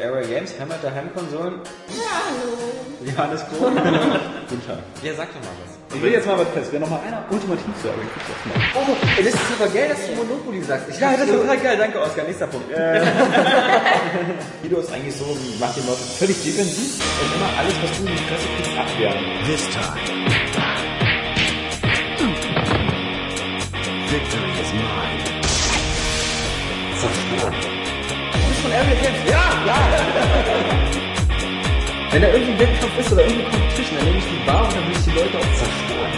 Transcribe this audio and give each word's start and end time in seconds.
Area 0.00 0.22
Games, 0.28 0.54
Heimat 0.58 0.82
der 0.82 0.94
Heimkonsolen. 0.94 1.54
Ja, 1.88 2.22
hallo. 2.30 2.56
Johannes 3.04 3.42
Krohn. 3.48 3.74
Guten 4.48 4.66
Tag. 4.66 4.78
Ja, 5.02 5.14
sag 5.14 5.28
doch 5.34 5.40
mal 5.40 5.50
was. 5.64 5.96
Ich 5.96 6.02
will 6.02 6.12
jetzt 6.12 6.26
mal 6.26 6.38
was 6.38 6.48
fest. 6.48 6.68
Wer 6.70 6.80
noch 6.80 6.90
mal 6.90 7.00
einer 7.00 7.24
ultimativ 7.28 7.74
sagen, 7.82 8.00
kriegt 8.14 8.28
das 8.30 8.44
mal. 8.46 8.54
Oh, 8.76 8.96
das 9.18 9.26
ist 9.34 9.48
super 9.48 9.68
geil, 9.68 9.88
dass 9.88 10.06
du 10.06 10.14
Monopoly 10.14 10.62
sagst. 10.62 10.88
Ich 10.90 11.00
ja, 11.00 11.16
das 11.16 11.26
ist 11.26 11.34
total 11.34 11.58
geil. 11.58 11.76
Danke, 11.76 12.00
Oskar. 12.00 12.24
Nächster 12.24 12.46
Punkt. 12.46 12.68
Guido 14.62 14.78
ist 14.78 14.92
eigentlich 14.92 15.16
so, 15.16 15.36
macht 15.58 15.76
die 15.76 15.80
Leute 15.80 16.02
völlig 16.18 16.42
defensiv 16.42 17.02
und 17.20 17.34
immer 17.34 17.50
alles, 17.58 17.74
was 17.82 17.90
du 17.98 18.02
in 18.06 18.12
die 18.12 18.18
Fresse 18.30 18.46
kriegst, 18.56 18.78
abwehren. 18.78 19.18
This 19.46 19.68
time. 19.70 19.98
Victory 24.08 24.52
is 24.62 24.72
mine. 24.72 25.34
Von 26.94 27.10
Area 28.74 28.96
Games. 29.02 29.22
Ja, 29.30 29.44
ja. 29.66 29.78
Wenn 32.10 32.22
da 32.22 32.28
irgendwie 32.28 32.52
ein 32.52 32.58
Wettkampf 32.58 32.98
ist 32.98 33.12
oder 33.12 33.22
irgendwie 33.22 33.44
Competition, 33.44 33.96
dann 33.98 34.06
nehme 34.06 34.18
ich 34.18 34.24
die 34.24 34.46
Bar 34.46 34.64
und 34.66 34.74
dann 34.74 34.84
will 34.86 34.96
ich 34.98 35.04
die 35.04 35.10
Leute 35.10 35.38
auch 35.38 35.52
zerstören. 35.54 36.12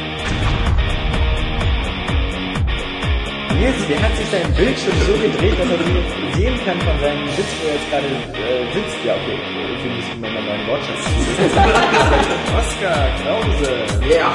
Nils, 3.57 3.81
der 3.89 4.03
hat 4.03 4.17
sich 4.17 4.29
sein 4.29 4.53
Bildschirm 4.55 4.97
so 5.07 5.13
gedreht, 5.13 5.57
dass 5.59 5.71
er 5.71 5.79
die 5.79 6.41
sehen 6.41 6.59
kann 6.65 6.79
von 6.81 6.99
seinem 7.01 7.29
Sitz, 7.37 7.53
wo 7.61 7.69
er 7.69 7.75
jetzt 7.77 7.89
gerade 7.91 8.09
äh, 8.09 8.65
sitzt. 8.73 8.99
Ja, 9.05 9.15
okay, 9.17 9.37
ich 9.37 9.85
will 9.85 9.93
nicht 9.97 10.21
mal 10.21 10.31
meinen 10.33 10.67
Wortschatz. 10.69 11.03
Oskar 12.61 13.09
Krause. 13.21 13.73
Ja. 14.13 14.33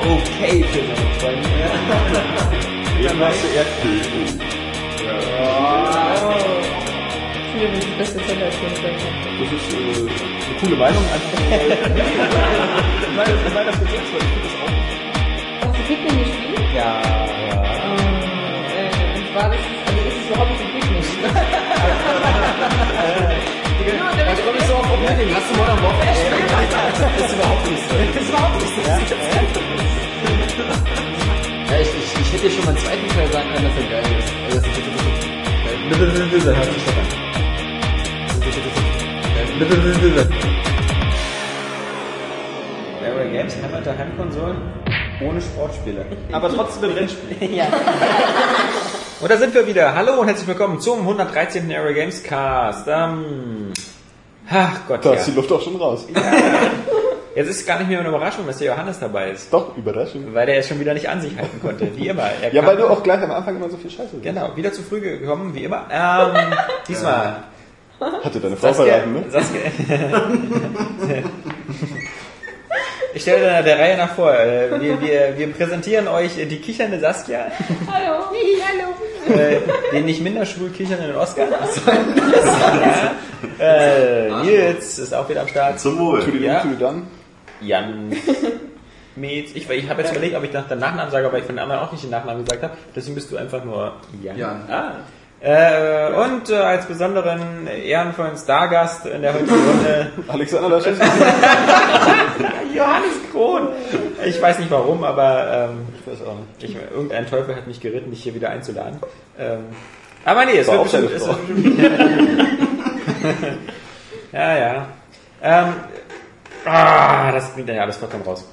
Okay 0.00 0.64
für 0.64 0.80
seine 0.80 1.08
Freunde. 1.20 1.48
Eben 3.08 3.20
hast 3.20 3.42
du 3.42 3.48
Erdbeben. 3.56 4.57
Das 7.98 8.10
ist 8.10 8.16
äh, 8.16 8.32
eine 8.32 8.46
coole 10.60 10.76
Meinung. 10.76 11.02
Einfach 11.12 11.32
mal. 11.34 11.58
ich 13.02 13.16
meine, 13.16 13.32
ich 13.34 13.54
meine 13.54 13.70
das 13.70 13.78
selbst, 13.78 14.12
weil 14.12 14.22
ich 14.22 14.28
finde 14.28 14.46
das 14.46 14.54
auch. 14.62 14.74
Hast 15.66 15.74
du 15.74 15.82
Pikmin 15.88 16.18
gespielt? 16.18 16.62
Ja, 16.74 16.78
ja. 16.78 17.58
Äh, 18.76 19.18
und 19.18 19.26
zwar, 19.32 19.46
das 19.50 19.58
ist, 19.58 19.66
also 19.88 20.00
ist 20.06 20.14
es 20.14 20.26
überhaupt 20.30 20.50
nicht 20.50 20.68
genau, 23.88 24.08
der 24.14 24.26
Da 24.26 24.32
komme 24.42 24.58
ich 24.58 24.66
so 24.66 24.74
auf 24.74 24.86
Problem. 24.86 25.34
Hast 25.34 25.50
du 25.50 25.54
Modern 25.58 25.82
Warfare 25.82 26.06
gespielt? 26.06 26.50
Das 26.98 27.24
ist 27.24 27.34
überhaupt 27.34 27.64
nicht 27.70 27.82
so. 27.82 27.94
Das 27.98 28.22
ist 28.22 28.28
überhaupt 28.28 28.56
nicht 28.62 28.74
so. 28.74 28.80
Ja, 31.68 31.76
ich, 31.80 31.88
ich, 31.88 32.20
ich 32.20 32.28
hätte 32.32 32.42
dir 32.46 32.54
schon 32.54 32.64
mal 32.64 32.70
einen 32.70 32.78
zweiten 32.78 33.08
Teil 33.08 33.28
sagen 33.32 33.48
können, 33.52 33.66
dass 33.66 33.76
er 33.76 33.88
geil 33.90 34.06
ist. 34.18 34.30
Also, 34.46 34.58
das 34.58 36.04
ist 36.32 36.46
Dann 36.46 36.56
hört 36.56 36.72
sich 36.72 36.84
doch 36.84 37.27
Area 43.04 43.30
Games, 43.30 43.54
Heimat 43.62 43.84
der 43.84 43.98
Heimkonsolen, 43.98 44.56
ohne 45.20 45.38
Sportspiele. 45.38 46.06
Aber 46.32 46.48
trotzdem 46.54 46.88
mit 46.88 46.98
Rennspielen. 46.98 47.54
ja. 47.54 47.66
Und 49.20 49.30
da 49.30 49.36
sind 49.36 49.52
wir 49.52 49.66
wieder. 49.66 49.94
Hallo 49.94 50.22
und 50.22 50.28
herzlich 50.28 50.48
willkommen 50.48 50.80
zum 50.80 51.00
113. 51.00 51.70
Area 51.70 51.92
Games 51.92 52.22
Cast. 52.22 52.88
Ähm, 52.88 53.74
ach 54.48 54.80
Gott, 54.88 55.04
Da 55.04 55.10
ja. 55.10 55.16
ist 55.16 55.26
die 55.26 55.32
Luft 55.32 55.52
auch 55.52 55.60
schon 55.60 55.76
raus. 55.76 56.06
Jetzt 57.34 57.48
ist 57.50 57.60
es 57.60 57.66
gar 57.66 57.78
nicht 57.80 57.88
mehr 57.88 58.00
eine 58.00 58.08
Überraschung, 58.08 58.46
dass 58.46 58.56
der 58.58 58.68
Johannes 58.68 58.98
dabei 58.98 59.32
ist. 59.32 59.52
Doch, 59.52 59.76
Überraschung. 59.76 60.32
Weil 60.32 60.46
der 60.46 60.56
es 60.56 60.68
schon 60.68 60.80
wieder 60.80 60.94
nicht 60.94 61.10
an 61.10 61.20
sich 61.20 61.36
halten 61.36 61.60
konnte, 61.60 61.94
wie 61.94 62.08
immer. 62.08 62.30
Er 62.40 62.54
Ja, 62.54 62.64
weil 62.64 62.78
du 62.78 62.88
auch 62.88 63.02
gleich 63.02 63.20
am 63.20 63.30
Anfang 63.30 63.56
immer 63.56 63.68
so 63.68 63.76
viel 63.76 63.90
Scheiße 63.90 64.12
sagst. 64.12 64.22
Genau, 64.22 64.56
wieder 64.56 64.72
zu 64.72 64.80
früh 64.80 65.02
gekommen, 65.02 65.54
wie 65.54 65.64
immer. 65.64 65.86
Ähm, 65.92 66.56
diesmal. 66.88 67.44
Hatte 68.00 68.40
deine 68.40 68.56
Frau 68.56 68.72
Saskia, 68.72 68.94
verraten, 68.94 69.12
ne? 69.12 69.24
Saskia. 69.28 69.60
Ich 73.14 73.22
stelle 73.22 73.46
da 73.46 73.62
der 73.62 73.78
Reihe 73.78 73.96
nach 73.96 74.10
vor. 74.14 74.32
Äh, 74.32 74.80
Wir, 74.80 75.00
wir, 75.00 75.34
wir 75.36 75.52
präsentieren 75.52 76.06
euch 76.08 76.32
die 76.36 76.58
kichernde 76.58 77.00
Saskia, 77.00 77.46
Hallo. 77.90 78.18
Hallo. 78.30 79.36
äh, 79.40 79.60
den 79.92 80.04
nicht 80.04 80.20
minder 80.22 80.44
schwul 80.44 80.68
kichernden 80.70 81.16
Oscar. 81.16 81.46
ja. 81.48 83.10
äh, 83.64 84.30
Nils 84.44 84.98
ist 84.98 85.14
auch 85.14 85.28
wieder 85.28 85.40
am 85.40 85.48
Start. 85.48 85.80
Zum 85.80 85.98
Wohl. 85.98 86.22
Tu 86.22 86.32
dir 86.32 86.40
Ja. 86.46 86.62
dir 86.62 86.76
dann. 86.78 87.06
Jan 87.60 88.10
Metz. 89.16 89.50
Ich, 89.54 89.68
ich 89.68 89.88
habe 89.90 90.02
jetzt 90.02 90.12
überlegt, 90.12 90.36
ob 90.36 90.44
ich 90.44 90.52
nach 90.52 90.68
deinem 90.68 90.80
Nachnamen 90.80 91.10
sage, 91.10 91.26
aber 91.26 91.38
ich 91.38 91.44
von 91.44 91.56
den 91.56 91.62
anderen 91.62 91.80
auch 91.80 91.90
nicht 91.90 92.04
den 92.04 92.10
Nachnamen 92.10 92.44
gesagt 92.44 92.62
habe. 92.62 92.76
Deswegen 92.94 93.14
bist 93.16 93.32
du 93.32 93.36
einfach 93.36 93.64
nur 93.64 93.94
Jan. 94.22 94.36
Jan. 94.38 94.70
Ah. 94.70 94.92
Äh, 95.40 96.12
und 96.14 96.50
äh, 96.50 96.56
als 96.56 96.86
besonderen 96.86 97.68
ehrenvollen 97.68 98.36
Stargast 98.36 99.06
in 99.06 99.22
der 99.22 99.34
heutigen 99.34 99.50
Runde 99.50 100.10
Alexander 100.28 100.68
Laschet. 100.68 100.96
Johannes 102.74 103.14
Krohn. 103.30 103.68
Ich 104.26 104.42
weiß 104.42 104.58
nicht 104.58 104.70
warum, 104.70 105.04
aber 105.04 105.70
ähm, 105.70 105.86
Ich 106.00 106.12
weiß 106.12 106.26
auch 106.26 106.34
nicht. 106.60 106.76
ich, 106.76 106.76
irgendein 106.92 107.28
Teufel 107.28 107.54
hat 107.54 107.68
mich 107.68 107.80
geritten, 107.80 108.10
dich 108.10 108.22
hier 108.22 108.34
wieder 108.34 108.50
einzuladen. 108.50 108.98
Ähm, 109.38 109.66
aber 110.24 110.44
nee, 110.44 110.58
es 110.58 110.66
War 110.66 110.74
wird 110.74 110.80
auch 110.80 110.90
bestimmt... 110.90 111.12
Es 111.12 111.26
wird 111.28 111.38
ja, 114.32 114.58
ja. 114.58 114.86
Ähm, 115.40 115.72
ah, 116.64 117.30
das 117.30 117.50
bringt 117.54 117.68
ja 117.68 117.82
alles 117.82 117.96
vollkommen 117.96 118.24
raus. 118.24 118.44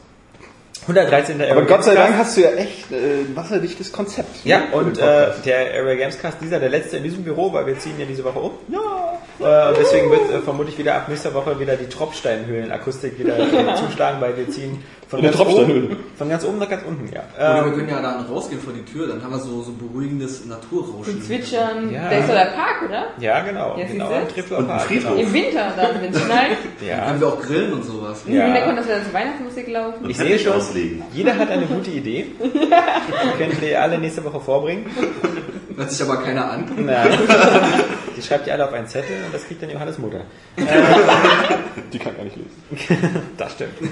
113. 0.87 1.41
Aber 1.41 1.63
Gott 1.63 1.83
sei 1.83 1.95
Games 1.95 2.07
Dank 2.07 2.17
hast 2.19 2.37
du 2.37 2.41
ja 2.41 2.51
echt 2.51 2.91
äh, 2.91 3.21
ein 3.21 3.35
wasserdichtes 3.35 3.91
Konzept. 3.91 4.45
Ja, 4.45 4.65
und 4.71 4.97
äh, 4.97 5.31
der 5.43 5.73
Area 5.79 5.95
Gamescast, 5.95 6.37
dieser, 6.41 6.59
der 6.59 6.69
letzte 6.69 6.97
in 6.97 7.03
diesem 7.03 7.23
Büro, 7.23 7.51
weil 7.53 7.65
wir 7.65 7.77
ziehen 7.79 7.99
ja 7.99 8.05
diese 8.05 8.23
Woche 8.23 8.39
um. 8.39 8.51
Ja. 8.67 8.79
Äh, 9.39 9.67
und 9.69 9.77
deswegen 9.77 10.09
wird 10.11 10.31
äh, 10.31 10.39
vermutlich 10.39 10.77
wieder 10.77 10.95
ab 10.95 11.09
nächster 11.09 11.33
Woche 11.33 11.59
wieder 11.59 11.75
die 11.75 11.87
Tropfsteinhöhlen-Akustik 11.87 13.19
wieder 13.19 13.37
äh, 13.37 13.75
zuschlagen, 13.75 14.21
weil 14.21 14.37
wir 14.37 14.49
ziehen 14.49 14.81
von 15.07 15.21
der 15.21 15.31
ganz 15.31 15.41
oben, 15.45 15.97
von 16.17 16.29
ganz 16.29 16.43
oben 16.45 16.57
nach 16.57 16.69
ganz 16.69 16.83
unten, 16.83 17.13
ja. 17.13 17.21
Oder 17.37 17.65
wir 17.65 17.71
Ähm, 17.71 17.77
können 17.77 17.89
ja 17.89 18.01
dann 18.01 18.25
rausgehen 18.25 18.59
vor 18.61 18.73
die 18.73 18.83
Tür, 18.91 19.07
dann 19.07 19.21
haben 19.21 19.31
wir 19.33 19.39
so, 19.39 19.61
so 19.61 19.71
beruhigendes 19.73 20.45
Naturrauschen. 20.45 21.15
Und 21.15 21.23
zwitschern. 21.23 21.91
Ja. 21.93 22.09
Da 22.09 22.17
ist 22.17 22.27
doch 22.29 22.33
der 22.33 22.45
Park, 22.55 22.81
oder? 22.87 23.05
ja, 23.19 23.41
genau. 23.41 23.77
Ja, 23.77 23.85
genau 23.85 24.07
Und 24.07 24.13
ein 24.15 24.67
Park. 24.67 24.89
Genau. 24.89 25.13
Im 25.15 25.33
Winter 25.33 25.73
dann, 25.77 26.01
wenn 26.01 26.11
es 26.11 26.21
schneit. 26.21 26.57
Dann 26.79 26.87
Ja. 26.87 27.05
können 27.07 27.19
wir 27.21 27.27
auch 27.27 27.41
grillen 27.41 27.73
und 27.73 27.83
sowas. 27.85 28.23
Ja. 28.27 28.45
Hintergrund, 28.45 28.79
dass 28.79 28.87
wir 28.87 28.95
dann 28.95 29.03
zur 29.03 29.13
Weihnachtsmusik 29.13 29.67
laufen. 29.67 30.09
Ich 30.09 30.17
sehe 30.17 30.39
schon, 30.39 30.53
auslegen. 30.53 31.03
jeder 31.13 31.37
hat 31.37 31.51
eine 31.51 31.65
gute 31.65 31.91
Idee. 31.91 32.27
Die 32.41 33.37
könnt 33.43 33.61
ihr 33.61 33.81
alle 33.81 33.99
nächste 33.99 34.23
Woche 34.23 34.39
vorbringen. 34.39 34.85
Hört 35.77 35.91
sich 35.91 36.01
aber 36.01 36.21
keiner 36.23 36.51
an. 36.51 36.65
Na, 36.77 37.03
die 38.15 38.21
schreibt 38.21 38.47
ihr 38.47 38.53
alle 38.53 38.65
auf 38.65 38.73
einen 38.73 38.87
Zettel 38.87 39.17
und 39.25 39.33
das 39.33 39.45
kriegt 39.45 39.61
dann 39.61 39.69
Johannes 39.69 39.97
Mutter. 39.97 40.21
Die 41.91 41.99
kann 41.99 42.15
gar 42.15 42.23
nicht 42.23 42.37
lesen. 42.37 43.21
Das 43.37 43.51
stimmt. 43.53 43.73
ähm, 43.81 43.89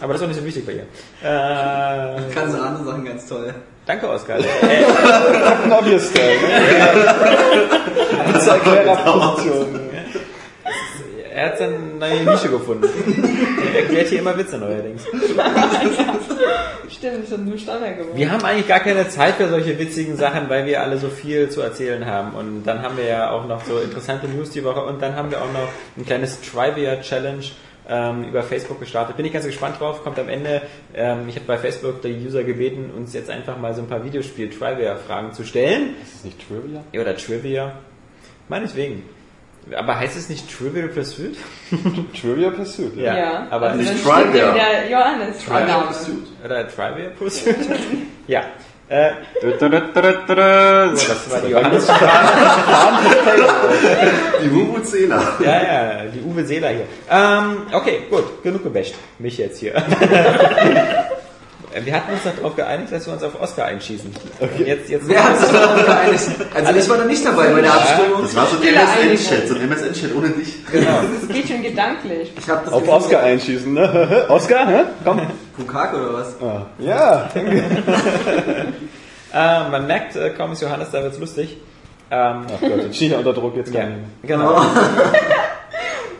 aber 0.00 0.12
das 0.14 0.22
ist 0.22 0.24
auch 0.24 0.28
nicht 0.28 0.40
so 0.40 0.44
wichtig 0.46 0.64
bei 0.66 0.72
ihr. 0.72 0.86
Äh, 1.22 2.20
Ich 2.28 2.34
kann 2.34 2.50
so 2.50 2.58
andere 2.60 2.84
Sachen 2.84 3.04
ganz 3.04 3.26
toll. 3.26 3.54
danke, 3.86 4.08
Oskar. 4.08 4.38
Obvious 5.70 6.08
Style. 6.10 6.38
Ne? 8.32 8.40
Zur 8.40 8.52
Erklärerposition. 8.54 9.80
Er 11.38 11.46
hat 11.46 11.58
seine 11.58 11.78
neue 11.78 12.24
Nische 12.24 12.48
gefunden. 12.48 12.88
Er 13.72 13.82
erklärt 13.82 14.08
hier 14.08 14.18
immer 14.18 14.36
Witze 14.36 14.58
neuerdings. 14.58 15.04
Stimmt, 16.90 17.28
schon 17.28 17.44
nur 17.44 17.56
Standard 17.56 17.96
geworden. 17.96 18.16
Wir 18.16 18.32
haben 18.32 18.44
eigentlich 18.44 18.66
gar 18.66 18.80
keine 18.80 19.08
Zeit 19.08 19.34
für 19.34 19.48
solche 19.48 19.78
witzigen 19.78 20.16
Sachen, 20.16 20.48
weil 20.48 20.66
wir 20.66 20.82
alle 20.82 20.98
so 20.98 21.08
viel 21.08 21.48
zu 21.48 21.60
erzählen 21.60 22.04
haben. 22.06 22.32
Und 22.32 22.64
dann 22.64 22.82
haben 22.82 22.96
wir 22.96 23.04
ja 23.04 23.30
auch 23.30 23.46
noch 23.46 23.64
so 23.64 23.78
interessante 23.78 24.26
News 24.26 24.50
die 24.50 24.64
Woche 24.64 24.82
und 24.82 25.00
dann 25.00 25.14
haben 25.14 25.30
wir 25.30 25.40
auch 25.40 25.52
noch 25.52 25.68
ein 25.96 26.04
kleines 26.04 26.40
Trivia-Challenge 26.40 27.44
ähm, 27.88 28.24
über 28.24 28.42
Facebook 28.42 28.80
gestartet. 28.80 29.16
Bin 29.16 29.24
ich 29.24 29.32
ganz 29.32 29.46
gespannt 29.46 29.78
drauf, 29.78 30.02
kommt 30.02 30.18
am 30.18 30.28
Ende. 30.28 30.62
Ähm, 30.92 31.28
ich 31.28 31.36
habe 31.36 31.46
bei 31.46 31.56
Facebook 31.56 32.02
die 32.02 32.26
User 32.26 32.42
gebeten, 32.42 32.90
uns 32.96 33.14
jetzt 33.14 33.30
einfach 33.30 33.56
mal 33.58 33.74
so 33.74 33.82
ein 33.82 33.88
paar 33.88 34.04
Videospiel-Trivia-Fragen 34.04 35.32
zu 35.34 35.44
stellen. 35.44 35.94
Ist 36.02 36.16
das 36.16 36.24
nicht 36.24 36.48
Trivia? 36.48 36.82
Ja, 36.92 37.00
Oder 37.00 37.16
Trivia. 37.16 37.78
Meinetwegen. 38.48 39.04
Aber 39.76 39.98
heißt 39.98 40.16
es 40.16 40.28
nicht 40.28 40.50
Trivial 40.50 40.88
Pursuit? 40.88 41.36
Trivia 42.20 42.50
Pursuit. 42.50 42.96
Ja. 42.96 43.16
Ja, 43.16 43.46
aber 43.50 43.70
also 43.70 43.78
nicht 43.78 43.90
dann 43.90 43.98
steht 43.98 44.32
Trivia. 44.32 44.52
der 44.52 44.90
Johannes. 44.90 45.38
Trivial. 45.44 45.82
Pursuit. 45.86 46.26
Oder 46.44 46.68
Trivia 46.68 47.10
Pursuit? 47.18 47.56
ja. 48.26 48.42
Äh, 48.90 49.10
so, 49.42 49.50
das 49.50 49.70
war 51.30 51.40
die 51.42 51.50
Johannes. 51.50 51.86
Die 54.42 54.50
Vuvuzela. 54.50 55.36
Ja, 55.40 55.62
ja, 55.62 56.04
die 56.06 56.22
Uwe 56.22 56.42
Seeler 56.42 56.70
hier. 56.70 56.86
Ähm, 57.10 57.66
okay, 57.70 58.04
gut, 58.08 58.42
genug 58.42 58.62
gebasht. 58.62 58.94
Mich 59.18 59.36
jetzt 59.36 59.58
hier. 59.58 59.74
Wir 61.84 61.92
hatten 61.94 62.12
uns 62.12 62.20
darauf 62.22 62.56
geeinigt, 62.56 62.92
dass 62.92 63.06
wir 63.06 63.12
uns 63.14 63.22
auf 63.22 63.40
Oscar 63.40 63.66
einschießen. 63.66 64.10
Und 64.40 64.58
Jetzt, 64.66 64.88
jetzt 64.88 65.08
Wer 65.08 65.22
hat 65.24 65.38
sich 65.38 65.48
darauf 65.50 65.84
geeinigt? 65.86 66.24
Also 66.54 66.78
ich 66.78 66.88
war 66.88 66.96
da 66.98 67.04
nicht 67.04 67.24
dabei 67.24 67.48
bei 67.48 67.60
der 67.60 67.72
Abstimmung. 67.72 68.22
Das 68.22 68.34
war 68.36 68.46
so 68.46 68.56
ein 68.56 68.62
MSN-Chat, 68.62 69.48
so 69.48 69.54
ein 69.54 69.60
MSN-Chat 69.70 70.14
ohne 70.16 70.28
dich. 70.30 70.66
genau. 70.70 71.00
Das 71.20 71.28
geht 71.34 71.48
schon 71.48 71.62
gedanklich. 71.62 72.32
Ich 72.38 72.48
hab 72.48 72.64
das 72.64 72.72
Auf 72.72 72.80
Gefühl, 72.82 72.94
Oscar 72.96 73.22
einschießen, 73.22 73.72
ne? 73.72 74.26
Oscar, 74.28 74.66
hä? 74.66 74.80
Komm. 75.04 75.20
Pukak 75.56 75.94
oder 75.94 76.14
was? 76.14 76.36
Ah, 76.42 76.66
Ja, 76.78 77.28
Äh, 79.32 79.68
man 79.70 79.86
merkt, 79.86 80.16
äh, 80.16 80.30
kaum 80.30 80.52
ist 80.52 80.62
Johannes, 80.62 80.90
da 80.90 81.02
wird's 81.02 81.18
lustig. 81.18 81.56
Ähm, 82.10 82.46
Ach 82.46 82.60
Gott, 82.60 82.76
jetzt 82.84 82.96
stehe 82.96 83.10
ich 83.10 83.16
unter 83.18 83.34
Druck, 83.34 83.54
jetzt 83.56 83.74
ja, 83.74 83.82
kann 83.82 84.06
ich. 84.22 84.28
genau. 84.28 84.62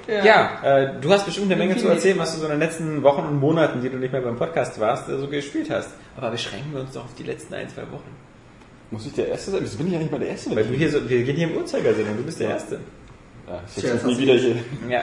Ja, 0.08 0.58
äh, 0.62 1.00
du 1.00 1.12
hast 1.12 1.26
bestimmt 1.26 1.52
eine 1.52 1.56
Menge 1.56 1.76
zu 1.76 1.86
erzählen, 1.86 2.18
was 2.18 2.34
du 2.34 2.40
so 2.40 2.46
in 2.46 2.52
den 2.52 2.60
letzten 2.60 3.02
Wochen 3.02 3.22
und 3.26 3.38
Monaten, 3.38 3.82
die 3.82 3.90
du 3.90 3.98
nicht 3.98 4.10
mehr 4.10 4.22
beim 4.22 4.36
Podcast 4.36 4.80
warst, 4.80 5.08
äh, 5.08 5.18
so 5.18 5.28
gespielt 5.28 5.70
hast. 5.70 5.90
Aber 6.16 6.30
beschränken 6.30 6.72
wir 6.72 6.80
uns 6.80 6.92
doch 6.92 7.04
auf 7.04 7.14
die 7.14 7.24
letzten 7.24 7.52
ein, 7.54 7.68
zwei 7.68 7.82
Wochen. 7.82 8.10
Muss 8.90 9.04
ich 9.04 9.12
der 9.12 9.28
Erste 9.28 9.50
sein? 9.50 9.60
Wieso 9.62 9.76
bin 9.76 9.88
ich 9.88 9.96
eigentlich 9.96 10.10
mal 10.10 10.20
der 10.20 10.30
Erste? 10.30 10.56
Weil 10.56 10.64
du 10.64 10.72
hier 10.72 10.90
so, 10.90 11.06
wir 11.06 11.22
gehen 11.22 11.36
hier 11.36 11.50
im 11.50 11.56
Uhrzeigersinn 11.58 12.08
und 12.08 12.16
du 12.16 12.22
bist 12.22 12.40
der 12.40 12.50
Erste. 12.50 12.80
Ja, 13.46 13.60
ich 13.76 13.82
jetzt 13.82 14.04
mich 14.04 14.16
nie 14.16 14.22
wieder 14.22 14.34
hier. 14.34 14.56
Ja. 14.88 15.02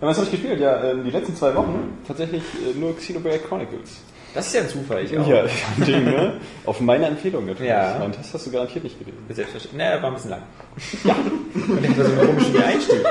Ja, 0.00 0.06
was 0.06 0.16
habe 0.16 0.26
ich 0.26 0.32
gespielt? 0.32 0.60
Ja, 0.60 0.82
ähm, 0.82 1.04
die 1.04 1.10
letzten 1.10 1.36
zwei 1.36 1.54
Wochen 1.54 1.98
tatsächlich 2.06 2.42
äh, 2.42 2.78
nur 2.78 2.96
Xenoblade 2.96 3.40
Chronicles. 3.40 4.00
Das 4.34 4.46
ist 4.46 4.54
ja 4.54 4.60
ein 4.62 4.68
Zufall, 4.68 5.04
ich 5.04 5.18
auch. 5.18 5.26
Ja, 5.26 5.42
ein 5.44 5.84
Ding, 5.84 6.04
ne? 6.04 6.34
Auf 6.64 6.80
meine 6.80 7.06
Empfehlung 7.06 7.46
natürlich. 7.46 7.70
Ja. 7.70 7.96
Meinen 7.98 8.12
Test 8.12 8.32
hast 8.32 8.46
du 8.46 8.50
garantiert 8.50 8.84
nicht 8.84 8.98
gelesen. 8.98 9.18
Selbstverständlich. 9.28 9.78
Ne, 9.78 9.84
er 9.90 10.02
war 10.02 10.10
ein 10.10 10.14
bisschen 10.14 10.30
lang. 10.30 10.42
Ja. 11.04 11.16
Und 11.54 11.84
ich 11.84 11.98
war 11.98 12.04
so 12.04 12.12
einen 12.12 12.26
komischen 12.28 12.62
Einstieg. 12.62 13.02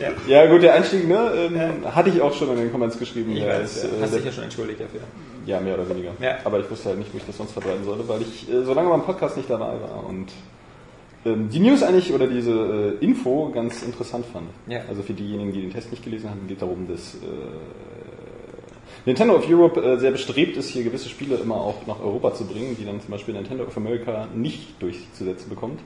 Ja. 0.00 0.10
Ja, 0.26 0.46
gut, 0.50 0.62
der 0.62 0.74
Einstieg, 0.74 1.06
ne? 1.06 1.30
Ähm, 1.36 1.94
hatte 1.94 2.08
ich 2.08 2.20
auch 2.20 2.32
schon 2.34 2.48
in 2.50 2.56
den 2.56 2.72
Comments 2.72 2.98
geschrieben. 2.98 3.32
Ich 3.32 3.40
ja, 3.40 3.48
weiß, 3.48 3.76
ist, 3.76 3.82
ja. 3.84 3.88
äh, 3.90 3.92
hast 4.02 4.10
der- 4.12 4.18
dich 4.20 4.26
ja 4.26 4.32
schon 4.32 4.44
entschuldigt 4.44 4.80
dafür. 4.80 5.00
Ja, 5.44 5.60
mehr 5.60 5.74
oder 5.74 5.88
weniger. 5.88 6.12
Ja. 6.20 6.36
Aber 6.44 6.58
ich 6.60 6.70
wusste 6.70 6.88
halt 6.90 6.98
nicht, 6.98 7.12
wo 7.12 7.18
ich 7.18 7.26
das 7.26 7.36
sonst 7.36 7.52
verbreiten 7.52 7.84
sollte, 7.84 8.08
weil 8.08 8.22
ich 8.22 8.50
äh, 8.50 8.62
so 8.64 8.72
lange 8.74 8.88
beim 8.88 9.02
Podcast 9.04 9.36
nicht 9.36 9.50
dabei 9.50 9.74
war 9.80 10.04
und 10.08 10.28
ähm, 11.26 11.48
die 11.50 11.60
News 11.60 11.82
eigentlich 11.82 12.12
oder 12.12 12.26
diese 12.26 12.96
äh, 13.00 13.04
Info 13.04 13.50
ganz 13.50 13.82
interessant 13.82 14.24
fand. 14.32 14.46
Ja. 14.68 14.80
Also 14.88 15.02
für 15.02 15.12
diejenigen, 15.12 15.52
die 15.52 15.60
den 15.62 15.72
Test 15.72 15.90
nicht 15.90 16.02
gelesen 16.02 16.30
haben, 16.30 16.46
geht 16.48 16.62
darum, 16.62 16.88
dass 16.88 17.14
äh, 17.14 17.18
Nintendo 19.04 19.34
of 19.34 19.48
Europe 19.48 19.80
äh, 19.80 19.98
sehr 19.98 20.12
bestrebt 20.12 20.56
ist, 20.56 20.68
hier 20.68 20.84
gewisse 20.84 21.08
Spiele 21.08 21.36
immer 21.36 21.56
auch 21.56 21.86
nach 21.86 22.00
Europa 22.00 22.34
zu 22.34 22.44
bringen, 22.44 22.76
die 22.78 22.84
dann 22.84 23.00
zum 23.00 23.10
Beispiel 23.10 23.34
Nintendo 23.34 23.64
of 23.64 23.76
America 23.76 24.28
nicht 24.34 24.80
durchzusetzen 24.80 25.48
bekommt. 25.48 25.80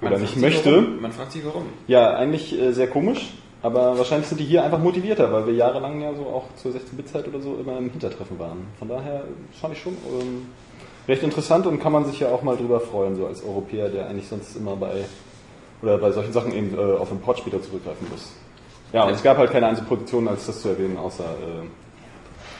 Oder 0.00 0.18
nicht 0.18 0.36
möchte. 0.36 0.72
Warum. 0.72 1.00
Man 1.00 1.12
fragt 1.12 1.32
sich 1.32 1.44
warum. 1.44 1.64
Ja, 1.88 2.14
eigentlich 2.14 2.58
äh, 2.58 2.72
sehr 2.72 2.86
komisch, 2.86 3.32
aber 3.62 3.98
wahrscheinlich 3.98 4.28
sind 4.28 4.38
die 4.38 4.44
hier 4.44 4.62
einfach 4.62 4.78
motivierter, 4.78 5.32
weil 5.32 5.48
wir 5.48 5.54
jahrelang 5.54 6.00
ja 6.00 6.14
so 6.14 6.22
auch 6.26 6.44
zur 6.54 6.70
16-Bit-Zeit 6.70 7.26
oder 7.26 7.40
so 7.40 7.56
immer 7.60 7.78
im 7.78 7.90
Hintertreffen 7.90 8.38
waren. 8.38 8.66
Von 8.78 8.88
daher 8.88 9.24
fand 9.60 9.74
ich 9.74 9.82
schon 9.82 9.94
ähm, 9.94 10.46
recht 11.08 11.24
interessant 11.24 11.66
und 11.66 11.80
kann 11.80 11.90
man 11.90 12.04
sich 12.04 12.20
ja 12.20 12.28
auch 12.28 12.42
mal 12.42 12.56
drüber 12.56 12.78
freuen, 12.78 13.16
so 13.16 13.26
als 13.26 13.42
Europäer, 13.42 13.88
der 13.88 14.08
eigentlich 14.08 14.28
sonst 14.28 14.54
immer 14.54 14.76
bei 14.76 15.04
oder 15.82 15.98
bei 15.98 16.10
solchen 16.12 16.32
Sachen 16.32 16.52
eben 16.52 16.76
äh, 16.76 16.96
auf 16.96 17.10
Import 17.10 17.38
später 17.38 17.60
zurückgreifen 17.62 18.06
muss. 18.10 18.32
Ja, 18.92 19.04
und 19.04 19.12
es 19.12 19.22
gab 19.22 19.36
halt 19.36 19.50
keine 19.50 19.66
einzige 19.66 19.86
Position, 19.86 20.28
als 20.28 20.46
das 20.46 20.62
zu 20.62 20.68
erwähnen, 20.68 20.96
außer 20.96 21.24
äh, 21.24 21.66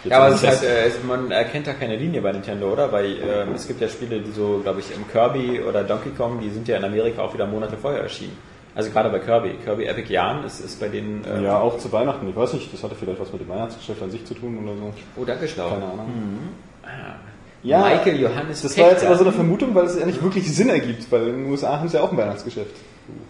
jetzt 0.08 0.12
Ja, 0.12 0.18
aber 0.18 0.28
im 0.28 0.34
es 0.34 0.42
ist 0.42 0.48
halt, 0.48 0.62
äh, 0.62 1.06
man 1.06 1.30
erkennt 1.30 1.66
da 1.66 1.72
keine 1.72 1.96
Linie 1.96 2.20
bei 2.20 2.32
Nintendo, 2.32 2.72
oder? 2.72 2.90
Weil 2.92 3.12
ähm, 3.12 3.54
es 3.54 3.66
gibt 3.66 3.80
ja 3.80 3.88
Spiele, 3.88 4.20
die 4.20 4.32
so, 4.32 4.60
glaube 4.62 4.80
ich, 4.80 4.94
im 4.94 5.06
Kirby 5.08 5.60
oder 5.60 5.84
Donkey 5.84 6.10
Kong, 6.10 6.40
die 6.40 6.50
sind 6.50 6.66
ja 6.68 6.76
in 6.76 6.84
Amerika 6.84 7.22
auch 7.22 7.34
wieder 7.34 7.46
Monate 7.46 7.76
vorher 7.76 8.02
erschienen. 8.02 8.36
Also 8.74 8.90
gerade 8.90 9.10
bei 9.10 9.18
Kirby. 9.18 9.54
Kirby 9.64 9.86
Epic 9.86 10.12
Yarn 10.12 10.44
ist, 10.44 10.60
ist 10.60 10.78
bei 10.78 10.88
denen... 10.88 11.24
ähm, 11.28 11.44
ja, 11.44 11.58
auch 11.58 11.78
zu 11.78 11.90
Weihnachten. 11.90 12.28
Ich 12.28 12.36
weiß 12.36 12.52
nicht, 12.52 12.72
das 12.72 12.82
hatte 12.82 12.94
vielleicht 12.94 13.20
was 13.20 13.32
mit 13.32 13.40
dem 13.42 13.48
Weihnachtsgeschäft 13.48 14.02
an 14.02 14.10
sich 14.10 14.24
zu 14.24 14.34
tun 14.34 14.58
oder 14.62 14.76
so. 14.76 14.92
Oh, 15.16 15.24
danke, 15.24 15.48
Schlau. 15.48 15.70
Keine 15.70 15.84
Ahnung. 15.84 16.08
Ah. 16.84 17.16
Ja, 17.62 17.80
Michael 17.88 18.20
Johannes 18.20 18.62
Das 18.62 18.78
war 18.78 18.84
jetzt 18.84 19.00
Pechter. 19.00 19.08
aber 19.08 19.18
so 19.18 19.24
eine 19.24 19.32
Vermutung, 19.32 19.74
weil 19.74 19.86
es 19.86 19.98
ja 19.98 20.06
nicht 20.06 20.22
wirklich 20.22 20.54
Sinn 20.54 20.68
ergibt, 20.68 21.10
weil 21.10 21.28
in 21.28 21.42
den 21.42 21.50
USA 21.50 21.78
haben 21.78 21.88
sie 21.88 21.96
ja 21.96 22.02
auch 22.04 22.12
ein 22.12 22.16
Weihnachtsgeschäft. 22.16 22.70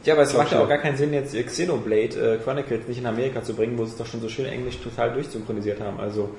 Ja, 0.04 0.14
aber 0.14 0.22
es 0.22 0.36
macht 0.36 0.52
ja 0.52 0.60
auch 0.60 0.69
gar 0.69 0.78
keinen 0.78 0.96
Sinn, 0.96 1.12
jetzt 1.12 1.34
Xenoblade 1.34 2.34
äh, 2.34 2.38
Chronicles 2.42 2.88
nicht 2.88 2.98
in 2.98 3.06
Amerika 3.06 3.42
zu 3.42 3.54
bringen, 3.54 3.78
wo 3.78 3.84
sie 3.84 3.92
es 3.92 3.96
doch 3.96 4.06
schon 4.06 4.20
so 4.20 4.28
schön 4.28 4.46
Englisch 4.46 4.78
total 4.78 5.12
durchsynchronisiert 5.12 5.80
haben. 5.80 5.98
Also 6.00 6.30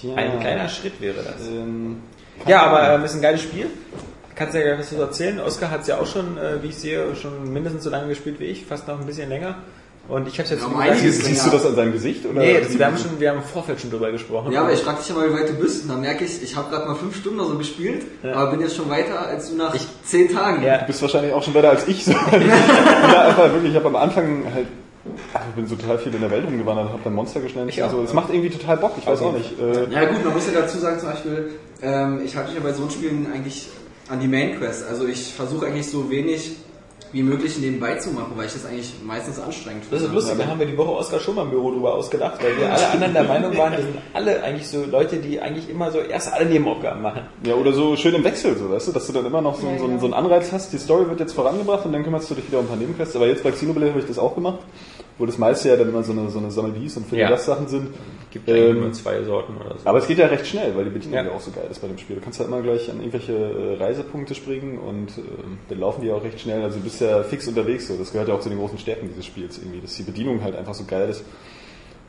Tja. 0.00 0.14
ein 0.16 0.40
kleiner 0.40 0.68
Schritt 0.68 1.00
wäre 1.00 1.22
das. 1.22 1.46
Ähm, 1.48 1.98
Ja, 2.46 2.62
aber 2.62 2.94
ähm, 2.94 3.04
ist 3.04 3.14
ein 3.14 3.22
geiles 3.22 3.42
Spiel. 3.42 3.66
Kannst 4.34 4.54
ja 4.54 4.60
gleich 4.62 4.78
was 4.78 4.90
dazu 4.90 5.00
erzählen. 5.02 5.40
Oscar 5.40 5.70
hat 5.70 5.82
es 5.82 5.86
ja 5.86 5.98
auch 5.98 6.06
schon, 6.06 6.36
äh, 6.36 6.62
wie 6.62 6.68
ich 6.68 6.76
sehe, 6.76 7.14
schon 7.16 7.52
mindestens 7.52 7.84
so 7.84 7.90
lange 7.90 8.08
gespielt 8.08 8.38
wie 8.40 8.44
ich, 8.46 8.66
fast 8.66 8.86
noch 8.88 9.00
ein 9.00 9.06
bisschen 9.06 9.28
länger. 9.28 9.54
Und 10.08 10.28
ich 10.28 10.38
habe 10.38 10.48
jetzt 10.48 10.60
Ja, 10.62 10.70
wie 10.70 10.74
um 10.74 10.78
einiges 10.78 11.24
siehst, 11.24 11.46
du 11.46 11.50
das 11.50 11.66
an 11.66 11.74
seinem 11.74 11.92
Gesicht? 11.92 12.24
Oder 12.26 12.40
Nee, 12.40 12.60
das, 12.60 12.78
wir 12.78 12.86
haben 12.86 12.96
schon, 12.96 13.18
wir 13.18 13.30
haben 13.30 13.38
im 13.38 13.42
Vorfeld 13.44 13.80
schon 13.80 13.90
drüber 13.90 14.12
gesprochen. 14.12 14.52
Ja, 14.52 14.60
aber 14.62 14.72
ich 14.72 14.80
frage 14.80 14.98
dich 14.98 15.08
ja 15.08 15.14
mal, 15.16 15.28
wie 15.30 15.34
weit 15.34 15.48
du 15.48 15.54
bist. 15.54 15.82
Und 15.84 15.88
dann 15.88 16.00
merke 16.00 16.24
ich, 16.24 16.40
ich 16.42 16.54
habe 16.54 16.70
gerade 16.70 16.86
mal 16.86 16.94
fünf 16.94 17.16
Stunden 17.16 17.40
oder 17.40 17.48
so 17.50 17.58
gespielt, 17.58 18.04
aber 18.22 18.50
bin 18.52 18.60
jetzt 18.60 18.76
schon 18.76 18.88
weiter 18.88 19.26
als 19.26 19.50
du 19.50 19.56
nach 19.56 19.74
Ich- 19.74 19.86
zehn 20.04 20.32
Tagen. 20.32 20.62
Ja. 20.62 20.78
Du 20.80 20.86
bist 20.86 21.02
wahrscheinlich 21.02 21.32
auch 21.32 21.42
schon 21.42 21.54
weiter 21.54 21.70
als 21.70 21.88
ich. 21.88 22.04
So. 22.04 22.12
da 23.10 23.22
einfach 23.28 23.52
wirklich, 23.52 23.70
ich 23.72 23.76
habe 23.76 23.88
am 23.88 23.96
Anfang 23.96 24.44
halt, 24.54 24.66
ich 25.48 25.54
bin 25.54 25.66
so 25.66 25.76
total 25.76 25.98
viel 25.98 26.14
in 26.14 26.20
der 26.20 26.30
Welt 26.30 26.46
rumgewandert, 26.46 26.88
habe 26.90 27.00
dann 27.04 27.14
Monster 27.14 27.40
geschnellt. 27.40 27.68
Ich 27.68 27.82
also, 27.82 28.02
es 28.02 28.10
ja. 28.10 28.16
macht 28.16 28.30
irgendwie 28.32 28.50
total 28.50 28.76
Bock, 28.76 28.92
ich 28.98 29.06
weiß 29.06 29.20
auch 29.22 29.32
nicht. 29.32 29.58
Äh, 29.58 29.90
Ja 29.92 30.04
gut, 30.06 30.24
man 30.24 30.34
muss 30.34 30.46
ja 30.52 30.60
dazu 30.60 30.78
sagen, 30.78 30.98
zum 30.98 31.10
Beispiel, 31.10 31.50
ähm, 31.82 32.20
ich 32.24 32.36
halte 32.36 32.50
mich 32.52 32.58
ja 32.58 32.64
bei 32.64 32.72
so 32.72 32.88
Spielen 32.88 33.26
eigentlich 33.32 33.68
an 34.08 34.20
die 34.20 34.28
Main 34.28 34.58
Quest. 34.58 34.84
Also 34.88 35.06
ich 35.06 35.32
versuche 35.34 35.66
eigentlich 35.66 35.90
so 35.90 36.10
wenig 36.10 36.52
wie 37.12 37.22
möglich 37.22 37.56
nebenbei 37.58 37.94
zu 37.96 38.10
machen, 38.10 38.32
weil 38.34 38.46
ich 38.46 38.52
das 38.52 38.66
eigentlich 38.66 38.92
meistens 39.04 39.38
anstrengend 39.38 39.84
Das 39.90 40.00
finde. 40.02 40.06
ist 40.06 40.12
lustig, 40.26 40.38
da 40.44 40.50
haben 40.50 40.58
wir 40.58 40.66
die 40.66 40.76
Woche 40.76 40.90
Oskar 40.90 41.20
schon 41.20 41.36
mal 41.36 41.42
im 41.44 41.50
Büro 41.50 41.70
drüber 41.70 41.94
ausgedacht, 41.94 42.42
weil 42.42 42.58
wir 42.58 42.70
alle 42.70 42.88
anderen 42.90 43.14
der 43.14 43.22
Meinung 43.22 43.56
waren, 43.56 43.72
wir 43.72 43.78
sind 43.82 43.94
alle 44.12 44.42
eigentlich 44.42 44.68
so 44.68 44.84
Leute, 44.84 45.16
die 45.18 45.40
eigentlich 45.40 45.70
immer 45.70 45.90
so 45.92 45.98
erst 46.00 46.32
alle 46.32 46.46
Nebenaufgaben 46.46 47.00
machen. 47.00 47.22
ja, 47.44 47.54
oder 47.54 47.72
so 47.72 47.94
schön 47.96 48.14
im 48.16 48.24
Wechsel, 48.24 48.56
so, 48.58 48.70
weißt 48.70 48.88
du, 48.88 48.92
dass 48.92 49.06
du 49.06 49.12
dann 49.12 49.24
immer 49.24 49.40
noch 49.40 49.58
so, 49.58 49.66
Ja, 49.68 49.78
so, 49.78 49.84
einen- 49.84 49.88
genau. 49.98 50.00
so 50.00 50.06
einen 50.06 50.14
Anreiz 50.14 50.50
hast, 50.52 50.72
die 50.72 50.78
Story 50.78 51.08
wird 51.08 51.20
jetzt 51.20 51.32
vorangebracht 51.32 51.86
und 51.86 51.92
dann 51.92 52.02
kümmerst 52.02 52.28
du 52.28 52.34
dich 52.34 52.48
wieder 52.48 52.58
um 52.58 52.64
ein 52.66 52.68
paar 52.68 52.76
Nebenquests. 52.76 53.14
Aber 53.16 53.28
jetzt 53.28 53.44
bei 53.44 53.52
Xenoblade 53.52 53.90
habe 53.92 54.00
ich 54.00 54.06
das 54.08 54.18
auch 54.18 54.34
gemacht, 54.34 54.58
wo 55.18 55.26
das 55.26 55.38
meiste 55.38 55.68
ja 55.68 55.76
dann 55.76 55.88
immer 55.88 56.02
so 56.02 56.12
eine, 56.12 56.28
so 56.30 56.38
eine 56.38 56.50
Sammelies 56.50 56.96
und 56.96 57.10
Ja. 57.12 57.36
Sachen 57.36 57.68
sind. 57.68 57.88
Gibt 58.30 58.48
Ähm, 58.48 58.80
nur 58.80 58.92
zwei 58.92 59.22
Sorten 59.22 59.56
oder 59.56 59.78
so. 59.78 59.86
Aber 59.88 59.98
es 59.98 60.06
geht 60.06 60.18
ja 60.18 60.26
recht 60.26 60.46
schnell, 60.46 60.76
weil 60.76 60.84
die 60.84 60.90
Bedienung 60.90 61.24
Ja. 61.24 61.30
auch 61.32 61.40
so 61.40 61.50
geil 61.50 61.66
ist 61.70 61.80
bei 61.80 61.88
dem 61.88 61.96
Spiel. 61.96 62.16
Du 62.16 62.22
kannst 62.22 62.38
halt 62.38 62.48
immer 62.48 62.60
gleich 62.60 62.90
an 62.90 62.98
irgendwelche 62.98 63.32
äh, 63.32 63.76
Reisepunkte 63.82 64.34
springen 64.34 64.78
und 64.78 65.16
ähm, 65.16 65.58
dann 65.68 65.80
laufen 65.80 66.02
die 66.02 66.10
auch 66.10 66.22
recht 66.22 66.40
schnell. 66.40 66.62
Also 66.62 66.78
du 66.78 66.84
bist 66.84 67.00
ja 67.00 67.22
fix 67.22 67.48
unterwegs. 67.48 67.88
So. 67.88 67.96
Das 67.96 68.12
gehört 68.12 68.28
ja 68.28 68.34
auch 68.34 68.40
zu 68.40 68.50
den 68.50 68.58
großen 68.58 68.78
Stärken 68.78 69.08
dieses 69.08 69.24
Spiels 69.24 69.56
irgendwie, 69.58 69.80
dass 69.80 69.94
die 69.96 70.02
Bedienung 70.02 70.42
halt 70.42 70.54
einfach 70.56 70.74
so 70.74 70.84
geil 70.84 71.08
ist 71.08 71.24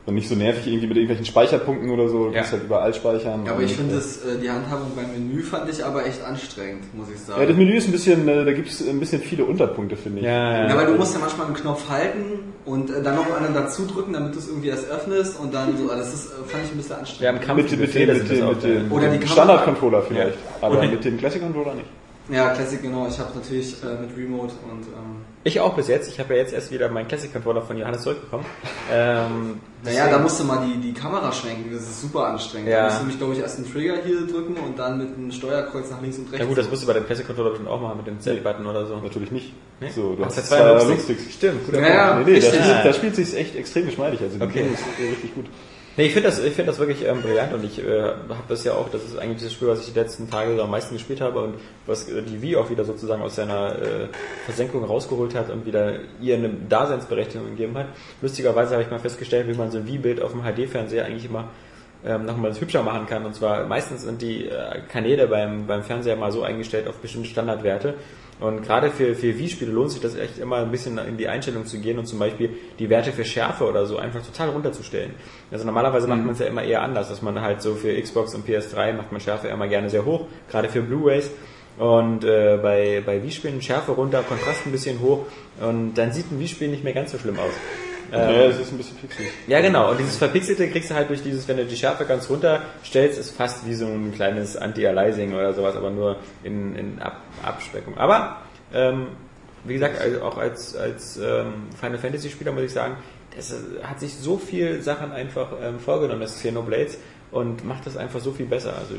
und 0.06 0.14
nicht 0.14 0.28
so 0.28 0.34
nervig 0.34 0.66
irgendwie 0.66 0.86
mit 0.86 0.96
irgendwelchen 0.96 1.26
Speicherpunkten 1.26 1.90
oder 1.90 2.08
so. 2.08 2.24
Du 2.26 2.30
Ja. 2.30 2.36
kannst 2.38 2.52
halt 2.52 2.64
überall 2.64 2.94
speichern. 2.94 3.44
Ja, 3.44 3.52
aber 3.52 3.62
ich 3.62 3.74
finde 3.76 3.92
äh, 3.92 3.96
das, 3.96 4.24
äh, 4.24 4.38
die 4.42 4.48
Handhabung 4.50 4.92
beim 4.96 5.10
Menü 5.12 5.42
fand 5.42 5.68
ich 5.70 5.84
aber 5.84 6.06
echt 6.06 6.24
anstrengend, 6.24 6.82
muss 6.96 7.08
ich 7.14 7.20
sagen. 7.20 7.40
Ja, 7.40 7.46
das 7.46 7.56
Menü 7.56 7.74
ist 7.76 7.86
ein 7.88 7.92
bisschen, 7.92 8.26
äh, 8.26 8.44
da 8.44 8.52
gibt 8.52 8.68
es 8.68 8.86
ein 8.88 8.98
bisschen 9.00 9.20
viele 9.20 9.44
Unterpunkte, 9.44 9.96
finde 9.96 10.20
ich. 10.20 10.24
ja, 10.24 10.66
Ja, 10.66 10.76
weil 10.76 10.86
du 10.86 10.94
musst 10.94 11.12
ja 11.14 11.20
manchmal 11.20 11.46
einen 11.46 11.56
Knopf 11.56 11.88
halten 11.90 12.22
und 12.64 12.88
äh, 12.90 13.02
dann 13.02 13.16
noch 13.16 13.26
einen 13.36 13.52
dazu 13.52 13.86
drücken, 13.86 14.14
damit 14.14 14.34
du 14.34 14.38
es 14.38 14.48
irgendwie 14.48 14.68
erst 14.68 14.88
öffnest 14.90 15.38
und 15.40 15.52
dann 15.52 15.76
so, 15.76 15.90
also 15.90 15.96
das 16.02 16.14
ist, 16.14 16.26
äh, 16.26 16.44
fand 16.46 16.64
ich 16.64 16.70
ein 16.72 16.76
bisschen 16.78 16.96
anstrengend. 16.96 17.36
haben 17.38 17.46
Kampf 17.46 17.62
Mit, 17.62 17.78
mit, 17.78 17.94
dem, 17.94 18.08
mit, 18.08 18.30
dem, 18.30 18.48
mit 18.48 18.62
dem 18.64 18.92
Oder 18.92 19.08
die. 19.08 19.26
Standard-Controller 19.26 20.02
vielleicht, 20.02 20.38
aber 20.62 20.82
mit 20.86 21.04
dem 21.04 21.18
Classic-Controller 21.18 21.74
nicht. 21.74 21.86
Ja, 22.30 22.50
Classic, 22.50 22.82
genau. 22.82 23.06
Ich 23.08 23.18
habe 23.18 23.30
natürlich 23.34 23.74
äh, 23.82 24.00
mit 24.02 24.14
Remote 24.16 24.52
und 24.70 24.82
ähm, 24.84 25.24
Ich 25.48 25.60
auch 25.60 25.74
bis 25.74 25.88
jetzt. 25.88 26.08
Ich 26.10 26.20
habe 26.20 26.34
ja 26.34 26.40
jetzt 26.40 26.52
erst 26.52 26.70
wieder 26.70 26.90
meinen 26.90 27.08
Classic 27.08 27.32
Controller 27.32 27.62
von 27.62 27.78
Johannes 27.78 28.02
zurückbekommen. 28.02 28.44
Ähm, 28.92 29.60
naja, 29.82 30.08
da 30.10 30.18
musst 30.18 30.38
du 30.38 30.44
mal 30.44 30.62
die, 30.66 30.78
die 30.78 30.92
Kamera 30.92 31.32
schwenken, 31.32 31.70
das 31.72 31.82
ist 31.84 32.02
super 32.02 32.26
anstrengend. 32.26 32.68
Ja. 32.68 32.80
Da 32.80 32.84
musst 32.88 33.00
du 33.00 33.06
mich, 33.06 33.18
glaube 33.18 33.32
ich, 33.32 33.38
erst 33.40 33.56
einen 33.58 33.72
Trigger 33.72 33.94
hier 34.04 34.26
drücken 34.26 34.56
und 34.58 34.78
dann 34.78 34.98
mit 34.98 35.16
einem 35.16 35.32
Steuerkreuz 35.32 35.90
nach 35.90 36.02
links 36.02 36.18
und 36.18 36.24
rechts. 36.26 36.40
ja 36.40 36.44
gut, 36.44 36.58
das 36.58 36.68
musst 36.68 36.82
du 36.82 36.86
bei 36.86 36.92
dem 36.92 37.06
Classic 37.06 37.26
Controller 37.26 37.50
bestimmt 37.50 37.70
auch 37.70 37.80
machen 37.80 37.96
mit 37.96 38.06
dem 38.06 38.20
Z-Button 38.20 38.66
oder 38.66 38.86
so. 38.86 38.96
Natürlich 38.96 39.30
nicht. 39.30 39.52
Nee? 39.80 39.88
So, 39.88 40.14
du 40.16 40.22
Ach, 40.22 40.26
hast 40.26 40.46
zwei 40.48 40.60
Analog-Sticks. 40.60 41.32
Stimmt, 41.32 41.64
guter 41.64 41.80
Ja, 41.80 41.88
ja. 41.88 42.12
Punkt. 42.12 42.28
Nee, 42.28 42.34
nee, 42.34 42.40
da 42.40 42.46
Richtig. 42.48 42.64
spielt, 42.64 42.84
da 42.84 42.92
spielt 42.92 43.16
sich 43.16 43.36
echt 43.36 43.56
extrem 43.56 43.86
geschmeidig. 43.86 44.20
Also 44.20 44.36
die 44.36 44.42
Okay. 44.42 44.52
Bedienung 44.52 44.74
ist 44.74 45.12
richtig 45.12 45.34
gut. 45.34 45.46
Nee, 45.98 46.06
ich 46.06 46.12
finde 46.12 46.28
das, 46.28 46.38
ich 46.38 46.54
das 46.54 46.78
wirklich 46.78 47.04
ähm, 47.04 47.22
brillant 47.22 47.52
und 47.52 47.64
ich 47.64 47.84
äh, 47.84 48.02
habe 48.02 48.44
das 48.46 48.62
ja 48.62 48.74
auch, 48.74 48.88
das 48.88 49.02
ist 49.02 49.18
eigentlich 49.18 49.42
das 49.42 49.52
Spiel, 49.52 49.66
was 49.66 49.80
ich 49.80 49.92
die 49.92 49.98
letzten 49.98 50.30
Tage 50.30 50.62
am 50.62 50.70
meisten 50.70 50.94
gespielt 50.94 51.20
habe 51.20 51.40
und 51.40 51.54
was 51.86 52.08
äh, 52.08 52.22
die 52.22 52.40
Wii 52.40 52.54
auch 52.54 52.70
wieder 52.70 52.84
sozusagen 52.84 53.20
aus 53.20 53.34
seiner 53.34 53.72
äh, 53.72 54.08
Versenkung 54.44 54.84
rausgeholt 54.84 55.34
hat 55.34 55.50
und 55.50 55.66
wieder 55.66 55.94
ihr 56.20 56.36
eine 56.36 56.50
Daseinsberechtigung 56.50 57.48
gegeben 57.48 57.76
hat. 57.76 57.86
Lustigerweise 58.22 58.74
habe 58.74 58.84
ich 58.84 58.90
mal 58.92 59.00
festgestellt, 59.00 59.48
wie 59.48 59.54
man 59.54 59.72
so 59.72 59.78
ein 59.78 59.88
Wii-Bild 59.88 60.22
auf 60.22 60.30
dem 60.30 60.42
HD-Fernseher 60.42 61.04
eigentlich 61.04 61.24
immer 61.24 61.48
ähm, 62.06 62.26
nochmal 62.26 62.54
hübscher 62.54 62.84
machen 62.84 63.06
kann. 63.06 63.26
Und 63.26 63.34
zwar 63.34 63.66
meistens 63.66 64.02
sind 64.02 64.22
die 64.22 64.46
äh, 64.46 64.80
Kanäle 64.88 65.26
beim, 65.26 65.66
beim 65.66 65.82
Fernseher 65.82 66.14
mal 66.14 66.30
so 66.30 66.44
eingestellt 66.44 66.86
auf 66.86 66.98
bestimmte 66.98 67.28
Standardwerte. 67.28 67.94
Und 68.40 68.62
gerade 68.62 68.90
für, 68.90 69.14
für 69.14 69.36
Wii-Spiele 69.36 69.72
lohnt 69.72 69.90
sich 69.90 70.00
das 70.00 70.14
echt 70.14 70.38
immer 70.38 70.58
ein 70.58 70.70
bisschen 70.70 70.96
in 70.98 71.16
die 71.16 71.26
Einstellung 71.28 71.66
zu 71.66 71.78
gehen 71.78 71.98
und 71.98 72.06
zum 72.06 72.20
Beispiel 72.20 72.50
die 72.78 72.88
Werte 72.88 73.12
für 73.12 73.24
Schärfe 73.24 73.64
oder 73.64 73.84
so 73.86 73.96
einfach 73.96 74.24
total 74.24 74.50
runterzustellen. 74.50 75.14
Also 75.50 75.64
normalerweise 75.64 76.06
macht 76.06 76.24
man 76.24 76.30
es 76.30 76.38
ja 76.38 76.46
immer 76.46 76.62
eher 76.62 76.82
anders, 76.82 77.08
dass 77.08 77.20
man 77.20 77.40
halt 77.40 77.62
so 77.62 77.74
für 77.74 78.00
Xbox 78.00 78.34
und 78.34 78.46
PS3 78.46 78.92
macht 78.92 79.10
man 79.10 79.20
Schärfe 79.20 79.48
immer 79.48 79.66
gerne 79.66 79.90
sehr 79.90 80.04
hoch, 80.04 80.26
gerade 80.50 80.68
für 80.68 80.82
Blu-Rays. 80.82 81.30
Und 81.78 82.24
äh, 82.24 82.58
bei, 82.60 83.02
bei 83.04 83.22
Wii-Spielen 83.22 83.62
Schärfe 83.62 83.92
runter, 83.92 84.22
Kontrast 84.22 84.66
ein 84.66 84.72
bisschen 84.72 85.00
hoch 85.00 85.26
und 85.60 85.94
dann 85.94 86.12
sieht 86.12 86.30
ein 86.30 86.38
Wii-Spiel 86.38 86.68
nicht 86.68 86.84
mehr 86.84 86.92
ganz 86.92 87.12
so 87.12 87.18
schlimm 87.18 87.38
aus. 87.38 87.52
Ja, 88.10 88.30
es 88.46 88.58
ist 88.58 88.72
ein 88.72 88.78
bisschen 88.78 88.96
pixelig. 88.96 89.30
Ja, 89.46 89.60
genau. 89.60 89.90
Und 89.90 90.00
dieses 90.00 90.16
Verpixelte 90.16 90.68
kriegst 90.70 90.90
du 90.90 90.94
halt 90.94 91.08
durch 91.10 91.22
dieses, 91.22 91.46
wenn 91.48 91.58
du 91.58 91.64
die 91.66 91.76
Schärfe 91.76 92.04
ganz 92.04 92.28
runter 92.30 92.62
stellst, 92.84 93.18
ist 93.18 93.36
fast 93.36 93.66
wie 93.66 93.74
so 93.74 93.86
ein 93.86 94.12
kleines 94.14 94.56
Anti-Aliasing 94.56 95.34
oder 95.34 95.52
sowas, 95.52 95.76
aber 95.76 95.90
nur 95.90 96.16
in, 96.42 96.74
in 96.76 96.98
Ab 97.00 97.20
Abspeckung. 97.42 97.96
Aber, 97.98 98.38
ähm, 98.72 99.08
wie 99.64 99.74
gesagt, 99.74 100.00
also 100.00 100.22
auch 100.22 100.38
als, 100.38 100.76
als 100.76 101.16
ähm, 101.18 101.66
Final 101.78 101.98
Fantasy 101.98 102.30
Spieler 102.30 102.52
muss 102.52 102.62
ich 102.62 102.72
sagen, 102.72 102.96
das 103.36 103.52
äh, 103.52 103.82
hat 103.82 104.00
sich 104.00 104.14
so 104.16 104.38
viel 104.38 104.82
Sachen 104.82 105.12
einfach 105.12 105.48
ähm, 105.62 105.78
vorgenommen, 105.78 106.20
das 106.20 106.36
Xenoblades, 106.36 106.98
und 107.30 107.64
macht 107.64 107.86
das 107.86 107.96
einfach 107.96 108.20
so 108.20 108.32
viel 108.32 108.46
besser. 108.46 108.74
Also, 108.78 108.94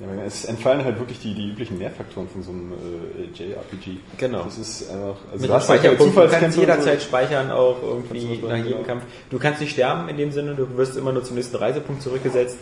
Ja, 0.00 0.24
es 0.24 0.46
entfallen 0.46 0.82
halt 0.82 0.98
wirklich 0.98 1.20
die, 1.20 1.34
die 1.34 1.50
üblichen 1.50 1.76
Mehrfaktoren 1.76 2.26
von 2.28 2.42
so 2.42 2.52
einem 2.52 2.72
äh, 2.72 3.24
JRPG. 3.34 3.98
Genau. 4.16 4.44
Das 4.44 4.56
ist 4.56 4.90
einfach, 4.90 5.16
also 5.30 5.42
Mit 5.42 5.50
du 5.50 5.52
halt 5.52 5.62
Speicherpunkt, 5.62 6.16
du 6.16 6.28
kannst 6.28 6.58
jederzeit 6.58 7.00
so. 7.00 7.06
speichern, 7.08 7.50
auch 7.50 7.82
irgendwie 7.82 8.38
nach 8.38 8.56
jedem 8.56 8.78
ja. 8.78 8.84
Kampf. 8.84 9.02
Du 9.28 9.38
kannst 9.38 9.60
nicht 9.60 9.72
sterben 9.72 10.08
in 10.08 10.16
dem 10.16 10.32
Sinne, 10.32 10.54
du 10.54 10.76
wirst 10.76 10.96
immer 10.96 11.12
nur 11.12 11.22
zum 11.22 11.36
nächsten 11.36 11.56
Reisepunkt 11.56 12.02
zurückgesetzt. 12.02 12.56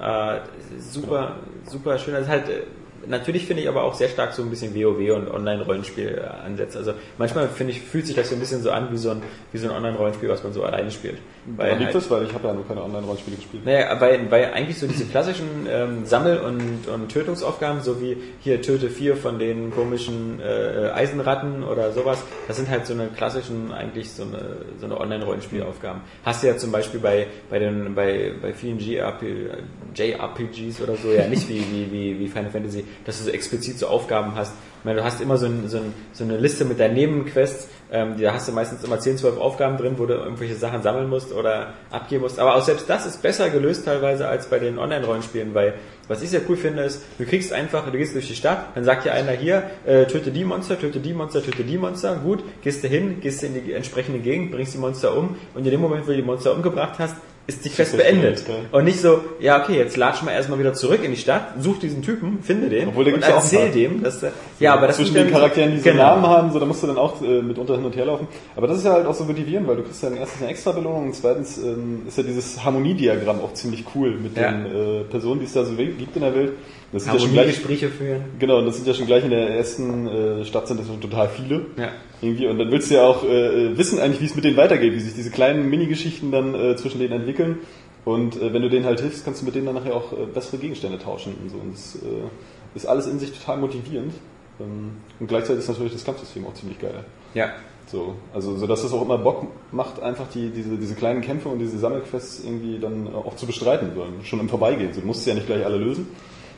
Äh, 0.00 0.38
super, 0.78 1.36
super 1.66 1.98
schön. 1.98 2.14
Das 2.14 2.22
ist 2.22 2.28
halt, 2.30 2.48
äh, 2.48 2.62
natürlich 3.06 3.46
finde 3.46 3.62
ich 3.62 3.68
aber 3.68 3.84
auch 3.84 3.94
sehr 3.94 4.08
stark 4.08 4.32
so 4.32 4.42
ein 4.42 4.50
bisschen 4.50 4.74
WoW 4.74 5.16
und 5.16 5.30
Online-Rollenspiel 5.30 6.08
äh. 6.08 6.76
Also 6.76 6.92
manchmal 7.18 7.48
finde 7.48 7.72
ich, 7.72 7.80
fühlt 7.80 8.06
sich 8.06 8.16
das 8.16 8.28
so 8.28 8.36
ein 8.36 8.40
bisschen 8.40 8.62
so 8.62 8.70
an 8.70 8.92
wie 8.92 8.96
so 8.96 9.10
ein, 9.10 9.22
wie 9.52 9.58
so 9.58 9.68
ein 9.68 9.76
Online-Rollenspiel, 9.76 10.28
was 10.28 10.42
man 10.42 10.52
so 10.52 10.64
alleine 10.64 10.90
spielt. 10.90 11.18
Woran 11.56 11.78
liegt 11.78 11.86
halt- 11.86 11.94
das? 11.94 12.10
Weil 12.10 12.24
ich 12.24 12.34
habe 12.34 12.48
ja 12.48 12.54
nur 12.54 12.66
keine 12.66 12.82
Online-Rollenspiele 12.82 13.36
gespielt. 13.36 13.64
naja, 13.64 14.00
weil, 14.00 14.30
weil 14.30 14.52
eigentlich 14.52 14.78
so 14.78 14.86
diese 14.86 15.04
klassischen 15.06 15.66
ähm, 15.68 16.04
Sammel- 16.04 16.38
und, 16.38 16.88
und 16.88 17.08
Tötungsaufgaben, 17.08 17.80
so 17.80 18.00
wie 18.00 18.16
hier 18.40 18.62
töte 18.62 18.90
vier 18.90 19.16
von 19.16 19.38
den 19.38 19.70
komischen 19.70 20.40
äh, 20.40 20.90
Eisenratten 20.90 21.64
oder 21.64 21.92
sowas, 21.92 22.22
das 22.46 22.56
sind 22.56 22.68
halt 22.68 22.86
so 22.86 22.94
eine 22.94 23.08
klassischen, 23.08 23.72
eigentlich 23.72 24.10
so 24.10 24.24
eine, 24.24 24.56
so 24.78 24.86
eine 24.86 25.00
Online-Rollenspielaufgaben. 25.00 26.02
Hast 26.24 26.42
du 26.42 26.48
ja 26.48 26.56
zum 26.56 26.72
Beispiel 26.72 27.00
bei, 27.00 27.26
bei, 27.48 27.58
den, 27.58 27.94
bei, 27.94 28.32
bei 28.40 28.52
vielen 28.52 28.78
JRPGs 28.78 30.80
oder 30.82 30.96
so, 30.96 31.10
ja 31.10 31.26
nicht 31.26 31.48
wie, 31.48 31.64
wie, 31.70 31.90
wie, 31.90 32.18
wie 32.18 32.28
Final 32.28 32.50
Fantasy, 32.50 32.84
dass 33.04 33.18
du 33.18 33.24
so 33.24 33.30
explizit 33.30 33.78
so 33.78 33.86
Aufgaben 33.86 34.34
hast. 34.34 34.52
Ich 34.80 34.84
meine, 34.84 35.00
du 35.00 35.04
hast 35.04 35.20
immer 35.20 35.36
so, 35.36 35.46
ein, 35.46 35.68
so, 35.68 35.76
ein, 35.76 35.92
so 36.12 36.24
eine 36.24 36.38
Liste 36.38 36.64
mit 36.64 36.80
deinen 36.80 36.94
Nebenquests, 36.94 37.68
ähm, 37.92 38.14
da 38.18 38.32
hast 38.32 38.48
du 38.48 38.52
meistens 38.52 38.82
immer 38.82 38.98
10, 38.98 39.18
12 39.18 39.38
Aufgaben 39.38 39.76
drin, 39.76 39.94
wo 39.98 40.06
du 40.06 40.14
irgendwelche 40.14 40.54
Sachen 40.54 40.82
sammeln 40.82 41.10
musst 41.10 41.32
oder 41.32 41.74
abgeben 41.90 42.22
musst. 42.22 42.38
Aber 42.38 42.54
auch 42.54 42.62
selbst 42.62 42.88
das 42.88 43.04
ist 43.04 43.20
besser 43.20 43.50
gelöst 43.50 43.84
teilweise 43.84 44.28
als 44.28 44.46
bei 44.46 44.58
den 44.58 44.78
Online-Rollenspielen, 44.78 45.54
weil 45.54 45.74
was 46.08 46.22
ich 46.22 46.30
sehr 46.30 46.40
cool 46.48 46.56
finde, 46.56 46.82
ist, 46.82 47.02
du 47.18 47.24
kriegst 47.24 47.52
einfach, 47.52 47.84
du 47.90 47.96
gehst 47.98 48.14
durch 48.14 48.26
die 48.26 48.34
Stadt, 48.34 48.68
dann 48.74 48.84
sagt 48.84 49.04
dir 49.04 49.12
einer 49.12 49.32
hier, 49.32 49.64
äh, 49.84 50.06
töte 50.06 50.30
die 50.30 50.44
Monster, 50.44 50.78
töte 50.78 50.98
die 50.98 51.12
Monster, 51.12 51.42
töte 51.42 51.62
die 51.62 51.78
Monster, 51.78 52.16
gut, 52.16 52.42
gehst 52.62 52.82
du 52.82 52.88
hin, 52.88 53.20
gehst 53.20 53.42
in 53.42 53.54
die 53.54 53.72
entsprechende 53.72 54.18
Gegend, 54.20 54.50
bringst 54.50 54.74
die 54.74 54.78
Monster 54.78 55.16
um 55.16 55.36
und 55.54 55.64
in 55.64 55.70
dem 55.70 55.80
Moment, 55.80 56.04
wo 56.04 56.10
du 56.10 56.16
die 56.16 56.22
Monster 56.22 56.54
umgebracht 56.54 56.94
hast, 56.98 57.16
ist 57.46 57.64
die 57.64 57.68
Quest 57.68 57.92
Quest 57.92 57.96
beendet. 57.96 58.44
beendet, 58.46 58.72
Und 58.72 58.84
nicht 58.84 59.00
so, 59.00 59.20
ja 59.40 59.60
okay, 59.62 59.76
jetzt 59.76 59.96
latsch 59.96 60.22
mal 60.22 60.30
erstmal 60.32 60.58
wieder 60.60 60.72
zurück 60.72 61.00
in 61.02 61.10
die 61.10 61.16
Stadt, 61.16 61.54
such 61.60 61.80
diesen 61.80 62.00
Typen, 62.02 62.38
finde 62.42 62.68
den 62.68 62.88
Obwohl, 62.88 63.08
und 63.12 63.20
ja 63.22 63.28
erzähl 63.30 63.58
paar. 63.58 63.68
dem, 63.70 64.02
dass 64.04 64.20
der, 64.20 64.32
ja, 64.60 64.74
aber 64.74 64.86
das 64.86 64.96
zwischen 64.96 65.14
den 65.14 65.30
Charakteren, 65.32 65.72
die 65.72 65.78
so 65.78 65.84
Genau. 65.90 66.02
Namen 66.04 66.26
haben, 66.26 66.52
so, 66.52 66.60
da 66.60 66.66
musst 66.66 66.82
du 66.82 66.86
dann 66.86 66.98
auch 66.98 67.20
äh, 67.22 67.42
mitunter 67.42 67.74
hin 67.74 67.84
und 67.84 67.96
her 67.96 68.04
laufen. 68.06 68.28
Aber 68.54 68.68
das 68.68 68.78
ist 68.78 68.84
ja 68.84 68.92
halt 68.92 69.06
auch 69.06 69.14
so 69.14 69.24
motivierend, 69.24 69.66
weil 69.66 69.76
du 69.76 69.82
kriegst 69.82 70.02
dann 70.02 70.16
erstens 70.16 70.42
eine 70.42 70.50
extra 70.52 70.70
Belohnung 70.72 71.06
und 71.06 71.14
zweitens 71.16 71.58
ähm, 71.58 72.02
ist 72.06 72.18
ja 72.18 72.22
dieses 72.22 72.64
Harmoniediagramm 72.64 73.40
auch 73.40 73.52
ziemlich 73.54 73.84
cool 73.94 74.12
mit 74.12 74.36
Ja. 74.36 74.52
den 74.52 74.66
äh, 74.66 75.04
Personen, 75.04 75.40
die 75.40 75.46
es 75.46 75.52
da 75.52 75.64
so 75.64 75.72
gibt 75.74 76.14
in 76.14 76.22
der 76.22 76.34
Welt. 76.34 76.52
Das 76.92 77.04
sind 77.04 77.14
ja 77.14 77.20
schon 77.20 77.32
gleich, 77.32 77.46
Harmoniegespräche 77.46 77.88
führen. 77.88 78.24
genau, 78.38 78.58
und 78.58 78.66
das 78.66 78.76
sind 78.76 78.86
ja 78.86 78.94
schon 78.94 79.06
gleich 79.06 79.24
in 79.24 79.30
der 79.30 79.50
ersten 79.50 80.08
äh, 80.08 80.44
Stadt 80.44 80.66
sind 80.66 80.80
das 80.80 80.88
schon 80.88 81.00
total 81.00 81.28
viele. 81.28 81.66
Ja. 81.76 81.90
Irgendwie, 82.20 82.48
und 82.48 82.58
dann 82.58 82.70
willst 82.70 82.90
du 82.90 82.96
ja 82.96 83.06
auch 83.06 83.22
äh, 83.24 83.78
wissen 83.78 84.00
eigentlich, 84.00 84.20
wie 84.20 84.24
es 84.24 84.34
mit 84.34 84.44
denen 84.44 84.56
weitergeht, 84.56 84.92
wie 84.92 85.00
sich 85.00 85.14
diese 85.14 85.30
kleinen 85.30 85.70
Minigeschichten 85.70 86.32
dann 86.32 86.54
äh, 86.54 86.76
zwischen 86.76 86.98
denen 86.98 87.12
entwickeln. 87.12 87.58
Und 88.04 88.40
äh, 88.40 88.52
wenn 88.52 88.62
du 88.62 88.68
denen 88.68 88.86
halt 88.86 89.00
hilfst, 89.00 89.24
kannst 89.24 89.42
du 89.42 89.46
mit 89.46 89.54
denen 89.54 89.66
dann 89.66 89.76
nachher 89.76 89.94
auch 89.94 90.12
äh, 90.12 90.26
bessere 90.26 90.58
Gegenstände 90.58 90.98
tauschen 90.98 91.34
und 91.40 91.50
so. 91.50 91.58
Und 91.58 91.74
das 91.74 91.96
äh, 91.96 92.76
ist 92.76 92.86
alles 92.86 93.06
in 93.06 93.18
sich 93.18 93.38
total 93.38 93.58
motivierend. 93.58 94.14
Ähm, 94.58 94.96
und 95.20 95.26
gleichzeitig 95.26 95.60
ist 95.60 95.68
natürlich 95.68 95.92
das 95.92 96.04
Kampfsystem 96.04 96.44
auch 96.46 96.54
ziemlich 96.54 96.78
geil. 96.80 97.04
Ja. 97.34 97.52
So, 97.86 98.14
also 98.32 98.56
so 98.56 98.66
dass 98.66 98.84
es 98.84 98.92
auch 98.92 99.02
immer 99.02 99.18
Bock 99.18 99.48
macht, 99.72 100.00
einfach 100.00 100.28
die, 100.32 100.50
diese, 100.50 100.76
diese 100.76 100.94
kleinen 100.94 101.22
Kämpfe 101.22 101.48
und 101.48 101.58
diese 101.58 101.78
Sammelquests 101.78 102.44
irgendwie 102.44 102.78
dann 102.78 103.06
äh, 103.06 103.10
auch 103.10 103.36
zu 103.36 103.46
bestreiten, 103.46 103.92
so, 103.94 104.04
schon 104.24 104.40
im 104.40 104.48
Vorbeigehen. 104.48 104.92
So, 104.92 105.00
du 105.00 105.06
musst 105.06 105.24
sie 105.24 105.30
ja 105.30 105.34
nicht 105.34 105.46
gleich 105.46 105.64
alle 105.64 105.76
lösen. 105.76 106.08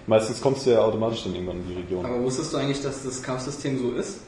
Meistens 0.07 0.41
kommst 0.41 0.67
du 0.67 0.71
ja 0.71 0.81
automatisch 0.81 1.23
dann 1.25 1.35
irgendwann 1.35 1.59
in 1.59 1.69
die 1.69 1.75
Region. 1.75 2.05
Aber 2.05 2.23
wusstest 2.23 2.53
du 2.53 2.57
eigentlich, 2.57 2.83
dass 2.83 3.05
das 3.05 3.23
Kampfsystem 3.23 3.79
so 3.79 3.93
ist? 3.93 4.19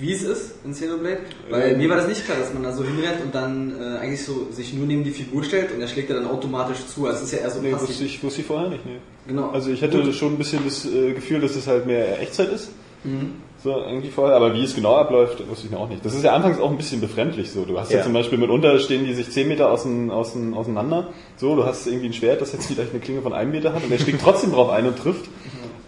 Wie 0.00 0.12
es 0.12 0.22
ist 0.22 0.52
in 0.64 0.72
Xenoblade? 0.72 1.22
Weil 1.50 1.72
Ähm. 1.72 1.78
mir 1.78 1.88
war 1.88 1.96
das 1.96 2.06
nicht 2.06 2.24
klar, 2.24 2.38
dass 2.38 2.54
man 2.54 2.62
da 2.62 2.72
so 2.72 2.84
hinrennt 2.84 3.20
und 3.24 3.34
dann 3.34 3.74
äh, 3.80 3.98
eigentlich 3.98 4.24
so 4.24 4.46
sich 4.52 4.72
nur 4.72 4.86
neben 4.86 5.02
die 5.02 5.10
Figur 5.10 5.42
stellt 5.42 5.72
und 5.72 5.80
er 5.80 5.88
schlägt 5.88 6.08
er 6.10 6.16
dann 6.16 6.28
automatisch 6.28 6.86
zu. 6.86 7.06
Also 7.06 7.18
es 7.18 7.24
ist 7.24 7.32
ja 7.32 7.38
eher 7.38 7.50
so 7.50 7.60
Nee, 7.60 7.72
wusste 7.72 8.04
ich, 8.04 8.22
wusste 8.22 8.40
ich 8.42 8.46
vorher 8.46 8.68
nicht, 8.68 8.86
nee. 8.86 8.98
Genau. 9.26 9.50
Also 9.50 9.70
ich 9.70 9.82
hätte 9.82 10.00
Gut. 10.00 10.14
schon 10.14 10.34
ein 10.34 10.38
bisschen 10.38 10.64
das 10.64 10.86
äh, 10.86 11.12
Gefühl, 11.14 11.40
dass 11.40 11.56
es 11.56 11.66
halt 11.66 11.86
mehr 11.86 12.20
Echtzeit 12.20 12.52
ist. 12.52 12.70
Mhm. 13.02 13.32
So, 13.62 13.70
irgendwie 13.76 14.10
vorher, 14.10 14.36
aber 14.36 14.54
wie 14.54 14.62
es 14.62 14.74
genau 14.76 14.94
abläuft, 14.94 15.42
wusste 15.48 15.66
ich 15.66 15.72
noch 15.72 15.80
auch 15.80 15.88
nicht. 15.88 16.04
Das 16.04 16.14
ist 16.14 16.22
ja 16.22 16.32
anfangs 16.32 16.60
auch 16.60 16.70
ein 16.70 16.76
bisschen 16.76 17.00
befremdlich 17.00 17.50
so. 17.50 17.64
Du 17.64 17.78
hast 17.78 17.90
ja, 17.90 17.98
Ja. 17.98 18.04
zum 18.04 18.12
Beispiel 18.12 18.38
mitunter 18.38 18.78
stehen 18.78 19.04
die 19.04 19.14
sich 19.14 19.30
10 19.30 19.48
Meter 19.48 19.72
außen, 19.72 20.10
außen, 20.12 20.54
auseinander. 20.54 21.08
So, 21.36 21.56
du 21.56 21.64
hast 21.64 21.86
irgendwie 21.88 22.06
ein 22.06 22.12
Schwert, 22.12 22.40
das 22.40 22.52
jetzt 22.52 22.66
vielleicht 22.66 22.90
eine 22.92 23.00
Klinge 23.00 23.20
von 23.20 23.32
einem 23.32 23.50
Meter 23.50 23.72
hat 23.74 23.82
und 23.82 23.90
der 23.90 23.98
schlägt 23.98 24.22
trotzdem 24.22 24.52
drauf 24.52 24.70
ein 24.70 24.86
und 24.86 24.96
trifft. 24.96 25.28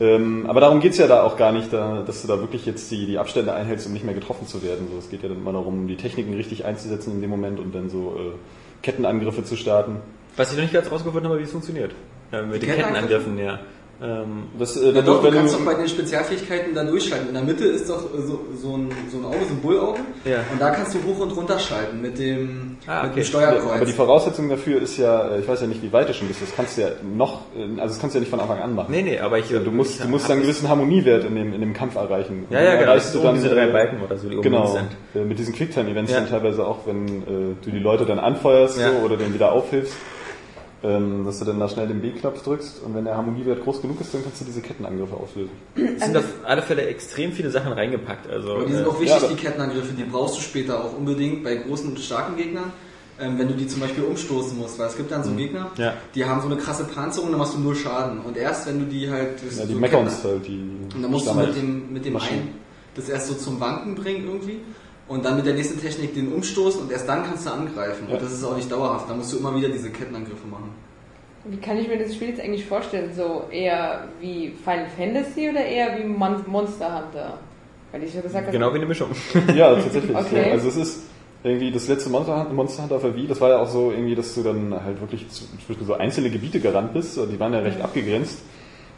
Ähm, 0.01 0.47
aber 0.49 0.61
darum 0.61 0.81
geht's 0.81 0.97
ja 0.99 1.07
da 1.07 1.23
auch 1.23 1.37
gar 1.37 1.53
nicht, 1.53 1.73
da, 1.73 2.03
dass 2.05 2.23
du 2.23 2.29
da 2.29 2.41
wirklich 2.41 2.67
jetzt 2.67 2.91
die, 2.91 3.07
die 3.07 3.19
Abstände 3.19 3.53
einhältst, 3.53 3.87
um 3.87 3.93
nicht 3.93 4.05
mehr 4.05 4.15
getroffen 4.15 4.47
zu 4.49 4.63
werden. 4.65 4.89
So, 4.91 4.99
es 4.99 5.09
geht 5.11 5.23
ja 5.23 5.29
dann 5.29 5.39
immer 5.39 5.53
darum, 5.53 5.87
die 5.87 5.97
Techniken 5.97 6.35
richtig 6.35 6.65
einzusetzen 6.65 7.13
in 7.13 7.21
dem 7.21 7.31
Moment 7.31 7.61
und 7.61 7.73
dann 7.75 7.89
so 7.91 8.17
äh, 8.19 8.33
Kettenangriffe 8.83 9.45
zu 9.45 9.57
starten. 9.57 9.97
Was 10.37 10.51
ich 10.51 10.57
noch 10.57 10.63
nicht 10.65 10.73
ganz 10.75 10.91
rausgefunden 10.91 11.29
habe, 11.31 11.39
wie 11.39 11.45
es 11.45 11.53
funktioniert. 11.53 11.93
Äh, 12.33 12.43
mit 12.43 12.63
Die 12.63 12.67
den 12.67 12.77
Kettenangriffen, 12.77 13.39
ja. 13.39 13.61
Ähm, 14.03 14.45
Das, 14.59 14.77
äh, 14.77 14.87
Ja, 14.89 14.95
wenn 14.95 15.05
doch, 15.05 15.21
du, 15.21 15.27
du 15.29 15.33
wenn 15.33 15.35
kannst 15.41 15.55
du, 15.55 15.59
doch 15.59 15.65
bei 15.67 15.75
den 15.75 15.89
Spezialfähigkeiten 15.89 16.75
da 16.75 16.85
durchschalten. 16.85 17.29
In 17.29 17.35
der 17.35 17.43
Mitte 17.43 17.65
ist 17.67 17.89
doch 17.91 18.03
äh, 18.15 18.23
so, 18.23 18.41
so, 18.57 18.77
ein, 18.77 18.91
so 19.13 19.19
ein 19.19 19.25
Auge, 19.27 19.37
so 19.47 19.55
ein 19.55 19.61
Bullauge. 19.61 20.01
Ja. 20.25 20.39
Und 20.51 20.61
da 20.61 20.71
kannst 20.71 20.95
du 20.95 20.99
hoch 21.07 21.19
und 21.21 21.31
runter 21.37 21.59
schalten 21.59 22.01
mit 22.01 22.19
dem, 22.19 22.77
Ah, 22.87 23.03
mit 23.03 23.11
okay. 23.13 23.21
dem 23.21 23.25
Steuerkreuz. 23.27 23.73
Aber 23.77 23.85
die 23.85 23.93
Voraussetzung 23.93 24.49
dafür 24.49 24.81
ist 24.81 24.97
ja, 24.97 25.29
äh, 25.29 25.41
ich 25.41 25.49
weiß 25.49 25.61
ja 25.61 25.67
nicht, 25.67 25.83
wie 25.83 25.93
weit 25.93 26.09
du 26.09 26.15
schon 26.15 26.29
bist, 26.29 26.41
das 26.41 26.49
kannst 26.57 26.79
du 26.79 26.83
ja 26.83 26.89
noch, 27.15 27.43
also 27.55 27.77
das 27.87 27.99
kannst 28.01 28.15
du 28.15 28.19
ja 28.19 28.21
nicht 28.21 28.31
von 28.31 28.41
Anfang 28.41 28.59
an 28.61 28.75
machen. 28.75 28.91
nee, 28.91 29.03
nee, 29.03 29.19
aber 29.19 29.39
ich... 29.39 29.49
Du 29.49 29.71
musst, 29.71 29.97
ich 29.97 30.01
du 30.03 30.09
musst 30.09 30.31
einen 30.31 30.43
gewissen 30.43 30.69
Harmoniewert 30.69 31.25
in 31.25 31.35
dem, 31.35 31.53
in 31.53 31.61
dem 31.61 31.75
Kampf 31.75 31.97
erreichen. 31.97 32.47
Und 32.49 32.55
Ja, 32.55 32.63
ja, 32.63 32.77
genau. 32.77 32.95
Das 32.95 33.13
sind 33.13 33.23
um 33.25 33.35
diese 33.35 33.51
drei 33.51 33.67
Balken 33.67 34.03
oder 34.03 34.17
so, 34.17 34.29
die 34.29 34.37
oben 34.37 34.43
Genau, 34.43 34.67
sind. 34.67 34.89
äh, 35.15 35.25
mit 35.27 35.39
diesen 35.39 35.55
Quicktime-Events 35.55 36.11
Ja. 36.13 36.21
dann 36.21 36.31
teilweise 36.31 36.67
auch, 36.67 36.87
wenn 36.87 37.07
äh, 37.07 37.23
du 37.63 37.71
die 37.71 37.79
Leute 37.79 38.07
dann 38.07 38.19
anfeuerst 38.19 38.79
Ja. 38.79 38.93
so, 38.93 39.05
oder 39.05 39.17
denen 39.19 39.35
wieder 39.35 39.53
aufhilfst, 39.53 39.93
ähm, 40.83 41.25
dass 41.27 41.39
du 41.39 41.45
dann 41.45 41.61
da 41.61 41.69
schnell 41.69 41.89
den 41.89 42.01
B-Knopf 42.01 42.43
drückst 42.43 42.83
und 42.85 42.95
wenn 42.95 43.05
der 43.05 43.17
Harmoniewert 43.17 43.63
groß 43.65 43.83
genug 43.83 44.01
ist, 44.01 44.15
dann 44.15 44.23
kannst 44.23 44.41
du 44.41 44.45
diese 44.47 44.63
Kettenangriffe 44.63 45.15
auslösen. 45.15 45.51
Es 45.77 46.05
sind 46.05 46.17
auf 46.17 46.25
alle 46.45 46.63
Fälle 46.63 46.83
extrem 46.87 47.33
viele 47.33 47.51
Sachen 47.51 47.73
reingepackt. 47.73 48.31
Also, 48.31 48.55
Aber 48.55 48.65
die 48.65 48.73
sind 48.73 48.85
äh, 48.85 48.89
auch 48.89 48.99
wichtig, 49.01 49.23
ja, 49.23 49.29
die 49.29 49.35
Kettenangriffe. 49.35 49.93
Die 49.93 50.05
brauchst 50.05 50.39
du 50.39 50.41
später 50.41 50.83
auch 50.83 50.97
unbedingt 50.97 51.45
bei 51.45 51.57
großen 51.57 51.89
und 51.91 51.99
starken 52.01 52.37
Gegnern. 52.37 52.73
Ähm, 53.21 53.39
wenn 53.39 53.49
du 53.49 53.55
die 53.55 53.67
zum 53.67 53.81
Beispiel 53.83 54.03
umstoßen 54.05 54.57
musst, 54.57 54.79
weil 54.79 54.87
es 54.87 54.97
gibt 54.97 55.11
dann 55.13 55.23
so 55.23 55.33
Gegner, 55.33 55.65
Mhm. 55.77 55.83
Ja. 55.83 55.93
die 56.15 56.25
haben 56.25 56.41
so 56.41 56.47
eine 56.47 56.57
krasse 56.57 56.85
Panzerung, 56.85 57.29
dann 57.31 57.39
machst 57.39 57.53
du 57.55 57.59
null 57.59 57.77
Schaden. 57.77 58.21
Und 58.21 58.39
erst 58.39 58.67
wenn 58.67 58.79
du 58.79 58.87
die 58.87 59.11
halt... 59.11 59.43
Ja, 59.59 59.67
die 59.67 59.75
so 59.75 59.79
meckern 59.79 60.05
Ketten- 60.07 60.15
uns 60.15 60.25
halt, 60.25 60.47
die 60.49 60.59
Und 60.95 61.03
dann 61.03 61.11
musst 61.11 61.27
du 61.29 61.35
mit 61.35 61.55
dem, 61.55 61.93
mit 61.93 62.05
dem 62.07 62.17
einen 62.17 62.55
das 62.95 63.11
erst 63.11 63.27
so 63.29 63.35
zum 63.35 63.61
Wanken 63.61 63.95
bringen 63.95 64.25
irgendwie. 64.27 64.61
Und 65.11 65.25
dann 65.25 65.37
mit 65.37 65.45
der 65.45 65.55
nächsten 65.55 65.81
Technik 65.81 66.15
den 66.15 66.33
umstoßen 66.33 66.83
und 66.83 66.93
erst 66.93 67.09
dann 67.09 67.25
kannst 67.25 67.45
du 67.45 67.51
angreifen. 67.51 68.07
Ja. 68.09 68.15
Und 68.15 68.23
das 68.23 68.33
ist 68.33 68.45
auch 68.45 68.55
nicht 68.57 68.71
dauerhaft. 68.71 69.11
Da 69.11 69.15
musst 69.15 69.33
du 69.33 69.39
immer 69.39 69.55
wieder 69.57 69.69
diese 69.69 69.91
Kettenangriffe 69.91 70.47
machen. 70.49 70.71
Wie 71.45 71.57
kann 71.57 71.77
ich 71.79 71.89
mir 71.89 71.99
das 71.99 72.15
Spiel 72.15 72.29
jetzt 72.29 72.41
eigentlich 72.41 72.65
vorstellen? 72.65 73.11
So 73.17 73.43
eher 73.51 74.05
wie 74.21 74.53
Final 74.63 74.87
Fantasy 74.97 75.49
oder 75.51 75.65
eher 75.65 75.99
wie 75.99 76.05
Mon 76.05 76.37
Monster 76.47 76.87
Hunter? 76.97 77.39
Weil 77.91 78.05
ich 78.05 78.15
ja 78.15 78.21
gesagt 78.21 78.45
habe, 78.47 78.53
Genau 78.57 78.71
wie 78.73 78.77
eine 78.77 78.87
Mischung. 78.87 79.09
Ja, 79.55 79.75
tatsächlich. 79.75 80.17
Okay. 80.17 80.45
So. 80.45 80.51
Also 80.53 80.69
es 80.69 80.77
ist 80.77 81.01
irgendwie 81.43 81.73
das 81.73 81.89
letzte 81.89 82.09
Monster, 82.11 82.47
Monster 82.53 82.83
Hunter 82.85 83.01
für 83.01 83.17
Wii, 83.17 83.27
das 83.27 83.41
war 83.41 83.49
ja 83.49 83.59
auch 83.59 83.69
so 83.69 83.91
irgendwie, 83.91 84.15
dass 84.15 84.33
du 84.35 84.43
dann 84.45 84.73
halt 84.85 85.01
wirklich 85.01 85.29
zu- 85.29 85.45
zwischen 85.67 85.87
so 85.87 85.95
einzelne 85.95 86.31
Gebiete 86.31 86.61
gerannt 86.61 86.93
bist, 86.93 87.17
die 87.17 87.41
waren 87.41 87.53
ja 87.53 87.61
recht 87.61 87.81
abgegrenzt. 87.81 88.39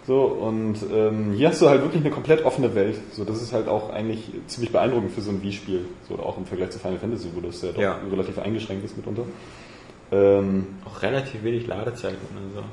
So, 0.07 0.23
und 0.25 0.77
ähm, 0.93 1.33
hier 1.37 1.49
hast 1.49 1.63
du 1.63 1.69
halt 1.69 1.83
wirklich 1.83 2.03
eine 2.03 2.11
komplett 2.11 2.45
offene 2.45 2.75
Welt. 2.75 2.97
So, 3.13 3.25
das 3.25 3.41
ist 3.41 3.53
halt 3.53 3.69
auch 3.69 3.91
eigentlich 3.91 4.31
ziemlich 4.49 4.73
beeindruckend 4.73 5.13
für 5.13 5.21
so 5.21 5.31
ein 5.31 5.43
Wii-Spiel. 5.43 5.85
So, 6.09 6.17
auch 6.17 6.37
im 6.39 6.45
Vergleich 6.45 6.71
zu 6.71 6.81
Final 6.81 6.99
Fantasy, 6.99 7.29
wo 7.35 7.41
das 7.41 7.63
ja 7.63 7.71
doch 7.71 7.81
Ja. 7.81 7.99
relativ 8.11 8.39
eingeschränkt 8.39 8.85
ist 8.85 8.97
mitunter. 8.97 9.23
Ähm, 10.11 10.67
Auch 10.85 11.03
relativ 11.03 11.43
wenig 11.45 11.67
Ladezeiten. 11.67 12.19
Also. 12.35 12.67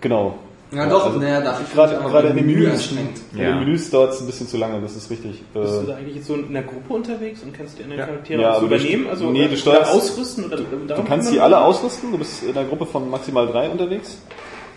genau. 0.00 0.38
Ja, 0.72 0.88
doch, 0.88 1.04
also 1.06 1.18
naja, 1.18 1.40
dafür 1.40 1.66
Gerade, 1.74 1.94
ich 1.94 1.98
gerade 1.98 2.16
aber 2.18 2.30
in 2.30 2.36
den 2.36 2.46
Menü 2.46 2.58
Menüs, 2.60 2.72
anstrengend. 2.74 3.20
in 3.32 3.38
Ja. 3.40 3.48
den 3.50 3.58
Menüs 3.60 3.90
dauert 3.90 4.12
es 4.12 4.20
ein 4.20 4.26
bisschen 4.26 4.46
zu 4.46 4.56
lange, 4.56 4.80
das 4.80 4.94
ist 4.96 5.10
richtig. 5.10 5.42
Bist 5.52 5.74
du 5.78 5.80
Äh, 5.82 5.86
da 5.86 5.96
eigentlich 5.96 6.14
jetzt 6.16 6.26
so 6.28 6.34
in 6.36 6.46
einer 6.48 6.62
Gruppe 6.62 6.94
unterwegs 6.94 7.42
und 7.42 7.52
kannst 7.52 7.78
die 7.78 7.82
anderen 7.82 7.98
Ja. 8.00 8.06
Charaktere 8.06 8.40
Ja, 8.42 8.54
so 8.54 8.60
du 8.60 8.66
übernehmen? 8.66 9.06
Also 9.08 9.30
nee, 9.30 9.40
du 9.40 9.46
oder 9.48 9.56
steuerst- 9.56 9.92
ausrüsten 9.92 10.44
oder 10.46 10.56
Du 10.58 11.02
kannst 11.04 11.32
die 11.32 11.40
alle 11.40 11.60
ausrüsten, 11.60 12.12
du 12.12 12.18
bist 12.18 12.44
in 12.44 12.56
einer 12.56 12.66
Gruppe 12.68 12.86
von 12.86 13.10
maximal 13.10 13.48
drei 13.48 13.68
unterwegs. 13.68 14.18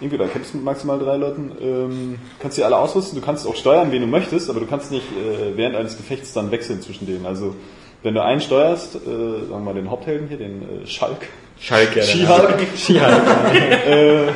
Irgendwie, 0.03 0.17
da 0.17 0.27
kämpfst 0.27 0.53
du 0.53 0.57
mit 0.57 0.65
maximal 0.65 0.99
drei 0.99 1.15
Leuten. 1.15 1.51
Ähm, 1.61 2.15
kannst 2.39 2.57
die 2.57 2.63
alle 2.63 2.77
ausrüsten, 2.77 3.17
du 3.17 3.25
kannst 3.25 3.47
auch 3.47 3.55
steuern, 3.55 3.91
wen 3.93 4.01
du 4.01 4.07
möchtest, 4.07 4.49
aber 4.49 4.59
du 4.59 4.65
kannst 4.65 4.91
nicht 4.91 5.05
äh, 5.11 5.55
während 5.55 5.77
eines 5.77 5.95
Gefechts 5.95 6.33
dann 6.33 6.51
wechseln 6.51 6.81
zwischen 6.81 7.05
denen. 7.05 7.25
Also, 7.25 7.55
wenn 8.03 8.13
du 8.13 8.21
einen 8.21 8.41
steuerst, 8.41 8.95
äh, 8.95 8.99
sagen 8.99 9.49
wir 9.49 9.59
mal 9.59 9.73
den 9.73 9.89
Haupthelden 9.89 10.27
hier, 10.27 10.37
den 10.37 10.83
äh, 10.83 10.87
Schalk, 10.87 11.29
Schalke. 11.57 12.03
Skihulk, 12.03 12.67
Skihulk. 12.75 13.01
äh, 13.87 14.27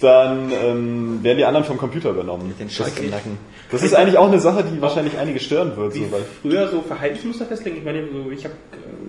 dann 0.00 0.52
ähm, 0.52 1.20
werden 1.22 1.38
die 1.38 1.44
anderen 1.46 1.64
vom 1.64 1.78
Computer 1.78 2.10
übernommen. 2.10 2.52
Den 2.58 2.68
Schalk 2.68 2.92
im 3.00 3.08
Nacken. 3.08 3.38
Das 3.70 3.82
ist 3.82 3.94
eigentlich 3.94 4.18
auch 4.18 4.28
eine 4.28 4.38
Sache, 4.38 4.64
die 4.64 4.82
wahrscheinlich 4.82 5.16
einige 5.16 5.40
stören 5.40 5.74
wird. 5.76 5.94
Wie 5.94 6.04
So, 6.04 6.12
weil 6.12 6.22
früher 6.42 6.68
so 6.68 6.82
Verhaltensmuster 6.82 7.46
festlegen. 7.46 7.78
Ich 7.78 7.84
meine, 7.84 8.04
so, 8.12 8.30
ich 8.30 8.44
habe 8.44 8.54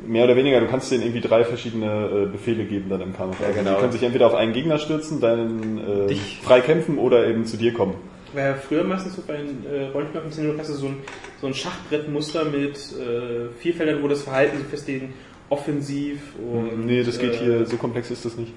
mehr 0.08 0.26
oder 0.26 0.36
weniger, 0.36 0.60
du 0.60 0.68
kannst 0.68 0.92
denen 0.92 1.04
irgendwie 1.04 1.22
drei 1.22 1.44
verschiedene 1.44 2.26
äh, 2.26 2.26
Befehle 2.32 2.66
geben 2.66 2.90
dann 2.90 3.02
im 3.02 3.16
Kampf. 3.16 3.40
Ja, 3.40 3.48
Also 3.48 3.60
genau. 3.60 3.76
Die 3.76 3.80
können 3.82 3.92
sich 3.92 4.04
entweder 4.04 4.28
auf 4.28 4.36
einen 4.36 4.54
Gegner 4.54 4.78
stürzen, 4.78 5.20
deinen 5.20 5.78
äh, 5.78 6.08
Dich. 6.08 6.40
frei 6.44 6.62
kämpfen 6.62 6.98
oder 6.98 7.28
eben 7.28 7.46
zu 7.46 7.58
dir 7.58 7.74
kommen. 7.74 7.96
War 8.34 8.44
ja 8.44 8.54
früher 8.56 8.84
meistens 8.84 9.16
so 9.16 9.24
bei 9.26 9.38
den 9.38 9.66
äh, 9.66 9.86
Rollenspielen 9.88 10.58
hast 10.60 10.70
du 10.70 10.74
so 10.74 10.88
ein, 10.88 10.98
so 11.40 11.48
ein 11.48 11.54
Schachbrettmuster 11.54 12.46
mit 12.46 12.76
äh, 12.76 13.50
vier 13.60 13.74
Feldern, 13.74 14.04
wo 14.04 14.08
das 14.08 14.24
Verhalten 14.24 14.58
so 14.58 14.64
festlegen, 14.66 15.14
offensiv 15.50 16.20
und. 16.40 16.86
nee, 16.86 17.04
das 17.04 17.18
geht 17.20 17.34
äh, 17.36 17.38
hier, 17.38 17.66
so 17.66 17.78
komplex 17.78 18.12
ist 18.12 18.26
das 18.26 18.36
nicht. 18.36 18.52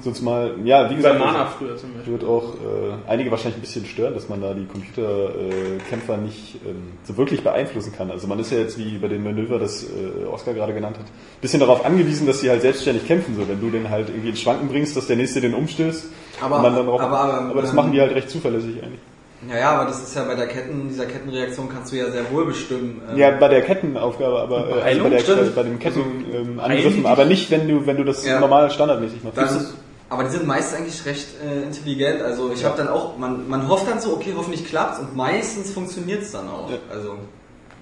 Sonst 0.00 0.22
mal, 0.22 0.54
ja, 0.64 0.88
wie 0.88 0.94
gesagt, 0.94 1.18
Mana 1.18 1.46
früher 1.46 1.76
zum 1.76 1.92
Beispiel. 1.94 2.12
wird 2.12 2.24
auch 2.24 2.54
äh, 2.54 3.10
einige 3.10 3.30
wahrscheinlich 3.32 3.58
ein 3.58 3.60
bisschen 3.62 3.84
stören, 3.86 4.14
dass 4.14 4.28
man 4.28 4.40
da 4.40 4.54
die 4.54 4.64
Computerkämpfer 4.66 6.14
äh, 6.14 6.18
nicht 6.18 6.56
ähm, 6.66 6.92
so 7.04 7.16
wirklich 7.16 7.42
beeinflussen 7.42 7.92
kann. 7.92 8.10
Also 8.10 8.26
man 8.26 8.38
ist 8.38 8.52
ja 8.52 8.58
jetzt, 8.58 8.78
wie 8.78 8.98
bei 8.98 9.08
dem 9.08 9.24
Manöver, 9.24 9.58
das 9.58 9.84
äh, 9.84 10.24
Oscar 10.26 10.54
gerade 10.54 10.72
genannt 10.74 10.96
hat, 10.98 11.06
ein 11.06 11.40
bisschen 11.40 11.60
darauf 11.60 11.84
angewiesen, 11.84 12.26
dass 12.26 12.40
sie 12.40 12.50
halt 12.50 12.62
selbstständig 12.62 13.06
kämpfen. 13.06 13.34
So, 13.36 13.48
wenn 13.48 13.60
du 13.60 13.70
den 13.70 13.90
halt 13.90 14.08
irgendwie 14.08 14.28
ins 14.30 14.40
Schwanken 14.40 14.68
bringst, 14.68 14.96
dass 14.96 15.06
der 15.06 15.16
nächste 15.16 15.40
den 15.40 15.54
umstößt. 15.54 16.06
Aber- 16.40 16.56
und 16.56 16.62
man 16.62 16.74
dann 16.76 16.86
drauf, 16.86 17.00
aber- 17.00 17.18
aber- 17.20 17.50
aber 17.50 17.60
das 17.60 17.70
ähm, 17.70 17.76
machen 17.76 17.92
die 17.92 18.00
halt 18.00 18.14
recht 18.14 18.30
zuverlässig 18.30 18.82
eigentlich. 18.82 19.00
Ja, 19.48 19.56
ja, 19.58 19.70
aber 19.72 19.86
das 19.88 20.02
ist 20.02 20.14
ja 20.14 20.24
bei 20.24 20.34
der 20.34 20.46
Ketten, 20.48 20.88
dieser 20.88 21.06
Kettenreaktion 21.06 21.68
kannst 21.68 21.92
du 21.92 21.96
ja 21.96 22.10
sehr 22.10 22.30
wohl 22.30 22.44
bestimmen. 22.46 23.00
ähm, 23.10 23.16
Ja, 23.16 23.30
bei 23.30 23.48
der 23.48 23.62
Kettenaufgabe, 23.62 24.38
aber 24.40 24.68
äh, 24.68 24.82
also 24.82 25.02
bei, 25.02 25.08
der, 25.08 25.20
Stimmt. 25.20 25.54
bei 25.54 25.62
dem 25.62 25.78
Kettenangriffen, 25.78 26.98
ähm, 27.00 27.06
aber 27.06 27.24
nicht, 27.24 27.50
wenn 27.50 27.66
du 27.66 27.86
wenn 27.86 27.96
du 27.96 28.04
das 28.04 28.26
Ja. 28.26 28.38
normal 28.38 28.70
standardmäßig 28.70 29.24
machst. 29.24 29.38
Dann, 29.38 29.66
aber 30.10 30.24
die 30.24 30.30
sind 30.30 30.46
meist 30.46 30.74
eigentlich 30.74 31.06
recht 31.06 31.28
äh, 31.42 31.62
intelligent. 31.62 32.20
Also 32.20 32.50
ich 32.52 32.64
habe 32.64 32.76
dann 32.76 32.88
auch, 32.88 33.16
man, 33.16 33.48
man 33.48 33.66
hofft 33.68 33.88
dann 33.88 34.00
so, 34.00 34.12
okay, 34.12 34.34
hoffentlich 34.36 34.66
klappt's 34.66 34.98
und 34.98 35.16
meistens 35.16 35.70
funktioniert's 35.70 36.32
dann 36.32 36.48
auch. 36.48 36.68
Ja. 36.68 36.76
Also 36.92 37.14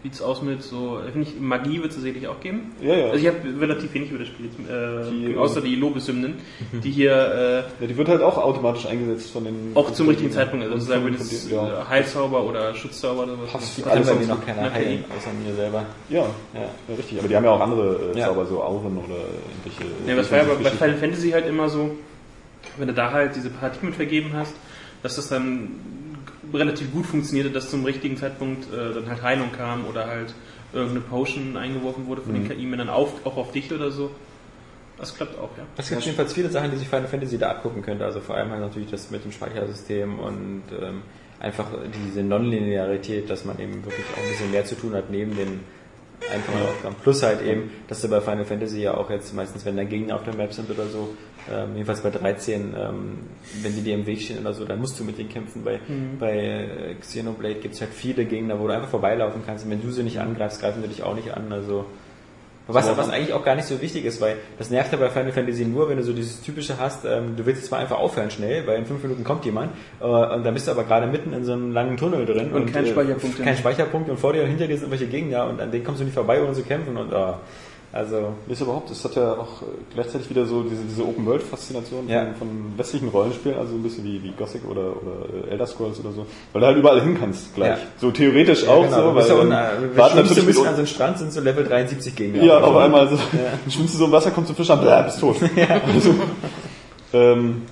Sieht's 0.03 0.23
aus 0.23 0.43
mit 0.43 0.63
so, 0.63 1.01
finde 1.13 1.29
ich, 1.29 1.41
Magie 1.41 1.83
wird 1.83 1.91
es 1.91 2.01
sicherlich 2.01 2.29
auch 2.29 2.39
geben. 2.39 2.71
Ja, 2.81 2.95
ja. 2.95 3.07
Also 3.07 3.17
ich 3.17 3.27
habe 3.27 3.39
relativ 3.61 3.93
wenig 3.95 4.11
über 4.11 4.21
das 4.21 4.29
Spiel, 4.29 4.47
jetzt, 4.47 4.59
äh, 4.71 5.11
Die, 5.11 5.37
außer 5.37 5.61
die 5.61 5.75
Lobeshymnen, 5.75 6.35
die 6.85 6.91
hier 6.91 7.65
ja, 7.81 7.87
die 7.87 7.97
wird 7.97 8.09
halt 8.09 8.23
auch 8.23 8.39
automatisch 8.39 8.87
eingesetzt 8.87 9.33
von 9.33 9.45
den... 9.45 9.73
äh, 9.73 9.77
auch 9.77 9.91
zum 9.93 10.09
richtigen 10.09 10.31
Zeitpunkt, 10.31 10.65
also 10.65 10.79
sozusagen 10.79 11.05
wenn 11.05 11.15
es 11.15 11.51
ja. 11.51 11.83
äh, 11.83 11.85
Heilzauber 11.89 12.45
oder 12.45 12.75
Schutzzauber 12.75 13.25
oder 13.25 13.33
was. 13.43 13.51
Passt. 13.51 13.87
Alle 13.87 14.05
bei 14.05 14.15
mir 14.15 14.27
noch 14.27 14.47
keiner 14.47 14.73
heilen, 14.73 15.05
außer 15.17 15.31
mir 15.45 15.55
selber. 15.55 15.85
Ja, 16.09 16.27
Ja. 16.55 16.61
ja, 16.61 16.95
richtig. 16.97 17.19
Aber 17.19 17.27
die 17.29 17.35
haben 17.37 17.45
ja 17.45 17.51
auch 17.51 17.61
andere 17.61 18.13
äh, 18.15 18.19
Ja. 18.19 18.27
Zauber, 18.27 18.47
so 18.47 18.63
Auren 18.63 18.97
oder 18.99 19.17
irgendwelche... 19.17 19.93
Ja, 20.07 20.17
was 20.17 20.31
war 20.31 20.39
ja 20.39 20.45
bei. 20.45 20.71
Final 20.71 20.97
Fantasy 20.97 21.31
halt 21.31 21.47
immer 21.47 21.69
so, 21.69 21.91
wenn 22.77 22.87
du 22.87 22.95
da 22.95 23.11
halt 23.11 23.35
diese 23.35 23.51
Paradigmen 23.51 23.93
vergeben 23.93 24.31
hast, 24.35 24.55
dass 25.03 25.17
das 25.17 25.29
dann 25.29 25.71
relativ 26.53 26.93
gut 26.93 27.07
funktionierte, 27.07 27.51
dass 27.51 27.71
zum 27.71 27.85
richtigen 27.85 28.17
Zeitpunkt 28.17 28.73
äh, 28.73 28.95
dann 28.95 29.09
halt 29.09 29.23
Heilung 29.23 29.53
kam 29.53 29.87
oder 29.87 30.07
halt 30.07 30.35
irgendeine 30.73 31.01
Potion 31.01 31.57
eingeworfen 31.57 32.07
wurde 32.07 32.23
von 32.23 32.35
den 32.35 32.49
KI-Männern 32.49 32.89
auf, 32.89 33.25
auch 33.25 33.37
auf 33.37 33.53
dich 33.53 33.73
oder 33.73 33.91
so. 33.91 34.11
Das 34.99 35.15
klappt 35.15 35.39
auch, 35.39 35.51
ja. 35.57 35.65
Es 35.77 35.89
gibt 35.89 36.03
jedenfalls 36.03 36.33
viele 36.33 36.51
Sachen, 36.51 36.73
die 36.73 36.77
sich 36.77 36.89
Final 36.89 37.07
Fantasy 37.07 37.39
da 37.39 37.51
abgucken 37.51 37.83
könnte. 37.83 38.05
Also 38.05 38.21
vor 38.21 38.37
allem 38.37 38.51
halt 38.51 38.61
natürlich 38.61 38.91
das 38.91 39.11
mit 39.11 39.25
dem 39.25 39.31
Speichersystem 39.31 40.19
und 40.19 40.65
ähm, 40.73 41.03
einfach 41.39 41.67
diese 42.07 42.23
Nonlinearität, 42.23 43.31
dass 43.31 43.45
man 43.45 43.59
eben 43.61 43.85
wirklich 43.85 44.07
auch 44.15 44.23
ein 44.23 44.29
bisschen 44.29 44.51
mehr 44.51 44.65
zu 44.65 44.75
tun 44.75 44.95
hat 44.95 45.11
neben 45.11 45.37
den 45.37 45.61
einfachen 46.33 46.63
Aufgaben. 46.63 46.97
Plus 47.03 47.23
halt 47.23 47.43
eben, 47.43 47.71
dass 47.89 48.01
du 48.01 48.09
bei 48.09 48.21
Final 48.21 48.45
Fantasy 48.45 48.83
ja 48.83 48.95
auch 48.95 49.11
jetzt 49.11 49.35
meistens, 49.35 49.65
wenn 49.65 49.77
da 49.77 49.85
Gegner 49.85 50.17
auf 50.17 50.25
der 50.25 50.35
Map 50.35 50.53
sind 50.53 50.71
oder 50.71 50.87
so, 50.87 51.15
ähm, 51.51 51.75
jedenfalls 51.75 52.01
bei 52.01 52.11
13, 52.11 52.75
ähm, 52.77 53.19
wenn 53.63 53.75
die 53.75 53.83
dir 53.83 53.95
im 53.95 54.07
Weg 54.07 54.21
stehen 54.21 54.39
oder 54.39 54.53
so, 54.53 54.65
dann 54.65 54.81
musst 54.81 54.99
du 55.01 55.05
mit 55.05 55.19
denen 55.19 55.29
kämpfen. 55.29 55.65
Bei, 55.65 55.81
bei 56.19 56.37
äh, 56.37 56.95
Xenoblade 57.01 57.57
gibt 57.57 57.75
es 57.75 57.81
halt 57.81 57.93
viele 57.93 58.25
Gegner, 58.25 58.59
wo 58.61 58.67
du 58.67 58.75
einfach 58.75 58.89
vorbeilaufen 58.89 59.43
kannst 59.47 59.65
und 59.65 59.71
wenn 59.71 59.83
du 59.83 59.91
sie 59.91 60.03
nicht 60.03 60.21
angreifst, 60.21 60.61
greifen 60.61 60.83
sie 60.83 60.89
dich 60.89 61.03
auch 61.03 61.15
nicht 61.15 61.33
an. 61.35 61.53
Also 61.53 61.87
was, 62.75 62.97
was 62.97 63.09
eigentlich 63.09 63.33
auch 63.33 63.45
gar 63.45 63.55
nicht 63.55 63.67
so 63.67 63.81
wichtig 63.81 64.05
ist, 64.05 64.21
weil 64.21 64.37
das 64.59 64.71
nervt 64.71 64.93
ja 64.93 64.99
bei 64.99 65.09
Final 65.09 65.33
Fantasy 65.33 65.65
nur, 65.65 65.89
wenn 65.89 65.97
du 65.97 66.03
so 66.03 66.13
dieses 66.13 66.43
typische 66.43 66.79
hast, 66.79 67.05
ähm, 67.05 67.35
du 67.37 67.47
willst 67.47 67.65
zwar 67.65 67.79
einfach 67.79 67.99
aufhören 67.99 68.31
schnell, 68.31 68.67
weil 68.67 68.79
in 68.79 68.87
fünf 68.87 69.03
Minuten 69.03 69.25
kommt 69.25 69.45
jemand, 69.45 69.73
äh, 70.01 70.05
und 70.05 70.45
dann 70.45 70.55
bist 70.55 70.67
du 70.67 70.73
aber 70.73 70.85
gerade 70.85 71.07
mitten 71.07 71.33
in 71.33 71.45
so 71.45 71.53
einem 71.53 71.73
langen 71.73 71.97
Tunnel 71.97 72.27
drin. 72.27 72.53
Und 72.53 72.73
kein 72.73 72.87
Speicherpunkt. 72.87 73.43
Kein 73.43 73.57
Speicherpunkt 73.57 74.11
und 74.11 74.19
vor 74.19 74.33
dir 74.35 74.43
und 74.43 74.49
hinter 74.49 74.67
dir 74.67 74.77
sind 74.77 74.93
irgendwelche 74.93 75.11
Gegner 75.11 75.47
und 75.47 75.61
an 75.61 75.71
denen 75.71 75.85
kommst 75.85 76.01
du 76.01 76.05
nicht 76.05 76.15
vorbei, 76.15 76.43
ohne 76.43 76.53
zu 76.53 76.63
kämpfen 76.63 76.97
und 76.97 77.13
äh, 77.13 77.33
also 77.91 78.35
Ist 78.49 78.61
überhaupt, 78.61 78.91
es 78.91 79.03
hat 79.03 79.15
ja 79.17 79.33
auch 79.33 79.63
äh, 79.63 79.67
gleichzeitig 79.95 80.29
wieder 80.29 80.45
so 80.45 80.63
diese, 80.63 80.83
diese 80.83 81.03
Open-World-Faszination 81.07 82.07
Ja. 82.09 82.27
von, 82.27 82.35
von 82.37 82.49
westlichen 82.77 83.09
Rollenspielen, 83.09 83.59
also 83.59 83.75
ein 83.75 83.83
bisschen 83.83 84.05
wie, 84.05 84.23
wie 84.23 84.31
Gothic 84.33 84.63
oder, 84.69 84.91
oder 84.91 85.47
äh, 85.47 85.51
Elder 85.53 85.67
Scrolls 85.67 85.99
oder 86.01 86.13
so, 86.13 86.27
weil 86.53 86.61
du 86.61 86.67
halt 86.67 86.77
überall 86.77 87.01
hin 87.01 87.17
kannst 87.19 87.55
gleich. 87.55 87.79
Ja. 87.79 87.85
So 87.99 88.11
theoretisch 88.11 88.65
ja, 88.65 88.71
auch 88.71 88.85
genau, 88.85 89.11
so, 89.11 89.15
weil 89.15 89.29
ja 89.29 89.35
unten, 89.35 89.97
warten 89.97 90.17
natürlich 90.17 90.39
ein 90.39 90.47
bisschen 90.47 90.63
mit 90.63 90.69
an 90.69 90.75
so 90.75 90.79
einem 90.81 90.87
Strand 90.87 91.19
sind 91.19 91.33
so 91.33 91.41
Level 91.41 91.65
73 91.65 92.15
Gegner. 92.15 92.43
Ja, 92.43 92.59
auf 92.59 92.73
so. 92.73 92.79
einmal 92.79 93.09
so, 93.09 93.19
schwimmst 93.71 93.95
du 93.95 93.99
so 93.99 94.05
im 94.05 94.13
Wasser, 94.13 94.33
kommst 94.33 94.51
du 94.51 94.55
Fisch 94.55 94.71
an, 94.71 94.81
bläh, 94.81 95.03
bist 95.05 95.21
tot. 95.21 95.37
Also, 95.95 96.15
ähm, 97.15 97.63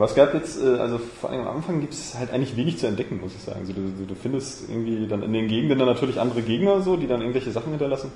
aber 0.00 0.08
es 0.08 0.14
gab 0.14 0.32
jetzt, 0.32 0.58
äh, 0.62 0.78
also 0.78 0.96
vor 0.98 1.28
allem 1.28 1.46
am 1.46 1.56
Anfang 1.56 1.78
gibt 1.78 1.92
es 1.92 2.16
halt 2.18 2.32
eigentlich 2.32 2.56
wenig 2.56 2.78
zu 2.78 2.86
entdecken, 2.86 3.20
muss 3.20 3.34
ich 3.36 3.42
sagen. 3.42 3.60
Also 3.60 3.74
du, 3.74 3.82
du, 4.08 4.14
findest 4.14 4.66
irgendwie 4.70 5.06
dann 5.06 5.22
in 5.22 5.34
den 5.34 5.46
Gegenden 5.46 5.78
dann 5.78 5.88
natürlich 5.88 6.18
andere 6.18 6.40
Gegner 6.40 6.80
so, 6.80 6.96
die 6.96 7.06
dann 7.06 7.20
irgendwelche 7.20 7.50
Sachen 7.50 7.68
hinterlassen. 7.72 8.10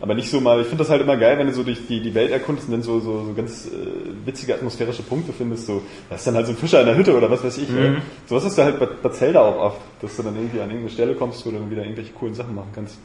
Aber 0.00 0.16
nicht 0.16 0.32
so 0.32 0.40
mal, 0.40 0.60
ich 0.60 0.66
finde 0.66 0.82
das 0.82 0.90
halt 0.90 1.00
immer 1.00 1.16
geil, 1.16 1.38
wenn 1.38 1.46
du 1.46 1.52
so 1.52 1.62
durch 1.62 1.86
die, 1.86 2.00
die 2.00 2.12
Welt 2.12 2.32
erkundest 2.32 2.66
und 2.66 2.72
dann 2.72 2.82
so, 2.82 2.98
so, 2.98 3.24
so 3.24 3.34
ganz 3.34 3.66
äh, 3.66 4.26
witzige 4.26 4.56
atmosphärische 4.56 5.04
Punkte 5.04 5.32
findest. 5.32 5.66
So, 5.66 5.80
da 6.08 6.16
ist 6.16 6.26
dann 6.26 6.34
halt 6.34 6.46
so 6.46 6.54
ein 6.54 6.58
Fischer 6.58 6.80
in 6.80 6.86
der 6.86 6.96
Hütte 6.96 7.16
oder 7.16 7.30
was 7.30 7.44
weiß 7.44 7.56
ich. 7.58 7.68
Mhm. 7.68 7.98
So 8.26 8.34
was 8.34 8.42
ist 8.44 8.58
da 8.58 8.64
halt 8.64 8.80
bei, 8.80 8.88
bei 9.00 9.10
Zelda 9.10 9.40
auch 9.40 9.58
oft, 9.58 9.80
dass 10.02 10.16
du 10.16 10.24
dann 10.24 10.34
irgendwie 10.34 10.58
an 10.58 10.70
irgendeine 10.70 10.90
Stelle 10.90 11.14
kommst, 11.14 11.46
wo 11.46 11.52
du 11.52 11.58
dann 11.58 11.70
wieder 11.70 11.84
irgendwelche 11.84 12.14
coolen 12.14 12.34
Sachen 12.34 12.56
machen 12.56 12.70
kannst. 12.74 12.98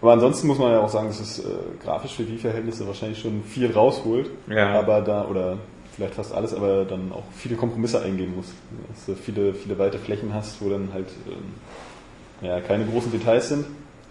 Aber 0.00 0.12
ansonsten 0.12 0.46
muss 0.46 0.56
man 0.56 0.72
ja 0.72 0.80
auch 0.80 0.88
sagen, 0.88 1.08
dass 1.08 1.20
es 1.20 1.40
äh, 1.40 1.42
grafisch 1.84 2.14
für 2.14 2.22
die 2.22 2.38
Verhältnisse 2.38 2.86
wahrscheinlich 2.86 3.18
schon 3.18 3.42
viel 3.42 3.70
rausholt. 3.70 4.30
Ja. 4.48 4.70
Aber 4.78 5.02
da, 5.02 5.26
oder 5.26 5.58
vielleicht 6.00 6.14
fast 6.14 6.32
alles, 6.32 6.54
aber 6.54 6.86
dann 6.86 7.12
auch 7.12 7.24
viele 7.36 7.56
Kompromisse 7.56 8.00
eingehen 8.00 8.34
muss. 8.34 8.46
Dass 8.88 9.04
du 9.04 9.14
viele, 9.14 9.52
viele 9.52 9.78
weite 9.78 9.98
Flächen 9.98 10.32
hast, 10.32 10.62
wo 10.62 10.70
dann 10.70 10.94
halt 10.94 11.08
ähm, 11.28 12.46
ja, 12.46 12.58
keine 12.60 12.86
großen 12.86 13.12
Details 13.12 13.50
sind. 13.50 13.66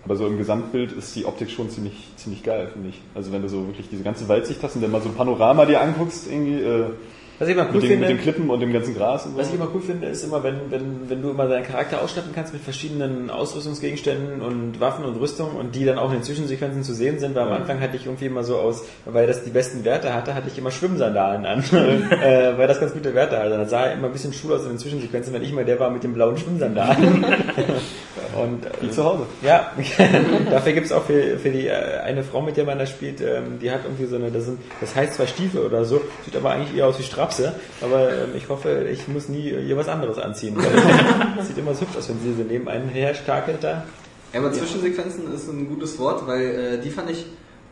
Aber 0.06 0.15
so 0.15 0.28
im 0.28 0.38
Gesamtbild 0.38 0.91
ist 0.91 1.15
die 1.15 1.25
Optik 1.25 1.49
schon 1.49 1.71
ziemlich, 1.71 2.10
ziemlich 2.15 2.43
geil, 2.43 2.69
finde 2.71 2.89
ich. 2.89 3.02
Also 3.15 3.32
wenn 3.32 3.41
du 3.41 3.49
so 3.49 3.65
wirklich 3.65 3.89
diese 3.89 4.04
ganze 4.04 4.30
Weitsicht 4.30 4.62
hast 4.62 4.75
und 4.75 4.84
dann 4.84 4.91
mal 4.91 5.02
so 5.02 5.10
ein 5.10 5.15
Panorama 5.15 5.65
dir 5.65 5.82
anguckst, 5.82 6.28
irgendwie, 6.32 6.62
äh, 6.62 6.91
Was 7.39 7.47
ich 7.47 7.56
immer 7.56 7.67
cool 7.67 7.75
mit, 7.75 7.84
den, 7.84 7.89
finde, 7.89 8.08
mit 8.08 8.17
den 8.17 8.21
Klippen 8.21 8.49
und 8.49 8.60
dem 8.60 8.73
ganzen 8.73 8.95
Gras 8.95 9.25
und 9.25 9.32
so. 9.32 9.38
Was 9.38 9.47
ich 9.47 9.56
immer 9.56 9.69
cool 9.73 9.80
finde, 9.82 10.08
ist 10.08 10.25
immer, 10.25 10.43
wenn, 10.43 10.69
wenn, 10.69 11.10
wenn 11.10 11.21
du 11.21 11.30
immer 11.30 11.47
deinen 11.47 11.63
Charakter 11.65 12.02
ausstatten 12.02 12.32
kannst 12.36 12.52
mit 12.52 12.62
verschiedenen 12.62 13.30
Ausrüstungsgegenständen 13.30 14.41
und 14.41 14.82
Waffen 14.82 15.06
und 15.06 15.15
Rüstung 15.19 15.56
und 15.56 15.73
die 15.73 15.86
dann 15.86 15.97
auch 15.97 16.10
in 16.10 16.17
den 16.17 16.23
Zwischensequenzen 16.23 16.84
zu 16.84 16.93
sehen 16.93 17.17
sind, 17.19 17.36
weil 17.36 17.43
am 17.43 17.49
Ja. 17.49 17.56
Anfang 17.56 17.80
hatte 17.80 17.95
ich 17.95 18.06
irgendwie 18.06 18.25
immer 18.25 18.43
so 18.43 18.58
aus, 18.58 18.84
weil 19.06 19.25
das 19.25 19.45
die 19.45 19.52
besten 19.52 19.86
Werte 19.86 20.13
hatte, 20.13 20.36
hatte 20.36 20.49
ich 20.49 20.58
immer 20.58 20.71
Schwimmsandalen 20.71 21.45
an, 21.45 21.60
äh, 21.71 22.58
weil 22.58 22.67
das 22.67 22.82
ganz 22.82 22.91
gute 22.91 23.15
Werte 23.15 23.39
hatte. 23.39 23.52
Das 23.58 23.69
sah 23.69 23.86
immer 23.86 24.08
ein 24.08 24.13
bisschen 24.13 24.34
schul 24.34 24.54
aus 24.54 24.63
in 24.63 24.69
den 24.69 24.78
Zwischensequenzen, 24.78 25.34
wenn 25.34 25.41
ich 25.41 25.54
mal 25.54 25.63
der 25.63 25.80
war 25.80 25.89
mit 25.91 26.04
den 26.04 26.13
blauen 26.13 26.38
Schwimmsandalen. 26.38 27.23
und, 28.36 28.65
äh, 28.65 28.69
Wie 28.82 28.91
zu 28.91 29.04
Hause. 29.04 29.23
ja, 29.41 29.71
dafür 30.52 30.73
gibt's 30.73 30.91
auch 30.91 31.04
für, 31.06 31.38
für 31.38 31.52
die 31.52 31.67
äh, 31.67 31.99
eine 32.04 32.23
Frau, 32.23 32.41
mit 32.41 32.58
der 32.58 32.65
man 32.65 32.78
da 32.78 32.86
spielt, 32.86 33.21
ähm, 33.21 33.60
die 33.62 33.71
hat 33.71 33.82
irgendwie 33.86 34.06
so 34.06 34.17
eine, 34.17 34.30
das, 34.30 34.45
sind, 34.45 34.60
das 34.82 34.93
heißt 34.95 35.13
zwar 35.13 35.28
Stiefel 35.28 35.62
oder 35.62 35.86
so, 35.86 36.02
sieht 36.25 36.36
aber 36.36 36.52
eigentlich 36.52 36.78
eher 36.78 36.88
aus 36.88 36.99
wie 36.99 37.04
Strapse, 37.32 37.54
aber 37.82 38.12
ähm, 38.12 38.30
ich 38.36 38.50
hoffe, 38.50 38.88
ich 38.92 39.08
muss 39.08 39.30
nie 39.30 39.50
ihr 39.50 39.78
was 39.78 39.88
anderes 39.88 40.18
anziehen. 40.18 40.56
Weil 40.58 41.44
sieht 41.46 41.58
immer 41.58 41.74
so 41.74 41.82
hübsch 41.82 41.98
aus, 41.98 42.10
wenn 42.10 42.20
sie 42.20 42.34
so 42.34 42.44
neben 42.48 42.68
einem 42.68 42.89
her 42.89 43.13
stakelt 43.13 43.63
da. 43.63 43.86
Ja, 44.34 44.39
aber 44.39 44.52
Zwischensequenzen 44.52 45.34
ist 45.34 45.48
ein 45.50 45.68
gutes 45.68 45.98
Wort, 45.98 46.28
weil 46.28 46.42
äh, 46.42 46.82
die 46.82 46.89
fand 46.92 47.10
ich 47.10 47.26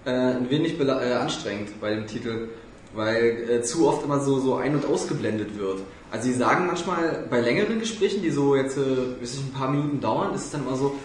äh, 0.06 0.12
ein 0.12 0.50
wenig 0.50 0.80
äh, 0.80 1.14
anstrengend 1.14 1.80
bei 1.80 1.94
dem 1.94 2.08
Titel, 2.08 2.50
weil 2.96 3.50
äh, 3.50 3.62
zu 3.62 3.88
oft 3.88 4.04
immer 4.04 4.20
so, 4.20 4.40
so 4.40 4.56
ein- 4.56 4.76
und 4.76 4.86
ausgeblendet 4.86 5.58
wird. 5.58 5.82
Also 6.10 6.28
sie 6.28 6.34
sagen 6.34 6.66
manchmal 6.66 7.26
bei 7.30 7.42
längeren 7.42 7.80
Gesprächen, 7.80 8.22
die 8.22 8.32
so 8.32 8.56
jetzt 8.56 8.78
äh, 8.78 9.22
weiß 9.22 9.34
ich, 9.34 9.40
ein 9.42 9.54
paar 9.54 9.70
Minuten 9.70 10.00
dauern, 10.00 10.34
ist 10.34 10.46
es 10.46 10.52
dann 10.52 10.62
immer 10.66 10.78
so, 10.78 10.96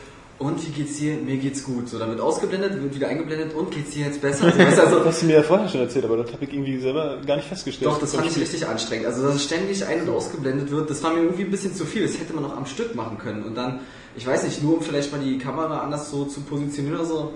und 0.42 0.66
wie 0.66 0.70
geht's 0.72 0.96
dir? 0.98 1.16
Mir 1.16 1.36
geht's 1.38 1.64
gut. 1.64 1.88
So, 1.88 1.98
dann 1.98 2.10
wird 2.10 2.20
ausgeblendet, 2.20 2.82
wird 2.82 2.94
wieder 2.94 3.08
eingeblendet 3.08 3.54
und 3.54 3.70
geht's 3.70 3.90
dir 3.92 4.06
jetzt 4.06 4.20
besser? 4.20 4.44
Also, 4.46 4.58
weißt 4.58 4.78
du, 4.78 4.82
also, 4.82 4.96
Das 4.98 5.06
hast 5.06 5.22
du 5.22 5.26
mir 5.26 5.36
ja 5.36 5.42
vorher 5.42 5.68
schon 5.68 5.80
erzählt, 5.80 6.04
aber 6.04 6.16
das 6.18 6.32
habe 6.32 6.44
ich 6.44 6.52
irgendwie 6.52 6.78
selber 6.78 7.18
gar 7.26 7.36
nicht 7.36 7.48
festgestellt. 7.48 7.90
Doch, 7.90 7.98
das 8.00 8.14
fand 8.14 8.26
ich 8.26 8.36
richtig 8.38 8.66
anstrengend. 8.66 9.06
Also, 9.06 9.22
dass 9.22 9.36
es 9.36 9.44
ständig 9.44 9.84
ein- 9.86 10.02
und 10.02 10.10
ausgeblendet 10.10 10.70
wird, 10.70 10.90
das 10.90 11.02
war 11.02 11.12
mir 11.14 11.22
irgendwie 11.22 11.44
ein 11.44 11.50
bisschen 11.50 11.74
zu 11.74 11.84
viel. 11.86 12.02
Das 12.02 12.18
hätte 12.18 12.34
man 12.34 12.44
auch 12.44 12.56
am 12.56 12.66
Stück 12.66 12.94
machen 12.94 13.18
können. 13.18 13.42
Und 13.44 13.54
dann, 13.56 13.80
ich 14.16 14.26
weiß 14.26 14.42
nicht, 14.44 14.62
nur 14.62 14.78
um 14.78 14.82
vielleicht 14.82 15.12
mal 15.12 15.20
die 15.20 15.38
Kamera 15.38 15.78
anders 15.80 16.10
so 16.10 16.24
zu 16.24 16.40
positionieren 16.42 16.96
oder 16.98 17.06
so. 17.06 17.32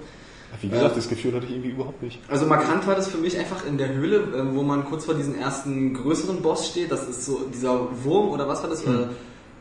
Wie 0.61 0.69
gesagt, 0.69 0.97
das 0.97 1.09
Gefühl 1.09 1.35
hatte 1.35 1.45
ich 1.47 1.53
irgendwie 1.53 1.71
überhaupt 1.71 2.03
nicht. 2.03 2.19
Also 2.29 2.47
markant 2.47 2.87
war 2.87 2.95
das 2.95 3.09
für 3.09 3.19
mich 3.19 3.37
einfach 3.39 3.67
in 3.67 3.79
der 3.79 3.93
Höhle, 3.93 4.17
äh, 4.19 4.55
wo 4.55 4.63
man 4.63 4.85
kurz 4.85 5.05
vor 5.05 5.15
diesem 5.15 5.37
ersten 5.39 5.93
größeren 5.93 6.41
Boss 6.41 6.69
steht. 6.69 6.91
Das 6.93 7.07
ist 7.07 7.27
so 7.27 7.41
dieser 7.53 7.89
Wurm 8.05 8.31
oder 8.31 8.49
was 8.49 8.63
war 8.63 8.71
das? 8.71 8.83
Äh, 8.85 8.87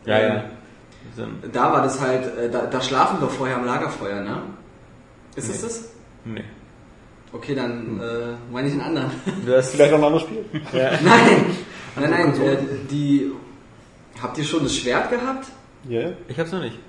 Ja, 0.06 0.20
ähm, 0.20 0.36
ja. 0.36 0.44
Da 1.52 1.72
war 1.72 1.84
das 1.84 2.00
halt, 2.02 2.26
äh, 2.38 2.50
da, 2.50 2.66
da 2.66 2.82
schlafen 2.82 3.20
wir 3.22 3.30
vorher 3.30 3.58
am 3.58 3.66
Lagerfeuer, 3.66 4.22
ne? 4.22 4.42
Ist 5.36 5.50
es 5.50 5.62
das? 5.62 5.90
Nee. 6.26 6.44
Okay, 7.32 7.54
dann 7.56 8.00
äh, 8.00 8.36
meine 8.52 8.68
ich 8.68 8.74
einen 8.74 8.82
anderen. 8.84 9.12
Du 9.46 9.56
hast, 9.56 9.72
Vielleicht 9.72 9.92
noch 9.92 10.00
ein 10.00 10.04
anderes 10.06 10.24
Spiel. 10.24 10.46
ja, 10.74 10.92
nein, 11.04 11.46
nein, 11.96 12.10
nein, 12.10 12.42
äh, 12.42 12.58
die. 12.90 13.32
Habt 14.22 14.38
ihr 14.38 14.46
schon 14.46 14.64
das 14.64 14.76
Schwert 14.76 15.10
gehabt? 15.10 15.48
Ja, 15.90 16.00
ja. 16.02 16.10
ich 16.30 16.40
hab's 16.40 16.52
noch 16.54 16.62
nicht. 16.62 16.80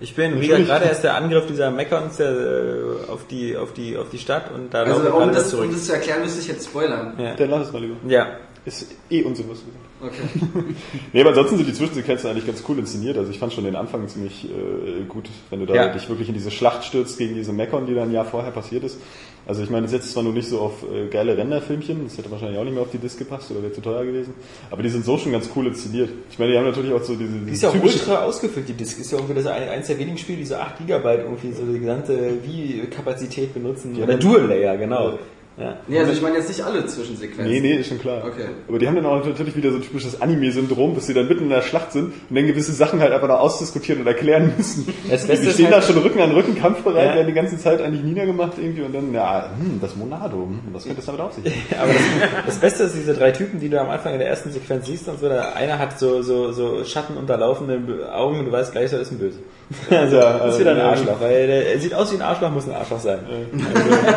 Ich 0.00 0.16
bin, 0.16 0.40
wie 0.40 0.48
gesagt, 0.48 0.66
gerade 0.66 0.84
erst 0.86 1.04
der 1.04 1.14
Angriff 1.14 1.46
dieser 1.46 1.70
Mekons 1.70 2.16
der, 2.16 2.30
äh, 2.32 3.10
auf 3.10 3.24
die, 3.28 3.56
auf 3.56 3.72
die, 3.72 3.96
auf 3.96 4.10
die 4.10 4.18
Stadt 4.18 4.50
und 4.52 4.74
da 4.74 4.80
Also 4.82 4.94
laufen 5.02 5.04
wir 5.04 5.14
um 5.14 5.32
das, 5.32 5.50
zurück. 5.50 5.66
um 5.66 5.72
das 5.72 5.86
zu 5.86 5.92
erklären, 5.92 6.22
müsste 6.22 6.40
ich 6.40 6.48
jetzt 6.48 6.66
spoilern. 6.66 7.14
Ja. 7.18 7.34
Dann 7.36 7.50
lass 7.50 7.68
es 7.68 7.72
mal 7.72 7.80
lieber. 7.82 7.96
ja. 8.08 8.26
Ist 8.64 8.92
eh 9.10 9.22
unsowas. 9.22 9.58
Okay. 10.02 10.16
Nee, 11.12 11.20
aber 11.20 11.30
ansonsten 11.30 11.56
sind 11.58 11.68
die 11.68 11.74
Zwischensequenzen 11.74 12.30
eigentlich 12.30 12.46
ganz 12.46 12.62
cool 12.68 12.78
inszeniert. 12.78 13.16
Also 13.18 13.30
ich 13.30 13.38
fand 13.38 13.52
schon 13.52 13.64
den 13.64 13.76
Anfang 13.76 14.08
ziemlich 14.08 14.44
äh, 14.46 15.04
gut, 15.08 15.28
wenn 15.50 15.60
du 15.60 15.66
da 15.66 15.74
Ja. 15.74 15.88
dich 15.88 16.08
wirklich 16.08 16.28
in 16.28 16.34
diese 16.34 16.50
Schlacht 16.50 16.84
stürzt 16.84 17.18
gegen 17.18 17.34
diese 17.34 17.52
Mekon, 17.52 17.86
die 17.86 17.94
dann 17.94 18.08
ein 18.08 18.12
Jahr 18.12 18.24
vorher 18.24 18.50
passiert 18.50 18.82
ist. 18.84 18.98
Also 19.46 19.62
ich 19.62 19.70
meine, 19.70 19.82
das 19.82 19.90
setzt 19.90 20.12
zwar 20.12 20.22
nur 20.22 20.32
nicht 20.32 20.48
so 20.48 20.60
auf 20.60 20.84
äh, 20.84 21.08
geile 21.08 21.36
Renderfilmchen, 21.36 22.04
das 22.04 22.16
hätte 22.16 22.30
wahrscheinlich 22.30 22.58
auch 22.58 22.64
nicht 22.64 22.74
mehr 22.74 22.82
auf 22.82 22.90
die 22.90 22.98
Disc 22.98 23.18
gepasst 23.18 23.50
oder 23.50 23.62
wäre 23.62 23.72
zu 23.72 23.80
teuer 23.80 24.04
gewesen, 24.04 24.34
aber 24.70 24.82
die 24.84 24.88
sind 24.88 25.04
so 25.04 25.18
schon 25.18 25.32
ganz 25.32 25.50
cool 25.56 25.66
inszeniert. 25.66 26.10
Ich 26.30 26.38
meine, 26.38 26.52
die 26.52 26.58
haben 26.58 26.64
natürlich 26.64 26.92
auch 26.92 27.02
so 27.02 27.14
diese, 27.16 27.32
Die 27.32 27.38
diese 27.46 27.52
ist 27.52 27.62
ja 27.62 27.68
auch 27.70 27.84
ultra 27.84 28.22
ausgefüllt, 28.24 28.68
die 28.68 28.72
Disk. 28.74 29.00
Ist 29.00 29.10
ja 29.10 29.18
irgendwie 29.18 29.34
das 29.34 29.46
ein, 29.46 29.68
eins 29.68 29.88
der 29.88 29.98
wenigen 29.98 30.16
Spiele, 30.16 30.38
die 30.38 30.44
so 30.46 30.54
8 30.54 30.86
GB 30.86 31.08
irgendwie 31.16 31.52
so 31.52 31.64
die 31.64 31.80
gesamte 31.80 32.34
Wii-Kapazität 32.44 33.52
benutzen. 33.52 33.96
Ja, 33.96 34.04
Oder 34.04 34.16
Dual-Layer, 34.16 34.76
genau. 34.76 35.18
Ja. 35.58 35.76
Nee, 35.86 35.98
also 35.98 36.12
ich 36.12 36.22
meine 36.22 36.36
jetzt 36.38 36.48
nicht 36.48 36.62
alle 36.62 36.86
Zwischensequenzen. 36.86 37.44
Nee, 37.44 37.60
nee, 37.60 37.74
ist 37.74 37.88
schon 37.88 37.98
klar. 38.00 38.22
Okay. 38.24 38.46
Aber 38.68 38.78
die 38.78 38.86
haben 38.88 38.94
dann 38.96 39.04
auch 39.04 39.22
natürlich 39.24 39.54
wieder 39.54 39.70
so 39.70 39.76
ein 39.76 39.82
typisches 39.82 40.18
Anime-Syndrom, 40.20 40.94
dass 40.94 41.06
sie 41.06 41.12
dann 41.12 41.28
mitten 41.28 41.44
in 41.44 41.50
der 41.50 41.60
Schlacht 41.60 41.92
sind 41.92 42.06
und 42.30 42.34
dann 42.36 42.46
gewisse 42.46 42.72
Sachen 42.72 43.00
halt 43.00 43.12
einfach 43.12 43.28
noch 43.28 43.38
ausdiskutieren 43.40 44.00
und 44.00 44.06
erklären 44.06 44.52
müssen. 44.56 44.86
Das 45.10 45.26
Beste 45.26 45.42
die 45.44 45.48
ist 45.48 45.54
stehen 45.54 45.66
halt- 45.66 45.76
da 45.76 45.82
schon 45.82 45.98
Rücken 45.98 46.20
an 46.20 46.30
Rücken, 46.32 46.54
kampfbereit, 46.54 47.08
Ja. 47.10 47.14
werden 47.16 47.26
die 47.26 47.34
ganze 47.34 47.58
Zeit 47.58 47.82
eigentlich 47.82 48.02
niedergemacht 48.02 48.54
irgendwie 48.58 48.80
und 48.82 48.94
dann, 48.94 49.12
ja, 49.12 49.50
hm, 49.58 49.78
das 49.80 49.94
Monado, 49.94 50.36
hm, 50.38 50.60
was 50.72 50.84
könnte 50.84 50.96
das 50.96 51.06
damit 51.06 51.20
auf 51.20 51.34
sich? 51.34 51.44
Aber 51.78 51.92
das, 51.92 52.02
das 52.46 52.56
Beste 52.58 52.82
ist 52.84 52.94
diese 52.96 53.12
drei 53.12 53.30
Typen, 53.32 53.60
die 53.60 53.68
du 53.68 53.78
am 53.78 53.90
Anfang 53.90 54.14
in 54.14 54.20
der 54.20 54.28
ersten 54.28 54.50
Sequenz 54.52 54.86
siehst 54.86 55.06
und 55.08 55.20
so. 55.20 55.28
Der 55.28 55.54
eine 55.54 55.78
hat 55.78 55.98
so, 55.98 56.22
so, 56.22 56.50
so 56.52 56.82
schattenunterlaufende 56.84 58.10
Augen 58.14 58.38
und 58.38 58.46
du 58.46 58.52
weißt 58.52 58.72
gleich, 58.72 58.90
so 58.90 58.96
ist 58.96 59.10
ein 59.12 59.18
Böse. 59.18 59.38
Also, 59.90 60.16
das 60.16 60.54
ist 60.54 60.60
wieder 60.60 60.70
ein 60.72 60.78
äh, 60.78 60.82
Arschloch, 60.82 61.20
weil 61.20 61.46
der, 61.46 61.72
er 61.74 61.78
sieht 61.80 61.94
aus 61.94 62.10
wie 62.12 62.16
ein 62.16 62.22
Arschloch, 62.22 62.50
muss 62.50 62.66
ein 62.68 62.74
Arschloch 62.74 63.00
sein. 63.00 63.18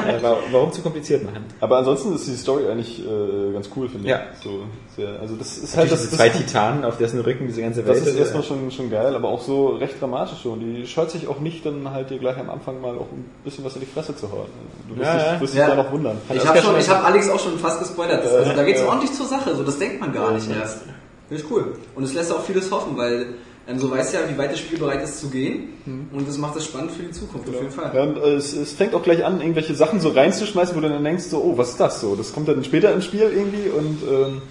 Also, 0.08 0.26
äh, 0.28 0.38
warum- 0.52 0.72
zu 0.72 0.82
kompliziert 0.82 1.24
machen? 1.24 1.46
Aber 1.60 1.78
ansonsten 1.78 2.14
ist 2.16 2.28
die 2.28 2.36
Story 2.36 2.64
eigentlich 2.70 3.00
äh, 3.00 3.54
ganz 3.54 3.70
cool, 3.76 3.88
finde 3.90 4.06
ich. 4.06 4.12
Ja. 4.12 4.22
So, 4.44 4.64
sehr, 4.96 5.20
also 5.20 5.36
das 5.36 5.58
ist 5.58 5.76
halt 5.78 5.92
das, 5.92 6.02
diese 6.04 6.16
zwei 6.18 6.30
das, 6.30 6.38
Titanen, 6.38 6.84
auf 6.86 6.98
dessen 6.98 7.20
Rücken 7.22 7.48
diese 7.48 7.62
ganze 7.62 7.86
Welt 7.86 8.02
das 8.02 8.08
ist 8.08 8.16
erstmal 8.18 8.44
schon, 8.44 8.72
schon 8.72 8.90
geil, 8.90 9.16
aber 9.16 9.28
auch 9.30 9.42
so 9.42 9.68
recht 9.70 10.02
dramatisch 10.02 10.40
schon. 10.42 10.60
Die 10.60 10.88
scheut 10.88 11.12
sich 11.12 11.28
auch 11.28 11.40
nicht, 11.40 11.66
dann 11.66 11.92
halt 11.92 12.10
dir 12.10 12.20
gleich 12.20 12.38
am 12.38 12.50
Anfang 12.50 12.80
mal 12.82 12.96
auch 12.96 13.12
ein 13.12 13.26
bisschen 13.44 13.64
was 13.66 13.76
in 13.76 13.82
die 13.82 13.88
Fresse 13.88 14.16
zu 14.16 14.32
hauen. 14.32 14.48
Du 14.90 14.96
wirst 14.96 15.06
Ja, 15.06 15.14
dich, 15.16 15.24
ja. 15.26 15.42
wirst 15.42 15.56
Ja. 15.56 15.66
dich 15.68 15.76
da 15.76 15.84
noch 15.84 15.92
wundern. 15.92 16.18
Ich 16.34 16.46
habe 16.48 16.58
schon, 16.60 16.72
schon- 16.72 16.80
ich 16.80 16.90
habe 16.90 17.06
Alex 17.06 17.30
auch 17.30 17.40
schon 17.40 17.58
fast 17.60 17.80
gespoilert. 17.80 18.24
Das, 18.24 18.34
also 18.34 18.54
da 18.54 18.64
geht's 18.64 18.82
ja. 18.82 18.88
ordentlich 18.88 19.14
zur 19.14 19.26
Sache. 19.26 19.56
So, 19.56 19.64
das 19.64 19.78
denkt 19.80 20.00
man 20.02 20.14
gar 20.14 20.32
nicht 20.32 20.50
erst. 20.50 20.82
Finde 21.28 21.44
ich 21.44 21.52
cool. 21.52 21.76
Und 21.96 22.04
es 22.04 22.14
lässt 22.14 22.32
auch 22.32 22.44
vieles 22.44 22.70
hoffen, 22.72 22.96
weil 22.98 23.26
ähm, 23.68 23.80
so 23.80 23.90
weiß 23.90 24.14
ja, 24.14 24.20
wie 24.30 24.38
weit 24.38 24.52
das 24.52 24.60
Spiel 24.60 24.78
bereit 24.78 25.02
ist 25.04 25.20
zu 25.20 25.30
gehen. 25.30 25.74
Und 26.12 26.28
das 26.28 26.38
macht 26.38 26.56
es 26.56 26.66
spannend 26.66 26.92
für 26.92 27.04
die 27.04 27.12
Zukunft 27.12 27.50
auf 27.50 27.56
jeden 27.56 27.72
Fall. 27.72 27.92
Ja, 27.94 28.04
und 28.04 28.18
äh, 28.18 28.36
es, 28.36 28.54
es 28.54 28.74
fängt 28.74 28.94
auch 28.94 29.04
gleich 29.04 29.26
an, 29.26 29.42
irgendwelche 29.42 29.74
Sachen 29.74 30.00
so 30.00 30.10
reinzuschmeißen, 30.10 30.76
wo 30.76 30.82
du 30.82 30.90
dann 30.90 31.04
denkst, 31.04 31.26
so, 31.26 31.42
oh, 31.42 31.58
was 31.58 31.72
ist 31.72 31.80
das 31.80 32.02
so? 32.02 32.16
Das 32.16 32.34
kommt 32.34 32.48
dann 32.48 32.64
später 32.64 32.94
ins 32.94 33.06
Spiel 33.06 33.22
irgendwie 33.22 33.70
und 33.70 33.98
ähm, 34.08 34.42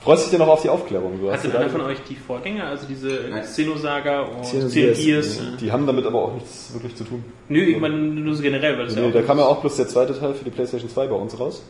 freust 0.00 0.24
dich 0.24 0.38
dann 0.38 0.46
auch 0.46 0.52
auf 0.52 0.62
die 0.62 0.68
Aufklärung. 0.68 1.18
So, 1.20 1.32
hast 1.32 1.42
Hatte 1.42 1.50
du 1.52 1.58
einer 1.58 1.70
von 1.70 1.80
euch 1.80 1.98
die 2.08 2.14
Vorgänger, 2.14 2.68
also 2.68 2.86
diese. 2.88 3.18
Xenosaga 3.42 4.22
und 4.22 4.42
Xenogears, 4.42 4.98
Xenogears? 4.98 5.40
Die 5.60 5.72
haben 5.72 5.86
damit 5.86 6.06
aber 6.06 6.22
auch 6.22 6.34
nichts 6.34 6.70
wirklich 6.72 6.94
zu 6.94 7.02
tun. 7.04 7.24
Nö, 7.48 7.60
ich 7.62 7.80
meine 7.80 7.96
nur 7.96 8.34
so 8.34 8.42
generell, 8.42 8.78
weil 8.78 8.86
das 8.86 8.94
Nee, 8.94 9.02
ja 9.02 9.08
auch 9.08 9.12
da 9.12 9.22
kam 9.22 9.38
ja 9.38 9.44
auch 9.46 9.60
bloß 9.60 9.76
der 9.76 9.88
zweite 9.88 10.16
Teil 10.18 10.34
für 10.34 10.44
die 10.44 10.50
PlayStation 10.50 10.88
2 10.88 11.06
bei 11.08 11.16
uns 11.16 11.38
raus. 11.38 11.62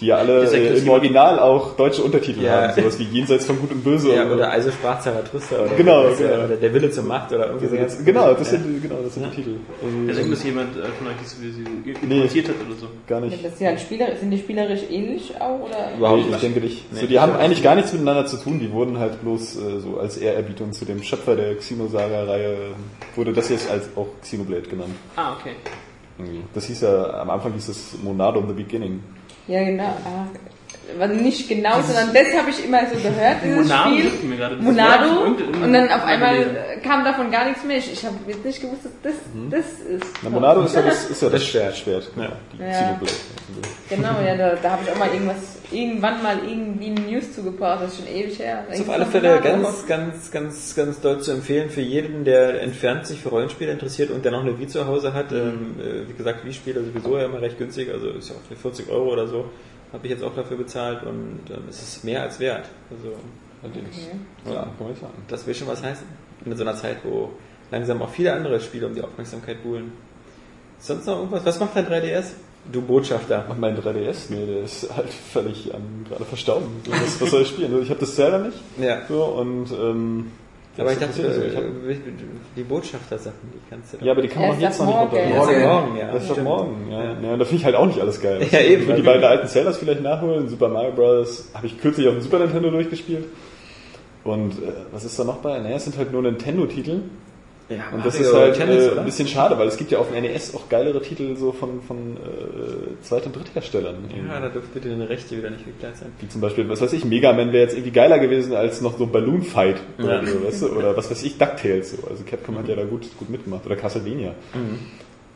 Die 0.00 0.06
ja 0.06 0.16
alle 0.16 0.44
ja 0.44 0.50
äh, 0.50 0.76
im 0.78 0.88
Original 0.90 1.38
auch 1.38 1.74
deutsche 1.74 2.02
Untertitel 2.02 2.42
Ja. 2.42 2.68
haben. 2.68 2.74
Sowas 2.82 2.98
wie 2.98 3.04
Jenseits 3.04 3.46
von 3.46 3.58
Gut 3.58 3.72
und 3.72 3.82
Böse. 3.82 4.14
Ja, 4.14 4.30
oder 4.30 4.50
also 4.50 4.70
sprach 4.70 5.00
Zarathustra 5.00 5.60
oder, 5.60 5.74
Genau, 5.74 6.00
oder, 6.02 6.14
genau. 6.16 6.44
oder 6.44 6.56
der 6.56 6.74
Wille 6.74 6.90
zur 6.90 7.04
Macht 7.04 7.32
oder 7.32 7.46
irgendwie 7.46 7.66
so. 7.66 8.04
Genau, 8.04 8.34
das 8.34 8.52
ja. 8.52 8.58
sind, 8.58 8.82
genau, 8.82 8.96
das 9.02 9.14
sind 9.14 9.26
die 9.32 9.36
Titel. 9.36 9.50
Ist 9.50 9.58
Irgendwie 9.82 10.12
irgendwas 10.12 10.44
jemand 10.44 10.76
äh, 10.76 10.80
von 10.98 11.06
euch, 11.06 11.14
das 11.22 11.36
sie 11.40 12.04
importiert 12.14 12.48
hat 12.48 12.54
oder 12.66 12.76
so? 12.78 12.86
gar 13.06 13.20
Ja, 13.20 13.26
nicht. 13.26 13.42
Das 13.44 13.56
sind, 13.58 13.66
halt 13.68 13.80
Spieler, 13.80 14.06
sind 14.20 14.30
die 14.30 14.38
spielerisch 14.38 14.82
ähnlich 14.90 15.32
auch? 15.40 15.60
Oder? 15.60 15.96
Überhaupt 15.96 16.18
Nee, 16.18 16.24
ich 16.26 16.30
nicht. 16.32 16.42
denke 16.42 16.60
nicht. 16.60 16.92
Nee, 16.92 17.00
so, 17.00 17.06
die 17.06 17.18
haben 17.18 17.32
eigentlich 17.36 17.62
gar 17.62 17.74
nichts 17.74 17.92
miteinander 17.94 18.26
zu 18.26 18.36
tun. 18.36 18.60
Die 18.60 18.70
wurden 18.72 18.98
halt 18.98 19.22
bloß 19.22 19.56
äh, 19.56 19.80
so 19.80 19.98
als 19.98 20.18
Ehrerbietung 20.18 20.72
zu 20.74 20.84
dem 20.84 21.02
Schöpfer 21.02 21.36
der 21.36 21.54
Xenosaga-Reihe 21.56 22.56
wurde 23.14 23.32
das 23.32 23.48
jetzt 23.48 23.70
als 23.70 23.84
auch 23.96 24.08
Xenoblade 24.20 24.68
genannt. 24.68 24.94
Ah, 25.16 25.32
okay. 25.40 25.52
Das 26.54 26.64
hieß 26.66 26.80
ja, 26.82 27.20
am 27.20 27.30
Anfang 27.30 27.52
hieß 27.52 27.68
es 27.68 27.94
Monado 28.02 28.40
in 28.40 28.48
the 28.48 28.54
Beginning. 28.54 29.00
Ja, 29.46 29.62
genau. 29.64 29.84
Ah, 30.04 30.32
war 30.98 31.08
nicht 31.08 31.48
genau, 31.48 31.80
sondern 31.82 32.14
das 32.14 32.36
habe 32.36 32.50
ich 32.50 32.64
immer 32.64 32.80
so 32.86 32.96
gehört, 32.96 33.36
dieses 33.42 33.68
Monado 33.68 33.96
Spiel. 33.96 34.28
mir 34.28 34.36
gerade. 34.36 34.56
Das 34.56 34.64
Monado. 34.64 35.20
Und 35.24 35.72
dann 35.72 35.90
auf 35.90 36.04
einmal 36.04 36.36
gelesen. 36.36 36.56
kam 36.82 37.04
davon 37.04 37.30
gar 37.30 37.46
nichts 37.46 37.64
mehr. 37.64 37.78
Ich, 37.78 37.92
ich 37.92 38.04
habe 38.04 38.16
jetzt 38.26 38.44
nicht 38.44 38.60
gewusst, 38.60 38.84
dass 38.84 38.92
das, 39.02 39.14
das 39.50 39.80
ist. 39.80 40.06
Na, 40.22 40.30
Monado 40.30 40.62
ist 40.62 40.74
ja 40.74 40.82
das, 40.82 41.10
ist 41.10 41.22
ja 41.22 41.28
das, 41.28 41.40
Das 41.40 41.48
Schwert. 41.48 41.76
Schwert 41.76 42.10
genau. 42.14 42.28
Ja. 42.58 42.72
Xenoblade. 42.72 43.12
Genau, 43.88 44.20
ja, 44.24 44.36
da, 44.36 44.56
da 44.60 44.70
habe 44.72 44.82
ich 44.84 44.90
auch 44.90 44.98
mal 44.98 45.08
irgendwas, 45.12 45.58
irgendwann 45.70 46.22
mal 46.22 46.38
irgendwie 46.44 46.90
News 46.90 47.34
zugebracht, 47.34 47.82
das 47.82 47.92
ist 47.92 47.98
schon 47.98 48.08
ewig 48.08 48.38
her. 48.38 48.64
Das 48.68 48.80
ist 48.80 48.88
auf 48.88 48.94
alle 48.94 49.06
Fälle 49.06 49.40
ganz, 49.40 49.86
ganz, 49.86 50.30
ganz, 50.30 50.74
ganz 50.74 51.00
doll 51.00 51.20
zu 51.20 51.32
empfehlen 51.32 51.70
für 51.70 51.82
jeden, 51.82 52.24
der 52.24 52.62
entfernt 52.62 53.06
sich 53.06 53.20
für 53.20 53.28
Rollenspiele 53.28 53.70
interessiert 53.70 54.10
und 54.10 54.24
der 54.24 54.32
noch 54.32 54.42
eine 54.42 54.58
Wii 54.58 54.66
zu 54.66 54.86
Hause 54.86 55.14
hat. 55.14 55.30
Ähm, 55.32 55.76
äh, 55.78 56.08
wie 56.08 56.14
gesagt, 56.14 56.44
Wii-Spiele 56.44 56.84
sowieso 56.84 57.16
ja 57.16 57.26
immer 57.26 57.40
recht 57.40 57.58
günstig, 57.58 57.90
also 57.92 58.10
ist 58.10 58.28
ja 58.28 58.34
auch 58.34 58.48
für 58.48 58.56
40 58.56 58.88
Euro 58.90 59.12
oder 59.12 59.28
so. 59.28 59.46
Habe 59.96 60.06
ich 60.06 60.12
jetzt 60.12 60.22
auch 60.22 60.34
dafür 60.34 60.58
bezahlt 60.58 61.04
und 61.04 61.40
ähm, 61.48 61.62
es 61.70 61.80
ist 61.82 62.04
mehr 62.04 62.20
als 62.22 62.38
wert. 62.38 62.68
Also 62.90 63.16
Allerdings. 63.62 63.96
Okay. 63.96 64.54
Ja, 64.54 64.62
kann 64.76 64.86
man 64.86 64.94
sagen. 64.94 65.14
das 65.26 65.46
will 65.46 65.54
schon 65.54 65.68
was 65.68 65.82
heißen. 65.82 66.06
In 66.44 66.54
so 66.54 66.64
einer 66.64 66.76
Zeit, 66.76 66.98
wo 67.02 67.30
langsam 67.70 68.02
auch 68.02 68.10
viele 68.10 68.34
andere 68.34 68.60
Spiele 68.60 68.86
um 68.88 68.94
die 68.94 69.00
Aufmerksamkeit 69.00 69.62
buhlen. 69.62 69.92
Sonst 70.78 71.06
noch 71.06 71.16
irgendwas? 71.16 71.46
Was 71.46 71.58
macht 71.58 71.74
dein 71.76 71.86
3DS? 71.86 72.32
Du 72.70 72.82
Botschafter. 72.82 73.46
Und 73.48 73.58
mein 73.58 73.74
3DS, 73.74 74.26
nee, 74.28 74.44
der 74.44 74.64
ist 74.64 74.94
halt 74.94 75.08
völlig 75.08 75.72
ähm, 75.72 76.04
gerade 76.06 76.26
verstorben. 76.26 76.68
Was, 76.90 77.18
was 77.22 77.30
soll 77.30 77.40
ich 77.40 77.48
spielen? 77.48 77.70
Also 77.72 77.82
Ich 77.82 77.88
habe 77.88 78.00
das 78.00 78.14
selber 78.14 78.38
nicht. 78.40 78.58
Ja. 78.78 79.00
So, 79.08 79.24
und 79.24 79.70
ähm, 79.72 80.30
Aber 80.78 80.92
ich 80.92 80.98
dachte, 80.98 81.20
interessiert 81.22 81.44
mich 81.44 81.52
so. 81.54 81.88
Ich 81.88 81.96
hab- 81.96 82.02
die 82.56 82.62
Botschafter-Sachen, 82.62 83.52
die 83.52 83.70
kannst 83.70 83.92
du 83.92 83.98
doch. 83.98 84.06
ja, 84.06 84.12
aber 84.12 84.22
die 84.22 84.28
kann 84.28 84.42
man 84.42 84.50
auch 84.52 84.60
jetzt 84.60 84.78
noch 84.80 84.86
nicht 84.86 84.96
morgen. 84.96 85.16
runterladen. 85.16 85.62
Morgen. 85.62 85.62
morgen, 85.86 85.96
ja. 85.98 86.12
Das 86.12 86.22
ist 86.22 86.30
doch 86.30 86.42
morgen, 86.42 86.90
ja. 86.90 87.04
ja. 87.04 87.10
und 87.32 87.38
da 87.38 87.44
finde 87.44 87.56
ich 87.56 87.64
halt 87.64 87.74
auch 87.76 87.86
nicht 87.86 88.00
alles 88.00 88.20
geil. 88.20 88.46
Ja, 88.50 88.60
eben. 88.60 88.82
Ich 88.82 88.88
will 88.88 88.96
die 88.96 89.02
beiden 89.02 89.24
alten 89.24 89.46
Zeldas 89.46 89.78
vielleicht 89.78 90.02
nachholen. 90.02 90.48
Super 90.48 90.68
Mario 90.68 90.92
Bros. 90.92 91.50
habe 91.54 91.66
ich 91.66 91.80
kürzlich 91.80 92.06
auf 92.08 92.14
dem 92.14 92.22
Super 92.22 92.38
Nintendo 92.38 92.70
durchgespielt. 92.70 93.24
Und 94.24 94.52
äh, 94.62 94.72
was 94.92 95.04
ist 95.04 95.18
da 95.18 95.24
noch 95.24 95.36
bei? 95.36 95.58
Naja, 95.58 95.76
es 95.76 95.84
sind 95.84 95.96
halt 95.98 96.12
nur 96.12 96.22
Nintendo-Titel. 96.22 97.00
Ja, 97.68 97.76
Und 97.92 98.06
das 98.06 98.14
Mario 98.14 98.28
ist 98.28 98.34
halt 98.36 98.56
Tennis, 98.56 98.84
äh, 98.84 98.90
oder? 98.90 99.00
ein 99.00 99.04
bisschen 99.06 99.26
schade, 99.26 99.58
weil 99.58 99.66
es 99.66 99.76
gibt 99.76 99.90
ja 99.90 99.98
auf 99.98 100.12
dem 100.12 100.22
NES 100.22 100.54
auch 100.54 100.68
geilere 100.68 101.02
Titel 101.02 101.36
so 101.36 101.50
von, 101.50 101.82
von 101.82 102.16
äh, 102.16 103.02
Zweit- 103.02 103.26
und 103.26 103.34
Drittherstellern. 103.34 103.96
Ja, 104.28 104.38
da 104.38 104.48
dürfte 104.50 104.78
die 104.78 104.90
Rechte 104.90 105.36
wieder 105.36 105.50
nicht 105.50 105.64
geklärt 105.64 105.96
sein. 105.96 106.12
Wie 106.20 106.28
zum 106.28 106.40
Beispiel, 106.40 106.68
was 106.68 106.80
weiß 106.80 106.92
ich, 106.92 107.04
Mega 107.04 107.32
Man 107.32 107.52
wäre 107.52 107.64
jetzt 107.64 107.72
irgendwie 107.74 107.90
geiler 107.90 108.20
gewesen 108.20 108.54
als 108.54 108.80
noch 108.82 108.96
so 108.96 109.06
Balloon 109.08 109.42
Fight 109.42 109.78
oder, 109.98 110.22
Ja. 110.22 110.26
so, 110.26 110.44
weißt 110.44 110.62
du? 110.62 110.66
oder 110.76 110.96
was 110.96 111.10
weiß 111.10 111.24
ich, 111.24 111.38
DuckTales. 111.38 111.90
So. 111.90 112.06
Also 112.08 112.22
Capcom 112.24 112.56
hat 112.58 112.68
ja 112.68 112.76
da 112.76 112.84
gut, 112.84 113.08
gut 113.18 113.30
mitgemacht. 113.30 113.66
Oder 113.66 113.74
Castlevania. 113.74 114.34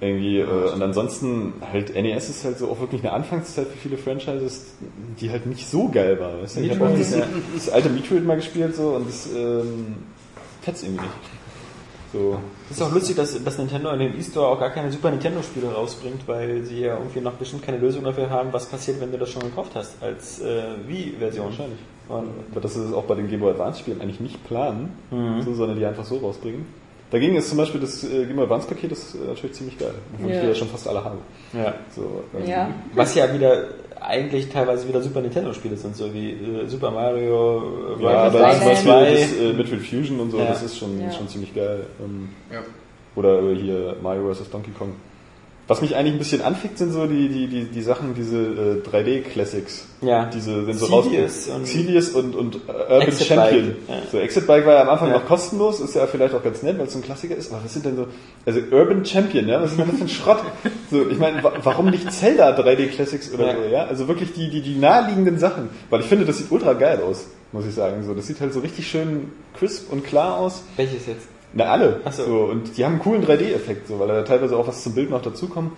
Irgendwie, 0.00 0.38
äh, 0.38 0.44
und 0.44 0.82
ansonsten 0.82 1.54
halt 1.72 1.94
NES 1.94 2.30
ist 2.30 2.44
halt 2.44 2.58
so 2.58 2.70
auch 2.70 2.78
wirklich 2.80 3.02
eine 3.02 3.12
Anfangszeit 3.12 3.66
für 3.66 3.76
viele 3.76 3.98
Franchises, 3.98 4.74
die 5.20 5.30
halt 5.30 5.46
nicht 5.46 5.68
so 5.68 5.88
geil 5.88 6.18
war. 6.20 6.40
Weißt 6.40 6.56
du? 6.56 6.60
Ich 6.60 6.70
habe 6.70 6.86
auch 6.86 6.96
das, 6.96 7.14
das 7.54 7.68
alte 7.70 7.90
Metroid 7.90 8.24
mal 8.24 8.36
gespielt 8.36 8.76
so 8.76 8.90
und 8.90 9.08
das 9.08 9.28
ähm, 9.36 9.96
fetzt 10.62 10.84
irgendwie 10.84 11.02
nicht. 11.02 11.39
So. 12.12 12.38
Es 12.68 12.76
ist 12.76 12.82
auch 12.82 12.92
lustig, 12.92 13.16
dass, 13.16 13.42
dass 13.44 13.58
Nintendo 13.58 13.90
in 13.90 14.00
den 14.00 14.18
E-Store 14.18 14.48
auch 14.48 14.58
gar 14.58 14.70
keine 14.70 14.90
Super 14.90 15.10
Nintendo-Spiele 15.10 15.72
rausbringt, 15.72 16.26
weil 16.26 16.62
sie 16.64 16.80
ja 16.80 16.96
irgendwie 16.98 17.20
noch 17.20 17.34
bestimmt 17.34 17.62
keine 17.62 17.78
Lösung 17.78 18.02
dafür 18.04 18.28
haben, 18.30 18.52
was 18.52 18.66
passiert, 18.66 19.00
wenn 19.00 19.12
du 19.12 19.18
das 19.18 19.30
schon 19.30 19.42
gekauft 19.42 19.72
hast, 19.74 20.02
als 20.02 20.40
äh, 20.40 20.62
Wii-Version. 20.86 21.46
Wahrscheinlich. 21.46 21.78
Und 22.08 22.28
Aber 22.50 22.60
das 22.60 22.74
ist 22.76 22.86
es 22.88 22.92
auch 22.92 23.04
bei 23.04 23.14
den 23.14 23.28
Game 23.28 23.38
Boy 23.40 23.50
Advance 23.52 23.78
Spielen 23.80 24.00
eigentlich 24.00 24.18
nicht 24.18 24.44
planen, 24.48 24.92
so, 25.44 25.54
sondern 25.54 25.78
die 25.78 25.86
einfach 25.86 26.04
so 26.04 26.16
rausbringen. 26.18 26.66
Dagegen 27.12 27.36
ist 27.36 27.48
zum 27.48 27.58
Beispiel 27.58 27.80
das 27.80 28.02
äh, 28.04 28.24
Game 28.26 28.34
Boy 28.36 28.44
Advance 28.44 28.66
Paket 28.66 28.90
das 28.90 28.98
ist 29.00 29.14
äh, 29.14 29.28
natürlich 29.28 29.54
ziemlich 29.56 29.78
geil, 29.78 29.94
obwohl 30.14 30.30
ich 30.30 30.36
Ja. 30.36 30.42
die 30.42 30.48
ja 30.48 30.54
schon 30.56 30.68
fast 30.68 30.88
alle 30.88 31.04
habe. 31.04 31.18
ja. 31.52 31.74
So, 31.94 32.24
ähm, 32.36 32.48
Ja. 32.48 32.68
Was 32.94 33.14
ja 33.14 33.32
wieder 33.32 33.68
eigentlich 34.00 34.48
teilweise 34.48 34.88
wieder 34.88 35.00
Super 35.02 35.20
Nintendo-Spiele 35.20 35.76
sind, 35.76 35.94
so 35.96 36.12
wie 36.12 36.30
äh, 36.32 36.66
Super 36.66 36.90
Mario, 36.90 37.96
äh, 37.98 38.02
Ja, 38.02 38.10
aber 38.24 38.32
zum 38.32 38.40
Beispiel 38.40 38.76
2. 38.76 39.10
das 39.10 39.36
äh, 39.36 39.52
Metroid 39.52 39.80
Fusion 39.82 40.20
und 40.20 40.30
so, 40.30 40.38
Ja. 40.38 40.46
das 40.46 40.62
ist 40.62 40.78
schon, 40.78 41.00
Ja. 41.00 41.10
schon 41.12 41.28
ziemlich 41.28 41.54
geil. 41.54 41.86
Ähm, 42.02 42.28
Ja. 42.52 42.60
Oder 43.16 43.42
äh, 43.42 43.54
hier 43.56 43.96
Mario 44.02 44.32
vs. 44.32 44.50
Donkey 44.50 44.70
Kong. 44.70 44.92
Was 45.70 45.80
mich 45.82 45.94
eigentlich 45.94 46.14
ein 46.14 46.18
bisschen 46.18 46.42
anfickt, 46.42 46.78
sind 46.78 46.90
so 46.92 47.06
die, 47.06 47.28
die, 47.28 47.46
die, 47.46 47.64
die 47.64 47.82
Sachen, 47.82 48.14
diese 48.14 48.36
äh, 48.38 48.88
3D-Classics. 48.88 49.86
Ja. 50.02 50.26
Diese, 50.26 50.66
wenn 50.66 50.76
so 50.76 50.86
Xilius 50.86 51.48
raus- 51.48 51.56
und- 51.56 51.62
Xilius 51.64 52.08
und, 52.10 52.34
und 52.34 52.56
äh, 52.56 52.58
Urban 52.72 53.02
Exit 53.02 53.26
Champion. 53.28 53.76
Ja. 53.88 53.94
So, 54.10 54.18
Exit 54.18 54.46
Bike 54.48 54.66
war 54.66 54.74
ja 54.74 54.82
am 54.82 54.88
Anfang 54.88 55.08
Ja. 55.10 55.18
noch 55.18 55.26
kostenlos, 55.26 55.78
ist 55.80 55.94
ja 55.94 56.06
vielleicht 56.08 56.34
auch 56.34 56.42
ganz 56.42 56.62
nett, 56.64 56.76
weil 56.78 56.86
es 56.86 56.92
so 56.92 56.98
ein 56.98 57.02
Klassiker 57.02 57.36
ist. 57.36 57.52
Aber 57.52 57.62
was 57.64 57.72
sind 57.72 57.86
denn 57.86 57.94
so, 57.96 58.08
also 58.44 58.60
Urban 58.72 59.04
Champion, 59.04 59.46
ja, 59.48 59.62
was 59.62 59.70
ist 59.70 59.78
denn 59.78 59.86
das 59.88 59.96
für 59.96 60.04
ein 60.04 60.08
Schrott? 60.08 60.38
So, 60.90 61.08
ich 61.08 61.18
meine, 61.18 61.42
wa 61.44 61.52
warum 61.62 61.88
nicht 61.90 62.12
Zelda 62.12 62.50
3D 62.58 62.88
Classics 62.88 63.32
oder 63.32 63.46
Ja. 63.46 63.54
so, 63.56 63.62
ja? 63.72 63.84
Also 63.84 64.08
wirklich 64.08 64.32
die, 64.32 64.50
die, 64.50 64.62
die 64.62 64.74
naheliegenden 64.76 65.38
Sachen. 65.38 65.68
Weil 65.88 66.00
ich 66.00 66.06
finde, 66.06 66.24
das 66.26 66.38
sieht 66.38 66.50
ultra 66.50 66.72
geil 66.72 67.00
aus, 67.08 67.26
muss 67.52 67.64
ich 67.64 67.74
sagen. 67.74 68.02
So, 68.04 68.12
das 68.14 68.26
sieht 68.26 68.40
halt 68.40 68.52
so 68.52 68.58
richtig 68.58 68.88
schön 68.88 69.30
crisp 69.56 69.92
und 69.92 70.04
klar 70.04 70.36
aus. 70.36 70.62
Welches 70.76 71.06
jetzt? 71.06 71.28
Na, 71.52 71.64
alle. 71.64 72.00
Ach 72.04 72.12
so. 72.12 72.24
so. 72.24 72.38
Und 72.44 72.76
die 72.76 72.84
haben 72.84 72.94
einen 72.94 73.02
coolen 73.02 73.24
3D-Effekt, 73.24 73.88
so, 73.88 73.98
weil 73.98 74.08
da 74.08 74.22
teilweise 74.22 74.56
auch 74.56 74.66
was 74.66 74.82
zum 74.82 74.94
Bild 74.94 75.10
noch 75.10 75.22
dazukommt. 75.22 75.72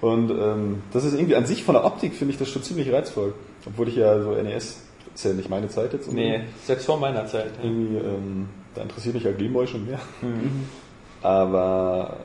Und 0.00 0.30
ähm, 0.30 0.82
das 0.92 1.04
ist 1.04 1.14
irgendwie 1.14 1.36
an 1.36 1.46
sich 1.46 1.64
von 1.64 1.74
der 1.74 1.84
Optik, 1.84 2.14
finde 2.14 2.32
ich 2.32 2.38
das 2.38 2.48
schon 2.50 2.62
ziemlich 2.62 2.92
reizvoll. 2.92 3.32
Obwohl 3.64 3.88
ich 3.88 3.96
ja 3.96 4.20
so 4.22 4.32
NES, 4.32 4.82
ist 5.14 5.24
ja 5.24 5.32
nicht 5.32 5.48
meine 5.48 5.68
Zeit 5.68 5.92
jetzt. 5.92 6.12
Nee, 6.12 6.40
selbst 6.64 6.86
vor 6.86 6.98
meiner 6.98 7.26
Zeit. 7.26 7.52
Irgendwie, 7.62 7.96
ähm, 7.96 8.48
da 8.74 8.82
interessiert 8.82 9.14
mich 9.14 9.24
ja 9.24 9.32
Gameboy 9.32 9.66
schon 9.66 9.86
mehr. 9.86 10.00
Mhm. 10.20 10.66
Aber 11.22 12.18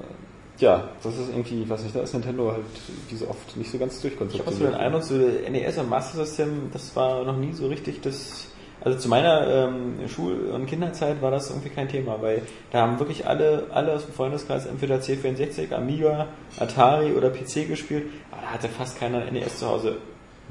ja, 0.58 0.90
das 1.02 1.18
ist 1.18 1.30
irgendwie, 1.30 1.70
weiß 1.70 1.84
nicht, 1.84 1.96
da 1.96 2.02
ist 2.02 2.14
Nintendo 2.14 2.52
halt 2.52 2.66
wie 3.08 3.16
so 3.16 3.30
oft 3.30 3.56
nicht 3.56 3.72
so 3.72 3.78
ganz 3.78 4.04
Ich 4.04 4.20
habe 4.20 4.52
so 4.52 4.66
den 4.66 4.74
Eindruck, 4.74 5.04
so 5.04 5.16
NES 5.16 5.78
und 5.78 5.90
Master 5.90 6.26
System, 6.26 6.70
das 6.74 6.94
war 6.96 7.24
noch 7.24 7.38
nie 7.38 7.54
so 7.54 7.68
richtig 7.68 8.02
das. 8.02 8.48
Also 8.82 8.98
zu 8.98 9.10
meiner 9.10 9.46
ähm, 9.48 9.96
Schul- 10.08 10.52
und 10.54 10.66
Kinderzeit 10.66 11.22
war 11.22 11.32
das 11.32 11.50
irgendwie 11.50 11.70
kein 11.70 11.90
Thema, 11.90 12.18
weil 12.22 12.42
da 12.72 12.82
haben 12.82 12.98
wirklich 13.00 13.28
alle, 13.28 13.64
alle 13.72 13.94
aus 13.94 14.06
dem 14.06 14.14
Freundeskreis 14.14 14.66
entweder 14.66 14.96
C64, 15.00 15.74
Amiga, 15.74 16.28
Atari 16.60 17.12
oder 17.14 17.30
PC 17.30 17.68
gespielt, 17.68 18.06
aber 18.32 18.42
da 18.44 18.48
hatte 18.54 18.70
fast 18.70 18.98
keiner 19.00 19.20
ein 19.24 19.34
NES 19.34 19.60
zu 19.60 19.68
Hause. 19.68 19.98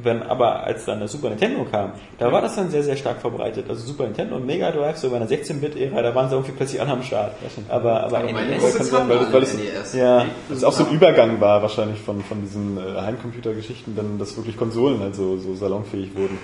Wenn 0.00 0.22
aber 0.22 0.62
als 0.62 0.84
dann 0.84 1.00
das 1.00 1.10
Super 1.10 1.28
Nintendo 1.30 1.64
kam, 1.64 1.90
da 2.18 2.30
war 2.30 2.40
das 2.40 2.54
dann 2.54 2.70
sehr, 2.70 2.84
sehr 2.84 2.94
stark 2.96 3.20
verbreitet. 3.20 3.64
Also 3.68 3.84
Super 3.84 4.04
Nintendo 4.04 4.36
und 4.36 4.46
Mega 4.46 4.70
Drive, 4.70 4.96
so 4.98 5.10
bei 5.10 5.16
einer 5.16 5.26
16-Bit-Ära, 5.26 6.02
da 6.02 6.14
waren 6.14 6.28
sie 6.28 6.36
irgendwie 6.36 6.52
plötzlich 6.52 6.80
alle 6.80 6.90
am 6.92 7.02
Start. 7.02 7.32
Aber, 7.68 8.04
aber, 8.04 8.18
Aber 8.18 8.30
NES, 8.32 8.76
kann 8.76 8.86
sein, 8.86 9.08
weil- 9.08 9.32
weil 9.32 9.42
es- 9.42 9.54
NES. 9.58 9.94
ja, 9.94 10.24
Das 10.48 10.58
ist 10.58 10.64
auch 10.64 10.72
so 10.72 10.84
ein 10.84 10.92
Übergang 10.92 11.40
war 11.40 11.62
wahrscheinlich 11.62 11.98
von, 11.98 12.22
von 12.22 12.42
diesen 12.42 12.78
äh, 12.78 13.00
Heimcomputergeschichten, 13.00 13.96
dann 13.96 14.20
dass 14.20 14.36
wirklich 14.36 14.56
Konsolen 14.56 15.00
halt 15.00 15.16
so, 15.16 15.36
so 15.38 15.56
salonfähig 15.56 16.14
wurden. 16.14 16.38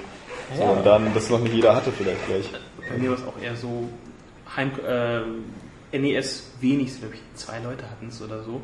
So, 0.56 0.62
Ja. 0.62 0.70
und 0.70 0.84
dann, 0.84 1.14
das 1.14 1.30
noch 1.30 1.40
nicht 1.40 1.54
jeder 1.54 1.74
hatte 1.74 1.90
vielleicht 1.92 2.26
gleich. 2.26 2.50
Bei 2.88 2.98
mir 2.98 3.10
war 3.10 3.18
es 3.18 3.24
auch 3.24 3.40
eher 3.40 3.56
so, 3.56 3.88
Heim, 4.56 4.72
äh, 4.86 5.98
NES 5.98 6.52
wenig, 6.60 6.98
glaube 6.98 7.14
ich, 7.14 7.20
zwei 7.34 7.58
Leute 7.60 7.88
hatten 7.88 8.08
es 8.08 8.20
oder 8.20 8.42
so. 8.42 8.60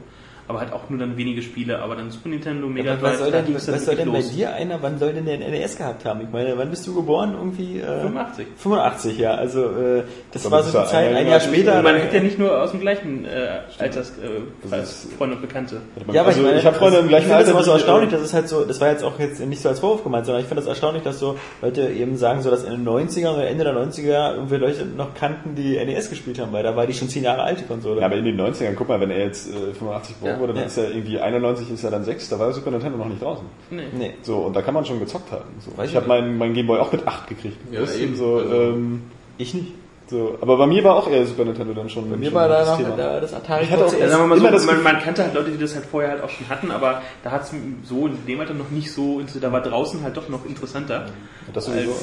Aber 0.50 0.58
halt 0.58 0.72
auch 0.72 0.90
nur 0.90 0.98
dann 0.98 1.16
wenige 1.16 1.42
Spiele, 1.42 1.78
aber 1.78 1.94
dann 1.94 2.10
Super 2.10 2.28
Nintendo, 2.28 2.66
Mega 2.66 2.94
Ja, 2.94 3.00
was 3.00 3.20
soll 3.20 3.30
denn, 3.30 3.44
dann 3.44 3.54
was 3.54 3.84
soll 3.84 3.94
denn 3.94 4.10
bei 4.10 4.20
dir 4.20 4.52
einer, 4.52 4.82
wann 4.82 4.98
soll 4.98 5.12
denn 5.12 5.24
der 5.24 5.34
ein 5.34 5.48
NES 5.48 5.76
gehabt 5.76 6.04
haben? 6.04 6.22
Ich 6.22 6.28
meine, 6.28 6.58
wann 6.58 6.70
bist 6.70 6.84
du 6.88 6.92
geboren? 6.96 7.34
Irgendwie? 7.38 7.78
Äh, 7.78 8.00
85. 8.00 8.46
85, 8.56 9.18
ja. 9.18 9.34
Also 9.34 9.66
äh, 9.66 10.02
das 10.32 10.44
Aber 10.46 10.56
war 10.56 10.58
das 10.62 10.66
so 10.66 10.72
die 10.72 10.78
war 10.78 10.86
Zeit, 10.86 11.14
ein 11.14 11.24
Jahr 11.26 11.34
als 11.34 11.44
später. 11.44 11.80
Man 11.82 12.02
hat 12.02 12.12
ja 12.12 12.20
nicht 12.20 12.36
nur 12.40 12.60
aus 12.60 12.72
dem 12.72 12.80
gleichen 12.80 13.26
äh, 13.26 13.60
Alters 13.78 14.10
äh, 14.18 14.40
Das 14.68 15.04
ist- 15.04 15.12
Freunde 15.12 15.36
und 15.36 15.42
Bekannte. 15.42 15.82
Ja, 16.12 16.22
aber 16.22 16.30
also, 16.30 16.40
ich, 16.40 16.46
meine, 16.46 16.58
ich 16.58 16.66
habe 16.66 16.76
Freunde 16.76 16.98
im 16.98 17.06
gleichen 17.06 17.26
ich 17.26 17.32
finde 17.32 17.44
das 17.44 17.52
immer 17.52 17.62
so 17.62 17.70
die, 17.70 17.76
erstaunlich, 17.76 18.08
äh, 18.08 18.16
dass 18.16 18.22
es 18.22 18.34
halt 18.34 18.48
so, 18.48 18.64
das 18.64 18.80
war 18.80 18.90
jetzt 18.90 19.04
auch 19.04 19.20
jetzt 19.20 19.38
nicht 19.38 19.62
so 19.62 19.68
als 19.68 19.78
Vorwurf 19.78 20.02
gemeint, 20.02 20.26
sondern 20.26 20.42
ich 20.42 20.48
finde 20.48 20.62
das 20.62 20.68
erstaunlich, 20.68 21.04
dass 21.04 21.20
so 21.20 21.38
Leute 21.62 21.82
eben 21.82 22.16
sagen, 22.16 22.42
so 22.42 22.50
dass 22.50 22.64
in 22.64 22.72
den 22.72 22.88
90ern 22.88 23.34
oder 23.34 23.46
Ende 23.46 23.62
der 23.62 23.74
90er 23.74 24.34
irgendwie 24.34 24.56
Leute 24.56 24.84
noch 24.84 25.14
kannten, 25.14 25.54
die 25.54 25.76
NES 25.76 26.10
gespielt 26.10 26.40
haben, 26.40 26.52
weil 26.52 26.64
da 26.64 26.74
war 26.74 26.88
die 26.88 26.94
schon 26.94 27.08
10 27.08 27.22
Jahre 27.22 27.44
alt, 27.44 27.60
die 27.60 27.66
Konsole. 27.66 28.00
Ja, 28.00 28.06
aber 28.06 28.16
in 28.16 28.24
den 28.24 28.40
90ern, 28.40 28.74
guck 28.74 28.88
mal, 28.88 29.00
wenn 29.00 29.12
er 29.12 29.26
jetzt 29.26 29.48
äh, 29.48 29.72
85 29.74 30.16
geboren 30.20 30.39
Ja, 30.40 30.42
wurde, 30.42 30.52
dann 30.54 30.62
ja. 30.62 30.66
ist 30.68 30.76
er 30.78 30.90
irgendwie 30.90 31.18
91 31.20 31.70
ist 31.70 31.84
er 31.84 31.90
dann 31.90 32.04
6, 32.04 32.28
da 32.28 32.38
war 32.38 32.46
der 32.46 32.54
Super 32.54 32.70
Nintendo 32.70 32.98
noch 32.98 33.06
nicht 33.08 33.22
draußen. 33.22 33.44
Nee. 33.70 33.82
nee. 33.92 34.14
So, 34.22 34.38
und 34.38 34.54
da 34.56 34.62
kann 34.62 34.74
man 34.74 34.84
schon 34.84 34.98
gezockt 35.00 35.30
haben. 35.32 35.44
So. 35.60 35.76
Weiß 35.76 35.90
ich 35.90 35.96
habe 35.96 36.06
meinen 36.08 36.38
mein 36.38 36.54
Gameboy 36.54 36.78
auch 36.80 36.92
mit 36.92 37.06
8 37.06 37.28
gekriegt. 37.28 37.56
Ja, 37.70 37.82
Weißt 37.82 37.96
du, 37.98 38.02
eben. 38.02 38.16
So, 38.16 38.36
Also- 38.36 38.54
ähm, 38.54 39.02
Ich 39.38 39.54
nicht. 39.54 39.72
so, 40.08 40.36
aber 40.40 40.56
bei 40.58 40.66
mir 40.66 40.82
war 40.84 40.96
auch 40.96 41.08
eher 41.08 41.24
Super 41.26 41.44
Nintendo 41.44 41.72
dann 41.74 41.88
schon. 41.88 42.10
Bei 42.10 42.16
mir 42.16 42.26
schon 42.26 42.34
war 42.34 42.48
da 42.48 42.64
das 42.64 42.78
noch 42.80 42.96
da, 42.96 43.20
das 43.20 43.32
Atari 43.34 43.64
Ich 43.64 43.70
hatte 43.70 43.86
auch. 43.86 43.92
Ja, 43.92 44.08
wir 44.18 44.26
mal 44.26 44.36
so, 44.38 44.42
Immer 44.44 44.50
das 44.52 44.66
man, 44.66 44.82
man 44.82 44.98
kannte 44.98 45.22
halt 45.22 45.34
Leute, 45.34 45.50
die 45.50 45.58
das 45.58 45.74
halt 45.74 45.86
vorher 45.86 46.10
halt 46.10 46.22
auch 46.22 46.30
schon 46.30 46.48
hatten, 46.48 46.70
aber 46.70 47.02
da 47.22 47.30
hat 47.30 47.42
es 47.42 47.52
so 47.84 48.06
in 48.06 48.26
dem 48.26 48.40
Alter 48.40 48.54
noch 48.54 48.70
nicht 48.70 48.92
so, 48.92 49.20
da 49.40 49.52
war 49.52 49.60
draußen 49.62 50.02
halt 50.02 50.16
doch 50.16 50.28
noch 50.28 50.44
interessanter. 50.46 51.06
Das 51.52 51.66
sowieso. 51.66 51.94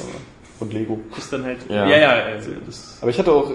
Und 0.60 0.72
Lego. 0.72 0.98
Ist 1.16 1.32
dann 1.32 1.44
halt, 1.44 1.58
Ja. 1.68 1.86
ja, 1.86 1.96
ja, 1.98 2.08
also 2.10 2.50
das, 2.66 2.98
Aber 3.00 3.10
ich 3.10 3.18
hatte 3.18 3.30
auch, 3.30 3.52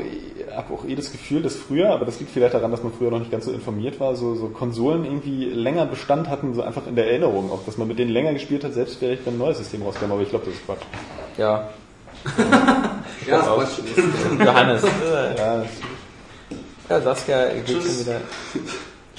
habe 0.55 0.73
auch 0.73 0.85
eh 0.85 0.95
das 0.95 1.11
Gefühl, 1.11 1.41
dass 1.41 1.55
früher, 1.55 1.91
aber 1.91 2.05
das 2.05 2.19
liegt 2.19 2.31
vielleicht 2.31 2.53
daran, 2.53 2.71
dass 2.71 2.83
man 2.83 2.93
früher 2.93 3.11
noch 3.11 3.19
nicht 3.19 3.31
ganz 3.31 3.45
so 3.45 3.51
informiert 3.51 3.99
war, 3.99 4.15
so, 4.15 4.35
so 4.35 4.47
Konsolen 4.47 5.05
irgendwie 5.05 5.45
länger 5.45 5.85
Bestand 5.85 6.29
hatten, 6.29 6.53
so 6.53 6.61
einfach 6.61 6.87
in 6.87 6.95
der 6.95 7.07
Erinnerung 7.09 7.51
auch, 7.51 7.65
dass 7.65 7.77
man 7.77 7.87
mit 7.87 7.99
denen 7.99 8.11
länger 8.11 8.33
gespielt 8.33 8.63
hat, 8.63 8.73
selbst 8.73 8.97
vielleicht 8.99 9.25
wenn 9.25 9.35
ein 9.35 9.39
neues 9.39 9.57
System 9.57 9.83
rauskam, 9.83 10.11
aber 10.11 10.21
ich 10.21 10.29
glaube, 10.29 10.45
das 10.45 10.55
ist 10.55 10.65
Quatsch. 10.65 10.83
Ja. 11.37 11.69
Ja, 13.25 13.37
das 13.37 13.45
Quatsch. 13.45 14.45
Johannes. 14.45 14.83
Ja, 15.37 15.63
Ja, 16.89 17.01
Saskia 17.01 17.47
geht 17.53 17.69
schon 17.69 17.99
wieder. 17.99 18.21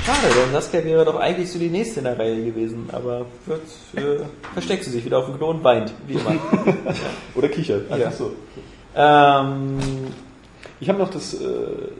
Schade, 0.04 0.34
denn 0.34 0.52
Saskia 0.52 0.84
wäre 0.84 1.04
doch 1.04 1.18
eigentlich 1.18 1.50
so 1.50 1.58
die 1.58 1.70
nächste 1.70 2.00
in 2.00 2.04
der 2.04 2.18
Reihe 2.18 2.44
gewesen, 2.44 2.90
aber 2.92 3.24
wird, 3.46 3.62
äh, 3.96 4.22
versteckt 4.52 4.84
sie 4.84 4.90
sich 4.90 5.04
wieder 5.04 5.18
auf 5.18 5.26
dem 5.26 5.38
Klo 5.38 5.48
und 5.48 5.64
weint, 5.64 5.94
wie 6.06 6.14
immer. 6.14 6.34
oder 7.34 7.48
kichert. 7.48 7.88
Ja. 7.90 8.08
Ach 8.08 8.12
so. 8.12 8.34
ähm, 8.94 9.78
Ich 10.84 10.88
habe 10.90 10.98
noch 10.98 11.08
das 11.08 11.32
äh, 11.32 11.38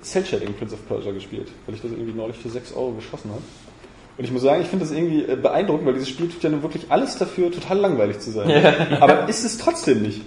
Cell-Shading 0.03 0.53
Prince 0.59 0.75
of 0.75 0.87
Persia 0.87 1.11
gespielt, 1.13 1.49
weil 1.65 1.75
ich 1.75 1.81
das 1.81 1.91
irgendwie 1.91 2.13
neulich 2.13 2.37
für 2.37 2.51
6 2.51 2.75
Euro 2.75 2.93
geschossen 2.93 3.31
habe. 3.31 3.41
Und 4.19 4.25
ich 4.25 4.31
muss 4.31 4.43
sagen, 4.43 4.61
ich 4.61 4.69
finde 4.69 4.85
das 4.85 4.95
irgendwie 4.95 5.23
äh, 5.23 5.37
beeindruckend, 5.37 5.87
weil 5.87 5.95
dieses 5.95 6.11
Spiel 6.11 6.29
tut 6.29 6.43
ja 6.43 6.51
nun 6.51 6.63
wirklich 6.63 6.85
alles 6.91 7.17
dafür, 7.17 7.51
total 7.51 7.79
langweilig 7.79 8.19
zu 8.21 8.31
sein. 8.31 8.51
Aber 9.01 9.27
ist 9.27 9.43
es 9.43 9.57
trotzdem 9.57 10.03
nicht. 10.03 10.21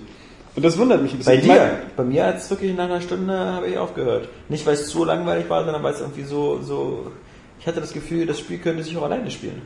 Und 0.55 0.65
das 0.65 0.75
wundert 0.79 1.03
mich 1.03 1.13
ein 1.13 1.19
bisschen. 1.19 1.35
bei 1.35 1.39
dir, 1.41 1.47
mein- 1.53 1.69
bei 1.95 2.03
mir 2.03 2.25
hat 2.25 2.37
es 2.37 2.49
wirklich 2.49 2.75
nach 2.75 2.85
einer 2.85 2.99
Stunde 2.99 3.37
habe 3.37 3.67
ich 3.67 3.77
aufgehört. 3.77 4.27
Nicht 4.49 4.65
weil 4.65 4.73
es 4.73 4.87
zu 4.89 5.05
langweilig 5.05 5.47
war, 5.51 5.63
sondern 5.63 5.83
weil 5.83 5.93
es 5.93 6.01
irgendwie 6.01 6.23
so, 6.23 6.59
so, 6.63 7.11
ich 7.59 7.67
hatte 7.67 7.79
das 7.79 7.93
Gefühl, 7.93 8.25
das 8.25 8.39
Spiel 8.39 8.57
könnte 8.57 8.81
sich 8.81 8.97
auch 8.97 9.03
alleine 9.03 9.29
spielen. 9.29 9.61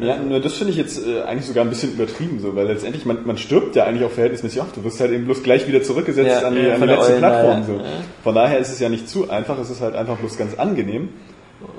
Ja, 0.00 0.16
nur 0.16 0.38
das 0.40 0.54
finde 0.54 0.70
ich 0.72 0.76
jetzt 0.78 1.04
äh, 1.06 1.22
eigentlich 1.22 1.46
sogar 1.46 1.64
ein 1.64 1.70
bisschen 1.70 1.92
übertrieben, 1.92 2.38
so, 2.40 2.54
weil 2.54 2.66
letztendlich, 2.68 3.04
man, 3.04 3.18
man 3.24 3.36
stirbt 3.36 3.74
ja 3.76 3.84
eigentlich 3.84 4.04
auch 4.04 4.10
verhältnismäßig 4.12 4.60
oft. 4.60 4.76
Du 4.76 4.84
wirst 4.84 5.00
halt 5.00 5.10
eben 5.10 5.24
bloß 5.24 5.42
gleich 5.42 5.66
wieder 5.66 5.82
zurückgesetzt 5.82 6.40
Ja, 6.42 6.46
an 6.48 6.54
die, 6.54 6.60
ja, 6.62 6.74
an 6.74 6.80
die 6.82 6.86
letzte 6.86 7.10
Eulen, 7.12 7.18
Plattform. 7.18 7.58
ja, 7.60 7.66
So. 7.66 7.72
ja. 7.74 7.82
Von 8.22 8.34
daher 8.34 8.58
ist 8.58 8.68
es 8.70 8.78
ja 8.78 8.88
nicht 8.88 9.08
zu 9.08 9.28
einfach, 9.30 9.58
es 9.58 9.70
ist 9.70 9.80
halt 9.80 9.96
einfach 9.96 10.16
bloß 10.18 10.36
ganz 10.38 10.56
angenehm. 10.56 11.08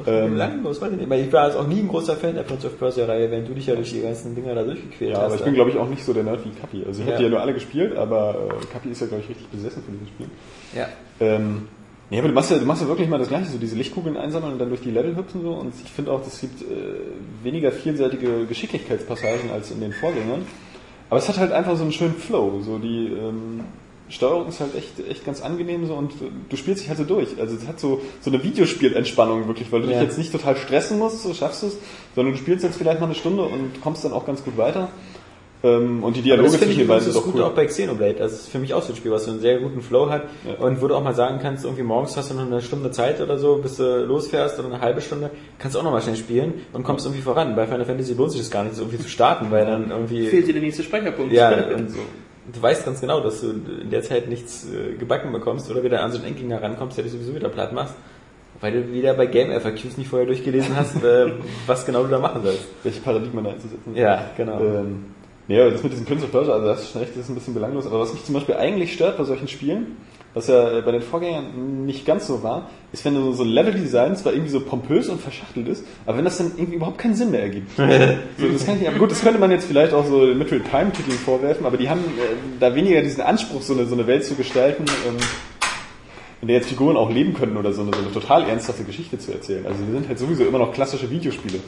Ähm, 0.06 0.32
Belanglos, 0.32 0.82
weiß 0.82 0.92
ich 0.92 1.08
nicht. 1.08 1.26
Ich 1.28 1.32
war 1.32 1.44
also 1.44 1.60
auch 1.60 1.68
nie 1.68 1.80
ein 1.80 1.88
großer 1.88 2.18
Fan 2.18 2.36
der 2.36 2.44
Prince 2.44 2.68
of 2.68 2.78
Persia 2.78 3.06
Reihe, 3.06 3.32
wenn 3.32 3.46
du 3.46 3.54
dich 3.54 3.68
ja 3.68 3.76
durch 3.76 3.92
die 3.92 4.02
ganzen 4.02 4.36
Dinger 4.36 4.54
da 4.54 4.64
durchgequält 4.64 5.12
Ja, 5.12 5.20
hast. 5.20 5.26
aber 5.28 5.36
ich 5.36 5.44
bin 5.44 5.54
glaube 5.54 5.70
ich 5.70 5.78
auch 5.78 5.88
nicht 5.88 6.04
so 6.04 6.12
der 6.12 6.24
Nerd 6.24 6.42
wie 6.44 6.50
Kapi. 6.50 6.84
Also 6.86 7.00
ich 7.02 7.08
Ja. 7.08 7.14
habe 7.14 7.18
die 7.20 7.24
ja 7.24 7.30
nur 7.30 7.40
alle 7.40 7.54
gespielt, 7.54 7.96
aber 7.96 8.36
äh, 8.62 8.66
Kapi 8.74 8.90
ist 8.90 9.00
ja 9.00 9.08
glaube 9.08 9.24
ich 9.24 9.30
richtig 9.30 9.48
besessen 9.48 9.82
von 9.84 9.94
diesem 9.94 10.08
Spiel. 10.08 10.28
ja. 10.76 10.88
Ähm, 11.22 11.68
nee, 12.10 12.20
aber 12.20 12.28
du 12.28 12.34
machst, 12.34 12.52
ja, 12.52 12.58
du 12.58 12.66
machst 12.66 12.82
ja 12.82 12.88
wirklich 12.88 13.08
mal 13.08 13.18
das 13.20 13.28
Gleiche, 13.30 13.50
so 13.52 13.58
diese 13.58 13.76
Lichtkugeln 13.76 14.18
einsammeln 14.18 14.54
und 14.54 14.60
dann 14.60 14.70
durch 14.70 14.82
die 14.82 14.92
Level 14.92 15.16
hüpfen 15.16 15.42
so. 15.42 15.52
Und 15.54 15.74
ich 15.84 15.92
finde 15.92 16.12
auch, 16.12 16.24
das 16.24 16.40
gibt 16.42 16.62
äh, 16.62 16.66
weniger 17.44 17.72
vielseitige 17.72 18.46
Geschicklichkeitspassagen 18.46 19.52
als 19.52 19.72
in 19.72 19.80
den 19.82 19.94
Vorgängern. 19.94 20.46
Aber 21.10 21.20
es 21.20 21.28
hat 21.28 21.38
halt 21.38 21.52
einfach 21.52 21.76
so 21.76 21.84
einen 21.84 21.92
schönen 21.92 22.16
Flow. 22.16 22.62
So 22.64 22.78
die 22.78 23.08
ähm, 23.08 23.62
Steuerung 24.10 24.48
ist 24.48 24.60
halt 24.60 24.76
echt, 24.76 25.00
echt 25.08 25.26
ganz 25.26 25.42
angenehm 25.42 25.86
so 25.88 25.94
und 25.94 26.12
äh, 26.14 26.30
du 26.50 26.56
spielst 26.58 26.82
dich 26.82 26.90
halt 26.90 26.98
so 26.98 27.06
durch. 27.06 27.40
Also 27.40 27.56
es 27.56 27.68
hat 27.68 27.80
so, 27.80 28.02
so 28.22 28.32
eine 28.32 28.44
Videospielentspannung 28.44 29.48
wirklich, 29.48 29.72
weil 29.72 29.82
du 29.82 29.88
Ja. 29.88 29.94
dich 29.94 30.02
jetzt 30.04 30.18
nicht 30.18 30.32
total 30.32 30.56
stressen 30.58 30.98
musst, 31.00 31.24
so 31.24 31.34
schaffst 31.34 31.64
es, 31.64 31.78
sondern 32.16 32.34
du 32.34 32.40
spielst 32.40 32.64
jetzt 32.64 32.78
vielleicht 32.78 33.00
mal 33.00 33.06
eine 33.08 33.16
Stunde 33.16 33.44
und 33.44 33.82
kommst 33.82 34.04
dann 34.04 34.14
auch 34.14 34.26
ganz 34.26 34.44
gut 34.44 34.58
weiter. 34.58 34.90
Ähm, 35.62 36.04
und 36.04 36.16
die 36.16 36.22
Dialoge 36.22 36.52
beiden 36.58 36.72
übrigens 36.80 37.04
sind 37.04 37.16
das 37.16 37.22
auch 37.22 37.26
Gute 37.26 37.40
cool. 37.40 37.44
auch 37.44 37.52
bei 37.54 37.66
Xenoblade. 37.66 38.14
Das 38.16 38.32
ist 38.32 38.48
für 38.50 38.60
mich 38.60 38.74
auch 38.74 38.82
so 38.82 38.94
ein 38.94 38.96
Spiel, 38.96 39.12
was 39.12 39.26
so 39.26 39.32
einen 39.32 39.42
sehr 39.42 39.60
guten 39.60 39.82
Flow 39.82 40.10
hat 40.10 40.24
Ja. 40.48 40.64
und 40.66 40.82
wo 40.82 40.88
du 40.88 40.96
auch 40.96 41.04
mal 41.04 41.14
sagen 41.14 41.40
kannst, 41.42 41.66
irgendwie 41.66 41.84
morgens 41.84 42.16
hast 42.16 42.32
du 42.32 42.36
noch 42.36 42.46
eine 42.46 42.62
Stunde 42.62 42.92
Zeit 42.92 43.20
oder 43.20 43.38
so, 43.38 43.58
bis 43.58 43.76
du 43.76 44.06
losfährst 44.06 44.58
oder 44.60 44.70
eine 44.70 44.80
halbe 44.82 45.02
Stunde, 45.02 45.32
kannst 45.58 45.76
du 45.76 45.80
auch 45.80 45.84
noch 45.84 45.92
mal 45.92 46.02
schnell 46.02 46.16
spielen 46.16 46.54
und 46.72 46.84
kommst 46.84 47.06
irgendwie 47.06 47.22
voran. 47.22 47.56
Bei 47.58 47.66
Final 47.68 47.84
Fantasy 47.86 48.14
lohnt 48.14 48.32
sich 48.32 48.40
das 48.40 48.52
gar 48.52 48.64
nicht, 48.64 48.76
so 48.76 48.84
irgendwie 48.84 49.00
zu 49.00 49.10
starten, 49.10 49.52
weil 49.52 49.66
dann 49.66 49.92
irgendwie... 49.92 50.28
fehlt 50.28 50.48
dir 50.48 50.54
der 50.54 50.62
nächste 50.62 50.84
Speicherpunkt. 50.84 51.34
Ja, 51.34 51.50
und 51.76 51.90
so. 51.92 52.00
Du 52.54 52.62
weißt 52.62 52.86
ganz 52.86 53.02
genau, 53.02 53.20
dass 53.20 53.42
du 53.42 53.50
in 53.52 53.90
der 53.92 54.02
Zeit 54.02 54.28
nichts 54.30 54.66
äh, 54.72 54.96
gebacken 54.96 55.32
bekommst 55.32 55.70
oder 55.70 55.84
wieder 55.84 56.02
an 56.02 56.12
so 56.12 56.18
einen 56.18 56.28
Endgegner 56.28 56.62
rankommst, 56.64 56.98
der 56.98 57.04
dich 57.04 57.14
sowieso 57.14 57.36
wieder 57.36 57.50
platt 57.50 57.74
machst, 57.74 57.94
weil 58.62 58.72
du 58.72 58.92
wieder 58.94 59.14
bei 59.14 59.26
Game 59.28 59.52
FAQs 59.52 59.98
nicht 59.98 60.10
vorher 60.10 60.26
durchgelesen 60.26 60.76
hast, 60.76 60.96
äh, 61.04 61.34
was 61.68 61.86
genau 61.86 62.04
du 62.04 62.10
da 62.10 62.18
machen 62.18 62.42
sollst. 62.44 62.66
Welche 62.84 63.02
Paradigmen 63.02 63.44
da 63.44 63.52
einzusetzen. 63.52 63.94
Ja, 63.96 64.32
genau. 64.36 64.60
Ähm, 64.62 65.06
ja, 65.50 65.68
das 65.70 65.82
mit 65.82 65.92
diesem 65.92 66.06
Prince 66.06 66.26
of 66.26 66.32
Persia, 66.32 66.54
also 66.54 66.68
das 66.68 66.84
ist 66.84 66.92
schon 66.92 67.02
recht, 67.02 67.14
das 67.16 67.24
ist 67.24 67.30
ein 67.30 67.36
bisschen 67.36 67.56
belanglos, 67.56 67.88
aber 67.88 68.00
was 68.00 68.14
mich 68.14 68.24
zum 68.24 68.36
Beispiel 68.36 68.56
eigentlich 68.56 68.94
stört 68.94 69.18
bei 69.18 69.24
solchen 69.24 69.48
Spielen, 69.48 69.98
was 70.36 70.48
ja 70.48 70.78
äh, 70.78 70.82
bei 70.84 70.92
den 70.92 71.02
Vorgängern 71.02 71.86
nicht 71.88 72.06
ganz 72.06 72.28
so 72.28 72.44
war, 72.44 72.70
ist, 72.92 73.04
wenn 73.04 73.34
so 73.34 73.44
ein 73.44 73.50
Level-Design 73.50 74.16
zwar 74.16 74.34
irgendwie 74.34 74.52
so 74.52 74.60
pompös 74.60 75.10
und 75.10 75.20
verschachtelt 75.20 75.68
ist, 75.68 75.84
aber 76.06 76.18
wenn 76.18 76.26
das 76.26 76.38
dann 76.38 76.52
irgendwie 76.56 76.76
überhaupt 76.76 77.00
keinen 77.00 77.16
Sinn 77.16 77.32
mehr 77.32 77.42
ergibt. 77.42 77.72
so, 77.78 77.84
das 77.84 78.64
kann 78.64 78.76
ich 78.76 78.82
nicht, 78.82 78.90
aber 78.90 79.00
gut, 79.00 79.10
das 79.10 79.22
könnte 79.22 79.40
man 79.40 79.50
jetzt 79.50 79.66
vielleicht 79.66 79.92
auch 79.92 80.06
so 80.06 80.20
Metroid 80.20 80.70
Prime-Titeln 80.70 81.18
vorwerfen, 81.18 81.66
aber 81.66 81.78
die 81.78 81.90
haben 81.90 82.02
äh, 82.02 82.36
da 82.60 82.76
weniger 82.76 83.02
diesen 83.02 83.22
Anspruch, 83.22 83.64
so 83.64 83.74
eine, 83.74 83.88
so 83.88 83.96
eine 83.96 84.06
Welt 84.06 84.26
zu 84.26 84.36
gestalten, 84.36 84.86
ähm, 85.08 85.18
in 86.42 86.48
der 86.48 86.58
jetzt 86.58 86.70
Figuren 86.70 86.96
auch 86.96 87.10
leben 87.10 87.34
können 87.34 87.58
oder 87.58 87.74
so 87.74 87.82
eine, 87.82 87.92
so 87.92 88.02
eine 88.02 88.14
total 88.14 88.48
ernsthafte 88.48 88.84
Geschichte 88.84 89.18
zu 89.18 89.32
erzählen. 89.32 89.66
Also 89.66 89.84
die 89.84 89.92
sind 89.92 90.08
halt 90.08 90.20
sowieso 90.20 90.46
immer 90.46 90.60
noch 90.60 90.74
klassische 90.74 91.10
Videospiele 91.10 91.60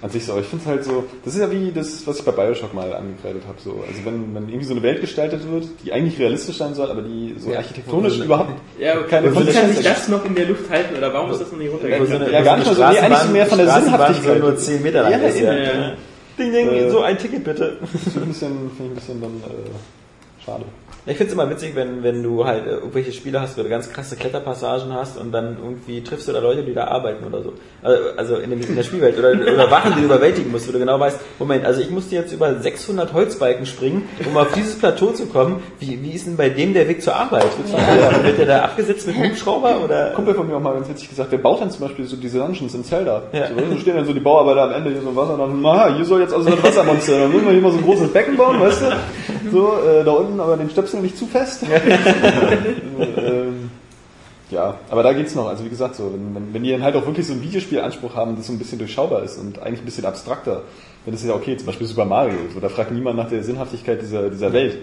an 0.00 0.10
sich 0.10 0.24
so. 0.24 0.32
Aber 0.32 0.40
ich 0.40 0.46
finde 0.46 0.62
es 0.64 0.68
halt 0.68 0.84
so, 0.84 1.04
das 1.24 1.34
ist 1.34 1.40
ja 1.40 1.50
wie 1.50 1.72
das, 1.72 2.06
was 2.06 2.18
ich 2.20 2.24
bei 2.24 2.32
Bioshock 2.32 2.72
mal 2.74 2.92
angekreidet 2.94 3.42
habe. 3.48 3.58
So. 3.60 3.82
Also 3.86 4.04
wenn, 4.04 4.34
wenn 4.34 4.48
irgendwie 4.48 4.64
so 4.66 4.74
eine 4.74 4.82
Welt 4.82 5.00
gestaltet 5.00 5.40
wird, 5.50 5.66
die 5.84 5.92
eigentlich 5.92 6.18
realistisch 6.18 6.56
sein 6.56 6.74
soll, 6.74 6.90
aber 6.90 7.02
die 7.02 7.34
so 7.38 7.50
Ja. 7.50 7.58
architektonisch 7.58 8.18
überhaupt 8.18 8.52
Ja, 8.78 8.96
keine 9.02 9.34
wie 9.34 9.52
kann 9.52 9.72
sich 9.72 9.84
das 9.84 10.08
noch 10.08 10.24
in 10.24 10.34
der 10.34 10.46
Luft 10.46 10.70
halten 10.70 10.96
oder 10.96 11.12
warum 11.12 11.30
ist 11.30 11.40
das 11.40 11.50
noch 11.50 11.58
nicht 11.58 11.72
runtergegangen? 11.72 12.32
Ja, 12.32 12.42
gar 12.42 12.56
nicht 12.58 12.66
mal 12.66 12.74
so, 12.76 12.82
nee, 12.88 12.98
eigentlich 12.98 13.30
mehr 13.32 13.46
von 13.46 13.58
der 13.58 13.70
Sinnhaftigkeit. 13.80 14.38
Nur 14.40 14.56
10 14.56 14.82
Meter 14.82 15.02
lang 15.02 15.12
Ja, 15.12 15.18
ist, 15.18 15.40
ja. 15.40 15.52
ja. 15.54 15.92
Ding, 16.38 16.52
ding, 16.52 16.68
Äh, 16.68 16.90
so 16.90 17.00
ein 17.00 17.18
Ticket 17.18 17.42
bitte. 17.42 17.78
Das 17.80 17.90
finde 17.90 18.08
ich 18.10 18.16
ein 18.22 18.28
bisschen, 18.28 18.70
finde 18.76 18.82
ich 18.84 18.90
ein 18.90 18.94
bisschen 18.94 19.20
dann 19.20 19.30
äh, 19.50 20.44
Schade. 20.44 20.64
Ich 21.08 21.16
finde 21.16 21.28
es 21.28 21.32
immer 21.32 21.48
witzig, 21.48 21.74
wenn, 21.74 22.02
wenn 22.02 22.22
du 22.22 22.44
halt 22.44 22.66
äh, 22.66 22.70
irgendwelche 22.74 23.12
Spiele 23.12 23.40
hast, 23.40 23.56
wo 23.56 23.62
du 23.62 23.68
ganz 23.70 23.90
krasse 23.90 24.14
Kletterpassagen 24.16 24.92
hast 24.92 25.16
und 25.16 25.32
dann 25.32 25.56
irgendwie 25.62 26.02
triffst 26.02 26.28
du 26.28 26.32
da 26.32 26.40
Leute, 26.40 26.62
die 26.62 26.74
da 26.74 26.88
arbeiten 26.88 27.24
oder 27.24 27.42
so. 27.42 27.54
Also, 27.82 28.02
also 28.16 28.36
in, 28.36 28.50
dem, 28.50 28.60
in 28.60 28.76
der 28.76 28.82
Spielwelt 28.82 29.18
oder, 29.18 29.30
oder 29.30 29.70
Wachen, 29.70 29.94
die 29.94 30.00
du 30.00 30.06
überwältigen 30.06 30.52
musst, 30.52 30.68
wo 30.68 30.72
du 30.72 30.78
genau 30.78 31.00
weißt, 31.00 31.18
Moment, 31.38 31.64
also 31.64 31.80
ich 31.80 31.90
musste 31.90 32.14
jetzt 32.14 32.32
über 32.32 32.54
600 32.54 33.14
Holzbalken 33.14 33.64
springen, 33.64 34.06
um 34.26 34.36
auf 34.36 34.52
dieses 34.52 34.78
Plateau 34.78 35.12
zu 35.12 35.26
kommen. 35.26 35.62
Wie, 35.80 36.02
wie 36.02 36.10
ist 36.10 36.26
denn 36.26 36.36
bei 36.36 36.50
dem 36.50 36.74
der 36.74 36.86
Weg 36.88 37.02
zur 37.02 37.16
Arbeit? 37.16 37.46
Ja. 37.72 38.22
Wird 38.22 38.38
der 38.38 38.46
da 38.46 38.62
abgesetzt 38.64 39.06
mit 39.06 39.16
einem 39.16 39.30
Hubschrauber 39.30 39.80
oder? 39.82 40.08
Ein 40.10 40.14
Kumpel 40.14 40.34
von 40.34 40.46
mir 40.46 40.56
auch 40.56 40.60
mal 40.60 40.74
ganz 40.74 40.90
witzig 40.90 41.08
gesagt, 41.08 41.32
der 41.32 41.38
baut 41.38 41.62
dann 41.62 41.70
zum 41.70 41.86
Beispiel 41.86 42.04
so 42.04 42.16
diese 42.16 42.38
Dungeons 42.38 42.74
in 42.74 42.84
Zelda. 42.84 43.22
Ja. 43.32 43.48
So, 43.48 43.74
so 43.74 43.78
stehen 43.78 43.96
dann 43.96 44.04
so 44.04 44.12
die 44.12 44.20
Bauarbeiter 44.20 44.64
am 44.64 44.72
Ende 44.72 44.90
hier 44.90 45.00
so 45.00 45.08
im 45.08 45.16
Wasser 45.16 45.34
und 45.34 45.62
dann, 45.64 45.66
aha, 45.66 45.94
hier 45.94 46.04
soll 46.04 46.20
jetzt 46.20 46.34
also 46.34 46.50
ein 46.50 46.62
Wassermonster, 46.62 47.18
dann 47.18 47.32
müssen 47.32 47.46
wir 47.46 47.52
hier 47.52 47.62
mal 47.62 47.72
so 47.72 47.78
ein 47.78 47.84
großes 47.84 48.12
Becken 48.12 48.36
bauen, 48.36 48.60
weißt 48.60 48.82
du? 48.82 48.86
So, 49.50 49.78
äh, 49.88 50.04
da 50.04 50.10
unten 50.10 50.38
aber 50.40 50.56
den 50.56 50.68
Stöpsel 50.68 50.97
nicht 51.02 51.16
zu 51.16 51.26
fest. 51.26 51.64
ähm, 53.16 53.70
ja, 54.50 54.78
aber 54.88 55.02
da 55.02 55.12
geht's 55.12 55.34
noch. 55.34 55.46
Also 55.46 55.64
wie 55.64 55.68
gesagt, 55.68 55.96
so, 55.96 56.12
wenn, 56.12 56.34
wenn, 56.34 56.54
wenn 56.54 56.62
die 56.62 56.70
dann 56.70 56.82
halt 56.82 56.96
auch 56.96 57.06
wirklich 57.06 57.26
so 57.26 57.34
einen 57.34 57.42
Videospielanspruch 57.42 58.14
haben, 58.14 58.36
das 58.36 58.46
so 58.46 58.52
ein 58.52 58.58
bisschen 58.58 58.78
durchschaubar 58.78 59.22
ist 59.22 59.38
und 59.38 59.60
eigentlich 59.60 59.80
ein 59.80 59.84
bisschen 59.84 60.06
abstrakter, 60.06 60.62
dann 61.04 61.14
ist 61.14 61.22
es 61.22 61.28
ja 61.28 61.34
okay, 61.34 61.56
zum 61.56 61.66
Beispiel 61.66 61.86
Super 61.86 62.04
Mario, 62.04 62.36
so, 62.52 62.60
da 62.60 62.68
fragt 62.68 62.90
niemand 62.92 63.16
nach 63.16 63.28
der 63.28 63.42
Sinnhaftigkeit 63.42 64.00
dieser, 64.00 64.30
dieser 64.30 64.52
Welt. 64.52 64.78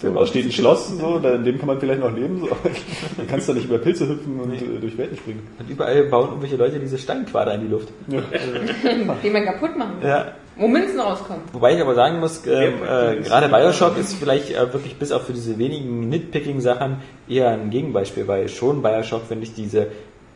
So, 0.00 0.10
da 0.12 0.26
steht 0.26 0.46
ein 0.46 0.52
Schloss, 0.52 0.88
so, 0.88 1.18
da, 1.18 1.34
in 1.34 1.44
dem 1.44 1.58
kann 1.58 1.66
man 1.66 1.80
vielleicht 1.80 2.00
noch 2.00 2.14
leben, 2.14 2.40
so, 2.40 2.46
du 2.46 3.26
kannst 3.28 3.48
da 3.48 3.52
nicht 3.52 3.64
über 3.64 3.78
Pilze 3.78 4.08
hüpfen 4.08 4.40
und 4.40 4.54
äh, 4.54 4.78
durch 4.80 4.96
Welten 4.96 5.16
springen. 5.16 5.46
Und 5.58 5.68
überall 5.68 6.04
bauen 6.04 6.28
irgendwelche 6.28 6.56
Leute 6.56 6.78
diese 6.78 6.96
Steinquader 6.96 7.54
in 7.54 7.62
die 7.62 7.66
Luft. 7.66 7.88
Die 9.22 9.30
man 9.30 9.44
kaputt 9.44 9.76
machen. 9.76 9.96
Ja. 10.02 10.32
Wo 10.56 10.68
Münzen 10.68 11.00
rauskommen. 11.00 11.42
Wobei 11.52 11.74
ich 11.74 11.80
aber 11.80 11.94
sagen 11.94 12.20
muss, 12.20 12.46
ähm, 12.46 12.74
äh, 12.82 13.16
gerade 13.22 13.48
Bioshock 13.48 13.96
ist 13.96 14.14
vielleicht 14.14 14.50
äh, 14.50 14.72
wirklich 14.72 14.96
bis 14.96 15.12
auf 15.12 15.26
für 15.26 15.32
diese 15.32 15.58
wenigen 15.58 16.08
Nitpicking-Sachen 16.08 16.98
eher 17.28 17.50
ein 17.50 17.70
Gegenbeispiel, 17.70 18.28
weil 18.28 18.48
schon 18.48 18.82
Bioshock, 18.82 19.22
finde 19.26 19.44
ich, 19.44 19.54
diese, 19.54 19.86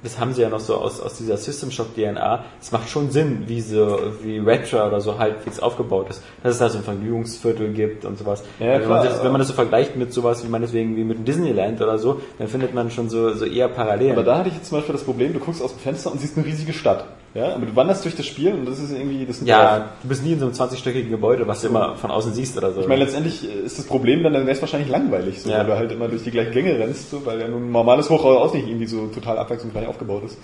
das 0.02 0.18
haben 0.20 0.32
sie 0.32 0.42
ja 0.42 0.48
noch 0.48 0.60
so 0.60 0.76
aus, 0.76 1.00
aus 1.00 1.18
dieser 1.18 1.36
System 1.36 1.70
Shock 1.70 1.94
DNA, 1.94 2.44
es 2.60 2.72
macht 2.72 2.88
schon 2.88 3.10
Sinn, 3.10 3.44
wie 3.46 3.60
so, 3.60 3.98
wie 4.22 4.38
Retro 4.38 4.86
oder 4.86 5.00
so 5.00 5.18
halbwegs 5.18 5.60
aufgebaut 5.60 6.10
ist, 6.10 6.22
dass 6.42 6.52
es 6.54 6.58
da 6.58 6.68
so 6.68 6.78
ein 6.78 6.84
Vergnügungsviertel 6.84 7.72
gibt 7.72 8.04
und 8.04 8.16
sowas. 8.16 8.44
Ja, 8.60 8.80
wenn, 8.80 8.88
man 8.88 9.04
das, 9.04 9.22
wenn 9.24 9.32
man 9.32 9.40
das 9.40 9.48
so 9.48 9.54
vergleicht 9.54 9.96
mit 9.96 10.12
sowas 10.12 10.44
wie 10.44 10.48
meinetwegen 10.48 10.96
wie 10.96 11.04
mit 11.04 11.18
dem 11.18 11.24
Disneyland 11.24 11.80
oder 11.82 11.98
so, 11.98 12.20
dann 12.38 12.48
findet 12.48 12.72
man 12.72 12.90
schon 12.90 13.08
so, 13.08 13.32
so 13.34 13.44
eher 13.44 13.68
Parallelen. 13.68 14.12
Aber 14.12 14.22
da 14.22 14.38
hatte 14.38 14.48
ich 14.48 14.54
jetzt 14.54 14.68
zum 14.68 14.78
Beispiel 14.78 14.94
das 14.94 15.04
Problem, 15.04 15.32
du 15.32 15.40
guckst 15.40 15.62
aus 15.62 15.72
dem 15.72 15.80
Fenster 15.80 16.12
und 16.12 16.20
siehst 16.20 16.36
eine 16.36 16.46
riesige 16.46 16.72
Stadt. 16.72 17.06
Ja, 17.34 17.56
aber 17.56 17.66
du 17.66 17.74
wanderst 17.74 18.04
durch 18.04 18.14
das 18.14 18.26
Spiel 18.26 18.52
und 18.52 18.64
das 18.64 18.78
ist 18.78 18.92
irgendwie, 18.92 19.26
das 19.26 19.38
sind 19.38 19.48
ja, 19.48 19.90
du 20.00 20.08
bist 20.08 20.22
nie 20.22 20.32
in 20.34 20.38
so 20.38 20.46
einem 20.46 20.54
20-stöckigen 20.54 21.10
Gebäude, 21.10 21.48
was 21.48 21.62
du 21.62 21.66
immer 21.66 21.96
von 21.96 22.12
außen 22.12 22.32
siehst 22.32 22.56
oder 22.56 22.72
so. 22.72 22.80
Ich 22.80 22.86
meine, 22.86 23.02
letztendlich 23.02 23.44
ist 23.44 23.76
das 23.76 23.86
Problem 23.86 24.22
dann, 24.22 24.32
dann 24.34 24.42
wäre 24.46 24.54
es 24.54 24.60
wahrscheinlich 24.60 24.88
langweilig, 24.88 25.42
so, 25.42 25.50
Ja. 25.50 25.58
weil 25.58 25.66
du 25.66 25.76
halt 25.76 25.92
immer 25.92 26.06
durch 26.06 26.22
die 26.22 26.30
gleichen 26.30 26.52
Gänge 26.52 26.78
rennst, 26.78 27.10
so, 27.10 27.26
weil 27.26 27.40
ja 27.40 27.48
nun 27.48 27.64
ein 27.68 27.72
normales 27.72 28.08
Hochhaus 28.08 28.36
auch 28.50 28.54
nicht 28.54 28.68
irgendwie 28.68 28.86
so 28.86 29.08
total 29.08 29.36
abwechslungsreich 29.38 29.88
aufgebaut 29.88 30.22
ist. 30.26 30.38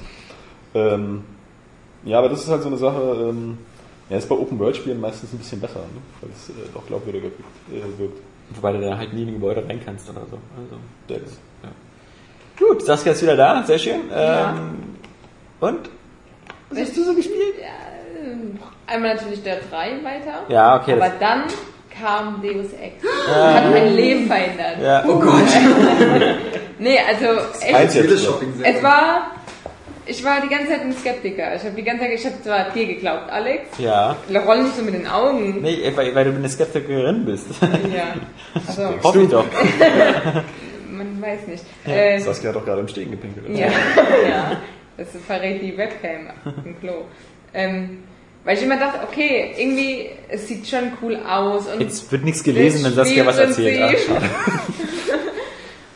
Ähm, 0.74 1.22
ja, 2.04 2.18
aber 2.18 2.28
das 2.28 2.40
ist 2.42 2.48
halt 2.50 2.62
so 2.62 2.68
eine 2.68 2.76
Sache, 2.78 3.28
ähm, 3.30 3.58
ja, 4.08 4.16
ist 4.16 4.28
bei 4.28 4.34
Open-World-Spielen 4.34 5.00
meistens 5.00 5.32
ein 5.32 5.38
bisschen 5.38 5.60
besser, 5.60 5.78
ne? 5.78 6.00
weil 6.20 6.30
es 6.32 6.48
äh, 6.48 6.52
doch 6.74 6.84
glaubwürdiger 6.86 7.24
wirkt. 7.26 7.38
Äh, 7.72 8.00
wirkt. 8.00 8.18
Wobei 8.56 8.72
du 8.72 8.80
da 8.80 8.98
halt 8.98 9.12
nie 9.12 9.22
in 9.22 9.28
ein 9.28 9.34
Gebäude 9.34 9.64
rein 9.64 9.80
kannst 9.84 10.10
oder 10.10 10.22
so. 10.28 10.38
Also, 10.56 10.76
das, 11.06 11.38
ja. 11.62 11.68
Gut, 12.66 12.82
Saskia 12.82 13.12
ist 13.12 13.22
wieder 13.22 13.36
da, 13.36 13.62
sehr 13.62 13.78
schön. 13.78 14.00
Ja. 14.10 14.50
Ähm, 14.50 14.74
und? 15.60 15.88
Was 16.70 16.78
hast 16.80 16.96
du 16.96 17.04
so 17.04 17.14
gespielt? 17.14 17.54
Ja, 17.60 18.22
ähm, 18.30 18.58
einmal 18.86 19.14
natürlich 19.14 19.42
der 19.42 19.56
3 19.70 20.02
weiter. 20.04 20.44
Ja, 20.48 20.76
okay. 20.80 20.92
Aber 20.92 21.10
dann 21.18 21.42
kam 22.00 22.40
Deus 22.42 22.72
Ex. 22.80 23.02
Hat 23.28 23.70
mein 23.70 23.94
Leben 23.94 24.26
verändert. 24.26 24.76
ja. 24.82 25.04
Oh 25.06 25.18
Gott. 25.18 25.42
Nee, 26.82 26.98
also 26.98 27.26
echt. 27.60 27.94
Es 27.94 28.82
war. 28.82 29.32
Ich 30.06 30.24
war 30.24 30.40
die 30.40 30.48
ganze 30.48 30.68
Zeit 30.68 30.80
ein 30.80 30.92
Skeptiker. 30.94 31.54
Ich 31.54 31.62
habe 31.62 31.76
die 31.76 31.82
ganze 31.84 32.04
Zeit, 32.04 32.12
ich 32.14 32.24
habe 32.24 32.42
zwar 32.42 32.70
dir 32.70 32.86
geglaubt, 32.86 33.30
Alex. 33.30 33.78
ja. 33.78 34.16
Roll 34.46 34.62
nicht 34.62 34.74
so 34.76 34.82
mit 34.82 34.94
den 34.94 35.06
Augen. 35.06 35.60
Nee, 35.60 35.92
weil, 35.94 36.14
weil 36.14 36.24
du 36.24 36.30
eine 36.30 36.48
Skeptikerin 36.48 37.26
bist. 37.26 37.46
Ja. 37.94 38.14
Also, 38.66 38.94
Hoffe 39.04 39.22
ich 39.22 39.28
doch. 39.28 39.44
man 40.90 41.22
weiß 41.22 41.46
nicht. 41.46 41.64
Äh, 41.86 42.18
Saskia 42.18 42.48
hat 42.48 42.56
doch 42.56 42.64
gerade 42.64 42.80
im 42.80 42.88
Stehen 42.88 43.10
gepinkelt. 43.10 43.46
Ja, 43.50 43.66
ja. 43.66 44.56
Das 45.00 45.08
verrät 45.26 45.62
die 45.62 45.74
Webcam 45.78 46.28
im 46.62 46.78
Klo. 46.78 47.06
Ähm, 47.54 48.02
weil 48.44 48.58
ich 48.58 48.62
immer 48.62 48.78
dachte, 48.78 49.00
okay, 49.02 49.54
irgendwie, 49.56 50.10
es 50.28 50.46
sieht 50.46 50.68
schon 50.68 50.92
cool 51.00 51.16
aus. 51.16 51.66
Und 51.68 51.80
Jetzt 51.80 52.12
wird 52.12 52.22
nichts 52.22 52.42
gelesen, 52.42 52.84
wenn 52.84 52.94
das 52.94 53.08
Saskia 53.08 53.24
was 53.24 53.38
erzählt. 53.38 53.80
Ah, 53.80 53.88
Spielprinzip 53.88 54.30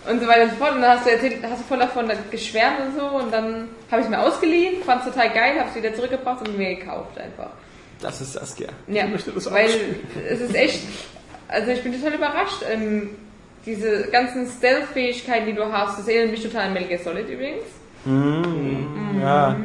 und 0.10 0.20
so 0.22 0.26
weiter 0.26 0.44
und 0.44 0.50
so 0.50 0.56
fort. 0.56 0.74
Und 0.74 0.80
dann 0.80 0.98
hast 0.98 1.06
du 1.06 1.10
erzählt, 1.10 1.36
hast 1.42 1.60
du 1.60 1.64
voll 1.64 1.78
davon 1.78 2.10
geschwärmt 2.30 2.80
und 2.80 2.98
so. 2.98 3.06
Und 3.06 3.30
dann 3.30 3.68
habe 3.90 4.00
ich 4.00 4.08
mir 4.08 4.20
ausgeliehen, 4.20 4.82
fand 4.84 5.04
es 5.04 5.12
total 5.12 5.34
geil, 5.34 5.58
habe 5.58 5.68
es 5.68 5.76
wieder 5.76 5.94
zurückgebracht 5.94 6.48
und 6.48 6.56
mir 6.56 6.76
gekauft 6.76 7.18
einfach. 7.18 7.50
Das 8.00 8.22
ist 8.22 8.32
Saskia. 8.32 8.68
Ja, 8.86 9.06
möchte 9.06 9.32
das 9.32 9.46
auch 9.46 9.52
weil 9.52 9.68
es 10.30 10.40
ist 10.40 10.54
echt, 10.54 10.80
also 11.48 11.70
ich 11.70 11.82
bin 11.82 11.92
total 11.92 12.14
überrascht. 12.14 12.62
Ähm, 12.70 13.10
diese 13.66 14.08
ganzen 14.10 14.46
Stealth-Fähigkeiten, 14.46 15.46
die 15.46 15.54
du 15.54 15.70
hast, 15.70 15.98
das 15.98 16.08
erinnert 16.08 16.30
mich 16.30 16.42
total 16.42 16.68
an 16.68 16.72
Metal 16.72 16.88
Gear 16.88 17.00
Solid 17.00 17.28
übrigens. 17.28 17.64
Ja. 18.06 19.56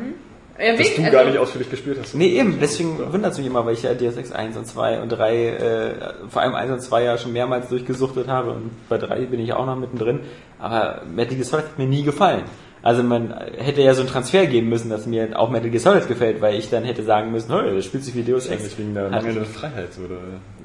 Ja, 0.61 0.75
Dass 0.75 0.93
du 0.93 1.01
also- 1.03 1.11
gar 1.17 1.23
nicht 1.23 1.37
ausführlich 1.37 1.69
gespielt 1.69 1.99
hast. 2.01 2.15
Nee, 2.15 2.37
eben, 2.37 2.57
deswegen 2.59 2.99
wundert 3.13 3.31
es 3.31 3.37
mich 3.37 3.47
immer, 3.47 3.65
weil 3.65 3.73
ich 3.75 3.83
ja 3.83 3.93
Deus 3.93 4.17
Ex 4.17 4.33
1 4.33 4.57
und 4.57 4.65
2 4.67 5.01
und 5.01 5.07
3, 5.09 5.45
äh, 5.47 5.91
vor 6.27 6.41
allem 6.41 6.53
1 6.53 6.69
und 6.69 6.81
2 6.81 7.03
ja 7.03 7.17
schon 7.17 7.31
mehrmals 7.31 7.69
durchgesuchtet 7.69 8.27
habe 8.27 8.51
und 8.51 8.71
bei 8.89 8.97
3 8.97 9.21
bin 9.27 9.39
ich 9.39 9.53
auch 9.53 9.65
noch 9.65 9.77
mittendrin. 9.77 10.19
Aber 10.59 11.03
Metal 11.15 11.35
Gear 11.35 11.45
Solid 11.45 11.65
hat 11.65 11.77
mir 11.79 11.85
nie 11.87 12.03
gefallen. 12.03 12.41
Also 12.81 13.03
man 13.03 13.33
hätte 13.57 13.81
ja 13.81 13.93
so 13.93 14.01
einen 14.01 14.09
Transfer 14.09 14.45
geben 14.47 14.67
müssen, 14.67 14.89
dass 14.89 15.05
mir 15.05 15.37
auch 15.39 15.49
Metal 15.49 15.69
Gear 15.69 15.79
Solid 15.81 16.07
gefällt, 16.09 16.41
weil 16.41 16.55
ich 16.55 16.69
dann 16.69 16.83
hätte 16.83 17.03
sagen 17.03 17.31
müssen, 17.31 17.53
hey, 17.53 17.75
das 17.75 17.85
spielt 17.85 18.03
sich 18.03 18.15
wie 18.15 18.23
Deus 18.23 18.47
Ex. 18.47 18.61
Eigentlich 18.61 18.79
wegen 18.79 18.93
der 18.93 19.09
mangelnden 19.09 19.45
Freiheit. 19.45 19.89
Oder? 20.03 20.17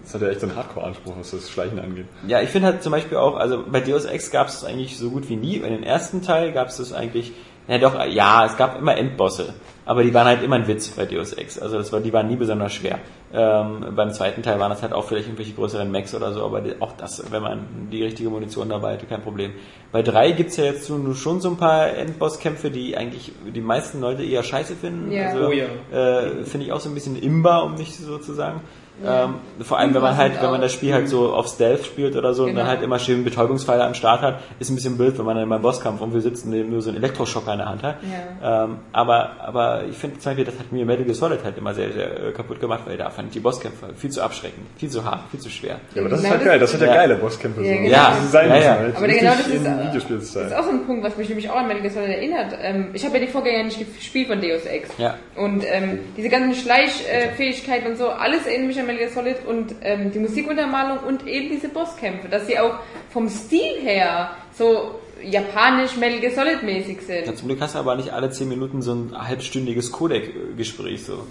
Das 0.03 0.15
hat 0.15 0.23
ja 0.23 0.29
echt 0.29 0.41
so 0.41 0.47
einen 0.49 0.57
Hardcore-Anspruch, 0.57 1.15
was 1.19 1.31
das 1.31 1.49
Schleichen 1.51 1.79
angeht. 1.79 2.07
Ja, 2.27 2.41
ich 2.41 2.51
finde 2.51 2.67
halt 2.69 2.83
zum 2.83 2.91
Beispiel 2.93 3.17
auch, 3.19 3.37
also 3.37 3.65
bei 3.71 3.81
Deus 3.81 4.05
Ex 4.07 4.31
gab 4.33 4.49
es 4.49 4.65
eigentlich 4.65 4.99
so 4.99 5.11
gut 5.11 5.29
wie 5.29 5.37
nie. 5.37 5.57
In 5.57 5.73
den 5.73 5.83
ersten 5.85 6.21
Teil 6.23 6.51
gab 6.53 6.69
es 6.69 6.77
das 6.79 6.93
eigentlich, 6.93 7.33
ja 7.69 7.79
doch, 7.79 8.05
ja, 8.07 8.47
es 8.47 8.57
gab 8.57 8.79
immer 8.79 8.97
Endbosse. 8.97 9.55
Aber 9.87 10.03
die 10.03 10.15
waren 10.15 10.27
halt 10.27 10.43
immer 10.43 10.57
ein 10.57 10.67
Witz 10.67 10.89
bei 10.89 11.05
Deus 11.05 11.35
Ex. 11.35 11.59
Also 11.59 11.77
das 11.77 11.93
war, 11.93 12.01
die 12.01 12.13
waren 12.13 12.27
nie 12.27 12.37
besonders 12.37 12.73
schwer. 12.73 13.01
Ähm, 13.35 13.85
beim 13.95 14.13
zweiten 14.13 14.43
Teil 14.43 14.59
waren 14.59 14.71
das 14.71 14.81
halt 14.83 14.93
auch 14.95 15.05
vielleicht 15.05 15.27
irgendwelche 15.27 15.53
größeren 15.53 15.91
Mechs 15.91 16.15
oder 16.15 16.33
so, 16.33 16.45
aber 16.45 16.61
die, 16.63 16.81
auch 16.81 16.93
das, 16.93 17.31
wenn 17.31 17.43
man 17.43 17.67
die 17.91 18.03
richtige 18.03 18.31
Munition 18.31 18.69
dabei 18.69 18.95
hatte, 18.95 19.07
kein 19.07 19.21
Problem. 19.21 19.53
Bei 19.93 20.03
drei 20.03 20.31
gibt's 20.31 20.57
ja 20.57 20.65
jetzt 20.65 20.89
nur 20.89 21.15
schon 21.15 21.41
so 21.41 21.51
ein 21.51 21.57
paar 21.57 21.89
Endbosskämpfe, 21.89 22.71
die 22.71 22.97
eigentlich 22.97 23.33
die 23.55 23.61
meisten 23.61 24.01
Leute 24.01 24.23
eher 24.25 24.43
scheiße 24.43 24.75
finden. 24.77 25.11
Ja. 25.13 25.31
Also, 25.31 25.49
Oh 25.49 25.53
ja. 25.53 25.67
äh, 25.93 26.45
finde 26.45 26.67
ich 26.67 26.73
auch 26.73 26.81
so 26.81 26.89
ein 26.89 26.95
bisschen 26.95 27.21
imbar, 27.21 27.65
um 27.65 27.75
nicht 27.75 27.95
so 27.97 28.19
zu 28.19 28.33
sagen. 28.33 28.61
Ja. 29.03 29.25
Ähm, 29.25 29.35
vor 29.65 29.79
allem, 29.79 29.93
wenn 29.95 30.03
man 30.03 30.17
halt, 30.17 30.41
wenn 30.41 30.51
man 30.51 30.61
das 30.61 30.73
Spiel 30.73 30.93
halt 30.95 31.09
so 31.09 31.33
auf 31.33 31.49
Stealth 31.49 31.85
spielt 31.85 32.15
oder 32.17 32.33
so 32.33 32.43
und 32.45 32.51
dann 32.51 32.57
Genau. 32.59 32.69
halt 32.69 32.83
immer 32.83 32.99
schön 32.99 33.25
Betäubungspfeile 33.25 33.83
am 33.85 33.95
Start 33.95 34.23
hat, 34.23 34.39
ist 34.61 34.71
ein 34.71 34.77
bisschen 34.77 34.97
blöd, 34.97 35.19
wenn 35.19 35.25
man 35.25 35.37
dann 35.37 35.49
beim 35.49 35.63
Bosskampf 35.63 36.01
und 36.01 36.15
wir 36.15 36.21
sitzen 36.21 36.51
neben 36.51 36.71
nur 36.71 36.81
so 36.81 36.91
einen 36.91 36.99
Elektroschocker 36.99 37.53
in 37.53 37.59
der 37.59 37.69
Hand 37.69 37.83
hat. 37.83 37.97
Ja. 38.43 38.65
Ähm, 38.65 38.77
aber, 38.93 39.33
aber 39.43 39.85
ich 39.91 39.97
finde 39.97 40.19
zum 40.21 40.31
Beispiel, 40.31 40.45
das 40.45 40.59
hat 40.59 40.71
mir 40.71 40.85
Metal 40.87 41.05
Gear 41.05 41.15
Solid 41.17 41.43
halt 41.43 41.59
immer 41.59 41.75
sehr, 41.75 41.93
sehr 41.93 42.29
äh, 42.29 42.33
kaputt 42.33 42.61
gemacht, 42.61 42.83
weil 42.87 42.97
da 42.97 43.11
fand 43.11 43.29
ich 43.29 43.33
die 43.35 43.41
Bosskämpfe 43.41 43.87
viel 43.97 44.11
zu 44.11 44.23
abschreckend, 44.23 44.67
viel 44.77 44.89
zu 44.91 45.05
hart, 45.05 45.21
viel 45.31 45.41
zu 45.41 45.51
schwer. 45.51 45.81
Ja, 45.95 46.01
aber 46.03 46.11
das 46.11 46.21
ist 46.21 46.25
Genau, 46.25 46.37
halt 46.37 46.45
geil. 46.45 46.59
Das 46.61 46.73
hat 46.75 46.81
ja, 46.81 46.87
Ja. 46.87 46.95
geile 46.95 47.15
Bosskämpfe. 47.17 47.63
Ja, 47.63 47.73
so. 47.73 47.79
genau. 47.83 47.91
Ja, 47.91 48.17
sein 48.31 48.49
ja, 48.49 48.57
ja. 48.59 48.71
halt. 48.79 48.97
Aber 48.97 49.07
genau 49.09 49.31
das 49.33 50.05
ist, 50.05 50.37
ist 50.37 50.55
auch 50.55 50.65
so 50.65 50.71
ein 50.71 50.87
Punkt, 50.87 51.05
was 51.05 51.17
mich 51.17 51.29
nämlich 51.29 51.51
auch 51.51 51.57
an 51.57 51.67
Metal 51.67 51.83
Gear 51.83 51.93
Solid 51.93 52.11
erinnert. 52.11 52.55
Ähm, 52.63 52.91
ich 52.93 53.05
habe 53.05 53.19
ja 53.19 53.25
die 53.27 53.31
Vorgänger 53.31 53.65
nicht 53.65 53.79
gespielt 53.97 54.29
von 54.29 54.41
Deus 54.41 54.65
Ex. 54.67 54.89
Ja. 54.99 55.15
Und 55.37 55.65
ähm, 55.67 55.99
diese 56.17 56.29
ganzen 56.29 56.55
Schleichfähigkeiten 56.55 57.89
und 57.91 57.99
so, 57.99 58.09
alles 58.09 58.47
erinnert 58.47 58.69
mich 58.69 58.81
an 58.81 58.84
Metal 58.87 58.99
Gear 58.99 59.11
Solid 59.11 59.47
und 59.47 59.75
ähm, 59.83 60.13
die 60.13 60.19
Musikuntermalung 60.19 60.99
und 61.07 61.27
eben 61.27 61.51
diese 61.51 61.69
Bosskämpfe, 61.69 62.29
dass 62.29 62.47
sie 62.47 62.59
auch 62.59 62.75
vom 63.11 63.29
Stil 63.29 63.81
her 63.83 64.31
so 64.57 65.01
japanisch 65.23 65.97
Metal 65.97 66.21
Gear 66.21 66.33
Solid 66.33 66.63
mäßig 66.63 67.01
sind. 67.03 67.27
Ja, 67.27 67.35
zum 67.35 67.49
Glück 67.49 67.61
hast 67.61 67.75
du 67.75 67.79
aber 67.79 67.97
nicht 67.97 68.11
alle 68.11 68.31
10 68.31 68.49
Minuten 68.49 68.83
so 68.83 68.93
ein 68.93 69.15
halbstündiges 69.17 69.93
Codec-Gespräch, 69.93 71.05
so. 71.05 71.27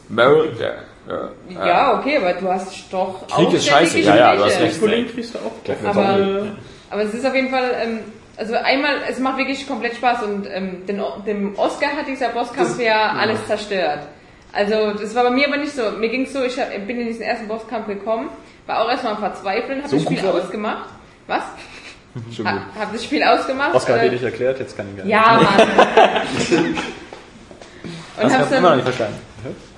Ja, 1.50 1.66
Ja, 1.66 2.00
okay, 2.00 2.18
aber 2.18 2.34
du 2.34 2.48
hast 2.48 2.92
doch 2.92 3.28
Krieg 3.28 3.30
ist 3.30 3.36
aufwendige 3.36 3.62
scheiße, 3.62 4.00
ja, 4.00 4.16
ja, 4.16 4.36
du 4.36 4.46
hast 4.46 4.60
recht. 4.60 4.80
Kollegen 4.80 5.10
kriegst 5.10 5.36
du 5.36 5.40
auch. 5.40 5.88
Aber, 5.88 6.48
aber 6.90 7.02
es 7.04 7.14
ist 7.14 7.26
auf 7.26 7.36
jeden 7.36 7.50
Fall, 7.50 7.72
ähm, 7.84 8.00
also 8.38 8.56
einmal, 8.56 8.96
es 9.10 9.20
macht 9.20 9.38
wirklich 9.38 9.68
komplett 9.68 9.96
Spaß 9.96 10.24
und 10.24 10.48
ähm, 10.52 10.86
den, 10.88 11.02
dem 11.28 11.58
Oscar 11.58 11.90
hat 11.90 12.08
dieser 12.08 12.30
Bosskampf 12.30 12.80
ja 12.80 13.12
alles 13.12 13.46
zerstört. 13.46 14.00
Also 14.54 14.94
das 14.94 15.16
war 15.16 15.24
bei 15.24 15.32
mir 15.32 15.48
aber 15.48 15.58
nicht 15.58 15.74
so. 15.74 15.92
Mir 15.92 16.10
ging 16.10 16.24
es 16.24 16.34
so, 16.34 16.44
ich 16.44 16.60
hab, 16.60 16.70
bin 16.88 17.00
in 17.00 17.08
diesen 17.08 17.24
ersten 17.24 17.48
Bosskampf 17.48 17.88
gekommen, 17.88 18.30
war 18.68 18.86
auch 18.86 18.90
erstmal 18.90 19.14
am 19.14 19.20
Verzweifeln, 19.20 19.80
habe 19.80 19.90
So 19.90 19.96
das 19.98 20.06
Spiel 20.06 20.18
gut 20.22 20.30
ausgemacht. 20.30 20.90
Was? 21.28 21.44
Schon. 22.36 22.48
Ha, 22.48 22.62
hab 22.80 22.94
das 22.94 23.04
Spiel 23.04 23.24
ausgemacht. 23.24 23.74
Oscar 23.74 23.96
hat 23.96 24.02
äh, 24.04 24.06
dir 24.06 24.12
nicht 24.14 24.24
erklärt, 24.24 24.60
jetzt 24.60 24.78
kann 24.78 24.86
ich 24.92 24.98
gar 24.98 25.04
nicht. 25.06 25.12
Ja, 25.12 25.42
Mann. 26.62 26.76
Und 28.16 28.24
Das 28.26 28.34
hab's 28.34 28.44
hast 28.44 28.52
du 28.52 28.56
immer 28.58 28.70
noch 28.70 28.76
nicht 28.76 28.88
dann, 28.88 28.94
verstanden. 28.94 29.20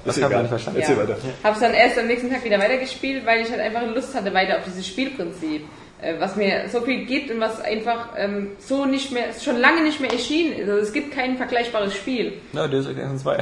Das 0.03 0.21
hab 0.21 0.31
ich 0.31 0.37
nicht 0.37 0.49
verstanden. 0.49 0.79
Erzähl 0.81 0.97
Ja. 0.97 1.03
weiter. 1.03 1.17
hab's 1.43 1.59
dann 1.61 1.73
erst 1.73 1.97
am 1.97 2.07
nächsten 2.07 2.29
Tag 2.29 2.43
wieder 2.43 2.59
weitergespielt, 2.59 3.25
weil 3.25 3.41
ich 3.41 3.49
halt 3.49 3.61
einfach 3.61 3.81
Lust 3.83 4.13
hatte 4.13 4.33
weiter 4.33 4.57
auf 4.57 4.65
dieses 4.65 4.85
Spielprinzip. 4.85 5.65
Äh, 6.05 6.19
was 6.19 6.35
mir 6.35 6.69
so 6.71 6.81
viel 6.81 7.05
gibt 7.05 7.31
und 7.31 7.39
was 7.39 7.59
einfach 7.61 8.09
ähm, 8.17 8.49
so 8.59 8.85
nicht 8.85 9.11
mehr, 9.11 9.25
schon 9.43 9.57
lange 9.57 9.81
nicht 9.83 9.99
mehr 9.99 10.11
erschienen 10.11 10.53
ist. 10.53 10.69
Also 10.69 10.81
es 10.81 10.93
gibt 10.93 11.11
kein 11.13 11.37
vergleichbares 11.37 11.93
Spiel. 11.95 12.33
Ja, 12.53 12.67
Deus 12.67 12.87
Ex 12.87 12.99
1 12.99 13.11
und 13.11 13.19
2. 13.19 13.37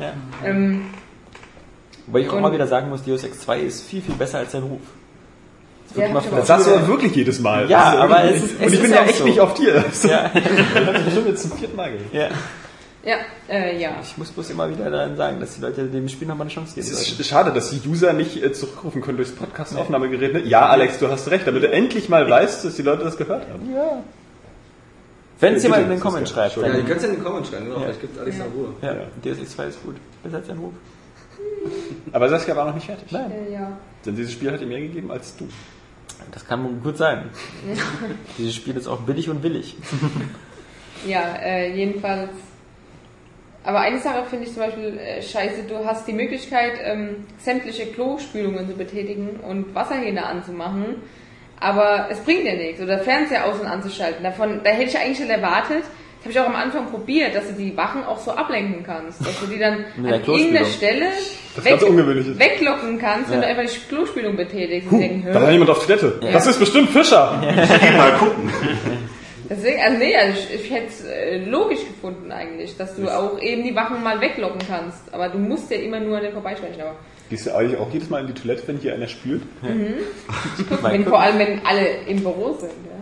Ja. 0.00 0.12
ähm, 0.44 0.86
Wobei 2.06 2.20
ich 2.20 2.28
auch 2.28 2.34
Und- 2.34 2.42
mal 2.42 2.52
wieder 2.52 2.66
sagen 2.66 2.88
muss, 2.88 3.04
Deus 3.04 3.22
Ex 3.24 3.40
2 3.40 3.60
ist 3.60 3.82
viel, 3.88 4.02
viel 4.02 4.14
besser 4.14 4.38
als 4.38 4.52
sein 4.52 4.62
Ruf. 4.62 4.80
Das 5.88 5.98
Ja, 5.98 6.06
immer 6.06 6.22
ich 6.40 6.44
sagst 6.46 6.66
du 6.66 6.74
aber 6.74 6.88
wirklich 6.88 7.14
jedes 7.14 7.38
Mal. 7.38 7.68
Ja, 7.68 7.92
ist 7.92 7.98
aber 7.98 8.24
es 8.24 8.42
ist- 8.44 8.58
Und 8.58 8.66
es 8.66 8.72
ich 8.72 8.82
bin 8.82 8.90
ja 8.90 9.02
echt 9.04 9.18
so. 9.18 9.24
nicht 9.24 9.40
auf 9.40 9.54
dir. 9.54 9.74
Das 9.88 10.02
Ja, 10.04 10.24
hat 10.32 11.04
bestimmt 11.04 11.28
jetzt 11.28 11.42
zum 11.42 11.52
vierten 11.58 11.76
Mal 11.76 11.92
gehört. 11.92 12.12
ja. 12.12 12.28
Ja, 13.04 13.16
äh, 13.48 13.80
ja. 13.80 13.96
Ich 14.02 14.16
muss 14.16 14.30
bloß 14.30 14.50
immer 14.50 14.70
wieder 14.70 14.90
dann 14.90 15.16
sagen, 15.16 15.40
dass 15.40 15.54
die 15.56 15.60
Leute 15.60 15.84
dem 15.86 16.08
Spiel 16.08 16.28
nochmal 16.28 16.46
eine 16.46 16.54
Chance 16.54 16.74
geben 16.74 16.86
Es 16.86 16.92
ist 17.18 17.26
schade, 17.26 17.52
dass 17.52 17.70
die 17.70 17.88
User 17.88 18.12
nicht 18.12 18.42
äh, 18.42 18.52
zurückrufen 18.52 19.00
können 19.02 19.16
durchs 19.16 19.32
Podcast-Aufnahmegerät. 19.32 20.32
Ne? 20.34 20.40
Ja, 20.44 20.66
Alex, 20.66 20.98
du 20.98 21.08
hast 21.08 21.30
recht, 21.30 21.46
damit 21.46 21.62
du 21.62 21.70
endlich 21.70 22.08
mal 22.08 22.28
weißt, 22.28 22.64
dass 22.64 22.76
die 22.76 22.82
Leute 22.82 23.04
das 23.04 23.16
gehört 23.16 23.48
haben. 23.48 23.68
Wenn 25.40 25.54
es 25.54 25.62
Ja, 25.64 25.68
jemand 25.70 25.84
in 25.84 25.90
den 25.90 26.00
Comments 26.00 26.30
schreibt, 26.30 26.56
ja- 26.56 26.62
Ja, 26.62 26.68
die 26.68 26.76
dann, 26.78 26.86
könnt 26.86 27.02
ihr 27.02 27.08
in 27.08 27.14
den 27.16 27.24
Comments 27.24 27.48
schreiben, 27.48 27.64
genau. 27.64 27.76
Ja. 27.78 27.82
Vielleicht 27.82 28.00
gibt 28.00 28.18
Alex 28.20 28.38
da 28.38 28.44
Ruhe. 28.44 28.68
ja, 28.80 28.94
Deus 29.24 29.38
Ex 29.38 29.50
2 29.56 29.66
ist 29.66 29.82
gut. 29.82 29.96
Besser 30.22 30.36
als 30.36 30.46
sein 30.46 30.58
Ruf. 30.58 30.72
Aber 32.12 32.28
Saskia 32.28 32.54
war 32.54 32.66
noch 32.66 32.74
nicht 32.74 32.86
fertig. 32.86 33.10
Nein. 33.10 33.32
Äh, 33.48 33.52
ja. 33.52 33.76
Denn 34.06 34.14
dieses 34.14 34.32
Spiel 34.32 34.52
hat 34.52 34.60
ihr 34.60 34.66
mehr 34.68 34.80
gegeben 34.80 35.10
als 35.10 35.36
du. 35.36 35.48
Das 36.30 36.46
kann 36.46 36.80
gut 36.82 36.96
sein. 36.96 37.30
Dieses 38.38 38.54
Spiel 38.54 38.76
ist 38.76 38.86
auch 38.86 39.00
billig 39.00 39.28
und 39.28 39.42
willig. 39.42 39.76
Ja, 41.06 41.34
äh, 41.42 41.74
jedenfalls. 41.74 42.30
Aber 43.64 43.80
eine 43.80 44.00
Sache 44.00 44.24
finde 44.28 44.46
ich 44.46 44.52
zum 44.54 44.62
Beispiel 44.64 44.98
äh, 44.98 45.22
scheiße, 45.22 45.62
du 45.68 45.84
hast 45.84 46.06
die 46.08 46.12
Möglichkeit, 46.12 46.72
ähm, 46.84 47.24
sämtliche 47.38 47.86
Klospülungen 47.86 48.68
zu 48.68 48.74
betätigen 48.76 49.38
und 49.48 49.72
Wasserhähne 49.74 50.26
anzumachen, 50.26 50.96
aber 51.60 52.08
es 52.10 52.18
bringt 52.20 52.44
dir 52.44 52.56
nichts. 52.56 52.80
Oder 52.82 52.98
Fernseher 52.98 53.46
aus- 53.46 53.60
und 53.60 53.66
anzuschalten. 53.66 54.24
Davon, 54.24 54.60
da 54.64 54.70
hätte 54.70 54.90
ich 54.90 54.98
eigentlich 54.98 55.18
schon 55.18 55.30
erwartet, 55.30 55.84
das 55.84 56.24
habe 56.24 56.32
ich 56.32 56.40
auch 56.40 56.46
am 56.46 56.56
Anfang 56.56 56.86
probiert, 56.90 57.34
dass 57.36 57.48
du 57.48 57.52
die 57.54 57.76
Wachen 57.76 58.04
auch 58.04 58.18
so 58.18 58.30
ablenken 58.32 58.82
kannst. 58.84 59.20
Dass 59.24 59.40
du 59.40 59.46
die 59.46 59.58
dann 59.58 59.84
der 59.96 60.14
an 60.14 60.20
irgendeiner. 60.24 60.66
Stelle 60.66 61.06
ist. 61.08 61.36
weglocken 61.64 62.98
kannst, 62.98 63.30
wenn 63.30 63.42
Ja. 63.42 63.46
du 63.52 63.60
einfach 63.60 63.72
die 63.72 63.88
Klospülung 63.88 64.36
betätigst. 64.36 64.90
und 64.90 65.00
denken, 65.00 65.28
Da 65.32 65.40
war 65.42 65.50
jemand 65.52 65.70
auf 65.70 65.84
Toilette. 65.86 66.18
Das 66.32 66.46
ist 66.46 66.58
bestimmt 66.58 66.90
Fischer. 66.90 67.40
Geh 67.42 67.96
mal 67.96 68.12
gucken. 68.18 68.50
Deswegen, 69.52 69.82
also 69.82 69.98
nee, 69.98 70.16
also 70.16 70.38
ich, 70.38 70.64
ich 70.64 70.70
hätte 70.70 70.86
es 70.86 71.04
äh, 71.04 71.44
logisch 71.44 71.86
gefunden 71.86 72.32
eigentlich, 72.32 72.74
dass 72.78 72.96
du 72.96 73.06
auch 73.06 73.38
eben 73.38 73.62
die 73.64 73.76
Wachen 73.76 74.02
mal 74.02 74.18
weglocken 74.18 74.62
kannst. 74.66 75.12
Aber 75.12 75.28
du 75.28 75.38
musst 75.38 75.70
ja 75.70 75.76
immer 75.76 76.00
nur 76.00 76.16
an 76.16 76.22
den 76.22 76.32
vorbeischleichen. 76.32 76.80
Aber 76.80 76.96
Gehst 77.28 77.46
du 77.46 77.54
eigentlich 77.54 77.78
auch 77.78 77.90
jedes 77.92 78.08
Mal 78.08 78.22
in 78.22 78.28
die 78.28 78.34
Toilette, 78.34 78.66
wenn 78.68 78.78
hier 78.78 78.94
einer 78.94 79.08
spült? 79.08 79.42
wenn, 79.60 81.04
vor 81.04 81.20
allem, 81.20 81.38
wenn 81.38 81.66
alle 81.66 81.86
im 82.06 82.20
Büro 82.20 82.56
sind. 82.58 82.72
Ja. 82.86 82.92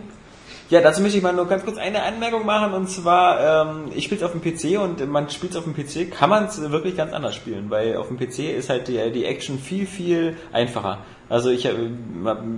Ja, 0.71 0.79
dazu 0.79 1.01
möchte 1.01 1.17
ich 1.17 1.23
mal 1.23 1.33
nur 1.33 1.49
ganz 1.49 1.65
kurz 1.65 1.77
eine 1.77 2.01
Anmerkung 2.01 2.45
machen 2.45 2.71
und 2.71 2.89
zwar, 2.89 3.67
ähm, 3.67 3.91
ich 3.93 4.05
spiele 4.05 4.21
es 4.21 4.23
auf 4.23 4.31
dem 4.31 4.41
PC 4.41 4.79
und 4.81 5.05
man 5.09 5.29
spielt 5.29 5.51
es 5.51 5.57
auf 5.57 5.65
dem 5.65 5.75
PC, 5.75 6.09
kann 6.09 6.29
man 6.29 6.45
es 6.45 6.61
wirklich 6.71 6.95
ganz 6.95 7.11
anders 7.11 7.35
spielen, 7.35 7.69
weil 7.69 7.97
auf 7.97 8.07
dem 8.07 8.17
PC 8.17 8.55
ist 8.55 8.69
halt 8.69 8.87
die, 8.87 9.11
die 9.11 9.25
Action 9.25 9.59
viel, 9.59 9.85
viel 9.85 10.37
einfacher. 10.53 10.99
Also 11.31 11.49
ich 11.49 11.65
habe 11.65 11.91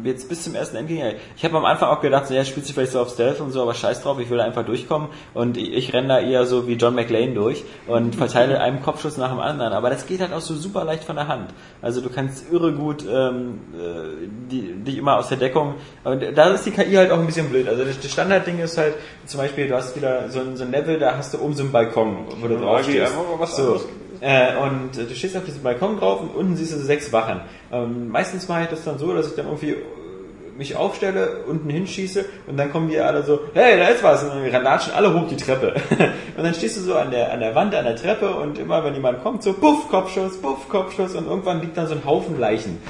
jetzt 0.03 0.29
bis 0.29 0.43
zum 0.43 0.55
ersten 0.55 0.77
Endgegner, 0.77 1.13
ich 1.37 1.45
habe 1.45 1.55
am 1.57 1.65
Anfang 1.65 1.89
auch 1.89 2.01
gedacht, 2.01 2.25
so, 2.25 2.33
ja, 2.33 2.43
spielst 2.43 2.69
du 2.69 2.73
vielleicht 2.73 2.93
so 2.93 3.01
auf 3.01 3.09
Stealth 3.11 3.39
und 3.39 3.51
so, 3.51 3.61
aber 3.61 3.75
scheiß 3.75 4.01
drauf, 4.01 4.17
ich 4.19 4.31
will 4.31 4.41
einfach 4.41 4.65
durchkommen 4.65 5.09
und 5.35 5.57
ich, 5.57 5.73
ich 5.73 5.93
renne 5.93 6.07
da 6.07 6.19
eher 6.19 6.47
so 6.47 6.67
wie 6.67 6.73
John 6.73 6.95
McLean 6.95 7.35
durch 7.35 7.63
und 7.85 8.15
verteile 8.23 8.59
einen 8.59 8.81
Kopfschuss 8.81 9.17
nach 9.17 9.29
dem 9.29 9.39
anderen, 9.39 9.73
aber 9.73 9.91
das 9.91 10.07
geht 10.07 10.21
halt 10.21 10.33
auch 10.33 10.41
so 10.41 10.55
super 10.55 10.85
leicht 10.85 11.03
von 11.03 11.17
der 11.17 11.27
Hand. 11.27 11.51
Also 11.83 12.01
du 12.01 12.09
kannst 12.09 12.51
irre 12.51 12.73
gut 12.73 13.05
ähm, 13.07 13.59
äh, 13.75 14.27
die, 14.49 14.73
dich 14.83 14.97
immer 14.97 15.17
aus 15.17 15.29
der 15.29 15.37
Deckung, 15.37 15.75
und 16.03 16.23
da 16.35 16.49
ist 16.49 16.65
die 16.65 16.71
KI 16.71 16.95
halt 16.95 17.11
auch 17.11 17.19
ein 17.19 17.27
bisschen 17.27 17.49
blöd. 17.49 17.67
Also 17.67 17.83
das, 17.83 17.99
das 17.99 18.11
Standardding 18.11 18.57
ist 18.57 18.79
halt, 18.79 18.95
zum 19.27 19.39
Beispiel, 19.39 19.67
du 19.67 19.75
hast 19.75 19.95
wieder 19.95 20.29
so 20.29 20.39
ein, 20.39 20.57
so 20.57 20.63
ein 20.63 20.71
Level, 20.71 20.97
da 20.97 21.15
hast 21.15 21.31
du 21.35 21.39
oben 21.39 21.53
so 21.53 21.61
einen 21.61 21.71
Balkon, 21.71 22.25
wo 22.41 22.47
du 22.47 22.57
drauf 22.57 22.79
okay, 22.79 23.05
stehst. 23.05 23.13
aber 23.13 23.39
was 23.39 23.55
so. 23.55 23.81
Äh, 24.23 24.55
und 24.55 24.97
äh, 24.97 25.03
du 25.03 25.13
stehst 25.15 25.35
auf 25.35 25.43
diesem 25.43 25.63
Balkon 25.63 25.99
drauf 25.99 26.21
und 26.21 26.29
unten 26.29 26.55
siehst 26.55 26.71
du 26.71 26.77
so 26.77 26.85
sechs 26.85 27.11
Wachen. 27.11 27.41
Ähm, 27.73 28.07
meistens 28.07 28.47
mache 28.47 28.63
ich 28.63 28.69
das 28.69 28.85
dann 28.85 28.97
so, 28.97 29.13
dass 29.13 29.27
ich 29.27 29.35
dann 29.35 29.47
irgendwie 29.47 29.71
äh, 29.71 29.83
mich 30.57 30.77
aufstelle, 30.77 31.43
unten 31.45 31.69
hinschieße 31.69 32.23
und 32.47 32.55
dann 32.55 32.71
kommen 32.71 32.87
die 32.87 32.97
alle 32.99 33.23
so, 33.23 33.41
hey, 33.53 33.77
da 33.77 33.87
ist 33.87 34.01
was, 34.01 34.23
und 34.23 34.29
dann 34.29 34.63
latschen 34.63 34.93
alle 34.93 35.13
hoch 35.13 35.27
die 35.27 35.35
Treppe. 35.35 35.73
und 36.37 36.43
dann 36.43 36.53
stehst 36.53 36.77
du 36.77 36.81
so 36.81 36.95
an 36.95 37.11
der, 37.11 37.33
an 37.33 37.41
der 37.41 37.53
Wand, 37.53 37.75
an 37.75 37.83
der 37.83 37.97
Treppe 37.97 38.33
und 38.33 38.57
immer, 38.57 38.81
wenn 38.85 38.93
jemand 38.93 39.21
kommt, 39.23 39.43
so 39.43 39.51
buff, 39.51 39.89
Kopfschuss, 39.89 40.37
buff, 40.37 40.69
Kopfschuss 40.69 41.15
und 41.15 41.27
irgendwann 41.27 41.59
liegt 41.59 41.75
dann 41.75 41.87
so 41.87 41.95
ein 41.95 42.05
Haufen 42.05 42.39
Leichen, 42.39 42.81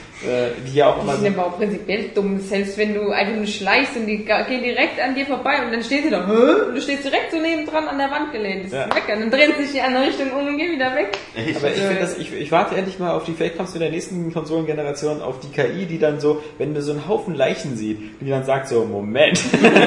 die 0.68 0.76
ja 0.78 0.88
auch 0.90 1.02
immer 1.02 1.14
Die 1.14 1.18
so 1.20 1.24
sind 1.24 1.38
aber 1.38 1.48
auch 1.48 1.58
prinzipiell 1.58 2.10
dumm, 2.16 2.40
selbst 2.40 2.78
wenn 2.78 2.94
du 2.94 3.10
einfach 3.12 3.36
nur 3.36 3.46
schleichst 3.48 3.96
und 3.98 4.06
die 4.08 4.18
gehen 4.26 4.64
direkt 4.64 5.00
an 5.00 5.16
dir 5.16 5.26
vorbei 5.26 5.56
und 5.66 5.72
dann 5.74 5.84
stehst 5.84 6.06
du 6.06 6.10
da, 6.12 6.26
Hä? 6.28 6.68
und 6.70 6.76
du 6.76 6.82
stehst 6.82 7.04
direkt 7.04 7.32
so 7.32 7.40
nebendran 7.40 7.88
an 7.88 7.98
der 7.98 8.10
Wand 8.12 8.32
gelehnt. 8.32 8.66
Das 8.66 8.72
Ja. 8.74 8.84
ist 8.86 8.96
weg. 8.96 9.04
Und 9.16 9.22
dann 9.22 9.32
drehen 9.32 9.52
sie 9.58 9.66
sich 9.66 9.76
in 9.76 9.82
die 9.82 9.82
andere 9.82 10.08
Richtung 10.08 10.32
um 10.32 10.48
und 10.48 10.58
gehen 10.58 10.72
wieder 10.74 10.96
weg. 10.96 11.18
Aber 11.36 11.68
ich 11.70 11.78
finde 11.78 12.00
das, 12.00 12.18
ich, 12.18 12.34
ich 12.34 12.52
warte 12.52 12.76
endlich 12.76 13.00
mal 13.00 13.12
auf 13.12 13.24
die, 13.26 13.34
vielleicht 13.34 13.58
kommst 13.58 13.74
du 13.74 13.78
in 13.78 13.82
der 13.84 13.92
nächsten 13.92 14.32
Konsolengeneration 14.34 15.22
auf 15.22 15.40
die 15.40 15.50
KI, 15.50 15.86
die 15.86 16.00
dann 16.00 16.20
so, 16.20 16.42
wenn 16.58 16.74
du 16.74 16.82
so 16.82 16.92
einen 16.92 17.08
Haufen 17.08 17.36
Leichen 17.36 17.76
sieht, 17.78 18.00
die 18.22 18.30
dann 18.30 18.44
sagt 18.46 18.68
so, 18.68 18.86
Moment, 18.86 19.40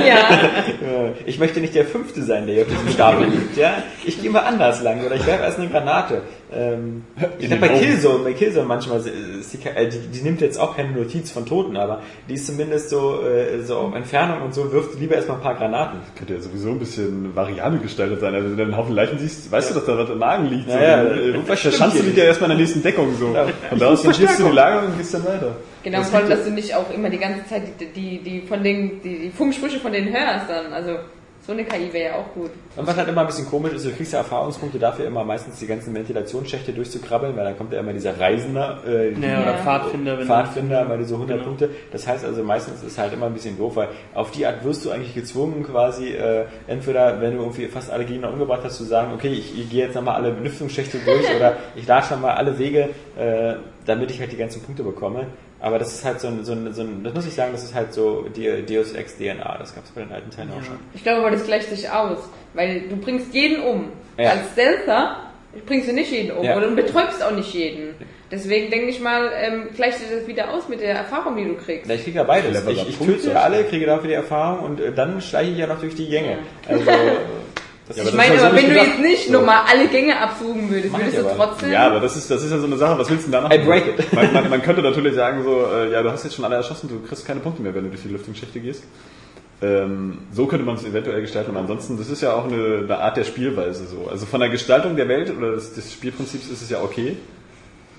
Ja. 0.06 0.28
äh, 0.82 1.12
ich 1.26 1.38
möchte 1.38 1.60
nicht 1.60 1.74
der 1.74 1.84
Fünfte 1.84 2.22
sein, 2.22 2.46
der 2.46 2.54
hier 2.56 2.64
auf 2.64 2.70
diesem 2.70 2.88
Stapel 2.90 3.26
liegt, 3.28 3.56
ja? 3.56 3.82
Ich 4.04 4.20
gehe 4.20 4.30
mal 4.30 4.40
anders 4.40 4.82
lang 4.82 5.04
oder 5.04 5.14
ich 5.16 5.26
werfe 5.26 5.44
erst 5.44 5.58
eine 5.58 5.68
Granate. 5.68 6.22
Ähm, 6.52 7.04
ich 7.38 7.48
glaube 7.48 7.66
bei. 7.66 7.78
Killzone, 7.78 8.22
bei 8.24 8.32
Killzone 8.32 8.66
manchmal, 8.66 8.98
ist 9.00 9.52
die, 9.52 9.68
äh, 9.68 9.88
die, 9.88 9.98
die 9.98 10.20
nimmt 10.26 10.40
jetzt 10.40 10.58
auch 10.58 10.76
keine 10.76 10.90
Notiz 10.90 11.30
von 11.30 11.46
Toten, 11.46 11.76
aber 11.76 12.02
die 12.28 12.34
ist 12.34 12.46
zumindest 12.46 12.90
so, 12.90 13.22
äh, 13.22 13.62
so 13.62 13.78
auf 13.78 13.94
Entfernung 13.94 14.42
und 14.42 14.52
so, 14.52 14.72
wirft 14.72 14.98
lieber 15.00 15.14
erstmal 15.14 15.38
ein 15.38 15.42
paar 15.42 15.54
Granaten. 15.54 16.00
Könnte 16.16 16.34
ja 16.34 16.40
sowieso 16.40 16.70
ein 16.70 16.78
bisschen 16.78 17.34
variabel 17.34 17.78
gestaltet 17.78 18.20
sein. 18.20 18.34
Also 18.34 18.50
wenn 18.50 18.56
du 18.56 18.62
einen 18.64 18.76
Haufen 18.76 18.94
Leichen 18.94 19.18
siehst, 19.18 19.50
weißt 19.50 19.70
du, 19.70 19.74
dass 19.74 19.86
da 19.86 19.96
was 19.96 20.10
im 20.10 20.18
Magen 20.18 20.46
liegt. 20.46 20.68
Ja, 20.68 20.80
ja, 20.80 21.02
so, 21.02 21.08
das 21.08 21.18
äh, 21.18 21.30
stimmt 21.30 21.46
verschanzt 21.46 21.98
du 21.98 22.02
dich 22.02 22.16
ja 22.16 22.24
erstmal 22.24 22.50
in 22.50 22.58
der 22.58 22.66
nächsten 22.66 22.82
Deckung 22.82 23.14
so. 23.18 23.32
Ja. 23.32 23.46
Und 23.70 23.80
daraus 23.80 24.02
dann 24.02 24.12
gehst 24.12 24.38
du 24.38 24.44
die 24.44 24.54
Lage 24.54 24.86
und 24.86 24.98
gehst 24.98 25.14
dann 25.14 25.24
weiter. 25.24 25.56
Genau, 25.82 26.02
vor 26.02 26.18
allem, 26.18 26.28
dass 26.28 26.44
du 26.44 26.50
nicht 26.50 26.74
auch 26.74 26.92
immer 26.92 27.08
die 27.08 27.18
ganze 27.18 27.46
Zeit 27.46 27.62
die, 27.78 27.86
die, 27.86 28.18
die 28.18 28.40
von 28.40 28.62
den, 28.64 29.00
die, 29.02 29.18
die 29.20 29.30
Funksprüche 29.30 29.78
von 29.78 29.92
denen 29.92 30.12
hörst 30.12 30.50
dann. 30.50 30.72
Also, 30.72 30.96
so 31.46 31.52
eine 31.52 31.64
KI 31.64 31.92
wäre 31.92 32.10
ja 32.12 32.14
auch 32.16 32.34
gut. 32.34 32.50
Und 32.74 32.86
was 32.86 32.96
halt 32.96 33.08
immer 33.08 33.20
ein 33.20 33.26
bisschen 33.28 33.46
komisch 33.48 33.72
ist, 33.72 33.84
du 33.86 33.90
kriegst 33.92 34.12
ja 34.12 34.18
Erfahrungspunkte 34.18 34.78
dafür, 34.80 35.06
immer 35.06 35.24
meistens 35.24 35.58
die 35.60 35.66
ganzen 35.66 35.94
Ventilationsschächte 35.94 36.72
durchzukrabbeln, 36.72 37.36
weil 37.36 37.44
dann 37.44 37.56
kommt 37.56 37.72
ja 37.72 37.78
immer 37.80 37.92
dieser 37.92 38.18
Reisender, 38.18 38.80
äh, 38.86 39.10
Ja, 39.12 39.42
oder 39.42 39.52
Ja. 39.52 39.56
Pfadfinder. 39.58 40.18
Wenn 40.18 40.26
Pfadfinder, 40.26 40.84
mal 40.84 40.98
diese 40.98 41.14
100 41.14 41.36
Genau. 41.38 41.48
Punkte. 41.48 41.70
Das 41.92 42.06
heißt 42.06 42.24
also 42.24 42.42
meistens 42.42 42.82
ist 42.82 42.98
halt 42.98 43.12
immer 43.12 43.26
ein 43.26 43.32
bisschen 43.34 43.56
doof, 43.56 43.76
weil 43.76 43.88
auf 44.14 44.32
die 44.32 44.44
Art 44.44 44.64
wirst 44.64 44.84
du 44.84 44.90
eigentlich 44.90 45.14
gezwungen, 45.14 45.62
quasi 45.62 46.08
äh, 46.14 46.46
entweder, 46.66 47.20
wenn 47.20 47.36
du 47.36 47.42
irgendwie 47.42 47.66
fast 47.66 47.90
alle 47.92 48.04
Gegner 48.04 48.30
umgebracht 48.32 48.62
hast, 48.64 48.76
zu 48.78 48.84
sagen, 48.84 49.12
okay, 49.14 49.28
ich, 49.32 49.56
ich 49.58 49.70
gehe 49.70 49.84
jetzt 49.86 49.94
nochmal 49.94 50.16
alle 50.16 50.32
Belüftungsschächte 50.32 50.98
durch 50.98 51.26
oder 51.36 51.54
ich 51.76 51.86
latsche 51.86 52.14
nochmal 52.14 52.36
alle 52.36 52.58
Wege, 52.58 52.88
äh, 53.16 53.54
damit 53.86 54.10
ich 54.10 54.18
halt 54.18 54.32
die 54.32 54.36
ganzen 54.36 54.62
Punkte 54.62 54.82
bekomme. 54.82 55.26
Aber 55.60 55.78
das 55.78 55.92
ist 55.94 56.04
halt 56.04 56.20
so 56.20 56.28
ein, 56.28 56.44
so 56.44 56.52
ein, 56.52 56.72
so 56.74 56.82
ein 56.82 57.02
das 57.02 57.14
muss 57.14 57.26
ich 57.26 57.34
sagen, 57.34 57.52
das 57.52 57.64
ist 57.64 57.74
halt 57.74 57.92
so 57.92 58.26
Deus 58.68 58.92
Ex 58.92 59.16
DNA, 59.16 59.56
das 59.58 59.74
gab 59.74 59.84
es 59.84 59.90
bei 59.90 60.02
den 60.02 60.12
alten 60.12 60.30
Teilen 60.30 60.50
auch 60.50 60.62
schon. 60.62 60.78
Ich 60.94 61.02
glaube 61.02 61.20
aber, 61.20 61.30
das 61.30 61.44
gleicht 61.44 61.70
sich 61.70 61.88
aus, 61.90 62.18
weil 62.54 62.82
du 62.88 62.96
bringst 62.96 63.32
jeden 63.34 63.62
um. 63.62 63.90
Ja. 64.18 64.30
Als 64.30 64.52
Stealther 64.52 65.16
bringst 65.64 65.88
du 65.88 65.92
nicht 65.94 66.10
jeden 66.12 66.32
um 66.36 66.44
Ja. 66.44 66.56
oder 66.56 66.68
du 66.68 66.76
betäubst 66.76 67.22
auch 67.22 67.30
nicht 67.32 67.52
jeden. 67.54 67.94
Deswegen 68.30 68.70
denke 68.70 68.88
ich 68.88 69.00
mal, 69.00 69.30
ähm, 69.34 69.68
gleicht 69.74 69.98
sich 69.98 70.08
das 70.10 70.26
wieder 70.26 70.52
aus 70.52 70.68
mit 70.68 70.80
der 70.80 70.94
Erfahrung, 70.96 71.36
die 71.36 71.44
du 71.44 71.54
kriegst. 71.54 71.88
Ja, 71.88 71.94
ich 71.94 72.02
kriege 72.04 72.16
ja 72.18 72.24
beides. 72.24 72.66
Ich, 72.66 72.88
ich 72.88 72.98
töte 72.98 73.30
ja 73.30 73.40
alle, 73.40 73.62
kriege 73.64 73.86
dafür 73.86 74.08
die 74.08 74.14
Erfahrung 74.14 74.64
und 74.64 74.80
äh, 74.80 74.92
dann 74.92 75.20
schleiche 75.20 75.52
ich 75.52 75.58
ja 75.58 75.66
noch 75.68 75.80
durch 75.80 75.94
die 75.94 76.08
Gänge. 76.08 76.38
Also, 76.68 76.84
das 77.88 77.96
Ja, 77.96 78.04
ich 78.04 78.14
meine, 78.14 78.40
aber 78.40 78.50
so 78.50 78.56
wenn 78.56 78.68
du 78.70 78.74
jetzt 78.74 78.98
nicht 79.00 79.30
nochmal 79.30 79.62
alle 79.70 79.88
Gänge 79.88 80.18
absuchen 80.20 80.70
würdest, 80.70 80.92
Mach 80.92 81.00
würdest 81.00 81.18
du 81.18 81.20
aber. 81.22 81.36
trotzdem... 81.36 81.70
Ja, 81.72 81.86
aber 81.86 82.00
das 82.00 82.16
ist, 82.16 82.30
das 82.30 82.42
ist 82.42 82.50
ja 82.50 82.58
so 82.58 82.66
eine 82.66 82.76
Sache, 82.76 82.98
was 82.98 83.10
willst 83.10 83.26
du 83.26 83.30
denn 83.30 83.42
da 83.42 83.48
noch? 83.48 83.54
I 83.54 83.58
break 83.58 83.98
it. 83.98 84.12
Man, 84.12 84.32
man, 84.32 84.50
man 84.50 84.62
könnte 84.62 84.82
natürlich 84.82 85.14
sagen 85.14 85.42
so, 85.44 85.66
äh, 85.72 85.92
ja, 85.92 86.02
du 86.02 86.10
hast 86.10 86.24
jetzt 86.24 86.34
schon 86.36 86.44
alle 86.44 86.56
erschossen, 86.56 86.88
du 86.88 87.00
kriegst 87.06 87.26
keine 87.26 87.40
Punkte 87.40 87.62
mehr, 87.62 87.74
wenn 87.74 87.84
du 87.84 87.90
durch 87.90 88.02
die 88.02 88.08
Lüftungsschächte 88.08 88.60
gehst. 88.60 88.84
Ähm, 89.62 90.18
so 90.32 90.46
könnte 90.46 90.66
man 90.66 90.76
es 90.76 90.84
eventuell 90.84 91.20
gestalten, 91.22 91.50
aber 91.50 91.60
ansonsten, 91.60 91.96
das 91.96 92.10
ist 92.10 92.20
ja 92.20 92.34
auch 92.34 92.44
eine, 92.44 92.80
eine 92.84 92.98
Art 92.98 93.16
der 93.16 93.24
Spielweise 93.24 93.86
so. 93.86 94.08
Also 94.10 94.26
von 94.26 94.40
der 94.40 94.50
Gestaltung 94.50 94.96
der 94.96 95.08
Welt 95.08 95.34
oder 95.36 95.52
des, 95.52 95.72
des 95.74 95.92
Spielprinzips 95.92 96.48
ist 96.48 96.62
es 96.62 96.68
ja 96.68 96.82
okay. 96.82 97.16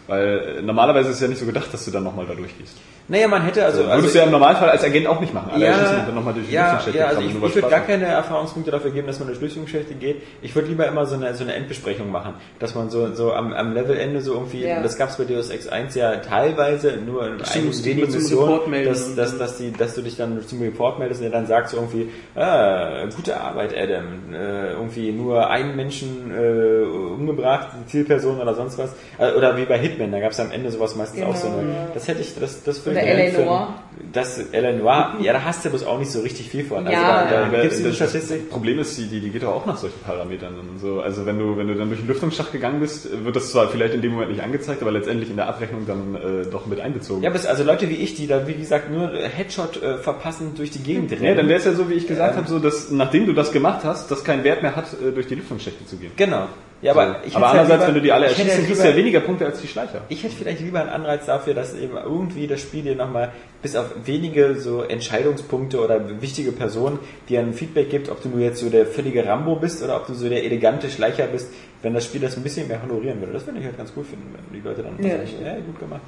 Weil 0.07 0.57
äh, 0.59 0.61
normalerweise 0.61 1.09
ist 1.09 1.15
es 1.15 1.21
ja 1.21 1.27
nicht 1.27 1.39
so 1.39 1.45
gedacht, 1.45 1.73
dass 1.73 1.83
du 1.85 1.91
dann 1.91 2.03
nochmal 2.03 2.25
da 2.25 2.33
durchgehst. 2.33 2.77
Naja, 3.07 3.27
man 3.27 3.43
hätte 3.43 3.65
also... 3.65 3.81
Also, 3.83 3.93
Würdest 3.95 4.15
du 4.15 4.19
ja 4.19 4.25
im 4.25 4.31
Normalfall 4.31 4.69
als 4.69 4.83
Agent 4.83 5.07
auch 5.07 5.19
nicht 5.19 5.33
machen. 5.33 5.51
Alle 5.53 5.67
und 5.67 6.07
dann 6.07 6.15
nochmal 6.15 6.33
durch 6.33 6.47
die 6.47 6.53
ja, 6.53 6.73
Lüftungsschächte 6.73 6.99
ja, 6.99 7.07
also 7.07 7.21
ich, 7.21 7.35
ich 7.35 7.55
würde 7.55 7.61
gar 7.69 7.81
keine 7.81 8.05
Erfahrungspunkte 8.05 8.71
dafür 8.71 8.91
geben, 8.91 9.07
dass 9.07 9.19
man 9.19 9.27
durch 9.27 9.41
Lüftungsschächte 9.41 9.95
geht. 9.95 10.21
Ich 10.41 10.55
würde 10.55 10.69
lieber 10.69 10.87
immer 10.87 11.05
so 11.05 11.15
eine, 11.15 11.33
so 11.33 11.43
eine 11.43 11.53
Endbesprechung 11.53 12.11
machen, 12.11 12.35
dass 12.59 12.75
man 12.75 12.89
so, 12.89 13.13
so 13.13 13.33
am, 13.33 13.53
am 13.53 13.73
Levelende 13.73 14.21
so 14.21 14.33
irgendwie, 14.33 14.65
Ja. 14.65 14.81
das 14.81 14.97
gab 14.97 15.09
es 15.09 15.17
bei 15.17 15.25
Deus 15.25 15.49
Ex 15.49 15.67
1 15.67 15.95
ja 15.95 16.17
teilweise 16.17 16.97
nur 16.97 17.27
in 17.27 17.41
einigen 17.41 17.85
wenigen 17.85 18.11
Missionen, 18.11 18.85
dass, 18.85 19.15
dass, 19.15 19.37
dass, 19.37 19.57
die, 19.57 19.71
dass 19.71 19.95
du 19.95 20.01
dich 20.01 20.17
dann 20.17 20.41
zum 20.45 20.61
Report 20.61 20.99
meldest 20.99 21.21
und 21.21 21.31
der 21.31 21.31
dann 21.31 21.47
sagt 21.47 21.69
so 21.69 21.77
irgendwie, 21.77 22.09
ah, 22.35 23.05
gute 23.15 23.39
Arbeit, 23.39 23.75
Adam, 23.75 24.33
äh, 24.33 24.73
irgendwie 24.73 25.11
nur 25.11 25.49
einen 25.49 25.75
Menschen 25.75 26.31
äh, 26.31 26.83
umgebracht, 26.85 27.69
die 27.81 27.87
Zielperson 27.89 28.39
oder 28.39 28.53
sonst 28.53 28.77
was, 28.77 28.91
äh, 29.17 29.31
oder 29.31 29.57
wie 29.57 29.65
bei 29.65 29.77
Hit 29.77 29.97
Hitman, 29.97 30.11
da 30.11 30.19
gab 30.19 30.31
es 30.31 30.39
am 30.39 30.51
Ende 30.51 30.71
sowas 30.71 30.95
meistens 30.95 31.23
auch 31.23 31.35
so 31.35 31.47
eine. 31.47 31.57
Genau. 31.57 31.87
Das 31.93 32.07
hätte 32.07 32.21
ich, 32.21 32.35
das, 32.39 32.63
das 32.63 32.85
würde 32.85 32.96
Oder 33.03 33.45
Noire. 33.45 33.67
Das 34.13 34.37
L.A. 34.51 34.71
Noire, 34.73 35.15
ja, 35.21 35.33
da 35.33 35.43
hast 35.43 35.65
du 35.65 35.69
bloß 35.69 35.83
auch 35.85 35.97
nicht 35.97 36.11
so 36.11 36.21
richtig 36.21 36.49
viel 36.49 36.63
von. 36.63 36.85
Also 36.85 36.91
Ja. 36.91 37.23
da, 37.25 37.29
da 37.31 37.45
Aber 37.47 37.61
gibt 37.61 37.71
es 37.71 37.77
diese 37.77 37.89
das, 37.89 37.97
Statistik. 37.97 38.41
das 38.43 38.49
Problem 38.49 38.77
ist, 38.79 38.95
die, 38.97 39.07
die, 39.07 39.19
die 39.19 39.29
geht 39.31 39.41
doch 39.43 39.49
auch 39.55 39.65
nach 39.65 39.75
solchen 39.77 39.99
Parametern. 40.01 40.53
Und 40.59 40.79
so. 40.79 41.01
Also 41.01 41.25
wenn 41.25 41.39
du, 41.39 41.57
wenn 41.57 41.67
du 41.67 41.75
dann 41.75 41.87
durch 41.89 41.99
den 42.01 42.07
Lüftungsschacht 42.07 42.51
gegangen 42.51 42.79
bist, 42.79 43.09
wird 43.25 43.35
das 43.35 43.51
zwar 43.51 43.69
vielleicht 43.69 43.95
in 43.95 44.01
dem 44.03 44.11
Moment 44.13 44.31
nicht 44.31 44.43
angezeigt, 44.43 44.81
aber 44.83 44.91
letztendlich 44.91 45.29
in 45.31 45.35
der 45.35 45.47
Abrechnung 45.47 45.87
dann 45.87 46.15
äh, 46.15 46.45
doch 46.49 46.67
mit 46.67 46.79
einbezogen. 46.79 47.23
Ja, 47.23 47.29
aber 47.31 47.39
es- 47.39 47.47
also 47.47 47.63
Leute 47.63 47.89
wie 47.89 47.95
ich, 47.95 48.13
die 48.15 48.27
da, 48.27 48.47
wie 48.47 48.53
gesagt, 48.53 48.91
nur 48.91 49.11
Headshot 49.13 49.81
äh, 49.81 49.97
verpassen 49.97 50.53
durch 50.55 50.69
die 50.69 50.79
Gegend 50.83 51.11
rennen. 51.11 51.23
Ja, 51.25 51.33
dann 51.35 51.47
wäre 51.47 51.57
es 51.59 51.65
ja 51.65 51.73
so, 51.73 51.89
wie 51.89 51.95
ich 51.95 52.07
gesagt 52.07 52.33
Ähm. 52.33 52.37
habe, 52.43 52.47
so 52.49 52.59
dass 52.59 52.91
nachdem 52.91 53.25
du 53.25 53.33
das 53.33 53.51
gemacht 53.51 53.83
hast, 53.83 54.11
das 54.11 54.23
keinen 54.23 54.43
Wert 54.43 54.61
mehr 54.61 54.75
hat, 54.75 54.85
äh, 54.93 55.11
durch 55.11 55.25
die 55.27 55.35
Lüftungsschächte 55.35 55.85
zu 55.87 55.97
gehen. 55.97 56.11
Genau. 56.15 56.47
Ja, 56.81 56.91
aber 56.91 57.07
so. 57.21 57.27
ich 57.27 57.35
aber 57.35 57.47
hätte 57.47 57.59
andererseits, 57.61 57.71
lieber- 57.81 57.87
wenn 57.87 57.93
du 57.95 58.01
die 58.01 58.11
alle 58.11 58.25
erschießt, 58.27 58.57
dann 58.57 58.65
kriegst 58.67 58.83
du 58.83 58.87
ja 58.89 58.95
weniger 58.95 59.19
Punkte 59.21 59.45
als 59.47 59.61
die 59.61 59.67
Schleicher. 59.67 60.01
Ich 60.09 60.23
hätte 60.23 60.35
vielleicht 60.35 60.59
lieber 60.59 60.79
einen 60.79 60.89
Anreiz 60.89 61.25
dafür, 61.25 61.55
dass 61.55 61.73
eben 61.75 61.97
irgendwie 61.97 62.45
das 62.45 62.61
Spiel 62.61 62.83
dir 62.83 62.95
nochmal 62.95 63.31
bis 63.63 63.75
auf 63.75 63.87
wenige 64.05 64.55
so 64.55 64.83
Entscheidungspunkte 64.83 65.79
oder 65.83 66.21
wichtige 66.21 66.51
Personen 66.51 66.99
dir 67.29 67.39
ein 67.39 67.53
Feedback 67.53 67.89
gibt, 67.89 68.09
ob 68.09 68.21
du 68.21 68.29
nur 68.29 68.41
jetzt 68.41 68.59
so 68.59 68.69
der 68.69 68.85
völlige 68.85 69.25
Rambo 69.25 69.55
bist 69.55 69.83
oder 69.83 69.95
ob 69.95 70.05
du 70.05 70.13
so 70.13 70.29
der 70.29 70.43
elegante 70.43 70.89
Schleicher 70.91 71.25
bist, 71.25 71.51
wenn 71.81 71.95
das 71.95 72.05
Spiel 72.05 72.21
das 72.21 72.37
ein 72.37 72.43
bisschen 72.43 72.67
mehr 72.67 72.79
honorieren 72.83 73.19
würde. 73.21 73.33
Das 73.33 73.47
würde 73.47 73.59
ich 73.59 73.65
halt 73.65 73.77
ganz 73.77 73.91
cool 73.95 74.03
finden, 74.03 74.35
wenn 74.51 74.61
die 74.61 74.67
Leute 74.67 74.83
dann 74.83 75.03
Ja. 75.03 75.17
sagen, 75.17 75.29
ja, 75.43 75.55
gut 75.55 75.79
gemacht. 75.79 76.01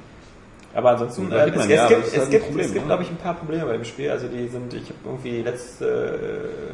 Aber 0.72 0.90
ansonsten, 0.90 1.32
äh, 1.32 1.48
es, 1.48 1.66
ja, 1.68 1.82
es 1.82 1.88
gibt, 1.88 2.06
es 2.06 2.12
halt 2.12 2.22
ein 2.26 2.30
gibt, 2.30 2.44
Problem, 2.46 2.64
es 2.66 2.72
gibt 2.72 2.84
ne? 2.84 2.86
glaube 2.86 3.02
ich, 3.02 3.10
ein 3.10 3.16
paar 3.16 3.34
Probleme 3.34 3.64
bei 3.64 3.72
dem 3.72 3.84
Spiel. 3.84 4.08
Also 4.08 4.28
die 4.28 4.46
sind, 4.46 4.72
ich 4.72 4.82
habe 4.82 4.94
irgendwie 5.04 5.42
letzte, 5.42 5.84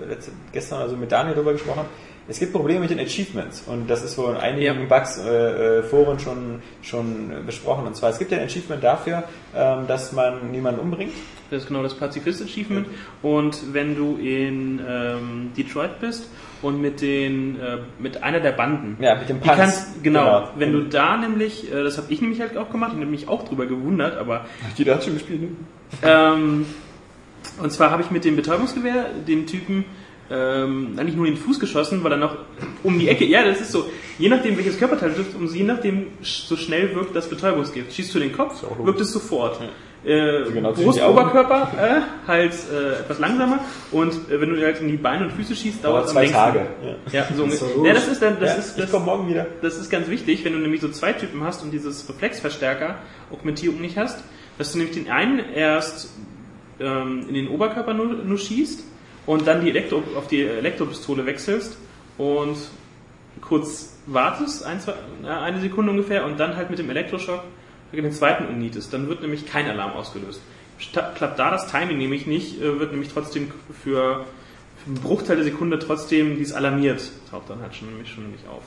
äh, 0.04 0.08
letzte, 0.10 0.32
gestern 0.52 0.82
also 0.82 0.96
mit 0.98 1.10
Daniel 1.10 1.34
darüber 1.34 1.52
gesprochen. 1.52 1.86
Es 2.28 2.40
gibt 2.40 2.52
Probleme 2.52 2.80
mit 2.80 2.90
den 2.90 2.98
Achievements 2.98 3.62
und 3.68 3.88
das 3.88 4.02
ist 4.02 4.18
wohl 4.18 4.30
in 4.32 4.36
einigen 4.38 4.62
Ja. 4.62 4.86
Bugs, 4.98 5.16
äh, 5.18 5.78
äh, 5.78 5.82
Foren 5.84 6.18
schon, 6.18 6.60
schon 6.82 7.30
besprochen. 7.46 7.86
Und 7.86 7.94
zwar, 7.94 8.10
es 8.10 8.18
gibt 8.18 8.32
ja 8.32 8.38
ein 8.38 8.44
Achievement 8.44 8.82
dafür, 8.82 9.22
ähm, 9.54 9.86
dass 9.86 10.12
man 10.12 10.50
niemanden 10.50 10.80
umbringt. 10.80 11.12
Das 11.50 11.62
ist 11.62 11.68
genau 11.68 11.84
das 11.84 11.94
Pazifist-Achievement. 11.94 12.88
Und 13.22 13.72
wenn 13.72 13.94
du 13.94 14.16
in 14.16 14.80
ähm, 14.88 15.52
Detroit 15.56 16.00
bist 16.00 16.28
und 16.62 16.80
mit 16.80 17.00
den 17.00 17.60
äh, 17.60 17.78
mit 18.00 18.20
einer 18.24 18.40
der 18.40 18.50
Banden, 18.52 18.96
Ja, 19.00 19.14
mit 19.14 19.28
dem 19.28 19.40
die 19.40 19.46
Panz. 19.46 19.60
kannst, 19.60 20.02
genau, 20.02 20.48
wenn 20.56 20.72
du 20.72 20.82
da 20.82 21.16
nämlich, 21.16 21.72
äh, 21.72 21.84
das 21.84 21.96
habe 21.96 22.12
ich 22.12 22.20
nämlich 22.20 22.40
halt 22.40 22.56
auch 22.56 22.70
gemacht, 22.70 22.90
ich 22.94 23.00
habe 23.00 23.08
mich 23.10 23.28
auch 23.28 23.44
drüber 23.44 23.66
gewundert, 23.66 24.18
aber 24.18 24.46
Jeder 24.76 24.96
hat 24.96 25.04
schon 25.04 25.14
gespielt, 25.14 25.42
ne? 25.42 25.48
ähm, 26.02 26.66
und 27.62 27.70
zwar 27.70 27.92
habe 27.92 28.02
ich 28.02 28.10
mit 28.10 28.24
dem 28.24 28.34
Betäubungsgewehr 28.34 29.06
dem 29.28 29.46
Typen 29.46 29.84
ähm, 30.30 30.94
eigentlich 30.96 31.16
nur 31.16 31.26
in 31.26 31.34
den 31.34 31.40
Fuß 31.42 31.60
geschossen, 31.60 32.02
weil 32.02 32.12
er 32.12 32.18
noch 32.18 32.36
um 32.82 32.98
die 32.98 33.08
Ecke, 33.08 33.24
ja, 33.24 33.44
das 33.44 33.60
ist 33.60 33.72
so, 33.72 33.86
je 34.18 34.28
nachdem 34.28 34.56
welches 34.56 34.78
Körperteil 34.78 35.10
du 35.10 35.16
triffst, 35.16 35.36
umso 35.36 35.54
je 35.54 35.64
nachdem 35.64 36.08
so 36.22 36.56
schnell 36.56 36.94
wirkt 36.94 37.14
das 37.14 37.28
Betäubungsgift. 37.28 37.92
Schießt 37.92 38.14
du 38.14 38.18
den 38.18 38.32
Kopf, 38.32 38.62
wirkt 38.82 39.00
es 39.00 39.12
sofort. 39.12 39.60
Äh, 40.04 40.44
genau 40.52 40.72
Brust. 40.72 41.02
Oberkörper 41.02 41.72
äh, 41.76 42.28
halt 42.28 42.52
äh, 42.72 43.00
etwas 43.00 43.18
langsamer 43.18 43.58
und 43.90 44.12
äh, 44.30 44.40
wenn 44.40 44.50
du 44.50 44.62
halt 44.64 44.80
in 44.80 44.86
die 44.88 44.96
Beine 44.96 45.24
und 45.24 45.32
Füße 45.32 45.56
schießt, 45.56 45.84
dauert 45.84 46.04
es 46.06 46.12
zwei 46.12 46.20
längsten. 46.20 46.38
Tage. 46.38 46.66
Ja. 47.12 47.20
Ja, 47.20 47.26
so 47.34 47.44
Das 47.44 47.54
ist 47.54 47.62
ungefähr. 47.62 47.76
doch 47.76 47.84
Ja, 47.86 47.94
das 47.94 48.08
ist 48.08 48.22
dann, 48.22 48.36
das 48.38 48.50
ja, 48.50 48.56
ist 48.56 48.76
ich 48.76 48.82
das, 48.82 48.90
komme 48.92 49.06
morgen 49.06 49.28
wieder. 49.28 49.46
das 49.62 49.76
ist 49.76 49.90
ganz 49.90 50.08
wichtig, 50.08 50.44
wenn 50.44 50.52
du 50.52 50.60
nämlich 50.60 50.80
so 50.80 50.88
zwei 50.90 51.12
Typen 51.12 51.42
hast 51.42 51.64
und 51.64 51.72
dieses 51.72 52.08
Reflexverstärker 52.08 52.96
Augmentierung 53.32 53.80
nicht 53.80 53.96
hast, 53.96 54.22
dass 54.58 54.70
du 54.72 54.78
nämlich 54.78 54.96
den 54.96 55.10
einen 55.10 55.40
erst 55.52 56.10
ähm, 56.78 57.24
in 57.28 57.34
den 57.34 57.48
Oberkörper 57.48 57.92
nur, 57.92 58.06
nur 58.06 58.38
schießt 58.38 58.84
und 59.26 59.46
dann 59.46 59.64
die 59.64 59.70
Elektro, 59.70 60.02
auf 60.16 60.28
die 60.28 60.42
Elektropistole 60.42 61.26
wechselst 61.26 61.76
und 62.16 62.56
kurz 63.40 63.98
wartest, 64.06 64.64
ein, 64.64 64.80
zwei, 64.80 64.94
eine 65.28 65.60
Sekunde 65.60 65.90
ungefähr 65.90 66.24
und 66.24 66.38
dann 66.38 66.56
halt 66.56 66.70
mit 66.70 66.78
dem 66.78 66.88
Elektroschock 66.88 67.42
den 67.92 68.12
zweiten 68.12 68.46
umnietest. 68.46 68.92
Dann 68.92 69.08
wird 69.08 69.22
nämlich 69.22 69.46
kein 69.46 69.68
Alarm 69.68 69.92
ausgelöst. 69.92 70.40
Klappt 70.92 71.38
da 71.38 71.50
das 71.50 71.70
Timing 71.70 71.98
nämlich 71.98 72.26
nicht, 72.26 72.60
äh, 72.60 72.78
wird 72.78 72.92
nämlich 72.92 73.10
trotzdem 73.10 73.50
für, 73.82 74.24
für 74.24 74.86
einen 74.86 74.96
Bruchteil 74.96 75.36
der 75.36 75.44
Sekunde 75.44 75.78
trotzdem 75.78 76.36
dies 76.36 76.52
alarmiert. 76.52 77.10
Taucht 77.30 77.48
dann 77.48 77.62
halt 77.62 77.74
schon 77.74 77.88
nämlich 77.88 78.10
schon 78.10 78.24
nämlich 78.24 78.46
auf. 78.46 78.62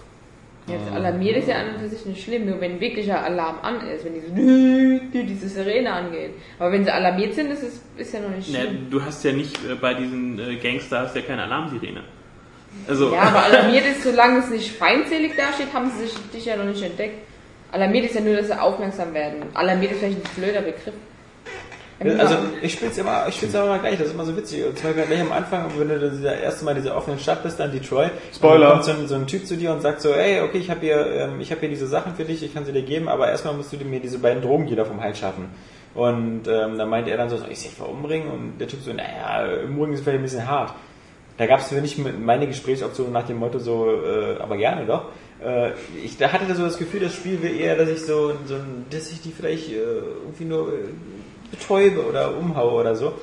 Jetzt 0.70 0.92
alarmiert 0.94 1.38
ist 1.38 1.48
ja 1.48 1.56
an 1.58 1.76
und 1.76 1.82
für 1.82 1.88
sich 1.90 2.06
nicht 2.06 2.24
schlimm, 2.24 2.46
nur 2.46 2.60
wenn 2.62 2.80
wirklicher 2.80 3.24
Alarm 3.24 3.58
an 3.62 3.82
ist, 3.88 4.06
wenn 4.06 4.14
diese, 4.14 5.24
diese 5.26 5.50
Sirene 5.50 5.92
angeht. 5.92 6.32
Aber 6.60 6.72
wenn 6.72 6.84
sie 6.84 6.92
alarmiert 6.92 7.34
sind, 7.34 7.52
ist 7.52 7.64
es 7.64 7.82
ist 7.98 8.14
ja 8.14 8.20
noch 8.22 8.30
nicht 8.36 8.50
Ne, 8.52 8.60
schlimm. 8.62 8.88
du 8.90 9.04
hast 9.04 9.24
ja 9.24 9.32
nicht 9.32 9.56
äh, 9.66 9.76
bei 9.76 9.94
diesen 9.94 10.40
äh, 10.40 10.56
Gangsters 10.58 11.14
ja 11.16 11.22
keine 11.22 11.44
Alarmsirene. 11.44 12.04
Also, 12.88 13.12
Ja, 13.14 13.22
aber 13.24 13.44
alarmiert 13.46 13.86
ist, 13.86 14.04
solange 14.04 14.40
es 14.40 14.50
nicht 14.50 14.72
feindselig 14.72 15.36
dasteht, 15.36 15.74
haben 15.74 15.90
sie 15.92 16.06
sich, 16.06 16.14
dich 16.34 16.46
ja 16.46 16.56
noch 16.56 16.66
nicht 16.66 16.82
entdeckt. 16.84 17.26
Alarmiert 17.72 18.06
ist 18.06 18.16
ja 18.16 18.22
nur, 18.22 18.36
dass 18.36 18.48
sie 18.48 18.60
aufmerksam 18.60 19.14
werden. 19.14 19.44
Alarmiert 19.54 19.92
ist 19.94 20.00
vielleicht 20.00 20.18
ein 20.18 20.42
blöder 20.42 20.62
Begriff. 20.62 20.94
Also 22.00 22.36
ich 22.62 22.74
spiele 22.74 22.92
es 22.92 22.98
immer, 22.98 23.28
ich 23.28 23.36
spiel's 23.36 23.54
mal 23.54 23.78
gleich, 23.80 23.98
das 23.98 24.08
ist 24.08 24.14
immer 24.14 24.24
so 24.24 24.36
witzig. 24.36 24.66
Und 24.66 24.78
zum 24.78 24.88
Beispiel 24.88 25.06
gleich 25.06 25.22
am 25.22 25.34
Anfang, 25.34 25.70
wenn 25.78 25.90
du 25.90 26.00
das 26.00 26.20
erste 26.22 26.64
Mal 26.64 26.72
in 26.72 26.84
dieser 26.84 26.96
offenen 26.96 27.20
Stadt 27.20 27.44
bist, 27.44 27.60
dann 27.60 27.72
Detroit, 27.72 28.12
Spoiler. 28.34 28.72
kommt 28.72 28.86
so 28.86 28.92
ein, 28.92 29.08
so 29.08 29.16
ein 29.16 29.28
Typ 29.28 29.46
zu 29.46 29.58
dir 29.58 29.74
und 29.74 29.82
sagt 29.82 30.00
so, 30.02 30.14
ey, 30.14 30.42
okay, 30.42 30.60
ich 30.60 30.70
habe 30.70 30.80
hier, 30.80 31.06
ähm, 31.06 31.42
ich 31.42 31.52
habe 31.52 31.60
hier 31.60 31.70
diese 31.70 31.88
Sachen 31.88 32.16
für 32.16 32.24
dich, 32.24 32.42
ich 32.42 32.54
kann 32.54 32.64
sie 32.64 32.72
dir 32.72 32.84
geben, 32.84 33.10
aber 33.10 33.30
erstmal 33.30 33.54
musst 33.54 33.74
du 33.74 33.78
dir 33.78 33.86
mir 33.86 34.00
diese 34.00 34.20
beiden 34.20 34.42
Drogendealer 34.42 34.86
vom 34.86 35.02
Hals 35.02 35.20
schaffen. 35.20 35.50
Und 35.94 36.48
ähm, 36.48 36.78
dann 36.78 36.90
meinte 36.90 37.12
er 37.12 37.18
dann 37.18 37.30
so, 37.30 37.36
soll 37.36 37.52
ich 37.52 37.60
sie 37.60 37.68
etwa 37.68 37.86
umbringen? 37.86 38.30
Und 38.30 38.60
der 38.60 38.68
Typ 38.68 38.82
so, 38.82 38.94
naja, 38.94 39.44
umbringen 39.66 39.94
ist 39.94 40.04
vielleicht 40.04 40.20
ein 40.20 40.24
bisschen 40.24 40.48
hart. 40.48 40.74
Da 41.38 41.48
gab 41.48 41.60
es 41.60 41.70
für 41.70 41.82
mich 41.82 41.98
meine 41.98 42.48
Gesprächsoption 42.48 43.12
nach 43.12 43.26
dem 43.26 43.38
Motto 43.38 43.60
so, 43.60 43.90
äh, 43.90 44.38
aber 44.40 44.58
gerne 44.58 44.86
doch. 44.86 45.06
Äh, 45.44 45.72
ich 46.04 46.18
da 46.18 46.32
hatte 46.32 46.54
so 46.54 46.64
das 46.64 46.78
Gefühl, 46.78 47.00
das 47.00 47.14
Spiel 47.14 47.42
will 47.42 47.58
eher, 47.60 47.78
dass 47.78 47.90
ich 47.90 48.02
so, 48.02 48.34
so 48.46 48.56
dass 48.90 49.10
ich 49.12 49.22
die 49.22 49.32
vielleicht 49.32 49.70
äh, 49.70 49.76
irgendwie 49.76 50.46
nur 50.46 50.74
äh, 50.74 50.78
betäube 51.52 52.06
oder 52.06 52.38
umhaue 52.38 52.74
oder 52.74 52.96
so. 52.96 53.14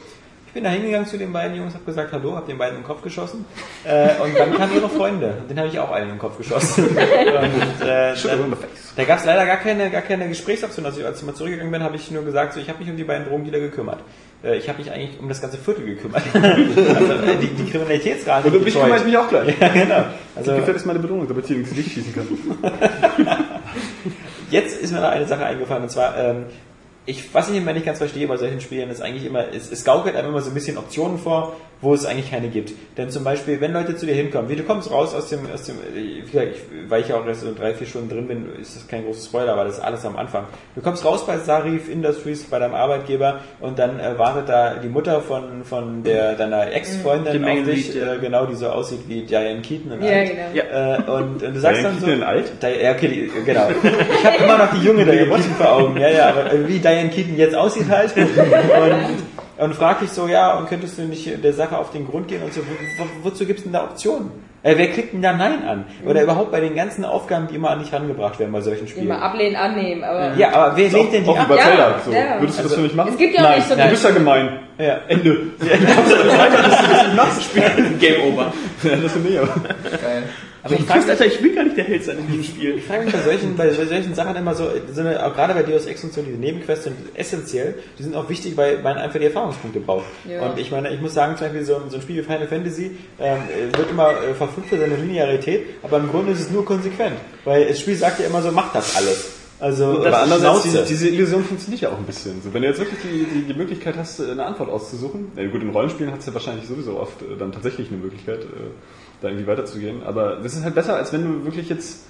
Ich 0.47 0.53
bin 0.53 0.65
da 0.65 0.71
hingegangen 0.71 1.07
zu 1.07 1.19
den 1.19 1.33
beiden 1.35 1.55
Jungs, 1.55 1.75
habe 1.75 1.85
gesagt, 1.85 2.13
hallo, 2.13 2.35
hab 2.35 2.47
den 2.47 2.57
beiden 2.57 2.79
im 2.79 2.85
Kopf 2.85 3.03
geschossen. 3.03 3.45
Äh, 3.85 4.21
und 4.23 4.39
dann 4.39 4.55
kamen 4.55 4.75
ihre 4.75 4.89
Freunde. 4.89 5.35
Und 5.43 5.51
den 5.51 5.59
habe 5.59 5.69
ich 5.69 5.79
auch 5.79 5.91
allen 5.91 6.09
im 6.09 6.19
Kopf 6.19 6.39
geschossen. 6.39 6.87
und, 6.89 6.97
äh, 6.97 8.15
dann, 8.15 8.57
da 8.97 9.05
gab 9.05 9.19
es 9.19 9.27
leider 9.27 9.45
gar 9.45 9.59
keine, 9.59 9.91
gar 9.91 10.01
keine 10.01 10.27
Gesprächsoption. 10.29 10.87
Also 10.87 11.05
als 11.05 11.21
ich 11.21 11.27
mal 11.27 11.35
zurückgegangen 11.35 11.71
bin, 11.71 11.83
habe 11.83 11.97
ich 11.97 12.11
nur 12.11 12.25
gesagt, 12.25 12.55
so, 12.55 12.61
ich 12.61 12.71
habe 12.71 12.79
mich 12.79 12.89
um 12.89 12.97
die 12.97 13.05
beiden 13.05 13.27
Drogendealer 13.27 13.59
gekümmert. 13.59 13.99
Äh, 14.43 14.57
ich 14.57 14.67
habe 14.67 14.79
mich 14.79 14.91
eigentlich 14.91 15.21
um 15.21 15.29
das 15.29 15.43
ganze 15.43 15.59
Viertel 15.59 15.85
gekümmert. 15.85 16.23
also, 16.33 16.43
äh, 16.43 17.37
die, 17.41 17.49
die 17.49 17.71
Kriminalitätsrate. 17.71 18.49
Und 18.49 18.65
mich 18.65 18.73
kümmere 18.73 18.97
ich 18.97 19.05
mich 19.05 19.19
auch 19.19 19.29
gleich. 19.29 19.55
Ja, 19.61 19.69
genau. 19.69 20.05
Also, 20.35 20.53
Mir 20.53 20.59
gefällt 20.61 20.79
es 20.79 20.87
meine 20.87 21.01
Belohnung, 21.01 21.29
damit 21.29 21.51
ich 21.51 21.57
ins 21.57 21.77
Licht 21.77 21.93
schießen 21.93 22.15
kann. 22.15 22.27
Jetzt 24.51 24.81
ist 24.81 24.93
mir 24.93 25.01
noch 25.01 25.11
eine 25.11 25.27
Sache 25.27 25.45
eingefallen 25.45 25.83
und 25.83 25.91
zwar, 25.91 26.17
ähm, 26.17 26.45
ich, 27.07 27.33
was 27.33 27.49
ich 27.49 27.57
immer 27.57 27.73
nicht 27.73 27.87
ganz 27.87 27.99
verstehe 27.99 28.27
bei 28.27 28.37
solchen 28.37 28.61
Spielen, 28.61 28.91
ist 28.91 29.01
eigentlich 29.01 29.25
immer, 29.25 29.53
es, 29.53 29.71
es 29.71 29.85
gaukelt 29.85 30.17
einem 30.17 30.29
immer 30.29 30.43
so 30.43 30.51
ein 30.51 30.55
bisschen 30.55 30.77
Optionen 30.77 31.19
vor, 31.19 31.57
wo 31.83 31.93
es 31.93 32.07
eigentlich 32.07 32.31
keine 32.31 32.49
gibt. 32.49 32.73
Denn 32.97 33.11
zum 33.11 33.23
Beispiel, 33.23 33.61
wenn 33.61 33.73
Leute 33.75 33.95
zu 33.97 34.07
dir 34.07 34.15
hinkommen, 34.15 34.49
wie 34.49 34.57
du 34.57 34.63
kommst 34.63 34.91
raus 34.91 35.15
aus 35.15 35.29
dem, 35.29 35.41
aus 35.53 35.65
dem, 35.65 35.77
äh, 35.77 36.23
wie 36.25 36.31
gesagt, 36.31 36.49
ich, 36.55 36.91
weil 36.91 37.03
ich 37.03 37.09
ja 37.09 37.17
auch 37.17 37.27
erst 37.27 37.43
so 37.43 37.53
drei, 37.55 37.75
vier 37.75 37.87
Stunden 37.87 38.09
drin 38.09 38.27
bin, 38.29 38.47
ist 38.61 38.75
das 38.77 38.89
kein 38.89 39.05
großes 39.05 39.27
Spoiler, 39.27 39.53
aber 39.53 39.65
das 39.65 39.75
ist 39.79 39.85
alles 39.85 40.05
am 40.07 40.17
Anfang. 40.17 40.45
Du 40.75 40.81
kommst 40.81 41.05
raus 41.05 41.27
bei 41.27 41.37
Sarif 41.39 41.91
Industries, 41.91 42.45
bei 42.45 42.59
deinem 42.59 42.75
Arbeitgeber 42.75 43.41
und 43.61 43.79
dann 43.79 44.01
äh, 44.01 44.19
wartet 44.19 44.49
da 44.49 44.75
die 44.77 44.89
Mutter 44.89 45.21
von, 45.21 45.65
von 45.65 46.03
der, 46.03 46.35
deiner 46.35 46.73
Ex-Freundin 46.73 47.45
auf 47.45 47.65
dich, 47.65 47.95
ja. 47.95 48.15
äh, 48.15 48.19
genau, 48.19 48.47
die 48.47 48.55
so 48.55 48.69
aussieht 48.69 49.01
wie 49.09 49.23
Diane 49.25 49.61
Keaton 49.61 49.93
in 49.93 50.03
Ja, 50.03 50.13
alt. 50.13 50.31
genau. 50.31 50.43
Ja. 50.55 50.95
Äh, 50.97 51.11
und, 51.11 51.43
und 51.43 51.55
du 51.55 51.61
sagst 51.61 51.83
Diane 51.83 51.95
dann 51.95 52.01
so. 52.01 52.07
Keaton 52.07 52.23
in 52.23 52.27
alt? 52.27 52.53
Di- 52.63 52.83
Ja, 52.83 52.93
okay, 52.93 53.09
die, 53.09 53.31
genau. 53.45 53.69
Ich 54.19 54.25
habe 54.25 54.37
immer 54.43 54.57
noch 54.59 54.73
die 54.73 54.83
junge 54.85 55.05
Diane 55.05 55.27
Keaton 55.27 55.43
vor 55.59 55.73
Augen. 55.73 56.01
Ja, 56.01 56.09
ja, 56.09 56.29
aber 56.31 56.53
äh, 56.53 56.67
wie 56.67 56.79
Diane 56.79 57.11
Keaton 57.11 57.37
jetzt 57.37 57.55
aussieht 57.55 57.89
halt. 57.91 58.15
Und, 58.17 58.25
und 59.59 59.75
frag 59.75 60.01
dich 60.01 60.11
so, 60.11 60.27
ja, 60.27 60.57
und 60.57 60.69
könntest 60.69 60.99
du 60.99 61.03
nicht 61.03 61.43
der 61.43 61.53
Sache 61.53 61.79
auf 61.79 61.91
den 61.91 62.07
Grund 62.07 62.29
gehen 62.29 62.43
und 62.43 62.53
so, 62.53 62.61
wo, 62.61 63.05
wo, 63.05 63.31
wozu 63.31 63.47
gibt's 63.47 63.63
denn 63.63 63.73
da 63.73 63.85
Optionen? 63.85 64.31
Äh, 64.63 64.77
wer 64.79 64.89
klickt 64.89 65.13
denn 65.13 65.23
da 65.23 65.33
Nein 65.33 65.63
an? 65.65 65.85
Oder 66.05 66.25
überhaupt 66.25 66.51
bei 66.51 66.61
den 66.61 66.75
ganzen 66.75 67.05
Aufgaben, 67.05 67.47
die 67.47 67.55
immer 67.55 67.71
an 67.71 67.79
dich 67.79 67.93
rangebracht 67.93 68.41
werden 68.41 68.51
bei 68.51 68.61
solchen 68.61 68.89
Spielen? 68.89 69.07
Immer 69.07 69.23
ablehnen, 69.23 69.55
annehmen, 69.55 70.03
aber. 70.03 70.35
Ja, 70.37 70.53
aber 70.53 70.77
wer 70.77 70.91
lehnt 70.91 71.13
denn 71.13 71.23
die 71.23 71.31
Auch 71.31 71.39
ab? 71.39 71.47
über 71.47 71.57
Ja, 71.57 71.63
Zelda. 71.63 72.01
So. 72.05 72.13
ja. 72.13 72.41
Würdest 72.41 72.59
du 72.59 72.63
das 72.65 72.75
für 72.75 72.81
mich 72.81 72.95
machen? 72.95 73.11
Es 73.13 73.17
gibt 73.17 73.35
ja 73.35 73.41
auch 73.41 73.45
Nein. 73.45 73.59
nicht 73.59 73.69
so 73.69 73.77
Du 73.77 73.89
bist 73.89 74.05
ja 74.05 74.11
gemein. 74.11 74.49
Ja. 74.79 74.99
Ende. 75.07 75.31
Game 78.01 78.33
over. 78.33 78.53
Ja, 78.83 78.97
das 78.97 79.13
finde 79.13 79.29
ich 79.29 79.39
aber. 79.39 79.49
Geil. 79.55 80.25
Aber 80.67 80.75
ich 80.75 80.81
Ich 80.81 80.87
frage 80.87 81.11
Alter, 81.11 81.27
ich 81.27 81.43
will 81.43 81.55
gar 81.55 81.65
nicht 81.65 81.77
der 81.77 81.85
Held 81.85 82.05
sein 82.05 82.19
in 82.19 82.27
diesem 82.27 82.45
Spiel. 82.45 82.77
Ich 82.77 82.85
frage 82.85 83.05
mich 83.05 83.13
bei 83.15 83.23
solchen, 83.23 83.57
bei 83.57 83.71
solchen 83.73 84.15
Sachen 84.15 84.37
immer 84.37 84.55
so, 84.55 84.69
eine, 84.99 85.25
auch 85.27 85.35
gerade 85.35 85.55
bei 85.55 85.63
Deus 85.63 85.87
Ex 85.87 86.05
und 86.05 86.13
so, 86.13 86.23
diese 86.23 86.37
Nebenquests 86.37 86.85
sind 86.85 86.97
essentiell, 87.15 87.75
die 87.99 88.03
sind 88.03 88.15
auch 88.15 88.29
wichtig, 88.29 88.57
weil 88.57 88.83
man 88.83 88.97
einfach 88.99 89.19
die 89.19 89.27
Erfahrungspunkte 89.27 89.81
braucht. 89.81 90.05
Ja. 90.29 90.43
Und 90.51 90.59
ich 90.59 90.71
meine, 90.71 90.93
ich 90.93 91.01
muss 91.01 91.15
sagen, 91.15 91.37
zum 91.37 91.47
Beispiel 91.47 91.65
so, 91.65 91.77
ein- 91.77 91.89
so 91.91 91.97
ein 91.97 92.03
Spiel 92.03 92.17
wie 92.19 92.23
Final 92.23 92.47
Fantasy 92.49 92.91
ähm, 93.19 93.39
äh, 93.73 93.77
wird 93.79 93.91
immer 93.91 94.11
äh, 94.11 94.35
verflucht 94.35 94.69
für 94.69 94.79
seine 94.79 94.97
Linearität, 94.97 95.67
aber 95.83 95.99
im 95.99 96.09
Grunde 96.11 96.33
ist 96.33 96.41
es 96.41 96.51
nur 96.51 96.65
konsequent, 96.65 97.17
weil 97.45 97.67
das 97.69 97.81
Spiel 97.81 97.97
sagt 97.97 98.21
ja 98.21 98.27
immer 98.27 98.43
so, 98.43 98.51
macht 98.53 98.75
das 98.75 98.97
alles. 98.97 99.33
Also, 99.59 100.05
Aber 100.05 100.19
andererseits, 100.21 100.65
Schnauze. 100.65 100.83
die, 100.83 100.89
diese 100.89 101.09
Illusion 101.09 101.43
funktioniert 101.43 101.81
ja 101.81 101.89
auch 101.89 101.97
ein 101.97 102.05
bisschen. 102.05 102.43
So, 102.43 102.53
wenn 102.53 102.61
du 102.61 102.69
jetzt 102.69 102.79
wirklich 102.79 102.99
die, 103.03 103.25
die, 103.25 103.43
die 103.51 103.55
Möglichkeit 103.59 103.97
hast, 103.97 104.21
eine 104.21 104.45
Antwort 104.45 104.69
auszusuchen, 104.69 105.33
na 105.35 105.47
gut, 105.47 105.63
in 105.63 105.71
Rollenspielen 105.71 106.13
hat 106.13 106.21
es 106.21 106.27
ja 106.27 106.35
wahrscheinlich 106.35 106.67
sowieso 106.69 107.01
oft 107.01 107.23
äh, 107.23 107.39
dann 107.39 107.53
tatsächlich 107.53 107.89
eine 107.89 107.97
Möglichkeit, 107.97 108.41
äh, 108.43 108.47
da 109.21 109.29
irgendwie 109.29 109.47
weiterzugehen, 109.47 110.03
aber 110.05 110.37
das 110.43 110.55
ist 110.55 110.65
halt 110.65 110.75
besser, 110.75 110.97
als 110.97 111.13
wenn 111.13 111.25
du 111.25 111.45
wirklich 111.45 111.69
jetzt 111.69 112.05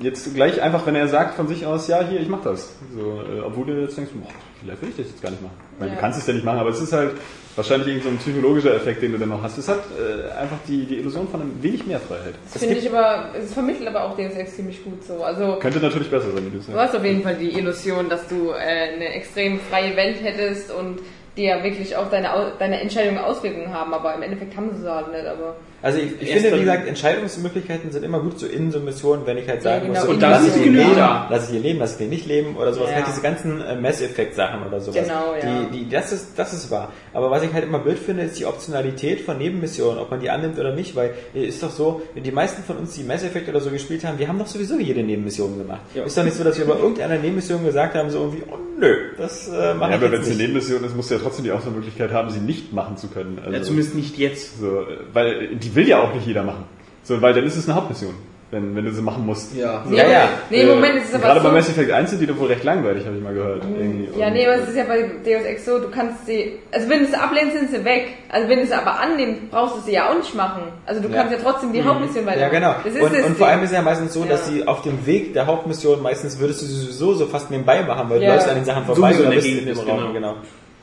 jetzt 0.00 0.34
gleich 0.34 0.60
einfach, 0.60 0.84
wenn 0.86 0.96
er 0.96 1.06
sagt 1.06 1.34
von 1.36 1.46
sich 1.46 1.64
aus, 1.66 1.86
ja, 1.86 2.02
hier, 2.02 2.20
ich 2.20 2.28
mach 2.28 2.42
das. 2.42 2.72
So, 2.94 3.20
äh, 3.22 3.40
obwohl 3.46 3.66
du 3.66 3.80
jetzt 3.80 3.96
denkst, 3.96 4.10
boah, 4.14 4.28
vielleicht 4.60 4.82
will 4.82 4.88
ich 4.88 4.96
das 4.96 5.06
jetzt 5.06 5.22
gar 5.22 5.30
nicht 5.30 5.40
machen. 5.40 5.54
Ich 5.74 5.78
meine, 5.80 5.90
Ja. 5.92 5.94
Du 5.96 6.00
kannst 6.00 6.18
es 6.18 6.26
ja 6.26 6.34
nicht 6.34 6.44
machen, 6.44 6.58
aber 6.58 6.70
es 6.70 6.80
ist 6.80 6.92
halt 6.92 7.12
wahrscheinlich 7.54 7.86
irgend 7.86 8.02
so 8.02 8.08
ein 8.08 8.18
psychologischer 8.18 8.74
Effekt, 8.74 9.02
den 9.02 9.12
du 9.12 9.18
dann 9.18 9.28
noch 9.28 9.40
hast. 9.40 9.56
Es 9.56 9.68
hat 9.68 9.78
äh, 9.96 10.32
einfach 10.36 10.56
die, 10.66 10.84
die 10.84 10.96
Illusion 10.98 11.28
von 11.28 11.42
einem 11.42 11.62
wenig 11.62 11.86
mehr 11.86 12.00
Freiheit. 12.00 12.34
Das 12.52 12.60
finde 12.60 12.74
ich 12.74 12.88
aber, 12.92 13.26
es 13.40 13.54
vermittelt 13.54 13.86
aber 13.88 14.02
auch 14.02 14.16
Deus 14.16 14.32
Ex 14.34 14.56
ziemlich 14.56 14.82
gut 14.82 15.04
so. 15.04 15.22
Also 15.22 15.60
Könnte 15.60 15.78
natürlich 15.78 16.10
besser 16.10 16.32
sein, 16.32 16.44
wie 16.44 16.50
du 16.50 16.56
du 16.56 16.62
sagst. 16.62 16.76
hast 16.76 16.96
auf 16.96 17.04
jeden 17.04 17.22
Fall 17.22 17.36
die 17.36 17.56
Illusion, 17.56 18.08
dass 18.08 18.26
du 18.26 18.50
äh, 18.50 18.54
eine 18.94 19.14
extrem 19.14 19.60
freie 19.60 19.94
Welt 19.96 20.20
hättest 20.20 20.72
und 20.72 20.98
die 21.36 21.44
ja 21.44 21.62
wirklich 21.62 21.96
auf 21.96 22.10
deine, 22.10 22.30
deine 22.58 22.80
Entscheidungen 22.80 23.18
Auswirkungen 23.18 23.72
haben, 23.72 23.92
aber 23.92 24.14
im 24.14 24.22
Endeffekt 24.22 24.56
haben 24.56 24.70
sie 24.74 24.82
sie 24.82 24.92
halt 24.92 25.10
nicht. 25.12 25.26
Aber 25.26 25.56
Also 25.84 25.98
ich, 25.98 26.12
ich 26.18 26.32
finde, 26.32 26.54
wie 26.56 26.60
gesagt, 26.60 26.88
Entscheidungsmöglichkeiten 26.88 27.92
sind 27.92 28.04
immer 28.04 28.18
gut 28.20 28.38
so 28.38 28.46
in 28.46 28.70
so 28.72 28.80
Missionen, 28.80 29.26
wenn 29.26 29.36
ich 29.36 29.46
halt 29.46 29.62
sagen 29.62 29.92
Ja, 29.92 29.92
genau. 29.92 30.00
muss, 30.00 30.06
so, 30.06 30.12
Und 30.14 30.20
lass 30.22 30.46
ist 30.46 30.56
ich 30.56 30.66
ihn 30.66 30.74
leben, 30.74 30.96
lass 30.96 31.50
ich 31.50 31.56
ihn 31.56 31.62
leben, 31.62 31.78
lass 31.78 31.94
ich 31.96 32.00
ihn 32.00 32.08
nicht 32.08 32.26
leben 32.26 32.56
oder 32.56 32.72
sowas. 32.72 32.88
Ja. 32.88 32.96
Halt 32.96 33.06
diese 33.08 33.20
ganzen 33.20 33.60
äh, 33.60 33.76
Mass-Effekt-Sachen 33.76 34.66
oder 34.66 34.80
sowas. 34.80 35.02
Genau, 35.02 35.34
ja. 35.34 35.66
Die, 35.70 35.78
die, 35.84 35.88
das, 35.90 36.10
ist, 36.12 36.38
das 36.38 36.54
ist 36.54 36.70
wahr. 36.70 36.90
Aber 37.12 37.30
was 37.30 37.42
ich 37.42 37.52
halt 37.52 37.64
immer 37.64 37.80
blöd 37.80 37.98
finde, 37.98 38.22
ist 38.22 38.38
die 38.38 38.46
Optionalität 38.46 39.20
von 39.20 39.36
Nebenmissionen, 39.36 39.98
ob 39.98 40.10
man 40.10 40.20
die 40.20 40.30
annimmt 40.30 40.58
oder 40.58 40.74
nicht, 40.74 40.96
weil 40.96 41.12
äh, 41.34 41.44
ist 41.44 41.62
doch 41.62 41.70
so, 41.70 42.00
die 42.16 42.32
meisten 42.32 42.62
von 42.62 42.78
uns, 42.78 42.94
die 42.94 43.04
Mass 43.04 43.22
Effect 43.22 43.48
oder 43.50 43.60
so 43.60 43.68
gespielt 43.70 44.04
haben, 44.04 44.16
die 44.16 44.26
haben 44.26 44.38
doch 44.38 44.46
sowieso 44.46 44.78
jede 44.78 45.02
Nebenmission 45.02 45.58
gemacht. 45.58 45.82
Ja. 45.94 46.04
Ist 46.04 46.16
doch 46.16 46.24
nicht 46.24 46.36
so, 46.36 46.44
dass 46.44 46.58
wir 46.58 46.64
bei 46.64 46.76
irgendeiner 46.78 47.18
Nebenmission 47.18 47.62
gesagt 47.62 47.94
haben, 47.94 48.08
so 48.08 48.20
irgendwie, 48.20 48.42
oh 48.50 48.56
nö, 48.78 48.96
das 49.18 49.48
äh, 49.48 49.74
mache 49.74 49.90
Ja, 49.90 49.96
ich 49.98 50.02
aber 50.02 50.12
wenn 50.12 50.20
es 50.22 50.28
eine. 50.28 50.36
Nebenmission 50.36 50.82
ist, 50.82 50.96
musst 50.96 51.10
du 51.10 51.16
ja 51.16 51.20
trotzdem 51.20 51.44
die 51.44 51.52
Auswahlmöglichkeit 51.52 52.10
haben, 52.10 52.30
sie 52.30 52.40
nicht 52.40 52.72
machen 52.72 52.96
zu 52.96 53.08
können. 53.08 53.38
Also, 53.38 53.52
Ja, 53.52 53.62
zumindest 53.62 53.94
nicht 53.94 54.16
jetzt. 54.16 54.60
so, 54.60 54.80
äh, 54.80 54.84
weil 55.12 55.56
die 55.56 55.73
will 55.74 55.88
ja 55.88 56.00
auch 56.00 56.14
nicht 56.14 56.26
jeder 56.26 56.42
machen. 56.42 56.64
So, 57.02 57.20
weil 57.20 57.34
dann 57.34 57.44
ist 57.44 57.56
es 57.56 57.66
eine 57.68 57.74
Hauptmission, 57.76 58.14
wenn, 58.50 58.74
wenn 58.74 58.84
du 58.86 58.90
sie 58.92 59.02
machen 59.02 59.26
musst. 59.26 59.54
Ja. 59.54 59.82
nee, 59.86 59.96
Ja, 59.98 60.08
ja. 60.08 60.28
nee, 60.48 60.62
im 60.62 60.68
Äh, 60.70 60.74
Moment 60.74 60.96
ist 60.96 61.08
es 61.10 61.14
aber 61.16 61.24
Gerade 61.24 61.40
so. 61.40 61.48
bei 61.48 61.52
Mass 61.54 61.68
Effect 61.68 61.90
1 61.90 62.10
sind 62.10 62.20
die 62.22 62.26
doch 62.26 62.38
wohl 62.38 62.46
recht 62.48 62.64
langweilig, 62.64 63.04
habe 63.04 63.16
ich 63.16 63.22
mal 63.22 63.34
gehört. 63.34 63.62
irgendwie. 63.64 64.08
Ja, 64.18 64.28
Und- 64.28 64.32
nee, 64.32 64.46
aber 64.46 64.56
es 64.62 64.68
ist 64.70 64.76
ja 64.76 64.84
bei 64.84 65.02
Deus 65.02 65.44
Ex 65.44 65.64
so, 65.66 65.78
du 65.80 65.90
kannst 65.90 66.24
sie, 66.26 66.52
also 66.72 66.88
wenn 66.88 67.00
du 67.00 67.06
sie 67.06 67.14
ablehnst, 67.16 67.58
sind 67.58 67.70
sie 67.70 67.84
weg. 67.84 68.06
Also 68.30 68.48
wenn 68.48 68.60
du 68.60 68.66
sie 68.66 68.72
aber 68.72 68.98
annimmst, 69.00 69.50
brauchst 69.50 69.76
du 69.76 69.80
sie 69.82 69.92
ja 69.92 70.08
auch 70.10 70.16
nicht 70.16 70.34
machen. 70.34 70.62
Also 70.86 71.02
du 71.02 71.08
Ja. 71.08 71.14
kannst 71.16 71.32
ja 71.34 71.38
trotzdem 71.42 71.72
die 71.74 71.82
Hauptmission 71.84 72.24
Ja, 72.24 72.30
weitermachen. 72.30 72.52
genau. 72.54 72.74
Das 72.84 72.94
ist 72.94 73.02
Und, 73.02 73.14
das 73.14 73.24
und 73.26 73.36
vor 73.36 73.46
allem 73.48 73.62
ist 73.64 73.70
es 73.70 73.76
ja 73.76 73.82
meistens 73.82 74.14
so, 74.14 74.24
dass 74.24 74.46
Ja. 74.48 74.52
sie 74.54 74.66
auf 74.66 74.80
dem 74.82 75.04
Weg 75.04 75.34
der 75.34 75.46
Hauptmission 75.46 76.00
meistens 76.00 76.38
würdest 76.38 76.62
du 76.62 76.66
sie 76.66 76.74
sowieso 76.80 77.12
so 77.14 77.26
fast 77.26 77.50
nebenbei 77.50 77.82
machen, 77.82 78.08
weil 78.08 78.20
du 78.20 78.24
Ja. 78.24 78.34
läufst 78.34 78.48
an 78.48 78.54
den 78.54 78.64
Sachen 78.64 78.84
vorbei 78.86 79.12
in 79.12 79.18
der 79.22 79.28
bist 79.30 79.46
in 79.46 79.56
dem 79.56 79.64
bist, 79.66 79.86
Raum. 79.86 79.98
genau. 79.98 80.12
Genau. 80.12 80.34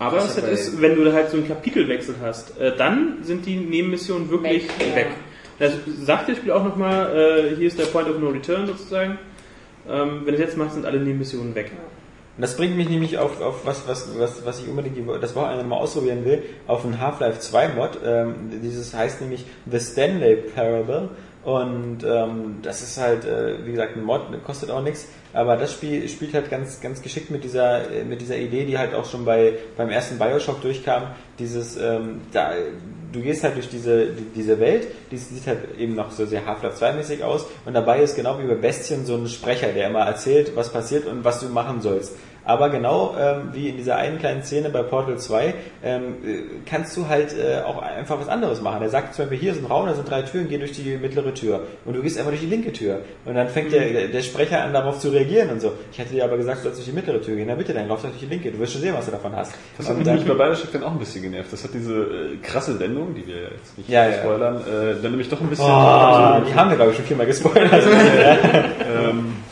Aber 0.01 0.19
hab 0.19 0.47
ist, 0.49 0.75
bei- 0.77 0.81
wenn 0.81 0.95
du 0.95 1.13
halt 1.13 1.29
so 1.29 1.37
einen 1.37 1.47
Kapitelwechsel 1.47 2.15
hast, 2.21 2.57
äh, 2.59 2.75
dann 2.75 3.17
sind 3.23 3.45
die 3.45 3.55
Nebenmissionen 3.57 4.29
wirklich 4.29 4.63
Weg, 4.79 4.95
weg. 4.95 5.07
ja. 5.59 5.67
Das 5.67 5.73
sagt 6.03 6.27
das 6.27 6.37
Spiel 6.37 6.51
auch 6.51 6.63
nochmal, 6.63 7.15
äh, 7.15 7.55
hier 7.55 7.67
ist 7.67 7.77
der 7.77 7.85
Point 7.85 8.09
of 8.09 8.17
No 8.19 8.29
Return 8.29 8.65
sozusagen. 8.65 9.19
Ähm, 9.87 10.21
wenn 10.25 10.25
du 10.25 10.33
es 10.33 10.39
jetzt 10.39 10.57
machst, 10.57 10.73
sind 10.73 10.85
alle 10.85 10.99
Nebenmissionen 10.99 11.53
weg. 11.53 11.71
Und 12.37 12.41
das 12.41 12.55
bringt 12.57 12.77
mich 12.77 12.89
nämlich 12.89 13.17
auf, 13.19 13.39
auf 13.41 13.65
was, 13.65 13.87
was, 13.87 14.09
was, 14.17 14.43
was 14.45 14.59
ich 14.61 14.67
unbedingt 14.67 14.97
das 15.21 15.35
Wochenende 15.35 15.63
mal 15.65 15.75
ausprobieren 15.77 16.25
will, 16.25 16.41
auf 16.65 16.83
einen 16.85 16.99
Half-Life 16.99 17.39
2 17.39 17.67
Mod. 17.69 17.99
Ähm, 18.03 18.33
dieses 18.63 18.93
heißt 18.95 19.21
nämlich 19.21 19.45
The 19.69 19.79
Stanley 19.79 20.37
Parable. 20.55 21.09
Und 21.43 22.03
ähm, 22.05 22.57
das 22.63 22.81
ist 22.81 22.99
halt, 22.99 23.25
äh, 23.25 23.65
wie 23.65 23.71
gesagt, 23.71 23.97
ein 23.97 24.03
Mod, 24.03 24.21
kostet 24.45 24.69
auch 24.71 24.81
nichts. 24.81 25.07
Aber 25.33 25.55
das 25.55 25.73
Spiel 25.73 26.07
spielt 26.09 26.33
halt 26.33 26.49
ganz, 26.49 26.81
ganz 26.81 27.01
geschickt 27.01 27.31
mit 27.31 27.43
dieser, 27.43 27.89
äh, 27.91 28.03
mit 28.03 28.21
dieser 28.21 28.37
Idee, 28.37 28.65
die 28.65 28.77
halt 28.77 28.93
auch 28.93 29.05
schon 29.05 29.25
bei, 29.25 29.53
beim 29.77 29.89
ersten 29.89 30.17
Bioshock 30.19 30.61
durchkam. 30.61 31.03
Dieses, 31.39 31.77
ähm, 31.77 32.21
da, 32.31 32.53
du 33.11 33.21
gehst 33.21 33.43
halt 33.43 33.55
durch 33.55 33.69
diese, 33.69 34.07
die, 34.07 34.25
diese 34.35 34.59
Welt, 34.59 34.87
die 35.11 35.17
sieht 35.17 35.47
halt 35.47 35.77
eben 35.77 35.95
noch 35.95 36.11
so 36.11 36.25
sehr 36.25 36.45
Half-Life 36.45 36.75
2 36.75 36.93
mäßig 36.93 37.23
aus. 37.23 37.45
Und 37.65 37.73
dabei 37.73 38.01
ist 38.01 38.15
genau 38.15 38.39
wie 38.39 38.47
bei 38.47 38.55
Bestien 38.55 39.05
so 39.05 39.15
ein 39.15 39.27
Sprecher, 39.27 39.67
der 39.73 39.89
immer 39.89 40.01
erzählt, 40.01 40.55
was 40.55 40.71
passiert 40.71 41.05
und 41.05 41.23
was 41.23 41.39
du 41.39 41.47
machen 41.47 41.81
sollst. 41.81 42.13
Aber 42.43 42.69
genau 42.69 43.15
ähm, 43.19 43.49
wie 43.53 43.69
in 43.69 43.77
dieser 43.77 43.97
einen 43.97 44.17
kleinen 44.17 44.43
Szene 44.43 44.69
bei 44.69 44.81
Portal 44.81 45.17
2 45.17 45.53
ähm, 45.83 46.01
äh, 46.25 46.39
kannst 46.65 46.97
du 46.97 47.07
halt 47.07 47.35
äh, 47.37 47.61
auch 47.61 47.81
einfach 47.81 48.19
was 48.19 48.27
anderes 48.27 48.61
machen. 48.61 48.81
Er 48.81 48.89
sagt 48.89 49.13
zum 49.13 49.25
Beispiel, 49.25 49.39
hier 49.39 49.51
ist 49.51 49.59
ein 49.59 49.65
Raum, 49.65 49.85
da 49.85 49.93
sind 49.93 50.09
drei 50.09 50.23
Türen, 50.23 50.49
geh 50.49 50.57
durch 50.57 50.71
die 50.71 50.97
mittlere 50.97 51.33
Tür. 51.33 51.61
Und 51.85 51.95
du 51.95 52.01
gehst 52.01 52.17
einfach 52.17 52.31
durch 52.31 52.41
die 52.41 52.47
linke 52.47 52.73
Tür. 52.73 53.01
Und 53.25 53.35
dann 53.35 53.47
fängt 53.47 53.71
der, 53.71 54.07
der 54.07 54.21
Sprecher 54.21 54.63
an, 54.63 54.73
darauf 54.73 54.99
zu 54.99 55.09
reagieren 55.09 55.49
und 55.49 55.61
so. 55.61 55.73
Ich 55.91 55.99
hätte 55.99 56.13
dir 56.13 56.23
aber 56.23 56.37
gesagt, 56.37 56.59
du 56.59 56.63
sollst 56.63 56.79
durch 56.79 56.87
die 56.87 56.95
mittlere 56.95 57.21
Tür 57.21 57.35
gehen. 57.35 57.47
Na 57.47 57.55
bitte, 57.55 57.73
dann 57.73 57.87
lauf 57.87 58.01
doch 58.01 58.09
durch 58.09 58.21
die 58.21 58.25
linke. 58.25 58.51
Du 58.51 58.59
wirst 58.59 58.73
schon 58.73 58.81
sehen, 58.81 58.95
was 58.97 59.05
du 59.05 59.11
davon 59.11 59.35
hast. 59.35 59.53
Das 59.77 59.87
hat 59.87 59.97
mich 59.97 60.25
bei 60.25 60.33
Bioshock 60.33 60.71
dann 60.71 60.83
auch 60.83 60.91
ein 60.91 60.99
bisschen 60.99 61.21
genervt. 61.21 61.53
Das 61.53 61.63
hat 61.63 61.73
diese 61.73 61.93
äh, 61.93 62.37
krasse 62.41 62.79
Wendung, 62.79 63.13
die 63.13 63.27
wir 63.27 63.41
jetzt 63.43 63.77
nicht 63.77 63.89
Ja, 63.89 64.07
ja. 64.07 64.13
spoilern, 64.13 64.57
äh, 64.61 65.01
dann 65.01 65.11
nämlich 65.11 65.29
doch 65.29 65.39
ein 65.41 65.47
bisschen... 65.49 65.65
Oh, 65.65 66.41
die 66.47 66.53
haben 66.55 66.69
wir, 66.69 66.75
glaube 66.75 66.91
ich, 66.91 66.97
schon 66.97 67.05
viermal 67.05 67.27
gespoilert. 67.27 67.71
ähm, 68.95 69.35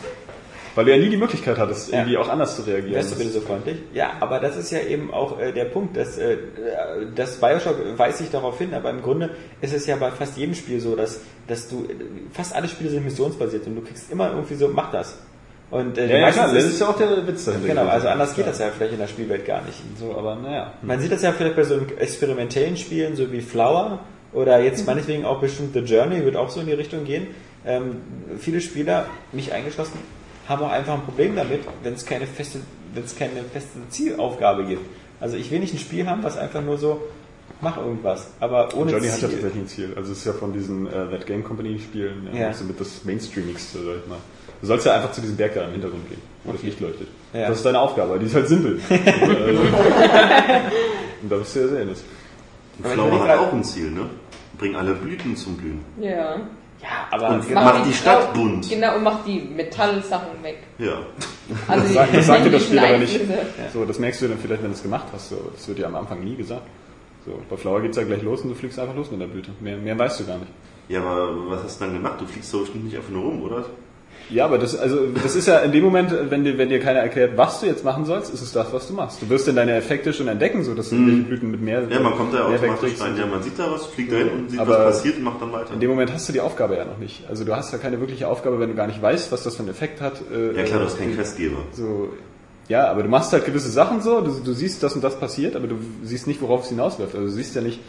weil 0.79 0.85
du 0.85 0.91
ja 0.91 0.97
nie 0.97 1.09
die 1.09 1.17
Möglichkeit 1.17 1.57
hattest, 1.57 1.91
Ja. 1.91 1.99
irgendwie 1.99 2.17
auch 2.17 2.29
anders 2.29 2.55
zu 2.55 2.61
reagieren. 2.61 2.95
Wärst 2.95 3.11
du 3.11 3.17
bitte 3.17 3.31
so 3.31 3.41
freundlich? 3.41 3.75
Ja, 3.93 4.13
aber 4.21 4.39
das 4.39 4.55
ist 4.55 4.71
ja 4.71 4.79
eben 4.79 5.13
auch 5.13 5.37
äh, 5.37 5.51
der 5.51 5.65
Punkt, 5.65 5.97
dass 5.97 6.17
äh, 6.17 6.37
das 7.15 7.35
Bioshock 7.41 7.75
weist 7.97 8.19
sich 8.19 8.29
darauf 8.31 8.57
hin, 8.57 8.73
aber 8.73 8.89
im 8.89 9.01
Grunde 9.01 9.31
ist 9.59 9.73
es 9.73 9.85
ja 9.87 9.97
bei 9.97 10.09
fast 10.11 10.37
jedem 10.37 10.55
Spiel 10.55 10.79
so, 10.79 10.95
dass, 10.95 11.19
dass 11.47 11.67
du, 11.67 11.85
fast 12.31 12.55
alle 12.55 12.69
Spiele 12.69 12.89
sind 12.89 13.03
missionsbasiert 13.03 13.67
und 13.67 13.75
du 13.75 13.81
kriegst 13.81 14.09
immer 14.09 14.29
irgendwie 14.31 14.55
so, 14.55 14.69
mach 14.69 14.89
das. 14.91 15.17
Und 15.69 15.97
äh, 15.97 16.07
ja, 16.09 16.17
ja, 16.17 16.31
klar, 16.31 16.51
das 16.53 16.63
ist- 16.63 16.79
ja 16.79 16.87
auch 16.87 16.97
der 16.97 17.27
Witz 17.27 17.43
dahinter. 17.45 17.67
Genau, 17.67 17.85
also 17.87 18.07
anders 18.07 18.33
geht 18.35 18.45
Ja. 18.45 18.51
das 18.51 18.59
ja 18.59 18.69
vielleicht 18.75 18.93
in 18.93 18.99
der 18.99 19.07
Spielwelt 19.07 19.45
gar 19.45 19.61
nicht. 19.63 19.77
So, 19.99 20.15
aber 20.17 20.35
naja. 20.35 20.73
Man 20.81 20.99
sieht 20.99 21.11
das 21.11 21.21
ja 21.21 21.31
vielleicht 21.33 21.55
bei 21.57 21.63
so 21.63 21.79
experimentellen 21.99 22.75
Spielen, 22.77 23.15
so 23.15 23.31
wie 23.31 23.41
Flower 23.41 23.99
oder 24.33 24.59
jetzt 24.61 24.87
meinetwegen 24.87 25.25
auch 25.25 25.41
bestimmt 25.41 25.73
The 25.73 25.81
Journey, 25.81 26.23
wird 26.23 26.35
auch 26.37 26.49
so 26.49 26.61
in 26.61 26.67
die 26.67 26.73
Richtung 26.73 27.03
gehen. 27.03 27.27
Ähm, 27.65 27.97
viele 28.39 28.61
Spieler, 28.61 29.05
mich 29.33 29.51
eingeschlossen, 29.53 29.99
haben 30.49 30.63
auch 30.63 30.71
einfach 30.71 30.95
ein 30.95 31.03
Problem 31.03 31.35
damit, 31.35 31.61
wenn 31.83 31.93
es 31.93 32.05
keine 32.05 32.25
feste, 32.25 32.59
wenn 32.93 33.03
es 33.03 33.15
keine 33.15 33.43
feste 33.43 33.77
Zielaufgabe 33.89 34.65
gibt. 34.65 34.81
Also 35.21 35.37
ich 35.37 35.51
will 35.51 35.59
nicht 35.59 35.73
ein 35.73 35.79
Spiel 35.79 36.07
haben, 36.07 36.23
was 36.23 36.37
einfach 36.37 36.61
nur 36.61 36.77
so, 36.77 37.01
mach 37.61 37.77
irgendwas, 37.77 38.31
aber 38.39 38.73
ohne 38.75 38.91
Johnny 38.91 39.07
hat 39.07 39.21
ja 39.21 39.27
Ziel. 39.29 39.37
tatsächlich 39.37 39.63
ein 39.63 39.67
Ziel. 39.67 39.93
Also 39.95 40.11
es 40.11 40.19
ist 40.19 40.25
ja 40.25 40.33
von 40.33 40.51
diesen 40.51 40.87
äh, 40.87 40.91
That 41.11 41.27
Game 41.27 41.43
Company 41.43 41.79
Spielen 41.79 42.27
ja, 42.33 42.39
Ja. 42.39 42.47
ja. 42.47 42.53
so 42.53 42.63
mit 42.65 42.79
das 42.79 43.05
Mainstreamigste, 43.05 43.77
sag 43.77 43.95
ich 44.03 44.07
mal. 44.07 44.17
Du 44.61 44.67
sollst 44.67 44.85
ja 44.85 44.95
einfach 44.95 45.11
zu 45.11 45.21
diesem 45.21 45.37
Berg 45.37 45.53
da 45.53 45.65
im 45.65 45.71
Hintergrund 45.71 46.09
gehen, 46.09 46.21
wo 46.43 46.51
das 46.51 46.63
Licht 46.63 46.79
leuchtet. 46.79 47.07
Ja. 47.31 47.47
Das 47.47 47.57
ist 47.57 47.65
deine 47.65 47.79
Aufgabe, 47.79 48.17
die 48.19 48.25
ist 48.25 48.35
halt 48.35 48.47
simpel. 48.47 48.79
also, 48.89 49.61
und 51.21 51.29
da 51.29 51.39
wirst 51.39 51.55
du 51.55 51.59
ja 51.59 51.67
sehen. 51.67 51.89
Flower 52.81 53.07
überleg 53.07 53.27
hat 53.27 53.39
auch 53.39 53.53
ein 53.53 53.63
Ziel, 53.63 53.91
ne? 53.91 54.09
Bring 54.57 54.75
alle 54.75 54.93
Blüten 54.95 55.35
zum 55.35 55.55
Blühen. 55.57 55.79
Ja. 56.01 56.41
Ja, 56.81 57.07
aber 57.11 57.29
Und 57.35 57.47
genau, 57.47 57.63
macht 57.63 57.85
die 57.85 57.93
Stadt 57.93 58.33
bunt. 58.33 58.69
Genau, 58.69 58.95
und 58.95 59.03
macht 59.03 59.27
die 59.27 59.41
Metallsachen 59.41 60.41
weg. 60.41 60.59
Ja. 60.77 60.99
Also 61.67 61.87
die 61.87 61.93
sagt, 61.93 62.15
das 62.15 62.25
sagt 62.25 62.45
dir 62.45 62.51
das 62.51 62.63
Spiel 62.63 62.79
aber 62.79 62.97
nicht. 62.97 63.19
So, 63.73 63.85
das 63.85 63.99
merkst 63.99 64.21
du 64.21 64.27
dann 64.27 64.37
vielleicht, 64.37 64.63
wenn 64.63 64.69
du 64.69 64.75
es 64.75 64.83
gemacht 64.83 65.07
hast. 65.11 65.29
So, 65.29 65.51
das 65.53 65.67
wird 65.67 65.79
dir 65.79 65.87
am 65.87 65.95
Anfang 65.95 66.23
nie 66.23 66.35
gesagt. 66.35 66.67
So, 67.25 67.39
bei 67.49 67.57
Flower 67.57 67.81
geht's 67.81 67.97
ja 67.97 68.03
gleich 68.03 68.21
los 68.21 68.41
und 68.41 68.49
du 68.49 68.55
fliegst 68.55 68.79
einfach 68.79 68.95
los 68.95 69.11
mit 69.11 69.19
der 69.19 69.27
Blüte. 69.27 69.51
Mehr, 69.59 69.77
mehr 69.77 69.97
weißt 69.97 70.21
du 70.21 70.25
gar 70.25 70.37
nicht. 70.37 70.51
Ja, 70.87 71.01
aber 71.01 71.49
was 71.49 71.63
hast 71.63 71.81
du 71.81 71.85
dann 71.85 71.93
gemacht? 71.93 72.21
Du 72.21 72.25
fliegst 72.25 72.53
doch 72.53 72.61
bestimmt 72.61 72.85
nicht 72.85 72.95
einfach 72.95 73.11
nur 73.11 73.23
rum, 73.23 73.43
oder? 73.43 73.65
Ja, 74.29 74.45
aber 74.45 74.59
das, 74.59 74.77
also, 74.77 75.07
das 75.07 75.35
ist 75.35 75.47
ja 75.47 75.59
in 75.59 75.71
dem 75.71 75.83
Moment, 75.83 76.13
wenn 76.29 76.43
dir, 76.43 76.57
wenn 76.57 76.69
dir 76.69 76.79
keiner 76.79 76.99
erklärt, 76.99 77.35
was 77.35 77.61
du 77.61 77.65
jetzt 77.65 77.83
machen 77.83 78.05
sollst, 78.05 78.31
ist 78.33 78.41
es 78.41 78.51
das, 78.51 78.71
was 78.71 78.87
du 78.87 78.93
machst. 78.93 79.21
Du 79.21 79.29
wirst 79.29 79.47
dann 79.47 79.55
deine 79.55 79.73
Effekte 79.75 80.13
schon 80.13 80.27
entdecken, 80.27 80.63
so 80.63 80.75
dass 80.75 80.89
du 80.89 80.95
irgendwelche 80.97 81.23
Blüten 81.23 81.51
mit 81.51 81.61
mehr, 81.61 81.81
Mhm. 81.81 81.91
Ja, 81.91 81.99
man 81.99 82.13
kommt 82.15 82.33
da 82.33 82.47
mehr 82.47 82.59
automatisch 82.59 83.01
rein. 83.01 83.17
Ja, 83.17 83.25
man 83.25 83.41
sieht 83.41 83.57
da 83.57 83.71
was, 83.71 83.87
fliegt 83.87 84.11
da 84.11 84.17
hin 84.17 84.29
und 84.29 84.51
sieht, 84.51 84.59
Aber 84.59 84.85
was 84.85 84.97
passiert 84.97 85.17
und 85.17 85.23
macht 85.23 85.41
dann 85.41 85.51
weiter. 85.51 85.73
In 85.73 85.79
dem 85.79 85.89
Moment 85.89 86.13
hast 86.13 86.29
du 86.29 86.33
die 86.33 86.41
Aufgabe 86.41 86.75
ja 86.77 86.85
noch 86.85 86.97
nicht. 86.99 87.23
Also 87.27 87.43
du 87.43 87.55
hast 87.55 87.71
ja 87.71 87.79
keine 87.79 87.99
wirkliche 87.99 88.27
Aufgabe, 88.27 88.59
wenn 88.59 88.69
du 88.69 88.75
gar 88.75 88.85
nicht 88.87 89.01
weißt, 89.01 89.31
was 89.31 89.43
das 89.43 89.55
für 89.55 89.61
einen 89.63 89.69
Effekt 89.71 89.99
hat. 89.99 90.21
äh, 90.31 90.55
Ja 90.55 90.63
klar, 90.63 90.79
du 90.79 90.85
hast 90.85 90.97
keinen 90.99 91.13
äh, 91.13 91.15
Questgeber. 91.15 91.57
So, 91.71 92.09
ja, 92.67 92.87
aber 92.91 93.01
du 93.01 93.09
machst 93.09 93.33
halt 93.33 93.45
gewisse 93.45 93.69
Sachen 93.71 93.99
so, 94.01 94.21
du, 94.21 94.31
du 94.45 94.53
siehst, 94.53 94.83
dass 94.83 94.93
und 94.93 95.03
das 95.03 95.19
passiert, 95.19 95.55
aber 95.55 95.65
du 95.65 95.77
siehst 96.03 96.27
nicht, 96.27 96.39
worauf 96.39 96.63
es 96.65 96.69
hinausläuft. 96.69 97.15
Also 97.15 97.25
du 97.25 97.31
siehst 97.33 97.55
ja 97.55 97.61
nicht, 97.61 97.79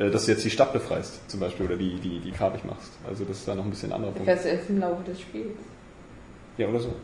äh, 0.00 0.10
dass 0.10 0.24
du 0.26 0.32
jetzt 0.32 0.44
die 0.44 0.50
Stadt 0.50 0.72
befreist, 0.72 1.20
zum 1.30 1.38
Beispiel, 1.38 1.66
oder 1.66 1.76
die, 1.76 1.94
die, 2.00 2.18
die 2.18 2.32
farbig 2.32 2.64
machst. 2.64 2.90
Also 3.08 3.24
das 3.24 3.36
ist 3.38 3.46
da 3.46 3.54
noch 3.54 3.64
ein 3.64 3.70
bisschen 3.70 3.92
anderer 3.92 4.10
Punkt. 4.10 4.28
Das 4.28 4.44
ist 4.44 4.68
im 4.68 4.80
Laufe 4.80 5.04
des 5.04 5.20
Spiels. 5.20 5.54
Ja, 6.58 6.68
oder 6.68 6.80
so. 6.80 6.94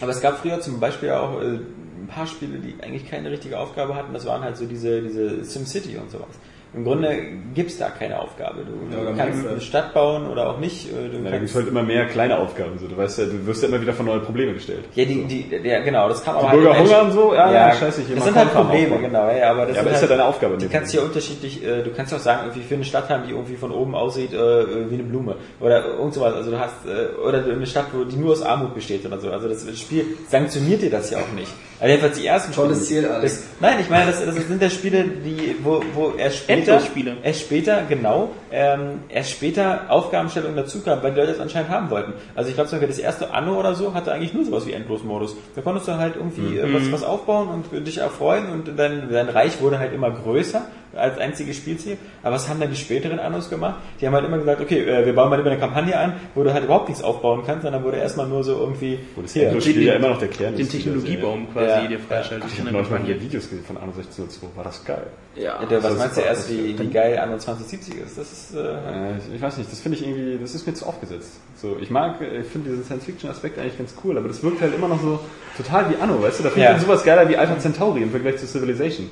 Aber 0.00 0.10
es 0.10 0.20
gab 0.20 0.38
früher 0.38 0.60
zum 0.60 0.80
Beispiel 0.80 1.10
auch 1.10 1.40
äh, 1.40 1.58
ein 2.00 2.08
paar 2.08 2.26
Spiele, 2.26 2.58
die 2.58 2.82
eigentlich 2.82 3.08
keine 3.08 3.30
richtige 3.30 3.58
Aufgabe 3.58 3.94
hatten. 3.94 4.12
Das 4.12 4.24
waren 4.26 4.42
halt 4.42 4.56
so 4.56 4.66
diese, 4.66 5.02
diese 5.02 5.44
SimCity 5.44 5.96
und 5.98 6.10
sowas. 6.10 6.38
Im 6.72 6.84
Grunde 6.84 7.16
gibt's 7.52 7.78
da 7.78 7.88
keine 7.88 8.20
Aufgabe. 8.20 8.60
Du, 8.64 8.96
Ja, 8.96 9.10
du 9.10 9.16
kannst 9.16 9.44
eine 9.44 9.60
Stadt 9.60 9.92
bauen 9.92 10.28
oder 10.30 10.50
auch 10.50 10.58
nicht. 10.58 10.86
äh, 10.88 11.08
Du 11.10 11.16
Ja, 11.24 11.30
da 11.32 11.38
gibt's 11.38 11.54
halt 11.56 11.66
immer 11.66 11.82
mehr 11.82 12.06
kleine 12.06 12.38
Aufgaben. 12.38 12.78
So. 12.78 12.86
Du 12.86 12.96
weißt 12.96 13.18
ja, 13.18 13.24
du 13.24 13.44
wirst 13.44 13.62
ja 13.64 13.68
immer 13.68 13.80
wieder 13.80 13.92
vor 13.92 14.06
neue 14.06 14.20
Probleme 14.20 14.52
gestellt. 14.54 14.84
ja, 14.94 15.04
die, 15.04 15.24
die, 15.24 15.56
ja, 15.68 15.80
genau, 15.80 16.08
das 16.08 16.22
kam 16.22 16.36
aber 16.36 16.50
Die 16.50 16.56
Bürger 16.58 16.74
halt 16.74 16.82
hungern 16.84 17.10
so, 17.12 17.34
ja, 17.34 17.52
ja, 17.52 17.72
scheiße, 17.74 18.02
hier 18.02 18.14
Das 18.14 18.24
sind 18.24 18.36
halt 18.36 18.52
Probleme, 18.54 18.94
aufbauen. 18.94 19.02
genau, 19.02 19.30
ja, 19.32 19.50
aber 19.50 19.66
das 19.66 19.74
Ja, 19.74 19.82
aber 19.82 19.90
ist 19.90 19.96
halt, 20.00 20.10
ja 20.10 20.16
deine 20.16 20.24
Aufgabe. 20.28 20.56
dem 20.58 20.70
kannst 20.70 20.92
du 20.94 20.98
ja 20.98 21.02
unterschiedlich, 21.02 21.64
äh, 21.64 21.82
du 21.82 21.90
kannst 21.90 22.12
ja 22.12 22.18
auch 22.18 22.22
sagen, 22.22 22.42
irgendwie 22.46 22.62
für 22.68 22.74
eine 22.76 22.84
Stadt 22.84 23.08
haben, 23.08 23.24
die 23.26 23.32
irgendwie 23.32 23.56
von 23.56 23.72
oben 23.72 23.96
aussieht 23.96 24.32
äh, 24.32 24.90
wie 24.90 24.94
eine 24.94 25.02
Blume 25.02 25.34
oder 25.58 25.84
irgend 25.84 26.14
sowas. 26.14 26.34
Also 26.34 26.52
du 26.52 26.60
hast 26.60 26.86
äh, 26.86 27.18
oder 27.26 27.44
eine 27.44 27.66
Stadt, 27.66 27.86
wo 27.92 28.04
die 28.04 28.14
nur 28.16 28.30
aus 28.30 28.42
Armut 28.42 28.74
besteht 28.74 29.04
oder 29.04 29.18
so. 29.18 29.30
Also 29.32 29.48
das 29.48 29.66
Spiel 29.76 30.04
sanktioniert 30.28 30.82
dir 30.82 30.90
das 30.90 31.10
ja 31.10 31.18
auch 31.18 31.32
nicht. 31.34 31.50
Also 31.80 31.92
jedenfalls 31.92 32.18
die 32.18 32.26
ersten 32.26 32.52
Tolles 32.52 32.84
Spiele. 32.84 33.00
Ziel, 33.00 33.10
Alex. 33.10 33.36
Das, 33.36 33.44
nein, 33.58 33.80
ich 33.80 33.88
meine, 33.88 34.10
das, 34.10 34.22
das 34.22 34.34
sind 34.34 34.60
ja 34.60 34.68
Spiele, 34.68 35.04
die 35.04 35.56
wo, 35.62 35.82
wo 35.94 36.10
er 36.10 36.30
später, 36.30 36.80
erst 37.22 37.40
später, 37.40 37.84
genau, 37.88 38.30
ähm, 38.52 39.00
erst 39.08 39.30
später 39.30 39.82
Aufgabenstellungen 39.88 40.56
dazu 40.56 40.80
kam, 40.82 41.02
weil 41.02 41.12
die 41.12 41.20
Leute 41.20 41.32
das 41.32 41.40
anscheinend 41.40 41.70
haben 41.70 41.90
wollten. 41.90 42.12
Also 42.34 42.48
ich 42.48 42.54
glaube 42.56 42.68
zum 42.70 42.78
Beispiel 42.78 42.88
das 42.94 42.98
erste 42.98 43.32
Anno 43.32 43.58
oder 43.58 43.74
so 43.74 43.94
hatte 43.94 44.12
eigentlich 44.12 44.34
nur 44.34 44.44
sowas 44.44 44.66
wie 44.66 44.72
Endlosmodus. 44.72 45.36
Da 45.54 45.62
konntest 45.62 45.88
du 45.88 45.96
halt 45.96 46.16
irgendwie 46.16 46.58
äh, 46.58 46.72
was, 46.74 46.90
was 46.92 47.02
aufbauen 47.04 47.48
und 47.48 47.86
dich 47.86 47.98
erfreuen 47.98 48.50
und 48.50 48.78
dein, 48.78 49.08
dein 49.10 49.28
Reich 49.28 49.60
wurde 49.60 49.78
halt 49.78 49.92
immer 49.92 50.10
größer 50.10 50.62
als 50.96 51.18
einziges 51.18 51.56
Spielziel. 51.56 51.98
Aber 52.22 52.34
was 52.34 52.48
haben 52.48 52.58
dann 52.58 52.70
die 52.70 52.76
späteren 52.76 53.20
Annos 53.20 53.48
gemacht? 53.48 53.76
Die 54.00 54.06
haben 54.06 54.14
halt 54.14 54.24
immer 54.24 54.38
gesagt, 54.38 54.60
okay, 54.60 54.80
äh, 54.80 55.06
wir 55.06 55.14
bauen 55.14 55.30
mal 55.30 55.36
lieber 55.36 55.50
eine 55.50 55.60
Kampagne 55.60 55.96
an, 55.96 56.14
wo 56.34 56.42
du 56.42 56.52
halt 56.52 56.64
überhaupt 56.64 56.88
nichts 56.88 57.04
aufbauen 57.04 57.42
kannst, 57.46 57.62
sondern 57.62 57.84
wo 57.84 57.90
du 57.92 57.96
erstmal 57.96 58.26
nur 58.26 58.42
so 58.42 58.58
irgendwie 58.58 58.98
Wo 59.14 59.22
das 59.22 59.32
hier, 59.32 59.44
Endlosspiel 59.44 59.82
ja 59.84 59.94
immer 59.94 60.08
noch 60.08 60.18
der 60.18 60.28
Kern 60.28 60.56
Den. 60.56 60.68
Technologiebaum 60.68 61.52
quasi, 61.52 61.82
Ja. 61.82 61.86
der 61.86 61.98
freischaltet. 62.00 62.50
Ich 62.52 62.58
habe 62.60 62.72
neulich 62.72 62.90
mal 62.90 63.00
hier 63.04 63.20
Videos 63.20 63.48
gesehen 63.48 63.64
von 63.64 63.76
Anno 63.76 63.92
1602. 63.92 64.48
War 64.56 64.64
das 64.64 64.84
geil? 64.84 65.06
Ja. 65.36 65.60
Ja, 65.62 65.66
der, 65.66 65.82
was 65.82 65.96
meinst 65.96 66.16
du 66.16 66.22
erst, 66.22 66.50
wie, 66.50 66.76
wie 66.78 66.86
geil 66.88 67.16
Anno 67.18 67.38
2070 67.38 67.94
ist? 67.98 68.18
Das 68.18 68.32
ist, 68.32 68.54
äh, 68.54 68.58
Äh, 68.58 69.18
ich- 69.18 69.34
ich 69.36 69.40
weiß 69.40 69.58
nicht, 69.58 69.70
das 69.70 69.78
finde 69.80 69.96
ich 69.98 70.04
irgendwie, 70.06 70.38
das 70.40 70.54
ist 70.54 70.66
mir 70.66 70.74
zu 70.74 70.84
aufgesetzt. 70.86 71.34
So, 71.56 71.76
ich 71.80 71.88
mag, 71.90 72.20
äh, 72.20 72.40
ich 72.40 72.46
finde 72.48 72.70
diesen 72.70 72.84
Science-Fiction-Aspekt 72.84 73.58
eigentlich 73.58 73.78
ganz 73.78 73.94
cool, 74.04 74.18
aber 74.18 74.26
das 74.28 74.42
wirkt 74.42 74.60
halt 74.60 74.74
immer 74.74 74.88
noch 74.88 75.00
so 75.00 75.20
total 75.56 75.88
wie 75.90 75.94
Anno, 76.02 76.20
weißt 76.20 76.40
du? 76.40 76.42
Da 76.42 76.50
finde 76.50 76.64
Ja. 76.66 76.72
ich 76.72 76.78
dann 76.78 76.86
sowas 76.86 77.04
geiler 77.04 77.28
wie 77.28 77.36
Alpha 77.36 77.58
Centauri 77.58 78.02
im 78.02 78.10
Vergleich 78.10 78.38
zu 78.38 78.46
Civilization. 78.46 79.08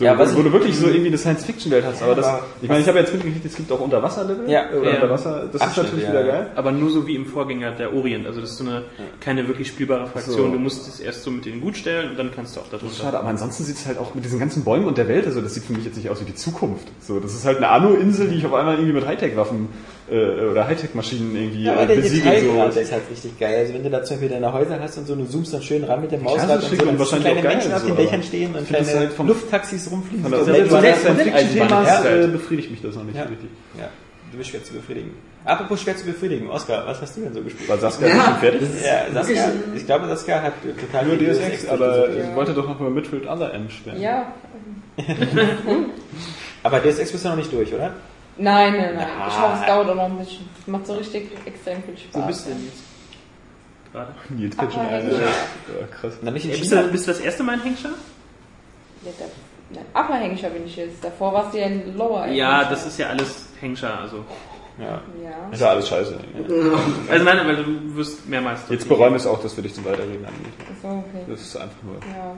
So, 0.00 0.06
Ja, 0.06 0.18
was 0.18 0.34
wo, 0.34 0.38
wo 0.38 0.42
du 0.44 0.52
wirklich 0.52 0.74
so 0.78 0.86
irgendwie 0.86 1.08
eine 1.08 1.18
Science-Fiction-Welt 1.18 1.84
hast. 1.84 2.02
Aber 2.02 2.14
das, 2.14 2.24
aber 2.24 2.42
ich 2.62 2.68
meine, 2.70 2.80
ich 2.80 2.88
habe 2.88 2.98
jetzt 3.00 3.12
mitgekriegt, 3.12 3.44
es 3.44 3.54
gibt 3.54 3.70
auch 3.70 3.80
Unterwasser-Level. 3.80 4.48
Ja, 4.50 4.70
oder 4.70 4.88
ja. 4.88 4.94
Unterwasser, 4.94 5.44
das 5.52 5.56
ist 5.56 5.60
Abschnitte, 5.60 5.82
natürlich 5.88 6.04
ja. 6.06 6.10
wieder 6.10 6.24
geil. 6.24 6.46
Aber 6.54 6.72
nur 6.72 6.88
so 6.90 7.06
wie 7.06 7.14
im 7.16 7.26
Vorgänger 7.26 7.72
der 7.72 7.92
Orient. 7.92 8.26
Also 8.26 8.40
das 8.40 8.52
ist 8.52 8.56
so 8.56 8.64
eine 8.64 8.84
keine 9.20 9.46
wirklich 9.46 9.68
spielbare 9.68 10.06
Fraktion. 10.06 10.36
So. 10.36 10.48
Du 10.52 10.58
musst 10.58 10.88
es 10.88 11.00
erst 11.00 11.22
so 11.22 11.30
mit 11.30 11.44
denen 11.44 11.60
gut 11.60 11.76
stellen 11.76 12.12
und 12.12 12.18
dann 12.18 12.30
kannst 12.34 12.56
du 12.56 12.60
auch 12.60 12.68
Das 12.70 12.82
ist 12.82 12.82
darunter. 12.82 13.02
schade, 13.02 13.18
aber 13.18 13.28
ansonsten 13.28 13.64
sieht 13.64 13.76
es 13.76 13.86
halt 13.86 13.98
auch 13.98 14.14
mit 14.14 14.24
diesen 14.24 14.38
ganzen 14.38 14.64
Bäumen 14.64 14.86
und 14.86 14.96
der 14.96 15.06
Welt, 15.06 15.26
also 15.26 15.42
das 15.42 15.52
sieht 15.52 15.64
für 15.64 15.74
mich 15.74 15.84
jetzt 15.84 15.98
nicht 15.98 16.08
aus 16.08 16.18
wie 16.22 16.24
die 16.24 16.34
Zukunft. 16.34 16.88
So, 17.00 17.20
das 17.20 17.34
ist 17.34 17.44
halt 17.44 17.58
eine 17.58 17.68
Anno-Insel, 17.68 18.28
die 18.28 18.36
ich 18.36 18.46
auf 18.46 18.54
einmal 18.54 18.76
irgendwie 18.76 18.94
mit 18.94 19.06
Hightech-Waffen 19.06 19.68
äh, 20.10 20.50
oder 20.50 20.66
Hightech-Maschinen 20.66 21.34
irgendwie 21.36 21.62
Ja, 21.64 21.72
äh, 21.72 21.76
aber 21.76 21.86
der 21.86 21.94
besiegel. 21.96 22.32
Detailgrad 22.32 22.72
So. 22.74 22.80
ist 22.80 22.92
halt 22.92 23.02
richtig 23.10 23.38
geil. 23.38 23.58
Also 23.60 23.74
wenn 23.74 23.82
du 23.84 23.90
da 23.90 24.02
zum 24.02 24.16
Beispiel 24.16 24.28
deine 24.30 24.52
Häuser 24.52 24.80
hast 24.80 24.98
und 24.98 25.06
so, 25.06 25.14
du 25.14 25.24
zoomst 25.24 25.54
dann 25.54 25.62
schön 25.62 25.84
ran 25.84 26.00
mit 26.00 26.10
dem 26.12 26.22
Mausrad 26.22 26.50
das 26.62 26.70
und 26.70 26.76
so, 26.78 26.88
und 26.88 26.98
wahrscheinlich 26.98 27.24
kleine 27.26 27.38
auch 27.40 27.42
geil, 27.44 27.52
Menschen 27.54 27.72
auf 27.72 27.80
so, 27.80 27.86
den 27.88 27.96
Dächern 27.96 28.22
stehen 28.22 28.54
und 28.54 28.66
kleine 28.66 28.86
halt 28.88 29.12
vom- 29.12 29.28
Lufttaxis 29.28 29.90
rumfliegen. 29.90 30.22
Von 30.22 30.32
der 30.32 30.44
so 30.44 30.76
eine 30.76 30.94
Science-Fiction-Themas 30.96 31.72
Eisenbahn. 31.88 32.24
äh, 32.24 32.26
befriedigt 32.28 32.70
mich 32.70 32.82
das 32.82 32.94
noch 32.96 33.04
nicht 33.04 33.16
Ja. 33.16 33.24
so 33.24 33.28
richtig. 33.30 33.48
Ja, 33.78 33.88
du 34.32 34.38
bist 34.38 34.50
schwer 34.50 34.64
zu 34.64 34.72
befriedigen. 34.74 35.10
Apropos 35.44 35.80
schwer 35.80 35.96
zu 35.96 36.04
befriedigen, 36.04 36.50
Oskar, 36.50 36.86
was 36.86 37.00
hast 37.00 37.16
du 37.16 37.22
denn 37.22 37.32
so 37.32 37.40
gespielt? 37.42 37.68
War 37.68 37.78
Saskia 37.78 38.08
Ja. 38.08 38.24
schon 38.24 38.34
fertig? 38.36 38.60
Ja, 38.84 39.12
Saskia, 39.14 39.50
ich 39.74 39.86
glaube, 39.86 40.06
Saskia 40.08 40.42
hat 40.42 40.52
total 40.78 41.06
Nur 41.06 41.16
Deus 41.16 41.38
Deus 41.38 41.46
Ex, 41.46 41.66
aber 41.68 42.08
ich 42.10 42.34
wollte 42.36 42.52
doch 42.52 42.68
noch 42.68 42.78
über 42.78 42.90
Metroid 42.90 43.26
Other 43.26 43.54
M 43.54 43.70
spielen. 43.70 44.00
Ja. 44.00 44.32
Aber 46.62 46.80
Deus 46.80 46.98
Ex 46.98 47.10
bist 47.12 47.24
du 47.24 47.28
noch 47.30 47.36
nicht 47.36 47.52
durch, 47.52 47.72
oder? 47.72 47.94
Nein, 48.40 48.72
nein, 48.76 48.94
nein. 48.96 49.06
Ah. 49.20 49.28
Ich 49.28 49.38
hoffe, 49.38 49.58
es 49.60 49.66
dauert 49.66 49.88
auch 49.90 49.94
noch 49.94 50.04
ein 50.04 50.18
bisschen. 50.18 50.48
Macht 50.66 50.86
so 50.86 50.94
richtig 50.94 51.30
extrem 51.44 51.82
viel 51.82 51.96
Spaß. 51.98 52.22
Wo 52.22 52.26
bist 52.26 52.46
du 52.46 52.50
denn 52.50 52.64
jetzt? 52.64 52.82
Gerade. 53.92 54.14
Jetzt 54.38 54.58
kennt 54.58 54.72
schon 54.72 54.86
eine. 54.86 55.12
ja. 55.12 55.18
Ja, 55.18 55.86
krass. 55.90 56.14
Bist 56.22 56.72
du, 56.72 56.88
bist 56.88 57.06
du 57.06 57.10
das 57.12 57.20
erste 57.20 57.42
Mal 57.42 57.54
in 57.54 57.62
Hengscher? 57.62 57.90
Ja, 59.04 59.10
da, 59.18 59.24
nein, 59.70 59.84
Abhängiger 59.92 60.50
bin 60.50 60.64
ich 60.64 60.76
jetzt. 60.76 61.04
Davor 61.04 61.32
warst 61.32 61.54
du 61.54 61.58
ja 61.58 61.66
in 61.66 61.96
Lower. 61.96 62.26
Ja, 62.28 62.64
das 62.64 62.86
ist 62.86 62.98
ja 62.98 63.08
alles 63.08 63.48
Hengscher. 63.60 64.00
Also, 64.00 64.24
Ja. 64.78 65.02
Ja. 65.22 65.50
Ist 65.52 65.60
ja 65.60 65.68
alles 65.70 65.88
scheiße. 65.88 66.18
also 67.10 67.24
nein, 67.24 67.46
weil 67.46 67.56
du 67.56 67.96
wirst 67.96 68.26
mehrmals. 68.28 68.60
Jetzt 68.70 68.88
bereuen 68.88 69.12
wir 69.12 69.16
es 69.16 69.26
auch, 69.26 69.42
dass 69.42 69.56
wir 69.56 69.62
dich 69.62 69.74
zum 69.74 69.84
Weiterreden 69.84 70.24
annehmen. 70.24 70.52
So, 70.80 70.88
okay. 70.88 71.24
Das 71.28 71.40
ist 71.40 71.56
einfach 71.56 71.82
nur. 71.82 71.96
Ja. 71.96 72.36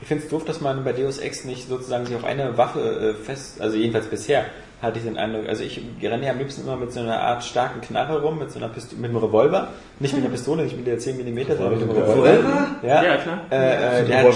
Ich 0.00 0.08
finde 0.08 0.24
es 0.24 0.30
doof, 0.30 0.44
dass 0.44 0.60
man 0.60 0.84
bei 0.84 0.92
Deus 0.92 1.18
Ex 1.18 1.44
nicht 1.44 1.68
sozusagen 1.68 2.06
sich 2.06 2.14
auf 2.14 2.24
eine 2.24 2.56
Waffe 2.56 2.80
äh, 2.80 3.14
fest, 3.14 3.60
also 3.60 3.76
jedenfalls 3.76 4.06
bisher 4.06 4.44
hatte 4.82 4.98
ich 4.98 5.04
den 5.04 5.16
Eindruck, 5.16 5.48
also 5.48 5.64
ich 5.64 5.80
renne 6.02 6.26
ja 6.26 6.32
am 6.32 6.38
liebsten 6.38 6.62
immer 6.62 6.76
mit 6.76 6.92
so 6.92 7.00
einer 7.00 7.18
Art 7.18 7.42
starken 7.42 7.80
Knarre 7.80 8.20
rum, 8.20 8.38
mit 8.38 8.50
so 8.50 8.58
einer 8.58 8.68
Pistole, 8.68 9.00
mit 9.00 9.10
einem 9.10 9.18
Revolver, 9.18 9.68
nicht 10.00 10.14
mit 10.14 10.22
einer 10.22 10.32
Pistole, 10.32 10.64
nicht 10.64 10.76
mit 10.76 10.86
der 10.86 10.98
10 10.98 11.16
mm, 11.16 11.38
sondern 11.46 11.70
mit 11.70 11.80
dem 11.80 11.90
Revolver. 11.90 12.24
Revolver? 12.24 12.66
Ja, 12.82 13.02
Ja, 13.02 13.16
klar. 13.16 13.40
Äh, 13.50 14.00
äh, 14.00 14.04
den 14.04 14.18
habe 14.18 14.28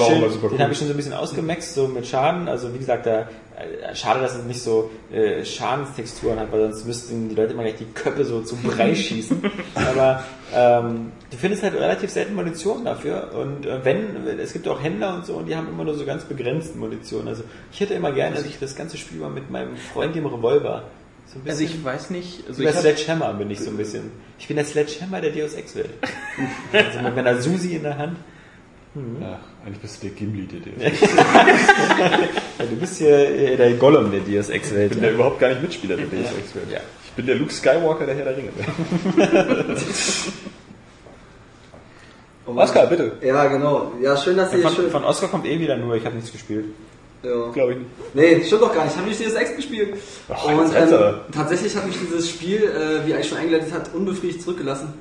ich 0.73 0.79
schon 0.79 0.87
so 0.87 0.95
ein 0.95 0.97
bisschen 0.97 1.13
ausgemaxt, 1.13 1.75
so 1.75 1.89
mit 1.89 2.07
Schaden. 2.07 2.49
Also 2.49 2.73
wie 2.73 2.79
gesagt, 2.79 3.07
da 3.07 3.27
schade, 3.95 4.21
dass 4.21 4.37
es 4.37 4.45
nicht 4.45 4.63
so 4.63 4.91
äh, 5.13 5.45
Schadenstexturen 5.45 6.39
hat, 6.39 6.53
weil 6.53 6.71
sonst 6.71 6.87
müssten 6.87 7.29
die 7.29 7.35
Leute 7.35 7.53
immer 7.53 7.63
gleich 7.63 7.77
die 7.77 7.87
Köpfe 7.87 8.25
so 8.25 8.43
zum 8.43 8.63
Brei 8.63 8.95
schießen. 8.95 9.43
Aber 9.75 10.25
ähm, 10.55 11.13
du 11.31 11.37
findest 11.37 11.63
halt 11.63 11.75
relativ 11.75 12.11
selten 12.11 12.35
Munition 12.35 12.85
dafür. 12.85 13.31
Und 13.35 13.67
äh, 13.67 13.85
wenn, 13.85 14.27
es 14.39 14.53
gibt 14.53 14.67
auch 14.69 14.83
Händler 14.83 15.15
und 15.15 15.27
so, 15.27 15.35
und 15.35 15.47
die 15.47 15.57
haben 15.57 15.69
immer 15.69 15.85
nur 15.85 15.95
so 15.95 16.05
ganz 16.05 16.25
begrenzt 16.25 16.77
Munition. 16.77 17.29
Also 17.29 17.43
ich 17.73 17.81
hätte 17.81 17.95
immer 17.95 18.13
gerne, 18.13 18.37
dass 18.37 18.47
ich 18.47 18.59
das 18.59 18.75
ganze 18.77 18.97
Spiel 18.97 19.19
mal 19.19 19.31
mit 19.31 19.51
meinem 19.51 19.77
Freund 19.77 20.15
dem 20.15 20.27
Revolver 20.27 20.85
so 21.33 21.39
ein 21.39 21.49
Also 21.49 21.61
bisschen. 21.61 21.79
ich 21.79 21.85
weiß 21.85 22.11
nicht. 22.11 22.49
Also 22.49 22.65
hab, 22.67 22.75
Sledgehammer 22.75 23.33
bin 23.35 23.51
ich 23.51 23.61
so 23.61 23.71
ein 23.71 23.77
bisschen. 23.77 24.11
Ich 24.39 24.49
bin 24.49 24.57
der 24.57 24.65
Sledgehammer 24.65 25.21
der 25.21 25.31
Deus 25.31 25.55
Ex 25.55 25.77
Welt. 25.77 25.91
also 26.73 27.01
mit 27.01 27.15
meiner 27.15 27.41
Susi 27.41 27.77
in 27.77 27.85
der 27.85 27.99
Hand. 27.99 28.17
Ja, 29.21 29.39
eigentlich 29.65 29.79
bist 29.81 30.03
du 30.03 30.09
der 30.09 30.17
Gimli, 30.17 30.47
der 30.47 30.61
dir. 30.61 30.73
Ja, 32.59 32.67
du 32.67 32.77
bist 32.77 32.99
hier 32.99 33.57
der 33.57 33.73
Gollum 33.75 34.11
der 34.11 34.21
Deus 34.21 34.49
Ex 34.51 34.75
Welt. 34.75 34.91
Ich 34.91 34.97
bin 34.97 35.03
der 35.03 35.13
überhaupt 35.13 35.39
gar 35.39 35.49
nicht 35.49 35.63
Mitspieler 35.63 35.97
der 35.97 36.07
Deus 36.07 36.27
Ex 36.39 36.55
Welt. 36.55 36.67
Ja. 36.73 36.81
Ich 37.05 37.13
bin 37.13 37.27
der 37.27 37.37
Luke 37.37 37.53
Skywalker 37.53 38.05
der 38.05 38.17
Herr 38.17 38.25
der 38.25 38.37
Ringe. 38.37 38.51
Oh. 42.47 42.57
Oskar, 42.57 42.87
bitte. 42.87 43.13
Ja, 43.23 43.47
genau. 43.47 43.93
Ja, 44.03 44.17
schön, 44.17 44.37
dass 44.37 44.53
ihr 44.53 44.61
Von, 44.63 44.75
schön. 44.75 44.91
von 44.91 45.05
Oscar 45.05 45.29
kommt 45.29 45.47
eh 45.47 45.61
wieder 45.61 45.77
nur, 45.77 45.95
ich 45.95 46.05
habe 46.05 46.17
nichts 46.17 46.33
gespielt. 46.33 46.65
Ja. 47.23 47.51
Glaube 47.53 47.73
ich 47.73 47.79
nicht. 47.79 47.91
Nee, 48.15 48.45
stimmt 48.45 48.63
doch 48.63 48.75
gar 48.75 48.85
nicht. 48.85 48.95
Ich 48.95 48.99
habe 48.99 49.09
nicht 49.09 49.21
dieses 49.21 49.35
Ex 49.35 49.55
gespielt. 49.55 49.95
Ach, 50.29 50.45
und 50.47 50.53
ähm, 50.71 50.75
Alter. 50.75 51.27
tatsächlich 51.33 51.77
hat 51.77 51.87
mich 51.87 51.97
dieses 52.01 52.31
Spiel, 52.31 52.63
äh, 52.65 53.07
wie 53.07 53.13
eigentlich 53.15 53.29
schon 53.29 53.39
eingeleitet 53.39 53.73
hat, 53.73 53.95
unbefriedigt 53.95 54.43
zurückgelassen. 54.43 54.95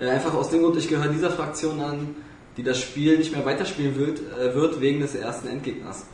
Äh, 0.00 0.08
einfach 0.08 0.34
aus 0.34 0.48
dem 0.50 0.62
Grund, 0.62 0.76
ich 0.78 0.88
gehöre 0.88 1.08
dieser 1.08 1.30
Fraktion 1.30 1.80
an, 1.80 2.16
die 2.56 2.62
das 2.62 2.80
Spiel 2.80 3.18
nicht 3.18 3.32
mehr 3.32 3.44
weiterspielen 3.44 3.96
wird, 3.96 4.20
äh, 4.38 4.54
wird 4.54 4.80
wegen 4.80 5.00
des 5.00 5.14
ersten 5.14 5.48
Endgegners. 5.48 6.06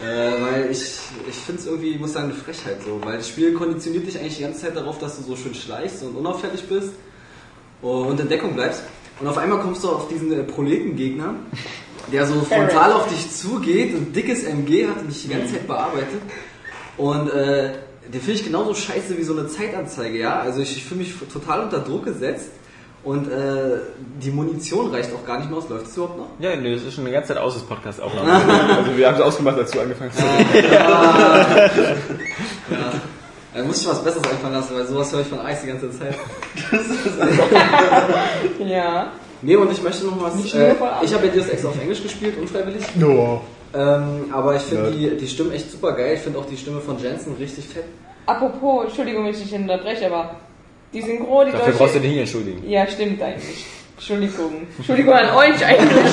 Äh, 0.00 0.42
weil 0.42 0.70
ich, 0.70 0.98
ich 1.28 1.36
finde 1.36 1.60
es 1.60 1.66
irgendwie, 1.66 1.90
ich 1.90 2.00
muss 2.00 2.14
sagen, 2.14 2.30
eine 2.30 2.34
Frechheit 2.34 2.78
so, 2.84 3.00
weil 3.04 3.18
das 3.18 3.28
Spiel 3.28 3.52
konditioniert 3.52 4.06
dich 4.06 4.18
eigentlich 4.18 4.36
die 4.36 4.42
ganze 4.42 4.60
Zeit 4.60 4.76
darauf, 4.76 4.98
dass 4.98 5.16
du 5.16 5.22
so 5.22 5.36
schön 5.36 5.54
schleichst 5.54 6.02
und 6.02 6.16
unauffällig 6.16 6.66
bist 6.68 6.92
und 7.82 8.18
in 8.18 8.28
Deckung 8.28 8.54
bleibst. 8.54 8.82
Und 9.20 9.28
auf 9.28 9.36
einmal 9.36 9.60
kommst 9.60 9.84
du 9.84 9.90
auf 9.90 10.08
diesen 10.08 10.32
äh, 10.32 10.42
Proletengegner, 10.42 11.34
der 12.10 12.26
so 12.26 12.40
frontal 12.40 12.92
auf 12.92 13.08
dich 13.08 13.30
zugeht 13.30 13.94
und 13.94 14.16
dickes 14.16 14.44
MG 14.44 14.88
hat 14.88 15.00
und 15.02 15.08
dich 15.08 15.22
die 15.22 15.28
ganze 15.28 15.54
Zeit 15.54 15.66
bearbeitet. 15.66 16.20
Und 16.96 17.30
äh, 17.30 17.72
den 18.08 18.20
finde 18.20 18.32
ich 18.32 18.44
genauso 18.44 18.74
scheiße 18.74 19.16
wie 19.18 19.22
so 19.22 19.36
eine 19.36 19.48
Zeitanzeige, 19.48 20.18
ja. 20.18 20.40
Also 20.40 20.60
ich, 20.60 20.76
ich 20.76 20.84
fühle 20.84 21.00
mich 21.00 21.14
total 21.32 21.64
unter 21.64 21.80
Druck 21.80 22.06
gesetzt 22.06 22.50
und 23.02 23.30
äh, 23.30 23.78
die 24.22 24.30
Munition 24.30 24.90
reicht 24.90 25.10
auch 25.14 25.24
gar 25.26 25.38
nicht 25.38 25.48
mehr 25.48 25.58
aus. 25.58 25.68
Läuft 25.68 25.86
es 25.86 25.96
überhaupt 25.96 26.18
noch? 26.18 26.26
Ja, 26.38 26.54
nee, 26.56 26.72
das 26.74 26.82
ist 26.82 26.94
schon 26.94 27.04
eine 27.04 27.12
ganze 27.14 27.28
Zeit 27.28 27.38
aus, 27.38 27.54
das 27.54 27.62
Podcast 27.62 28.00
Aufnahme. 28.00 28.30
Also 28.76 28.96
wir 28.96 29.06
haben 29.06 29.14
es 29.14 29.20
ausgemacht, 29.22 29.56
als 29.58 29.70
du 29.70 29.80
angefangen 29.80 30.10
hast. 30.14 30.22
Da 33.52 33.64
muss 33.64 33.80
ich 33.82 33.88
was 33.88 34.04
Besseres 34.04 34.30
einfallen 34.30 34.54
lassen, 34.54 34.76
weil 34.76 34.86
sowas 34.86 35.12
höre 35.12 35.22
ich 35.22 35.26
von 35.26 35.40
Eis 35.40 35.60
die 35.62 35.66
ganze 35.68 35.90
Zeit. 35.90 36.14
Ja. 38.64 39.10
Nee, 39.42 39.56
und 39.56 39.72
ich 39.72 39.82
möchte 39.82 40.04
noch 40.06 40.22
was. 40.22 40.34
Äh, 40.54 40.74
ich 41.02 41.14
habe 41.14 41.26
ja 41.26 41.32
Deus 41.32 41.48
Ex 41.48 41.64
auf 41.64 41.80
Englisch 41.80 42.02
gespielt, 42.02 42.36
unfreiwillig. 42.38 42.84
No. 42.96 43.40
Ähm, 43.74 44.26
aber 44.32 44.54
ich 44.56 44.62
finde 44.62 44.90
Ja. 44.90 45.10
die, 45.10 45.16
die 45.16 45.26
Stimmen 45.26 45.52
echt 45.52 45.70
super 45.70 45.92
geil. 45.92 46.14
Ich 46.14 46.20
finde 46.20 46.38
auch 46.38 46.44
die 46.46 46.56
Stimme 46.56 46.80
von 46.80 46.98
Jensen 46.98 47.34
richtig 47.38 47.66
fett. 47.66 47.84
Apropos, 48.26 48.84
Entschuldigung, 48.84 49.24
wenn 49.24 49.32
ich 49.32 49.42
dich 49.42 49.54
unterbreche, 49.54 50.06
aber 50.06 50.36
die 50.92 51.02
Synchro, 51.02 51.44
die 51.44 51.52
Dafür 51.52 51.72
brauchst 51.72 51.94
du 51.94 51.98
deutsche... 51.98 52.00
dich 52.00 52.10
nicht 52.10 52.20
entschuldigen. 52.20 52.70
Ja, 52.70 52.86
stimmt 52.86 53.22
eigentlich. 53.22 53.66
Entschuldigung. 53.96 54.66
Entschuldigung 54.78 55.12
an 55.12 55.36
euch 55.36 55.64
eigentlich. 55.64 56.12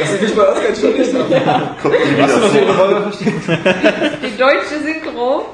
Dass 0.00 0.14
ich 0.14 0.20
mich 0.20 0.34
bei 0.34 0.48
Oscar 0.48 0.68
entschuldigt 0.68 1.14
habe. 1.14 1.74
Hast 2.20 2.34
du 2.34 2.40
noch 2.40 2.54
Revolver 2.54 3.02
verstehen? 3.02 3.40
Die 4.22 4.36
deutsche 4.36 4.80
Synchro 4.82 5.44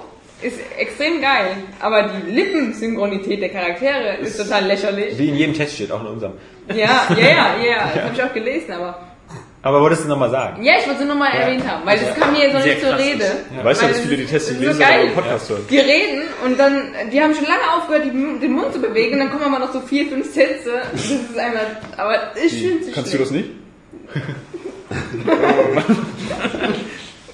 ist 0.41 0.59
extrem 0.79 1.21
geil, 1.21 1.57
aber 1.81 2.05
die 2.09 2.31
Lippensynchronität 2.31 3.43
der 3.43 3.51
Charaktere 3.51 4.17
ist 4.23 4.39
total 4.39 4.65
lächerlich. 4.67 5.19
Wie 5.19 5.29
in 5.29 5.37
jedem 5.37 5.55
Test 5.55 5.75
steht, 5.75 5.93
auch 5.93 6.01
in 6.01 6.07
unserem. 6.07 6.33
Ja, 6.69 7.07
ja, 7.11 7.17
ja, 7.17 7.57
ja, 7.63 7.91
das 7.95 8.05
habe 8.05 8.15
ich 8.15 8.23
auch 8.23 8.33
gelesen, 8.33 8.73
aber 8.73 8.99
Aber 9.65 9.81
wolltest 9.81 10.05
du 10.05 10.09
nochmal 10.09 10.31
sagen? 10.31 10.63
ja, 10.63 10.75
ich 10.79 10.87
wollte 10.87 11.01
es 11.01 11.07
nur 11.07 11.17
mal 11.17 11.31
erwähnt 11.33 11.67
haben, 11.67 11.87
weil 11.87 11.99
das 11.99 12.15
kam 12.15 12.35
hier 12.35 12.53
so 12.53 12.59
Sehr 12.59 12.75
nicht 12.75 12.87
zur 12.87 12.99
Rede. 12.99 13.25
Du 13.49 13.65
weißt 13.65 13.81
ja, 13.81 13.87
Weil 13.89 13.95
dass 13.95 14.03
viele 14.03 14.17
die 14.19 14.27
Tests 14.27 14.49
das 14.51 14.59
nicht 14.59 14.69
ist 14.69 14.79
lesen, 14.79 14.83
so 14.83 14.83
geil. 14.95 15.07
im 15.07 15.15
Podcast 15.15 15.49
hören. 15.51 15.67
Die 15.71 15.79
reden 15.79 16.23
und 16.45 16.59
dann, 16.59 16.83
die 17.11 17.21
haben 17.21 17.35
schon 17.35 17.47
lange 17.47 17.73
aufgehört, 17.77 18.05
die, 18.05 18.11
den 18.41 18.53
Mund 18.53 18.73
zu 18.75 18.81
bewegen, 18.81 19.19
dann 19.19 19.31
kommen 19.31 19.45
aber 19.45 19.59
noch 19.59 19.73
so 19.73 19.81
vier, 19.81 20.07
fünf 20.07 20.33
Sätze. 20.33 20.83
Das 20.93 21.11
ist 21.11 21.39
einmal, 21.39 21.67
aber 21.97 22.19
ich 22.45 22.53
finde 22.53 22.85
es 22.87 22.93
Kannst 22.95 23.15
du 23.15 23.19
das 23.19 23.31
nicht? 23.31 23.51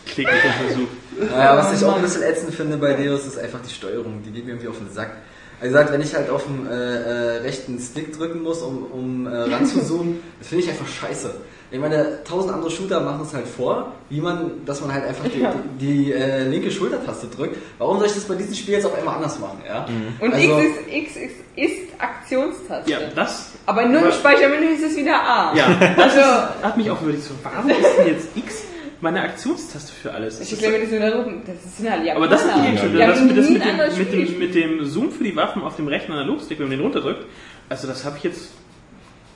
kläglichen 0.06 0.50
Versuch. 0.66 0.88
Naja, 1.30 1.56
was 1.56 1.80
ich 1.80 1.86
auch 1.86 1.96
ein 1.96 2.02
bisschen 2.02 2.22
ätzend 2.22 2.54
finde 2.54 2.76
bei 2.76 2.94
Deus 2.94 3.26
ist 3.26 3.38
einfach 3.38 3.60
die 3.60 3.72
Steuerung. 3.74 4.22
Die 4.24 4.30
geht 4.30 4.44
mir 4.44 4.52
irgendwie 4.52 4.68
auf 4.68 4.78
den 4.78 4.90
Sack. 4.92 5.16
Also 5.60 5.72
gesagt, 5.74 5.92
wenn 5.92 6.00
ich 6.00 6.14
halt 6.14 6.30
auf 6.30 6.44
dem 6.44 6.66
äh, 6.66 6.70
äh, 6.70 7.36
rechten 7.42 7.78
Stick 7.78 8.16
drücken 8.16 8.42
muss, 8.42 8.62
um, 8.62 8.84
um 8.84 9.26
äh, 9.26 9.30
ranzuzoomen, 9.30 10.20
das 10.38 10.48
finde 10.48 10.64
ich 10.64 10.70
einfach 10.70 10.88
scheiße. 10.88 11.34
Ich 11.72 11.78
meine, 11.78 12.18
tausend 12.24 12.52
andere 12.52 12.70
Shooter 12.70 13.00
machen 13.00 13.22
es 13.24 13.32
halt 13.32 13.46
vor, 13.46 13.92
wie 14.08 14.20
man, 14.20 14.50
dass 14.66 14.80
man 14.80 14.92
halt 14.92 15.04
einfach 15.04 15.24
die, 15.28 15.40
Ja. 15.40 15.54
die, 15.80 15.86
die 16.04 16.12
äh, 16.12 16.48
linke 16.48 16.70
Schultertaste 16.70 17.28
drückt. 17.28 17.56
Warum 17.78 17.98
soll 17.98 18.06
ich 18.08 18.14
das 18.14 18.24
bei 18.24 18.34
diesem 18.34 18.54
Spiel 18.54 18.74
jetzt 18.74 18.86
auf 18.86 18.98
einmal 18.98 19.16
anders 19.16 19.38
machen? 19.38 19.58
Ja? 19.66 19.86
Und 20.20 20.34
Also- 20.34 20.58
X, 20.58 20.66
ist, 20.66 20.92
X 20.92 21.16
ist, 21.16 21.34
ist 21.56 21.78
Aktionstaste. 21.98 22.90
Ja, 22.90 22.98
das 23.14 23.52
Aber 23.66 23.86
nur 23.86 24.02
im 24.06 24.12
Speichermenü 24.12 24.66
ist 24.74 24.82
es 24.84 24.96
wieder 24.96 25.14
A. 25.20 25.54
Ja, 25.54 25.68
das 25.96 26.16
Also, 26.16 26.20
hat 26.62 26.76
mich 26.76 26.90
auch 26.90 27.00
überlegt, 27.02 27.22
so, 27.24 27.34
warum 27.42 27.70
ist 27.70 27.78
denn 27.98 28.06
jetzt 28.08 28.28
X 28.36 28.64
meine 29.00 29.22
Aktionstaste 29.22 29.92
für 29.92 30.12
alles? 30.12 30.40
ich 30.40 30.58
glaube, 30.58 30.78
das, 30.80 30.90
das 30.90 31.76
sind 31.76 31.90
halt 31.90 32.04
Japaner. 32.04 32.16
aber 32.16 32.28
das 32.28 32.44
mich 32.44 32.54
Die 32.72 32.78
schon, 32.78 33.00
haben 33.00 33.08
das, 33.08 33.20
mit, 33.20 33.36
das 33.38 33.48
mit, 33.50 33.64
dem, 33.64 33.76
mit, 33.98 34.12
dem, 34.28 34.38
mit 34.38 34.54
dem 34.54 34.84
Zoom 34.86 35.10
für 35.12 35.24
die 35.24 35.36
Waffen 35.36 35.62
auf 35.62 35.76
dem 35.76 35.86
rechten 35.88 36.12
Analogstick, 36.12 36.58
wenn 36.58 36.66
man 36.68 36.76
den 36.76 36.80
runterdrückt, 36.80 37.24
also 37.68 37.86
das 37.86 38.04
habe 38.04 38.16
ich 38.18 38.24
jetzt, 38.24 38.50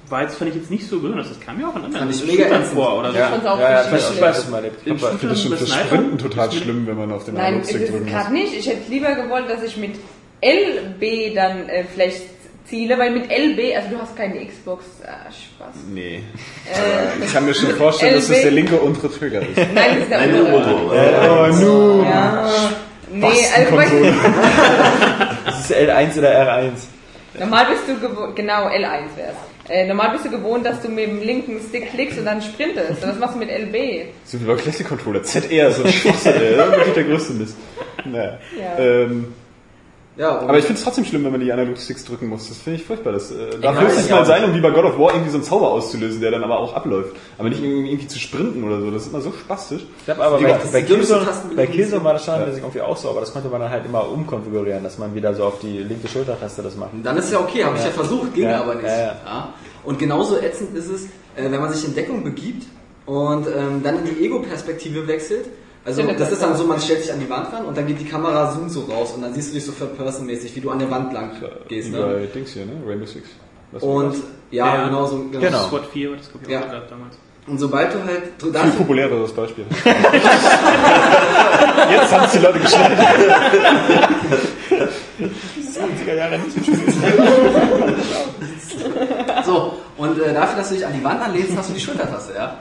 war 0.08 0.22
jetzt, 0.22 0.36
fand 0.36 0.50
ich 0.50 0.56
jetzt 0.56 0.70
nicht 0.70 0.86
so 0.88 1.00
besonders. 1.00 1.28
Das 1.28 1.40
kam 1.40 1.58
mir 1.58 1.68
auch 1.68 1.76
in 1.76 1.84
anderen 1.84 2.08
Fand 2.10 2.14
ich 2.14 2.26
mega 2.26 2.44
Shootern 2.44 2.64
vor 2.64 2.98
oder 2.98 3.12
so. 3.12 3.18
Ja. 3.18 3.28
fand's 3.28 3.46
auch 3.46 3.58
ja, 3.58 3.70
ja, 3.84 3.92
weiß 3.92 4.44
ich 4.48 4.52
erlebt. 4.54 4.86
Im 4.86 4.96
Ich 4.96 5.02
Ich 5.02 5.08
finde 5.08 5.28
das 5.28 5.42
schon 5.42 5.56
für? 5.56 5.66
Sprinten 5.66 6.18
total 6.18 6.52
schlimm, 6.52 6.86
wenn 6.86 6.96
man 6.96 7.12
auf 7.12 7.24
den 7.24 7.34
Nein, 7.34 7.60
ist 7.60 7.70
Analogstick 7.70 7.82
es 7.82 7.90
drücken 7.90 8.04
muss. 8.04 8.12
gerade 8.12 8.32
nicht. 8.32 8.54
Ich 8.54 8.66
hätte 8.68 8.90
lieber 8.90 9.14
gewollt, 9.14 9.48
dass 9.48 9.62
ich 9.62 9.76
mit 9.76 9.94
LB 10.42 11.34
dann 11.34 11.68
äh, 11.68 11.84
vielleicht 11.92 12.22
ziele, 12.66 12.98
weil 12.98 13.10
mit 13.12 13.24
LB, 13.30 13.76
also 13.76 13.88
du 13.90 14.00
hast 14.00 14.16
keine 14.16 14.44
Xbox, 14.44 14.84
ah, 15.06 15.30
Spaß. 15.30 15.74
Nee. 15.92 16.22
Äh, 16.66 17.24
Ich 17.24 17.32
kann 17.32 17.44
mir 17.44 17.54
schon 17.54 17.70
vorstellen, 17.70 18.14
dass 18.14 18.28
das 18.28 18.40
der 18.42 18.50
linke 18.50 18.76
untere 18.76 19.10
Trigger 19.12 19.40
ist. 19.40 19.56
nein, 19.56 19.90
das 19.94 19.98
ist 19.98 20.10
der 20.10 20.18
Eine 20.18 20.44
untere. 20.44 20.74
Roto. 20.74 20.92
Oh, 20.92 22.00
nu. 22.00 22.02
Ja. 22.04 22.48
Nee, 23.12 23.26
also 23.54 23.76
Das 25.46 25.70
ist 25.70 25.76
L1 25.76 26.18
oder 26.18 26.30
R1. 26.58 26.70
normal 27.38 27.66
bist 27.66 27.82
du 27.86 28.08
gewohnt, 28.08 28.34
genau, 28.34 28.66
L1 28.66 29.16
wär's. 29.16 29.36
Äh, 29.68 29.86
normal 29.86 30.10
bist 30.12 30.26
du 30.26 30.30
gewohnt, 30.30 30.66
dass 30.66 30.82
du 30.82 30.88
mit 30.88 31.06
dem 31.06 31.22
linken 31.22 31.58
Stick 31.60 31.90
klickst 31.90 32.18
und 32.18 32.26
dann 32.26 32.42
sprintest. 32.42 33.02
Und 33.02 33.08
das 33.08 33.18
machst 33.18 33.34
du 33.34 33.38
mit 33.38 33.48
LB. 33.48 34.08
So 34.24 34.40
wie 34.40 34.44
bei 34.44 34.56
Classic 34.56 34.86
Controller. 34.86 35.22
ZR, 35.22 35.70
so 35.72 35.84
ein 35.84 35.92
Schwachsinn, 35.92 36.34
ey. 36.34 36.56
Das 36.56 36.86
ist 36.86 36.96
der 36.96 37.04
größte 37.04 37.32
Mist. 37.32 37.56
Naja. 38.04 38.38
Ja. 38.58 38.78
Ähm, 38.78 39.32
Ja, 40.16 40.38
aber 40.38 40.58
ich 40.58 40.64
finde 40.64 40.78
es 40.78 40.84
trotzdem 40.84 41.04
schlimm, 41.04 41.24
wenn 41.24 41.32
man 41.32 41.40
die 41.40 41.52
Analogsticks 41.52 42.04
drücken 42.04 42.28
muss. 42.28 42.48
Das 42.48 42.58
finde 42.58 42.78
ich 42.78 42.86
furchtbar. 42.86 43.12
Das, 43.12 43.32
äh, 43.32 43.58
darf 43.60 43.80
höchstens 43.80 44.08
mal 44.10 44.24
sein, 44.24 44.44
um 44.44 44.54
wie 44.54 44.60
bei 44.60 44.70
God 44.70 44.84
of 44.84 44.98
War 44.98 45.12
irgendwie 45.12 45.30
so 45.30 45.38
einen 45.38 45.44
Zauber 45.44 45.72
auszulösen, 45.72 46.20
der 46.20 46.30
dann 46.30 46.44
aber 46.44 46.58
auch 46.60 46.74
abläuft. 46.74 47.16
Aber 47.36 47.48
nicht 47.48 47.62
irgendwie, 47.62 47.90
irgendwie 47.90 48.06
zu 48.06 48.20
sprinten 48.20 48.62
oder 48.62 48.80
so. 48.80 48.90
Das 48.92 49.02
ist 49.02 49.08
immer 49.08 49.20
so 49.20 49.32
spastisch. 49.32 49.82
Ich 49.98 50.04
glaube 50.04 50.24
aber 50.24 50.38
bei, 50.38 50.56
bei, 50.72 50.82
Killzone, 50.82 51.26
bei 51.56 51.66
Killzone 51.66 52.04
war 52.04 52.12
das 52.12 52.22
standardmäßig 52.22 52.62
irgendwie 52.62 52.80
auch 52.80 52.96
so, 52.96 53.10
aber 53.10 53.20
das 53.20 53.32
konnte 53.32 53.48
man 53.48 53.60
dann 53.60 53.70
halt 53.70 53.86
immer 53.86 54.08
umkonfigurieren, 54.08 54.84
dass 54.84 54.98
man 54.98 55.14
wieder 55.16 55.34
so 55.34 55.44
auf 55.44 55.58
die 55.58 55.78
linke 55.78 56.06
Schultertaste 56.06 56.62
das 56.62 56.76
macht. 56.76 56.90
Dann 57.02 57.16
ist 57.16 57.32
ja 57.32 57.40
okay, 57.40 57.64
habe 57.64 57.76
ich 57.76 57.84
ja 57.84 57.90
versucht, 57.90 58.34
ging 58.34 58.44
Ja, 58.44 58.62
aber 58.62 58.76
nicht. 58.76 58.86
ja, 58.86 58.96
ja. 58.96 59.16
Ja. 59.24 59.54
Und 59.82 59.98
genauso 59.98 60.38
ätzend 60.38 60.76
ist 60.76 60.88
es, 60.88 61.04
äh, 61.36 61.50
wenn 61.50 61.60
man 61.60 61.72
sich 61.72 61.84
in 61.84 61.94
Deckung 61.94 62.22
begibt 62.22 62.66
und 63.06 63.46
ähm, 63.48 63.82
dann 63.82 63.98
in 63.98 64.14
die 64.14 64.24
Ego-Perspektive 64.24 65.08
wechselt. 65.08 65.46
Also 65.84 66.02
das 66.02 66.16
das 66.16 66.32
ist 66.32 66.42
dann 66.42 66.56
so, 66.56 66.64
man 66.64 66.80
stellt 66.80 67.02
sich 67.02 67.12
an 67.12 67.20
die 67.20 67.28
Wand 67.28 67.52
ran 67.52 67.66
und 67.66 67.76
dann 67.76 67.86
geht 67.86 68.00
die 68.00 68.06
Kamera 68.06 68.50
zoomt 68.52 68.70
so 68.70 68.80
raus 68.82 69.12
und 69.14 69.22
dann 69.22 69.34
siehst 69.34 69.50
du 69.50 69.54
dich 69.54 69.64
so 69.66 69.72
Third-Person-mäßig, 69.72 70.56
wie 70.56 70.60
du 70.60 70.70
an 70.70 70.78
der 70.78 70.90
Wand 70.90 71.12
lang 71.12 71.32
gehst. 71.68 71.90
Ne? 71.92 71.98
bei 72.00 72.26
Dings 72.26 72.52
hier, 72.52 72.64
ne? 72.64 72.72
Rainbow 72.86 73.04
Six. 73.06 73.28
Was 73.72 73.82
Und 73.82 74.14
das? 74.14 74.22
ja, 74.50 74.74
Ja. 74.76 74.84
genau 74.86 75.04
so. 75.06 75.18
Genau. 75.30 75.40
Genau. 75.40 75.68
SWAT 75.68 75.86
4 75.92 76.10
war 76.10 76.16
das, 76.16 76.30
glaube 76.30 76.46
ich, 76.46 76.52
Ja. 76.52 76.60
auch 76.60 76.68
gerade 76.70 76.86
damals. 76.88 77.16
Und 77.46 77.58
sobald 77.58 77.92
du 77.92 78.02
halt... 78.02 78.22
Viel 78.38 78.54
ist, 78.54 78.78
populäreres 78.78 79.32
Beispiel. 79.32 79.66
Jetzt 81.90 82.12
haben 82.12 82.24
es 82.24 82.32
die 82.32 82.38
Leute 82.38 82.58
geschnallt. 82.60 82.98
70er 85.18 86.14
Jahre 86.14 86.38
nicht. 86.38 86.56
So, 89.44 89.74
und 89.98 90.18
äh, 90.20 90.32
dafür, 90.32 90.56
dass 90.58 90.68
du 90.70 90.74
dich 90.76 90.86
an 90.86 90.92
die 90.98 91.04
Wand 91.04 91.20
anlehnst, 91.20 91.52
hast 91.56 91.68
du 91.68 91.74
die 91.74 91.80
Schultertaste, 91.80 92.32
ja. 92.34 92.58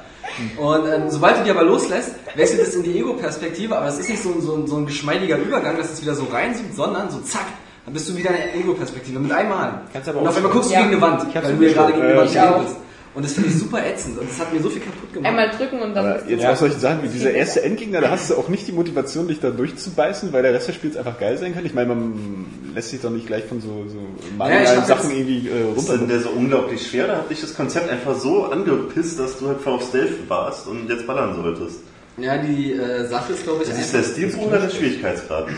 Und 0.58 0.88
ähm, 0.88 1.04
sobald 1.10 1.40
du 1.40 1.44
die 1.44 1.52
aber 1.52 1.64
loslässt, 1.64 2.12
wechselt 2.36 2.62
es 2.62 2.74
in 2.76 2.84
die 2.84 2.98
Ego-Perspektive, 2.98 3.76
aber 3.78 3.88
es 3.88 4.00
ist 4.00 4.10
nicht 4.10 4.24
so, 4.24 4.30
ein- 4.30 4.42
so, 4.42 4.66
so 4.66 4.78
ein 4.78 4.86
geschmeidiger 4.86 5.38
Übergang, 5.38 5.78
dass 5.78 5.92
es 5.92 6.02
wieder 6.02 6.16
so 6.16 6.26
reinzoomt, 6.32 6.76
sondern 6.76 7.10
so 7.12 7.20
zack, 7.20 7.46
dann 7.86 7.94
bist 7.94 8.10
du 8.10 8.16
wieder 8.18 8.30
in 8.32 8.36
der 8.38 8.56
Ego-Perspektive 8.56 9.20
mit 9.20 9.32
einmal. 9.32 9.82
Kannst 9.92 10.10
aber 10.10 10.22
und 10.22 10.28
auf 10.28 10.36
einmal 10.38 10.52
guckst 10.52 10.70
du 10.70 10.74
Ja. 10.74 10.82
gegen 10.82 10.94
eine 10.94 11.02
Wand, 11.02 11.26
Ich 11.30 11.36
weil 11.36 11.56
du 11.56 11.66
ja 11.68 11.74
gerade 11.74 11.94
gegen 11.94 12.04
eine 12.06 12.14
äh, 12.14 12.18
Wand 12.18 12.64
bist. 12.66 12.76
Und 13.16 13.24
das 13.24 13.34
finde 13.34 13.50
ich 13.50 13.60
super 13.60 13.86
ätzend 13.86 14.18
und 14.18 14.28
das 14.28 14.40
hat 14.40 14.52
mir 14.52 14.60
so 14.60 14.70
viel 14.70 14.82
kaputt 14.82 15.14
gemacht. 15.14 15.30
Einmal 15.30 15.50
drücken 15.52 15.80
und 15.82 15.94
dann 15.94 16.06
Aber 16.06 16.28
jetzt 16.28 16.42
Ja. 16.42 16.52
auch 16.52 16.56
solche 16.56 16.80
Sachen 16.80 17.04
wie 17.04 17.10
dieser 17.10 17.30
erste 17.32 17.62
Endgegner, 17.62 18.02
da 18.02 18.10
hast 18.10 18.32
du 18.32 18.36
auch 18.36 18.48
nicht 18.50 18.68
die 18.68 18.72
Motivation, 18.72 19.28
dich 19.28 19.40
da 19.40 19.52
durchzubeißen, 19.52 20.34
weil 20.34 20.42
der 20.42 20.52
Rest 20.54 20.68
des 20.70 20.76
Spiels 20.76 20.98
einfach 20.98 21.20
geil 21.20 21.38
sein 21.38 21.54
kann. 21.54 21.64
Ich 21.64 21.76
meine, 21.76 21.90
man 21.90 22.46
lässt 22.74 22.90
sich 22.90 23.02
doch 23.02 23.12
nicht 23.12 23.28
gleich 23.28 23.44
von 23.46 23.62
so, 23.62 23.86
so 23.88 24.00
Ja, 24.40 24.62
ich 24.64 24.70
hab 24.70 24.88
Sachen 24.88 25.12
jetzt- 25.12 25.20
irgendwie 25.20 25.48
äh, 25.48 25.78
Ist 25.78 25.88
denn 25.90 26.00
runter. 26.00 26.08
der 26.08 26.20
so 26.22 26.30
unglaublich 26.32 26.88
schwer? 26.88 27.06
Da 27.06 27.18
hat 27.18 27.30
dich 27.30 27.42
das 27.42 27.54
Konzept 27.54 27.88
einfach 27.92 28.16
so 28.18 28.46
angepisst, 28.46 29.20
dass 29.20 29.38
du 29.38 29.48
halt 29.48 29.62
voll 29.62 29.74
auf 29.74 29.84
Stealth 29.88 30.28
warst 30.28 30.68
und 30.68 30.90
jetzt 30.90 31.06
ballern 31.06 31.36
solltest. 31.36 31.82
Ja, 32.18 32.38
die 32.40 32.74
äh, 32.74 33.08
Sache 33.08 33.34
ist, 33.34 33.44
glaube 33.44 33.62
ich, 33.64 33.70
Das 33.70 33.80
ist 33.80 33.94
der 33.94 34.02
Stilbruch 34.04 34.48
oder 34.48 34.60
der 34.60 34.70
Schwierigkeitsgrad? 34.70 35.48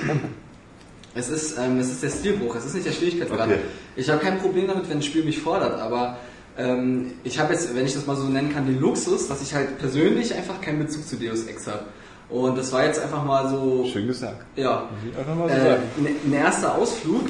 Es 1.18 1.30
ist, 1.30 1.58
ähm, 1.58 1.80
es 1.80 1.90
ist 1.92 2.04
der 2.04 2.10
Stilbruch, 2.10 2.56
es 2.58 2.66
ist 2.66 2.74
nicht 2.74 2.86
der 2.86 2.92
Schwierigkeitsgrad. 2.92 3.48
Okay. 3.48 3.60
Ich 3.96 4.10
habe 4.10 4.20
kein 4.20 4.38
Problem 4.40 4.68
damit, 4.68 4.90
wenn 4.90 4.98
ein 4.98 5.02
Spiel 5.02 5.24
mich 5.24 5.40
fordert, 5.40 5.80
aber 5.80 6.18
ähm, 6.58 7.12
ich 7.24 7.40
habe 7.40 7.54
jetzt, 7.54 7.76
wenn 7.76 7.86
ich 7.86 7.94
das 7.94 8.06
mal 8.06 8.16
so 8.16 8.26
nennen 8.28 8.54
kann, 8.54 8.66
den 8.66 8.80
Luxus, 8.80 9.28
dass 9.28 9.42
ich 9.42 9.54
halt 9.54 9.78
persönlich 9.78 10.34
einfach 10.34 10.62
keinen 10.62 10.80
Bezug 10.80 11.08
zu 11.08 11.16
Deus 11.18 11.46
Ex 11.46 11.68
habe. 11.68 11.84
Und 12.30 12.58
das 12.58 12.72
war 12.72 12.86
jetzt 12.86 13.00
einfach 13.00 13.24
mal 13.24 13.50
so, 13.50 13.86
Schön 13.92 14.08
gesagt. 14.08 14.46
ja, 14.56 14.90
Einfach 15.18 15.36
mal 15.36 15.48
so 15.50 15.56
äh, 15.56 15.60
sagen. 15.60 15.84
ein 15.98 16.16
ein 16.26 16.34
erster 16.34 16.76
Ausflug. 16.76 17.22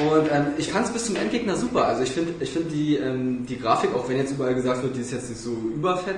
Und 0.00 0.28
ähm, 0.30 0.46
ich 0.58 0.70
fand 0.70 0.86
es 0.86 0.92
bis 0.92 1.06
zum 1.06 1.16
Endgegner 1.16 1.56
super. 1.56 1.86
Also 1.86 2.02
ich 2.04 2.10
finde 2.10 2.34
ich 2.38 2.50
find 2.50 2.70
die, 2.70 2.96
ähm, 2.96 3.46
die 3.46 3.58
Grafik, 3.58 3.92
auch 3.94 4.08
wenn 4.08 4.16
jetzt 4.18 4.30
überall 4.32 4.54
gesagt 4.54 4.82
wird, 4.82 4.94
die 4.94 5.00
ist 5.00 5.10
jetzt 5.12 5.28
nicht 5.28 5.40
so 5.40 5.50
überfett, 5.74 6.16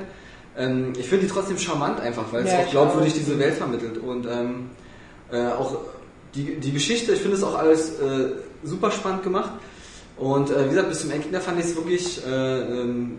ähm, 0.58 0.92
ich 0.98 1.08
finde 1.08 1.26
die 1.26 1.32
trotzdem 1.32 1.56
charmant 1.56 2.00
einfach, 2.00 2.30
weil 2.32 2.44
es 2.44 2.52
Ja, 2.52 2.58
auch 2.60 2.70
glaubwürdig 2.70 3.14
diese 3.14 3.38
Welt 3.38 3.54
vermittelt. 3.54 3.96
Und 3.98 4.26
ähm, 4.26 4.70
äh, 5.32 5.46
auch 5.46 5.78
die, 6.34 6.56
die 6.56 6.72
Geschichte, 6.72 7.12
ich 7.12 7.20
finde 7.20 7.36
es 7.36 7.42
auch 7.42 7.56
alles 7.56 7.98
äh, 8.00 8.32
super 8.64 8.90
spannend 8.90 9.22
gemacht. 9.22 9.52
Und 10.20 10.50
äh, 10.50 10.66
wie 10.66 10.68
gesagt, 10.68 10.90
bis 10.90 11.00
zum 11.00 11.10
Endgegner 11.10 11.40
fand 11.40 11.58
ich 11.58 11.64
es 11.64 11.76
wirklich 11.76 12.24
äh, 12.26 12.30
ähm, 12.30 13.18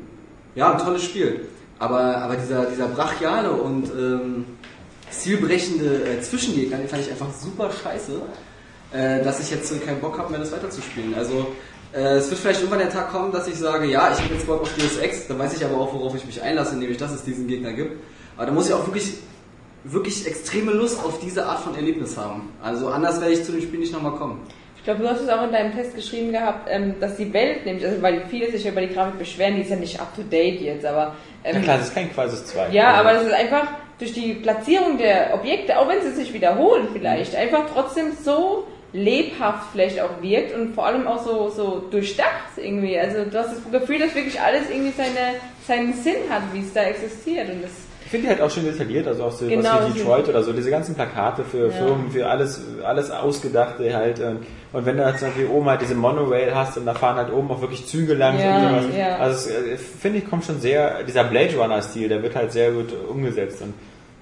ja, 0.56 0.72
ein 0.72 0.78
tolles 0.78 1.04
Spiel. 1.04 1.48
Aber, 1.80 2.00
aber 2.00 2.36
dieser, 2.36 2.66
dieser 2.66 2.88
brachiale 2.88 3.52
und 3.52 3.90
ähm, 3.90 4.46
stilbrechende 5.12 6.04
äh, 6.06 6.22
Zwischengegner, 6.22 6.78
den 6.78 6.88
fand 6.88 7.02
ich 7.02 7.10
einfach 7.10 7.34
super 7.34 7.72
scheiße, 7.72 8.22
äh, 8.94 9.24
dass 9.24 9.40
ich 9.40 9.50
jetzt 9.50 9.74
keinen 9.84 10.00
Bock 10.00 10.18
habe, 10.20 10.30
mehr 10.30 10.40
das 10.40 10.52
weiterzuspielen. 10.52 11.16
Also 11.16 11.48
äh, 11.92 12.18
es 12.18 12.30
wird 12.30 12.40
vielleicht 12.40 12.60
irgendwann 12.60 12.80
der 12.80 12.92
Tag 12.92 13.12
kommen, 13.12 13.32
dass 13.32 13.48
ich 13.48 13.56
sage, 13.56 13.88
ja, 13.88 14.14
ich 14.14 14.24
habe 14.24 14.36
jetzt 14.36 14.46
Bock 14.46 14.62
auf 14.62 14.74
Deus 14.76 14.98
Ex, 14.98 15.28
dann 15.28 15.40
weiß 15.40 15.58
ich 15.58 15.66
aber 15.66 15.78
auch, 15.78 15.92
worauf 15.94 16.16
ich 16.16 16.26
mich 16.26 16.40
einlasse, 16.40 16.78
nämlich 16.78 16.98
dass 16.98 17.12
es 17.12 17.24
diesen 17.24 17.48
Gegner 17.48 17.74
gibt. 17.74 18.00
Aber 18.38 18.46
da 18.46 18.52
muss 18.52 18.68
ich 18.68 18.74
auch 18.74 18.86
wirklich 18.86 19.14
wirklich 19.84 20.28
extreme 20.28 20.72
Lust 20.74 21.04
auf 21.04 21.20
diese 21.20 21.46
Art 21.46 21.60
von 21.60 21.76
Erlebnis 21.76 22.18
haben. 22.18 22.50
Also 22.62 22.90
anders 22.90 23.20
werde 23.20 23.34
ich 23.34 23.44
zu 23.44 23.52
dem 23.52 23.62
Spiel 23.62 23.80
nicht 23.80 23.94
nochmal 23.94 24.14
kommen. 24.14 24.42
Ich 24.82 24.86
glaube, 24.86 25.04
du 25.04 25.10
hast 25.10 25.22
es 25.22 25.30
auch 25.30 25.44
in 25.44 25.52
deinem 25.52 25.76
Test 25.76 25.96
geschrieben 25.96 26.32
gehabt, 26.32 26.68
ähm, 26.72 26.96
dass 27.00 27.16
die 27.16 27.32
Welt, 27.34 27.68
nämlich, 27.68 27.86
also 27.86 28.02
weil 28.02 28.24
viele 28.32 28.50
sich 28.50 28.64
ja 28.64 28.72
über 28.72 28.82
die 28.82 28.92
Grafik 28.92 29.20
beschweren, 29.20 29.56
die 29.56 29.62
ist 29.62 29.70
ja 29.70 29.76
nicht 29.76 30.00
up 30.00 30.16
to 30.16 30.24
date 30.24 30.60
jetzt, 30.60 30.84
aber 30.84 31.16
ähm, 31.44 31.58
Ja 31.58 31.62
klar, 31.62 31.78
das 31.78 31.90
ist 31.90 31.94
kein 31.94 32.12
Quasis 32.12 32.48
2. 32.48 32.70
ja, 32.72 32.96
aber 32.96 33.14
das 33.14 33.28
ist 33.28 33.34
einfach 33.34 33.68
durch 34.00 34.14
die 34.14 34.34
Platzierung 34.34 34.98
der 34.98 35.36
Objekte, 35.36 35.78
auch 35.78 35.88
wenn 35.88 36.02
sie 36.02 36.10
sich 36.10 36.34
wiederholen 36.34 36.88
vielleicht, 36.92 37.36
einfach 37.36 37.70
trotzdem 37.72 38.14
so 38.24 38.66
lebhaft 38.92 39.68
vielleicht 39.72 40.02
auch 40.02 40.20
wirkt 40.20 40.56
und 40.56 40.74
vor 40.74 40.88
allem 40.88 41.06
auch 41.06 41.24
so, 41.24 41.50
so 41.50 41.84
durchdacht 41.92 42.58
irgendwie. 42.58 42.98
Also 42.98 43.24
du 43.24 43.38
hast 43.38 43.52
das 43.52 43.72
Gefühl, 43.72 44.00
dass 44.00 44.16
wirklich 44.16 44.42
alles 44.42 44.70
irgendwie 44.70 44.94
seine, 44.98 45.36
seinen 45.68 45.94
Sinn 45.94 46.30
hat, 46.30 46.42
wie 46.54 46.62
es 46.62 46.74
da 46.74 46.84
existiert 46.86 47.50
und 47.50 47.64
das 47.64 47.72
finde 48.12 48.28
die 48.28 48.30
halt 48.34 48.42
auch 48.42 48.52
schön 48.52 48.66
detailliert, 48.66 49.08
also 49.08 49.24
auch 49.24 49.32
so 49.32 49.48
Genau, 49.48 49.64
was 49.64 49.90
wie 49.90 49.98
Detroit 49.98 50.30
oder 50.30 50.44
so, 50.44 50.54
diese 50.54 50.70
ganzen 50.70 50.94
Plakate 50.94 51.44
für 51.44 51.66
Ja. 51.68 51.72
Firmen, 51.72 52.12
für 52.12 52.28
alles, 52.28 52.62
alles 52.84 53.10
Ausgedachte 53.10 53.96
halt. 53.96 54.20
Und, 54.20 54.40
und 54.74 54.86
wenn 54.86 54.98
du 54.98 55.06
halt 55.06 55.18
zum 55.18 55.30
Beispiel 55.30 55.48
oben 55.48 55.68
halt 55.70 55.82
diese 55.82 55.96
Monorail 55.96 56.54
hast 56.54 56.78
und 56.78 56.86
da 56.86 56.94
fahren 56.94 57.16
halt 57.18 57.34
oben 57.34 57.50
auch 57.50 57.62
wirklich 57.62 57.88
Züge 57.88 58.14
lang 58.14 58.38
Ja, 58.40 58.56
und 58.78 58.82
sowas. 58.84 58.96
ja. 58.98 59.18
Also 59.18 59.50
äh, 59.50 59.78
finde 59.78 60.20
ich 60.20 60.30
kommt 60.30 60.46
schon 60.46 60.60
sehr, 60.60 61.04
dieser 61.04 61.24
Blade 61.24 61.56
Runner 61.58 61.82
Stil, 61.82 62.10
der 62.10 62.22
wird 62.22 62.36
halt 62.36 62.52
sehr 62.52 62.72
gut 62.72 62.90
umgesetzt. 63.10 63.62
Und 63.62 63.74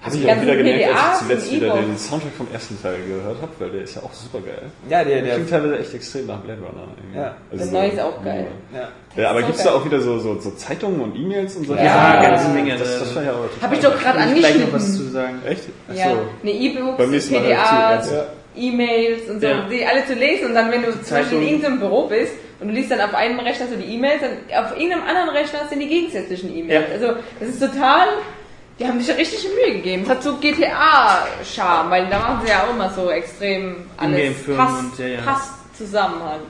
Habe 0.02 0.16
ich 0.16 0.30
auch 0.30 0.40
wieder 0.40 0.56
gemerkt, 0.56 0.84
als 0.86 0.94
PDAs 0.96 1.20
ich 1.20 1.26
zuletzt 1.26 1.52
wieder 1.52 1.74
den 1.74 1.98
Soundtrack 1.98 2.32
vom 2.32 2.46
ersten 2.52 2.80
Teil 2.82 2.96
gehört 3.06 3.42
habe, 3.42 3.52
weil 3.58 3.70
der 3.70 3.82
ist 3.82 3.94
ja 3.96 4.02
auch 4.02 4.12
super 4.14 4.38
geil. 4.40 4.62
ja, 4.88 5.04
der, 5.04 5.20
Der 5.22 5.34
klingt 5.34 5.50
teilweise 5.50 5.78
echt 5.78 5.94
extrem 5.94 6.26
nach 6.26 6.38
Blade 6.38 6.60
Runner. 6.60 6.88
irgendwie. 6.96 7.18
Ja. 7.18 7.36
Der 7.52 7.66
neue 7.66 7.88
ist 7.90 8.00
auch 8.00 8.24
geil. 8.24 8.46
ja. 8.74 8.88
Das 9.14 9.22
Ja, 9.24 9.30
aber 9.30 9.42
gibt 9.42 9.56
es 9.58 9.62
da 9.64 9.74
auch 9.74 9.84
wieder 9.84 10.00
so, 10.00 10.18
so, 10.18 10.40
so 10.40 10.50
Zeitungen 10.52 11.00
und 11.00 11.16
E-Mails 11.16 11.56
und 11.56 11.66
so? 11.66 11.74
Ja, 11.74 12.22
ganze 12.22 12.48
Menge. 12.48 12.76
Das, 12.78 12.98
das 13.00 13.10
fand 13.12 13.26
ich 13.26 13.30
aber 13.32 13.42
total 13.50 13.62
Habe 13.62 13.74
ich 13.74 13.80
doch 13.82 13.98
gerade 14.00 14.18
ich 14.32 14.38
gleich 14.38 14.58
noch 14.58 14.72
was 14.72 14.82
angeschnitten. 14.84 15.06
zu 15.06 15.12
sagen. 15.12 15.42
Echt? 15.46 15.62
Ja, 15.94 16.10
so. 16.10 16.16
ne 16.42 16.50
E-Books, 16.52 17.28
PDAs, 17.28 17.70
halt 17.70 18.04
ja. 18.10 18.26
E-Mails 18.56 19.28
und 19.28 19.40
so, 19.40 19.46
Ja. 19.46 19.66
die 19.70 19.84
alle 19.84 20.06
zu 20.06 20.14
lesen 20.14 20.46
und 20.46 20.54
dann, 20.54 20.70
wenn 20.70 20.82
du 20.82 20.92
zum 21.02 21.16
Beispiel 21.16 21.38
in 21.38 21.44
irgendeinem 21.46 21.78
Büro 21.78 22.06
bist 22.08 22.32
und 22.60 22.68
du 22.68 22.74
liest 22.74 22.90
dann 22.90 23.00
auf 23.00 23.14
einem 23.14 23.38
Rechner 23.40 23.66
so 23.68 23.76
die 23.76 23.94
E-Mails, 23.94 24.20
dann 24.22 24.64
auf 24.64 24.72
irgendeinem 24.76 25.02
anderen 25.04 25.28
Rechner 25.30 25.60
sind 25.68 25.80
die 25.80 25.88
gegensätzlichen 25.88 26.56
E-Mails. 26.56 26.86
Ja. 26.88 26.94
Also 27.08 27.20
das 27.38 27.48
ist 27.50 27.60
total, 27.60 28.08
die 28.80 28.86
haben 28.86 28.98
sich 28.98 29.08
ja 29.08 29.14
richtig 29.14 29.44
Mühe 29.44 29.76
gegeben. 29.76 30.02
Es 30.04 30.08
hat 30.08 30.22
so 30.22 30.36
GTA-Charme, 30.38 31.90
weil 31.90 32.08
da 32.08 32.18
machen 32.18 32.40
sie 32.44 32.50
ja 32.50 32.64
auch 32.64 32.74
immer 32.74 32.90
so 32.90 33.10
extrem 33.10 33.76
alles 33.98 34.42
passt, 34.56 34.84
und 34.84 34.98
ja, 34.98 35.06
ja. 35.06 35.20
passt 35.20 35.52
Zusammenhang. 35.76 36.40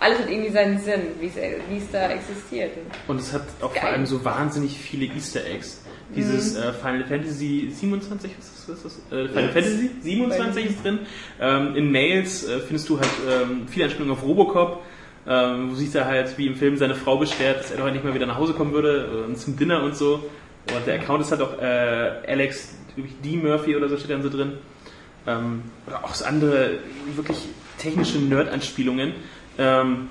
Alles 0.00 0.18
hat 0.18 0.30
irgendwie 0.30 0.50
seinen 0.50 0.80
Sinn, 0.80 1.02
wie 1.20 1.26
es, 1.26 1.36
wie 1.36 1.76
es 1.76 1.90
da 1.92 2.08
existiert. 2.08 2.72
Und 3.06 3.20
es 3.20 3.32
hat 3.32 3.42
auch 3.60 3.72
Geil. 3.72 3.82
vor 3.82 3.90
allem 3.90 4.06
so 4.06 4.24
wahnsinnig 4.24 4.78
viele 4.78 5.06
Easter 5.14 5.44
Eggs. 5.44 5.82
Dieses 6.16 6.56
äh, 6.56 6.72
Final 6.72 7.04
Fantasy 7.06 7.70
27, 7.72 8.32
was 8.36 8.46
ist, 8.46 8.68
was 8.68 8.92
ist 8.92 9.02
das? 9.10 9.18
Äh, 9.18 9.28
Final 9.28 9.44
Ja. 9.44 9.52
Fantasy 9.52 9.90
27 10.02 10.66
ist 10.66 10.84
drin. 10.84 10.98
Ähm, 11.40 11.76
in 11.76 11.92
Mails 11.92 12.48
äh, 12.48 12.58
findest 12.60 12.88
du 12.88 12.98
halt 12.98 13.10
ähm, 13.28 13.68
viele 13.68 13.84
Anspielungen 13.84 14.16
auf 14.16 14.24
Robocop. 14.24 14.82
Ähm, 15.28 15.70
wo 15.70 15.74
sieht 15.74 15.94
er 15.94 16.06
halt, 16.06 16.36
wie 16.38 16.46
im 16.46 16.56
Film 16.56 16.78
seine 16.78 16.94
Frau 16.94 17.18
beschwert, 17.18 17.60
dass 17.60 17.70
er 17.70 17.76
doch 17.76 17.92
nicht 17.92 18.02
mehr 18.02 18.14
wieder 18.14 18.26
nach 18.26 18.38
Hause 18.38 18.54
kommen 18.54 18.72
würde 18.72 19.24
äh, 19.24 19.26
und 19.26 19.38
zum 19.38 19.56
Dinner 19.56 19.82
und 19.82 19.94
so. 19.94 20.24
Und 20.76 20.86
der 20.86 20.94
Account 21.00 21.22
ist 21.22 21.30
halt 21.30 21.42
auch 21.42 21.60
äh, 21.60 22.12
Alex 22.26 22.74
D. 23.24 23.36
Murphy 23.36 23.76
oder 23.76 23.88
so 23.88 23.96
steht 23.96 24.10
dann 24.10 24.22
so 24.22 24.30
drin. 24.30 24.52
Ähm, 25.26 25.62
oder 25.86 26.04
auch 26.04 26.14
so 26.14 26.24
andere 26.24 26.78
wirklich 27.14 27.38
technische 27.78 28.18
Nerd-Anspielungen. 28.18 29.14
Ähm, 29.58 30.08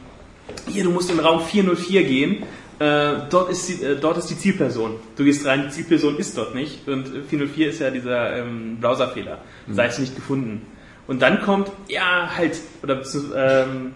hier, 0.67 0.83
du 0.83 0.91
musst 0.91 1.09
in 1.09 1.17
den 1.17 1.25
Raum 1.25 1.41
404 1.41 2.03
gehen. 2.03 2.43
Äh, 2.79 3.27
dort, 3.29 3.51
ist 3.51 3.67
die, 3.67 3.83
äh, 3.83 3.97
dort 3.99 4.17
ist 4.17 4.29
die 4.29 4.37
Zielperson. 4.37 4.95
Du 5.17 5.25
gehst 5.25 5.45
rein, 5.45 5.63
die 5.67 5.69
Zielperson 5.69 6.17
ist 6.17 6.37
dort 6.37 6.55
nicht. 6.55 6.87
Und 6.87 7.07
äh, 7.07 7.21
404 7.23 7.69
ist 7.69 7.79
ja 7.79 7.91
dieser 7.91 8.37
ähm, 8.37 8.77
Browserfehler. 8.79 9.39
Seite 9.69 10.01
nicht 10.01 10.15
gefunden. 10.15 10.65
Und 11.07 11.21
dann 11.21 11.41
kommt, 11.41 11.71
ja, 11.87 12.29
halt, 12.37 12.59
oder 12.83 13.01
ähm, 13.35 13.93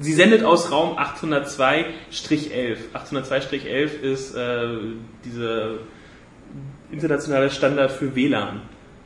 sie 0.00 0.12
sendet 0.12 0.44
aus 0.44 0.70
Raum 0.70 0.98
802-11. 0.98 1.84
802-11 2.92 4.00
ist 4.00 4.34
äh, 4.34 4.68
dieser 5.24 5.74
internationale 6.90 7.50
Standard 7.50 7.92
für 7.92 8.14
WLAN. 8.14 8.60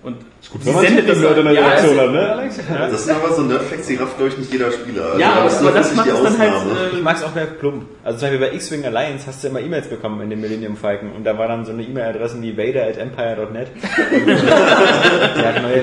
Und 0.05 0.17
Gut, 0.51 0.63
sie 0.63 0.67
wenn 0.67 0.75
man 0.75 0.85
sendet 0.85 1.09
das 1.09 1.15
das 1.21 1.25
Leute 1.25 1.41
in 1.41 1.47
der 1.47 1.55
ja, 1.55 1.61
Redaktion 1.69 1.95
es- 1.95 2.01
hat, 2.01 2.11
ne, 2.11 2.33
Alex? 2.33 2.57
Das 2.91 3.05
sind 3.05 3.15
aber 3.15 3.33
so 3.35 3.43
Nerdfacts, 3.43 3.87
die 3.87 3.95
rafft, 3.95 4.17
glaube 4.17 4.33
ich, 4.33 4.39
nicht 4.39 4.53
jeder 4.53 4.73
Spieler. 4.73 5.05
Also, 5.05 5.19
Ja, 5.21 5.33
aber, 5.35 5.47
ist 5.47 5.61
aber 5.61 5.71
das 5.71 5.97
wirklich 5.97 6.13
macht 6.13 6.25
es 6.27 6.33
dann 6.37 6.39
halt. 6.41 6.53
Äh, 6.53 6.97
Ich 6.97 7.03
mag 7.05 7.17
es 7.17 7.23
auch 7.23 7.35
mehr 7.37 7.47
plump. 7.47 7.85
Also 8.03 8.19
zum 8.19 8.29
Beispiel 8.29 8.49
bei 8.49 8.55
X-Wing 8.57 8.85
Alliance 8.85 9.25
hast 9.29 9.45
du 9.45 9.49
immer 9.49 9.61
E-Mails 9.61 9.87
bekommen 9.87 10.21
in 10.23 10.31
dem 10.31 10.41
Millennium 10.41 10.77
Falcon 10.77 11.13
und 11.13 11.23
da 11.23 11.39
war 11.39 11.47
dann 11.47 11.65
so 11.65 11.71
eine 11.71 11.85
E-Mail-Adresse 11.85 12.43
wie 12.43 12.59
vader 12.59 12.83
at 12.89 12.99
empire.net. 12.99 13.69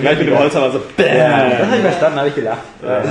Gleich 0.02 0.20
mit 0.20 0.28
dem 0.28 0.38
Holzhammer 0.38 0.72
so, 0.72 0.82
bäh. 0.98 1.18
Ja, 1.18 1.50
das 1.50 1.62
habe 1.68 1.76
ich 1.78 1.82
verstanden, 1.82 2.18
habe 2.20 2.28
ich 2.30 2.36
gelacht. 2.36 2.60
Ja, 2.84 2.90
ja. 2.90 3.04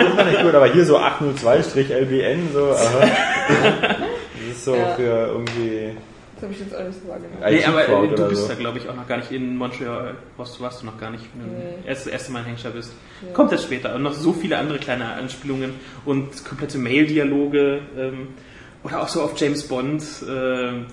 Das 0.00 0.14
fand 0.14 0.32
ich 0.32 0.42
gut, 0.42 0.54
aber 0.54 0.66
hier 0.66 0.84
so 0.84 0.98
802-LBN, 0.98 2.52
so, 2.52 2.70
aha. 2.70 3.08
Das 4.48 4.56
ist 4.58 4.64
so 4.64 4.74
Ja. 4.76 4.94
für 4.96 5.26
irgendwie 5.32 5.90
Das 6.42 6.50
habe 6.50 6.52
ich 6.54 6.60
jetzt 6.60 6.74
auch 6.74 6.84
nicht 6.84 7.00
so 7.00 7.08
wahrgenommen. 7.08 7.36
Nee, 7.40 7.64
aber 7.64 7.88
äh, 7.88 8.16
du 8.16 8.28
bist 8.28 8.42
so. 8.42 8.48
da, 8.48 8.54
glaube 8.54 8.78
ich, 8.78 8.88
auch 8.88 8.96
noch 8.96 9.06
gar 9.06 9.16
nicht 9.18 9.30
in 9.30 9.56
Montreal. 9.56 10.16
Warst, 10.36 10.60
warst 10.60 10.82
du 10.82 10.86
noch 10.86 10.98
gar 10.98 11.10
nicht, 11.12 11.24
wenn 11.36 11.46
du 11.46 11.52
Nee. 11.56 11.74
erst 11.86 12.06
das 12.06 12.12
erste 12.12 12.32
Mal 12.32 12.40
in 12.40 12.46
Hengscher 12.46 12.70
bist. 12.70 12.92
Kommt 13.32 13.52
erst 13.52 13.64
später. 13.64 13.94
Und 13.94 14.02
noch 14.02 14.12
so 14.12 14.32
viele 14.32 14.58
andere 14.58 14.78
kleine 14.80 15.12
Anspielungen 15.12 15.74
und 16.04 16.44
komplette 16.44 16.78
Mail-Dialoge 16.78 17.82
ähm, 17.96 18.28
oder 18.82 19.02
auch 19.02 19.08
so 19.08 19.22
auf 19.22 19.38
James 19.38 19.62
Bond. 19.68 20.02
ähm, 20.28 20.86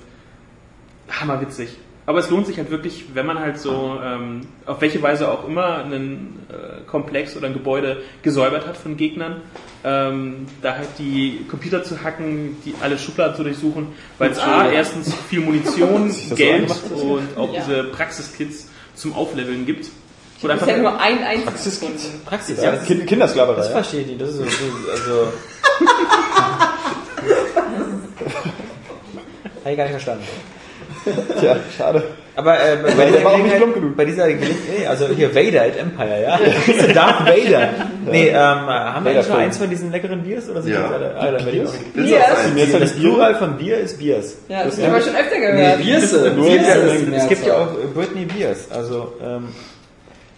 hammerwitzig. 1.10 1.78
Aber 2.06 2.20
es 2.20 2.30
lohnt 2.32 2.48
sich 2.48 2.58
halt 2.58 2.72
wirklich, 2.72 3.06
wenn 3.14 3.26
man 3.28 3.40
halt 3.40 3.60
so, 3.60 4.00
ähm, 4.04 4.42
auf 4.66 4.82
welche 4.82 5.02
Weise 5.04 5.30
auch 5.32 5.48
immer, 5.48 5.84
einen 5.84 6.40
äh, 6.50 6.82
Komplex 6.90 7.38
oder 7.38 7.46
ein 7.48 7.54
Gebäude 7.54 7.98
gesäubert 8.24 8.66
hat 8.66 8.78
von 8.78 8.98
Gegnern, 8.98 9.42
ähm, 9.84 10.48
da 10.64 10.76
halt 10.76 10.88
die 10.98 11.46
Computer 11.50 11.84
zu 11.84 12.04
hacken, 12.04 12.58
die 12.66 12.74
alle 12.82 12.98
Schubladen 12.98 13.36
zu 13.36 13.44
durchsuchen, 13.44 13.90
weil 14.18 14.32
es 14.32 14.40
A, 14.40 14.72
erstens 14.72 15.14
viel 15.30 15.42
Munition, 15.42 16.08
das 16.10 16.30
so 16.30 16.36
Geld 16.36 16.70
das 16.70 16.82
hier? 16.96 17.04
und 17.04 17.38
auch 17.38 17.54
Ja. 17.54 17.60
diese 17.62 17.84
Praxiskits 17.86 18.70
zum 18.96 19.14
Aufleveln 19.14 19.66
gibt. 19.68 19.86
Ich 20.42 20.44
habe 20.44 20.58
bisher 20.58 20.78
nur 20.78 21.00
ein 21.00 21.22
einziges 21.24 21.80
Praxis. 22.26 22.58
Ja, 22.58 22.64
Ja, 22.64 22.72
das, 22.72 22.86
kind, 22.86 23.06
Kindersklaverei. 23.06 23.58
das 23.58 23.68
ja. 23.68 23.72
verstehe 23.74 24.02
ich 24.02 24.08
nicht. 24.08 24.22
Das 24.22 24.30
ist 24.30 24.38
so, 24.38 24.46
so 24.46 24.92
also. 24.92 25.34
Habe 29.64 29.72
ich 29.72 29.78
gar 29.78 29.84
nicht 29.84 29.92
verstanden. 29.92 30.24
Tja, 31.40 31.56
schade. 31.78 32.04
Aber 32.36 32.54
äh, 32.56 32.78
bei, 32.82 32.94
der 32.94 33.06
dieser 33.08 33.24
war 33.26 33.34
auch 33.34 33.38
nicht 33.38 33.46
Gelegenheit- 33.48 33.58
plump 33.58 33.74
genug. 33.76 33.98
bei 33.98 34.06
dieser 34.06 34.28
Gelegenheit, 34.28 34.56
nee, 34.80 34.86
also 34.88 35.08
hier 35.10 35.36
Vader 35.36 35.62
at 35.64 35.78
Empire, 35.78 36.22
ja. 36.22 36.40
Darth 36.94 37.26
Vader. 37.28 37.70
Nee, 38.10 38.30
ähm, 38.30 38.36
haben 38.36 38.66
wir 38.66 38.70
Vader 38.70 38.96
eigentlich 39.12 39.16
noch 39.16 39.24
Film. 39.26 39.38
eins 39.40 39.58
von 39.58 39.70
diesen 39.70 39.92
leckeren 39.92 40.24
Biers 40.24 40.50
oder 40.50 40.62
sind 40.62 40.74
Ja. 40.74 40.88
die 40.88 40.94
alle? 40.94 41.10
Dann 41.38 41.46
werde 41.46 41.58
ich 41.58 41.68
auch. 41.68 41.74
Bis 41.94 42.06
Bier. 42.06 42.18
auf 42.20 42.38
eins. 42.46 42.52
Jetzt 42.56 42.74
hat 42.74 42.82
Das 42.82 42.92
das. 42.92 43.00
Plural 43.00 43.36
von 43.36 43.58
Bier 43.58 43.78
ist 43.78 44.00
Biers. 44.00 44.38
Ja, 44.48 44.64
das 44.64 44.76
Das 44.78 44.86
habe 44.88 45.00
ich 45.00 45.06
schon 45.06 45.16
öfter 45.16 45.36
Nee, 45.38 45.52
gehört. 45.52 46.36
Nur 46.38 46.48
ist 46.48 47.08
die 47.08 47.16
Es 47.16 47.28
gibt 47.28 47.46
ja 47.46 47.54
auch 47.58 47.68
Britney 47.94 48.26
Beers, 48.26 48.72
also 48.72 49.14
ähm, 49.22 49.50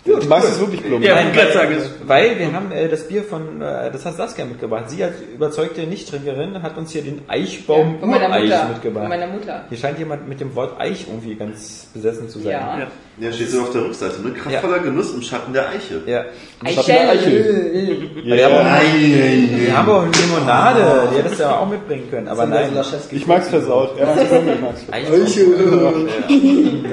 Du 0.04 0.18
magst 0.28 0.50
es 0.50 0.60
wirklich 0.60 0.82
plump. 0.84 1.04
Ja, 1.06 1.14
Nein, 1.16 1.28
ich 1.30 1.34
gerade 1.36 1.48
weil- 1.50 1.54
sagen, 1.54 1.76
es- 1.78 1.92
Weil 2.08 2.40
wir 2.40 2.52
haben 2.54 2.72
äh, 2.72 2.90
das 2.90 3.08
Bier 3.08 3.24
von, 3.24 3.62
äh, 3.62 3.92
das 3.92 4.04
hat 4.06 4.16
Saskia 4.18 4.46
mitgebracht. 4.46 4.90
Sie 4.90 5.04
als 5.04 5.14
überzeugte 5.22 5.82
Nichttrinkerin 5.86 6.64
hat 6.64 6.76
uns 6.78 6.92
hier 6.92 7.04
den 7.04 7.22
Eichbaum 7.28 8.00
Von 8.00 8.10
meiner 8.10 8.28
Mutter. 8.30 8.66
mitgebracht. 8.70 9.04
Von 9.04 9.10
meiner 9.10 9.28
Mutter. 9.28 9.66
Hier 9.70 9.78
scheint 9.78 10.00
jemand 10.00 10.28
mit 10.28 10.40
dem 10.40 10.56
Wort 10.56 10.80
Eich 10.82 11.06
irgendwie 11.08 11.36
ganz 11.36 11.88
besessen 11.94 12.30
zu 12.30 12.40
sein. 12.40 12.52
Ja. 12.52 12.80
Ja. 12.80 12.88
Ja, 13.22 13.32
steht 13.32 13.52
so 13.52 13.62
auf 13.62 13.72
der 13.72 13.84
Rückseite, 13.84 14.20
ne? 14.24 14.32
Kraftvoller 14.32 14.80
Genuss 14.80 15.14
im 15.14 15.22
Schatten 15.22 15.54
der 15.54 15.70
Eiche. 15.70 16.02
Ja. 16.08 16.26
Eichel. 16.64 18.10
Ja, 18.24 18.36
wir 18.36 18.46
haben 18.46 18.56
auch, 18.56 18.66
Ei, 18.66 18.82
ei, 18.82 19.48
wir 19.60 19.78
haben 19.78 19.90
auch 19.92 20.06
Limonade, 20.06 21.08
die 21.12 21.18
hättest 21.20 21.38
du 21.38 21.44
ja 21.44 21.60
auch 21.60 21.70
mitbringen 21.70 22.10
können, 22.10 22.28
aber 22.28 22.48
nein. 22.48 22.72
Ich 23.12 23.28
mag's 23.28 23.50
versaut. 23.50 23.96
Er 24.00 24.08
mag's 24.08 24.22
ich 24.24 24.32
mag's. 24.60 24.82
Eichbaum. 24.92 26.08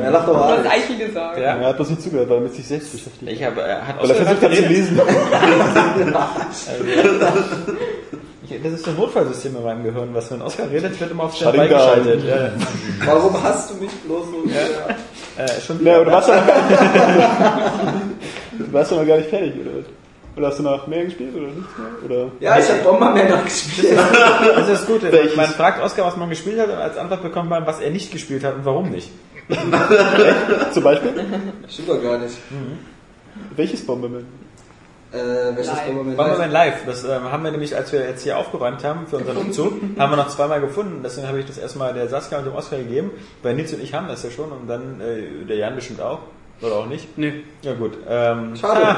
Er 0.03 0.11
lacht 0.11 0.29
doch 0.29 0.35
Du 0.35 0.45
hast 0.45 0.65
mal. 0.65 0.71
Eichel 0.71 0.99
gesagt. 1.07 1.39
Ja. 1.39 1.57
Er 1.57 1.67
hat 1.67 1.77
bloß 1.77 1.89
nicht 1.91 2.03
zugehört, 2.03 2.29
weil 2.29 2.37
er 2.37 2.43
mit 2.43 2.55
sich 2.55 2.69
selbst 2.69 2.93
beschäftigt. 2.93 3.33
Ich 3.33 3.43
habe, 3.43 3.63
er 3.63 3.89
hat 3.89 4.03
Weil 4.03 4.11
er 4.11 4.17
versucht 4.17 4.43
hat 4.43 4.55
zu 4.55 4.63
lesen. 4.67 5.01
Ich- 8.51 8.63
Das 8.63 8.73
ist 8.73 8.85
so 8.85 8.91
ein 8.91 8.97
Notfallsystem 8.97 9.57
in 9.57 9.63
meinem 9.63 9.85
Gehirn, 9.85 10.09
was 10.13 10.31
wenn 10.31 10.41
Oskar 10.43 10.71
redet, 10.71 10.99
wird 11.01 11.11
immer 11.11 11.25
auf 11.25 11.35
Standby 11.35 11.69
geschaltet. 11.69 12.25
Ja. 12.25 12.51
Warum 13.07 13.43
hast 13.43 13.71
du 13.71 13.75
mich 13.75 13.91
bloß 13.91 14.27
so 14.27 14.49
sehr? 14.49 15.45
Äh, 15.47 15.61
schon 15.61 15.79
Na, 15.83 16.03
du 16.03 16.11
warst 16.11 16.29
doch 16.29 16.35
noch 16.37 16.47
gar 16.47 16.69
nicht, 16.69 16.81
du 18.59 18.73
warst 18.73 18.93
doch 18.93 18.97
noch 18.99 19.07
gar 19.07 19.17
nicht 19.19 19.29
fertig, 19.31 19.53
oder? 19.61 19.71
was? 19.79 19.85
Oder 20.37 20.47
hast 20.49 20.59
du 20.61 20.63
noch 20.63 20.87
mehr 20.87 21.05
gespielt 21.05 21.35
oder 21.35 21.47
nichts 21.49 21.71
mehr? 21.79 21.89
Oder? 22.23 22.31
Ja, 22.41 22.59
ich 22.59 22.69
hab 22.69 22.85
Bomberman 22.85 23.29
noch 23.29 23.45
gespielt. 23.45 23.99
Das 23.99 24.69
ist 24.69 24.71
das 24.83 24.87
Gute. 24.87 25.11
Welches? 25.11 25.37
Man 25.37 25.47
fragt 25.47 25.83
Oskar, 25.83 26.07
was 26.07 26.17
man 26.17 26.29
gespielt 26.31 26.61
hat 26.61 26.69
und 26.69 26.77
als 26.77 26.97
Antwort 26.97 27.23
bekommt 27.23 27.51
man, 27.51 27.67
was 27.67 27.81
er 27.81 27.91
nicht 27.91 28.13
gespielt 28.13 28.45
hat 28.45 28.55
und 28.55 28.65
warum 28.65 28.91
nicht. 28.91 29.11
Zum 30.73 30.83
Beispiel? 30.85 31.11
Stimmt 31.69 31.89
doch 31.89 32.03
gar 32.03 32.19
nicht. 32.19 32.37
Welches 33.57 33.85
Bomberman? 33.85 34.27
Äh, 35.13 35.17
welches 35.57 35.73
Live. 35.73 35.87
Bomberman? 35.87 36.17
Bomberman 36.17 36.51
Live, 36.51 36.85
das 36.87 37.05
ähm, 37.05 37.33
haben 37.33 37.43
wir 37.45 37.51
nämlich, 37.51 37.75
als 37.75 37.93
wir 37.93 38.01
jetzt 38.01 38.23
hier 38.25 38.37
aufgeräumt 38.37 38.85
haben 38.85 39.07
für 39.07 39.17
unseren 39.17 39.37
Umzug, 39.39 39.73
haben 39.99 40.13
wir 40.13 40.17
noch 40.17 40.29
zweimal 40.29 40.61
gefunden. 40.61 41.01
Deswegen 41.03 41.27
habe 41.29 41.41
ich 41.41 41.47
das 41.47 41.57
erstmal 41.59 41.95
der 41.95 42.09
Saskia 42.09 42.39
und 42.39 42.45
dem 42.45 42.55
Oskar 42.55 42.79
gegeben, 42.79 43.11
weil 43.43 43.55
Nils 43.55 43.73
und 43.73 43.83
ich 43.83 43.95
haben 43.95 44.07
das 44.09 44.23
ja 44.23 44.31
schon 44.31 44.53
und 44.53 44.67
dann 44.69 45.01
äh, 45.01 45.47
der 45.47 45.57
Jan 45.57 45.75
bestimmt 45.77 46.01
auch. 46.03 46.19
Oder 46.61 46.75
auch 46.75 46.87
nicht? 46.87 47.17
Nee. 47.17 47.45
Ja 47.63 47.73
gut. 47.75 47.93
Ähm, 48.09 48.57
Schade. 48.57 48.81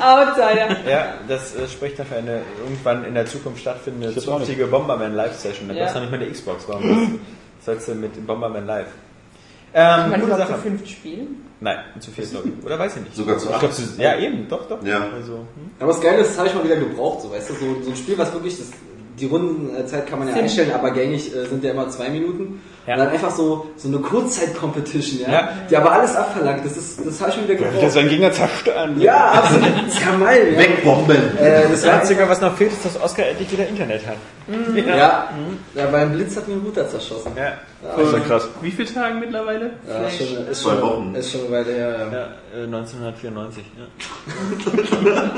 Outsider. 0.00 0.76
ja, 0.90 1.14
das 1.28 1.54
äh, 1.54 1.68
spricht 1.68 1.98
dann 1.98 2.06
für 2.06 2.16
eine 2.16 2.40
irgendwann 2.64 3.04
in 3.04 3.14
der 3.14 3.26
Zukunft 3.26 3.60
stattfindende 3.60 4.14
zukünftige 4.16 4.66
Bomberman 4.66 5.14
Live 5.14 5.36
Session. 5.36 5.68
Da 5.68 5.74
Ja. 5.74 5.84
kostet 5.84 6.02
noch 6.02 6.10
nicht 6.10 6.18
mal 6.20 6.24
eine 6.26 6.32
Xbox. 6.34 6.64
Warum 6.68 7.20
das 7.58 7.64
sollst 7.66 7.88
du 7.88 7.94
mit 7.94 8.16
dem 8.16 8.26
Bomberman 8.26 8.66
Live? 8.66 8.88
Ähm, 9.72 10.10
Man 10.10 10.20
gute 10.20 10.32
kann 10.32 10.40
zu 10.42 10.46
Sache. 10.48 10.60
fünft 10.62 10.88
spielen. 10.88 11.46
Nein, 11.60 11.78
zu 12.00 12.10
viel 12.10 12.26
glaube 12.26 12.48
ich. 12.48 12.64
Oder 12.64 12.78
weiß 12.78 12.96
ich 12.96 13.02
nicht. 13.02 13.14
Sogar 13.16 13.38
zu 13.38 13.52
acht. 13.52 13.66
ja, 13.98 14.18
eben, 14.18 14.48
doch, 14.48 14.66
doch. 14.66 14.82
Ja. 14.82 15.08
Also, 15.14 15.34
hm. 15.34 15.70
Aber 15.78 15.92
das 15.92 16.00
Geile 16.00 16.18
ist, 16.22 16.30
das 16.30 16.38
habe 16.38 16.48
ich 16.48 16.54
mal 16.54 16.64
wieder 16.64 16.76
gebraucht, 16.76 17.22
so 17.22 17.30
weißt 17.30 17.50
du, 17.50 17.54
so, 17.54 17.82
so 17.82 17.90
ein 17.90 17.96
Spiel, 17.96 18.16
was 18.16 18.32
wirklich, 18.32 18.56
das, 18.58 18.68
die 19.18 19.26
Rundenzeit 19.26 20.06
kann 20.06 20.18
man 20.20 20.28
ja 20.28 20.34
einstellen, 20.34 20.72
aber 20.72 20.90
gängig 20.92 21.34
äh, 21.34 21.46
sind 21.46 21.62
ja 21.64 21.70
immer 21.72 21.88
zwei 21.88 22.08
Minuten. 22.08 22.60
Ja. 22.86 22.94
Und 22.94 23.00
dann 23.00 23.08
einfach 23.10 23.30
so, 23.30 23.66
so 23.76 23.88
eine 23.88 23.98
Kurzzeit-Competition, 23.98 25.20
ja, 25.20 25.32
Ja. 25.32 25.48
die 25.68 25.76
aber 25.76 25.92
alles 25.92 26.16
abverlangt. 26.16 26.64
Das 26.64 26.76
ist, 26.76 27.06
das 27.06 27.20
habe 27.20 27.30
ich 27.30 27.36
mir 27.36 27.42
wieder 27.44 27.54
gebraucht. 27.56 27.92
seinen 27.92 28.08
Gegner 28.08 28.32
zerstören. 28.32 28.98
Ja, 29.00 29.32
absolut. 29.32 29.68
Das 29.86 29.94
ist 29.94 30.00
ja 30.00 30.32
ja. 30.32 30.58
Wegbomben! 30.58 31.38
Äh, 31.38 31.68
das 31.70 31.84
Einzige, 31.86 32.28
was 32.28 32.40
noch 32.40 32.56
fehlt, 32.56 32.72
ist, 32.72 32.84
dass 32.84 33.00
Oskar 33.00 33.26
endlich 33.26 33.52
wieder 33.52 33.68
Internet 33.68 34.02
hat. 34.06 34.16
ja, 34.74 35.28
ja, 35.74 35.86
beim 35.92 36.12
Blitz 36.12 36.36
hat 36.36 36.48
mir 36.48 36.54
ein 36.54 36.62
Router 36.64 36.88
zerschossen. 36.88 37.32
Ja. 37.36 37.52
Das 37.96 38.06
ist 38.08 38.12
ja 38.12 38.18
krass. 38.20 38.48
Wie 38.60 38.70
viele 38.70 38.92
Tage 38.92 39.14
mittlerweile? 39.14 39.70
Ja, 39.88 40.06
ist 40.06 40.18
schon, 40.18 40.46
ist 40.48 40.62
Zwei 40.62 40.70
schon, 40.72 40.82
Wochen. 40.82 41.14
ist 41.14 41.30
schon 41.32 41.40
eine 41.42 41.50
Weile 41.52 41.72
her, 41.72 41.88
ja. 41.90 42.18
Ja, 42.18 42.60
äh, 42.60 42.64
1994. 42.64 43.64
Ja. 43.78 43.84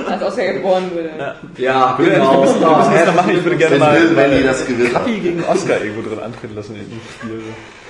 Als 0.12 0.22
Oscar 0.22 0.52
geboren 0.52 0.90
wurde. 0.92 1.10
Ja. 1.18 1.34
Ja, 1.58 1.98
Wir 1.98 2.10
genau. 2.10 2.40
müssen, 2.40 2.60
wir 2.60 2.68
müssen 2.76 2.92
das 2.94 3.06
noch 3.06 3.14
machen. 3.14 3.30
Ich 3.36 3.44
würde 3.44 3.56
gerne 3.68 3.74
Wenn 3.74 4.14
mal, 4.14 4.28
mal 4.28 4.42
das 4.42 4.66
gewinnt. 4.66 4.92
Kapi 4.92 5.18
gegen 5.18 5.44
Oscar 5.44 5.82
irgendwo 5.82 6.08
drin 6.08 6.18
antreten 6.18 6.54
lassen 6.54 6.76
in 6.76 6.90
dem 6.90 7.00
Spiel. 7.14 7.42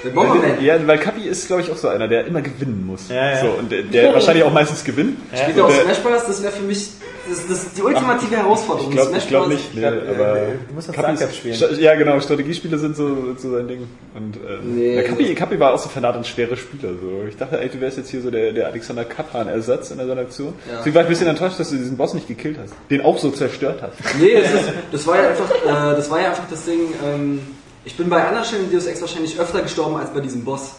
Mit 0.05 0.15
Bomberman. 0.15 0.43
Weil, 0.59 0.65
ja, 0.65 0.87
weil 0.87 0.99
Kapi 0.99 1.23
ist, 1.29 1.47
glaube 1.47 1.63
ich, 1.63 1.71
auch 1.71 1.77
so 1.77 1.89
einer, 1.89 2.09
der 2.09 2.27
immer 2.27 2.43
gewinnen 2.43 2.85
muss. 2.87 3.09
Ja, 3.09 3.31
ja. 3.33 3.41
So, 3.41 3.49
und 3.59 3.71
der, 3.71 3.83
der 3.83 4.13
wahrscheinlich 4.15 4.45
auch 4.45 4.53
meistens 4.53 4.83
gewinnt. 4.85 5.19
Spielt 5.35 5.57
er 5.57 5.65
auch 5.65 5.71
Smash 5.71 5.99
Bros? 6.01 6.27
Das 6.27 6.43
wäre 6.43 6.53
für 6.53 6.63
mich 6.63 6.89
das, 7.29 7.47
das 7.47 7.73
die 7.75 7.83
ultimative 7.83 8.37
Herausforderung. 8.37 8.91
Ich 8.91 8.97
glaube 8.97 9.17
glaub 9.29 9.49
nicht, 9.49 9.75
nee, 9.75 9.81
glaub, 9.81 9.93
aber 10.09 10.37
äh, 10.39 10.47
du 10.69 10.75
musst 10.75 10.93
Kapi 10.93 11.13
ist- 11.15 11.37
spielen. 11.37 11.55
Sta- 11.55 11.71
Ja, 11.79 11.95
genau, 11.95 12.19
Strategiespiele 12.21 12.79
sind 12.79 12.97
so, 12.97 13.35
so 13.37 13.53
sein 13.53 13.69
Ding. 13.69 13.87
Und 14.15 14.37
ähm, 14.39 14.75
Nee. 14.77 14.95
der 14.97 15.05
Kapi, 15.05 15.35
Kapi 15.37 15.61
war 15.61 15.73
auch 15.73 15.79
so 15.79 15.89
fanat 15.89 16.17
ein 16.17 16.25
schwerer 16.25 16.57
Spieler. 16.57 16.95
So. 17.01 17.25
Ich 17.29 17.37
dachte 17.37 17.59
eigentlich, 17.59 17.73
du 17.73 17.81
wärst 17.81 17.97
jetzt 17.99 18.11
hier 18.11 18.23
so 18.23 18.31
der, 18.33 18.53
der 18.53 18.67
Alexander 18.67 19.05
Kaplan-Ersatz 19.05 19.93
in 19.93 19.99
der 19.99 20.17
Aktion. 20.19 20.55
Ja. 20.69 20.79
Deswegen 20.79 20.95
war 20.97 21.03
ich 21.03 21.07
ein 21.07 21.11
bisschen 21.11 21.29
enttäuscht, 21.29 21.61
dass 21.61 21.71
du 21.71 21.77
diesen 21.77 21.97
Boss 21.97 22.13
nicht 22.15 22.27
gekillt 22.27 22.59
hast. 22.61 22.75
Den 22.91 23.03
auch 23.03 23.19
so 23.19 23.31
zerstört 23.31 23.83
hast. 23.83 23.95
Nee, 24.19 24.35
das, 24.43 24.53
ist, 24.53 24.71
das, 24.91 25.07
war 25.07 25.23
ja 25.23 25.29
einfach, 25.29 25.51
äh, 25.51 25.97
das 25.97 26.11
war 26.11 26.21
ja 26.21 26.31
einfach 26.31 26.49
das 26.51 26.65
Ding. 26.65 26.81
Ähm, 27.07 27.41
ich 27.85 27.97
bin 27.97 28.09
bei 28.09 28.25
anderen 28.27 28.45
Stellen 28.45 28.65
in 28.65 28.73
Deus 28.73 28.87
Ex 28.87 29.01
wahrscheinlich 29.01 29.39
öfter 29.39 29.63
gestorben 29.63 29.97
als 29.97 30.13
bei 30.13 30.21
diesem 30.21 30.45
Boss. 30.45 30.75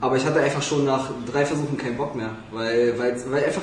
Aber 0.00 0.16
ich 0.16 0.24
hatte 0.24 0.40
einfach 0.40 0.62
schon 0.62 0.84
nach 0.84 1.10
drei 1.30 1.44
Versuchen 1.44 1.76
keinen 1.76 1.96
Bock 1.96 2.14
mehr, 2.14 2.30
weil, 2.52 2.96
weil, 2.98 3.20
weil 3.30 3.44
einfach, 3.44 3.62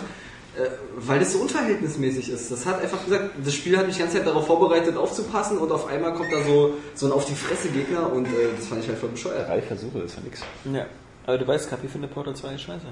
äh, 0.58 0.68
weil 0.98 1.20
das 1.20 1.32
so 1.32 1.40
unverhältnismäßig 1.40 2.30
ist. 2.30 2.52
Das 2.52 2.66
hat 2.66 2.82
einfach 2.82 3.04
gesagt, 3.06 3.32
das 3.44 3.54
Spiel 3.54 3.78
hat 3.78 3.86
mich 3.86 3.96
die 3.96 4.02
ganze 4.02 4.18
Zeit 4.18 4.28
darauf 4.28 4.46
vorbereitet, 4.46 4.98
aufzupassen 4.98 5.58
und 5.60 5.72
auf 5.72 5.88
einmal 5.88 6.14
kommt 6.14 6.34
da 6.34 6.44
so, 6.44 6.74
so 6.94 7.06
ein 7.06 7.14
auf 7.14 7.26
die 7.26 7.36
Fresse 7.36 7.70
Gegner 7.70 8.12
und 8.12 8.26
äh, 8.26 8.50
das 8.58 8.68
fand 8.68 8.84
ich 8.84 8.90
halt 8.90 9.00
voll 9.00 9.10
bescheuert. 9.10 9.48
Drei 9.48 9.62
Versuche, 9.62 10.00
das 10.00 10.12
ist 10.12 10.18
ja 10.18 10.24
nix. 10.24 10.42
Ja. 10.74 10.86
Aber 11.26 11.38
du 11.38 11.48
weißt, 11.48 11.70
Kapi 11.70 11.88
findet 11.88 12.14
Portal 12.14 12.36
2 12.36 12.58
scheiße. 12.58 12.88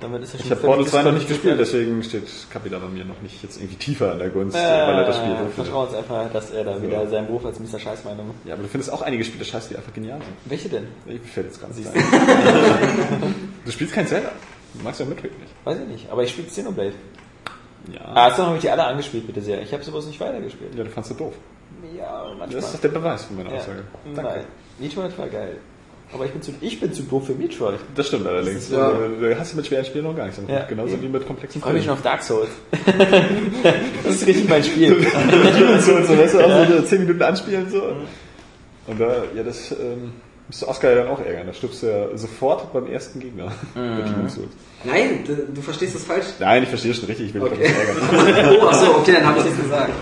Damit 0.00 0.22
ist 0.22 0.32
er 0.34 0.40
Ich 0.40 0.46
schon 0.46 0.50
habe 0.52 0.60
Portal 0.62 0.76
völlig 0.78 0.90
2 0.92 1.02
noch 1.02 1.12
nicht 1.12 1.28
gespielt, 1.28 1.60
deswegen 1.60 2.02
steht 2.02 2.24
Kapi 2.50 2.70
da 2.70 2.78
bei 2.78 2.88
mir 2.88 3.04
noch 3.04 3.20
nicht 3.20 3.42
jetzt 3.42 3.58
irgendwie 3.58 3.76
tiefer 3.76 4.12
an 4.12 4.18
der 4.18 4.30
Gunst, 4.30 4.56
Äh, 4.56 4.60
weil 4.60 4.94
er 4.98 5.04
das 5.04 5.16
Spiel 5.16 5.36
findet. 5.36 5.54
vertrauen 5.54 5.86
uns 5.88 5.96
einfach, 5.96 6.32
dass 6.32 6.50
er 6.50 6.64
da 6.64 6.82
wieder 6.82 7.06
seinen 7.06 7.26
Beruf 7.26 7.44
als 7.44 7.60
Mr. 7.60 7.78
Scheißmeinung. 7.78 8.30
Ja, 8.44 8.54
aber 8.54 8.62
du 8.62 8.68
findest 8.68 8.92
auch 8.92 9.02
einige 9.02 9.24
Spiele 9.24 9.44
scheiße, 9.44 9.68
die 9.70 9.76
einfach 9.76 9.92
genial 9.92 10.18
sind. 10.20 10.32
Welche 10.46 10.68
denn? 10.70 10.86
Ich 11.06 11.20
fällt 11.30 11.46
jetzt 11.46 11.60
ganz 11.60 11.76
klein. 11.80 11.94
Du 13.64 13.70
spielst 13.70 13.92
kein 13.94 14.06
Zelda. 14.06 14.30
Du 14.72 14.82
magst 14.82 15.00
ja 15.00 15.06
Metroid 15.06 15.38
nicht. 15.38 15.52
Weiß 15.64 15.78
ich 15.78 15.86
nicht, 15.86 16.10
aber 16.10 16.22
ich 16.22 16.30
spiele 16.30 16.46
Xenoblade. 16.48 16.94
Ja. 17.92 18.00
Ah, 18.14 18.30
hast 18.30 18.38
du 18.38 18.42
noch 18.42 18.52
nicht 18.52 18.62
die 18.62 18.70
alle 18.70 18.84
angespielt, 18.84 19.26
bitte 19.26 19.42
sehr. 19.42 19.60
Ich 19.62 19.72
habe 19.72 19.82
sowas 19.82 20.06
nicht 20.06 20.18
weitergespielt. 20.20 20.74
Ja, 20.74 20.84
du 20.84 20.90
fandst 20.90 21.10
du 21.10 21.14
doof. 21.14 21.34
Ja, 21.96 22.24
manchmal. 22.38 22.48
Das 22.48 22.64
ist 22.66 22.74
doch 22.74 22.80
der 22.80 22.88
Beweis 22.88 23.24
von 23.24 23.36
meiner 23.36 23.50
ja. 23.50 23.56
Aussage. 23.56 23.82
Nein, 24.14 24.44
Metroid 24.78 25.18
war 25.18 25.28
geil. 25.28 25.56
Aber 26.12 26.24
ich 26.26 26.32
bin 26.32 26.42
zu, 26.42 26.52
ich 26.60 26.80
bin 26.80 26.92
zu 26.92 27.02
doof 27.04 27.26
für 27.26 27.34
Metroid. 27.34 27.78
Das 27.94 28.08
stimmt 28.08 28.26
allerdings. 28.26 28.54
Das 28.54 28.64
ist, 28.64 28.72
ja. 28.72 28.90
Du 28.90 29.20
du 29.28 29.38
hast 29.38 29.54
mit 29.54 29.66
schweren 29.66 29.84
Spielen 29.84 30.04
noch 30.04 30.16
gar 30.16 30.24
nichts. 30.26 30.40
am. 30.40 30.48
Ja. 30.48 30.64
Genauso 30.64 31.00
wie 31.00 31.08
mit 31.08 31.24
komplexen 31.26 31.58
Ich 31.60 31.64
freue 31.64 31.74
mich 31.74 31.84
schon 31.84 31.92
auf 31.92 32.02
Dark 32.02 32.22
Souls. 32.22 32.48
das 34.04 34.14
ist 34.16 34.26
richtig 34.26 34.48
mein 34.48 34.64
Spiel. 34.64 34.96
und 34.96 35.82
so, 35.82 35.94
und 35.94 36.06
so, 36.06 36.18
weißt 36.18 36.34
du, 36.34 36.40
auch 36.40 36.68
so 36.68 36.82
10 36.82 37.00
Minuten 37.02 37.22
anspielen 37.22 37.70
so. 37.70 37.82
Und 38.88 39.00
da, 39.00 39.22
ja, 39.36 39.44
das 39.44 39.70
ähm, 39.70 40.12
müsste 40.48 40.66
Oscar 40.66 40.90
ja 40.90 40.96
dann 40.96 41.08
auch 41.08 41.24
ärgern. 41.24 41.46
Da 41.46 41.52
stirbst 41.52 41.82
du 41.84 41.86
ja 41.86 42.16
sofort 42.18 42.72
beim 42.72 42.86
ersten 42.86 43.20
Gegner. 43.20 43.52
Demon's 43.76 44.34
Souls. 44.34 44.48
Nein, 44.82 45.22
du, 45.24 45.36
du 45.54 45.62
verstehst 45.62 45.94
das 45.94 46.02
falsch. 46.04 46.26
Nein, 46.40 46.64
ich 46.64 46.68
verstehe 46.70 46.92
schon 46.92 47.04
richtig, 47.04 47.28
ich 47.28 47.34
will 47.34 47.42
dich 47.42 47.52
Okay. 47.52 47.70
doch 48.08 48.24
nicht 48.24 48.36
ärgern. 48.36 48.56
Oh, 48.60 48.66
achso, 48.66 48.96
okay, 48.96 49.12
dann 49.12 49.26
habe 49.26 49.38
ich 49.38 49.44
nichts 49.44 49.60
gesagt. 49.62 49.92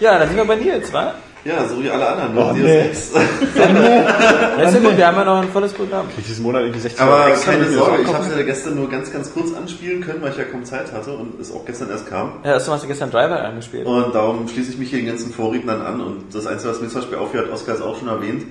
Ja, 0.00 0.18
dann 0.18 0.28
sind 0.28 0.36
wir 0.36 0.44
bei 0.44 0.56
Nils, 0.56 0.92
wa? 0.92 1.14
Ja, 1.44 1.68
so 1.68 1.82
wie 1.82 1.90
alle 1.90 2.06
anderen. 2.06 2.38
Oh, 2.38 2.52
nee. 2.54 2.88
Das 2.88 2.98
ist 3.10 3.14
ja 3.14 4.80
gut, 4.80 4.96
wir 4.96 5.06
haben 5.06 5.16
ja 5.16 5.24
noch 5.24 5.42
ein 5.42 5.48
volles 5.48 5.74
Programm. 5.74 6.06
Ich 6.16 6.24
diesen 6.24 6.42
Monat 6.42 6.62
irgendwie 6.62 6.80
60 6.80 7.00
Aber 7.00 7.28
extra, 7.28 7.52
keine 7.52 7.70
Sorge, 7.70 8.02
ich 8.02 8.08
habe 8.08 8.24
es 8.24 8.34
ja 8.34 8.42
gestern 8.42 8.76
nur 8.76 8.88
ganz, 8.88 9.12
ganz 9.12 9.32
kurz 9.32 9.54
anspielen 9.54 10.00
können, 10.00 10.22
weil 10.22 10.30
ich 10.30 10.38
ja 10.38 10.44
kaum 10.44 10.64
Zeit 10.64 10.90
hatte 10.92 11.12
und 11.12 11.38
es 11.38 11.52
auch 11.52 11.66
gestern 11.66 11.90
erst 11.90 12.08
kam. 12.08 12.38
Ja, 12.44 12.58
du 12.58 12.72
hast 12.72 12.84
du 12.84 12.88
gestern 12.88 13.10
Driver 13.10 13.44
angespielt. 13.44 13.86
Und 13.86 14.14
darum 14.14 14.48
schließe 14.48 14.70
ich 14.70 14.78
mich 14.78 14.88
hier 14.88 15.00
den 15.00 15.06
ganzen 15.08 15.32
Vorrednern 15.34 15.82
an. 15.82 16.00
Und 16.00 16.34
das 16.34 16.46
Einzige, 16.46 16.70
was 16.70 16.80
mir 16.80 16.88
zum 16.88 17.02
Beispiel 17.02 17.18
aufhört, 17.18 17.52
Oskar 17.52 17.74
ist 17.74 17.82
auch 17.82 17.98
schon 17.98 18.08
erwähnt, 18.08 18.46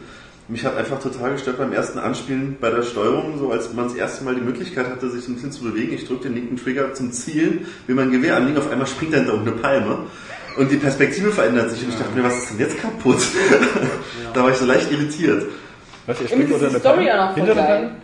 mich 0.50 0.66
hat 0.66 0.76
einfach 0.76 1.00
total 1.00 1.32
gestört 1.32 1.58
beim 1.58 1.72
ersten 1.72 2.00
Anspielen 2.00 2.58
bei 2.60 2.70
der 2.70 2.84
Steuerung, 2.84 3.40
so 3.40 3.50
als 3.52 3.74
man 3.74 3.86
das 3.86 3.96
erste 3.96 4.26
Mal 4.26 4.36
die 4.36 4.42
Möglichkeit 4.42 4.88
hatte, 4.88 5.10
sich 5.10 5.28
ein 5.28 5.36
bisschen 5.36 5.54
zu 5.54 5.64
bewegen. 5.64 5.94
Ich 5.94 6.06
drücke 6.06 6.24
den 6.24 6.36
linken 6.36 6.58
Trigger 6.58 6.94
zum 6.94 7.14
Zielen, 7.14 7.66
will 7.88 7.96
mein 7.96 8.12
Gewehr 8.12 8.36
anlegen, 8.36 8.58
auf 8.58 8.70
einmal 8.70 8.86
springt 8.86 9.14
dahinter 9.14 9.40
eine 9.40 9.54
Palme. 9.54 10.00
Und 10.58 10.72
die 10.72 10.78
Perspektive 10.78 11.32
verändert 11.32 11.72
sich 11.72 11.84
und 11.84 11.90
ich 11.90 11.96
dachte 11.96 12.14
mir, 12.16 12.24
was 12.24 12.38
ist 12.38 12.52
denn 12.52 12.60
jetzt 12.60 12.80
kaputt? 12.80 13.20
da 14.34 14.44
war 14.44 14.52
ich 14.52 14.58
so 14.58 14.66
leicht 14.66 14.92
irritiert. 14.92 15.48
Was, 16.06 16.22
ihr 16.22 16.28
springt 16.28 16.50
ist 16.50 16.54
unter 16.54 16.68
eine 16.68 16.80
Story 16.80 17.12
auch 17.12 17.36
noch. 17.36 17.56
Palme? 17.56 17.96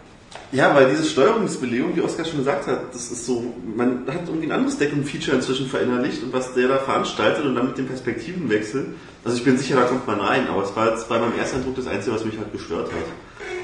Ja, 0.52 0.74
weil 0.74 0.90
diese 0.90 1.06
Steuerungsbelegung, 1.06 1.96
wie 1.96 2.02
Oskar 2.02 2.26
schon 2.26 2.40
gesagt 2.40 2.66
hat, 2.66 2.94
das 2.94 3.12
ist 3.12 3.26
so, 3.26 3.54
man 3.76 4.06
hat 4.08 4.22
irgendwie 4.28 4.48
ein 4.48 4.52
anderes 4.52 4.78
Deckung-Feature 4.80 5.38
inzwischen 5.38 5.68
verinnerlicht 5.68 6.24
und 6.24 6.34
was 6.34 6.54
der 6.54 6.68
da 6.68 6.78
veranstaltet 6.78 7.46
und 7.46 7.56
dann 7.56 7.68
mit 7.68 7.78
dem 7.78 7.88
Perspektivenwechsel. 7.88 8.94
Also 9.24 9.38
ich 9.38 9.44
bin 9.44 9.58
sicher, 9.58 9.76
da 9.76 9.84
kommt 9.84 10.08
man 10.08 10.20
rein, 10.20 10.48
aber 10.48 10.64
es 10.64 10.76
war 10.76 10.90
jetzt 10.90 11.08
bei 11.08 11.20
meinem 11.20 11.38
Ersteindruck 11.38 11.76
das 11.76 11.88
Einzige, 11.88 12.16
was 12.16 12.26
mich 12.26 12.38
halt 12.38 12.52
gestört 12.52 12.88
hat. 12.88 13.06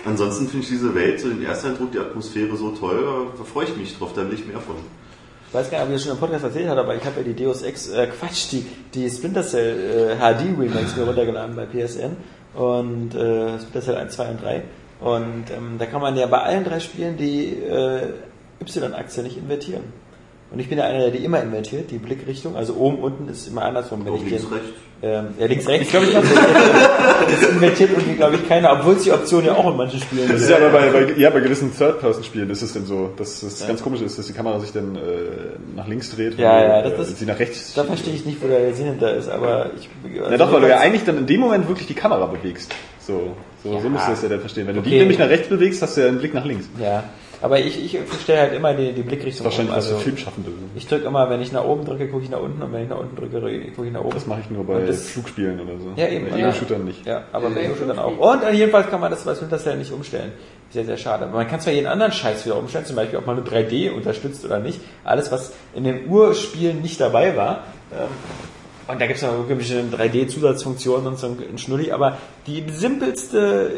Ansonsten 0.05 0.47
finde 0.47 0.63
ich 0.63 0.69
diese 0.69 0.93
Welt, 0.93 1.19
so 1.19 1.29
den 1.29 1.43
Ersteindruck, 1.43 1.91
die 1.91 1.99
Atmosphäre 1.99 2.55
so 2.55 2.69
toll, 2.69 3.31
da 3.36 3.43
freue 3.43 3.65
ich 3.65 3.75
mich 3.75 3.97
drauf, 3.97 4.13
da 4.13 4.21
will 4.21 4.36
ich 4.36 4.45
mehr 4.45 4.59
von. 4.59 4.75
Ich 5.56 5.62
weiß 5.62 5.72
gar 5.72 5.78
nicht, 5.78 5.88
ob 5.88 5.91
ich 5.91 5.95
das 5.95 6.03
schon 6.03 6.12
im 6.12 6.20
Podcast 6.20 6.43
erzählt 6.43 6.68
habe, 6.68 6.82
aber 6.82 6.95
ich 6.95 7.06
habe 7.06 7.22
ja 7.22 7.24
die 7.24 7.34
Deus 7.34 7.62
Ex, 7.62 7.88
äh, 7.88 8.08
Quatsch, 8.08 8.51
die, 8.51 8.66
die 8.93 9.10
Splinter 9.10 9.41
Cell 9.41 10.12
äh, 10.12 10.16
HD 10.18 10.60
Remakes 10.60 10.97
mir 10.97 11.06
runtergeladen 11.06 11.56
bei 11.56 11.66
PSN 11.66 12.18
und 12.56 13.16
äh, 13.16 13.58
Splinter 13.58 13.82
Cell 13.82 13.95
1, 13.95 14.16
2 14.16 14.30
und 14.32 14.43
3. 14.43 14.64
Und 14.99 15.45
ähm, 15.56 15.78
da 15.80 15.86
kann 15.86 16.01
man 16.01 16.18
ja 16.18 16.28
bei 16.28 16.39
allen 16.39 16.66
drei 16.66 16.82
Spielen 16.82 17.16
die 17.16 17.53
äh, 17.53 18.10
Y-Achse 18.60 19.24
nicht 19.24 19.38
invertieren. 19.38 19.86
Und 20.56 20.62
ich 20.62 20.70
bin 20.70 20.78
ja 20.78 20.86
einer, 20.86 20.99
der 20.99 21.12
die 21.12 21.18
immer 21.26 21.41
invertiert, 21.43 21.91
die 21.91 21.97
Blickrichtung. 21.97 22.56
Also 22.56 22.76
oben, 22.76 22.99
unten 22.99 23.28
ist 23.28 23.47
immer 23.49 23.64
andersrum. 23.64 24.06
Wenn 24.06 24.14
Oh, 24.14 24.16
ich 24.24 24.30
links, 24.32 24.43
den, 24.45 24.53
rechts. 24.53 24.70
ähm, 25.03 25.26
ja, 25.38 25.45
links, 25.47 25.68
rechts. 25.68 25.84
Ich 25.86 25.89
glaube, 25.91 26.06
ich 26.06 26.16
habe 26.16 26.26
das 27.30 27.49
invertiert 27.49 27.89
irgendwie, 27.91 28.16
glaube 28.16 28.36
ich, 28.38 28.47
keiner, 28.47 28.72
obwohl 28.72 28.93
es 28.95 29.03
die 29.03 29.12
Option 29.12 29.43
ja 29.43 29.53
auch 29.53 29.70
in 29.70 29.76
manchen 29.76 29.99
Spielen 29.99 30.30
Das 30.32 30.41
ist 30.41 30.49
ja 30.49 30.56
aber 30.56 30.70
bei, 30.70 30.89
bei, 30.91 31.12
ja, 31.18 31.30
bei 31.30 31.41
gewissen 31.41 31.76
Third-Person-Spielen 31.78 32.49
ist 32.49 32.62
es 32.62 32.72
denn 32.72 32.86
so, 32.86 33.12
dass 33.18 33.43
es 33.43 33.60
Ja. 33.60 33.68
ganz 33.68 33.84
komisch 33.84 33.99
ist, 34.01 34.18
dass 34.18 34.28
die 34.28 34.34
Kamera 34.34 34.58
sich 34.62 34.72
dann 34.72 34.95
äh, 34.95 34.99
nach 35.76 35.88
links 35.89 36.16
dreht, 36.16 36.38
Ja, 36.39 36.64
ja, 36.64 36.82
du, 36.84 36.91
das 36.91 36.99
äh, 37.10 37.12
ist- 37.12 37.20
sie 37.20 37.26
nach 37.26 37.38
rechts. 37.38 37.74
Da 37.74 37.84
verstehe 37.84 38.14
ich 38.14 38.26
nicht, 38.26 38.41
wo 38.41 38.47
der 38.47 38.74
Sinn 38.74 38.86
hinter 38.86 39.14
ist, 39.14 39.28
aber 39.28 39.72
ich. 39.78 39.89
ja 40.16 40.38
doch, 40.38 40.53
weil 40.53 40.62
du 40.62 40.70
ja 40.70 40.78
eigentlich 40.80 41.03
dann 41.03 41.18
in 41.18 41.26
dem 41.26 41.41
Moment 41.41 41.68
wirklich 41.68 41.88
die 41.88 41.95
Kamera 41.95 42.26
bewegst. 42.28 42.74
So, 42.99 43.34
so, 43.62 43.72
so 43.72 43.78
Ja. 43.84 43.89
musst 43.89 44.08
du 44.08 44.12
das 44.12 44.22
ja 44.24 44.30
dann 44.30 44.39
verstehen. 44.39 44.68
Wenn 44.68 44.76
du 44.78 44.82
die 44.82 44.97
nämlich 44.97 45.20
nach 45.20 45.30
rechts 45.30 45.49
bewegst, 45.49 45.82
hast 45.82 45.97
du 45.97 46.01
ja 46.01 46.08
einen 46.08 46.20
Blick 46.20 46.34
nach 46.34 46.45
links. 46.45 46.68
Ja, 46.82 47.03
aber 47.41 47.59
ich, 47.59 47.83
ich 47.95 47.99
stelle 48.21 48.39
halt 48.41 48.53
immer 48.53 48.73
die, 48.73 48.91
die 48.93 49.01
Blickrichtung 49.01 49.45
Wahrscheinlich 49.45 49.71
um. 49.71 49.75
Also, 49.75 49.97
Filmschaffende. 49.97 50.51
ich 50.75 50.88
drücke 50.88 51.05
immer, 51.05 51.29
wenn 51.29 51.41
ich 51.41 51.51
nach 51.51 51.63
oben 51.63 51.86
drücke, 51.86 52.07
gucke 52.07 52.23
ich 52.23 52.29
nach 52.29 52.39
unten 52.41 52.61
und 52.61 52.71
wenn 52.73 52.83
ich 52.83 52.89
nach 52.89 52.99
unten 52.99 53.15
drücke, 53.15 53.39
gucke 53.75 53.88
ich 53.88 53.93
nach 53.93 54.01
oben. 54.01 54.13
Das 54.13 54.27
mache 54.27 54.41
ich 54.41 54.49
nur 54.49 54.65
bei 54.65 54.81
das- 54.81 55.09
Flugspielen 55.09 55.59
oder 55.59 55.77
so. 55.79 55.91
Ja, 55.95 56.07
eben. 56.07 56.29
Bei 56.29 56.38
ja. 56.38 56.47
Ego-Shootern 56.49 56.86
nicht. 56.86 57.05
Ja, 57.05 57.23
aber 57.31 57.49
bei 57.49 57.61
Ja, 57.63 57.69
Ego 57.69 57.86
dann 57.88 57.99
auch. 57.99 58.17
Und 58.17 58.43
äh, 58.43 58.51
jedenfalls 58.51 58.89
kann 58.89 58.99
man 59.01 59.11
das 59.11 59.23
bei 59.23 59.36
Splinter 59.36 59.75
nicht 59.75 59.91
umstellen. 59.91 60.31
Sehr, 60.71 60.86
sehr 60.86 60.97
schade. 60.97 61.25
Aber 61.25 61.38
man 61.38 61.47
kann 61.47 61.59
zwar 61.59 61.73
jeden 61.73 61.88
anderen 61.88 62.11
Scheiß 62.11 62.45
wieder 62.45 62.57
umstellen, 62.57 62.86
zum 62.86 62.95
Beispiel 62.95 63.17
ob 63.19 63.25
man 63.25 63.36
nur 63.38 63.45
3D 63.45 63.91
unterstützt 63.91 64.43
oder 64.45 64.59
nicht. 64.59 64.79
Alles, 65.03 65.31
was 65.31 65.53
in 65.73 65.83
den 65.83 66.07
Urspielen 66.09 66.81
nicht 66.81 66.99
dabei 66.99 67.36
war. 67.38 67.63
Ähm, 67.93 68.07
und 68.88 69.01
da 69.01 69.07
gibt 69.07 69.17
es 69.17 69.23
noch 69.23 69.33
irgendwelche 69.33 69.81
3D-Zusatzfunktionen 69.81 71.07
und 71.07 71.17
so 71.17 71.27
ein 71.27 71.57
Schnulli, 71.57 71.91
aber 71.91 72.17
die 72.45 72.63
simpelste 72.69 73.71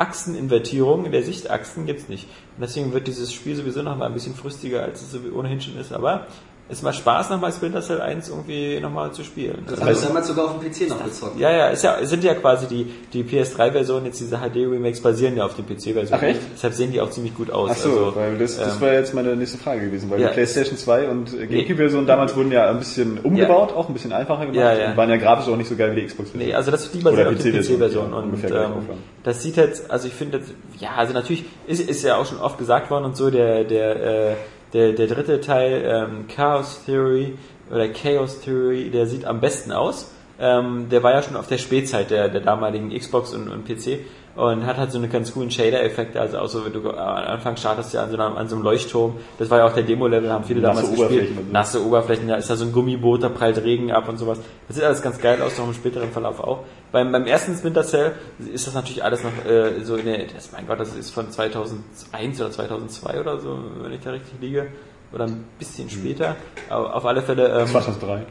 Achseninvertierung 0.00 1.10
der 1.10 1.22
Sichtachsen 1.22 1.84
gibt's 1.86 2.08
nicht. 2.08 2.24
Und 2.56 2.62
deswegen 2.62 2.92
wird 2.92 3.06
dieses 3.06 3.32
Spiel 3.32 3.54
sowieso 3.54 3.82
noch 3.82 3.96
mal 3.96 4.06
ein 4.06 4.14
bisschen 4.14 4.34
früstiger, 4.34 4.82
als 4.82 5.02
es 5.02 5.32
ohnehin 5.32 5.60
schon 5.60 5.76
ist. 5.76 5.92
Aber 5.92 6.26
es 6.70 6.82
macht 6.82 6.96
Spaß, 6.96 7.30
nochmal 7.30 7.52
Splinter 7.52 7.82
Cell 7.82 8.00
1 8.00 8.28
irgendwie 8.28 8.78
nochmal 8.80 9.10
zu 9.12 9.24
spielen. 9.24 9.64
Das 9.68 9.80
habe 9.80 9.92
ich 9.92 10.00
damals 10.00 10.28
sogar 10.28 10.44
auf 10.46 10.58
dem 10.60 10.70
PC 10.70 10.88
noch 10.88 11.04
gezockt. 11.04 11.38
Ja, 11.38 11.50
ja, 11.50 11.68
ist 11.68 11.82
ja, 11.82 11.98
es 12.00 12.10
sind 12.10 12.22
ja 12.22 12.34
quasi 12.34 12.66
die, 12.68 12.86
die 13.12 13.24
PS3-Versionen, 13.24 14.06
jetzt 14.06 14.20
diese 14.20 14.36
HD-Remakes 14.38 15.00
basieren 15.00 15.36
ja 15.36 15.44
auf 15.44 15.54
den 15.54 15.66
PC-Versionen. 15.66 16.08
Ach, 16.12 16.22
echt? 16.22 16.40
Deshalb 16.54 16.74
sehen 16.74 16.92
die 16.92 17.00
auch 17.00 17.10
ziemlich 17.10 17.34
gut 17.34 17.50
aus. 17.50 17.70
Ach 17.72 17.76
so, 17.76 17.88
also, 17.90 18.16
weil 18.16 18.38
das, 18.38 18.56
das 18.56 18.76
ähm, 18.76 18.80
war 18.80 18.92
jetzt 18.92 19.14
meine 19.14 19.34
nächste 19.34 19.58
Frage 19.58 19.80
gewesen, 19.86 20.10
weil 20.10 20.20
ja. 20.20 20.28
die 20.28 20.34
PlayStation 20.34 20.78
2 20.78 21.08
und 21.08 21.34
äh, 21.34 21.46
GameCube-Version 21.46 22.06
damals 22.06 22.36
wurden 22.36 22.52
ja 22.52 22.70
ein 22.70 22.78
bisschen 22.78 23.18
umgebaut, 23.18 23.72
auch 23.74 23.88
ein 23.88 23.92
bisschen 23.92 24.12
einfacher 24.12 24.46
gemacht 24.46 24.56
Ja, 24.56 24.72
ja. 24.72 24.90
und 24.90 24.96
waren 24.96 25.10
ja 25.10 25.16
grafisch 25.16 25.52
auch 25.52 25.56
nicht 25.56 25.68
so 25.68 25.76
geil 25.76 25.94
wie 25.96 26.02
die 26.02 26.06
Xbox-Version. 26.06 26.48
Nee, 26.48 26.54
also 26.54 26.70
das 26.70 26.90
die 26.92 26.98
basiert 26.98 27.26
Oder 27.26 27.36
auf 27.36 27.42
der 27.42 27.52
PC-Version, 27.52 28.10
ja, 28.12 28.18
und 28.18 28.44
ähm, 28.44 28.98
das 29.24 29.42
sieht 29.42 29.56
jetzt, 29.56 29.90
also 29.90 30.06
ich 30.06 30.14
finde, 30.14 30.38
jetzt- 30.38 30.52
ja, 30.78 30.90
also 30.96 31.12
natürlich 31.12 31.44
ist, 31.66 31.80
ist 31.80 32.04
ja 32.04 32.16
auch 32.16 32.26
schon 32.26 32.38
oft 32.38 32.58
gesagt 32.58 32.90
worden 32.90 33.04
und 33.06 33.16
so, 33.16 33.30
der 33.30 33.64
der 33.64 34.30
äh, 34.30 34.34
der, 34.72 34.92
der 34.92 35.06
dritte 35.06 35.40
Teil 35.40 35.82
ähm, 35.84 36.26
Chaos 36.28 36.84
Theory 36.84 37.34
oder 37.70 37.88
Chaos 37.88 38.40
Theory, 38.40 38.90
der 38.90 39.06
sieht 39.06 39.24
am 39.24 39.40
besten 39.40 39.72
aus. 39.72 40.12
Ähm, 40.38 40.88
der 40.90 41.02
war 41.02 41.12
ja 41.12 41.22
schon 41.22 41.36
auf 41.36 41.48
der 41.48 41.58
Spätzeit 41.58 42.10
der, 42.10 42.28
der 42.28 42.40
damaligen 42.40 42.90
Xbox 42.96 43.34
und, 43.34 43.48
und 43.48 43.66
PC 43.66 44.00
und 44.36 44.64
hat 44.64 44.78
halt 44.78 44.92
so 44.92 44.98
einen 44.98 45.10
ganz 45.10 45.34
coolen 45.34 45.50
Shader-Effekt, 45.50 46.16
also 46.16 46.38
auch 46.38 46.46
so, 46.46 46.64
wenn 46.64 46.72
du 46.72 46.88
am 46.90 46.96
Anfang 46.98 47.56
startest 47.56 47.92
ja 47.92 48.04
an 48.04 48.10
so, 48.10 48.18
einem, 48.18 48.36
an 48.36 48.48
so 48.48 48.56
einem 48.56 48.64
Leuchtturm, 48.64 49.16
das 49.38 49.50
war 49.50 49.58
ja 49.58 49.66
auch 49.66 49.74
der 49.74 49.82
Demo-Level, 49.82 50.30
haben 50.30 50.44
viele 50.44 50.60
Nasse 50.60 50.82
damals 50.82 50.90
gespielt. 50.90 51.10
Oberflächen 51.10 51.46
so. 51.46 51.52
Nasse 51.52 51.84
Oberflächen, 51.84 52.28
da 52.28 52.36
ist 52.36 52.48
da 52.48 52.56
so 52.56 52.64
ein 52.64 52.72
Gummiboot, 52.72 53.22
da 53.22 53.28
prallt 53.28 53.62
Regen 53.62 53.90
ab 53.90 54.08
und 54.08 54.18
sowas. 54.18 54.38
Das 54.68 54.76
sieht 54.76 54.84
alles 54.84 55.02
ganz 55.02 55.20
geil 55.20 55.42
aus, 55.42 55.58
noch 55.58 55.66
im 55.66 55.74
späteren 55.74 56.10
Verlauf 56.10 56.40
auch. 56.40 56.60
Beim, 56.92 57.12
beim 57.12 57.26
ersten 57.26 57.54
Splinter 57.56 57.84
Cell 57.84 58.12
ist 58.52 58.66
das 58.66 58.74
natürlich 58.74 59.04
alles 59.04 59.22
noch 59.22 59.44
äh, 59.46 59.84
so 59.84 59.96
in 59.96 60.06
der, 60.06 60.26
das, 60.26 60.52
mein 60.52 60.66
Gott, 60.66 60.80
das 60.80 60.94
ist 60.94 61.10
von 61.10 61.30
2001 61.30 62.40
oder 62.40 62.50
2002 62.50 63.20
oder 63.20 63.38
so, 63.38 63.58
wenn 63.80 63.92
ich 63.92 64.00
da 64.00 64.10
richtig 64.10 64.40
liege. 64.40 64.68
Oder 65.12 65.24
ein 65.24 65.44
bisschen 65.58 65.88
Hm. 65.88 65.98
später. 65.98 66.36
Aber 66.68 66.94
auf 66.94 67.04
alle 67.04 67.22
Fälle, 67.22 67.48
ähm, 67.60 67.66
2003. 67.66 68.26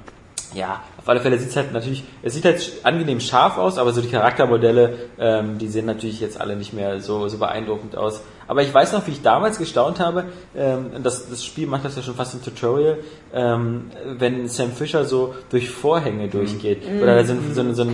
Ja, 0.53 0.81
auf 0.98 1.07
alle 1.07 1.19
Fälle 1.19 1.38
sieht 1.38 1.49
es 1.49 1.56
halt 1.56 1.73
natürlich, 1.73 2.03
es 2.23 2.34
sieht 2.34 2.45
halt 2.45 2.72
angenehm 2.84 3.19
scharf 3.19 3.57
aus, 3.57 3.77
aber 3.77 3.94
so 3.94 4.02
die 4.02 4.07
Charaktermodelle, 4.10 4.98
ähm, 5.19 5.60
die 5.60 5.68
sehen 5.68 5.86
natürlich 5.86 6.19
jetzt 6.22 6.41
alle 6.41 6.56
nicht 6.56 6.73
mehr 6.73 7.02
so, 7.02 7.27
so 7.27 7.38
beeindruckend 7.38 7.95
aus. 7.95 8.22
Aber 8.49 8.63
ich 8.63 8.73
weiß 8.73 8.93
noch, 8.93 9.05
wie 9.05 9.11
ich 9.11 9.21
damals 9.21 9.59
gestaunt 9.59 9.99
habe, 9.99 10.26
ähm, 10.57 10.88
das, 11.03 11.30
das 11.30 11.45
Spiel 11.45 11.67
macht 11.67 11.85
das 11.85 11.95
ja 11.95 12.01
schon 12.01 12.15
fast 12.15 12.34
im 12.34 12.43
Tutorial, 12.43 12.97
ähm, 13.31 13.91
wenn 14.17 14.47
Sam 14.47 14.71
Fisher 14.71 15.05
so 15.05 15.35
durch 15.51 15.69
Vorhänge 15.69 16.27
durchgeht. 16.30 16.81
Oder 17.01 17.23
so, 17.23 17.34
ein- 17.34 17.53
so, 17.53 17.61
ein- 17.61 17.76
so 17.76 17.84
ein 17.84 17.91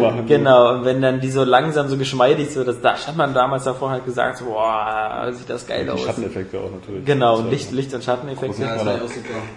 machen, 0.00 0.26
Genau, 0.26 0.72
und 0.72 0.84
wenn 0.86 1.02
dann 1.02 1.20
die 1.20 1.30
so 1.30 1.44
langsam 1.44 1.88
so 1.88 1.98
geschmeidig, 1.98 2.50
so, 2.54 2.64
das, 2.64 2.80
da 2.80 2.96
stand 2.96 3.18
man 3.18 3.34
damals 3.34 3.64
davor 3.64 3.90
halt 3.90 4.06
gesagt, 4.06 4.38
so, 4.38 4.46
boah, 4.46 5.28
sieht 5.30 5.50
das 5.50 5.66
geil 5.66 5.84
Die 5.84 5.90
aus. 5.90 6.00
Schatteneffekte 6.04 6.58
auch 6.58 6.70
natürlich. 6.70 7.04
Genau, 7.04 7.36
und 7.38 7.50
Licht, 7.50 7.70
Licht 7.72 7.92
und 7.92 8.02
Schatteneffekte. 8.02 8.62
Ja, 8.62 8.74
das 8.76 8.86
war 8.86 8.96
ja 8.96 9.02
auch 9.02 9.08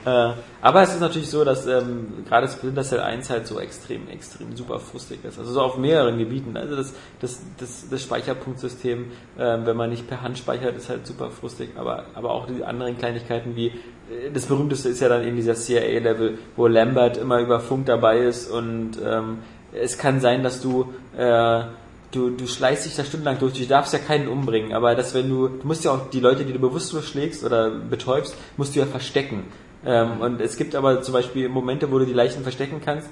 super. 0.06 0.32
Äh, 0.32 0.34
aber 0.62 0.82
es 0.82 0.94
ist 0.94 1.00
natürlich 1.00 1.30
so, 1.30 1.46
dass 1.46 1.66
ähm, 1.68 2.26
gerade 2.28 2.48
Splinter 2.48 2.84
Cell 2.84 3.00
1 3.00 3.30
halt 3.30 3.48
so 3.48 3.60
extrem, 3.60 4.10
extrem 4.10 4.56
super 4.56 4.80
frustig 4.80 5.24
ist. 5.24 5.40
Also 5.40 5.54
so 5.54 5.62
auf 5.62 5.78
mehreren 5.78 6.18
Gebieten. 6.18 6.58
Also 6.58 6.76
das, 6.76 6.94
das, 7.22 7.42
das, 7.58 7.90
das 7.90 8.02
Speicherpunktsystem, 8.04 9.06
ähm, 9.40 9.66
wenn 9.66 9.78
man 9.78 9.90
nicht 9.90 10.08
per 10.08 10.22
Hand 10.22 10.38
speichert, 10.38 10.76
ist 10.76 10.90
halt 10.90 11.08
super 11.08 11.32
frustig. 11.32 11.70
Aber, 11.78 12.06
aber 12.14 12.32
auch 12.32 12.48
die 12.48 12.64
anderen 12.64 12.98
Kleinigkeiten 12.98 13.56
wie, 13.56 13.68
äh, 13.68 14.32
das 14.34 14.48
berühmteste 14.48 14.90
ist 14.90 15.00
ja 15.00 15.08
dann 15.10 15.26
eben 15.26 15.36
dieser 15.36 15.56
CIA-Level, 15.56 16.38
wo 16.56 16.68
Lambert 16.68 17.18
immer 17.18 17.40
über 17.40 17.60
Funk 17.60 17.86
dabei 17.86 18.20
ist 18.20 18.52
und 18.52 18.98
ähm, 19.04 19.40
es 19.72 19.98
kann 19.98 20.20
sein, 20.20 20.44
dass 20.44 20.62
du 20.62 20.94
äh, 21.16 21.64
du, 22.12 22.32
du 22.32 22.48
schleißt 22.48 22.86
dich 22.86 22.96
da 22.96 23.04
stundenlang 23.04 23.40
durch, 23.40 23.54
du 23.54 23.66
darfst 23.66 23.94
ja 23.94 24.00
keinen 24.00 24.28
umbringen, 24.28 24.74
aber 24.74 24.96
dass 24.96 25.14
wenn 25.14 25.30
du, 25.30 25.48
du 25.48 25.68
musst 25.68 25.84
ja 25.84 25.92
auch 25.92 26.10
die 26.10 26.20
Leute, 26.20 26.46
die 26.46 26.54
du 26.54 26.60
bewusstlos 26.60 27.06
schlägst 27.06 27.44
oder 27.44 27.70
betäubst, 27.70 28.36
musst 28.58 28.76
du 28.76 28.80
ja 28.80 28.86
verstecken. 28.86 29.44
Ähm, 29.86 30.22
und 30.22 30.42
es 30.42 30.58
gibt 30.58 30.76
aber 30.76 31.02
zum 31.02 31.14
Beispiel 31.14 31.50
Momente, 31.50 31.92
wo 31.92 32.00
du 32.00 32.06
die 32.06 32.14
Leichen 32.14 32.44
verstecken 32.44 32.82
kannst 32.84 33.10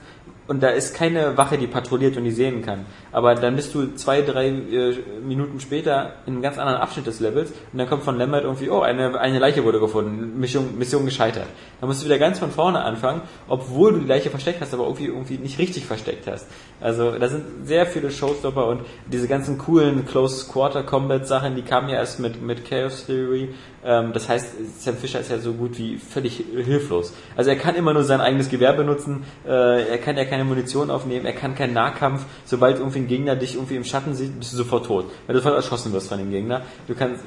und 0.48 0.64
da 0.64 0.70
ist 0.70 0.96
keine 0.96 1.38
Wache, 1.38 1.58
die 1.58 1.68
patrouilliert 1.68 2.16
und 2.16 2.24
die 2.24 2.32
sehen 2.32 2.62
kann. 2.62 2.86
Aber 3.12 3.36
dann 3.36 3.56
bist 3.56 3.76
du 3.76 3.94
zwei, 3.96 4.22
drei 4.22 4.48
äh, 4.48 4.96
Minuten 5.22 5.60
später 5.60 6.14
in 6.26 6.34
einem 6.34 6.42
ganz 6.42 6.58
anderen 6.58 6.80
Abschnitt 6.80 7.06
des 7.06 7.20
Levels 7.20 7.52
und 7.72 7.80
dann 7.80 7.90
kommt 7.90 8.04
von 8.04 8.18
Lambert 8.18 8.44
irgendwie, 8.44 8.70
oh, 8.70 8.80
eine, 8.80 9.20
eine 9.20 9.40
Leiche 9.40 9.64
wurde 9.66 9.80
gefunden, 9.80 10.40
Mission, 10.40 10.78
Mission 10.78 11.06
gescheitert. 11.06 11.48
Dann 11.82 11.90
musst 11.90 12.02
du 12.02 12.06
wieder 12.06 12.18
ganz 12.18 12.40
von 12.40 12.52
vorne 12.52 12.82
anfangen, 12.82 13.22
obwohl 13.48 13.94
du 13.94 14.00
die 14.00 14.08
Leiche 14.08 14.30
versteckt 14.30 14.62
hast, 14.62 14.74
aber 14.74 14.84
irgendwie, 14.84 15.08
irgendwie 15.08 15.38
nicht 15.38 15.60
richtig 15.60 15.86
versteckt 15.86 16.28
hast. 16.28 16.48
Also 16.80 17.12
da 17.12 17.28
sind 17.28 17.44
sehr 17.66 17.86
viele 17.86 18.10
Showstopper 18.10 18.68
und 18.68 18.82
diese 19.12 19.28
ganzen 19.28 19.58
coolen 19.58 20.06
Close 20.06 20.50
Quarter 20.50 20.84
Combat 20.84 21.28
Sachen, 21.28 21.56
die 21.56 21.64
kamen 21.64 21.90
ja 21.90 21.96
erst 21.96 22.20
mit, 22.20 22.42
mit 22.42 22.64
Chaos 22.70 23.06
Theory. 23.06 23.50
Ähm, 23.86 24.12
das 24.12 24.28
heißt, 24.28 24.48
Sam 24.82 24.98
Fisher 24.98 25.20
ist 25.20 25.30
ja 25.30 25.38
so 25.40 25.54
gut 25.54 25.78
wie 25.78 25.98
völlig 25.98 26.44
hilflos. 26.56 27.14
Also 27.36 27.52
er 27.52 27.56
kann 27.56 27.76
immer 27.76 27.94
nur 27.94 28.04
sein 28.04 28.22
eigenes 28.22 28.50
Gewehr 28.50 28.74
benutzen, 28.74 29.24
äh, 29.48 29.88
er 29.88 29.98
kann 30.00 30.18
ja 30.18 30.26
keine 30.26 30.44
Munition 30.46 30.90
aufnehmen, 30.90 31.26
er 31.26 31.34
kann 31.34 31.54
keinen 31.56 31.74
Nahkampf. 31.74 32.26
Sobald 32.46 32.80
irgendwie 32.80 33.00
ein 33.00 33.08
Gegner 33.08 33.36
dich 33.36 33.56
irgendwie 33.56 33.76
im 33.76 33.84
Schatten 33.84 34.14
sieht, 34.16 34.38
bist 34.40 34.52
du 34.54 34.58
sofort 34.58 34.88
tot. 34.88 35.06
Weil 35.28 35.34
du 35.36 35.40
sofort 35.40 35.56
erschossen 35.56 35.94
wirst 35.94 36.10
von 36.10 36.18
dem 36.18 36.32
Gegner. 36.32 36.62
Du 36.88 36.96
kannst, 36.96 37.24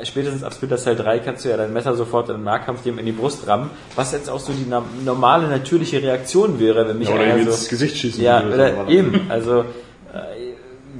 äh, 0.00 0.04
spätestens 0.04 0.42
ab 0.42 0.52
Splinter 0.52 0.76
Cell 0.76 0.96
3 0.96 1.20
kannst 1.20 1.44
du 1.44 1.48
ja 1.50 1.56
dein 1.56 1.72
Messer 1.72 1.94
sofort 1.94 2.28
im 2.30 2.42
Nahkampf 2.44 2.82
dem 2.82 2.98
in 2.98 3.06
die 3.06 3.12
Brust 3.12 3.46
rammen, 3.46 3.70
was 3.94 4.12
jetzt 4.12 4.28
auch 4.28 4.40
so 4.40 4.52
die 4.52 4.66
na- 4.68 4.84
normale, 5.04 5.46
natürliche 5.48 6.02
Reaktion 6.02 6.58
wäre, 6.58 6.88
wenn 6.88 6.98
mich 6.98 7.08
Ja, 7.08 7.14
oder 7.14 7.24
einer 7.24 7.44
so, 7.44 7.50
ins 7.50 7.68
Gesicht 7.68 7.96
schießen. 7.96 8.22
ja, 8.22 8.44
würde, 8.44 8.74
eben. 8.88 9.26
Also 9.30 9.60
äh, 9.60 10.51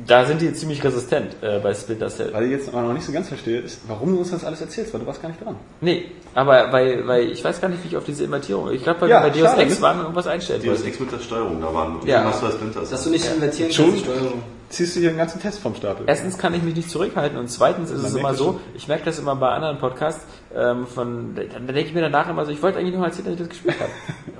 da 0.07 0.25
sind 0.25 0.41
die 0.41 0.53
ziemlich 0.55 0.83
resistent 0.83 1.37
äh, 1.43 1.59
bei 1.61 1.73
Splinter 1.75 2.09
Cell. 2.09 2.31
Was 2.33 2.43
ich 2.43 2.51
jetzt 2.51 2.69
aber 2.69 2.83
noch 2.83 2.93
nicht 2.93 3.05
so 3.05 3.13
ganz 3.13 3.29
verstehe, 3.29 3.61
ist, 3.61 3.81
warum 3.89 4.13
du 4.13 4.19
uns 4.21 4.31
das 4.31 4.45
alles 4.45 4.61
erzählst, 4.61 4.93
weil 4.93 5.01
du 5.01 5.07
warst 5.07 5.21
gar 5.23 5.29
nicht 5.29 5.45
dran. 5.45 5.57
Nee, 5.81 6.07
aber 6.35 6.73
weil, 6.73 7.07
weil 7.07 7.31
ich 7.31 7.43
weiß 7.45 7.61
gar 7.61 7.69
nicht, 7.69 7.83
wie 7.85 7.89
ich 7.89 7.97
auf 7.97 8.05
diese 8.05 8.25
Invertierung. 8.25 8.71
Ich 8.73 8.83
glaube, 8.83 9.01
bei, 9.01 9.09
Ja, 9.09 9.21
bei 9.21 9.31
Deus 9.31 9.43
schade, 9.51 9.63
Ex 9.63 9.81
waren 9.81 9.99
wir 9.99 10.03
irgendwas 10.05 10.27
einstellen. 10.27 10.63
Deus. 10.65 10.83
Ex 10.83 10.99
mit 11.01 11.13
der 11.13 11.19
Steuerung, 11.19 11.61
da 11.61 11.73
waren 11.73 11.97
Ja. 12.07 12.19
irgendwas 12.19 12.41
bei 12.41 12.51
Splinter 12.51 12.81
Cell. 12.83 12.91
Dass 12.91 13.05
du 13.05 13.11
nicht 13.11 13.27
invertieren 13.27 13.73
Schon? 13.73 13.85
kannst, 13.87 14.01
die 14.01 14.05
Steuerung. 14.05 14.43
Ziehst 14.73 14.97
du 14.97 15.01
hier 15.01 15.11
einen 15.11 15.19
ganzen 15.19 15.39
Test 15.39 15.59
vom 15.61 15.75
Stapel? 15.75 16.05
Erstens 16.07 16.39
kann 16.39 16.55
ich 16.55 16.63
mich 16.63 16.75
nicht 16.75 16.89
zurückhalten 16.89 17.37
und 17.39 17.49
zweitens 17.49 17.91
ist 17.91 18.01
Man 18.01 18.11
es 18.11 18.17
immer 18.17 18.33
so, 18.33 18.59
ich 18.75 18.89
merke 18.89 19.05
das 19.05 19.19
immer 19.19 19.37
bei 19.37 19.51
anderen 19.51 19.77
Podcasts, 19.79 20.25
ähm, 20.57 20.87
von, 20.87 21.35
da, 21.35 21.43
da 21.43 21.59
denke 21.73 21.81
ich 21.91 21.93
mir 21.93 22.01
danach 22.01 22.31
immer 22.31 22.47
so, 22.47 22.53
ich 22.53 22.63
wollte 22.63 22.79
eigentlich 22.79 22.95
noch 22.97 23.05
erzählen, 23.05 23.27
dass 23.27 23.35
ich 23.35 23.41
das 23.41 23.49
gespielt 23.51 23.75
habe. 23.79 23.91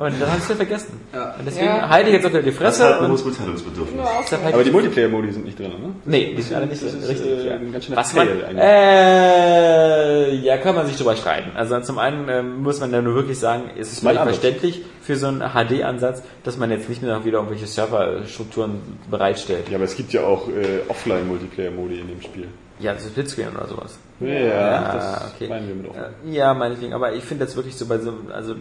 Und 0.07 0.19
dann 0.19 0.29
habe 0.31 0.39
ich 0.39 0.45
es 0.45 0.49
ja 0.49 0.55
vergessen. 0.55 1.01
Ja. 1.13 1.35
Und 1.39 1.45
deswegen 1.47 1.67
Ja. 1.67 1.87
halte 1.91 2.09
ich 2.09 2.15
jetzt 2.15 2.25
auch 2.25 2.31
wieder 2.31 2.41
die 2.43 2.49
Das 2.51 2.57
Fresse 2.59 2.85
hat 2.89 3.01
und 3.03 3.27
Mitteilungsbedürfnis. 3.27 3.95
Nur 3.95 4.05
auch 4.07 4.27
so. 4.27 4.37
aber 4.37 4.65
die 4.65 4.71
Multiplayer-Modi 4.71 5.33
sind 5.33 5.45
nicht 5.45 5.59
drin, 5.59 5.69
ne? 5.69 5.95
Nee, 6.07 6.35
die 6.35 6.41
sind 6.41 6.57
alle 6.57 6.67
nicht 6.67 6.83
Das 6.83 6.93
drin, 6.93 7.05
richtig. 7.05 7.27
äh, 7.31 7.49
ja. 7.49 7.55
ein 7.57 7.71
ganz 7.71 7.85
schöner 7.85 7.97
Was 7.99 8.15
man, 8.15 8.29
äh, 8.57 10.35
ja, 10.37 10.57
kann 10.57 10.75
man 10.75 10.87
sich 10.87 10.97
drüber 10.97 11.15
streiten. 11.15 11.51
Also 11.55 11.79
zum 11.81 11.99
einen 11.99 12.27
ähm, 12.31 12.63
muss 12.63 12.81
man 12.81 12.91
ja 12.91 13.03
nur 13.03 13.15
wirklich 13.15 13.39
sagen, 13.39 13.65
es 13.79 13.93
ist 13.93 14.01
völlig 14.03 14.19
verständlich 14.19 14.83
für 15.03 15.17
so 15.17 15.27
einen 15.27 15.41
HD-Ansatz, 15.41 16.23
dass 16.45 16.57
man 16.57 16.71
jetzt 16.71 16.89
nicht 16.89 17.03
mehr 17.03 17.17
noch 17.17 17.25
wieder 17.25 17.39
irgendwelche 17.39 17.67
Serverstrukturen 17.67 18.81
bereitstellt. 19.11 19.69
Ja, 19.69 19.77
aber 19.77 19.85
es 19.85 19.97
gibt 19.97 20.13
ja 20.13 20.23
auch 20.23 20.49
äh, 20.49 20.89
Offline-Multiplayer-Modi 20.89 21.99
in 21.99 22.09
dem 22.09 22.23
Spiel. 22.23 22.49
Ja, 22.79 22.97
so 22.99 23.09
Splitscreen 23.09 23.55
oder 23.55 23.67
sowas. 23.67 23.99
Ja, 24.21 24.95
das 24.95 25.35
okay. 25.35 25.49
meinen 25.49 25.69
wir 25.69 25.75
mit 25.75 25.89
offen. 25.89 26.01
Äh, 26.01 26.35
Ja, 26.35 26.55
meinetwegen, 26.55 26.95
aber 26.95 27.13
ich 27.15 27.25
finde 27.25 27.45
das 27.45 27.57
wirklich 27.57 27.77
so 27.77 27.87
bei 27.87 27.99
so, 27.99 28.13
also 28.33 28.55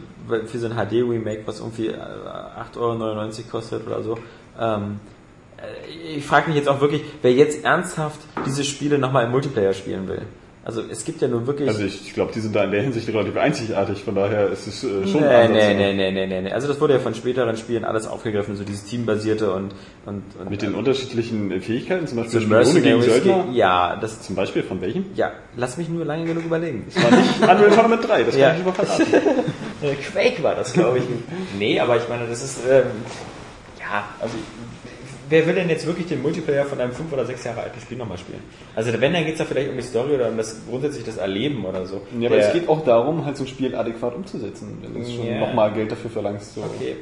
für 0.48 0.60
so 0.60 0.68
ein 0.68 0.74
HD-Remake, 0.74 1.44
was 1.46 1.60
irgendwie 1.60 1.88
äh, 1.88 1.98
8,99 1.98 2.78
Euro 2.78 3.30
kostet 3.52 3.86
oder 3.86 4.02
so, 4.02 4.18
ähm, 4.60 5.00
äh, 5.58 6.18
ich 6.18 6.26
frage 6.26 6.48
mich 6.48 6.58
jetzt 6.58 6.68
auch 6.68 6.82
wirklich, 6.82 7.04
wer 7.22 7.34
jetzt 7.34 7.64
ernsthaft 7.64 8.20
diese 8.46 8.64
Spiele 8.64 8.98
nochmal 8.98 9.26
im 9.26 9.32
Multiplayer 9.32 9.74
spielen 9.74 10.08
will. 10.08 10.24
Also 10.64 10.84
es 10.92 11.04
gibt 11.06 11.22
ja 11.24 11.28
nun 11.28 11.48
wirklich... 11.48 11.68
Also 11.68 11.84
ich, 11.84 12.06
ich 12.06 12.14
glaube, 12.14 12.32
die 12.34 12.40
sind 12.40 12.56
da 12.56 12.64
in 12.64 12.70
der 12.72 12.84
Hinsicht 12.84 13.10
relativ 13.10 13.36
einzigartig, 13.36 14.04
von 14.04 14.14
daher 14.14 14.48
ist 14.50 14.68
es 14.68 14.84
äh, 14.84 15.08
schon 15.08 15.22
Nee, 15.22 15.48
nee, 15.48 15.74
nee, 15.74 15.94
nee, 15.94 16.12
nee, 16.12 16.28
nee, 16.28 16.42
nee. 16.42 16.52
Also 16.52 16.68
das 16.68 16.80
wurde 16.80 16.94
ja 16.94 17.00
von 17.00 17.16
späteren 17.16 17.58
Spielen 17.58 17.84
alles 17.84 18.06
aufgegriffen, 18.06 18.56
so 18.56 18.64
dieses 18.64 18.84
Teambasierte 18.86 19.52
und, 19.54 19.74
und, 20.06 20.22
und 20.40 20.50
Mit 20.52 20.62
den 20.62 20.76
unterschiedlichen 20.76 21.52
äh, 21.52 21.60
Fähigkeiten, 21.62 22.06
zum 22.06 22.18
Beispiel 22.20 22.42
Spione 22.42 22.82
gegen 22.82 23.02
Söldner. 23.02 23.46
Ja, 23.52 23.96
das, 24.00 24.22
Zum 24.22 24.36
Beispiel 24.36 24.62
von 24.62 24.82
welchem? 24.82 25.06
ja, 25.16 25.32
lass 25.56 25.78
mich 25.78 25.90
nur 25.90 26.06
lange 26.06 26.26
genug 26.26 26.46
überlegen. 26.46 26.86
Das 26.94 27.04
war 27.04 27.10
nicht 27.20 27.42
Unreal 27.42 27.70
Tournament 27.72 28.08
3, 28.08 28.24
das 28.24 28.38
Ja. 28.38 28.50
kann 28.50 28.58
ich 28.62 28.68
aber 28.68 28.74
verraten. 28.74 29.06
Äh, 29.82 29.96
Quake 29.96 30.44
war 30.44 30.54
das, 30.54 30.74
glaube 30.74 31.00
ich. 31.00 31.04
nee, 31.58 31.80
aber 31.80 31.98
ich 31.98 32.08
meine, 32.08 32.28
das 32.28 32.44
ist, 32.44 32.60
ähm, 32.70 32.84
ja, 33.80 34.04
also 34.20 34.36
wer 35.32 35.48
will 35.48 35.56
denn 35.56 35.70
jetzt 35.70 35.88
wirklich 35.88 36.06
den 36.08 36.22
Multiplayer 36.22 36.66
von 36.66 36.80
einem 36.80 36.92
fünf 36.92 37.12
oder 37.12 37.26
sechs 37.26 37.44
Jahre 37.44 37.62
alten 37.62 37.80
Spiel 37.82 37.98
nochmal 37.98 38.18
spielen? 38.20 38.40
Also 38.76 38.92
wenn, 39.02 39.14
dann 39.14 39.24
geht 39.26 39.34
es 39.34 39.40
ja 39.40 39.46
vielleicht 39.46 39.70
um 39.72 39.76
die 39.78 39.82
Story 39.84 40.14
oder 40.16 40.28
um 40.30 40.38
das 40.38 40.62
grundsätzlich 40.70 41.04
das 41.06 41.18
Erleben 41.18 41.66
oder 41.66 41.86
so. 41.86 42.02
Ja, 42.20 42.28
aber 42.28 42.38
Der- 42.38 42.48
es 42.48 42.54
geht 42.54 42.70
auch 42.70 42.84
darum, 42.84 43.26
halt 43.26 43.38
so 43.38 43.44
ein 43.44 43.48
Spiel 43.48 43.74
adäquat 43.76 44.14
umzusetzen, 44.16 44.78
wenn 44.82 44.94
du 44.94 45.10
schon 45.10 45.26
Ja. 45.26 45.40
nochmal 45.40 45.72
Geld 45.74 45.92
dafür 45.92 46.12
verlangst. 46.12 46.54
So. 46.54 46.62
Okay. 46.62 46.98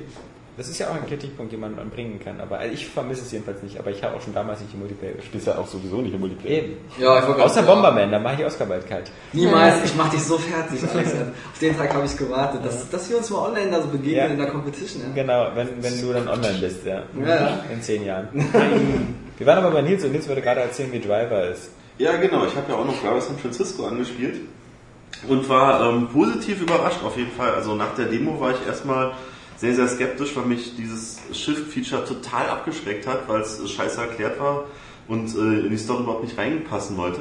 Das 0.60 0.68
ist 0.70 0.78
ja 0.78 0.90
auch 0.90 0.94
ein 0.96 1.08
Kritikpunkt, 1.08 1.52
den 1.54 1.62
man 1.62 1.74
bringen 1.90 2.20
kann. 2.24 2.40
Aber 2.42 2.60
also 2.60 2.74
ich 2.74 2.86
vermisse 2.86 3.22
es 3.22 3.32
jedenfalls 3.32 3.64
nicht. 3.64 3.80
Aber 3.80 3.90
ich 3.92 4.04
habe 4.04 4.16
auch 4.18 4.22
schon 4.22 4.34
damals 4.34 4.60
nicht 4.60 4.74
im 4.74 4.82
Multiplayer 4.82 5.12
Du 5.14 5.18
gespielt. 5.18 5.42
spielst 5.42 5.48
ja 5.48 5.58
auch 5.58 5.68
sowieso 5.68 6.02
nicht 6.02 6.14
im 6.14 6.20
Multiplayer. 6.20 6.52
Eben. 6.64 6.74
Ja, 7.00 7.18
ich 7.20 7.24
Außer 7.26 7.62
gerade- 7.64 7.68
Bomberman, 7.74 8.12
da 8.12 8.20
mache 8.20 8.42
ich 8.42 8.46
Oscar 8.46 8.66
bald 8.66 8.86
kalt. 8.88 9.10
Niemals, 9.34 9.76
ich 9.86 9.96
mach 9.96 10.10
dich 10.10 10.22
so 10.22 10.38
fertig. 10.38 10.84
Auf 10.84 11.60
den 11.60 11.78
Tag 11.78 11.94
habe 11.94 12.06
ich 12.06 12.18
gewartet, 12.18 12.60
dass, 12.66 12.90
dass 12.90 13.10
wir 13.10 13.18
uns 13.18 13.30
mal 13.30 13.48
online 13.48 13.72
da 13.72 13.82
so 13.82 13.88
begegnen 13.88 14.16
Ja. 14.18 14.26
in 14.28 14.38
der 14.38 14.48
Competition. 14.48 15.02
Ja. 15.08 15.14
Genau, 15.24 15.48
wenn, 15.56 15.82
wenn 15.82 16.02
du 16.02 16.12
dann 16.14 16.28
online 16.28 16.58
bist, 16.60 16.86
ja. 16.86 17.04
Ja. 17.26 17.60
In 17.74 17.82
zehn 17.82 18.04
Jahren. 18.06 18.28
Wir 19.38 19.48
waren 19.48 19.60
aber 19.60 19.72
bei 19.72 19.82
Nils 19.82 20.04
und 20.04 20.12
Nils 20.12 20.28
würde 20.28 20.42
gerade 20.42 20.60
erzählen, 20.60 20.92
wie 20.92 21.00
Driver 21.00 21.48
ist. 21.48 21.70
Ja, 21.98 22.18
genau. 22.18 22.46
Ich 22.46 22.56
habe 22.58 22.70
ja 22.70 22.78
auch 22.78 22.86
noch 22.86 23.00
Driver 23.02 23.22
San 23.22 23.38
Francisco 23.38 23.86
angespielt 23.86 24.42
und 25.30 25.48
war 25.48 25.90
ähm, 25.90 26.10
positiv 26.10 26.62
überrascht 26.62 27.00
auf 27.06 27.16
jeden 27.18 27.32
Fall. 27.32 27.54
Also 27.54 27.74
nach 27.76 27.96
der 27.96 28.08
Demo 28.08 28.38
war 28.42 28.52
ich 28.52 28.68
erstmal 28.68 29.14
sehr, 29.60 29.76
sehr 29.76 29.88
skeptisch, 29.90 30.36
weil 30.36 30.46
mich 30.46 30.76
dieses 30.78 31.20
Shift-Feature 31.34 32.06
total 32.06 32.50
abgeschreckt 32.50 33.06
hat, 33.06 33.28
weil 33.28 33.42
es 33.42 33.70
scheiße 33.70 34.00
erklärt 34.00 34.40
war 34.40 34.66
und 35.10 35.36
äh, 35.36 35.66
in 35.66 35.70
die 35.70 35.78
Story 35.78 36.04
überhaupt 36.04 36.24
nicht 36.24 36.38
reinpassen 36.38 36.96
wollte. 36.96 37.20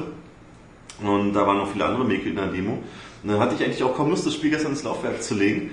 Und 1.03 1.33
da 1.33 1.45
waren 1.45 1.57
noch 1.57 1.71
viele 1.71 1.85
andere 1.85 2.05
Mäkel 2.05 2.29
in 2.29 2.35
der 2.37 2.47
Demo. 2.47 2.79
Und 3.23 3.29
dann 3.29 3.39
hatte 3.39 3.55
ich 3.55 3.63
eigentlich 3.63 3.83
auch 3.83 3.95
kaum 3.95 4.09
Lust, 4.09 4.25
das 4.25 4.33
Spiel 4.35 4.51
gestern 4.51 4.71
ins 4.71 4.83
Laufwerk 4.83 5.21
zu 5.21 5.35
legen. 5.35 5.71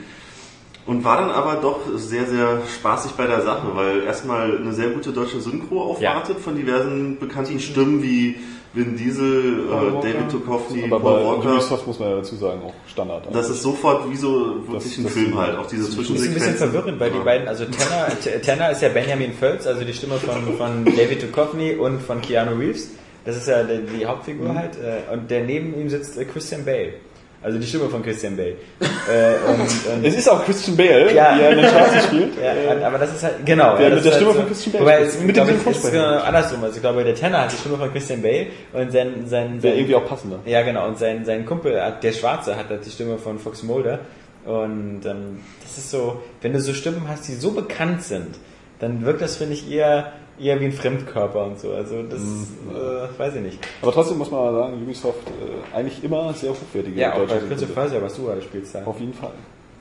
Und 0.86 1.04
war 1.04 1.20
dann 1.20 1.30
aber 1.30 1.56
doch 1.56 1.80
sehr, 1.94 2.26
sehr 2.26 2.62
spaßig 2.66 3.12
bei 3.12 3.26
der 3.26 3.42
Sache, 3.42 3.74
weil 3.74 4.02
erstmal 4.02 4.56
eine 4.56 4.72
sehr 4.72 4.90
gute 4.90 5.12
deutsche 5.12 5.40
Synchro 5.40 5.82
aufwartet 5.82 6.38
von 6.38 6.56
diversen 6.56 7.18
bekannten 7.18 7.58
Stimmen 7.58 8.02
wie 8.02 8.36
Vin 8.76 8.96
Diesel, 8.96 9.64
äh, 9.70 10.02
David 10.02 10.32
Duchovny, 10.32 10.86
Paul 10.88 11.00
bei 11.00 11.10
Walker. 11.24 11.52
Ubisoft 11.54 11.86
muss 11.86 11.98
man 11.98 12.10
ja 12.10 12.16
dazu 12.16 12.36
sagen, 12.36 12.60
auch 12.64 12.74
Standard. 12.88 13.26
Das 13.32 13.48
ist 13.50 13.62
sofort 13.62 14.08
wie 14.10 14.16
so 14.16 14.56
wirklich 14.68 14.84
Das- 14.84 14.98
ein 14.98 15.04
das- 15.04 15.12
Film 15.14 15.38
halt, 15.38 15.58
auch 15.58 15.66
diese 15.66 15.86
das 15.86 15.96
Das 15.96 16.04
ist 16.04 16.10
ein 16.10 16.14
bisschen 16.14 16.32
Zwischensequenzen. 16.34 16.70
verwirrend, 16.70 17.00
weil 17.00 17.10
die 17.10 17.18
beiden, 17.18 17.48
also 17.48 17.64
Tanner, 17.64 18.08
Tanner 18.44 18.70
ist 18.72 18.82
ja 18.82 18.88
Benjamin 18.90 19.32
Völz, 19.32 19.66
also 19.66 19.82
die 19.82 19.94
Stimme 19.94 20.16
von, 20.18 20.56
von 20.58 20.84
David 20.84 21.22
Duchovny 21.22 21.74
und 21.76 22.00
von 22.02 22.20
Keanu 22.20 22.54
Reeves. 22.56 22.90
Das 23.24 23.36
ist 23.36 23.48
ja 23.48 23.62
die, 23.64 23.80
die 23.98 24.06
Hauptfigur 24.06 24.50
Mhm. 24.50 24.58
halt. 24.58 24.76
äh, 24.76 25.12
Und 25.12 25.30
der 25.30 25.42
neben 25.44 25.74
ihm 25.80 25.88
sitzt 25.88 26.16
äh, 26.18 26.24
Christian 26.26 26.64
Bale. 26.64 26.92
Also 27.42 27.58
die 27.58 27.66
Stimme 27.66 27.88
von 27.88 28.02
Christian 28.02 28.36
Bale. 28.36 28.54
äh, 28.80 29.50
und, 29.50 29.60
und, 29.60 30.04
Es 30.04 30.16
ist 30.16 30.28
auch 30.28 30.44
Christian 30.44 30.76
Bale, 30.76 31.12
Ja. 31.14 31.36
der 31.38 31.50
in 31.52 31.58
den 31.58 31.68
Schwarzen 31.68 32.00
spielt. 32.00 32.32
Ja, 32.42 32.72
und- 32.72 32.82
aber 32.82 32.98
das 32.98 33.14
ist 33.14 33.22
halt, 33.22 33.46
genau. 33.46 33.76
Der 33.76 33.88
ja, 33.88 33.94
mit 33.94 33.98
das 33.98 34.02
der 34.02 34.12
ist 34.12 34.16
Stimme 34.16 34.30
halt 34.30 34.38
von 34.40 34.46
Christian 34.48 34.72
Bale 34.72 34.84
Wobei, 34.84 35.00
es, 35.02 35.20
Mit 35.20 35.36
dem 35.36 35.48
ich, 35.48 35.66
ist 35.66 35.90
genau 35.92 36.18
andersrum. 36.18 36.64
Also 36.64 36.76
ich 36.76 36.82
glaube, 36.82 37.04
der 37.04 37.14
Tanner 37.14 37.42
hat 37.42 37.52
die 37.52 37.56
Stimme 37.56 37.76
von 37.76 37.92
Christian 37.92 38.22
Bale 38.22 38.46
und 38.72 38.90
sein, 38.90 39.24
sein, 39.26 39.60
Der 39.60 39.70
sein 39.70 39.78
irgendwie 39.78 39.94
auch 39.94 40.06
passender. 40.06 40.40
ja, 40.46 40.62
genau. 40.62 40.86
Und 40.88 40.98
sein, 40.98 41.24
sein 41.24 41.46
Kumpel, 41.46 41.80
hat- 41.80 42.02
der 42.02 42.12
Schwarze, 42.12 42.56
hat 42.56 42.68
halt 42.70 42.84
die 42.84 42.90
Stimme 42.90 43.18
von 43.18 43.38
Fox 43.38 43.62
Mulder. 43.62 44.00
Und 44.44 45.02
ähm, 45.04 45.40
das 45.62 45.78
ist 45.78 45.90
so, 45.90 46.22
wenn 46.40 46.52
du 46.52 46.60
so 46.60 46.72
Stimmen 46.72 47.02
hast, 47.08 47.28
die 47.28 47.34
so 47.34 47.50
bekannt 47.52 48.02
sind, 48.02 48.36
dann 48.78 49.04
wirkt 49.04 49.20
das, 49.20 49.36
finde 49.36 49.54
ich, 49.54 49.70
eher, 49.70 50.12
eher 50.40 50.60
wie 50.60 50.66
ein 50.66 50.72
Fremdkörper 50.72 51.44
und 51.44 51.58
so. 51.58 51.72
Also 51.72 52.02
das 52.02 52.20
äh, 52.20 53.18
weiß 53.18 53.34
ich 53.36 53.42
nicht. 53.42 53.58
Aber 53.82 53.92
trotzdem 53.92 54.18
muss 54.18 54.30
man 54.30 54.40
mal 54.40 54.54
sagen, 54.54 54.82
Ubisoft 54.82 55.20
äh, 55.28 55.76
eigentlich 55.76 56.02
immer 56.04 56.32
sehr 56.34 56.50
hochwertige 56.50 57.00
Ja, 57.00 57.14
auch 57.14 57.26
bei 57.26 57.36
Prince 57.36 57.64
of. 57.64 57.74
Persia, 57.74 58.00
was 58.02 58.14
du 58.14 58.24
gerade 58.24 58.42
spielst, 58.42 58.74
da. 58.74 58.84
Auf 58.84 59.00
jeden 59.00 59.14
Fall. 59.14 59.32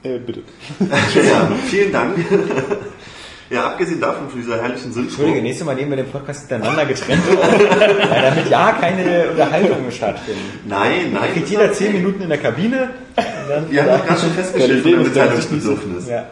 Äh, 0.03 0.19
bitte. 0.19 0.41
ja, 1.15 1.51
vielen 1.67 1.91
Dank. 1.91 2.17
ja, 3.49 3.65
abgesehen 3.67 3.99
davon 3.99 4.29
von 4.29 4.39
dieser 4.39 4.61
herrlichen 4.61 4.93
Synchro. 4.93 5.09
Entschuldige, 5.09 5.41
nächstes 5.41 5.65
Mal 5.65 5.75
nehmen 5.75 5.89
wir 5.89 5.97
den 5.97 6.09
Podcast 6.09 6.41
hintereinander 6.41 6.85
getrennt 6.85 7.23
weil 8.09 8.21
damit 8.21 8.49
ja 8.49 8.71
keine 8.79 9.29
Unterhaltungen 9.31 9.91
stattfinden. 9.91 10.41
Nein, 10.67 11.11
Da 11.13 11.21
nein. 11.21 11.33
kriegt 11.33 11.49
jeder 11.49 11.71
10 11.73 11.93
Minuten 11.93 12.21
in 12.21 12.29
der 12.29 12.37
Kabine. 12.37 12.91
Und 13.15 13.49
dann 13.49 13.71
Wir 13.71 13.83
haben 13.83 13.99
doch 13.99 14.05
gerade 14.05 14.19
schon 14.21 14.31
festgestellt 14.31 14.85
ich 14.85 14.95
Mitteilungsbedürfnis. 14.95 16.07
Ja. 16.07 16.25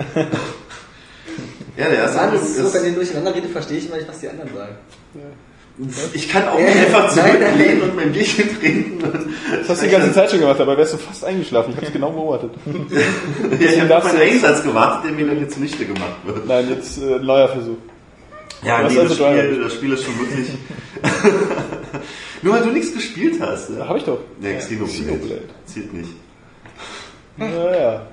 Ja. 1.77 1.89
der 1.89 1.97
erste 1.99 2.17
Mann, 2.17 2.33
das 2.33 2.41
ist 2.43 2.57
so, 2.57 2.67
ist, 2.67 2.73
wenn 2.73 2.85
ihr 2.85 2.91
durcheinander 2.93 3.35
redet, 3.35 3.51
verstehe 3.51 3.77
ich 3.77 3.87
immer 3.87 3.97
nicht, 3.97 4.07
was 4.07 4.19
die 4.19 4.29
anderen 4.29 4.49
sagen. 4.53 4.75
ich 6.13 6.29
kann 6.29 6.47
auch 6.47 6.59
Ja, 6.59 6.65
nicht 6.65 6.77
einfach 6.77 7.09
zurücklehnen 7.09 7.81
und 7.81 7.95
mein 7.95 8.11
Bierchen 8.11 8.59
trinken. 8.59 8.99
Das 9.59 9.69
hast 9.69 9.81
du 9.81 9.85
die 9.85 9.91
ganze 9.91 10.13
Zeit 10.13 10.29
schon 10.31 10.39
gemacht, 10.39 10.59
dabei 10.59 10.77
wärst 10.77 10.93
du 10.93 10.97
fast 10.97 11.25
eingeschlafen. 11.25 11.71
Ich 11.71 11.77
habe 11.77 11.87
es 11.87 11.93
genau 11.93 12.11
beobachtet. 12.11 12.51
ja, 13.59 13.69
ich 13.69 13.81
habe 13.81 13.97
auf 13.97 14.03
meinen 14.03 14.21
Einsatz 14.21 14.63
gewartet, 14.63 15.05
der 15.05 15.11
mir 15.11 15.27
dann 15.27 15.39
jetzt 15.39 15.55
zunichte 15.55 15.85
gemacht 15.85 16.17
wird. 16.25 16.47
Nein, 16.47 16.69
jetzt 16.69 17.01
äh, 17.01 17.15
ein 17.15 17.25
neuer 17.25 17.47
Versuch. 17.47 17.77
Ja, 18.63 18.81
nee, 18.81 18.95
das 18.95 18.97
also 18.97 19.15
Driver? 19.15 19.43
Spiel, 19.43 19.63
das 19.63 19.73
Spiel 19.73 19.93
ist 19.93 20.03
schon 20.03 20.19
wirklich... 20.19 20.47
Nur 22.41 22.53
weil 22.53 22.63
du 22.63 22.69
nichts 22.69 22.93
gespielt 22.93 23.39
hast. 23.41 23.69
Ja, 23.69 23.87
habe 23.87 23.97
ich 23.97 24.03
doch. 24.03 24.19
ja 24.41 24.53
Xenoblade. 24.53 24.91
Xenoblade. 24.91 25.41
Zählt 25.65 25.93
nicht. 25.93 26.11
Naja. 27.37 28.05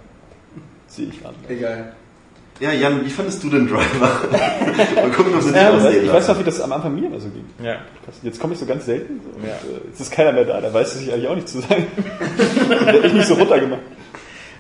Sehe 0.87 1.09
ich 1.09 1.27
an. 1.27 1.35
Egal. 1.49 1.95
Ja, 2.61 2.73
Jan, 2.73 3.05
wie 3.05 3.11
fandest 3.11 3.43
du 3.43 3.49
den 3.49 3.67
Driver? 3.67 3.81
Mal 4.31 5.11
gucken, 5.17 5.35
ob 5.35 5.41
sie 5.43 5.51
dich 5.53 5.61
Ja, 5.63 5.71
ausreden 5.71 6.05
ich 6.05 6.13
weiß 6.13 6.29
noch, 6.29 6.39
wie 6.39 6.45
das 6.45 6.61
am 6.61 6.73
Anfang 6.73 6.95
mir 6.95 7.07
immer 7.07 7.19
so 7.19 7.29
ging. 7.31 7.45
ja. 7.63 7.77
Jetzt 8.23 8.39
komme 8.39 8.53
ich 8.53 8.59
so 8.61 8.67
ganz 8.67 8.85
selten. 8.85 9.21
So, 9.25 9.31
und, 9.39 9.45
Ja. 9.47 9.55
äh, 9.55 9.87
jetzt 9.89 10.01
ist 10.01 10.13
keiner 10.13 10.33
mehr 10.33 10.45
da, 10.45 10.61
der 10.61 10.73
weiß 10.75 10.89
es 10.95 10.99
sich 11.01 11.13
eigentlich 11.13 11.29
auch 11.29 11.35
nicht 11.37 11.49
zu 11.49 11.61
sagen. 11.61 11.87
Dann 12.69 12.87
werde 12.87 13.07
ich 13.07 13.13
nicht 13.15 13.27
so 13.29 13.35
runtergemacht. 13.35 13.81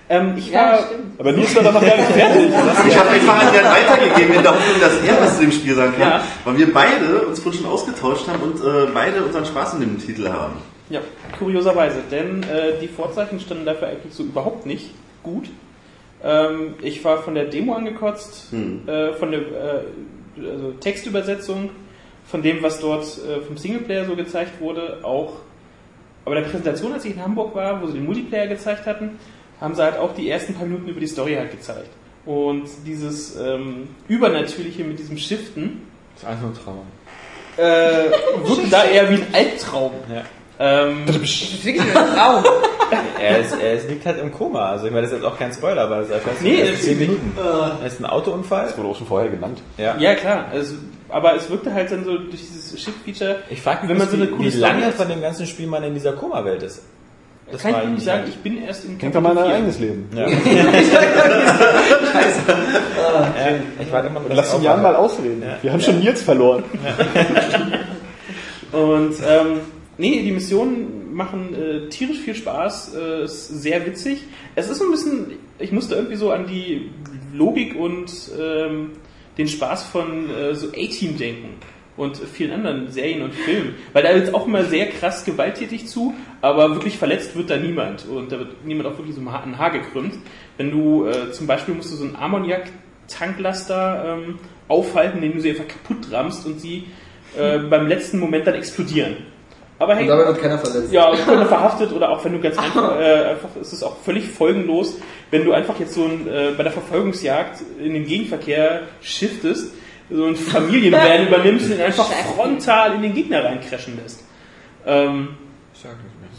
Ähm, 0.08 0.34
ich 0.36 0.50
Ja, 0.50 0.72
war, 0.72 0.78
stimmt. 0.86 1.20
Aber 1.20 1.32
Nils 1.32 1.54
war 1.54 1.62
dann 1.62 1.74
noch 1.74 1.80
gar 1.86 1.96
nicht 1.96 2.08
fertig. 2.12 2.50
Ich 2.88 2.98
habe 2.98 3.10
einfach 3.10 3.46
an 3.46 3.54
Jan 3.54 3.64
weitergegeben 3.64 4.34
in 4.34 4.42
der 4.42 4.52
Hoffnung, 4.52 4.80
dass 4.80 4.92
er 5.06 5.20
was 5.22 5.34
zu 5.36 5.42
dem 5.42 5.52
Spiel 5.52 5.74
sagen 5.74 5.92
kann, 5.92 6.00
Ja. 6.00 6.24
weil 6.44 6.58
wir 6.58 6.72
beide 6.72 7.26
uns 7.26 7.38
vorhin 7.38 7.62
schon 7.62 7.70
ausgetauscht 7.70 8.26
haben 8.28 8.40
und 8.42 8.60
äh, 8.60 8.88
beide 8.92 9.22
unseren 9.22 9.44
Spaß 9.44 9.74
in 9.74 9.80
dem 9.80 9.98
Titel 10.00 10.26
haben. 10.28 10.54
ja, 10.88 11.00
kurioserweise, 11.38 11.98
denn 12.10 12.42
äh, 12.44 12.80
die 12.80 12.88
Vorzeichen 12.88 13.38
standen 13.38 13.66
dafür 13.66 13.88
eigentlich 13.88 14.12
so 14.14 14.22
überhaupt 14.24 14.66
nicht 14.66 14.90
gut. 15.22 15.44
Ähm, 16.22 16.74
ich 16.82 17.02
war 17.04 17.22
von 17.22 17.34
der 17.34 17.44
Demo 17.46 17.74
angekotzt, 17.74 18.50
Hm. 18.50 18.88
äh, 18.88 19.12
von 19.14 19.30
der 19.30 19.40
äh, 19.40 20.46
also 20.50 20.72
Textübersetzung, 20.72 21.70
von 22.26 22.42
dem, 22.42 22.62
was 22.62 22.80
dort 22.80 23.04
äh, 23.04 23.40
vom 23.40 23.56
Singleplayer 23.56 24.04
so 24.04 24.14
gezeigt 24.16 24.60
wurde, 24.60 24.98
auch. 25.02 25.34
Aber 26.24 26.34
der 26.34 26.42
Präsentation, 26.42 26.92
als 26.92 27.04
ich 27.04 27.14
in 27.16 27.22
Hamburg 27.22 27.54
war, 27.54 27.80
wo 27.82 27.86
sie 27.86 27.94
den 27.94 28.04
Multiplayer 28.06 28.46
gezeigt 28.46 28.86
hatten, 28.86 29.18
haben 29.60 29.74
sie 29.74 29.82
halt 29.82 29.98
auch 29.98 30.14
die 30.14 30.28
ersten 30.30 30.54
paar 30.54 30.66
Minuten 30.66 30.88
über 30.88 31.00
die 31.00 31.06
Story 31.06 31.34
halt 31.34 31.50
gezeigt. 31.50 31.88
Und 32.26 32.64
dieses 32.86 33.36
ähm, 33.36 33.88
Übernatürliche 34.08 34.84
mit 34.84 34.98
diesem 34.98 35.16
Shiften 35.16 35.82
Das 36.20 36.34
ist 36.34 36.40
nur 36.42 36.50
ein 36.50 36.54
Traum. 36.54 36.82
äh, 37.56 38.10
wirkte 38.48 38.68
da 38.70 38.84
eher 38.84 39.08
wie 39.10 39.14
ein 39.14 39.26
Albtraum. 39.32 39.92
Ja. 40.14 40.22
Ähm, 40.60 41.02
Das 41.06 41.16
ist 41.16 41.64
wirklich 41.64 41.84
nur 41.92 42.02
ein 42.02 42.14
Traum. 42.14 42.44
Er, 43.20 43.38
ist, 43.38 43.54
er 43.62 43.74
ist, 43.74 43.88
liegt 43.88 44.04
halt 44.04 44.18
im 44.18 44.32
Koma. 44.32 44.70
Also 44.70 44.86
ich 44.86 44.90
meine, 44.92 45.02
das 45.02 45.12
ist 45.12 45.18
jetzt 45.18 45.26
auch 45.26 45.38
kein 45.38 45.52
Spoiler, 45.52 45.82
aber 45.82 45.98
das 45.98 46.08
ist 46.08 46.14
einfach 46.14 46.32
Nee, 46.40 46.56
erst 46.60 46.82
10 46.84 46.98
Minuten. 46.98 47.32
Es 47.84 47.92
ist 47.92 48.00
ein 48.00 48.06
Autounfall. 48.06 48.64
Das 48.64 48.76
wurde 48.78 48.88
auch 48.88 48.96
schon 48.96 49.06
vorher 49.06 49.30
genannt. 49.30 49.60
Ja. 49.78 49.94
ja, 49.98 50.14
klar. 50.16 50.46
Also, 50.50 50.74
aber 51.08 51.36
es 51.36 51.48
wirkte 51.48 51.72
halt 51.72 51.92
dann 51.92 52.04
so 52.04 52.18
durch 52.18 52.40
dieses 52.40 52.82
Shift-Feature. 52.82 53.36
Ich 53.50 53.62
frage 53.62 53.82
mich, 53.82 53.90
wenn 53.90 53.98
man 53.98 54.08
so 54.08 54.16
eine 54.16 54.26
wie, 54.26 54.30
coole 54.32 54.52
wie 54.52 54.56
lange 54.56 54.86
hat, 54.86 54.94
von 54.94 55.08
dem 55.08 55.20
ganzen 55.20 55.46
Spiel 55.46 55.68
man 55.68 55.84
in 55.84 55.94
dieser 55.94 56.14
Koma-Welt 56.14 56.62
ist. 56.64 56.82
Das 57.52 57.62
kann 57.62 57.70
ich 57.70 57.76
nicht 57.76 57.86
eigentlich 57.86 58.04
sagen. 58.04 58.18
halt- 58.22 58.28
Ich 58.30 58.38
bin 58.38 58.62
erst 58.64 58.84
in 58.86 58.98
Denkt 58.98 59.14
doch 59.14 59.20
mal 59.20 59.30
an 59.30 59.36
dein 59.36 59.50
eigenes 59.52 59.78
Leben. 59.78 60.08
Ja. 60.16 60.28
ja. 60.28 60.34
Ich 63.80 63.92
warte 63.92 64.08
immer, 64.08 64.20
bis 64.20 64.36
Lass 64.36 64.54
ihn 64.54 64.62
Jan 64.62 64.82
mal 64.82 64.96
ausreden. 64.96 65.42
Wir 65.62 65.72
haben 65.72 65.80
schon 65.80 66.00
Nils 66.00 66.22
verloren. 66.22 66.64
Und 68.72 69.14
ähm, 69.28 69.60
nee, 70.00 70.22
die 70.22 70.32
Missionen 70.32 71.14
machen 71.14 71.54
äh, 71.54 71.88
tierisch 71.88 72.18
viel 72.18 72.34
Spaß, 72.34 72.94
äh, 72.94 73.24
ist 73.24 73.48
sehr 73.48 73.86
witzig. 73.86 74.24
Es 74.56 74.68
ist 74.68 74.78
so 74.78 74.86
ein 74.86 74.90
bisschen, 74.90 75.26
ich 75.58 75.70
musste 75.70 75.94
irgendwie 75.94 76.16
so 76.16 76.30
an 76.30 76.46
die 76.46 76.90
Logik 77.32 77.76
und 77.76 78.10
ähm, 78.40 78.92
den 79.38 79.46
Spaß 79.46 79.84
von 79.84 80.30
äh, 80.30 80.54
so 80.54 80.68
A-Team 80.68 81.16
denken 81.16 81.54
und 81.96 82.16
vielen 82.16 82.52
anderen 82.52 82.90
Serien 82.90 83.22
und 83.22 83.34
Filmen. 83.34 83.74
Weil 83.92 84.02
da 84.02 84.14
wird 84.14 84.34
auch 84.34 84.46
immer 84.46 84.64
sehr 84.64 84.88
krass 84.88 85.24
gewalttätig 85.24 85.86
zu, 85.86 86.14
aber 86.40 86.70
wirklich 86.70 86.96
verletzt 86.96 87.36
wird 87.36 87.50
da 87.50 87.56
niemand. 87.56 88.06
Und 88.06 88.32
da 88.32 88.38
wird 88.38 88.64
niemand 88.64 88.88
auch 88.88 88.98
wirklich 88.98 89.14
so 89.14 89.20
ein 89.20 89.58
Haar- 89.58 89.70
gekrümmt. 89.70 90.14
Wenn 90.56 90.70
du 90.70 91.06
äh, 91.06 91.30
zum 91.32 91.46
Beispiel 91.46 91.74
musst 91.74 91.92
du 91.92 91.96
so 91.96 92.04
einen 92.04 92.16
Ammoniak-Tanklaster 92.16 94.18
ähm, 94.18 94.38
aufhalten, 94.68 95.18
indem 95.18 95.34
du 95.34 95.40
sie 95.40 95.50
einfach 95.50 95.68
kaputt 95.68 96.10
rammst 96.10 96.46
und 96.46 96.60
sie 96.60 96.84
äh, 97.38 97.58
beim 97.58 97.86
letzten 97.86 98.18
Moment 98.18 98.46
dann 98.46 98.54
explodieren. 98.54 99.16
Aber 99.80 99.94
hey, 99.96 100.02
Und 100.02 100.08
dabei 100.10 100.26
wird 100.26 100.42
keiner 100.42 100.58
verletzt. 100.58 100.92
ja, 100.92 101.10
Kunde 101.24 101.46
verhaftet 101.46 101.90
oder 101.92 102.10
auch 102.10 102.22
wenn 102.22 102.32
du 102.32 102.40
ganz 102.40 102.58
einfach, 102.58 103.00
äh, 103.00 103.30
einfach 103.30 103.48
ist 103.58 103.72
es 103.72 103.82
auch 103.82 103.96
völlig 104.04 104.28
folgenlos, 104.28 104.98
wenn 105.30 105.42
du 105.44 105.52
einfach 105.52 105.80
jetzt 105.80 105.94
so 105.94 106.04
ein, 106.04 106.28
äh, 106.28 106.50
bei 106.54 106.62
der 106.62 106.72
Verfolgungsjagd 106.72 107.62
in 107.82 107.94
den 107.94 108.04
Gegenverkehr 108.06 108.82
shiftest, 109.00 109.72
so 110.10 110.26
ein 110.26 110.36
Familienvan 110.36 111.26
übernimmst 111.28 111.66
und 111.66 111.76
ihn 111.76 111.80
einfach 111.80 112.12
frontal 112.12 112.94
in 112.94 113.02
den 113.02 113.14
Gegner 113.14 113.42
reincrashen 113.42 113.98
lässt. 114.02 114.22
Ähm, 114.86 115.28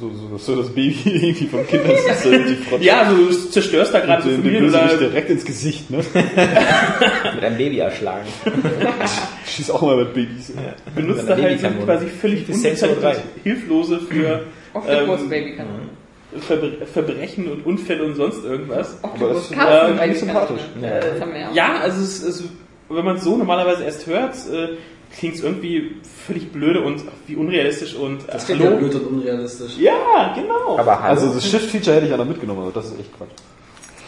So, 0.02 0.10
so, 0.10 0.38
so 0.38 0.56
das 0.64 0.70
Baby 0.70 0.98
irgendwie 1.06 1.46
vom 1.46 1.68
Kindersitz 1.68 2.26
irgendwie 2.26 2.56
frotzt. 2.56 2.84
ja, 2.84 3.02
also 3.04 3.18
du 3.18 3.32
zerstörst 3.32 3.94
da 3.94 4.00
gerade 4.00 4.24
so 4.24 4.30
Familien 4.32 4.68
oder 4.68 4.82
Bösewicht 4.82 5.02
direkt 5.12 5.30
ins 5.30 5.46
Gesicht, 5.46 5.92
ne? 5.92 5.98
Mit 7.36 7.44
einem 7.44 7.58
Baby 7.58 7.78
erschlagen. 7.78 8.26
Schieß 9.46 9.70
auch 9.70 9.84
mal 9.84 9.98
mit 9.98 10.16
Babys. 10.16 10.54
benutzt 10.96 11.28
Mit 11.28 11.38
da 11.38 11.38
halt 11.44 11.86
quasi 11.86 12.08
völlig 12.08 12.50
unbezeichnet 12.50 13.22
Hilflose 13.44 14.00
für 14.00 14.42
Ähm. 14.88 16.40
Verbre 16.40 16.86
Verbrechen 16.92 17.52
und 17.52 17.66
Unfälle 17.66 18.04
und 18.04 18.16
sonst 18.16 18.44
irgendwas. 18.44 18.98
Octopus 19.04 19.50
das- 19.50 20.20
sympathisch. 20.20 20.62
kann. 20.74 20.84
Äh, 20.84 21.00
das 21.02 21.20
wir 21.34 21.40
ja. 21.42 21.52
Ja, 21.54 21.80
also 21.82 22.02
es, 22.02 22.24
es, 22.24 22.44
wenn 22.90 23.06
man 23.06 23.18
es 23.18 23.24
so 23.24 23.38
normalerweise 23.38 23.84
erst 23.84 24.08
hört, 24.08 24.34
äh, 24.52 24.78
klingt 25.18 25.36
es 25.36 25.44
irgendwie 25.44 25.96
völlig 26.26 26.52
blöde 26.52 26.82
und 26.82 27.04
wie 27.28 27.36
unrealistisch 27.36 27.96
und 27.96 28.28
Das 28.28 28.44
ach, 28.44 28.46
klingt 28.46 28.62
ja 28.62 28.72
blöd 28.72 28.96
und 28.96 29.08
unrealistisch. 29.08 29.78
Ja, 29.78 30.34
genau. 30.36 30.78
Aber 30.78 31.02
hallo. 31.02 31.10
Also 31.10 31.34
das 31.34 31.50
Shift-Feature 31.50 31.96
hätte 31.96 32.06
ich 32.06 32.12
ja 32.12 32.18
noch 32.18 32.26
mitgenommen, 32.26 32.62
aber 32.62 32.72
das 32.72 32.88
ist 32.88 33.00
echt 33.00 33.16
Quatsch. 33.18 33.30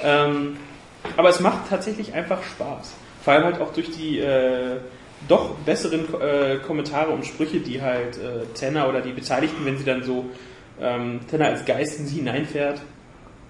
Ähm, 0.02 0.58
aber 1.18 1.30
es 1.30 1.40
macht 1.40 1.70
tatsächlich 1.70 2.14
einfach 2.14 2.42
Spaß. 2.44 2.94
Vor 3.24 3.34
allem 3.34 3.46
halt 3.46 3.62
auch 3.62 3.74
durch 3.74 3.92
die 3.92 4.20
äh, 4.20 4.78
doch 5.28 5.56
besseren 5.66 6.06
äh, 6.22 6.58
Kommentare 6.58 7.12
und 7.12 7.26
Sprüche, 7.26 7.60
die 7.60 7.82
halt 7.82 8.18
äh, 8.18 8.46
Tenner 8.54 8.90
oder 8.90 9.02
die 9.02 9.12
Beteiligten, 9.12 9.66
wenn 9.66 9.78
sie 9.78 9.86
dann 9.86 10.04
so 10.04 10.26
ähm, 10.82 11.22
Tenner 11.30 11.48
als 11.48 11.66
Geist 11.66 12.00
in 12.00 12.08
sie 12.08 12.16
hineinfährt. 12.18 12.82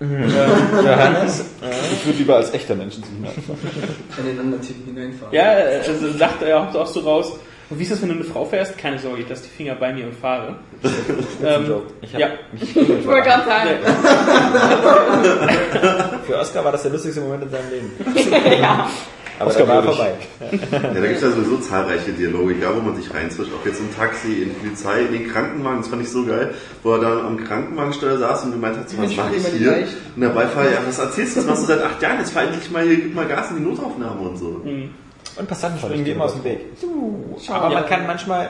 Ähm, 0.03 0.85
Johannes? 0.85 1.45
Ich 1.93 2.05
würde 2.05 2.17
lieber 2.19 2.35
als 2.35 2.53
echter 2.53 2.75
Mensch 2.75 2.97
ins 2.97 3.07
hineinfahren. 3.07 3.59
In 4.19 4.25
den 4.25 4.39
anderen 4.39 4.61
Typen 4.61 4.85
hineinfahren. 4.93 5.33
ja, 5.33 5.51
also 5.51 6.11
sagt 6.17 6.41
er 6.43 6.71
auch, 6.75 6.87
so 6.87 6.99
raus. 7.01 7.33
Und 7.69 7.79
wie 7.79 7.83
ist 7.83 7.91
das, 7.93 8.01
wenn 8.01 8.09
du 8.09 8.15
eine 8.15 8.23
Frau 8.25 8.45
fährst? 8.45 8.77
Keine 8.77 8.99
Sorge, 8.99 9.21
ich 9.21 9.29
lasse 9.29 9.43
die 9.43 9.49
Finger 9.49 9.75
bei 9.75 9.93
mir 9.93 10.05
und 10.05 10.15
fahre. 10.15 10.57
ähm, 11.43 11.81
Ich 12.01 12.13
ja, 12.13 12.27
mich 12.51 12.75
Ich 12.75 13.07
wollte 13.07 13.29
gerade 13.29 13.45
sagen. 13.45 13.69
Für 16.27 16.37
Oscar 16.37 16.65
war 16.65 16.71
das 16.73 16.83
der 16.83 16.91
lustigste 16.91 17.21
Moment 17.21 17.43
in 17.43 17.49
seinem 17.49 17.69
Leben. 17.71 17.91
ja. 18.61 18.89
Aber 19.43 19.51
Oscar 19.51 19.65
der 19.65 19.75
war 19.75 19.83
vorbei. 19.83 20.11
Ja, 20.71 20.79
da 20.79 20.99
gibt 20.99 21.15
es 21.15 21.21
ja 21.21 21.29
sowieso 21.31 21.57
zahlreiche 21.57 22.11
Dialoge, 22.11 22.53
egal 22.55 22.75
wo 22.75 22.81
man 22.81 22.95
sich 22.95 23.13
reinzwischt. 23.13 23.51
Ob 23.53 23.65
jetzt 23.65 23.79
im 23.79 23.95
Taxi, 23.95 24.33
in 24.43 24.49
die 24.49 24.55
Polizei, 24.55 25.01
in 25.01 25.11
den 25.13 25.27
Krankenwagen, 25.31 25.77
das 25.79 25.87
fand 25.89 26.01
ich 26.01 26.09
so 26.09 26.25
geil, 26.25 26.53
wo 26.83 26.93
er 26.93 26.99
dann 27.01 27.25
am 27.25 27.43
Krankenwagensteuer 27.43 28.17
saß 28.17 28.45
und 28.45 28.51
gemeint 28.53 28.77
hat, 28.77 28.89
so, 28.89 28.97
was 28.97 29.15
mache 29.15 29.35
ich 29.35 29.45
hier? 29.47 29.59
gleich. 29.71 29.89
Und 30.15 30.21
der 30.21 30.29
Beifahrer, 30.29 30.71
ja, 30.71 30.77
was 30.87 30.99
erzählst 30.99 31.35
du, 31.35 31.39
das 31.41 31.49
machst 31.49 31.63
du 31.63 31.67
seit 31.67 31.81
acht 31.83 32.01
Jahren, 32.01 32.19
jetzt 32.19 32.31
fahr 32.31 32.43
endlich 32.43 32.69
mal 32.71 32.83
hier, 32.83 32.95
gib 32.95 33.13
mal 33.15 33.25
Gas 33.27 33.51
in 33.51 33.57
die 33.57 33.63
Notaufnahme 33.63 34.19
und 34.21 34.37
so. 34.37 34.61
Und 35.35 35.47
Passanten 35.47 35.79
springen 35.79 36.05
immer 36.05 36.25
aus 36.25 36.33
dem 36.35 36.43
Weg. 36.43 36.59
Aber 37.49 37.67
Ja. 37.69 37.79
man 37.79 37.85
kann 37.87 38.05
manchmal, 38.07 38.49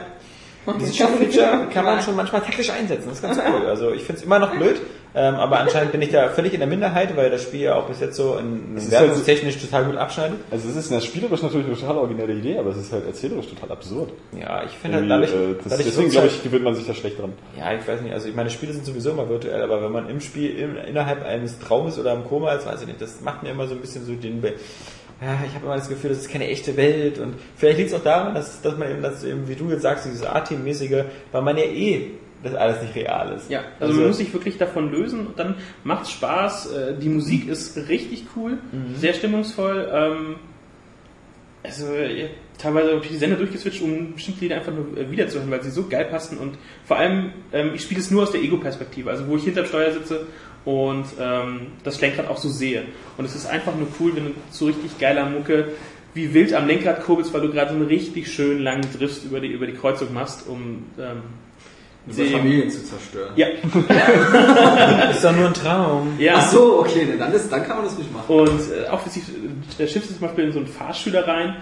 dieses 0.80 0.96
Feature 0.96 1.66
kann 1.72 1.84
man 1.84 2.00
schon 2.02 2.16
manchmal 2.16 2.40
taktisch 2.42 2.70
einsetzen. 2.70 3.08
Das 3.08 3.18
ist 3.18 3.22
ganz 3.22 3.38
cool. 3.48 3.66
Also 3.66 3.90
ich 3.92 4.02
finde 4.04 4.20
es 4.20 4.24
immer 4.26 4.38
noch 4.38 4.50
blöd, 4.54 4.80
Ähm, 5.16 5.36
aber 5.36 5.60
anscheinend 5.60 5.92
bin 5.92 6.02
ich 6.02 6.10
da 6.10 6.28
völlig 6.28 6.54
in 6.54 6.58
der 6.58 6.68
Minderheit, 6.68 7.16
weil 7.16 7.30
das 7.30 7.42
Spiel 7.44 7.60
ja 7.60 7.76
auch 7.76 7.86
bis 7.86 8.00
jetzt 8.00 8.16
so 8.16 8.36
in 8.36 8.76
ist 8.76 8.90
halt- 8.92 9.02
wertungstechnisch 9.08 9.58
total 9.58 9.84
gut 9.84 9.96
abschneidet. 9.96 10.38
Also 10.50 10.68
es 10.68 10.74
ist 10.74 10.90
in 10.90 10.96
der 10.96 11.02
spielerisch 11.02 11.40
natürlich 11.40 11.66
eine 11.68 11.76
total 11.76 11.98
originelle 11.98 12.32
Idee, 12.34 12.58
aber 12.58 12.70
es 12.70 12.78
ist 12.78 12.92
halt 12.92 13.06
erzählerisch 13.06 13.46
total 13.46 13.70
absurd. 13.70 14.10
Ja, 14.36 14.64
ich 14.64 14.72
finde 14.72 14.98
halt 14.98 15.08
dadurch, 15.10 15.30
äh, 15.30 15.54
das, 15.62 15.64
dadurch 15.70 15.86
deswegen 15.88 16.10
glaube 16.10 16.26
halt- 16.28 16.36
ich, 16.36 16.42
gewöhnt 16.42 16.64
man 16.64 16.74
sich 16.74 16.86
da 16.86 16.94
schlecht 16.94 17.20
dran. 17.20 17.32
Ja, 17.56 17.72
ich 17.72 17.86
weiß 17.86 18.00
nicht, 18.00 18.12
also 18.12 18.28
ich 18.28 18.34
meine, 18.34 18.50
Spiele 18.50 18.72
sind 18.72 18.84
sowieso 18.84 19.10
immer 19.10 19.28
virtuell, 19.28 19.62
aber 19.62 19.82
wenn 19.84 19.92
man 19.92 20.08
im 20.10 20.20
Spiel 20.20 20.50
im, 20.58 20.76
innerhalb 20.76 21.24
eines 21.24 21.60
Traumes 21.60 21.96
oder 21.96 22.12
im 22.12 22.24
Koma 22.24 22.50
ist, 22.52 22.66
weiß 22.66 22.80
ich 22.80 22.88
nicht, 22.88 23.00
das 23.00 23.20
macht 23.20 23.44
mir 23.44 23.50
immer 23.50 23.68
so 23.68 23.74
ein 23.76 23.80
bisschen 23.80 24.04
so 24.04 24.14
den, 24.14 24.40
Be- 24.40 24.54
ja, 25.22 25.38
ich 25.46 25.54
habe 25.54 25.64
immer 25.64 25.76
das 25.76 25.88
Gefühl, 25.88 26.10
das 26.10 26.18
ist 26.18 26.28
keine 26.30 26.48
echte 26.48 26.76
Welt 26.76 27.20
und 27.20 27.34
vielleicht 27.56 27.78
liegt 27.78 27.90
es 27.90 27.94
auch 27.96 28.02
daran, 28.02 28.34
dass, 28.34 28.60
dass 28.62 28.76
man 28.76 28.90
eben, 28.90 29.00
das 29.00 29.22
eben, 29.22 29.46
wie 29.48 29.54
du 29.54 29.70
jetzt 29.70 29.82
sagst, 29.82 30.06
dieses 30.06 30.26
A-Team-mäßige, 30.26 31.04
weil 31.30 31.42
man 31.42 31.56
ja 31.56 31.62
eh 31.64 32.10
das 32.44 32.54
alles 32.54 32.82
nicht 32.82 32.94
real 32.94 33.34
ist. 33.36 33.50
Ja, 33.50 33.62
also, 33.80 33.94
man 33.94 34.08
muss 34.08 34.18
sich 34.18 34.32
wirklich 34.32 34.58
davon 34.58 34.92
lösen 34.92 35.26
und 35.26 35.38
dann 35.38 35.56
macht's 35.82 36.10
Spaß. 36.12 36.72
Äh, 36.72 36.94
Die 36.98 37.08
Musik 37.08 37.48
ist 37.48 37.76
richtig 37.88 38.26
cool, 38.36 38.58
sehr 38.96 39.14
stimmungsvoll. 39.14 39.88
Ähm, 39.92 40.36
also 41.64 41.86
teilweise 42.58 42.92
habe 42.92 43.00
ich 43.02 43.10
die 43.10 43.16
Sender 43.16 43.36
durchgeswitcht, 43.36 43.82
um 43.82 44.12
bestimmte 44.12 44.42
Lieder 44.42 44.56
einfach 44.56 44.72
nur 44.72 44.96
äh, 44.98 45.10
wiederzuhören, 45.10 45.50
weil 45.50 45.62
sie 45.62 45.70
so 45.70 45.86
geil 45.88 46.04
passen 46.04 46.38
und 46.38 46.58
vor 46.84 46.98
allem, 46.98 47.32
ähm, 47.52 47.72
ich 47.74 47.82
spiele 47.82 48.00
es 48.00 48.10
nur 48.10 48.22
aus 48.22 48.32
der 48.32 48.42
Ego-Perspektive, 48.42 49.10
also 49.10 49.26
wo 49.26 49.36
ich 49.36 49.44
hinterm 49.44 49.66
Steuer 49.66 49.90
sitze 49.90 50.26
und 50.66 51.06
ähm, 51.18 51.68
das 51.82 52.00
Lenkrad 52.00 52.28
auch 52.28 52.36
so 52.36 52.48
sehe. 52.50 52.82
Und 53.16 53.24
es 53.24 53.34
ist 53.34 53.46
einfach 53.46 53.74
nur 53.74 53.88
cool, 53.98 54.14
wenn 54.14 54.26
du 54.26 54.30
so 54.50 54.66
richtig 54.66 54.98
geiler 54.98 55.28
Mucke 55.28 55.68
wie 56.12 56.32
wild 56.32 56.52
am 56.52 56.66
Lenkrad 56.66 57.02
kurbelst, 57.02 57.32
weil 57.34 57.40
du 57.40 57.50
gerade 57.50 57.70
so 57.70 57.76
einen 57.76 57.86
richtig 57.86 58.32
schön 58.32 58.60
langen 58.60 58.86
Drift 58.96 59.24
über 59.24 59.40
die, 59.40 59.48
über 59.48 59.66
die 59.66 59.72
Kreuzung 59.72 60.12
machst, 60.12 60.46
um 60.46 60.84
ähm, 60.98 61.22
Über 62.06 62.24
Familien 62.38 62.70
zu 62.70 62.84
zerstören. 62.84 63.32
ja, 63.34 63.46
Ist 65.10 65.24
doch 65.24 65.32
nur 65.32 65.46
ein 65.46 65.54
Traum. 65.54 66.12
ja. 66.18 66.34
Ach 66.36 66.50
so, 66.50 66.80
okay, 66.80 67.06
dann, 67.18 67.32
ist, 67.32 67.50
dann 67.50 67.64
kann 67.64 67.76
man 67.76 67.86
das 67.86 67.96
nicht 67.96 68.12
machen. 68.12 68.26
Und 68.28 68.60
äh, 68.70 68.88
auch 68.88 69.00
der 69.78 69.86
schiffst 69.86 70.10
du 70.10 70.14
zum 70.14 70.26
Beispiel 70.26 70.44
in 70.44 70.52
so 70.52 70.58
einen 70.58 70.68
Fahrschüler 70.68 71.26
rein, 71.26 71.56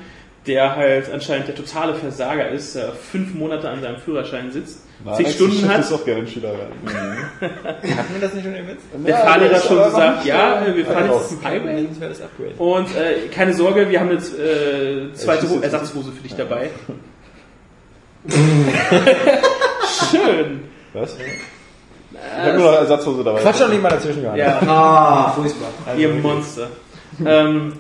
der 0.47 0.75
halt 0.75 1.13
anscheinend 1.13 1.47
der 1.47 1.55
totale 1.55 1.95
Versager 1.95 2.49
ist, 2.49 2.75
der 2.75 2.93
fünf 2.93 3.35
Monate 3.35 3.69
an 3.69 3.81
seinem 3.81 3.99
Führerschein 3.99 4.51
sitzt, 4.51 4.81
zig 5.17 5.31
Stunden 5.33 5.69
hat. 5.69 5.81
ist 5.81 5.93
auch 5.93 6.05
gerne 6.05 6.27
Schüler 6.27 6.51
rein. 6.51 6.73
Hatten 7.97 8.15
wir 8.15 8.21
das 8.21 8.35
nicht 8.35 8.45
schon 8.45 8.55
im 8.55 8.67
Witz? 8.67 8.81
Der 9.07 9.17
Fahrlehrer 9.19 9.55
hat 9.55 9.65
schon 9.65 9.85
gesagt, 9.85 10.25
ja, 10.25 10.67
äh, 10.67 10.77
wir 10.77 10.87
fahren 10.87 11.11
jetzt 11.13 11.29
zum 11.29 11.45
Highway. 11.45 11.87
Upgrade. 11.87 12.55
Und 12.59 12.89
äh, 12.97 13.29
keine 13.33 13.55
Sorge, 13.55 13.89
wir 13.89 14.01
haben 14.01 14.11
eine 14.11 14.19
äh, 14.19 15.13
zweite 15.15 15.47
Ersatzhose 15.63 16.11
für 16.11 16.23
dich 16.23 16.35
dabei. 16.35 16.71
Schön. 20.13 20.61
Was? 20.93 21.17
Ich 21.19 22.47
habe 22.47 22.59
nur 22.59 22.71
noch 22.73 22.79
Ersatzhose 22.79 23.25
dabei. 23.25 23.41
Quatsch 23.41 23.61
doch 23.61 23.69
nicht 23.69 23.83
mal 23.83 23.89
dazwischen, 23.89 24.23
Johann. 24.23 24.37
Ja, 24.37 24.61
Ah, 24.67 25.33
furchtbar. 25.33 25.69
ihr 25.97 26.09
Monster. 26.11 26.69
ähm, 27.25 27.73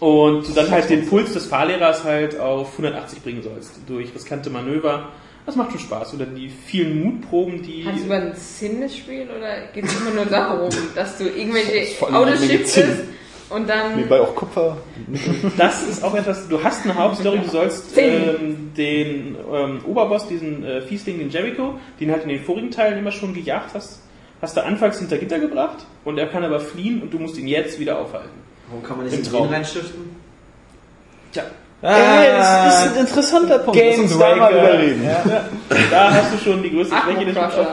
und 0.00 0.46
du 0.48 0.52
dann 0.52 0.70
halt 0.70 0.90
den 0.90 1.06
Puls 1.08 1.32
des 1.32 1.46
Fahrlehrers 1.46 2.04
halt 2.04 2.38
auf 2.38 2.72
180 2.72 3.22
bringen 3.22 3.42
sollst 3.42 3.76
durch 3.86 4.14
riskante 4.14 4.50
Manöver. 4.50 5.08
Das 5.46 5.54
macht 5.56 5.70
schon 5.70 5.80
Spaß. 5.80 6.14
Oder 6.14 6.26
die 6.26 6.48
vielen 6.48 7.02
Mutproben, 7.04 7.62
die. 7.62 7.86
Hat 7.86 7.94
es 7.96 8.02
über 8.04 8.16
einen 8.16 8.34
Sinn 8.34 8.80
das 8.80 8.96
Spiel 8.96 9.28
oder 9.30 9.68
geht 9.72 9.84
es 9.84 9.96
immer 10.00 10.10
nur 10.10 10.26
darum, 10.26 10.68
dass 10.94 11.16
du 11.18 11.24
irgendwelche 11.24 11.94
vor 11.94 12.08
und 13.50 13.68
dann. 13.68 13.96
Nebenbei 13.96 14.20
auch 14.20 14.34
Kupfer. 14.34 14.76
Das 15.56 15.82
ist 15.82 16.02
auch 16.02 16.14
etwas, 16.14 16.48
du 16.48 16.62
hast 16.62 16.84
eine 16.84 16.94
Hauptstory, 16.96 17.38
du 17.38 17.48
sollst 17.50 17.96
ähm, 17.96 18.72
den 18.76 19.36
ähm, 19.52 19.80
Oberboss, 19.86 20.26
diesen 20.28 20.64
äh, 20.64 20.82
Fiesling, 20.82 21.18
den 21.18 21.30
Jericho, 21.30 21.74
den 22.00 22.10
halt 22.10 22.22
in 22.24 22.28
den 22.30 22.40
vorigen 22.42 22.70
Teilen 22.70 22.98
immer 22.98 23.12
schon 23.12 23.34
gejagt 23.34 23.70
hast, 23.74 24.00
hast 24.42 24.56
du 24.56 24.64
anfangs 24.64 24.98
hinter 24.98 25.18
Gitter 25.18 25.38
gebracht 25.38 25.86
und 26.04 26.18
er 26.18 26.26
kann 26.26 26.44
aber 26.44 26.60
fliehen 26.60 27.02
und 27.02 27.12
du 27.12 27.18
musst 27.18 27.38
ihn 27.38 27.48
jetzt 27.48 27.78
wieder 27.78 27.98
aufhalten. 27.98 28.30
Warum 28.68 28.82
kann 28.82 28.96
man 28.96 29.06
nicht 29.06 29.18
in 29.18 29.24
Traum. 29.24 29.46
den 29.48 29.54
reinstiften? 29.54 30.16
Tja, 31.32 31.44
Ah, 31.82 32.84
ein 32.84 32.96
interessanter 33.00 33.58
Punkt. 33.58 33.78
Game 33.78 33.90
Lass 34.02 34.12
uns 34.12 34.18
da 34.18 34.34
mal 34.34 34.50
überreden. 34.50 35.08
da 35.90 36.10
hast 36.10 36.32
du 36.34 36.38
schon 36.38 36.62
die 36.62 36.70
größte 36.70 36.96
Fläche 36.96 37.26
getroffen. 37.26 37.66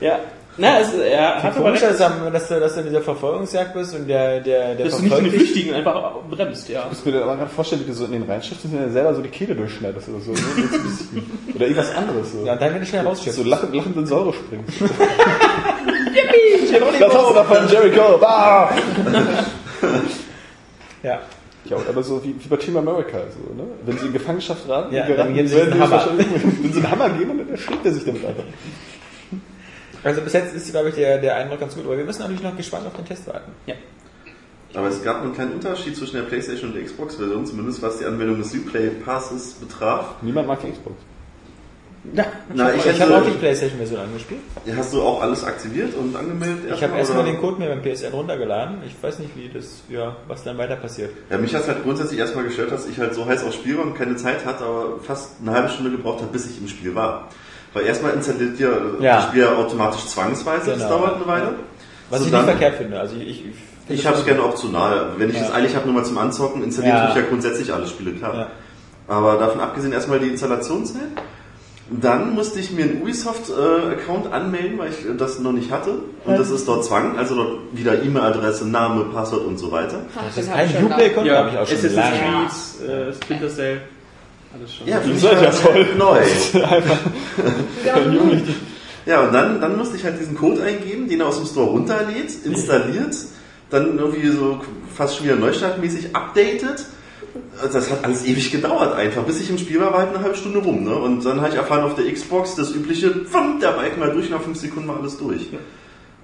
Ja. 0.00 0.18
Na, 0.58 0.80
es, 0.80 0.94
er 0.94 1.42
hat 1.42 1.54
aber 1.54 1.66
Komisch, 1.66 1.82
recht, 1.82 2.00
dass, 2.00 2.32
dass, 2.32 2.48
du, 2.48 2.60
dass 2.60 2.74
du 2.74 2.80
in 2.80 2.86
dieser 2.86 3.02
Verfolgungsjagd 3.02 3.74
bist 3.74 3.94
und 3.94 4.08
der, 4.08 4.40
der, 4.40 4.74
der 4.74 4.86
dass 4.86 4.96
du 4.96 5.02
nicht 5.02 5.18
in 5.18 5.24
den. 5.24 5.32
Flüchtigen 5.34 5.74
einfach 5.74 6.12
bremst, 6.30 6.68
ja. 6.70 6.84
Ich 6.90 7.04
muss 7.04 7.04
mir 7.14 7.22
aber 7.22 7.36
gerade 7.36 7.50
vorstellen, 7.50 7.82
wie 7.82 7.86
du 7.88 7.92
so 7.92 8.06
in 8.06 8.12
den 8.12 8.22
reinschiffst 8.22 8.64
und 8.64 8.72
dir 8.72 8.90
selber 8.90 9.14
so 9.14 9.20
die 9.20 9.28
Kehle 9.28 9.54
durchschneidest 9.54 10.08
oder 10.08 10.20
so. 10.20 10.32
ne? 10.32 10.38
Oder 11.54 11.64
irgendwas 11.66 11.94
anderes. 11.94 12.32
So, 12.32 12.44
Ja, 12.46 12.56
dann 12.56 12.72
wenn 12.74 12.80
du 12.80 12.86
schnell 12.86 13.06
rausschiffst. 13.06 13.38
so 13.38 13.44
lachend, 13.44 13.74
lachend 13.74 13.96
in 13.96 14.06
Säure 14.06 14.32
springst. 14.32 14.80
Yippie! 14.80 16.70
Das 17.00 17.14
auch 17.14 17.34
davon, 17.34 17.68
Jericho! 17.70 18.18
Bah! 18.18 18.70
Ja. 21.02 21.20
Ja, 21.66 21.76
aber 21.88 22.02
so 22.02 22.22
wie, 22.24 22.34
wie 22.38 22.48
bei 22.48 22.56
Team 22.56 22.76
America, 22.76 23.18
so, 23.30 23.54
ne? 23.54 23.68
Wenn 23.84 23.98
sie 23.98 24.06
in 24.06 24.12
Gefangenschaft 24.12 24.68
raten, 24.68 24.94
Ja, 24.94 25.04
geraten, 25.06 25.28
dann 25.28 25.34
geben 25.34 25.48
sie 25.48 25.56
werden 25.56 25.72
einen 25.74 25.82
Hammer. 25.82 26.08
Wenn 26.16 26.72
sie 26.72 26.78
einen 26.80 26.90
Hammer 26.90 27.10
geben, 27.10 27.38
dann 27.38 27.48
erschlägt 27.50 27.84
er 27.84 27.92
sich 27.92 28.04
damit 28.04 28.24
einfach. 28.24 28.44
Also 30.06 30.20
bis 30.20 30.34
jetzt 30.34 30.54
ist, 30.54 30.70
glaube 30.70 30.90
ich, 30.90 30.94
der, 30.94 31.18
der 31.18 31.34
Eindruck 31.34 31.58
ganz 31.58 31.74
gut. 31.74 31.84
Aber 31.84 31.98
wir 31.98 32.04
müssen 32.04 32.20
natürlich 32.20 32.42
noch 32.42 32.56
gespannt 32.56 32.86
auf 32.86 32.94
den 32.94 33.04
Test 33.04 33.26
warten. 33.26 33.50
Aber 34.72 34.86
es 34.86 35.02
gab 35.02 35.22
einen 35.22 35.34
kleinen 35.34 35.54
Unterschied 35.54 35.96
zwischen 35.96 36.16
der 36.16 36.22
PlayStation 36.22 36.70
und 36.70 36.76
der 36.76 36.84
Xbox-Version, 36.84 37.44
zumindest 37.44 37.82
was 37.82 37.98
die 37.98 38.04
Anwendung 38.04 38.38
des 38.38 38.54
Uplay 38.54 38.90
Passes 39.04 39.54
betraf. 39.54 40.14
Niemand 40.22 40.46
mag 40.46 40.60
die 40.60 40.70
Xbox. 40.70 40.94
Ja. 42.12 42.24
Na, 42.54 42.72
ich, 42.72 42.86
Ich 42.86 43.00
habe 43.00 43.16
auch 43.16 43.24
die 43.24 43.32
Playstation-Version 43.32 43.98
angespielt. 43.98 44.40
hast 44.76 44.92
du 44.92 45.02
auch 45.02 45.22
alles 45.22 45.42
aktiviert 45.42 45.92
und 45.96 46.14
angemeldet? 46.14 46.72
Ich 46.72 46.82
habe 46.84 46.96
erstmal 46.96 47.24
den 47.24 47.40
Code 47.40 47.58
mir 47.58 47.68
beim 47.68 47.82
PSN 47.82 48.12
runtergeladen. 48.12 48.76
Ich 48.86 48.94
weiß 49.02 49.18
nicht, 49.18 49.36
wie 49.36 49.48
das, 49.52 49.82
ja, 49.88 50.14
was 50.28 50.44
dann 50.44 50.56
weiter 50.56 50.76
passiert. 50.76 51.10
Ja, 51.30 51.38
mich 51.38 51.52
hat 51.52 51.62
es 51.62 51.68
halt 51.68 51.82
grundsätzlich 51.82 52.20
erstmal 52.20 52.44
gestört, 52.44 52.70
dass 52.70 52.86
ich 52.86 53.00
halt 53.00 53.12
so 53.14 53.26
heiß 53.26 53.42
aufs 53.42 53.56
Spiel 53.56 53.76
war 53.76 53.84
und 53.84 53.96
keine 53.96 54.14
Zeit 54.14 54.44
hatte, 54.44 54.62
aber 54.62 55.00
fast 55.02 55.32
eine 55.40 55.50
halbe 55.50 55.68
Stunde 55.68 55.90
gebraucht 55.90 56.20
habe, 56.20 56.30
bis 56.30 56.48
ich 56.48 56.60
im 56.60 56.68
Spiel 56.68 56.94
war. 56.94 57.28
Weil 57.76 57.84
erstmal 57.84 58.14
installiert 58.14 58.58
ihr 58.58 58.96
Ja. 59.00 59.16
das 59.16 59.24
Spiel 59.24 59.42
ja 59.42 59.54
automatisch 59.54 60.06
zwangsweise, 60.06 60.70
das 60.70 60.78
Genau. 60.78 60.88
dauert 60.98 61.16
eine 61.16 61.26
Weile. 61.26 61.48
Was 62.08 62.20
So, 62.20 62.24
ich 62.24 62.32
dann- 62.32 62.46
nicht 62.46 62.56
verkehrt 62.56 62.78
finde. 62.78 62.98
Also 62.98 63.16
ich, 63.16 63.28
ich, 63.28 63.44
Ich 63.88 64.06
habe 64.06 64.14
es 64.16 64.20
das- 64.22 64.26
gerne 64.26 64.42
optional. 64.44 65.08
Wenn 65.18 65.28
ich 65.28 65.36
Ja. 65.36 65.42
es 65.42 65.52
eilig 65.52 65.76
habe, 65.76 65.84
nur 65.84 65.94
mal 65.96 66.04
zum 66.04 66.16
Anzocken, 66.16 66.62
installiere 66.64 66.96
Ja. 66.96 67.08
ich 67.10 67.16
ja 67.16 67.22
grundsätzlich 67.28 67.70
alle 67.74 67.86
Spiele, 67.86 68.12
klar. 68.12 68.34
Ja. 68.34 68.46
Aber 69.14 69.36
davon 69.36 69.60
abgesehen 69.60 69.92
erstmal 69.92 70.20
die 70.20 70.28
Installationszeit. 70.28 71.02
Dann 71.90 72.34
musste 72.34 72.58
ich 72.60 72.72
mir 72.72 72.84
einen 72.84 73.02
Ubisoft-Account 73.02 74.32
anmelden, 74.32 74.78
weil 74.78 74.88
ich 74.90 75.04
äh, 75.06 75.14
das 75.16 75.38
noch 75.38 75.52
nicht 75.52 75.70
hatte. 75.70 75.90
Und 76.24 76.38
das 76.38 76.48
ist 76.50 76.66
dort 76.66 76.82
Zwang, 76.84 77.16
also 77.18 77.34
dort 77.36 77.58
wieder 77.74 78.02
E-Mail-Adresse, 78.02 78.66
Name, 78.66 79.04
Passwort 79.12 79.44
und 79.44 79.58
so 79.58 79.70
weiter. 79.70 79.98
Ach, 80.16 80.22
Das 80.26 80.38
ist 80.38 80.50
kein 80.50 80.84
Uplay-Konto, 80.84 81.28
Ja, 81.28 81.38
habe 81.40 81.50
ich 81.50 81.58
auch 81.58 81.66
schon 81.66 81.76
Assassin's 81.76 81.94
lange. 81.94 82.16
Creed, 82.16 82.90
äh, 82.90 83.12
Splinter 83.12 83.48
Cell, 83.50 83.80
alles 84.58 84.74
schon. 84.74 84.86
Ja, 84.86 85.00
für 85.00 85.08
mich 85.08 85.22
war 85.22 85.34
das 85.34 85.62
toll. 85.62 85.86
neu. 85.98 86.20
da. 86.52 86.82
Ja, 89.06 89.20
und 89.20 89.32
dann, 89.32 89.60
dann 89.60 89.76
musste 89.76 89.96
ich 89.96 90.02
halt 90.04 90.18
diesen 90.18 90.34
Code 90.36 90.62
eingeben, 90.64 91.08
den 91.08 91.20
er 91.20 91.28
aus 91.28 91.36
dem 91.36 91.46
Store 91.46 91.70
runterlädt, 91.70 92.44
installiert, 92.44 93.14
dann 93.70 93.96
irgendwie 93.96 94.28
so 94.30 94.60
fast 94.92 95.16
schon 95.16 95.26
wieder 95.26 95.36
neustartmäßig 95.36 96.14
updatet. 96.14 96.86
Das 97.72 97.90
hat 97.90 98.04
alles 98.04 98.24
ewig 98.26 98.50
gedauert 98.50 98.96
einfach. 98.96 99.22
Bis 99.22 99.40
ich 99.40 99.48
im 99.48 99.58
Spiel 99.58 99.80
war, 99.80 99.92
war 99.92 100.00
halt 100.00 100.08
eine 100.08 100.24
halbe 100.24 100.36
Stunde 100.36 100.58
rum. 100.58 100.82
Ne? 100.82 100.94
Und 100.96 101.24
dann 101.24 101.40
habe 101.40 101.50
ich 101.50 101.54
erfahren 101.54 101.84
auf 101.84 101.94
der 101.94 102.12
Xbox 102.12 102.56
das 102.56 102.74
übliche, 102.74 103.10
pfum, 103.10 103.60
der 103.60 103.72
Balken 103.72 104.00
mal 104.00 104.10
durch, 104.10 104.28
nach 104.28 104.40
fünf 104.40 104.58
Sekunden 104.58 104.88
war 104.88 104.98
alles 104.98 105.18
durch. 105.18 105.50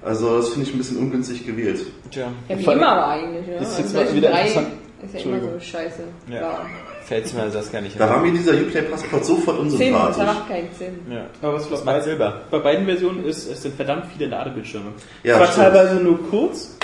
Also 0.05 0.39
das 0.39 0.49
finde 0.49 0.67
ich 0.67 0.75
ein 0.75 0.79
bisschen 0.79 0.97
ungünstig 0.97 1.47
gewählt. 1.47 1.87
Tja, 2.11 2.33
Ja, 2.49 2.59
wie 2.59 2.65
immer 2.65 2.81
war 2.81 3.09
eigentlich. 3.11 3.47
Ja. 3.47 3.61
Ist 3.61 3.79
jetzt 3.79 3.95
Also 3.95 4.11
mal 4.11 4.17
wieder 4.17 4.31
interessant. 4.31 4.67
Ist 5.05 5.15
ja 5.15 5.21
immer 5.21 5.41
so 5.41 5.61
scheiße. 5.61 6.03
Ja. 6.29 6.35
Ja. 6.41 6.67
fällt 7.05 7.35
mir 7.35 7.49
das 7.51 7.73
gar 7.73 7.81
nicht 7.81 7.99
Da 7.99 8.09
war 8.09 8.21
mir 8.21 8.31
dieser 8.33 8.53
Uplay-Passport 8.53 9.25
sofort 9.25 9.57
Sinn, 9.57 9.65
das 9.65 9.73
unsympathisch. 9.73 10.25
macht 10.27 10.49
keinen 10.49 10.69
Sinn. 10.79 11.01
Ja. 11.11 11.27
Aber 11.43 11.55
was 11.55 11.69
Das 11.69 11.85
macht 11.85 12.05
Silber. 12.05 12.43
bei 12.51 12.59
beiden 12.61 12.87
Versionen 12.87 13.25
ist, 13.25 13.51
es 13.51 13.63
sind 13.63 13.75
verdammt 13.75 14.07
viele 14.17 14.31
Ladebildschirme. 14.31 14.93
Ja, 15.25 15.37
Zwar 15.37 15.47
stimmt. 15.49 15.67
teilweise 15.67 15.95
nur 15.97 16.31
kurz, 16.31 16.77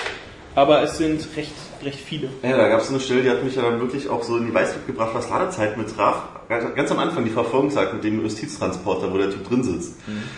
aber 0.54 0.82
es 0.82 0.98
sind 0.98 1.26
recht, 1.36 1.52
recht 1.84 2.00
viele. 2.00 2.28
Ja, 2.42 2.56
da 2.56 2.68
gab 2.68 2.80
es 2.80 2.90
eine 2.90 3.00
Stelle, 3.00 3.22
die 3.22 3.30
hat 3.30 3.42
mich 3.44 3.55
ja 3.56 3.62
dann 3.62 3.80
wirklich 3.80 4.09
auch 4.09 4.22
so 4.22 4.36
in 4.36 4.46
die 4.46 4.55
Weißglut 4.55 4.86
gebracht, 4.86 5.10
was 5.14 5.28
Ladezeiten 5.30 5.82
betraf. 5.82 6.22
Ganz 6.48 6.90
am 6.90 6.98
Anfang 6.98 7.24
die 7.24 7.30
Verfolgungsjagd 7.30 7.92
mit 7.92 8.05
dem 8.05 8.22
Justiztransporter, 8.22 9.12
wo 9.12 9.18
der 9.18 9.28
Typ 9.30 9.46
drin 9.46 9.62
sitzt. 9.62 9.92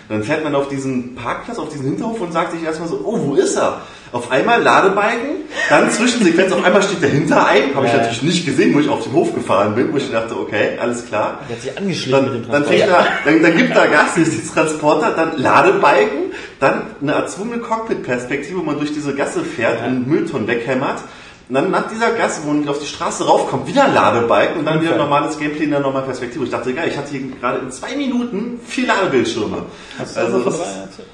Dann 0.09 0.25
fährt 0.25 0.43
man 0.43 0.57
auf 0.57 0.67
diesen 0.69 1.15
Parkplatz, 1.15 1.57
auf 1.59 1.69
diesen 1.69 1.87
Hinterhof 1.87 2.21
und 2.21 2.33
sagt 2.33 2.51
sich 2.51 2.65
erstmal 2.65 2.89
so, 2.89 3.01
oh, 3.05 3.17
wo 3.27 3.35
ist 3.37 3.55
er? 3.57 3.83
Auf 4.11 4.29
einmal 4.33 4.61
Ladebalken, 4.61 5.45
dann 5.69 5.89
Zwischensequenz, 5.89 6.51
auf 6.53 6.65
einmal 6.65 6.83
steht 6.83 7.01
der 7.01 7.11
hinter 7.11 7.47
einem, 7.47 7.77
habe 7.77 7.87
ich 7.87 7.93
Ja. 7.93 7.99
natürlich 7.99 8.23
nicht 8.25 8.45
gesehen, 8.45 8.75
wo 8.75 8.81
ich 8.81 8.89
auf 8.89 9.05
den 9.05 9.12
Hof 9.12 9.33
gefahren 9.33 9.77
bin, 9.77 9.93
wo 9.93 9.99
ich 9.99 10.11
dachte, 10.11 10.37
okay, 10.37 10.77
alles 10.81 11.07
klar. 11.07 11.39
Der 11.49 11.55
hat 11.57 11.62
sich 11.62 11.79
angeschlichen 11.79 12.25
mit 12.25 12.45
dem 12.45 12.51
Dann, 12.51 12.65
dann, 12.65 12.73
er, 12.73 13.07
dann, 13.25 13.43
dann 13.45 13.57
gibt 13.57 13.77
er 13.77 13.87
Gas, 13.87 14.17
Justiztransporter, 14.17 15.12
dann 15.12 15.39
Ladebalken, 15.39 16.33
dann 16.59 16.83
eine 17.01 17.12
erzwungene 17.12 17.59
Cockpit-Perspektive, 17.59 18.59
wo 18.59 18.62
man 18.62 18.79
durch 18.79 18.93
diese 18.93 19.15
Gasse 19.15 19.45
fährt 19.45 19.87
und 19.87 20.09
Mülltonnen 20.09 20.49
weghämmert. 20.49 21.05
Und 21.51 21.55
dann 21.55 21.73
nach 21.73 21.89
dieser 21.89 22.13
Gasse, 22.13 22.43
wo 22.45 22.53
man 22.53 22.69
auf 22.69 22.79
die 22.79 22.87
Straße 22.87 23.27
raufkommt, 23.27 23.67
wieder 23.67 23.89
Ladebalken 23.89 24.61
und 24.61 24.67
dann 24.67 24.81
wieder 24.81 24.93
Unfall. 24.93 25.09
normales 25.09 25.37
Gameplay 25.37 25.65
in 25.65 25.71
der 25.73 25.81
normalen 25.81 26.05
Perspektive. 26.05 26.45
Ich 26.45 26.51
dachte, 26.51 26.73
geil, 26.73 26.89
ich 26.89 26.97
hatte 26.97 27.11
hier 27.11 27.29
gerade 27.41 27.59
in 27.59 27.73
zwei 27.73 27.97
Minuten 27.97 28.61
vier 28.65 28.87
Ladebildschirme. 28.87 29.65
Hast 29.99 30.15
du 30.15 30.21
Also 30.21 30.39
das 30.45 30.55
ist, 30.55 30.61
erzählt? 30.61 31.09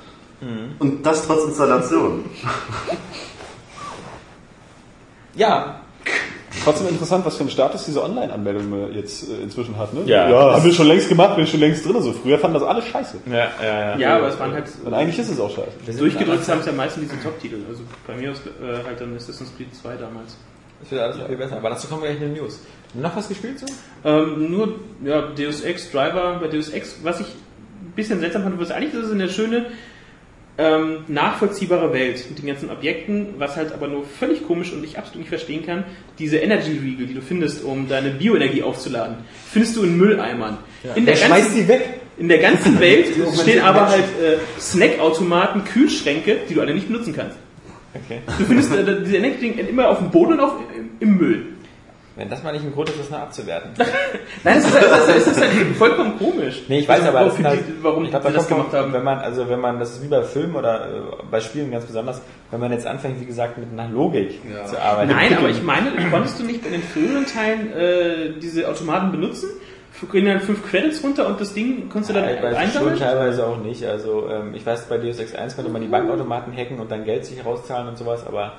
Und 0.78 1.06
das 1.06 1.26
trotz 1.26 1.44
Installation. 1.44 2.26
Ja, 5.36 5.80
Trotzdem 6.64 6.88
interessant, 6.88 7.24
was 7.24 7.36
für 7.36 7.40
einen 7.40 7.50
Status 7.50 7.84
diese 7.84 8.02
Online-Anmeldung 8.02 8.92
jetzt 8.92 9.28
äh, 9.28 9.42
inzwischen 9.42 9.76
hat. 9.76 9.94
Ne? 9.94 10.02
Ja. 10.06 10.28
ja 10.28 10.54
haben 10.54 10.64
wir 10.64 10.72
schon 10.72 10.86
längst 10.86 11.08
gemacht, 11.08 11.36
bin 11.36 11.46
schon 11.46 11.60
längst 11.60 11.84
drin. 11.84 12.00
So. 12.02 12.12
Früher 12.12 12.38
fanden 12.38 12.54
das 12.54 12.62
alle 12.62 12.82
scheiße. 12.82 13.18
ja, 13.26 13.36
ja, 13.36 13.48
ja. 13.62 13.98
Ja, 13.98 14.16
aber 14.16 14.28
es 14.28 14.38
waren 14.38 14.52
halt 14.52 14.66
Und 14.84 14.94
eigentlich 14.94 15.18
ist 15.18 15.30
es 15.30 15.40
auch 15.40 15.50
scheiße. 15.50 15.72
Wir 15.84 15.94
sind 15.94 16.00
durchgedrückt 16.00 16.48
haben 16.48 16.60
es 16.60 16.66
ja 16.66 16.72
meistens 16.72 17.08
diese 17.08 17.22
Top-Titel. 17.22 17.56
Also 17.68 17.82
bei 18.06 18.16
mir 18.16 18.32
aus 18.32 18.38
äh, 18.38 18.84
halt 18.84 19.00
dann 19.00 19.14
Assassin's 19.16 19.52
Creed 19.56 19.74
2 19.74 19.96
damals. 19.96 20.36
Das 20.80 20.90
wird 20.90 21.00
alles 21.00 21.16
noch 21.16 21.26
viel 21.26 21.36
besser. 21.36 21.56
Aber 21.56 21.70
dazu 21.70 21.88
kommen 21.88 22.02
wir 22.02 22.10
gleich 22.10 22.22
in 22.22 22.34
den 22.34 22.42
News. 22.42 22.60
Noch 22.94 23.16
was 23.16 23.28
gespielt 23.28 23.58
so? 23.58 23.66
Ähm, 24.04 24.50
nur 24.50 24.74
ja, 25.04 25.22
Deus 25.22 25.62
Ex 25.62 25.90
Driver 25.90 26.38
bei 26.40 26.48
Deus 26.48 26.70
Ex, 26.70 26.96
was 27.02 27.20
ich 27.20 27.26
ein 27.26 27.92
bisschen 27.94 28.20
seltsam 28.20 28.42
fand, 28.42 28.58
was 28.60 28.70
eigentlich 28.70 28.92
das 28.92 29.06
ist 29.06 29.12
eine 29.12 29.28
schöne 29.28 29.66
ähm, 30.58 31.04
nachvollziehbare 31.08 31.92
Welt 31.92 32.24
mit 32.28 32.38
den 32.38 32.46
ganzen 32.46 32.70
Objekten, 32.70 33.34
was 33.38 33.56
halt 33.56 33.72
aber 33.72 33.88
nur 33.88 34.04
völlig 34.04 34.46
komisch 34.46 34.72
und 34.72 34.82
ich 34.84 34.96
absolut 34.98 35.18
nicht 35.20 35.28
verstehen 35.28 35.66
kann, 35.66 35.84
diese 36.18 36.38
Energy 36.38 36.72
Riegel, 36.72 37.06
die 37.06 37.14
du 37.14 37.20
findest, 37.20 37.62
um 37.64 37.88
deine 37.88 38.10
Bioenergie 38.10 38.62
aufzuladen, 38.62 39.16
findest 39.50 39.76
du 39.76 39.82
in 39.82 39.96
Mülleimern. 39.98 40.58
In, 40.94 41.04
Der 41.04 41.14
der 41.14 41.26
schmeißt 41.26 41.44
ganzen, 41.48 41.56
die 41.56 41.68
weg. 41.68 42.00
in 42.16 42.28
der 42.28 42.38
ganzen 42.38 42.80
Welt 42.80 43.06
stehen 43.40 43.60
aber 43.60 43.88
halt 43.88 44.04
äh, 44.04 44.38
Snackautomaten, 44.60 45.64
Kühlschränke, 45.64 46.38
die 46.48 46.54
du 46.54 46.60
alle 46.60 46.74
nicht 46.74 46.86
benutzen 46.88 47.14
kannst. 47.14 47.36
Okay. 47.94 48.20
Du 48.38 48.44
findest 48.44 48.74
äh, 48.74 49.02
diese 49.04 49.16
Energy 49.16 49.48
immer 49.68 49.88
auf 49.88 49.98
dem 49.98 50.10
Boden 50.10 50.34
und 50.34 50.40
auf, 50.40 50.52
im 51.00 51.16
Müll. 51.16 51.44
Wenn 52.16 52.30
das 52.30 52.42
mal 52.42 52.52
nicht 52.52 52.64
ein 52.64 52.72
Grund 52.72 52.88
ist, 52.88 52.98
das 52.98 53.10
noch 53.10 53.18
abzuwerten. 53.18 53.72
Nein, 54.44 54.56
es 54.58 54.64
ist, 54.64 54.74
es 54.74 55.08
ist, 55.08 55.16
es 55.18 55.26
ist 55.36 55.40
halt 55.40 55.52
vollkommen 55.76 56.18
komisch. 56.18 56.62
Nee, 56.66 56.78
ich 56.78 56.88
weiß 56.88 57.00
Also, 57.04 57.16
aber, 57.18 57.26
das 57.28 57.42
halt, 57.44 57.60
die, 57.68 57.74
warum 57.84 58.04
ich 58.04 58.10
glaub, 58.10 58.22
die 58.22 58.28
da 58.28 58.34
das 58.34 58.48
kommt 58.48 58.70
gemacht 58.70 58.74
haben. 58.74 58.92
Wenn 58.94 59.04
man, 59.04 59.18
also 59.18 59.48
wenn 59.50 59.60
man, 59.60 59.78
das 59.78 59.90
ist 59.92 60.02
wie 60.02 60.08
bei 60.08 60.22
Filmen 60.22 60.56
oder 60.56 60.86
äh, 60.86 61.00
bei 61.30 61.40
Spielen 61.40 61.70
ganz 61.70 61.84
besonders, 61.84 62.22
wenn 62.50 62.60
man 62.60 62.72
jetzt 62.72 62.86
anfängt, 62.86 63.20
wie 63.20 63.26
gesagt, 63.26 63.58
mit 63.58 63.68
einer 63.70 63.88
Logik 63.92 64.40
Ja. 64.50 64.64
zu 64.64 64.80
arbeiten. 64.80 65.10
Nein, 65.12 65.36
aber 65.36 65.50
ich 65.50 65.62
meine, 65.62 65.90
konntest 66.10 66.38
du 66.40 66.44
nicht 66.44 66.64
in 66.64 66.72
den 66.72 66.82
früheren 66.82 67.26
Teilen 67.26 67.72
äh, 67.76 68.38
diese 68.40 68.66
Automaten 68.68 69.10
benutzen? 69.12 69.50
Gehen 70.12 70.26
dann 70.26 70.40
fünf 70.40 70.62
Credits 70.70 71.02
runter 71.02 71.26
und 71.26 71.40
das 71.40 71.54
Ding 71.54 71.88
konntest 71.88 72.10
du 72.10 72.14
dann 72.14 72.24
Ja, 72.28 72.42
weiß 72.42 72.50
schon 72.52 72.56
einsammeln? 72.62 72.98
teilweise 72.98 73.46
auch 73.46 73.56
nicht. 73.58 73.82
Also 73.84 74.28
ähm, 74.30 74.54
ich 74.54 74.64
weiß, 74.66 74.86
bei 74.90 74.98
Deus 74.98 75.18
Ex 75.18 75.34
1 75.34 75.56
konnte 75.56 75.70
man 75.70 75.80
die 75.80 75.88
Bankautomaten 75.88 76.54
hacken 76.54 76.78
und 76.80 76.90
dann 76.90 77.04
Geld 77.06 77.24
sich 77.24 77.42
rauszahlen 77.44 77.88
und 77.88 77.96
sowas, 77.96 78.26
aber 78.26 78.52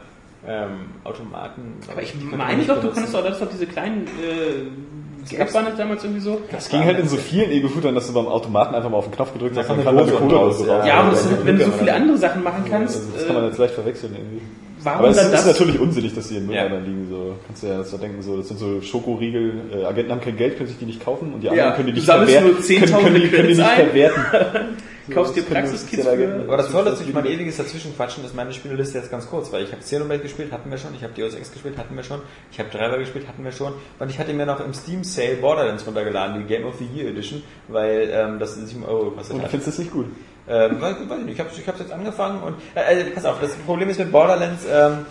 ähm, 0.46 0.70
Automaten. 1.04 1.74
Aber 1.92 2.02
ich 2.02 2.14
man 2.22 2.38
meine 2.38 2.64
doch, 2.64 2.82
du 2.82 2.90
konntest 2.90 3.14
doch, 3.14 3.24
das 3.24 3.40
doch 3.40 3.50
diese 3.50 3.66
kleinen 3.66 4.06
äh, 4.06 5.36
Gap 5.36 5.54
waren 5.54 5.66
das 5.66 5.76
damals 5.76 6.04
irgendwie 6.04 6.22
so. 6.22 6.42
Das 6.52 6.70
ging 6.70 6.84
halt 6.86 7.00
in 7.00 7.08
so 7.08 7.18
vielen 7.18 7.52
Ego-Shootern, 7.52 7.94
dass 7.96 8.08
du 8.08 8.14
beim 8.14 8.28
Automaten 8.28 8.76
einfach 8.76 8.90
mal 8.90 8.98
auf 8.98 9.06
den 9.08 9.14
Knopf 9.16 9.34
gedrückt 9.34 9.58
hast, 9.58 9.68
Da 9.70 9.74
dann 9.76 9.84
kam 9.84 9.96
kam 9.98 10.06
da 10.08 10.12
eine 10.14 10.20
Cola 10.20 10.38
oder 10.38 10.46
raus, 10.48 10.58
so 10.60 10.66
ja. 10.68 10.78
raus. 10.78 10.88
Ja, 10.88 10.94
aber 10.96 11.10
das, 11.12 11.26
Ja, 11.26 11.32
wenn 11.44 11.58
du 11.58 11.66
so 11.66 11.72
ja. 11.72 11.78
viele 11.78 11.94
andere 11.94 12.18
Sachen 12.18 12.44
machen 12.44 12.64
kannst, 12.70 12.96
Also 12.96 13.10
das 13.14 13.26
kann 13.26 13.36
man 13.36 13.44
äh, 13.44 13.48
jetzt 13.48 13.58
leicht 13.58 13.74
verwechseln 13.74 14.16
irgendwie. 14.16 14.42
warum 14.84 15.00
Aber 15.00 15.10
es 15.10 15.18
dann 15.18 15.26
ist 15.26 15.34
das? 15.34 15.46
natürlich 15.48 15.80
unsinnig, 15.82 16.14
dass 16.16 16.30
die 16.30 16.38
in 16.38 16.50
Ja. 16.50 16.64
Mülleimern 16.64 16.86
liegen. 16.86 17.08
So. 17.10 17.34
Kannst 17.46 17.64
du 17.64 17.68
ja 17.68 17.84
so 17.84 17.98
denken, 17.98 18.22
so, 18.22 18.38
das 18.38 18.48
sind 18.48 18.58
so 18.60 18.82
Schokoriegel, 18.82 19.54
äh, 19.74 19.84
Agenten 19.86 20.12
haben 20.14 20.22
kein 20.22 20.38
Geld, 20.38 20.56
können 20.58 20.70
sich 20.70 20.78
die 20.78 20.86
nicht 20.86 21.04
kaufen 21.04 21.34
und 21.34 21.42
die 21.42 21.50
anderen 21.50 21.74
können 21.74 21.88
die 21.88 21.94
nicht 21.94 22.08
nur 22.08 22.16
können, 22.26 22.58
10.000 22.62 22.92
können, 23.04 23.16
die, 23.22 23.28
können 23.28 23.48
die 23.50 23.56
nicht 23.56 23.70
verwerten. 23.70 24.24
kaufst 25.14 25.36
dir 25.36 25.44
Praxiskits 25.44 26.08
für. 26.08 26.44
Aber 26.48 26.58
das 26.58 26.72
Tolle 26.72 26.92
ist 26.92 27.00
durch 27.00 27.14
mein 27.14 27.26
ewiges 27.26 27.58
Dazwischenquatschen, 27.58 28.26
ist 28.26 28.36
meine 28.36 28.54
Spieleliste 28.54 28.98
jetzt 28.98 29.12
ganz 29.12 29.28
kurz, 29.28 29.52
weil 29.52 29.64
ich 29.64 29.72
habe 29.72 29.82
Xenoblade 29.82 30.22
gespielt, 30.22 30.52
hatten 30.52 30.70
wir 30.70 30.78
schon, 30.78 30.94
ich 30.96 31.04
habe 31.04 31.14
Deus 31.14 31.36
Ex 31.36 31.52
gespielt, 31.52 31.78
hatten 31.78 31.96
wir 31.96 32.04
schon, 32.04 32.22
ich 32.52 32.60
habe 32.60 32.70
Driver 32.70 32.98
gespielt, 32.98 33.28
hatten 33.28 33.44
wir 33.44 33.52
schon, 33.52 33.74
und 34.00 34.10
ich 34.10 34.20
hatte 34.20 34.34
mir 34.34 34.46
noch 34.46 34.60
im 34.60 34.74
Steam 34.74 35.04
Sale 35.04 35.36
Borderlands 35.36 35.86
runtergeladen, 35.86 36.42
die 36.42 36.46
Game 36.48 36.66
of 36.66 36.76
the 36.78 36.86
Year 36.86 37.10
Edition, 37.10 37.44
weil 37.68 38.10
ähm, 38.12 38.40
das 38.40 38.56
7 38.56 38.84
Euro 38.86 39.12
gekostet 39.12 39.34
Und 39.34 39.40
du 39.40 39.44
hat. 39.44 39.52
findest 39.52 39.68
das 39.70 39.78
nicht 39.80 39.92
gut. 39.92 40.08
Ähm, 40.50 40.80
weiß, 40.80 40.96
weiß 41.10 41.20
ich 41.20 41.26
nicht, 41.26 41.34
ich 41.34 41.40
habe 41.40 41.50
hab's 41.50 41.80
jetzt 41.80 41.92
angefangen 41.92 42.42
und 42.42 42.56
äh, 42.74 43.02
äh, 43.02 43.12
pass 43.12 43.26
auf, 43.26 43.40
das 43.42 43.54
Problem 43.56 43.90
ist 43.90 44.00
mit 44.00 44.12
Borderlands, 44.12 44.64
ähm, 44.72 45.06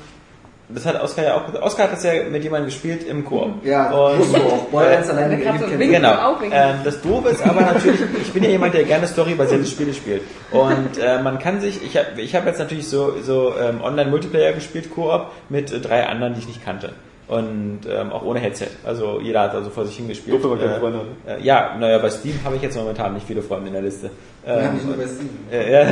das 0.68 0.84
hat 0.84 1.00
Oskar 1.00 1.24
ja 1.24 1.36
auch 1.36 1.62
Oskar 1.62 1.84
hat 1.86 1.92
das 1.92 2.02
ja 2.02 2.12
mit 2.30 2.42
jemandem 2.42 2.66
gespielt 2.66 3.06
im 3.06 3.24
Koop. 3.24 3.64
Ja, 3.64 3.90
und, 3.92 4.18
musst 4.18 4.36
du 4.36 4.40
auch. 4.40 4.64
Borderlands 4.64 5.08
alleine 5.10 5.38
Da 5.38 5.44
kannst 5.44 5.62
du 5.62 5.66
gibt 5.68 5.78
winken. 5.78 6.02
Genau. 6.02 6.36
Ähm, 6.50 6.76
das 6.84 7.00
Doofe 7.02 7.28
ist 7.28 7.46
aber 7.46 7.60
natürlich, 7.60 8.00
ich 8.20 8.32
bin 8.32 8.42
ja 8.42 8.50
jemand, 8.50 8.74
der 8.74 8.84
gerne 8.84 9.06
storybasierte 9.06 9.66
Spiele 9.66 9.94
spielt. 9.94 10.22
Und 10.50 10.98
äh, 11.00 11.22
man 11.22 11.38
kann 11.38 11.60
sich, 11.60 11.82
ich 11.84 11.96
habe 11.96 12.20
ich 12.20 12.34
hab 12.34 12.46
jetzt 12.46 12.58
natürlich 12.58 12.88
so, 12.88 13.14
so 13.22 13.54
ähm, 13.60 13.80
Online-Multiplayer 13.82 14.52
gespielt, 14.52 14.90
Koop, 14.94 15.26
mit 15.48 15.72
äh, 15.72 15.78
drei 15.80 16.06
anderen, 16.06 16.34
die 16.34 16.40
ich 16.40 16.48
nicht 16.48 16.64
kannte. 16.64 16.92
Und 17.28 17.80
ähm, 17.90 18.12
auch 18.12 18.22
ohne 18.22 18.38
Headset. 18.38 18.68
Also 18.84 19.20
jeder 19.20 19.40
hat 19.42 19.52
also 19.52 19.68
vor 19.68 19.84
sich 19.84 19.96
hingespielt. 19.96 20.36
Doof, 20.36 20.44
wenn 20.44 20.50
man 20.50 20.60
keine 20.60 20.78
Freunde 20.78 20.98
hat. 21.26 21.40
Äh, 21.40 21.42
ja, 21.42 21.74
naja, 21.76 21.98
bei 21.98 22.08
Steam 22.08 22.38
habe 22.44 22.54
ich 22.54 22.62
jetzt 22.62 22.76
momentan 22.76 23.14
nicht 23.14 23.26
viele 23.26 23.42
Freunde 23.42 23.66
in 23.66 23.72
der 23.72 23.82
Liste. 23.82 24.10
Ja, 24.46 24.58
Ähm, 24.58 24.74
nicht 24.74 24.86
nur 24.86 24.96
bei 24.96 25.06
Steam. 25.06 25.28
äh, 25.50 25.72
ja, 25.72 25.84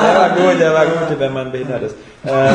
der 0.00 0.14
war 0.18 0.30
gut, 0.36 0.60
der 0.60 0.74
war 0.74 0.84
gut, 0.86 1.18
wenn 1.18 1.32
man 1.32 1.50
behindert 1.50 1.82
ist. 1.84 1.94
Ähm, 2.26 2.54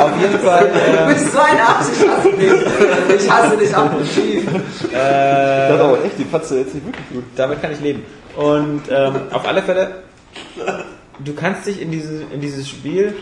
auf 0.00 0.20
jeden 0.20 0.38
Fall. 0.40 0.70
Du 0.72 0.98
Ähm, 1.02 1.08
bist 1.14 1.32
so 1.32 1.38
ein 1.38 1.56
Arsch, 1.58 1.86
ich 1.94 2.08
hasse 2.08 2.32
dich. 2.32 3.22
Ich 3.24 3.30
hasse 3.30 3.56
dich 3.56 3.74
ab 3.74 3.94
und 3.96 4.04
tief. 4.12 4.44
äh, 4.92 5.68
Das 5.68 5.80
aber 5.80 6.04
echt, 6.04 6.18
die 6.18 6.24
Patze 6.24 6.58
jetzt 6.58 6.74
nicht 6.74 6.86
wirklich 6.86 7.08
gut. 7.12 7.24
damit 7.36 7.62
kann 7.62 7.72
ich 7.72 7.80
leben. 7.80 8.04
Und 8.36 8.82
ähm, 8.90 9.14
auf 9.30 9.46
alle 9.46 9.62
Fälle, 9.62 10.02
du 11.24 11.34
kannst 11.34 11.66
dich 11.66 11.80
in, 11.80 11.90
diese, 11.92 12.22
in 12.32 12.40
dieses 12.40 12.68
Spiel, 12.68 13.14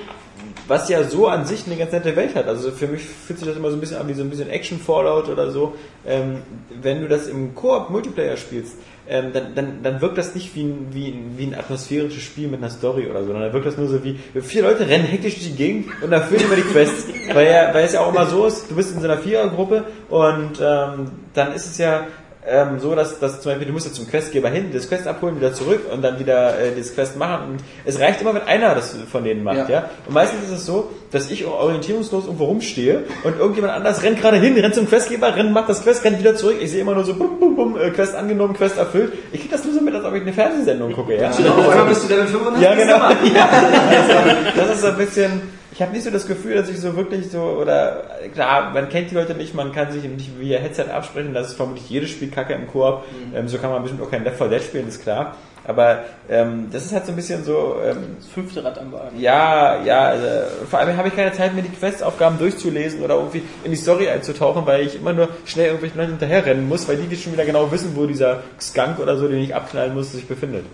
was 0.67 0.89
ja 0.89 1.03
so 1.05 1.27
an 1.27 1.45
sich 1.45 1.67
eine 1.67 1.77
ganz 1.77 1.93
nette 1.93 2.15
Welt 2.17 2.35
hat, 2.37 2.47
also 2.47 2.71
für 2.71 2.87
mich 2.87 3.03
fühlt 3.03 3.39
sich 3.39 3.47
das 3.49 3.57
immer 3.57 3.71
so 3.71 3.77
ein 3.77 3.81
bisschen 3.81 3.99
an 3.99 4.09
wie 4.09 4.15
so 4.15 4.23
ein 4.23 4.31
bisschen 4.31 4.49
Action-Fallout 4.49 5.29
oder 5.29 5.51
so, 5.51 5.75
ähm, 6.07 6.39
wenn 6.81 7.03
du 7.03 7.09
das 7.09 7.27
im 7.27 7.55
Koop-Multiplayer 7.55 8.37
spielst, 8.37 8.75
ähm, 9.11 9.33
dann, 9.33 9.55
dann, 9.57 9.83
dann 9.83 10.01
wirkt 10.01 10.19
das 10.19 10.37
nicht 10.37 10.55
wie 10.55 10.63
ein, 10.63 10.87
wie, 10.93 11.09
ein, 11.09 11.35
wie 11.37 11.47
ein 11.47 11.55
atmosphärisches 11.55 12.23
Spiel 12.23 12.47
mit 12.47 12.61
einer 12.61 12.71
Story 12.71 13.09
oder 13.11 13.21
so, 13.21 13.27
sondern 13.27 13.43
dann 13.43 13.53
wirkt 13.53 13.67
das 13.67 13.77
nur 13.77 13.89
so 13.89 14.05
wie, 14.05 14.17
vier 14.41 14.63
Leute 14.63 14.89
rennen 14.89 15.05
hektisch 15.05 15.35
durch 15.35 15.49
die 15.49 15.57
Gegend 15.57 15.87
und 16.01 16.13
erfüllen 16.13 16.43
immer 16.43 16.55
die 16.55 16.63
Quests. 16.63 17.09
weil, 17.35 17.47
ja, 17.49 17.75
weil 17.75 17.85
es 17.85 17.93
ja 17.93 18.01
auch 18.01 18.15
immer 18.15 18.27
so 18.27 18.47
ist, 18.47 18.71
du 18.71 18.77
bist 18.77 18.95
in 18.95 19.01
so 19.01 19.09
einer 19.09 19.19
Vierergruppe 19.19 19.85
und 20.09 20.61
ähm, 20.63 21.11
dann 21.35 21.53
ist 21.53 21.67
es 21.67 21.79
ja 21.79 22.07
ähm, 22.47 22.79
so, 22.79 22.95
dass, 22.95 23.19
dass 23.19 23.43
zum 23.43 23.53
Beispiel 23.53 23.67
du 23.67 23.73
musst 23.73 23.87
jetzt 23.87 23.97
zum 23.97 24.09
Questgeber 24.09 24.49
hin, 24.49 24.71
das 24.73 24.89
Quest 24.89 25.07
abholen, 25.07 25.37
wieder 25.37 25.53
zurück 25.53 25.83
und 25.93 26.03
dann 26.03 26.19
wieder 26.19 26.59
äh, 26.59 26.75
das 26.77 26.95
Quest 26.95 27.17
machen. 27.17 27.51
Und 27.53 27.61
es 27.85 28.01
reicht 28.01 28.23
immer, 28.23 28.35
wenn 28.35 28.43
einer 28.43 28.75
das 28.75 28.97
von 29.11 29.25
denen 29.25 29.43
macht, 29.43 29.69
ja. 29.69 29.69
Ja. 29.69 29.91
Und 30.07 30.15
meistens 30.15 30.45
ist 30.45 30.51
es 30.51 30.67
so, 30.67 30.91
dass 31.11 31.31
ich 31.31 31.45
orientierungslos 31.45 32.25
irgendwo 32.25 32.47
rumstehe 32.47 33.05
und 33.25 33.39
irgendjemand 33.39 33.75
anders 33.75 34.03
rennt 34.03 34.21
gerade 34.21 34.39
hin, 34.39 34.57
rennt 34.59 34.75
zum 34.75 34.89
Questgeber, 34.89 35.37
rennt, 35.37 35.53
macht 35.53 35.69
das 35.69 35.83
Quest, 35.83 36.05
rennt 36.05 36.19
wieder 36.19 36.35
zurück. 36.35 36.57
Ich 36.61 36.71
sehe 36.71 36.81
immer 36.81 36.95
nur 36.95 37.05
so 37.05 37.15
bum, 37.15 37.39
bum, 37.39 37.57
bum, 37.57 37.77
äh, 37.79 37.91
Quest 37.91 38.15
angenommen, 38.15 38.55
Quest 38.55 38.79
erfüllt. 38.79 39.13
Ich 39.33 39.41
krieg 39.41 39.51
das 39.51 39.65
nur 39.65 39.75
so 39.75 39.81
mit, 39.83 39.95
als 39.95 40.05
ob 40.05 40.15
ich 40.15 40.23
eine 40.23 40.33
Fernsehsendung 40.33 40.93
gucke, 40.93 41.21
ja. 41.21 41.29
Auf 41.31 41.69
einmal 41.69 41.87
bist 41.87 42.05
du 42.05 42.09
Level 42.09 42.27
85. 42.27 42.63
Ja, 42.63 42.75
genau. 42.75 43.01
Ja, 43.35 43.49
also, 43.49 44.57
das 44.57 44.70
so 44.81 44.89
ein 44.89 44.97
bisschen. 44.97 45.43
Ich 45.73 45.81
habe 45.81 45.93
nicht 45.93 46.03
so 46.03 46.11
das 46.11 46.27
Gefühl, 46.27 46.57
dass 46.57 46.69
ich 46.69 46.81
so 46.81 46.97
wirklich 46.97 47.31
so 47.31 47.43
oder 47.43 48.03
klar, 48.35 48.71
man 48.73 48.89
kennt 48.89 49.11
die 49.13 49.15
Leute 49.15 49.35
nicht, 49.35 49.55
man 49.55 49.73
kann 49.73 49.93
sich 49.93 50.03
nicht 50.03 50.39
via 50.39 50.59
Headset 50.59 50.91
absprechen. 50.93 51.33
Das 51.33 51.49
ist 51.49 51.55
vermutlich 51.55 51.89
jedes 51.89 52.11
Spiel 52.11 52.29
Kacke 52.31 52.55
im 52.55 52.67
Koop. 52.67 53.05
Ähm, 53.35 53.47
so 53.49 53.57
kann 53.59 53.71
man 53.71 53.83
bestimmt 53.83 54.03
auch 54.03 54.11
kein 54.11 54.25
Left 54.25 54.39
4 54.39 54.49
Dead 54.49 54.63
spielen, 54.63 54.89
ist 54.89 55.03
klar. 55.03 55.37
Aber 55.65 56.01
ähm, 56.29 56.69
das 56.73 56.87
ist 56.87 56.93
halt 56.93 57.07
so 57.07 57.13
ein 57.13 57.17
bisschen 57.17 57.45
so. 57.45 57.77
Ähm, 57.85 58.17
Das 58.19 58.27
fünfte 58.29 58.65
Rad 58.65 58.79
am 58.79 58.93
Wagen. 58.93 59.21
ja, 59.21 59.81
ja, 59.85 60.09
also, 60.09 60.27
vor 60.69 60.81
allem 60.81 60.97
habe 60.97 61.09
ich 61.09 61.15
keine 61.15 61.33
Zeit, 61.33 61.55
mir 61.55 61.63
die 61.63 61.69
Questaufgaben 61.69 62.39
durchzulesen 62.39 63.03
oder 63.03 63.15
irgendwie 63.17 63.43
in 63.63 63.71
die 63.71 63.77
Story 63.77 64.09
einzutauchen, 64.09 64.67
weil 64.67 64.87
ich 64.87 64.97
immer 64.97 65.13
nur 65.13 65.29
schnell 65.45 65.67
irgendwelchen 65.67 65.99
Leuten 66.01 66.13
hinterherrennen 66.13 66.69
muss, 66.69 66.89
weil 66.89 66.97
die 66.97 67.15
schon 67.17 67.35
wieder 67.35 67.45
genau 67.45 67.71
wissen, 67.71 67.93
wo 67.95 68.07
dieser 68.07 68.43
Skunk 68.61 68.99
oder 68.99 69.17
so, 69.17 69.29
den 69.29 69.39
ich 69.39 69.55
abknallen 69.55 69.95
muss, 69.95 70.13
sich 70.13 70.27
befindet. 70.27 70.65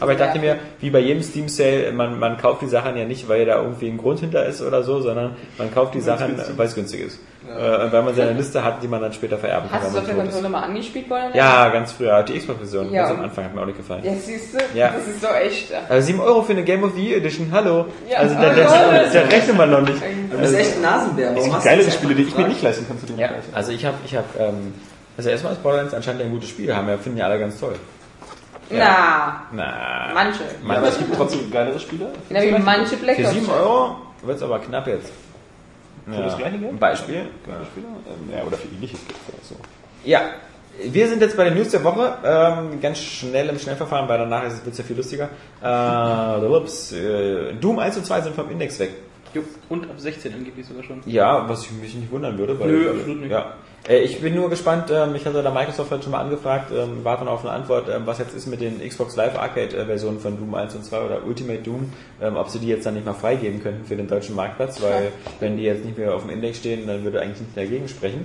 Aber 0.00 0.12
ich 0.12 0.18
dachte 0.18 0.38
mir, 0.38 0.56
wie 0.80 0.90
bei 0.90 0.98
jedem 0.98 1.22
Steam 1.22 1.48
Sale, 1.48 1.92
man, 1.92 2.18
man 2.18 2.36
kauft 2.36 2.62
die 2.62 2.66
Sachen 2.66 2.96
ja 2.96 3.04
nicht, 3.04 3.28
weil 3.28 3.46
da 3.46 3.62
irgendwie 3.62 3.88
ein 3.88 3.98
Grund 3.98 4.20
hinter 4.20 4.44
ist 4.46 4.60
oder 4.60 4.82
so, 4.82 5.00
sondern 5.00 5.36
man 5.58 5.72
kauft 5.72 5.94
die 5.94 6.00
Sachen, 6.00 6.36
weil 6.56 6.66
es 6.66 6.74
günstig 6.74 7.00
ist. 7.02 7.20
Äh, 7.46 7.84
und 7.84 7.92
weil 7.92 8.02
man 8.02 8.14
seine 8.14 8.32
Liste 8.32 8.62
hat, 8.62 8.82
die 8.82 8.88
man 8.88 9.00
dann 9.00 9.12
später 9.12 9.36
vererben 9.36 9.68
kann. 9.68 9.80
Hast 9.82 9.94
du 9.94 9.98
auf 9.98 10.06
man 10.06 10.16
der. 10.16 10.24
Konsole 10.24 10.48
mal 10.48 10.60
angespielt 10.62 11.10
worden? 11.10 11.30
Ja, 11.34 11.68
ganz 11.70 11.92
früher, 11.92 12.22
die 12.22 12.38
Xbox-Version, 12.38 12.92
Ja. 12.92 13.02
ganz 13.06 13.18
am 13.18 13.24
Anfang 13.24 13.44
hat 13.44 13.54
mir 13.54 13.60
auch 13.62 13.66
nicht 13.66 13.78
gefallen. 13.78 14.02
Ja, 14.04 14.14
siehst 14.14 14.54
du? 14.54 14.58
Ja. 14.74 14.92
Das 14.96 15.06
ist 15.08 15.22
doch 15.22 15.34
echt. 15.34 15.72
Also 15.88 16.06
7 16.06 16.20
Euro 16.20 16.42
für 16.42 16.52
eine 16.52 16.62
Game 16.64 16.84
of 16.84 16.92
the 16.94 17.04
Year 17.04 17.18
Edition, 17.18 17.48
hallo. 17.52 17.86
Ja, 18.08 18.18
also 18.18 18.34
da, 18.36 18.54
da, 18.54 19.20
rechnet 19.22 19.56
man 19.56 19.70
noch 19.70 19.80
nicht. 19.82 20.00
Du 20.30 20.38
bist 20.38 20.54
echt 20.54 20.76
ein 20.76 20.82
Nasenbär. 20.82 21.30
Warum 21.34 21.38
Es 21.38 21.50
gibt 21.52 21.64
geilere 21.64 21.84
dich 21.84 21.94
Spiele, 21.94 22.14
die 22.14 22.22
ich 22.22 22.36
mir 22.36 22.48
nicht 22.48 22.62
leisten 22.62 22.86
kann 22.86 22.98
zu 22.98 23.06
dem 23.06 23.18
Ja, 23.18 23.28
Preis. 23.28 23.44
also 23.52 23.72
ich 23.72 23.84
habe, 23.84 23.96
ich 24.04 24.14
habe, 24.16 24.26
ähm, 24.38 24.74
also 25.16 25.28
erstmal 25.28 25.52
ist 25.52 25.62
Borderlands 25.62 25.94
anscheinend 25.94 26.22
ein 26.22 26.30
gutes 26.30 26.48
Spiel, 26.48 26.74
haben 26.74 26.86
wir, 26.86 26.98
finden 26.98 27.18
ja 27.18 27.26
alle 27.26 27.38
ganz 27.40 27.58
toll. 27.58 27.74
Na, 28.78 29.42
Na, 29.52 30.10
manche. 30.14 30.40
Ja, 30.66 30.76
aber 30.76 30.88
es 30.88 30.98
gibt 30.98 31.14
trotzdem 31.14 31.50
geilere 31.50 31.78
Spiele. 31.78 32.06
Ja, 32.30 32.42
wie 32.42 32.50
manche 32.62 32.96
Black 32.96 33.16
für 33.16 33.24
Ops. 33.24 33.32
7 33.34 33.48
Euro 33.50 33.96
wird 34.22 34.36
es 34.36 34.42
aber 34.42 34.58
knapp 34.60 34.86
jetzt. 34.86 35.12
Für 36.10 36.22
das 36.22 36.36
gleiche 36.36 36.58
Geld? 36.58 36.72
Ein 36.72 36.78
Beispiel. 36.78 37.14
Geile 37.46 37.64
Spiele? 37.66 37.86
Ähm, 37.86 38.32
Ja, 38.36 38.44
oder 38.44 38.56
für 38.56 38.68
ähnliches 38.68 39.00
Geld. 39.06 39.44
So. 39.44 39.54
Ja, 40.04 40.20
wir 40.84 41.08
sind 41.08 41.20
jetzt 41.22 41.36
bei 41.36 41.44
den 41.44 41.54
News 41.54 41.68
der 41.70 41.84
Woche, 41.84 42.14
ähm, 42.24 42.80
ganz 42.80 42.98
schnell 42.98 43.48
im 43.48 43.58
Schnellverfahren, 43.58 44.08
weil 44.08 44.18
danach 44.18 44.42
wird 44.42 44.66
es 44.72 44.78
ja 44.78 44.84
viel 44.84 44.96
lustiger. 44.96 45.28
Äh, 45.62 46.46
ups, 46.46 46.92
äh, 46.92 47.52
Doom 47.54 47.78
1 47.78 47.98
und 47.98 48.06
2 48.06 48.20
sind 48.22 48.34
vom 48.34 48.50
Index 48.50 48.78
weg. 48.78 48.90
Jupp. 49.34 49.46
Und 49.68 49.84
ab 49.84 49.98
16 49.98 50.34
angeblich 50.34 50.66
sogar 50.66 50.82
schon. 50.82 51.00
Ja, 51.06 51.48
was 51.48 51.64
ich 51.64 51.70
mich 51.72 51.94
nicht 51.94 52.10
wundern 52.10 52.36
würde, 52.36 52.58
weil 52.60 52.68
Nö, 52.68 52.90
absolut 52.90 53.20
nicht. 53.20 53.30
Ja, 53.30 53.52
Ich 53.88 54.20
bin 54.20 54.36
nur 54.36 54.48
gespannt, 54.48 54.92
ähm, 54.92 55.16
ich 55.16 55.26
hatte 55.26 55.42
da 55.42 55.50
Microsoft 55.50 55.90
halt 55.90 56.04
schon 56.04 56.12
mal 56.12 56.20
angefragt, 56.20 56.70
ähm, 56.72 57.00
warte 57.02 57.24
noch 57.24 57.32
auf 57.32 57.40
eine 57.44 57.50
Antwort, 57.52 57.88
ähm, 57.88 58.02
was 58.04 58.18
jetzt 58.18 58.32
ist 58.32 58.46
mit 58.46 58.60
den 58.60 58.78
Xbox 58.80 59.16
Live 59.16 59.36
Arcade 59.36 59.76
äh, 59.76 59.84
Versionen 59.86 60.20
von 60.20 60.38
Doom 60.38 60.54
1 60.54 60.76
und 60.76 60.84
2 60.84 61.00
oder 61.04 61.24
Ultimate 61.26 61.62
Doom, 61.62 61.92
ob 62.36 62.48
sie 62.48 62.60
die 62.60 62.68
jetzt 62.68 62.86
dann 62.86 62.94
nicht 62.94 63.04
mal 63.06 63.12
freigeben 63.14 63.60
könnten 63.60 63.84
für 63.84 63.96
den 63.96 64.06
deutschen 64.06 64.36
Marktplatz, 64.36 64.80
weil 64.80 65.10
wenn 65.40 65.56
die 65.56 65.64
jetzt 65.64 65.84
nicht 65.84 65.98
mehr 65.98 66.14
auf 66.14 66.22
dem 66.22 66.30
Index 66.30 66.58
stehen, 66.58 66.86
dann 66.86 67.02
würde 67.02 67.20
eigentlich 67.20 67.40
nicht 67.40 67.56
dagegen 67.56 67.88
sprechen. 67.88 68.24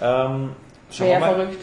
Ähm, 0.00 0.50
schauen 0.92 1.08
Wäre 1.08 1.08
wir 1.08 1.08
ja 1.08 1.18
mal. 1.20 1.34
verrückt. 1.34 1.60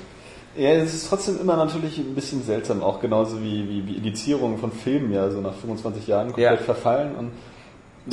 Ja, 0.57 0.71
es 0.71 0.93
ist 0.93 1.07
trotzdem 1.07 1.39
immer 1.39 1.55
natürlich 1.55 1.97
ein 1.97 2.15
bisschen 2.15 2.43
seltsam, 2.43 2.83
auch 2.83 2.99
genauso 2.99 3.41
wie, 3.41 3.69
wie, 3.69 3.87
wie 3.87 3.93
Indizierungen 3.97 4.57
von 4.57 4.73
Filmen 4.73 5.13
ja 5.13 5.29
so 5.29 5.39
nach 5.39 5.53
25 5.53 6.07
Jahren 6.07 6.27
komplett 6.27 6.59
Ja. 6.59 6.65
verfallen. 6.65 7.15
Und 7.15 7.25
ja, 7.27 7.31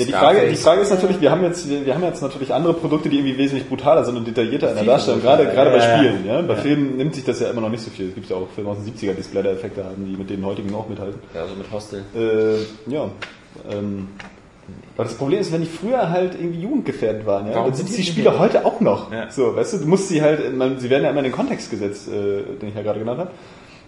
die. 0.04 0.12
Frage, 0.12 0.48
die 0.48 0.56
Frage 0.56 0.80
ist 0.82 0.90
natürlich, 0.90 1.20
wir 1.20 1.30
haben 1.30 1.42
jetzt, 1.42 1.68
wir, 1.68 1.94
haben 1.94 2.02
jetzt 2.02 2.22
natürlich 2.22 2.52
andere 2.52 2.74
Produkte, 2.74 3.08
die 3.08 3.18
irgendwie 3.18 3.38
wesentlich 3.38 3.68
brutaler 3.68 4.04
sind 4.04 4.16
und 4.16 4.26
detaillierter 4.26 4.70
in 4.70 4.76
der 4.76 4.84
Darstellung, 4.84 5.22
gerade, 5.22 5.44
gerade 5.46 5.70
bei 5.70 5.78
ja, 5.78 5.84
ja. 5.84 5.96
Spielen. 5.98 6.26
Ja? 6.26 6.42
Bei 6.42 6.54
Ja. 6.54 6.60
Filmen 6.60 6.96
nimmt 6.96 7.14
sich 7.14 7.24
das 7.24 7.40
ja 7.40 7.50
immer 7.50 7.60
noch 7.60 7.70
nicht 7.70 7.82
so 7.82 7.90
viel. 7.90 8.08
Es 8.08 8.14
gibt 8.14 8.28
ja 8.28 8.36
auch 8.36 8.48
Filme 8.54 8.70
aus 8.70 8.78
den 8.82 8.92
70er, 8.92 9.14
die 9.14 9.22
Splatter-Effekte 9.22 9.84
haben, 9.84 10.04
die 10.04 10.16
mit 10.16 10.30
den 10.30 10.44
heutigen 10.44 10.74
auch 10.74 10.88
mithalten. 10.88 11.20
Ja, 11.34 11.46
so 11.46 11.54
mit 11.54 11.70
Hostel. 11.70 12.04
Äh, 12.14 12.92
ja. 12.92 13.08
Ähm, 13.70 14.08
aber 14.94 15.04
das 15.04 15.14
Problem 15.14 15.40
ist, 15.40 15.52
wenn 15.52 15.60
die 15.60 15.66
früher 15.66 16.10
halt 16.10 16.34
irgendwie 16.34 16.60
jugendgefährdet 16.60 17.26
waren, 17.26 17.46
ja, 17.46 17.54
Warum 17.54 17.68
dann 17.68 17.76
sind 17.76 17.88
die 17.90 17.96
die 17.96 18.02
Spiele 18.02 18.30
nicht 18.30 18.38
heute 18.38 18.64
auch 18.64 18.80
noch. 18.80 19.12
Ja. 19.12 19.30
So, 19.30 19.54
weißt 19.54 19.74
du, 19.74 19.78
du 19.78 19.86
musst 19.86 20.08
sie 20.08 20.22
halt, 20.22 20.56
man, 20.56 20.80
sie 20.80 20.90
werden 20.90 21.04
ja 21.04 21.10
immer 21.10 21.20
in 21.20 21.24
den 21.24 21.32
Kontext 21.32 21.70
gesetzt, 21.70 22.08
äh, 22.08 22.42
den 22.60 22.70
ich 22.70 22.74
ja 22.74 22.82
gerade 22.82 22.98
genannt 22.98 23.20
habe. 23.20 23.30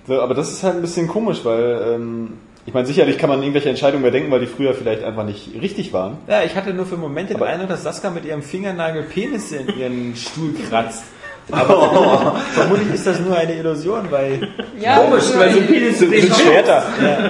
So, 0.06 0.20
aber 0.20 0.34
das 0.34 0.50
ist 0.50 0.62
halt 0.62 0.76
ein 0.76 0.80
bisschen 0.80 1.08
komisch, 1.08 1.44
weil 1.44 1.94
ähm, 1.94 2.34
ich 2.68 2.74
meine, 2.74 2.86
sicherlich 2.86 3.16
kann 3.16 3.30
man 3.30 3.40
irgendwelche 3.40 3.70
Entscheidungen 3.70 4.02
überdenken, 4.04 4.30
weil 4.30 4.40
die 4.40 4.46
früher 4.46 4.74
vielleicht 4.74 5.02
einfach 5.02 5.24
nicht 5.24 5.50
richtig 5.60 5.94
waren. 5.94 6.18
Ja, 6.28 6.42
ich 6.44 6.54
hatte 6.54 6.74
nur 6.74 6.84
für 6.84 6.98
Momente 6.98 7.32
den 7.32 7.42
Eindruck, 7.42 7.70
dass 7.70 7.82
Saskia 7.82 8.10
mit 8.10 8.26
ihrem 8.26 8.42
Fingernagel 8.42 9.04
Penisse 9.04 9.56
in 9.56 9.78
ihren 9.78 10.16
Stuhl 10.24 10.52
kratzt. 10.68 11.04
Aber 11.50 12.36
vermutlich 12.52 12.92
ist 12.92 13.06
das 13.06 13.20
nur 13.20 13.34
eine 13.34 13.54
Illusion, 13.54 14.10
weil... 14.10 14.48
Ja, 14.78 14.98
Komisch, 14.98 15.24
weil 15.34 15.50
so 15.52 15.60
nur- 15.60 15.66
Penis 15.66 15.98
sind 15.98 16.12
Schwerter. 16.14 16.82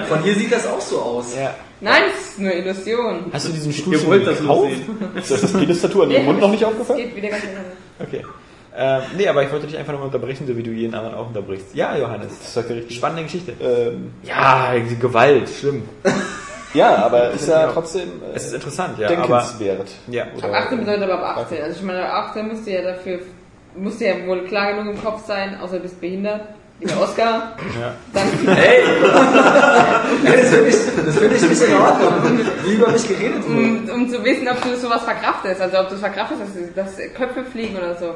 Von 0.09 0.23
hier 0.23 0.35
sieht 0.35 0.51
das 0.51 0.67
auch 0.67 0.81
so 0.81 0.99
aus. 0.99 1.33
Ja. 1.39 1.55
Nein, 1.79 2.03
es 2.13 2.31
ist 2.31 2.39
nur 2.39 2.51
Illusion. 2.51 3.27
Hast 3.31 3.47
du 3.47 3.53
diesen 3.53 3.71
Stuhl 3.71 3.93
Ihr 3.93 3.99
schon 3.99 4.09
wollt 4.09 4.27
das 4.27 4.39
gekauft? 4.41 4.71
Ist 5.15 5.31
das 5.31 5.39
das 5.41 5.53
Penis-Tattoo 5.53 6.01
an 6.03 6.11
ihrem 6.11 6.25
Mund 6.25 6.41
noch 6.41 6.51
nicht 6.51 6.65
aufgefallen? 6.65 6.99
geht 6.99 7.15
wieder 7.15 7.29
ganz 7.29 7.43
anders. 7.43 8.07
Okay. 8.09 8.25
Ähm, 8.75 9.01
nee, 9.17 9.27
aber 9.27 9.43
ich 9.43 9.51
wollte 9.51 9.67
dich 9.67 9.77
einfach 9.77 9.91
nochmal 9.93 10.07
unterbrechen, 10.07 10.45
so 10.47 10.55
wie 10.55 10.63
du 10.63 10.69
jeden 10.71 10.93
anderen 10.93 11.15
auch 11.15 11.27
unterbrichst. 11.27 11.73
Ja, 11.73 11.97
Johannes. 11.97 12.29
Das 12.39 12.53
sagt 12.53 12.69
er 12.69 12.75
richtig. 12.77 12.97
Spannende 12.97 13.23
Geschichte. 13.23 13.53
Ähm, 13.61 14.11
Ja, 14.23 14.73
die 14.75 14.97
Gewalt, 14.97 15.49
schlimm. 15.49 15.83
ja, 16.73 16.97
aber 16.97 17.31
ist 17.31 17.47
ja 17.47 17.67
trotzdem 17.71 18.09
äh, 18.31 18.35
Es 18.35 18.45
ist 18.45 18.53
interessant, 18.53 18.97
ja. 18.99 19.07
Aber, 19.07 19.15
denkenswert. 19.15 19.87
ja. 20.07 20.23
Ab 20.41 20.51
18 20.53 20.79
bedeutet 20.79 21.03
aber 21.03 21.29
ab 21.29 21.37
18. 21.45 21.61
Also 21.63 21.77
ich 21.77 21.83
meine, 21.83 22.05
ab 22.05 22.29
18 22.29 22.47
musst 22.47 22.67
du 22.67 22.71
ja 22.71 22.81
dafür, 22.83 23.19
musst 23.75 23.99
du 24.01 24.05
ja 24.05 24.13
wohl 24.27 24.43
klar 24.45 24.73
genug 24.73 24.95
im 24.95 25.03
Kopf 25.03 25.25
sein, 25.25 25.57
außer 25.59 25.77
du 25.77 25.81
bist 25.83 25.99
behindert. 25.99 26.41
Lieber 26.81 27.01
Oscar. 27.01 27.57
Ja. 27.81 27.93
Dann, 28.13 28.27
Das 30.23 30.49
finde 30.49 30.69
ich, 30.69 30.75
das 31.05 31.17
find 31.17 31.33
ich 31.33 31.41
nicht 31.49 31.61
in 31.63 31.73
Ordnung, 31.75 32.39
wie 32.65 32.73
über 32.73 32.89
mich 32.91 33.07
geredet 33.07 33.43
wird. 33.47 33.47
um, 33.47 33.89
um 33.89 34.09
zu 34.09 34.23
wissen, 34.23 34.47
ob 34.47 34.61
du 34.61 34.75
sowas 34.77 35.03
verkraftest. 35.03 35.59
Also 35.61 35.77
ob 35.79 35.89
du 35.89 35.95
es 35.95 35.99
verkraftest, 35.99 36.41
dass, 36.75 36.95
dass 36.95 37.13
Köpfe 37.13 37.43
fliegen 37.43 37.75
oder 37.77 37.95
so. 37.95 38.13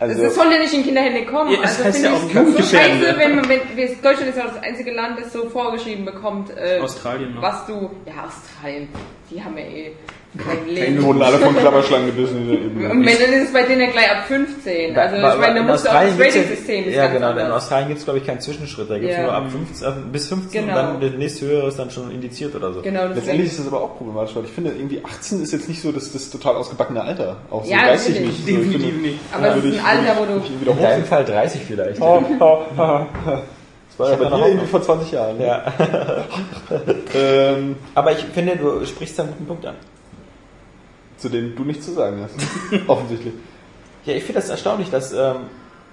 Also, 0.00 0.22
das 0.22 0.34
soll 0.34 0.52
ja 0.52 0.58
nicht 0.58 0.72
in 0.72 0.84
Kinderhände 0.84 1.24
kommen. 1.26 1.50
Ja, 1.52 1.58
es 1.64 1.70
also 1.70 1.84
heißt 1.84 1.96
finde 1.96 2.08
ja 2.16 2.22
ich 2.30 2.38
auch 2.38 2.44
es 2.46 2.70
so 2.70 2.76
scheiße, 2.76 3.18
wenn 3.18 3.34
man, 3.36 3.48
wenn, 3.48 3.60
wir- 3.76 3.88
Deutschland 3.96 4.28
ist 4.30 4.36
ja 4.38 4.44
das 4.46 4.62
einzige 4.62 4.92
Land, 4.92 5.18
das 5.20 5.32
so 5.32 5.48
vorgeschrieben 5.48 6.04
bekommt, 6.04 6.50
äh, 6.56 6.78
Australien 6.80 7.34
noch. 7.34 7.42
was 7.42 7.66
du, 7.66 7.90
ja 8.06 8.24
Australien, 8.24 8.88
die 9.30 9.42
haben 9.42 9.56
ja 9.58 9.64
eh 9.64 9.92
kein 10.36 10.64
die 10.68 10.74
Leben. 10.74 11.02
wurden 11.02 11.22
alle 11.22 11.38
von 11.38 11.56
Klapperschlangen 11.56 12.06
gebissen. 12.14 12.36
Und 12.50 12.76
wenn, 13.06 13.18
dann 13.18 13.32
ist 13.32 13.46
es 13.46 13.52
bei 13.52 13.62
denen 13.62 13.80
ja 13.80 13.86
gleich 13.90 14.10
ab 14.10 14.26
15. 14.28 14.96
Also 14.96 15.16
Ba- 15.16 15.34
ich 15.34 15.40
meine, 15.40 15.54
da 15.54 15.60
in 15.60 15.66
musst 15.66 15.84
du 15.86 15.88
auch 15.88 15.94
das 15.94 16.18
Rating-System 16.20 16.90
Ja, 16.92 17.06
genau. 17.06 17.30
In. 17.32 17.38
Australien 17.50 17.88
gibt 17.88 17.98
es, 18.00 18.04
glaube 18.04 18.18
ich, 18.20 18.26
keinen 18.26 18.40
Zwischenschritt. 18.40 18.90
Da 18.90 18.98
gibt 18.98 19.10
es 19.10 19.16
Ja. 19.16 19.22
nur 19.22 19.32
ab 19.32 19.44
15, 19.50 19.88
äh, 19.88 19.92
bis 20.12 20.28
15 20.28 20.66
Genau. 20.66 20.78
und 20.78 20.84
dann 20.84 21.00
der 21.00 21.10
nächste 21.18 21.46
höhere 21.46 21.68
ist 21.68 21.78
dann 21.78 21.90
schon 21.90 22.10
indiziert 22.10 22.54
oder 22.54 22.72
so. 22.74 22.82
Genau, 22.82 23.06
Letztendlich 23.06 23.46
ist 23.46 23.58
das 23.58 23.66
aber 23.68 23.80
auch 23.82 23.96
problematisch, 23.96 24.36
weil 24.36 24.44
ich 24.44 24.50
finde, 24.50 24.70
irgendwie 24.72 25.02
18 25.02 25.42
ist 25.42 25.52
jetzt 25.52 25.68
nicht 25.68 25.80
so 25.80 25.92
das, 25.92 26.12
das 26.12 26.28
total 26.30 26.56
ausgebackene 26.56 27.00
Alter. 27.02 27.36
Auch 27.50 27.64
so 27.64 27.70
Ja, 27.70 27.86
geistig 27.86 28.16
natürlich. 28.16 28.38
nicht. 28.38 28.48
Ich 28.48 28.54
Definitiv 28.56 29.00
nicht. 29.02 29.18
Aber 29.32 29.46
es 29.56 29.64
ist 29.64 29.74
ich- 29.74 29.80
ein 29.80 29.86
Alter, 30.06 30.20
wo 30.20 30.24
du... 30.26 30.42
ich 30.44 30.78
deinem 30.78 31.02
hoch. 31.02 31.06
Fall 31.08 31.24
30 31.24 31.62
vielleicht. 31.66 32.00
War 33.98 34.10
ja 34.10 34.16
bei 34.16 34.24
dir 34.36 34.46
irgendwie 34.46 34.66
vor 34.66 34.80
20 34.82 35.10
Jahren. 35.12 35.38
Ne? 35.38 35.46
Ja. 35.46 35.64
Ähm, 37.14 37.76
Aber 37.94 38.12
ich 38.12 38.18
finde, 38.18 38.56
du 38.56 38.84
sprichst 38.86 39.18
da 39.18 39.22
einen 39.24 39.32
guten 39.32 39.46
Punkt 39.46 39.66
an. 39.66 39.74
zu 41.16 41.28
dem 41.28 41.54
du 41.56 41.64
nichts 41.64 41.86
zu 41.86 41.92
sagen 41.92 42.22
hast. 42.22 42.34
Offensichtlich. 42.88 43.34
Ja, 44.04 44.14
ich 44.14 44.22
finde 44.24 44.40
das 44.40 44.48
erstaunlich, 44.50 44.90
dass, 44.90 45.12
ähm, 45.12 45.36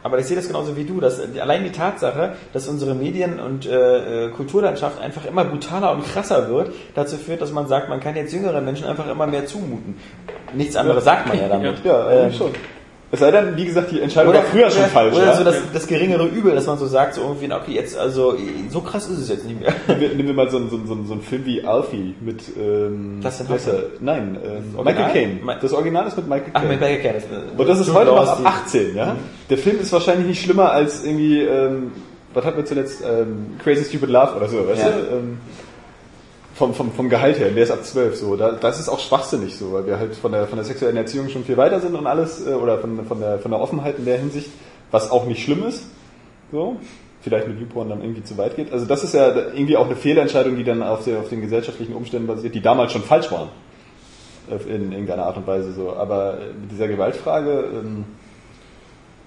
aber 0.04 0.20
ich 0.20 0.26
sehe 0.26 0.36
das 0.36 0.48
genauso 0.48 0.78
wie 0.78 0.84
du, 0.84 1.00
dass 1.02 1.20
allein 1.40 1.64
die 1.64 1.72
Tatsache, 1.72 2.34
dass 2.54 2.68
unsere 2.68 2.94
Medien- 2.94 3.40
und 3.40 3.66
äh, 3.66 4.26
äh, 4.26 4.30
Kulturlandschaft 4.30 5.02
einfach 5.02 5.26
immer 5.26 5.44
brutaler 5.46 5.92
und 5.94 6.06
krasser 6.06 6.48
wird, 6.50 6.74
dazu 6.94 7.18
führt, 7.18 7.42
dass 7.42 7.52
man 7.52 7.68
sagt, 7.68 7.90
man 7.90 8.00
kann 8.00 8.16
jetzt 8.16 8.32
jüngeren 8.34 8.64
Menschen 8.66 8.86
einfach 8.86 9.08
immer 9.10 9.26
mehr 9.26 9.46
zumuten. 9.48 9.98
Nichts 10.54 10.76
anderes 10.76 11.04
sagt 11.06 11.28
man 11.28 11.40
ja 11.40 11.48
damit. 11.48 11.84
Ja, 11.84 12.10
Ähm, 12.12 12.32
schon. 12.34 12.52
Es 13.16 13.22
sei 13.22 13.32
denn, 13.32 13.56
wie 13.56 13.64
gesagt, 13.64 13.92
die 13.92 14.02
Entscheidung 14.02 14.34
war 14.34 14.44
früher 14.44 14.70
schon 14.70 14.82
oder, 14.82 14.90
falsch. 14.90 15.16
Oder 15.16 15.26
ja? 15.28 15.36
so 15.38 15.44
das, 15.46 15.56
das 15.74 15.88
geringere 15.88 16.26
Übel, 16.28 16.54
dass 16.54 16.68
man 16.68 16.78
so 16.78 16.86
sagt, 16.86 17.14
so 17.16 17.22
irgendwie, 17.22 17.52
okay, 17.54 17.72
jetzt, 17.72 17.98
also, 17.98 18.36
so 18.70 18.82
krass 18.82 19.08
ist 19.10 19.20
es 19.20 19.30
jetzt 19.30 19.46
nicht 19.46 19.58
mehr. 19.60 19.74
Nehmen 19.98 20.28
wir, 20.28 20.34
mal 20.34 20.50
so, 20.50 20.58
einen- 20.58 20.70
so, 20.70 20.76
einen- 20.76 21.08
so, 21.08 21.14
einen- 21.14 21.22
Film 21.22 21.46
wie 21.46 21.64
Alfie 21.64 22.14
mit 22.20 22.42
ähm, 22.60 23.20
wer 23.22 23.56
ist 23.56 23.68
er? 23.68 23.84
Nein, 24.02 24.38
ähm? 24.44 24.84
Michael 24.84 25.14
Caine. 25.14 25.58
Das 25.62 25.72
Original 25.72 26.08
ist 26.08 26.18
mit 26.18 26.28
Michael 26.28 26.50
Ach, 26.54 26.60
Caine. 26.62 26.74
mit 26.74 26.82
Michael 26.82 27.02
Caine. 27.02 27.14
das- 27.20 27.60
Und 27.60 27.70
das 27.70 27.80
ist 27.80 27.94
heute 27.94 28.12
noch 28.12 28.28
ab 28.28 28.38
die- 28.42 28.46
18, 28.46 28.96
ja? 28.98 29.16
Der 29.50 29.58
Film 29.58 29.80
ist 29.80 29.94
wahrscheinlich 29.94 30.28
nicht 30.28 30.44
schlimmer 30.44 30.72
als 30.72 31.06
irgendwie, 31.06 31.40
ähm, 31.42 31.94
was 32.34 32.44
hatten 32.44 32.58
wir 32.58 32.66
zuletzt, 32.66 33.02
ähm, 33.02 33.56
Crazy 33.64 33.86
Stupid 33.86 34.10
Love 34.10 34.36
oder 34.36 34.50
so, 34.50 34.68
weißt 34.68 34.82
Ja. 34.82 34.90
du? 34.90 35.16
Ähm, 35.16 35.38
vom, 36.56 36.74
vom, 36.74 36.92
vom 36.94 37.10
Gehalt 37.10 37.38
her, 37.38 37.50
der 37.52 37.64
ist 37.64 37.72
ab 37.72 37.84
12 37.84 38.16
so. 38.16 38.36
Da, 38.38 38.54
das 38.54 38.80
ist 38.80 38.90
auch 38.90 39.00
schwachsinnig 39.00 39.58
so, 39.58 39.74
weil 39.74 39.86
wir 39.86 40.00
halt 40.00 40.16
von 40.16 40.32
der, 40.32 40.48
von 40.48 40.58
der 40.58 40.66
sexuellen 40.66 40.96
Erziehung 40.98 41.30
schon 41.30 41.44
viel 41.44 41.58
weiter 41.58 41.82
sind 41.82 41.96
und 41.96 42.08
alles, 42.08 42.48
äh, 42.48 42.54
oder 42.54 42.80
von, 42.80 43.06
von, 43.06 43.20
der, 43.20 43.40
von 43.40 43.52
der 43.52 43.60
Offenheit 43.60 44.00
in 44.00 44.06
der 44.06 44.18
Hinsicht, 44.18 44.50
was 44.90 45.12
auch 45.12 45.26
nicht 45.26 45.44
schlimm 45.44 45.66
ist. 45.68 45.86
So. 46.52 46.78
Vielleicht 47.22 47.48
mit 47.48 47.60
YouPorn 47.60 47.90
dann 47.90 48.02
irgendwie 48.02 48.24
zu 48.24 48.38
weit 48.38 48.56
geht. 48.56 48.72
Also 48.72 48.86
das 48.86 49.04
ist 49.04 49.14
ja 49.14 49.36
irgendwie 49.36 49.76
auch 49.76 49.86
eine 49.88 49.96
Fehlentscheidung, 49.96 50.56
die 50.56 50.64
dann 50.64 50.82
auf, 50.82 51.04
der, 51.04 51.20
auf 51.20 51.30
den 51.30 51.42
gesellschaftlichen 51.42 51.94
Umständen 51.94 52.28
basiert, 52.28 52.56
die 52.56 52.62
damals 52.62 52.94
schon 52.94 53.02
falsch 53.04 53.32
waren. 53.32 53.50
Äh, 54.50 54.74
In 54.74 54.92
irgendeiner 54.94 55.26
Art 55.26 55.36
und 55.36 55.46
Weise 55.48 55.74
so. 55.74 55.94
Aber 55.94 56.36
äh, 56.40 56.54
mit 56.54 56.72
dieser 56.72 56.88
Gewaltfrage, 56.88 57.66
ähm, 57.74 58.06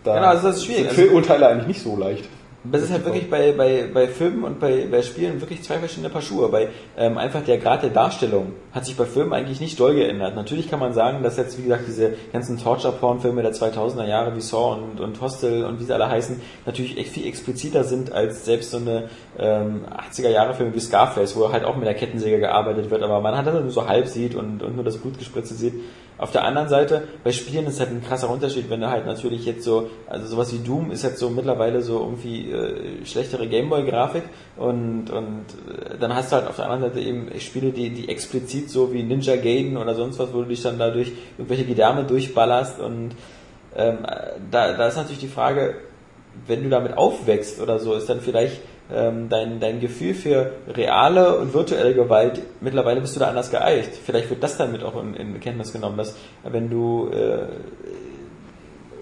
da 0.04 0.14
Genau, 0.14 0.28
also 0.28 0.48
das 0.48 0.56
ist 0.58 0.64
schwierig. 0.64 0.92
sind 0.92 1.08
Fehlurteile 1.08 1.48
eigentlich 1.48 1.66
nicht 1.66 1.82
so 1.82 1.94
leicht. 1.96 2.24
Das 2.64 2.82
ist 2.82 2.90
halt 2.90 3.04
wirklich 3.04 3.30
bei, 3.30 3.52
bei, 3.52 3.88
bei 3.92 4.08
Filmen 4.08 4.42
und 4.42 4.58
bei, 4.58 4.88
bei 4.90 5.00
Spielen 5.02 5.40
wirklich 5.40 5.62
zwei 5.62 5.78
verschiedene 5.78 6.10
Paar 6.10 6.22
Schuhe. 6.22 6.48
Bei 6.48 6.68
ähm, 6.96 7.16
einfach 7.16 7.44
der 7.44 7.58
Grad 7.58 7.84
der 7.84 7.90
Darstellung 7.90 8.52
hat 8.72 8.84
sich 8.84 8.96
bei 8.96 9.04
Filmen 9.04 9.32
eigentlich 9.32 9.60
nicht 9.60 9.78
doll 9.78 9.94
geändert. 9.94 10.34
Natürlich 10.34 10.68
kann 10.68 10.80
man 10.80 10.92
sagen, 10.92 11.22
dass 11.22 11.36
jetzt, 11.36 11.56
wie 11.56 11.62
gesagt, 11.62 11.84
diese 11.86 12.14
ganzen 12.32 12.58
Torture-Porn-Filme 12.58 13.42
der 13.42 13.52
2000er 13.52 14.06
Jahre 14.06 14.34
wie 14.34 14.40
Saw 14.40 14.74
und, 14.74 15.00
und 15.00 15.20
Hostel 15.20 15.64
und 15.64 15.78
wie 15.78 15.84
sie 15.84 15.94
alle 15.94 16.10
heißen, 16.10 16.40
natürlich 16.66 16.98
echt 16.98 17.10
viel 17.10 17.28
expliziter 17.28 17.84
sind 17.84 18.10
als 18.10 18.44
selbst 18.44 18.72
so 18.72 18.78
eine 18.78 19.08
ähm, 19.38 19.82
80er-Jahre-Filme 20.12 20.74
wie 20.74 20.80
Scarface, 20.80 21.36
wo 21.36 21.52
halt 21.52 21.64
auch 21.64 21.76
mit 21.76 21.86
der 21.86 21.94
Kettensäge 21.94 22.40
gearbeitet 22.40 22.90
wird, 22.90 23.04
aber 23.04 23.20
man 23.20 23.36
hat 23.36 23.46
das 23.46 23.54
nur 23.54 23.70
so 23.70 23.86
halb 23.86 24.08
sieht 24.08 24.34
und, 24.34 24.64
und 24.64 24.74
nur 24.74 24.84
das 24.84 24.98
Blut 24.98 25.16
gespritzt 25.16 25.56
sieht. 25.56 25.74
Auf 26.18 26.32
der 26.32 26.44
anderen 26.44 26.68
Seite, 26.68 27.04
bei 27.22 27.30
Spielen 27.30 27.66
ist 27.66 27.78
halt 27.78 27.90
ein 27.90 28.02
krasser 28.02 28.28
Unterschied, 28.28 28.68
wenn 28.68 28.80
du 28.80 28.90
halt 28.90 29.06
natürlich 29.06 29.46
jetzt 29.46 29.62
so, 29.62 29.88
also 30.08 30.26
sowas 30.26 30.52
wie 30.52 30.58
Doom 30.58 30.90
ist 30.90 31.04
jetzt 31.04 31.18
so 31.20 31.30
mittlerweile 31.30 31.80
so 31.80 32.00
irgendwie 32.00 32.50
äh, 32.50 33.06
schlechtere 33.06 33.46
Gameboy-Grafik 33.46 34.24
und, 34.56 35.10
und 35.10 35.44
äh, 35.68 35.96
dann 35.98 36.14
hast 36.14 36.32
du 36.32 36.36
halt 36.36 36.48
auf 36.48 36.56
der 36.56 36.68
anderen 36.68 36.92
Seite 36.92 37.06
eben 37.06 37.28
Spiele, 37.38 37.70
die, 37.70 37.90
die 37.90 38.08
explizit 38.08 38.68
so 38.68 38.92
wie 38.92 39.04
Ninja 39.04 39.36
Gaiden 39.36 39.76
oder 39.76 39.94
sonst 39.94 40.18
was, 40.18 40.34
wo 40.34 40.42
du 40.42 40.48
dich 40.48 40.62
dann 40.62 40.76
dadurch 40.76 41.12
irgendwelche 41.38 41.64
Gedärme 41.64 42.02
durchballerst 42.02 42.80
und 42.80 43.10
ähm, 43.76 43.98
da, 44.50 44.72
da 44.72 44.88
ist 44.88 44.96
natürlich 44.96 45.20
die 45.20 45.28
Frage, 45.28 45.76
wenn 46.46 46.64
du 46.64 46.68
damit 46.68 46.96
aufwächst 46.96 47.60
oder 47.60 47.78
so, 47.78 47.94
ist 47.94 48.08
dann 48.08 48.20
vielleicht 48.20 48.60
ähm, 48.92 49.28
dein, 49.28 49.60
dein 49.60 49.80
Gefühl 49.80 50.14
für 50.14 50.52
reale 50.68 51.38
und 51.38 51.54
virtuelle 51.54 51.94
Gewalt, 51.94 52.40
mittlerweile 52.60 53.00
bist 53.00 53.16
du 53.16 53.20
da 53.20 53.28
anders 53.28 53.50
geeicht. 53.50 53.90
Vielleicht 54.04 54.30
wird 54.30 54.42
das 54.42 54.56
dann 54.56 54.72
mit 54.72 54.82
auch 54.82 55.00
in, 55.02 55.14
in 55.14 55.40
Kenntnis 55.40 55.72
genommen, 55.72 55.96
dass 55.98 56.16
wenn 56.44 56.70
du 56.70 57.10
äh, 57.10 57.46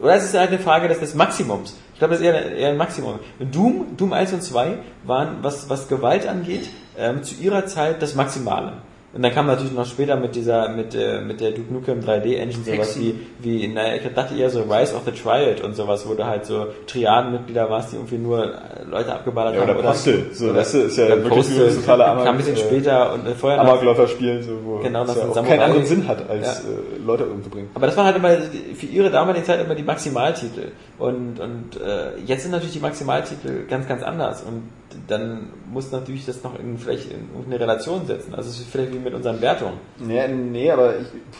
oder 0.03 0.15
es 0.15 0.25
ist 0.25 0.35
halt 0.35 0.51
eine 0.51 0.59
Frage 0.59 0.89
des, 0.89 1.01
des 1.01 1.15
Maximums. 1.15 1.77
Ich 1.93 1.99
glaube, 1.99 2.13
das 2.15 2.21
ist 2.21 2.27
eher, 2.27 2.55
eher 2.55 2.69
ein 2.71 2.77
Maximum. 2.77 3.19
Doom, 3.39 3.97
Doom 3.97 4.13
1 4.13 4.35
und 4.35 4.43
2 4.43 4.79
waren, 5.05 5.39
was, 5.41 5.71
was 5.71 5.89
Gewalt 5.89 6.27
angeht, 6.27 6.69
ähm, 6.99 7.23
zu 7.23 7.35
ihrer 7.37 7.67
Zeit 7.67 8.03
das 8.03 8.15
Maximale. 8.15 8.75
Und 9.17 9.23
dann 9.23 9.33
kam 9.33 9.47
natürlich 9.47 9.73
noch 9.73 9.87
später 9.87 10.15
mit 10.17 10.37
dieser, 10.37 10.69
mit, 10.69 10.95
äh, 10.95 11.23
mit 11.23 11.41
der 11.41 11.53
Duke 11.53 11.73
Nukem 11.73 12.01
3D 12.01 12.37
Engine 12.37 12.63
sowas 12.65 13.01
wie, 13.01 13.15
wie, 13.39 13.67
naja, 13.67 13.95
ich 13.97 14.03
dachte 14.15 14.35
eher 14.37 14.51
so 14.51 14.61
Rise 14.65 14.95
of 14.95 15.05
the 15.07 15.11
Triad 15.11 15.63
und 15.63 15.75
sowas, 15.75 16.07
wo 16.07 16.13
du 16.13 16.27
halt 16.27 16.45
so 16.45 16.67
Triadenmitglieder 16.87 17.71
warst, 17.71 17.93
die 17.93 17.97
irgendwie 17.97 18.19
nur 18.19 18.45
äh, 18.45 18.85
Leute 18.87 19.15
abgeballert 19.15 19.55
Ja, 19.55 19.63
haben. 19.63 19.71
oder 19.79 19.89
Postel. 19.89 20.27
So, 20.35 20.53
das 20.53 20.75
ist 20.75 20.99
ja 20.99 21.07
oder 21.07 21.17
wirklich 21.17 21.35
Postel. 21.47 21.69
ein 21.69 21.75
totaler 21.77 22.05
Kam 22.17 22.27
ein 22.27 22.37
bisschen 22.37 22.57
äh, 22.57 22.59
später 22.59 23.15
und 23.15 23.27
äh, 23.27 23.35
vorher 23.35 23.63
noch 23.63 23.71
Amokläufer 23.71 24.07
spielen, 24.07 24.43
so, 24.43 24.53
wo 24.63 24.79
Genau, 24.81 25.05
es 25.05 25.15
das 25.15 25.35
ja 25.35 25.43
keinen 25.43 25.61
anderen 25.61 25.87
Sinn 25.87 26.07
hat, 26.07 26.29
als 26.29 26.61
äh, 26.67 26.69
Leute 27.03 27.25
umzubringen. 27.25 27.71
Aber 27.73 27.87
das 27.87 27.97
waren 27.97 28.05
halt 28.05 28.17
immer 28.17 28.37
für 28.75 28.87
ihre 28.87 29.09
damalige 29.11 29.47
Zeit 29.47 29.65
immer 29.65 29.75
die 29.75 29.83
Maximaltitel. 29.83 30.73
Und, 30.99 31.41
und 31.41 31.81
äh, 31.81 32.19
jetzt 32.27 32.43
sind 32.43 32.51
natürlich 32.51 32.75
die 32.75 32.81
Maximaltitel 32.81 33.65
ganz, 33.67 33.89
ganz 33.89 34.03
anders. 34.03 34.43
Und 34.43 34.65
dann 35.09 35.51
muss 35.73 35.93
natürlich 35.93 36.27
das 36.27 36.43
noch 36.43 36.59
in, 36.59 36.78
vielleicht 36.78 37.10
in 37.10 37.28
irgendeine 37.35 37.60
Relation 37.60 38.06
setzen. 38.06 38.35
Also 38.35 38.51
es 38.51 38.59
ist 38.60 38.68
vielleicht 38.70 38.93
wie 38.93 38.98
mit 38.98 39.14
unseren 39.14 39.40
Wertungen. 39.40 39.74
Nee, 39.98 40.28
nee, 40.28 40.70
aber 40.70 40.94
ich, 40.98 41.06
pff, 41.06 41.39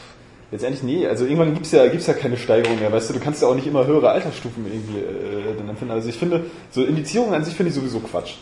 letztendlich 0.53 0.83
nee. 0.83 1.07
Also 1.07 1.25
irgendwann 1.25 1.55
gibt's 1.55 1.73
ja, 1.73 1.87
gibt's 1.89 2.07
ja 2.07 2.15
keine 2.15 2.37
Steigerung 2.37 2.79
mehr, 2.81 2.93
weißt 2.93 3.11
du, 3.11 3.15
du 3.15 3.21
kannst 3.21 3.43
ja 3.43 3.49
auch 3.49 3.55
nicht 3.55 3.67
immer 3.67 3.87
höhere 3.87 4.11
Altersstufen 4.11 4.65
irgendwie 4.67 4.99
äh, 4.99 5.55
dann 5.57 5.69
empfinden. 5.69 5.95
Also 5.95 6.09
ich 6.09 6.17
finde, 6.17 6.45
so 6.71 6.83
Indizierungen 6.85 7.35
an 7.35 7.45
sich 7.45 7.55
finde 7.55 7.69
ich 7.71 7.75
sowieso 7.77 8.01
Quatsch. 8.01 8.35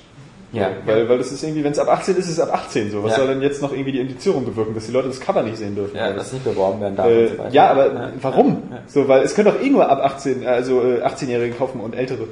Ja. 0.53 0.71
Weil, 0.87 1.09
weil 1.09 1.19
das 1.19 1.33
ist 1.33 1.43
irgendwie, 1.43 1.65
wenn 1.65 1.73
es 1.73 1.81
ab 1.81 1.89
18 1.89 2.15
ist, 2.17 2.27
ist 2.27 2.33
es 2.35 2.41
ab 2.41 2.55
18 2.55 2.89
so. 2.93 3.03
Was 3.03 3.11
Ja. 3.13 3.17
soll 3.19 3.27
denn 3.27 3.43
jetzt 3.43 3.61
noch 3.61 3.73
irgendwie 3.73 3.91
die 3.91 3.99
Indizierung 3.99 4.45
bewirken, 4.45 4.73
dass 4.73 4.87
die 4.87 4.93
Leute 4.93 5.09
das 5.09 5.19
Cover 5.19 5.43
nicht 5.43 5.57
sehen 5.57 5.75
dürfen? 5.75 5.97
Ja, 5.97 6.05
Weil 6.07 6.15
das 6.15 6.33
nicht 6.33 6.45
beworben 6.45 6.81
werden 6.81 6.95
darf. 6.95 7.07
und 7.09 7.13
so 7.37 7.43
Äh, 7.43 7.49
ja, 7.51 7.71
aber 7.71 7.87
Ja. 7.93 8.13
warum? 8.23 8.63
Ja. 8.71 8.79
So, 8.87 9.09
weil 9.09 9.23
es 9.23 9.35
können 9.35 9.49
doch 9.53 9.61
eh 9.61 9.69
nur 9.69 9.91
ab 9.91 9.99
18, 10.05 10.47
also 10.47 10.81
äh, 10.83 11.03
18-Jährige 11.03 11.57
kaufen 11.57 11.81
und 11.81 11.97
ältere. 11.97 12.29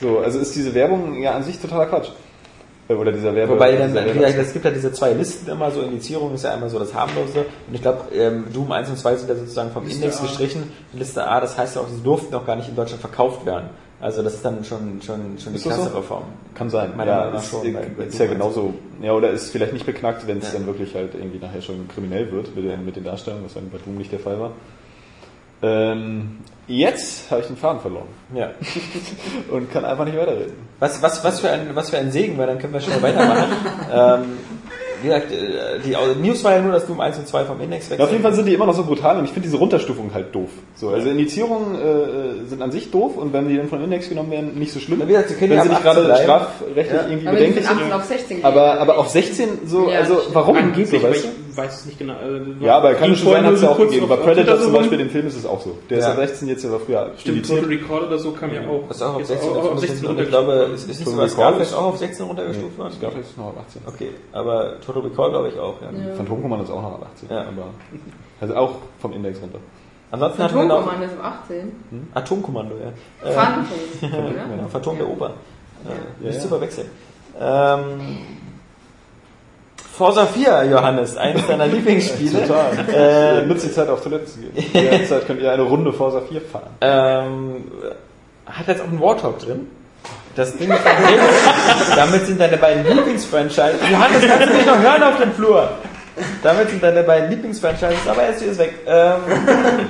So, 0.00 0.18
also 0.18 0.38
ist 0.38 0.54
diese 0.54 0.74
Werbung 0.74 1.20
ja 1.20 1.32
an 1.32 1.42
sich 1.42 1.58
totaler 1.58 1.86
Quatsch. 1.86 2.10
Äh, 2.88 2.94
Oder 2.94 3.12
dieser 3.12 3.34
Werbe. 3.34 3.54
Wobei 3.54 3.76
dann, 3.76 3.92
gesagt, 3.92 4.38
es 4.38 4.52
gibt 4.52 4.64
ja 4.64 4.70
diese 4.70 4.92
zwei 4.92 5.12
Listen 5.12 5.50
immer, 5.50 5.70
so 5.70 5.82
Indizierung 5.82 6.34
ist 6.34 6.44
ja 6.44 6.54
einmal 6.54 6.70
so 6.70 6.78
das 6.78 6.94
harmlose 6.94 7.40
und 7.66 7.74
ich 7.74 7.82
glaube, 7.82 8.04
ähm, 8.14 8.46
Doom 8.52 8.72
1 8.72 8.88
und 8.90 8.98
2 8.98 9.16
sind 9.16 9.28
ja 9.28 9.34
sozusagen 9.36 9.70
vom 9.70 9.84
Liste 9.84 10.04
Index 10.04 10.20
A. 10.20 10.22
gestrichen. 10.22 10.62
Liste 10.94 11.26
A, 11.26 11.40
das 11.40 11.58
heißt 11.58 11.76
ja 11.76 11.82
auch, 11.82 11.88
sie 11.88 12.02
durften 12.02 12.32
noch 12.32 12.46
gar 12.46 12.56
nicht 12.56 12.68
in 12.68 12.76
Deutschland 12.76 13.00
verkauft 13.00 13.44
werden. 13.44 13.70
Also 14.00 14.22
das 14.22 14.34
ist 14.34 14.44
dann 14.44 14.64
schon, 14.64 15.02
schon, 15.02 15.38
schon 15.38 15.52
die 15.52 15.56
Ist 15.58 15.64
so? 15.64 15.70
krassere 15.70 16.02
Form. 16.02 16.22
Kann 16.54 16.70
sein. 16.70 16.96
Meiner 16.96 17.10
ja, 17.10 17.18
Meinung 17.24 17.40
ist, 17.40 17.50
schon, 17.50 17.64
ist 17.66 18.18
ja 18.18 18.26
genauso. 18.26 18.74
Ja, 19.02 19.12
oder 19.12 19.30
ist 19.30 19.50
vielleicht 19.50 19.72
nicht 19.72 19.86
beknackt, 19.86 20.26
wenn 20.28 20.38
es 20.38 20.52
Ja. 20.52 20.58
dann 20.58 20.66
wirklich 20.68 20.94
halt 20.94 21.14
irgendwie 21.14 21.38
nachher 21.38 21.60
schon 21.62 21.88
kriminell 21.88 22.30
wird 22.30 22.54
mit 22.54 22.64
den, 22.64 22.84
mit 22.84 22.94
den 22.94 23.02
Darstellungen, 23.02 23.44
was 23.44 23.54
dann 23.54 23.68
bei 23.70 23.78
Doom 23.78 23.96
nicht 23.96 24.12
der 24.12 24.20
Fall 24.20 24.38
war. 24.38 24.52
Ähm, 25.62 26.38
jetzt 26.68 27.30
habe 27.30 27.40
ich 27.40 27.46
den 27.48 27.56
Faden 27.56 27.80
verloren 27.80 28.06
Ja. 28.34 28.50
und 29.50 29.72
kann 29.72 29.84
einfach 29.84 30.04
nicht 30.04 30.16
weiterreden. 30.16 30.54
Was, 30.78 31.02
was, 31.02 31.24
was, 31.24 31.40
für 31.40 31.50
ein, 31.50 31.68
was 31.74 31.90
für 31.90 31.98
ein 31.98 32.12
Segen, 32.12 32.38
weil 32.38 32.46
dann 32.46 32.58
können 32.58 32.72
wir 32.74 32.80
schon 32.80 32.92
mal 32.94 33.02
weitermachen. 33.02 33.52
ähm, 33.92 34.24
wie 35.00 35.06
gesagt, 35.08 35.30
äh, 35.30 35.78
die 35.84 35.96
News 36.20 36.42
war 36.42 36.54
ja 36.54 36.60
nur, 36.60 36.72
dass 36.72 36.86
Doom 36.86 37.00
1 37.00 37.18
und 37.18 37.28
2 37.28 37.44
vom 37.44 37.60
Index 37.60 37.86
Ja, 37.86 37.92
wechseln. 37.92 38.04
auf 38.04 38.10
jeden 38.10 38.22
Fall 38.22 38.34
sind 38.34 38.46
die 38.46 38.54
immer 38.54 38.66
noch 38.66 38.74
so 38.74 38.84
brutal 38.84 39.16
und 39.18 39.24
ich 39.24 39.30
finde 39.30 39.46
diese 39.48 39.56
Runterstufung 39.56 40.12
halt 40.12 40.34
doof. 40.34 40.50
So, 40.74 40.88
also 40.90 41.08
Indizierungen 41.08 41.74
äh, 41.76 42.48
sind 42.48 42.60
an 42.62 42.72
sich 42.72 42.90
doof 42.90 43.16
und 43.16 43.32
wenn 43.32 43.48
die 43.48 43.56
dann 43.56 43.68
von 43.68 43.82
Index 43.82 44.08
genommen 44.08 44.30
werden, 44.32 44.58
nicht 44.58 44.72
so 44.72 44.80
schlimm. 44.80 44.98
Na, 45.00 45.06
wie 45.06 45.12
gesagt, 45.12 45.28
sie 45.30 45.34
können 45.36 45.50
wenn 45.50 45.58
ja 45.58 45.62
sie 45.64 45.68
nicht 45.70 45.82
gerade 45.82 46.00
18 46.00 46.04
bleiben. 46.06 46.22
strafrechtlich 46.24 46.86
Ja. 46.92 47.06
irgendwie 47.08 47.28
Aber 47.28 47.36
wir 47.38 47.44
sind 47.46 47.54
bedenklich 47.54 47.66
sind. 47.66 47.78
18 47.78 47.92
auf 47.92 48.04
16 48.04 48.36
gehen. 48.38 48.44
Aber, 48.44 48.80
aber 48.80 48.98
auf 48.98 49.08
16 49.08 49.48
so, 49.66 49.88
Ja, 49.88 49.98
also 50.00 50.20
warum? 50.32 50.56
So, 50.84 51.02
weißt 51.02 51.24
du? 51.24 51.28
Weiß 51.58 51.80
es 51.80 51.84
nicht 51.86 51.98
genau. 51.98 52.14
Äh, 52.14 52.64
Ja, 52.64 52.78
aber 52.78 52.94
kann 52.94 53.14
schon 53.16 53.32
sein, 53.32 53.44
hat 53.44 53.52
es 53.52 53.60
ja 53.62 53.68
auch 53.68 53.76
gegeben. 53.78 54.08
Bei 54.08 54.16
Predator 54.16 54.58
zum 54.58 54.72
Beispiel, 54.72 54.96
den 54.96 55.10
Film 55.10 55.26
ist 55.26 55.36
es 55.36 55.44
auch 55.44 55.60
so. 55.60 55.76
Der 55.90 55.98
ist 55.98 56.04
Ja. 56.06 56.12
ab 56.12 56.16
16 56.16 56.48
jetzt 56.48 56.64
ja 56.64 56.70
früher 56.78 57.10
Stimmt. 57.18 57.46
Total 57.46 57.64
Recall 57.66 58.04
oder 58.04 58.18
so 58.18 58.32
kam 58.32 58.54
ja 58.54 58.60
auch. 58.66 58.84
Das 58.88 58.96
ist 58.96 59.02
auch 59.02 59.12
auf 59.14 59.18
jetzt 59.18 59.28
16, 59.28 59.50
auch, 59.50 59.72
auf 59.72 59.78
16 59.80 59.88
und 59.88 60.00
ich 60.02 60.08
runtergestuft 60.08 60.30
glaube, 60.30 60.52
ist, 60.74 60.88
ist 60.90 60.98
nicht 61.00 61.04
Total 61.10 61.28
Scarface 61.28 61.68
ist- 61.68 61.74
auch 61.74 61.84
auf 61.84 61.98
16 61.98 62.26
runtergestuft 62.26 62.78
worden? 62.78 62.92
Scarface 62.92 63.26
ist 63.26 63.36
noch 63.38 63.48
ab 63.48 63.64
18. 63.68 63.82
Okay, 63.86 64.10
aber 64.32 64.80
Total 64.80 65.02
Recall 65.02 65.30
glaube 65.30 65.48
ich 65.48 65.58
auch, 65.58 65.74
ja. 65.82 65.90
Ja. 65.90 66.14
Phantomkommando 66.14 66.64
ist 66.64 66.70
auch 66.70 66.82
noch 66.82 66.92
ab 66.94 67.06
18. 67.14 67.28
Ja. 67.30 67.40
Aber 67.42 67.68
also 68.40 68.54
auch 68.56 68.70
vom 69.00 69.12
Index 69.12 69.42
runter. 69.42 69.58
Ansonsten 70.10 70.40
Atomkommando 70.42 71.04
ist 71.04 71.12
auf 71.18 71.24
18. 71.24 71.72
Atomkommando, 72.14 72.74
ja. 72.76 73.28
Äh, 73.28 73.32
Phantom. 73.32 73.64
Phantom 74.70 74.96
der 74.96 75.08
Oper. 75.08 75.26
Äh, 75.26 75.88
Ja, 76.24 76.26
nicht 76.30 76.34
ja. 76.36 76.40
zu 76.42 76.48
verwechseln. 76.48 76.86
Ähm, 77.40 78.18
Forza 79.98 80.26
4, 80.26 80.64
Johannes, 80.70 81.16
eines 81.16 81.46
deiner 81.46 81.66
Lieblingsspiele. 81.74 82.46
Total. 82.46 82.70
Äh, 82.88 83.38
Äh, 83.40 83.46
nutzt 83.46 83.64
die 83.66 83.72
Zeit 83.72 83.88
auf 83.88 84.00
Toilette 84.02 84.26
zu 84.26 84.38
gehen. 84.38 84.52
In 84.72 84.90
der 84.90 85.06
Zeit 85.06 85.26
könnt 85.26 85.42
ihr 85.42 85.50
eine 85.52 85.62
Runde 85.62 85.92
Forza 85.92 86.20
4 86.28 86.40
fahren. 86.40 86.70
ähm, 86.80 87.64
hat 88.46 88.66
jetzt 88.68 88.80
auch 88.80 88.86
einen 88.86 89.00
Warthog 89.00 89.38
drin. 89.40 89.66
Das 90.36 90.56
Ding 90.56 90.70
ist 90.70 90.78
okay. 90.80 91.18
Damit 91.96 92.26
sind 92.26 92.40
deine 92.40 92.56
beiden 92.56 92.86
Lieblingsfranchises. 92.86 93.80
Johannes, 93.90 94.22
kannst 94.26 94.48
du 94.48 94.54
mich 94.56 94.66
noch 94.66 94.78
hören 94.78 95.02
auf 95.02 95.20
dem 95.20 95.32
Flur? 95.32 95.68
Damit 96.44 96.70
sind 96.70 96.82
deine 96.82 97.02
beiden 97.02 97.28
Lieblingsfranchises, 97.30 98.06
aber 98.08 98.22
er 98.22 98.30
ist 98.30 98.42
jetzt 98.42 98.58
weg. 98.58 98.74
Ähm, 98.86 99.16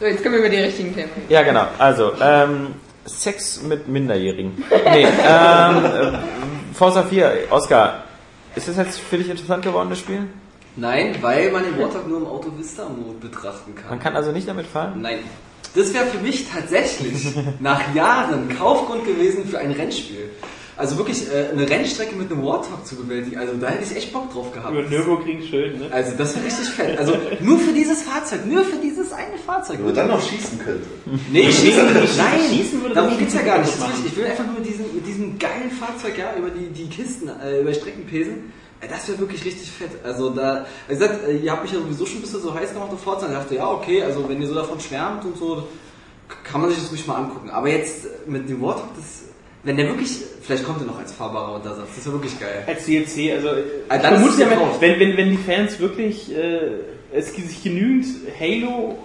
So, 0.00 0.06
jetzt 0.08 0.20
können 0.24 0.34
wir 0.34 0.40
über 0.40 0.48
die 0.48 0.56
richtigen 0.60 0.92
Themen 0.94 1.10
reden. 1.14 1.26
ja, 1.28 1.42
genau. 1.42 1.64
Also, 1.78 2.12
ähm, 2.20 2.74
Sex 3.04 3.62
mit 3.62 3.86
Minderjährigen. 3.86 4.64
Nee, 4.90 5.02
ähm, 5.04 5.84
äh, 5.84 6.74
Forza 6.74 7.04
4, 7.04 7.32
Oscar. 7.50 8.02
Ist 8.54 8.68
das 8.68 8.76
jetzt 8.76 9.00
für 9.00 9.16
dich 9.16 9.30
interessant 9.30 9.64
geworden, 9.64 9.90
das 9.90 9.98
Spiel? 9.98 10.28
Nein, 10.76 11.16
weil 11.20 11.50
man 11.50 11.64
den 11.64 11.78
Warthog 11.78 12.08
nur 12.08 12.18
im 12.18 12.26
Auto 12.26 12.50
Vista 12.56 12.88
Mode 12.88 13.18
betrachten 13.20 13.74
kann. 13.74 13.90
Man 13.90 13.98
kann 13.98 14.16
also 14.16 14.32
nicht 14.32 14.48
damit 14.48 14.66
fahren? 14.66 15.00
Nein. 15.00 15.18
Das 15.74 15.92
wäre 15.94 16.06
für 16.06 16.18
mich 16.18 16.48
tatsächlich 16.50 17.34
nach 17.60 17.94
Jahren 17.94 18.48
Kaufgrund 18.56 19.06
gewesen 19.06 19.46
für 19.46 19.58
ein 19.58 19.72
Rennspiel. 19.72 20.30
Also 20.76 20.96
wirklich 20.96 21.30
äh, 21.30 21.50
eine 21.52 21.68
Rennstrecke 21.68 22.16
mit 22.16 22.32
einem 22.32 22.42
Warthog 22.42 22.86
zu 22.86 22.96
bewältigen. 22.96 23.36
Also 23.38 23.54
da 23.60 23.68
hätte 23.68 23.84
ich 23.84 23.94
echt 23.94 24.12
Bock 24.12 24.32
drauf 24.32 24.52
gehabt. 24.52 24.72
Über 24.72 24.88
Nürburgring 24.88 25.42
schön, 25.42 25.78
ne? 25.78 25.88
Also 25.90 26.12
das 26.16 26.34
wäre 26.34 26.46
richtig 26.46 26.68
fett. 26.68 26.98
Also 26.98 27.14
nur 27.40 27.58
für 27.58 27.72
dieses 27.72 28.02
Fahrzeug, 28.02 28.46
nur 28.46 28.64
für 28.64 28.78
dieses 28.78 29.12
eine 29.12 29.36
Fahrzeug. 29.36 29.78
Wenn 29.78 29.86
man 29.86 29.94
dann 29.94 30.08
noch 30.08 30.22
schießen 30.22 30.58
könnte. 30.58 30.86
Nee, 31.30 31.52
schießen, 31.52 31.92
nein, 31.92 32.40
schießen 32.48 32.80
würde 32.80 32.94
darum 32.94 33.10
das 33.10 33.18
geht's 33.18 33.34
ja 33.34 33.42
gar 33.42 33.58
nicht. 33.58 33.72
Ich 34.06 34.16
will 34.16 34.24
einfach 34.24 34.46
nur 34.46 34.54
mit 34.60 34.66
diesem, 34.66 34.94
mit 34.94 35.06
diesem 35.06 35.38
geilen 35.38 35.70
Fahrzeug 35.70 36.16
ja 36.16 36.34
über 36.38 36.48
die, 36.48 36.68
die 36.68 36.88
Kisten, 36.88 37.28
äh, 37.28 37.60
über 37.60 37.74
Strecken 37.74 38.06
pesen. 38.06 38.52
Das 38.88 39.06
wäre 39.08 39.18
wirklich 39.20 39.44
richtig 39.44 39.70
fett. 39.70 39.90
Also 40.02 40.30
da, 40.30 40.66
wie 40.88 40.94
gesagt, 40.94 41.28
äh, 41.28 41.36
ihr 41.36 41.52
habt 41.52 41.62
mich 41.62 41.72
ja 41.72 41.78
sowieso 41.78 42.06
schon 42.06 42.18
ein 42.18 42.22
bisschen 42.22 42.40
so 42.40 42.54
heiß 42.54 42.72
gemacht 42.72 42.90
auf 42.92 43.00
Forza. 43.00 43.26
Und 43.26 43.32
ich 43.32 43.38
dachte, 43.38 43.54
ja, 43.56 43.70
okay, 43.70 44.02
also 44.02 44.26
wenn 44.28 44.40
ihr 44.40 44.48
so 44.48 44.54
davon 44.54 44.80
schwärmt 44.80 45.24
und 45.24 45.36
so, 45.36 45.68
kann 46.44 46.62
man 46.62 46.70
sich 46.70 46.80
das 46.80 46.90
ruhig 46.90 47.06
mal 47.06 47.16
angucken. 47.16 47.50
Aber 47.50 47.68
jetzt 47.68 48.06
mit 48.26 48.48
dem 48.48 48.60
Warthog, 48.62 48.88
das, 48.96 49.31
wenn 49.64 49.76
der 49.76 49.86
wirklich, 49.88 50.18
vielleicht 50.42 50.64
kommt 50.64 50.80
er 50.80 50.86
noch 50.86 50.98
als 50.98 51.12
fahrbarer 51.12 51.54
Untersatz. 51.54 51.88
Das 51.94 52.04
wäre 52.06 52.16
wirklich 52.16 52.38
geil. 52.40 52.64
Als 52.66 52.84
DLC, 52.84 53.32
also 53.32 53.48
ich 53.58 54.02
dann 54.02 54.24
es 54.24 54.38
ja, 54.38 54.46
wenn, 54.80 54.98
wenn, 55.00 55.16
wenn 55.16 55.30
die 55.30 55.36
Fans 55.36 55.78
wirklich 55.78 56.34
äh, 56.36 56.60
es 57.12 57.32
sich 57.34 57.62
genügend 57.62 58.06
Halo 58.40 58.98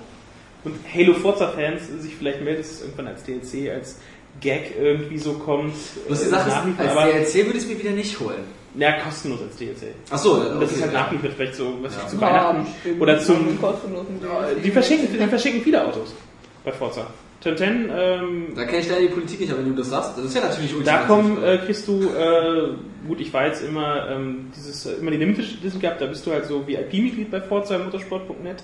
und 0.63 0.75
Halo 0.93 1.13
Forza 1.13 1.49
Fans 1.49 1.81
sich 1.99 2.15
vielleicht 2.15 2.41
melden, 2.41 2.61
dass 2.61 2.71
es 2.71 2.81
irgendwann 2.81 3.07
als 3.07 3.23
DLC, 3.23 3.71
als 3.71 3.99
Gag 4.41 4.73
irgendwie 4.79 5.17
so 5.17 5.33
kommt. 5.33 5.73
Bloß 6.07 6.19
die 6.21 6.25
äh, 6.25 6.29
Sache 6.29 6.49
ist, 6.49 6.79
als 6.79 6.91
aber 6.91 7.05
DLC 7.11 7.33
würde 7.45 7.57
ich 7.57 7.63
es 7.63 7.67
mir 7.67 7.79
wieder 7.79 7.91
nicht 7.91 8.19
holen. 8.19 8.43
ja, 8.75 8.99
kostenlos 9.01 9.41
als 9.41 9.57
DLC. 9.57 9.93
Achso, 10.09 10.33
Und 10.35 10.61
das 10.61 10.71
ist 10.71 10.81
halt 10.81 10.93
nach 10.93 11.11
wie 11.11 11.17
vor 11.17 11.29
vielleicht 11.29 11.55
so, 11.55 11.73
was 11.81 11.93
Ja. 11.95 12.01
ich 12.03 12.07
zu 12.09 12.21
Weihnachten 12.21 12.67
oder 12.99 13.19
zum 13.19 13.59
kostenlosen 13.61 14.19
die 14.63 14.71
verschenken, 14.71 15.07
die 15.11 15.27
verschenken 15.27 15.61
viele 15.61 15.85
Autos 15.85 16.13
bei 16.63 16.71
Forza. 16.71 17.07
1010, 17.47 17.89
ähm, 17.95 18.47
Da 18.55 18.65
kenne 18.65 18.79
ich 18.79 18.89
leider 18.89 19.01
die 19.01 19.07
Politik 19.07 19.39
nicht, 19.39 19.51
aber 19.51 19.61
wenn 19.61 19.69
du 19.75 19.77
das 19.77 19.89
sagst, 19.89 20.17
das 20.17 20.25
ist 20.25 20.35
ja 20.35 20.41
natürlich 20.41 20.71
Da 20.71 20.77
ultimativ. 20.77 21.07
kommen, 21.07 21.43
äh, 21.43 21.57
kriegst 21.65 21.87
du, 21.87 22.03
äh, 22.09 22.69
gut, 23.07 23.19
ich 23.21 23.33
war 23.33 23.45
jetzt 23.47 23.63
immer, 23.63 24.09
ähm, 24.09 24.51
dieses, 24.55 24.85
äh, 24.85 24.93
immer 24.99 25.11
die 25.11 25.17
Limited 25.17 25.79
gehabt, 25.81 26.01
da 26.01 26.05
bist 26.05 26.25
du 26.25 26.31
halt 26.31 26.45
so 26.45 26.67
VIP-Mitglied 26.67 27.31
bei 27.31 27.41
Forza 27.41 27.77
Motorsport.net. 27.77 28.63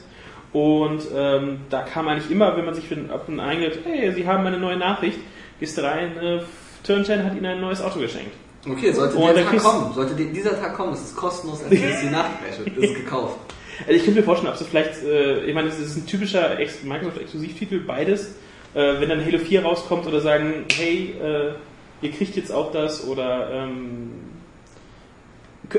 Und 0.52 1.02
ähm, 1.16 1.58
da 1.70 1.82
kam 1.82 2.08
eigentlich 2.08 2.30
immer, 2.30 2.56
wenn 2.56 2.66
man 2.66 2.76
sich 2.76 2.88
für 2.88 2.96
den, 2.96 3.10
ab 3.10 3.24
und 3.28 3.40
eingeht, 3.40 3.80
hey, 3.86 4.12
sie 4.14 4.28
haben 4.28 4.46
eine 4.46 4.60
neue 4.60 4.78
Nachricht, 4.78 5.18
gehst 5.60 5.78
du 5.78 5.82
rein, 5.84 6.16
äh, 6.18 6.40
Turnchain 6.86 7.24
hat 7.24 7.34
ihnen 7.36 7.46
ein 7.48 7.62
neues 7.62 7.82
Auto 7.82 8.00
geschenkt. 8.00 8.32
Okay, 8.70 8.92
sollte 8.94 9.16
Und 9.18 9.36
der 9.36 9.46
Tag 9.46 9.58
kommen, 9.58 9.94
sollte 9.94 10.14
die- 10.14 10.32
dieser 10.32 10.60
Tag 10.60 10.76
kommen, 10.76 10.94
ist 10.94 11.04
es 11.06 11.16
kostenlos 11.16 11.62
als 11.64 11.70
DLC 11.70 12.12
nachgerechnet, 12.12 12.78
ist 12.78 12.90
es 12.92 12.96
gekauft. 12.96 13.38
Also 13.88 13.94
ich 13.94 14.04
könnte 14.06 14.20
mir 14.20 14.24
vorstellen, 14.26 14.52
ob 14.54 14.58
sie 14.60 14.66
vielleicht, 14.66 15.04
äh, 15.04 15.46
ich 15.46 15.54
meine, 15.56 15.68
es 15.68 15.80
ist 15.80 15.98
ein 15.98 16.06
typischer 16.06 16.60
Ex 16.60 16.84
Microsoft-Exklusivtitel, 16.84 17.80
beides. 17.80 18.36
Äh, 18.74 19.00
wenn 19.00 19.10
dann 19.10 19.24
Halo 19.24 19.38
4 19.38 19.64
rauskommt 19.64 20.08
oder 20.08 20.20
sagen, 20.20 20.66
hey, 20.76 21.16
äh, 21.22 21.54
ihr 22.02 22.12
kriegt 22.12 22.36
jetzt 22.36 22.52
auch 22.52 22.72
das 22.72 23.08
oder 23.08 23.50
ähm, 23.52 24.12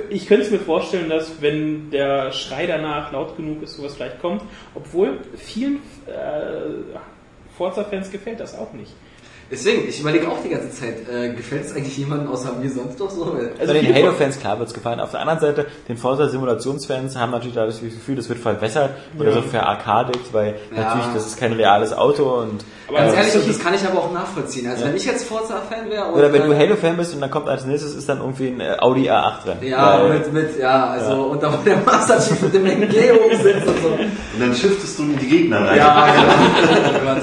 ich 0.09 0.27
könnte 0.27 0.45
es 0.45 0.51
mir 0.51 0.59
vorstellen, 0.59 1.09
dass 1.09 1.41
wenn 1.41 1.91
der 1.91 2.33
Schrei 2.33 2.67
danach 2.67 3.13
laut 3.13 3.37
genug 3.37 3.63
ist, 3.63 3.77
sowas 3.77 3.95
vielleicht 3.95 4.21
kommt, 4.21 4.43
obwohl 4.75 5.19
vielen 5.37 5.77
äh, 6.07 6.95
Forza-Fans 7.57 8.11
gefällt 8.11 8.41
das 8.41 8.57
auch 8.59 8.73
nicht. 8.73 8.93
Deswegen, 9.55 9.89
ich 9.89 10.01
überlege 10.01 10.27
auch 10.29 10.43
die 10.43 10.49
ganze 10.49 10.71
Zeit, 10.73 11.09
äh, 11.09 11.33
gefällt 11.33 11.65
es 11.65 11.77
eigentlich 11.77 11.97
jemandem 11.97 12.29
außer 12.33 12.53
mir 12.61 12.69
sonst 12.69 12.99
doch 12.99 13.09
so? 13.09 13.37
Also 13.61 13.73
den 13.73 13.95
Halo-Fans 13.95 14.41
klar 14.41 14.59
wird's 14.59 14.75
gefallen. 14.75 14.99
Auf 14.99 15.13
der 15.13 15.21
anderen 15.21 15.39
Seite, 15.39 15.67
den 15.89 15.97
Forza-Simulationsfans 15.97 17.17
haben 17.17 17.31
natürlich 17.31 17.55
dadurch 17.55 17.77
das 17.77 17.85
Gefühl, 17.85 18.17
das 18.17 18.29
wird 18.29 18.41
verbessert 18.41 18.91
oder 19.17 19.31
so 19.33 19.43
verarkadigt, 19.43 20.33
weil 20.33 20.57
Ja. 20.75 20.83
natürlich 20.83 21.07
das 21.15 21.27
ist 21.27 21.39
kein 21.39 21.53
reales 21.53 21.93
Auto 21.93 22.25
und 22.41 22.65
Ganz 22.93 23.13
äh, 23.15 23.17
ehrlich, 23.17 23.47
das 23.47 23.59
kann 23.61 23.75
ich 23.75 23.85
aber 23.87 23.99
auch 24.01 24.13
nachvollziehen. 24.13 24.69
Also 24.69 24.85
wenn 24.87 24.97
ich 24.97 25.05
jetzt 25.07 25.27
Forza-Fan 25.29 25.89
wäre 25.89 26.07
und 26.07 26.15
oder 26.19 26.33
wenn 26.33 26.43
du 26.43 26.49
dann- 26.49 26.59
Halo-Fan 26.59 26.97
bist 26.97 27.15
und 27.15 27.21
dann 27.21 27.31
kommt 27.31 27.49
als 27.49 27.65
nächstes 27.65 27.95
ist 27.95 28.09
dann 28.09 28.19
irgendwie 28.19 28.49
ein 28.49 28.61
äh, 28.61 28.77
Audi 28.81 29.09
A8 29.09 29.45
drin. 29.45 29.57
Ja, 29.63 30.03
Weil- 30.03 30.11
mit, 30.19 30.33
mit, 30.33 30.59
ja, 30.59 30.89
also, 30.91 31.23
und 31.27 31.43
da 31.43 31.53
wo 31.53 31.57
der 31.65 31.77
Master 31.79 32.19
Chief 32.19 32.43
mit 32.43 32.53
dem 32.55 32.67
Engeo 32.67 33.15
sitzt 33.41 33.67
und 33.69 33.81
so. 33.83 33.89
Und 33.89 34.41
dann 34.41 34.53
shiftest 34.55 34.99
du 34.99 35.05
in 35.05 35.19
die 35.19 35.27
Gegner 35.29 35.67
rein. 35.67 35.79
Ja, 35.79 36.07
genau. 37.01 37.21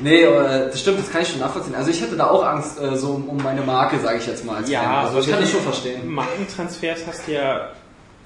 Nee, 0.00 0.22
äh, 0.22 0.66
das 0.70 0.80
stimmt, 0.80 0.98
das 0.98 1.10
kann 1.10 1.22
ich 1.22 1.28
schon 1.28 1.40
nachvollziehen. 1.40 1.74
Also 1.74 1.90
ich 1.90 2.00
hätte 2.00 2.16
da 2.16 2.28
auch 2.28 2.44
Angst 2.44 2.80
äh, 2.80 2.96
so 2.96 3.10
um, 3.26 3.36
meine 3.42 3.62
Marke, 3.62 3.98
sage 4.00 4.18
ich 4.18 4.26
jetzt 4.26 4.44
mal. 4.44 4.56
Als 4.56 4.70
Ja, 4.70 4.80
Fan. 4.82 4.94
also 5.06 5.16
das 5.18 5.26
aber 5.26 5.34
kann 5.36 5.44
ich 5.44 5.50
schon 5.50 5.60
verstehen. 5.60 6.08
Markentransfers 6.12 7.00
hast 7.06 7.28
du 7.28 7.32
ja. 7.32 7.68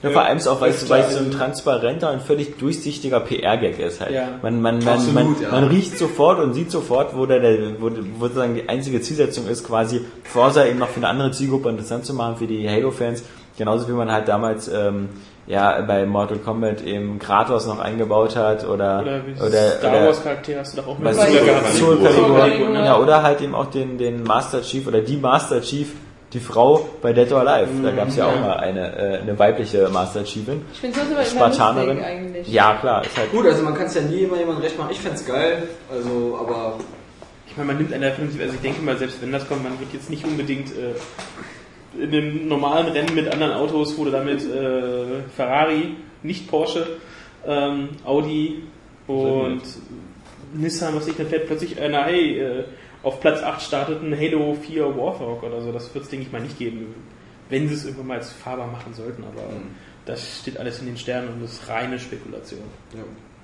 Ja, 0.00 0.10
vor 0.10 0.22
allem 0.22 0.38
ist 0.38 0.46
auch, 0.46 0.60
weil 0.60 0.70
es, 0.70 0.88
weil 0.88 1.00
es 1.02 1.12
so 1.14 1.18
ein 1.18 1.24
in- 1.26 1.30
transparenter 1.32 2.12
und 2.12 2.22
völlig 2.22 2.56
durchsichtiger 2.56 3.18
PR-Gag 3.18 3.80
ist 3.80 4.00
halt. 4.00 4.12
Ja. 4.12 4.28
Man, 4.42 4.62
man, 4.62 4.78
man, 4.78 4.94
Absolut, 4.94 5.14
man, 5.14 5.42
ja. 5.42 5.50
man 5.50 5.64
riecht 5.64 5.98
sofort 5.98 6.38
und 6.38 6.54
sieht 6.54 6.70
sofort, 6.70 7.16
wo, 7.16 7.26
der, 7.26 7.40
der, 7.40 7.80
wo, 7.80 7.90
wo 7.90 8.26
sozusagen 8.26 8.54
die 8.54 8.68
einzige 8.68 9.00
Zielsetzung 9.00 9.48
ist, 9.48 9.66
quasi 9.66 10.02
Forza 10.22 10.64
eben 10.66 10.78
noch 10.78 10.88
für 10.88 10.98
eine 10.98 11.08
andere 11.08 11.32
Zielgruppe 11.32 11.68
interessant 11.70 12.04
zu 12.06 12.14
machen, 12.14 12.36
für 12.36 12.46
die 12.46 12.68
Halo-Fans. 12.70 13.24
Genauso 13.56 13.88
wie 13.88 13.92
man 13.92 14.12
halt 14.12 14.28
damals 14.28 14.68
ähm, 14.68 15.08
ja 15.48 15.80
bei 15.80 16.06
Mortal 16.06 16.38
Kombat 16.38 16.82
eben 16.82 17.18
Kratos 17.18 17.66
noch 17.66 17.78
eingebaut 17.80 18.36
hat 18.36 18.64
oder 18.64 19.00
Oder, 19.00 19.20
oder, 19.46 19.70
Star 19.70 19.90
oder 19.90 20.06
Wars 20.06 20.22
Charakter 20.22 20.52
hast 20.60 20.76
du 20.76 20.82
doch 20.82 20.88
auch 20.88 20.98
mit 20.98 21.14
Soul 21.14 21.24
Soul 21.26 21.36
Soul 21.36 21.46
gehabt. 21.46 21.68
Soul 21.74 21.98
Calibur. 22.02 22.36
Calibur. 22.38 22.74
Ja, 22.74 22.98
oder 22.98 23.22
halt 23.22 23.40
eben 23.40 23.54
auch 23.54 23.66
den, 23.66 23.98
den 23.98 24.22
Master 24.22 24.62
Chief 24.62 24.86
oder 24.86 25.00
die 25.00 25.16
Master 25.16 25.60
Chief, 25.62 25.92
die 26.34 26.40
Frau 26.40 26.86
bei 27.00 27.12
Dead 27.14 27.32
or 27.32 27.40
Alive. 27.48 27.70
Da 27.82 27.90
gab 27.92 28.08
es 28.08 28.16
ja 28.16 28.26
auch 28.26 28.38
mal 28.40 28.58
eine, 28.58 28.96
äh, 28.96 29.18
eine 29.20 29.38
weibliche 29.38 29.88
Master 29.90 30.24
Chiefin. 30.24 30.62
Ich 30.74 30.78
finde 30.80 30.98
sowas 30.98 31.10
aber 31.10 31.20
immer 31.46 31.54
Spartanerin. 31.54 32.02
eigentlich. 32.04 32.48
Ja, 32.48 32.76
klar, 32.76 33.02
ist 33.04 33.16
halt 33.16 33.32
Gut, 33.32 33.46
also 33.46 33.62
man 33.62 33.74
kann 33.74 33.86
es 33.86 33.94
ja 33.94 34.02
nie 34.02 34.20
immer 34.24 34.36
jemandem 34.36 34.62
recht 34.62 34.76
machen. 34.78 34.90
Ich 34.92 35.00
fänd's 35.00 35.24
geil, 35.24 35.62
also, 35.90 36.38
aber 36.40 36.74
Ich 37.46 37.56
meine, 37.56 37.68
man 37.68 37.78
nimmt 37.78 37.94
einer 37.94 38.10
vernünftig, 38.10 38.42
also 38.42 38.54
ich 38.54 38.60
denke 38.60 38.82
mal, 38.82 38.98
selbst 38.98 39.22
wenn 39.22 39.32
das 39.32 39.48
kommt, 39.48 39.62
man 39.64 39.80
wird 39.80 39.94
jetzt 39.94 40.10
nicht 40.10 40.24
unbedingt 40.26 40.68
äh, 40.72 40.92
in 41.94 42.10
dem 42.10 42.48
normalen 42.48 42.88
Rennen 42.88 43.14
mit 43.14 43.28
anderen 43.28 43.52
Autos, 43.52 43.96
du 43.96 44.10
damit 44.10 44.42
äh, 44.44 45.22
Ferrari, 45.34 45.96
nicht 46.22 46.48
Porsche, 46.48 46.86
ähm, 47.46 47.90
Audi 48.04 48.62
und 49.06 49.62
Nissan, 50.54 50.94
was 50.94 51.08
ich, 51.08 51.16
dann 51.16 51.26
fährt 51.26 51.46
plötzlich 51.46 51.80
einer, 51.80 52.04
hey, 52.04 52.38
äh, 52.38 52.64
auf 53.02 53.20
Platz 53.20 53.42
8 53.42 53.62
startet 53.62 54.02
ein 54.02 54.16
Halo 54.18 54.54
4 54.54 54.96
Warthog 54.96 55.42
oder 55.42 55.60
so. 55.60 55.72
Das 55.72 55.92
wird 55.94 56.04
es, 56.04 56.10
denke 56.10 56.26
ich 56.26 56.32
mal, 56.32 56.40
nicht 56.40 56.58
geben, 56.58 56.94
wenn 57.48 57.68
sie 57.68 57.74
es 57.74 57.84
irgendwann 57.84 58.08
mal 58.08 58.18
als 58.18 58.32
fahrbar 58.32 58.66
machen 58.66 58.92
sollten, 58.92 59.22
aber 59.24 59.42
das 60.04 60.40
steht 60.40 60.58
alles 60.58 60.80
in 60.80 60.86
den 60.86 60.96
Sternen 60.96 61.28
und 61.28 61.42
das 61.42 61.52
ist 61.52 61.68
reine 61.68 61.98
Spekulation. 61.98 62.62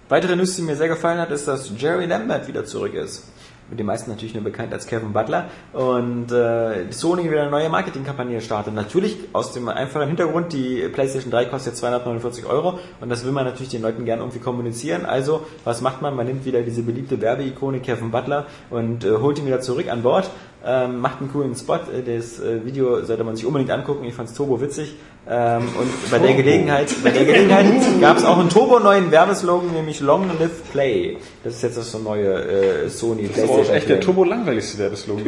Weitere 0.08 0.36
News, 0.36 0.56
die 0.56 0.62
mir 0.62 0.76
sehr 0.76 0.88
gefallen 0.88 1.18
hat, 1.18 1.30
ist, 1.30 1.46
dass 1.48 1.70
Jerry 1.78 2.06
Lambert 2.06 2.48
wieder 2.48 2.64
zurück 2.64 2.94
ist. 2.94 3.30
Mit 3.70 3.78
den 3.78 3.86
meisten 3.86 4.10
natürlich 4.10 4.34
nur 4.34 4.44
bekannt 4.44 4.72
als 4.72 4.86
Kevin 4.86 5.12
Butler. 5.12 5.46
Und 5.72 6.30
äh, 6.30 6.90
Sony 6.92 7.30
wieder 7.30 7.42
eine 7.42 7.50
neue 7.50 7.68
Marketingkampagne 7.68 8.40
startet. 8.40 8.74
Natürlich 8.74 9.16
aus 9.32 9.52
dem 9.52 9.68
einfachen 9.68 10.06
Hintergrund, 10.06 10.52
die 10.52 10.88
PlayStation 10.92 11.30
3 11.30 11.46
kostet 11.46 11.76
249 11.76 12.46
Euro 12.46 12.78
und 13.00 13.08
das 13.08 13.24
will 13.24 13.32
man 13.32 13.44
natürlich 13.44 13.70
den 13.70 13.82
Leuten 13.82 14.04
gerne 14.04 14.22
irgendwie 14.22 14.38
kommunizieren. 14.38 15.06
Also, 15.06 15.46
was 15.64 15.80
macht 15.80 16.02
man? 16.02 16.14
Man 16.14 16.26
nimmt 16.26 16.44
wieder 16.44 16.62
diese 16.62 16.82
beliebte 16.82 17.20
Werbeikone 17.20 17.80
Kevin 17.80 18.10
Butler 18.10 18.46
und 18.70 19.04
äh, 19.04 19.16
holt 19.16 19.38
ihn 19.38 19.46
wieder 19.46 19.60
zurück 19.60 19.88
an 19.90 20.02
Bord. 20.02 20.30
Ähm, 20.66 21.00
macht 21.00 21.20
einen 21.20 21.30
coolen 21.30 21.54
Spot. 21.54 21.76
Äh, 21.76 22.02
Das 22.02 22.40
äh, 22.40 22.64
Video 22.64 23.04
sollte 23.04 23.24
man 23.24 23.36
sich 23.36 23.44
unbedingt 23.44 23.70
angucken. 23.70 24.04
Ich 24.04 24.14
fand's 24.14 24.32
turbo 24.34 24.60
witzig. 24.60 24.94
Ähm, 25.26 25.62
und 25.80 26.10
bei 26.10 26.18
der 26.18 26.34
Gelegenheit, 26.34 26.94
bei 27.02 27.10
der 27.10 27.24
Gelegenheit 27.24 27.66
gab 27.98 28.18
es 28.18 28.24
auch 28.24 28.38
einen 28.38 28.50
turbo 28.50 28.78
neuen 28.78 29.10
Werbeslogan, 29.10 29.72
nämlich 29.72 30.00
Long 30.00 30.28
Live 30.38 30.70
Play. 30.70 31.16
Das 31.42 31.54
ist 31.54 31.62
jetzt 31.62 31.78
das 31.78 31.92
so 31.92 31.98
neue 31.98 32.84
äh, 32.84 32.88
Sony 32.90 33.22
Das 33.22 33.32
PlayStation. 33.32 33.74
echt 33.74 33.88
der 33.88 34.00
turbo 34.00 34.24
langweiligste 34.24 34.78
Werbeslogan. 34.78 35.24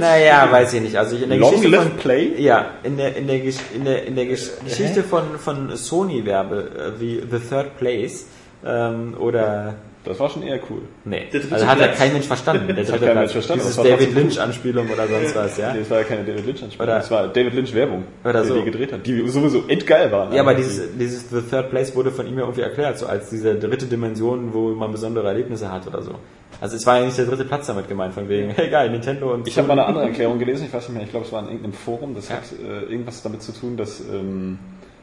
Naja, 0.00 0.50
weiß 0.50 0.72
ich 0.74 0.80
nicht. 0.80 0.96
Also 0.96 1.16
in 1.16 1.28
der 1.28 1.38
Long 1.38 1.50
Geschichte 1.50 1.68
Live 1.76 1.82
von 1.88 1.96
Play? 1.98 2.40
Ja, 2.40 2.70
in 2.84 2.96
der 2.96 3.14
in 3.14 3.26
der 3.26 3.42
in 3.42 3.84
der 3.84 4.06
in 4.06 4.16
der 4.16 4.26
Gesch 4.26 4.50
Geschichte 4.64 5.02
von 5.02 5.38
von 5.38 5.76
Sony 5.76 6.24
Werbe 6.24 6.94
äh, 6.96 7.00
wie 7.00 7.20
The 7.20 7.38
Third 7.38 7.76
Place 7.76 8.24
ähm, 8.64 9.14
oder 9.18 9.74
Das 10.04 10.18
war 10.18 10.28
schon 10.30 10.42
eher 10.42 10.58
cool. 10.68 10.82
nee, 11.04 11.26
also 11.50 11.66
hat 11.66 11.78
ja 11.78 11.88
kein 11.88 12.12
Mensch 12.12 12.26
verstanden. 12.26 12.66
Der 12.66 12.76
hat 12.76 12.88
dritte 12.88 12.92
kein 12.92 13.12
Platz. 13.12 13.16
Mensch 13.18 13.32
verstanden, 13.32 13.60
Dieses 13.62 13.76
das 13.76 13.84
war 13.84 13.90
David 13.92 14.06
trotzdem 14.08 14.22
Lynch 14.24 14.40
Anspielung 14.40 14.90
oder 14.90 15.06
sonst 15.06 15.36
was, 15.36 15.56
ja. 15.58 15.72
Nee, 15.72 15.78
das 15.80 15.90
war 15.90 15.98
ja 15.98 16.04
keine 16.04 16.24
David 16.24 16.46
Lynch 16.46 16.62
Anspielung. 16.64 16.88
Oder- 16.88 16.98
Das 16.98 17.10
war 17.10 17.28
David 17.28 17.54
Lynch 17.54 17.74
Werbung, 17.74 18.04
Oder 18.24 18.42
die 18.42 18.48
so. 18.48 18.54
die 18.58 18.64
gedreht 18.64 18.92
hat, 18.92 19.06
die 19.06 19.28
sowieso 19.28 19.62
endgeil 19.68 20.10
war. 20.10 20.32
Ja, 20.34 20.42
aber 20.42 20.54
dieses, 20.54 20.96
dieses 20.98 21.30
The 21.30 21.40
Third 21.42 21.70
Place 21.70 21.94
wurde 21.94 22.10
von 22.10 22.26
ihm 22.26 22.34
ja 22.34 22.40
irgendwie 22.40 22.62
erklärt, 22.62 22.98
so 22.98 23.06
als 23.06 23.30
diese 23.30 23.54
dritte 23.54 23.86
Dimension, 23.86 24.52
wo 24.52 24.70
man 24.70 24.90
besondere 24.90 25.28
Erlebnisse 25.28 25.70
hat 25.70 25.86
oder 25.86 26.02
so. 26.02 26.16
Also 26.60 26.76
es 26.76 26.84
war 26.86 26.98
ja 26.98 27.04
nicht 27.04 27.18
der 27.18 27.26
dritte 27.26 27.44
Platz 27.44 27.66
damit 27.68 27.88
gemeint, 27.88 28.12
von 28.14 28.28
wegen, 28.28 28.50
hey 28.56 28.68
geil, 28.70 28.90
Nintendo 28.90 29.32
und 29.32 29.46
Ich 29.46 29.56
habe 29.56 29.68
mal 29.68 29.74
eine 29.74 29.86
andere 29.86 30.04
Erklärung 30.06 30.38
gelesen, 30.38 30.66
ich 30.66 30.72
weiß 30.72 30.88
nicht 30.88 30.94
mehr, 30.96 31.04
ich 31.04 31.10
glaube 31.10 31.26
es 31.26 31.32
war 31.32 31.40
in 31.42 31.46
irgendeinem 31.46 31.72
Forum, 31.74 32.14
das 32.14 32.28
hat 32.30 32.42
äh, 32.60 32.90
irgendwas 32.90 33.22
damit 33.22 33.42
zu 33.42 33.52
tun, 33.52 33.76
dass 33.76 34.00
ähm, 34.00 34.58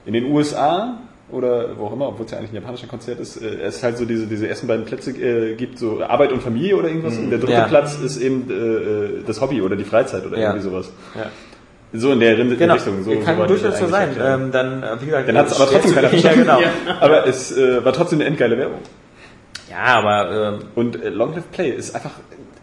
in 0.06 0.14
den 0.14 0.26
USA 0.26 1.00
oder 1.32 1.78
wo 1.78 1.86
auch 1.88 1.94
immer, 1.94 2.08
obwohl 2.08 2.26
es 2.26 2.32
ja 2.32 2.38
eigentlich 2.38 2.52
ein 2.52 2.56
japanischer 2.56 2.88
Konzert 2.88 3.20
ist, 3.20 3.38
äh, 3.42 3.62
es 3.62 3.84
halt 3.84 3.98
so 3.98 4.06
diese, 4.06 4.28
diese 4.28 4.48
ersten 4.48 4.68
beiden 4.68 4.86
Plätze 4.86 5.12
äh, 5.12 5.56
gibt, 5.56 5.78
so 5.80 6.02
Arbeit 6.04 6.32
und 6.32 6.42
Familie 6.42 6.76
oder 6.76 6.88
irgendwas. 6.88 7.18
Und 7.18 7.30
der 7.30 7.40
dritte 7.40 7.54
Ja. 7.54 7.68
Platz 7.68 7.98
ist 8.00 8.18
eben 8.18 8.50
äh, 8.50 8.54
äh, 8.54 9.24
das 9.26 9.40
Hobby 9.42 9.62
oder 9.62 9.76
die 9.76 9.84
Freizeit 9.84 10.26
oder 10.26 10.38
Ja. 10.38 10.50
irgendwie 10.54 10.64
sowas. 10.70 10.92
Ja. 11.16 11.28
So 11.92 12.12
in 12.12 12.20
der 12.20 12.36
Genau, 12.36 12.76
Richtung. 12.76 13.04
So, 13.04 13.16
kann 13.20 13.38
so 13.38 13.46
durchaus 13.48 13.80
so 13.80 13.88
sein. 13.88 14.10
Ähm, 14.22 14.52
dann, 14.52 14.84
äh, 14.84 15.02
wie 15.02 15.06
gesagt, 15.08 15.28
Dann 15.28 15.38
hat 15.38 15.48
es 15.48 15.60
aber 15.60 15.72
trotzdem 15.72 15.96
keiner 15.96 16.08
Ja, 16.14 16.20
verstanden. 16.20 16.42
genau. 16.42 16.60
Aber 17.02 17.26
es 17.28 17.52
äh, 17.58 17.84
war 17.84 17.94
trotzdem 17.94 18.20
eine 18.20 18.28
endgeile 18.28 18.58
Werbung. 18.60 18.80
Ja, 19.72 19.98
aber 20.00 20.32
ähm, 20.60 20.60
Und 20.76 21.02
äh, 21.02 21.10
Long 21.10 21.34
Live 21.36 21.52
Play 21.52 21.70
ist 21.72 21.94
einfach, 21.96 22.12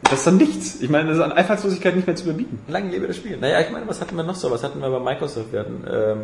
das 0.02 0.14
ist 0.14 0.26
dann 0.26 0.36
nichts. 0.38 0.80
Ich 0.80 0.90
meine, 0.90 1.08
das 1.08 1.18
ist 1.18 1.22
an 1.24 1.30
Einfallslosigkeit 1.32 1.94
nicht 1.94 2.06
mehr 2.06 2.16
zu 2.16 2.24
überbieten. 2.24 2.58
Lang 2.68 2.90
lebe 2.90 3.06
das 3.06 3.16
Spiel. 3.16 3.36
Naja, 3.36 3.60
ich 3.60 3.70
meine, 3.70 3.86
was 3.88 4.00
hatten 4.00 4.16
wir 4.16 4.24
noch 4.24 4.34
so? 4.34 4.50
Was 4.50 4.62
hatten 4.64 4.80
wir 4.80 4.90
bei 4.90 4.98
Microsoft? 4.98 5.52
Wir 5.52 5.60
hatten 5.60 5.84
ähm, 5.88 6.18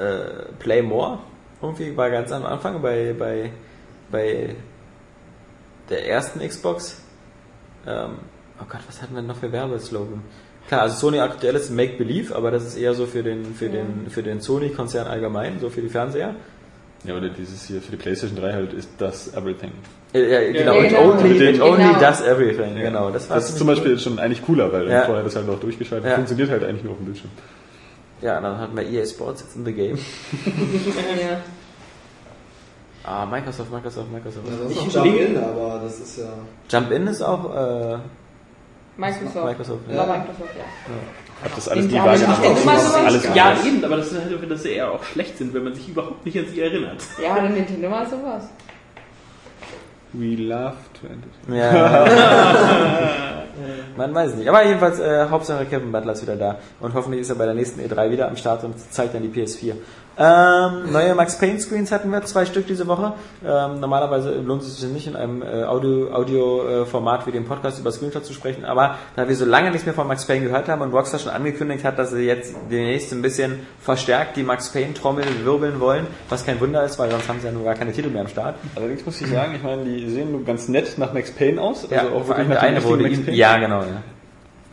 äh, 0.00 0.52
Play 0.60 0.82
More. 0.82 1.18
Irgendwie 1.60 1.96
war 1.96 2.10
ganz 2.10 2.30
am 2.32 2.44
Anfang 2.46 2.80
bei, 2.82 3.14
bei, 3.18 3.50
bei 4.10 4.54
der 5.90 6.06
ersten 6.08 6.40
Xbox. 6.46 7.00
Ähm, 7.86 8.10
oh 8.60 8.64
Gott, 8.68 8.80
was 8.86 9.02
hatten 9.02 9.14
wir 9.14 9.22
noch 9.22 9.36
für 9.36 9.50
Werbeslogan? 9.50 10.22
Klar, 10.68 10.82
also 10.82 10.96
Sony 10.96 11.18
aktuell 11.18 11.54
ist 11.56 11.70
Make 11.70 11.96
Believe, 11.96 12.34
aber 12.36 12.50
das 12.50 12.64
ist 12.64 12.76
eher 12.76 12.94
so 12.94 13.06
für 13.06 13.22
den, 13.22 13.54
für 13.54 13.68
den, 13.70 14.08
für 14.10 14.22
den 14.22 14.40
Sony-Konzern 14.40 15.06
allgemein, 15.06 15.58
so 15.60 15.70
für 15.70 15.80
die 15.80 15.88
Fernseher. 15.88 16.34
Ja, 17.04 17.16
oder 17.16 17.28
dieses 17.30 17.64
hier 17.66 17.80
für 17.80 17.92
die 17.92 17.96
PlayStation 17.96 18.38
3 18.38 18.52
halt 18.52 18.72
ist 18.74 18.90
das 18.98 19.32
Everything. 19.34 19.70
Äh, 20.12 20.30
ja, 20.52 20.52
genau, 20.52 20.74
Ja, 20.74 20.82
it 20.82 20.88
genau. 20.90 21.10
only, 21.12 21.28
Mit 21.28 21.40
it 21.40 21.54
dem- 21.56 21.62
only 21.62 21.84
Genau. 21.84 21.98
does 22.00 22.20
everything, 22.22 22.74
genau. 22.76 23.10
Das, 23.10 23.30
war 23.30 23.36
Das 23.36 23.48
ist 23.50 23.58
zum 23.58 23.66
Beispiel 23.68 23.92
cool. 23.92 23.98
schon 23.98 24.18
eigentlich 24.18 24.42
cooler, 24.44 24.70
weil 24.72 24.88
Ja. 24.90 25.04
vorher 25.04 25.22
das 25.24 25.36
halt 25.36 25.46
noch 25.46 25.60
durchgeschaltet 25.60 26.08
Ja. 26.10 26.16
funktioniert 26.16 26.50
halt 26.50 26.64
eigentlich 26.64 26.82
nur 26.84 26.92
auf 26.92 26.98
dem 26.98 27.06
Bildschirm. 27.06 27.30
Ja, 28.20 28.40
dann 28.40 28.58
hatten 28.58 28.76
wir 28.76 28.84
EA 28.88 29.06
Sports 29.06 29.42
jetzt 29.42 29.56
in 29.56 29.64
the 29.64 29.72
game. 29.72 29.98
Ja. 31.20 31.40
Ah, 33.04 33.24
Microsoft, 33.24 33.70
Microsoft, 33.72 34.10
Microsoft. 34.12 34.46
Ja, 34.46 34.54
das 34.64 34.76
ist 34.86 34.94
Jump 34.94 35.06
In, 35.18 35.36
aber 35.38 35.80
das 35.82 35.98
ist 35.98 36.18
ja. 36.18 36.28
Jump 36.68 36.90
In 36.90 37.06
ist 37.06 37.22
auch 37.22 37.44
äh, 37.54 37.98
Microsoft. 38.98 39.46
Microsoft, 39.46 39.80
Ja, 39.88 39.94
ja. 39.94 40.06
Microsoft, 40.06 40.56
ja. 40.58 40.64
Hab 41.42 41.54
das 41.54 41.68
alles 41.68 41.86
nie 41.86 41.94
wahrgenommen. 41.94 42.68
alles. 43.06 43.28
Ja, 43.34 43.56
eben, 43.64 43.84
aber 43.84 43.96
das 43.98 44.12
ist 44.12 44.20
halt, 44.20 44.50
dass 44.50 44.62
sie 44.62 44.70
eher 44.72 44.90
auch 44.90 45.02
schlecht 45.04 45.38
sind, 45.38 45.54
wenn 45.54 45.64
man 45.64 45.74
sich 45.74 45.88
überhaupt 45.88 46.26
nicht 46.26 46.36
an 46.38 46.46
sie 46.52 46.60
erinnert. 46.60 47.00
Ja, 47.22 47.36
dann 47.36 47.54
Nintendo 47.54 47.88
mal 47.88 48.06
sowas. 48.06 48.48
We 50.12 50.34
love 50.36 50.74
to 51.00 51.06
end 51.06 51.24
it. 51.24 51.54
Ja. 51.54 52.04
Man 53.96 54.14
weiß 54.14 54.34
nicht. 54.34 54.48
Aber 54.48 54.64
jedenfalls, 54.64 54.98
äh, 55.00 55.26
Hauptsache 55.28 55.66
Kevin 55.66 55.92
Butler 55.92 56.12
ist 56.12 56.22
wieder 56.22 56.36
da. 56.36 56.56
Und 56.80 56.94
hoffentlich 56.94 57.22
ist 57.22 57.30
er 57.30 57.36
bei 57.36 57.44
der 57.44 57.54
nächsten 57.54 57.80
E3 57.80 58.10
wieder 58.10 58.28
am 58.28 58.36
Start 58.36 58.64
und 58.64 58.74
zeigt 58.92 59.14
dann 59.14 59.22
die 59.22 59.28
PS4. 59.28 59.74
Ähm, 60.18 60.92
neue 60.92 61.14
Max 61.14 61.38
Payne 61.38 61.60
Screens 61.60 61.92
hatten 61.92 62.10
wir, 62.10 62.22
zwei 62.22 62.44
Stück 62.44 62.66
diese 62.66 62.88
Woche. 62.88 63.12
Ähm, 63.46 63.78
normalerweise 63.78 64.32
lohnt 64.34 64.62
es 64.62 64.80
sich 64.80 64.90
nicht 64.90 65.06
in 65.06 65.14
einem 65.14 65.42
äh, 65.42 65.62
Audio-Format 65.64 66.14
Audio, 66.18 66.82
äh, 66.82 66.86
Format 66.86 67.26
wie 67.26 67.30
dem 67.30 67.44
Podcast 67.44 67.78
über 67.78 67.92
Screenshot 67.92 68.24
zu 68.24 68.32
sprechen, 68.32 68.64
aber 68.64 68.98
da 69.14 69.28
wir 69.28 69.36
so 69.36 69.44
lange 69.44 69.70
nichts 69.70 69.86
mehr 69.86 69.94
von 69.94 70.08
Max 70.08 70.24
Payne 70.26 70.44
gehört 70.44 70.68
haben 70.68 70.82
und 70.82 70.92
Rockstar 70.92 71.20
schon 71.20 71.30
angekündigt 71.30 71.84
hat, 71.84 71.98
dass 71.98 72.10
sie 72.10 72.22
jetzt 72.22 72.54
demnächst 72.68 73.12
ein 73.12 73.22
bisschen 73.22 73.60
verstärkt 73.80 74.36
die 74.36 74.42
Max 74.42 74.70
Payne 74.72 74.94
Trommel 74.94 75.24
wirbeln 75.44 75.78
wollen, 75.78 76.06
was 76.28 76.44
kein 76.44 76.60
Wunder 76.60 76.82
ist, 76.82 76.98
weil 76.98 77.10
sonst 77.10 77.28
haben 77.28 77.38
sie 77.40 77.46
ja 77.46 77.52
nur 77.52 77.64
gar 77.64 77.74
keine 77.74 77.92
Titel 77.92 78.08
mehr 78.08 78.22
am 78.22 78.28
Start. 78.28 78.56
Allerdings 78.74 79.06
muss 79.06 79.20
ich 79.20 79.28
sagen, 79.28 79.54
ich 79.54 79.62
meine, 79.62 79.84
die 79.84 80.10
sehen 80.10 80.32
nur 80.32 80.44
ganz 80.44 80.68
nett 80.68 80.98
nach 80.98 81.12
Max 81.12 81.30
Payne 81.30 81.60
aus. 81.60 81.84
Also 81.84 81.94
Ja, 81.94 82.02
auch 82.08 82.26
wirklich 82.26 82.38
allem 82.38 82.48
nach 82.48 82.62
eine 82.62 82.82
wurde 82.82 83.04
Max 83.04 83.20
Payne. 83.20 83.36
ja 83.36 83.56
genau, 83.58 83.82
ja. 83.82 84.02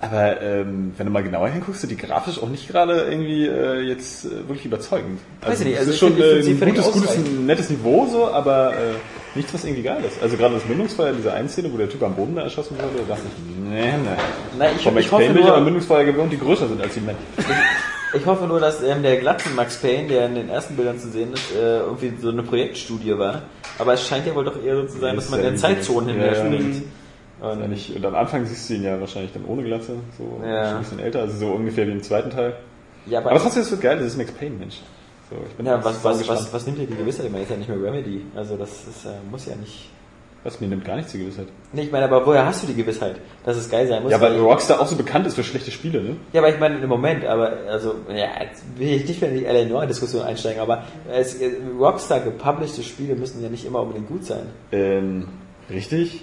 Aber 0.01 0.41
ähm, 0.41 0.93
wenn 0.97 1.05
du 1.05 1.11
mal 1.11 1.23
genauer 1.23 1.47
hinguckst, 1.49 1.81
sind 1.81 1.89
die 1.89 1.97
grafisch 1.97 2.41
auch 2.41 2.49
nicht 2.49 2.67
gerade 2.67 3.07
irgendwie 3.09 3.47
äh, 3.47 3.79
jetzt 3.81 4.25
äh, 4.25 4.47
wirklich 4.47 4.65
überzeugend. 4.65 5.19
Weiß 5.41 5.61
ich 5.61 5.65
nicht, 5.65 5.75
es 5.75 5.79
also 5.79 5.91
ist 5.91 5.95
ich 5.95 5.99
schon 5.99 6.21
äh, 6.21 6.65
ein 6.65 6.75
gutes, 6.75 6.91
gutes, 6.91 7.17
nettes 7.45 7.69
Niveau 7.69 8.05
so, 8.11 8.27
aber 8.27 8.73
äh, 8.73 8.93
nichts, 9.35 9.53
was 9.53 9.63
irgendwie 9.63 9.83
geil 9.83 10.03
ist. 10.05 10.21
Also 10.21 10.35
gerade 10.35 10.55
das 10.55 10.65
Mündungsfeuer, 10.65 11.13
diese 11.13 11.33
eine 11.33 11.47
Szene, 11.47 11.71
wo 11.71 11.77
der 11.77 11.89
Typ 11.89 12.03
am 12.03 12.13
Boden 12.13 12.35
da 12.35 12.43
erschossen 12.43 12.77
wurde, 12.77 13.05
da 13.07 13.15
dachte 13.15 13.23
ich, 13.25 13.69
nee, 13.69 13.85
nee. 13.85 14.09
Na, 14.59 14.65
ich, 14.65 14.85
Max 14.85 15.05
ich, 15.05 15.11
hoffe 15.11 15.23
ich 15.23 15.29
aber 15.29 15.55
nur, 15.55 15.61
Mündungsfeuer 15.61 16.03
gewohnt, 16.03 16.31
die 16.31 16.39
größer 16.39 16.67
sind 16.67 16.81
als 16.81 16.93
die 16.93 16.99
Männer. 16.99 17.17
ich 18.13 18.25
hoffe 18.25 18.47
nur, 18.47 18.59
dass 18.59 18.83
ähm, 18.83 19.01
der 19.01 19.17
glatte 19.17 19.49
Max 19.55 19.77
Payne, 19.77 20.09
der 20.09 20.25
in 20.25 20.35
den 20.35 20.49
ersten 20.49 20.75
Bildern 20.75 20.99
zu 20.99 21.09
sehen 21.09 21.31
ist, 21.33 21.55
äh, 21.55 21.79
irgendwie 21.79 22.13
so 22.21 22.29
eine 22.29 22.43
Projektstudie 22.43 23.17
war. 23.17 23.43
Aber 23.79 23.93
es 23.93 24.05
scheint 24.05 24.27
ja 24.27 24.35
wohl 24.35 24.45
doch 24.45 24.61
eher 24.61 24.75
so 24.75 24.87
zu 24.87 24.99
sein, 24.99 25.15
dass 25.15 25.29
man 25.29 25.41
Ja, 25.41 25.49
in 25.49 25.57
Zeitzonen 25.57 26.09
hin 26.09 26.19
ja, 26.19 26.33
ja. 26.33 26.71
Und, 27.41 27.69
nicht, 27.69 27.95
und 27.95 28.05
am 28.05 28.15
Anfang 28.15 28.45
siehst 28.45 28.69
du 28.69 28.75
ihn 28.75 28.83
ja 28.83 28.99
wahrscheinlich 28.99 29.33
dann 29.33 29.45
ohne 29.45 29.63
Glatze, 29.63 29.97
so 30.17 30.41
Ja. 30.45 30.71
ein 30.77 30.79
bisschen 30.79 30.99
älter, 30.99 31.19
also 31.21 31.37
so 31.37 31.47
ungefähr 31.53 31.85
wie 31.87 31.91
im 31.91 32.01
zweiten 32.03 32.29
Teil. 32.29 32.55
ja, 33.05 33.19
aber, 33.19 33.31
Aber 33.31 33.39
trotzdem, 33.39 33.61
das 33.63 33.71
wird 33.71 33.81
geil, 33.81 33.97
das 33.97 34.07
ist 34.07 34.17
Max 34.17 34.31
Payne, 34.31 34.55
Mensch. 34.57 34.79
So, 35.29 35.35
ich 35.49 35.55
bin 35.55 35.65
ja, 35.65 35.83
was, 35.83 36.03
was, 36.03 36.19
gespannt. 36.19 36.39
was, 36.39 36.53
was 36.53 36.65
nimmt 36.65 36.77
dir 36.79 36.87
die 36.87 36.95
Gewissheit? 36.95 37.25
Ich 37.25 37.31
meine, 37.31 37.43
ist 37.43 37.49
ja 37.51 37.57
nicht 37.57 37.67
mehr 37.69 37.81
Remedy. 37.81 38.21
Also 38.35 38.55
das 38.57 38.69
ist, 38.87 39.05
äh, 39.05 39.09
muss 39.29 39.45
ja 39.47 39.55
nicht... 39.55 39.89
Was, 40.43 40.61
mir 40.61 40.67
nimmt 40.67 40.85
gar 40.85 40.95
nichts 40.95 41.11
die 41.11 41.17
Gewissheit. 41.17 41.47
Nee, 41.73 41.81
ich 41.85 41.91
meine, 41.91 42.05
aber 42.05 42.23
woher 42.23 42.45
hast 42.45 42.61
du 42.61 42.67
die 42.67 42.75
Gewissheit, 42.75 43.15
dass 43.43 43.57
es 43.57 43.67
geil 43.67 43.87
sein 43.87 44.03
muss? 44.03 44.11
Ja, 44.11 44.21
weil 44.21 44.37
Rockstar 44.39 44.79
auch 44.79 44.85
so 44.85 44.95
bekannt 44.95 45.25
ist 45.25 45.33
für 45.33 45.43
schlechte 45.43 45.71
Spiele, 45.71 46.03
ne? 46.03 46.17
Ja, 46.33 46.41
aber 46.41 46.49
ich 46.53 46.59
meine 46.59 46.77
im 46.77 46.87
Moment, 46.87 47.25
aber 47.25 47.51
also 47.67 47.95
ja, 48.09 48.27
jetzt 48.43 48.63
will 48.77 48.89
ich 48.89 49.07
nicht 49.07 49.19
mehr 49.21 49.31
in 49.31 49.39
die 49.39 49.45
L.A. 49.45 49.65
Noir-Diskussion 49.67 50.21
einsteigen, 50.21 50.61
aber 50.61 50.83
es, 51.11 51.41
äh, 51.41 51.53
Rockstar 51.79 52.19
gepublished 52.19 52.83
Spiele 52.85 53.15
müssen 53.15 53.41
ja 53.41 53.49
nicht 53.49 53.65
immer 53.65 53.81
unbedingt 53.81 54.07
gut 54.07 54.23
sein. 54.23 54.45
Ähm, 54.71 55.27
richtig, 55.69 56.21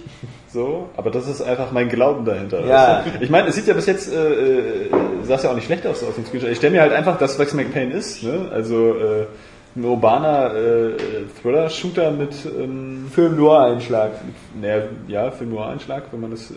so, 0.51 0.89
aber 0.97 1.09
das 1.11 1.27
ist 1.27 1.41
einfach 1.41 1.71
mein 1.71 1.89
Glauben 1.89 2.25
dahinter. 2.25 2.65
Ja. 2.65 3.03
weißt 3.05 3.19
du? 3.19 3.23
Ich 3.23 3.29
meine, 3.29 3.47
es 3.49 3.55
sieht 3.55 3.67
ja 3.67 3.73
bis 3.73 3.85
jetzt, 3.85 4.11
äh, 4.13 4.17
äh, 4.17 4.89
sah 5.23 5.35
es 5.35 5.43
ja 5.43 5.51
auch 5.51 5.55
nicht 5.55 5.65
schlecht 5.65 5.85
aus 5.87 6.03
auf 6.03 6.15
dem 6.15 6.25
Screenshot. 6.25 6.49
Ich 6.51 6.57
stelle 6.57 6.73
mir 6.73 6.81
halt 6.81 6.93
einfach, 6.93 7.17
dass 7.17 7.37
Max 7.37 7.53
McPayne 7.53 7.93
ist, 7.93 8.23
ne? 8.23 8.49
Also 8.51 8.93
äh, 8.95 9.25
ein 9.75 9.83
urbaner 9.85 10.53
äh, 10.53 10.91
Thriller-Shooter 11.41 12.11
mit, 12.11 12.33
ähm, 12.45 13.07
Film 13.13 13.35
Noir-Einschlag. 13.37 14.11
naja, 14.61 14.83
ja, 15.07 15.31
Film 15.31 15.49
Noir-Einschlag, 15.51 16.03
wenn 16.11 16.21
man 16.21 16.31
das 16.31 16.51
äh, 16.51 16.55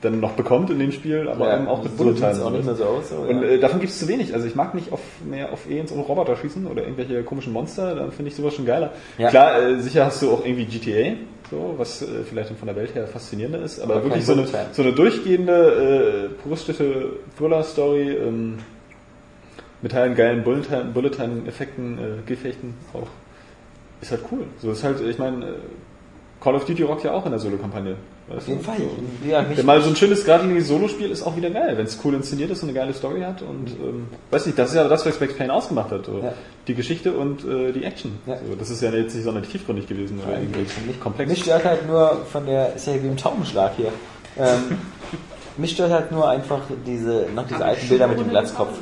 dann 0.00 0.20
noch 0.20 0.32
bekommt 0.32 0.70
in 0.70 0.78
dem 0.78 0.92
Spiel, 0.92 1.28
aber 1.28 1.48
Ja, 1.48 1.56
eben 1.56 1.68
auch 1.68 1.82
mit 1.82 1.96
so 1.96 2.04
Bullet 2.04 2.14
Time. 2.16 2.44
auch 2.44 2.50
nicht 2.50 2.64
mehr 2.64 2.74
so 2.74 2.84
aus. 2.84 3.08
So, 3.10 3.16
Und 3.16 3.42
ja. 3.42 3.48
äh, 3.48 3.58
davon 3.58 3.80
gibt 3.80 3.92
es 3.92 3.98
zu 3.98 4.08
wenig. 4.08 4.32
Also 4.34 4.46
ich 4.46 4.54
mag 4.54 4.74
nicht 4.74 4.92
auf 4.92 5.00
mehr 5.28 5.52
auf 5.52 5.66
Aliens 5.66 5.90
und 5.92 6.00
Roboter 6.00 6.36
schießen 6.36 6.66
oder 6.66 6.82
irgendwelche 6.82 7.22
komischen 7.24 7.52
Monster. 7.52 7.94
Dann 7.94 8.12
finde 8.12 8.30
ich 8.30 8.36
sowas 8.36 8.54
schon 8.54 8.66
geiler. 8.66 8.92
Ja. 9.18 9.28
Klar, 9.30 9.60
äh, 9.60 9.80
sicher 9.80 10.04
hast 10.06 10.22
du 10.22 10.30
auch 10.30 10.44
irgendwie 10.44 10.66
GTA, 10.66 11.16
so 11.50 11.74
was 11.76 12.02
äh, 12.02 12.24
vielleicht 12.28 12.50
von 12.50 12.66
der 12.66 12.76
Welt 12.76 12.94
her 12.94 13.06
faszinierender 13.06 13.62
ist, 13.62 13.80
aber, 13.80 13.96
Aber 13.96 14.04
wirklich 14.04 14.24
so 14.24 14.32
eine, 14.32 14.46
so 14.72 14.82
eine 14.82 14.92
durchgehende 14.92 16.30
äh, 16.32 16.42
puristische 16.42 17.10
Thriller-Story 17.36 18.10
ähm, 18.16 18.58
mit 19.80 19.92
teilen 19.92 20.14
geilen 20.14 20.42
Bullet 20.44 20.62
Time- 20.62 20.90
Bullet 20.92 21.10
Time-Effekten, 21.10 21.98
äh, 21.98 22.02
Gefechten 22.26 22.74
auch 22.92 23.08
ist 24.00 24.10
halt 24.12 24.22
cool. 24.30 24.44
So 24.60 24.70
ist 24.70 24.84
halt, 24.84 25.00
ich 25.00 25.18
meine, 25.18 25.44
äh, 25.44 25.48
Call 26.40 26.54
of 26.54 26.64
Duty 26.64 26.84
rockt 26.84 27.04
ja 27.04 27.12
auch 27.12 27.24
in 27.24 27.32
der 27.32 27.40
Solo-Kampagne. 27.40 27.96
Auf 28.36 28.46
jeden 28.46 28.60
Fall. 28.60 28.76
So. 28.76 29.28
Ja, 29.28 29.44
mal 29.64 29.80
so 29.80 29.88
ein 29.88 29.96
schönes, 29.96 30.24
geradliniges 30.24 30.68
Solospiel 30.68 31.10
ist 31.10 31.22
auch 31.22 31.36
wieder 31.36 31.50
geil, 31.50 31.76
wenn 31.78 31.86
es 31.86 31.98
cool 32.04 32.14
inszeniert 32.14 32.50
ist 32.50 32.62
und 32.62 32.68
eine 32.68 32.78
geile 32.78 32.92
Story 32.92 33.22
hat 33.22 33.40
und 33.40 33.70
ähm, 33.70 34.08
weiß 34.30 34.46
nicht, 34.46 34.58
das 34.58 34.70
ist 34.70 34.74
ja 34.76 34.86
das, 34.86 35.06
was 35.06 35.18
Max 35.18 35.34
Payne 35.34 35.52
ausgemacht 35.52 35.90
hat. 35.90 36.04
So. 36.06 36.18
Ja. 36.18 36.34
Die 36.66 36.74
Geschichte 36.74 37.12
und 37.12 37.44
äh, 37.44 37.72
die 37.72 37.84
Action. 37.84 38.18
Ja. 38.26 38.36
So, 38.36 38.54
das 38.54 38.68
ist 38.68 38.82
ja 38.82 38.90
jetzt 38.90 39.14
nicht 39.14 39.24
sonderlich 39.24 39.50
tiefgründig 39.50 39.86
gewesen 39.86 40.20
oder 40.20 40.38
irgendwie 40.38 40.66
nicht 40.86 41.00
komplex. 41.00 41.30
Mich 41.30 41.42
stört 41.42 41.64
halt 41.64 41.86
nur 41.86 42.26
von 42.30 42.44
der, 42.44 42.74
ist 42.74 42.86
ja 42.86 43.02
wie 43.02 43.08
im 43.08 43.16
Taubenschlag 43.16 43.72
hier. 43.76 43.92
Ähm, 44.36 44.78
mich 45.56 45.70
stört 45.72 45.90
halt 45.90 46.12
nur 46.12 46.28
einfach 46.28 46.60
diese, 46.86 47.26
noch 47.34 47.46
diese 47.46 47.64
alten 47.64 47.88
Bilder 47.88 48.08
mit 48.08 48.18
dem 48.18 48.28
Glatzkopf. 48.28 48.78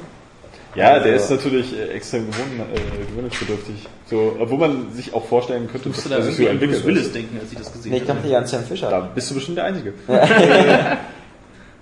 Ja, 0.76 0.98
der 0.98 1.12
Also- 1.14 1.24
ist 1.24 1.30
natürlich 1.42 1.78
äh, 1.78 1.88
extrem 1.94 2.26
gewohn, 2.30 2.60
äh, 2.60 3.06
gewöhnungsbedürftig. 3.12 3.86
So, 4.06 4.36
obwohl 4.38 4.58
man 4.58 4.92
sich 4.92 5.12
auch 5.14 5.24
vorstellen 5.24 5.68
könnte, 5.70 5.88
dass 5.88 6.04
da 6.08 6.20
sich 6.22 6.38
irgendwie 6.38 6.42
so 6.42 6.50
an 6.50 6.58
Bruce 6.58 6.62
entwickelt. 6.76 6.84
Willis 6.86 7.12
denken, 7.12 7.38
als 7.40 7.52
ich 7.52 7.58
das 7.58 7.72
gesehen 7.72 7.90
Nee, 7.92 7.96
ich 7.98 8.02
habe. 8.08 8.14
dachte 8.20 8.28
ja 8.30 8.38
an 8.38 8.46
Sam 8.46 8.62
Fisher. 8.64 8.90
Da 8.90 9.00
bist 9.00 9.30
du 9.30 9.34
bestimmt 9.34 9.56
der 9.58 9.64
Einzige. 9.64 9.94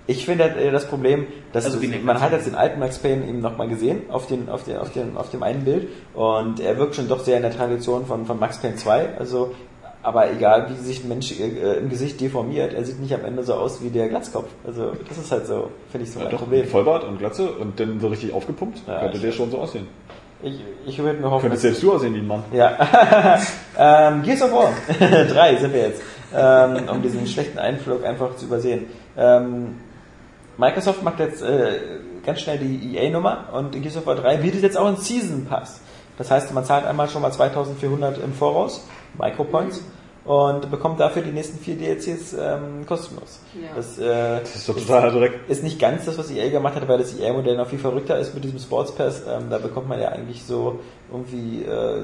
Ich 0.07 0.23
finde 0.25 0.43
halt, 0.43 0.57
äh, 0.57 0.71
das 0.71 0.85
Problem, 0.87 1.25
dass 1.51 1.65
Also 1.65 1.79
nennt 1.79 2.05
man 2.05 2.21
hat 2.21 2.31
jetzt 2.31 2.45
den 2.45 2.53
alten 2.53 2.79
Max 2.79 2.99
Payne 2.99 3.27
eben 3.27 3.41
nochmal 3.41 3.67
gesehen 3.67 4.03
auf, 4.09 4.27
den, 4.27 4.49
auf, 4.49 4.63
den, 4.63 4.77
auf, 4.77 4.91
den, 4.91 5.17
auf 5.17 5.31
dem 5.31 5.41
einen 5.41 5.65
Bild 5.65 5.87
und 6.13 6.59
er 6.59 6.77
wirkt 6.77 6.95
schon 6.95 7.07
doch 7.07 7.23
sehr 7.23 7.37
in 7.37 7.41
der 7.41 7.55
Tradition 7.55 8.05
von, 8.05 8.25
von 8.27 8.37
Max 8.39 8.59
Payne 8.59 8.75
2. 8.75 9.17
Also, 9.17 9.55
aber 10.05 10.31
egal, 10.31 10.69
wie 10.69 10.75
sich 10.75 11.03
ein 11.03 11.09
Mensch 11.09 11.31
äh, 11.39 11.77
im 11.79 11.89
Gesicht 11.89 12.21
deformiert, 12.21 12.73
er 12.73 12.83
sieht 12.85 12.99
nicht 12.99 13.13
am 13.13 13.25
Ende 13.25 13.41
so 13.41 13.55
aus 13.55 13.81
wie 13.81 13.89
der 13.89 14.07
Glatzkopf. 14.07 14.47
Also 14.65 14.91
das 15.09 15.17
ist 15.17 15.31
halt 15.31 15.47
so, 15.47 15.71
finde 15.91 16.05
ich 16.05 16.13
so 16.13 16.19
Ja, 16.19 16.25
ein 16.25 16.31
doch, 16.31 16.39
Problem. 16.39 16.67
Vollbart 16.67 17.03
und 17.05 17.17
Glatze 17.17 17.49
und 17.49 17.79
dann 17.79 17.99
so 17.99 18.07
richtig 18.07 18.31
aufgepumpt, 18.31 18.83
Ja, 18.87 18.99
könnte 18.99 19.17
der 19.17 19.31
schon 19.31 19.49
so 19.49 19.57
aussehen. 19.57 19.87
Ich, 20.43 20.63
ich 20.85 20.99
würde 20.99 21.19
mir 21.19 21.31
hoffen, 21.31 21.41
Könntest 21.41 21.63
selbst 21.63 21.81
du 21.81 21.93
aussehen 21.93 22.13
wie 22.13 22.19
ein 22.19 22.27
Mann. 22.27 22.43
Ja. 22.53 22.77
ähm, 23.79 24.21
Gears 24.21 24.43
of 24.43 24.51
War. 24.51 24.73
Drei 24.99 25.55
sind 25.55 25.73
wir 25.73 25.87
jetzt. 25.87 26.01
Ähm, 26.35 26.87
um 26.87 27.01
diesen 27.01 27.25
schlechten 27.25 27.57
Einflug 27.57 28.05
einfach 28.05 28.35
zu 28.35 28.45
übersehen. 28.45 28.85
Ähm, 29.17 29.77
Microsoft 30.57 31.01
macht 31.01 31.19
jetzt 31.19 31.41
äh, 31.41 31.79
ganz 32.23 32.41
schnell 32.41 32.59
die 32.59 32.95
EA-Nummer 32.95 33.45
und 33.53 33.71
Gears 33.81 33.97
of 33.97 34.05
War 34.05 34.15
3 34.15 34.37
bietet 34.37 34.61
jetzt 34.61 34.77
auch 34.77 34.85
einen 34.85 34.97
Season 34.97 35.45
Pass. 35.45 35.81
Das 36.17 36.29
heißt, 36.29 36.53
man 36.53 36.63
zahlt 36.63 36.85
einmal 36.85 37.09
schon 37.09 37.23
mal 37.23 37.31
2400 37.31 38.19
im 38.19 38.33
Voraus, 38.33 38.85
Micropoints, 39.17 39.83
und 40.25 40.71
bekommt 40.71 40.99
dafür 40.99 41.21
die 41.21 41.31
nächsten 41.31 41.59
vier 41.59 41.75
DLCs 41.75 42.33
ähm, 42.33 42.85
kostenlos. 42.87 43.39
Ja. 43.53 43.69
Das, 43.75 43.97
äh, 43.99 44.39
Das 44.39 44.55
ist 44.55 44.65
total 44.65 45.11
direkt. 45.11 45.49
ist 45.49 45.63
nicht 45.63 45.79
ganz 45.79 46.05
das, 46.05 46.17
was 46.17 46.31
EA 46.31 46.49
gemacht 46.49 46.75
hat, 46.75 46.87
weil 46.87 46.97
das 46.97 47.17
EA-Modell 47.17 47.55
noch 47.57 47.67
viel 47.67 47.79
verrückter 47.79 48.17
ist 48.17 48.33
mit 48.33 48.43
diesem 48.43 48.59
Sports 48.59 48.93
Pass. 48.93 49.21
Ähm, 49.27 49.49
da 49.49 49.59
bekommt 49.59 49.87
man 49.87 49.99
ja 49.99 50.09
eigentlich 50.09 50.43
so 50.43 50.79
irgendwie 51.11 51.63
äh, 51.63 52.03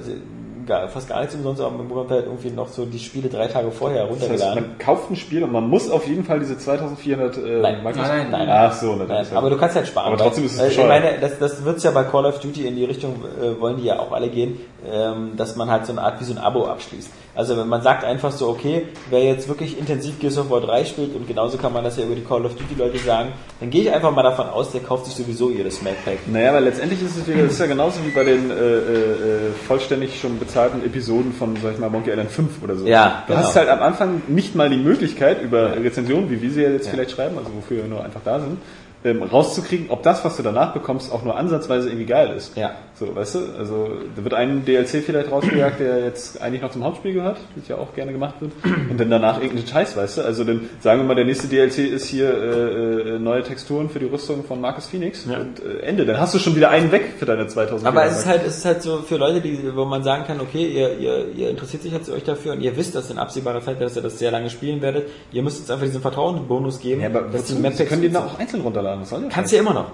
gar, 0.66 0.88
fast 0.90 1.10
gar 1.10 1.20
nichts 1.22 1.36
umsonst, 1.36 1.62
aber 1.62 1.72
man 1.78 1.88
bekommt 1.88 2.10
halt 2.12 2.26
irgendwie 2.26 2.50
noch 2.50 2.68
so 2.70 2.86
die 2.86 3.00
Spiele 3.00 3.30
drei 3.30 3.48
Tage 3.48 3.72
vorher 3.72 4.08
Das 4.08 4.30
heißt, 4.30 4.56
man 4.56 4.78
kauft 4.80 5.10
ein 5.12 5.16
Spiel 5.16 5.44
und 5.44 5.52
man 5.52 5.68
muss 5.68 5.90
auf 5.90 6.08
jeden 6.08 6.24
Fall 6.24 6.40
diese 6.40 6.58
2400 6.58 7.38
äh, 7.38 7.62
Nein. 7.62 7.84
Microsoft- 7.84 8.08
Nein, 8.08 8.32
nein. 8.32 8.50
Ach 8.50 8.74
so, 8.74 8.96
dann 8.96 9.08
Nein, 9.08 9.26
aber 9.34 9.50
du 9.50 9.58
kannst 9.58 9.76
halt 9.76 9.88
sparen. 9.88 10.08
Aber 10.08 10.18
trotzdem 10.18 10.46
ist 10.46 10.54
es 10.54 10.60
weil, 10.60 10.68
Ich 10.70 10.76
bescheuert. 10.78 11.04
meine, 11.04 11.20
das, 11.20 11.40
das 11.40 11.64
wird's 11.66 11.84
ja 11.84 11.92
bei 11.92 12.04
Call 12.04 12.26
of 12.26 12.40
Duty 12.40 12.68
in 12.68 12.76
die 12.76 12.86
Richtung, 12.86 13.16
äh, 13.42 13.60
wollen 13.60 13.78
die 13.78 13.86
ja 13.86 14.00
auch 14.00 14.12
alle 14.12 14.30
gehen, 14.30 14.60
ähm, 14.92 15.32
dass 15.38 15.56
man 15.56 15.70
halt 15.70 15.86
so 15.86 15.92
eine 15.92 16.02
Art 16.02 16.20
wie 16.20 16.24
so 16.26 16.34
ein 16.34 16.38
Abo 16.40 16.66
abschließt. 16.66 17.10
Also 17.34 17.56
wenn 17.56 17.68
man 17.70 17.82
sagt 17.82 18.04
einfach 18.04 18.32
so, 18.32 18.50
okay, 18.50 18.88
wer 19.10 19.24
jetzt 19.24 19.48
wirklich 19.48 19.80
intensiv 19.80 20.20
Gears 20.20 20.38
of 20.38 20.50
War 20.50 20.60
3 20.60 20.84
spielt 20.84 21.16
und 21.16 21.28
genauso 21.28 21.58
kann 21.58 21.72
man 21.72 21.84
das 21.84 21.98
ja 21.98 22.04
über 22.04 22.16
die 22.16 22.24
Call 22.26 22.46
of 22.46 22.56
Duty 22.56 22.76
Leute 22.78 22.98
sagen, 22.98 23.30
dann 23.62 23.70
gehe 23.70 23.84
ich 23.84 23.92
einfach 23.94 24.12
mal 24.12 24.24
davon 24.24 24.50
aus, 24.50 24.72
der 24.72 24.82
kauft 24.82 25.06
sich 25.06 25.16
sowieso 25.16 25.50
jedes 25.50 25.82
Mad 25.82 25.96
Pack. 26.04 26.18
Naja, 26.28 26.50
aber 26.50 26.60
letztendlich 26.60 27.02
ist 27.02 27.16
es 27.18 27.28
wieder, 27.28 27.44
das 27.44 27.54
ist 27.54 27.60
ja 27.60 27.68
genauso 27.68 28.00
wie 28.06 28.10
bei 28.10 28.26
den 28.26 28.52
äh, 28.52 28.54
äh, 28.54 28.58
äh, 28.58 29.52
vollständig 29.66 30.20
schon 30.20 30.38
bezahlten 30.40 30.51
Episoden 30.86 31.34
von, 31.34 31.56
sag 31.62 31.74
ich 31.74 31.80
mal, 31.80 31.90
Monkey 31.90 32.10
Island 32.12 32.32
5 32.32 32.64
oder 32.64 32.76
so. 32.76 32.86
Ja, 32.86 33.24
Du 33.28 33.34
genau. 33.34 33.46
hast 33.46 33.56
halt 33.56 33.70
am 33.70 33.82
Anfang 33.82 34.22
nicht 34.28 34.56
mal 34.56 34.70
die 34.70 34.78
Möglichkeit, 34.78 35.42
über 35.42 35.70
Ja. 35.76 35.82
Rezensionen, 35.82 36.30
wie 36.30 36.42
wir 36.42 36.52
sie 36.52 36.62
ja 36.64 36.70
jetzt 36.70 36.86
Ja. 36.88 36.92
vielleicht 36.94 37.12
schreiben, 37.12 37.38
also 37.38 37.50
wofür 37.56 37.78
wir 37.78 37.86
nur 37.86 38.04
einfach 38.04 38.22
da 38.24 38.40
sind, 38.40 38.58
ähm, 39.04 39.24
rauszukriegen, 39.24 39.90
ob 39.90 40.04
das, 40.04 40.24
was 40.24 40.38
du 40.38 40.44
danach 40.44 40.74
bekommst, 40.74 41.12
auch 41.12 41.24
nur 41.24 41.36
ansatzweise 41.36 41.90
irgendwie 41.90 42.06
geil 42.06 42.34
ist. 42.36 42.56
Ja. 42.56 42.72
So, 43.02 43.16
weißt 43.16 43.34
du, 43.34 43.40
also 43.58 43.90
da 44.16 44.24
wird 44.24 44.36
ein 44.36 44.64
DLC 44.64 45.04
vielleicht 45.04 45.32
rausgejagt, 45.32 45.80
der 45.80 46.04
jetzt 46.06 46.40
eigentlich 46.40 46.62
noch 46.62 46.70
zum 46.70 46.84
Hauptspiel 46.84 47.14
gehört, 47.14 47.40
das 47.56 47.68
ja 47.68 47.78
auch 47.78 47.96
gerne 47.96 48.12
gemacht 48.12 48.36
wird, 48.42 48.52
und 48.92 49.00
dann 49.00 49.10
danach 49.10 49.42
irgendeinen 49.42 49.66
Scheiß, 49.66 49.98
weißt 49.98 50.20
du, 50.20 50.22
also 50.22 50.44
dann 50.44 50.70
sagen 50.82 51.02
wir 51.02 51.08
mal, 51.08 51.16
der 51.16 51.26
nächste 51.26 51.48
DLC 51.48 51.80
ist 51.92 52.06
hier 52.06 52.30
äh, 52.32 53.16
äh, 53.16 53.20
neue 53.20 53.42
Texturen 53.42 53.90
für 53.90 53.98
die 53.98 54.06
Rüstung 54.06 54.44
von 54.44 54.62
Marcus 54.62 54.86
Phoenix 54.86 55.26
Ja. 55.28 55.40
und 55.40 55.60
äh, 55.66 55.80
Ende, 55.80 56.06
dann 56.06 56.20
hast 56.20 56.36
du 56.36 56.38
schon 56.38 56.56
wieder 56.56 56.70
einen 56.70 56.92
weg 56.92 57.14
für 57.18 57.26
deine 57.26 57.48
2000 57.48 57.88
Aber 57.88 58.06
es 58.06 58.20
ist 58.20 58.26
halt, 58.28 58.44
es 58.46 58.58
ist 58.60 58.66
halt 58.66 58.84
so 58.84 58.98
für 58.98 59.18
Leute, 59.18 59.42
die, 59.42 59.76
wo 59.76 59.86
man 59.86 60.04
sagen 60.04 60.26
kann, 60.28 60.40
okay, 60.40 60.68
ihr, 60.68 61.00
ihr, 61.00 61.28
ihr 61.36 61.50
interessiert 61.50 61.82
sich 61.82 61.92
jetzt 61.92 62.08
euch 62.12 62.24
dafür 62.24 62.54
und 62.54 62.62
ihr 62.62 62.78
wisst, 62.78 62.94
dass 62.94 63.10
in 63.10 63.18
absehbarer 63.18 63.62
Zeit, 63.62 63.82
dass 63.82 63.96
ihr 63.96 64.04
das 64.04 64.20
sehr 64.20 64.30
lange 64.30 64.52
spielen 64.52 64.80
werdet. 64.84 65.08
Ihr 65.32 65.42
müsst 65.42 65.58
jetzt 65.58 65.72
einfach 65.72 65.86
diesen 65.88 66.02
Vertrauensbonus 66.04 66.80
geben. 66.80 67.02
ja, 67.02 67.08
aber 67.08 67.22
dass 67.22 67.42
wozu? 67.50 67.56
die 67.56 67.62
Map 67.62 67.76
können 67.90 68.02
die 68.04 68.12
dann 68.12 68.26
auch 68.26 68.38
einzeln 68.38 68.62
runterladen, 68.62 69.02
was 69.02 69.10
soll 69.10 69.22
das? 69.24 69.34
kannst 69.34 69.52
du 69.52 69.56
ja 69.56 69.64
immer 69.64 69.74
noch. 69.74 69.92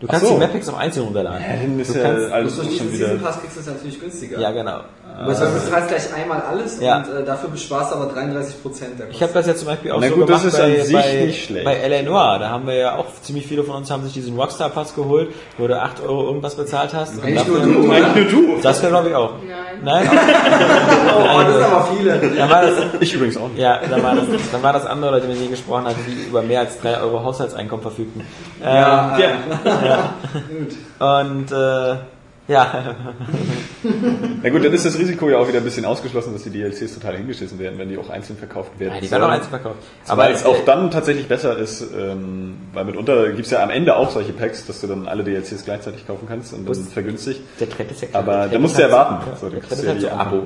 Du 0.00 0.06
kannst 0.06 0.26
so. 0.26 0.34
die 0.34 0.38
Mappings 0.38 0.68
auch 0.68 0.78
einzeln 0.78 1.04
runterladen. 1.06 1.42
Ja, 1.42 1.56
dann 1.56 1.80
ist 1.80 1.94
du 1.94 1.98
ja 1.98 2.04
kannst, 2.04 2.32
alles 2.32 2.54
Durch 2.54 2.66
schon 2.66 2.72
diesen 2.72 2.92
wieder. 2.92 3.06
Season 3.08 3.22
Pass 3.22 3.40
kriegst 3.40 3.56
du 3.56 3.60
es 3.60 3.66
natürlich 3.66 4.00
günstiger. 4.00 4.38
ja, 4.38 4.50
genau. 4.52 4.80
Du 5.24 5.30
hast- 5.30 5.40
du 5.40 5.70
zahlst 5.70 5.88
gleich 5.88 6.14
einmal 6.14 6.40
alles 6.42 6.80
Ja. 6.80 6.98
und 6.98 7.08
äh, 7.12 7.24
dafür 7.24 7.50
besparst 7.50 7.90
du 7.92 7.96
aber 7.96 8.06
33 8.12 8.62
Prozent 8.62 8.98
der 9.00 9.08
Ich 9.10 9.20
habe 9.22 9.32
das 9.32 9.46
jetzt 9.46 9.58
zum 9.60 9.68
Beispiel 9.68 9.90
auch 9.92 10.00
Na 10.00 10.08
so 10.08 10.14
gut, 10.14 10.28
das 10.30 10.42
gemacht 10.42 10.54
ist 10.54 10.60
an 10.60 10.70
bei, 10.70 10.80
sich 10.84 10.94
bei, 10.94 11.24
nicht 11.26 11.44
schlecht. 11.46 11.64
bei 11.64 11.74
L.A. 11.74 12.02
Noir. 12.02 12.38
Da 12.38 12.50
haben 12.50 12.66
wir 12.66 12.74
ja 12.74 12.96
auch 12.96 13.06
ziemlich 13.22 13.46
viele 13.46 13.64
von 13.64 13.76
uns 13.76 13.90
haben 13.90 14.04
sich 14.04 14.12
diesen 14.12 14.36
Rockstar 14.38 14.68
Pass 14.70 14.94
geholt, 14.94 15.30
wo 15.56 15.66
du 15.66 15.80
8 15.80 16.02
Euro 16.02 16.26
irgendwas 16.26 16.54
bezahlt 16.54 16.94
hast. 16.94 17.16
Und 17.18 17.24
Nicht 17.24 17.48
nur 17.48 17.58
dafür- 17.58 17.72
du, 17.74 17.90
Eigentlich 17.90 18.32
nur 18.32 18.42
du. 18.56 18.60
Das 18.62 18.80
glaube 18.80 19.08
ich 19.08 19.14
auch. 19.14 19.32
Nein. 19.82 20.06
Nein? 20.06 20.10
Oh, 21.20 21.40
das 21.42 21.54
sind 21.54 21.64
aber 21.64 21.88
viele. 21.96 22.18
Dann 22.36 22.50
war 22.50 22.62
das, 22.62 22.74
Ich 23.00 23.12
übrigens 23.14 23.36
auch 23.36 23.48
nicht. 23.48 23.58
Ja, 23.58 23.80
dann 23.90 24.02
war 24.02 24.14
das, 24.14 24.24
dann 24.52 24.62
war 24.62 24.72
das 24.72 24.86
andere 24.86 25.10
Leute, 25.12 25.26
mit 25.26 25.36
denen 25.36 25.44
ich 25.46 25.50
gesprochen 25.50 25.84
hatte, 25.86 25.96
die 26.06 26.28
über 26.28 26.42
mehr 26.42 26.60
als 26.60 26.80
3 26.80 27.00
Euro 27.00 27.24
Haushaltseinkommen 27.24 27.82
verfügten. 27.82 28.20
Ähm, 28.62 28.66
Ja, 28.68 29.18
Ja. 29.64 30.14
Gut. 30.48 30.76
Und 31.00 31.52
äh, 31.52 31.96
ja, 32.48 32.96
Na 34.42 34.48
gut, 34.50 34.64
dann 34.64 34.72
ist 34.72 34.84
das 34.86 34.98
Risiko 34.98 35.28
ja 35.28 35.38
auch 35.38 35.46
wieder 35.48 35.58
ein 35.58 35.64
bisschen 35.64 35.84
ausgeschlossen, 35.84 36.32
dass 36.32 36.42
die 36.42 36.50
DLCs 36.50 36.94
total 36.94 37.16
hingeschissen 37.16 37.58
werden, 37.58 37.78
wenn 37.78 37.88
die 37.88 37.98
auch 37.98 38.08
einzeln 38.10 38.36
verkauft 38.38 38.72
werden. 38.78 38.94
die 39.02 39.10
werden 39.10 39.22
auch 39.22 39.28
einzeln 39.28 39.50
verkauft. 39.50 39.76
Aber 40.08 40.30
es 40.30 40.42
äh, 40.42 40.46
auch 40.46 40.64
dann 40.64 40.90
tatsächlich 40.90 41.28
besser 41.28 41.56
ist, 41.56 41.82
ähm, 41.96 42.56
weil 42.72 42.84
mitunter 42.84 43.30
gibt's 43.32 43.50
ja 43.50 43.62
am 43.62 43.70
Ende 43.70 43.94
auch 43.96 44.10
solche 44.10 44.32
Packs, 44.32 44.66
dass 44.66 44.80
du 44.80 44.86
dann 44.86 45.06
alle 45.06 45.22
DLCs 45.24 45.64
gleichzeitig 45.64 46.06
kaufen 46.06 46.26
kannst 46.28 46.52
und 46.54 46.68
dann 46.68 46.74
vergünstigt. 46.84 47.40
der 47.60 47.68
Trend 47.70 47.90
ist 47.92 48.02
ja 48.02 48.08
klar. 48.08 48.22
Aber 48.22 48.48
da 48.48 48.58
musst 48.58 48.76
du 48.76 48.82
ja 48.82 48.88
halt- 48.88 48.96
warten. 48.96 49.30
Ja, 49.30 49.36
So, 49.36 49.48
der 49.48 49.60
Trend 49.60 49.72
ist 49.72 49.82
ja 49.84 49.90
halt 49.90 50.00
so 50.00 50.08
Abo. 50.08 50.42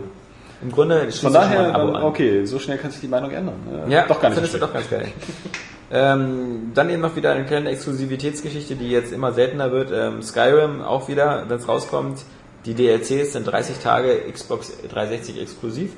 Im 0.63 0.71
Grunde 0.71 1.11
Von 1.11 1.33
daher, 1.33 1.73
dann, 1.73 1.97
an. 1.97 2.03
okay, 2.05 2.45
so 2.45 2.59
schnell 2.61 2.79
kann 2.79 2.91
sich 2.93 3.01
die 3.01 3.09
Meinung 3.09 3.31
ändern. 3.33 3.55
Äh, 3.89 3.93
Ja, 3.93 4.07
doch 4.07 4.21
gar 4.21 4.29
nicht. 4.29 4.37
findest 4.37 4.55
du 4.55 4.59
doch 4.59 4.73
ganz 4.73 4.89
geil. 4.89 5.09
ähm, 5.93 6.73
dann 6.75 6.89
eben 6.89 7.03
noch 7.03 7.17
wieder 7.17 7.33
eine 7.33 7.45
kleine 7.45 7.71
Exklusivitätsgeschichte, 7.71 8.77
die 8.77 8.91
jetzt 8.91 9.13
immer 9.13 9.33
seltener 9.33 9.73
wird. 9.73 9.91
Ähm, 9.93 10.23
Skyrim 10.23 10.81
auch 10.81 11.09
wieder, 11.09 11.45
wenn 11.49 11.59
es 11.59 11.69
rauskommt. 11.69 12.25
Die 12.65 12.75
DLCs 12.75 13.33
sind 13.35 13.45
30 13.45 13.79
Tage 13.79 14.23
Xbox 14.33 14.73
360 14.89 15.43
exklusiv. 15.43 15.93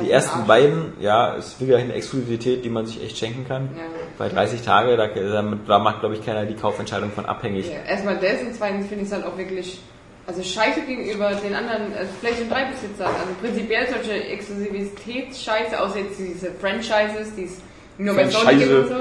Die 0.00 0.10
ersten 0.10 0.30
verarscht. 0.30 0.48
beiden, 0.48 0.92
ja, 1.00 1.34
ist 1.34 1.60
wieder 1.60 1.76
eine 1.76 1.92
Exklusivität, 1.92 2.64
die 2.64 2.70
man 2.70 2.86
sich 2.86 3.02
echt 3.02 3.18
schenken 3.18 3.46
kann. 3.46 3.68
Ja. 3.76 3.82
Bei 4.16 4.28
30 4.30 4.62
Tage, 4.62 4.96
da, 4.96 5.08
da 5.08 5.78
macht, 5.78 6.00
glaube 6.00 6.14
ich, 6.14 6.24
keiner 6.24 6.46
die 6.46 6.54
Kaufentscheidung 6.54 7.10
von 7.10 7.26
abhängig. 7.26 7.68
Ja, 7.68 7.82
erstmal 7.86 8.16
das 8.16 8.40
und 8.40 8.54
zweitens 8.54 8.86
finde 8.86 9.02
ich 9.02 9.10
es 9.10 9.14
halt 9.14 9.26
auch 9.26 9.36
wirklich, 9.36 9.80
also 10.26 10.42
scheiße 10.42 10.80
gegenüber 10.80 11.32
den 11.34 11.54
anderen 11.54 11.92
also 11.92 12.10
PlayStation 12.20 12.50
3 12.50 12.64
Besitzern. 12.70 13.08
Also 13.08 13.34
prinzipiell 13.40 13.86
solche 13.86 14.24
Exklusivitätsscheiße, 14.24 15.78
außer 15.78 15.98
jetzt 15.98 16.18
diese 16.18 16.52
Franchises, 16.52 17.34
die 17.36 17.44
es 17.44 17.60
nur 17.98 18.14
bei 18.14 18.28
Sony 18.28 18.56
gibt 18.56 18.70
und 18.72 18.88
so. 18.88 18.94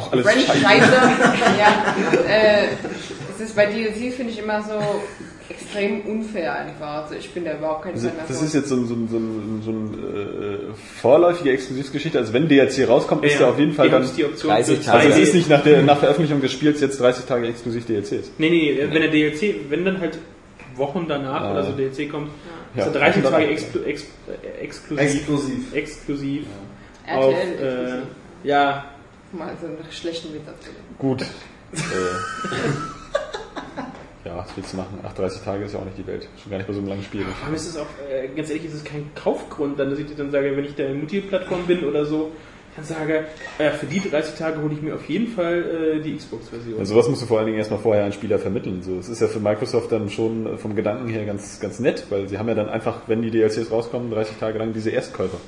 Auch 0.00 0.12
alles 0.12 0.24
Franchise, 0.26 0.52
scheiße. 0.62 0.92
ja. 1.58 1.94
Äh, 2.28 2.64
es 3.34 3.40
ist 3.40 3.56
bei 3.56 3.66
DLCs 3.66 4.14
finde 4.16 4.32
ich 4.32 4.38
immer 4.38 4.62
so 4.62 4.72
extrem 5.48 6.00
unfair 6.02 6.54
einfach. 6.56 7.04
Also 7.04 7.14
ich 7.14 7.30
bin 7.30 7.44
da 7.44 7.54
überhaupt 7.56 7.82
kein 7.84 7.92
Also, 7.94 8.08
Fan 8.08 8.16
das 8.18 8.28
davon. 8.28 8.46
ist 8.46 8.54
jetzt 8.54 8.68
so, 8.68 8.74
ein- 8.76 8.86
so, 8.88 8.94
so, 8.94 9.20
so 9.64 9.70
eine 9.70 10.52
äh, 10.54 10.58
vorläufige 11.00 11.52
Exklusivgeschichte. 11.52 12.18
Also 12.18 12.32
wenn 12.32 12.48
DLC 12.48 12.88
rauskommt, 12.88 13.24
ist 13.24 13.34
Ja, 13.34 13.38
der 13.40 13.48
auf 13.50 13.58
jeden 13.58 13.72
Fall 13.72 13.88
dann... 13.90 14.08
die 14.16 14.24
Option 14.24 14.50
30 14.50 14.78
für 14.78 14.84
Tage. 14.84 14.98
Also 14.98 15.10
es 15.20 15.28
ist 15.28 15.34
nicht 15.34 15.48
nach, 15.48 15.62
der, 15.62 15.82
nach 15.82 15.98
Veröffentlichung 15.98 16.40
des 16.40 16.52
Spiels 16.52 16.80
jetzt 16.80 17.00
30 17.00 17.24
Tage 17.26 17.46
exklusiv 17.46 17.86
DLCs. 17.86 18.32
Nee, 18.38 18.50
nee, 18.50 18.78
wenn 18.90 19.02
der 19.02 19.10
DLC, 19.10 19.56
wenn 19.68 19.84
dann 19.84 20.00
halt 20.00 20.18
Wochen 20.74 21.06
danach 21.08 21.42
Ja. 21.42 21.52
oder 21.52 21.62
so 21.64 21.72
DLC 21.72 22.10
kommt, 22.10 22.30
Ja. 22.74 22.82
ist 22.84 22.94
er 22.94 23.00
30 23.00 23.22
Wochen 23.24 23.32
Tage 23.32 23.44
danach. 23.44 23.50
expl 23.58 23.84
ex 23.86 24.02
äh, 24.02 24.62
exklusiv, 24.64 25.04
Exklusiv. 25.04 25.74
exklusiv 25.74 26.42
auf, 27.14 27.34
RTL 27.34 27.36
äh, 27.36 27.82
exklusiv. 27.84 28.06
Ja, 28.44 28.84
Mal 29.32 29.56
so 29.60 29.66
einen 29.66 29.78
schlechten 29.90 30.32
Witz 30.32 30.46
erzählen. 30.46 30.76
Gut. 30.98 31.22
äh, 31.72 31.76
ja, 34.24 34.36
was 34.36 34.56
willst 34.56 34.72
du 34.72 34.76
machen? 34.76 35.00
Ach, 35.02 35.12
30 35.12 35.42
Tage 35.42 35.64
ist 35.64 35.74
ja 35.74 35.80
auch 35.80 35.84
nicht 35.84 35.98
die 35.98 36.06
Welt. 36.06 36.28
Schon 36.40 36.50
gar 36.50 36.58
nicht 36.58 36.68
bei 36.68 36.72
so 36.72 36.78
einem 36.78 36.88
langen 36.88 37.02
Spiel. 37.02 37.24
allem 37.44 37.54
ist 37.54 37.66
es 37.66 37.76
auch, 37.76 37.86
äh, 38.08 38.28
ganz 38.28 38.48
ehrlich, 38.48 38.66
ist 38.66 38.74
es 38.74 38.84
kein 38.84 39.10
Kaufgrund, 39.14 39.78
dann, 39.80 39.90
dass 39.90 39.98
ich 39.98 40.06
dann 40.16 40.30
sage, 40.30 40.56
wenn 40.56 40.64
ich 40.64 40.76
da 40.76 40.84
in 40.84 40.98
Multiplattform 40.98 41.66
bin 41.66 41.84
oder 41.84 42.04
so, 42.04 42.30
dann 42.76 42.84
sage, 42.84 43.24
äh, 43.58 43.70
für 43.70 43.86
die 43.86 43.98
30 44.00 44.38
Tage 44.38 44.62
hole 44.62 44.74
ich 44.74 44.82
mir 44.82 44.94
auf 44.94 45.08
jeden 45.08 45.26
Fall 45.26 45.96
äh, 45.98 46.00
die 46.00 46.16
Xbox-Version. 46.16 46.78
Ja, 46.78 46.84
sowas 46.84 47.08
musst 47.08 47.22
du 47.22 47.26
vor 47.26 47.38
allen 47.38 47.46
Dingen 47.46 47.58
erstmal 47.58 47.80
vorher 47.80 48.04
an 48.04 48.12
Spieler 48.12 48.38
vermitteln. 48.38 48.82
So, 48.82 48.98
es 48.98 49.08
ist 49.08 49.20
ja 49.20 49.26
für 49.26 49.40
Microsoft 49.40 49.90
dann 49.90 50.08
schon 50.08 50.46
äh, 50.46 50.56
vom 50.56 50.76
Gedanken 50.76 51.08
her 51.08 51.24
ganz, 51.24 51.58
ganz 51.58 51.80
nett, 51.80 52.04
weil 52.10 52.28
sie 52.28 52.38
haben 52.38 52.48
ja 52.48 52.54
dann 52.54 52.68
einfach, 52.68 53.02
wenn 53.08 53.22
die 53.22 53.30
DLCs 53.32 53.72
rauskommen, 53.72 54.10
30 54.12 54.36
Tage 54.36 54.58
lang 54.58 54.72
diese 54.72 54.90
Erstkäufer. 54.90 55.38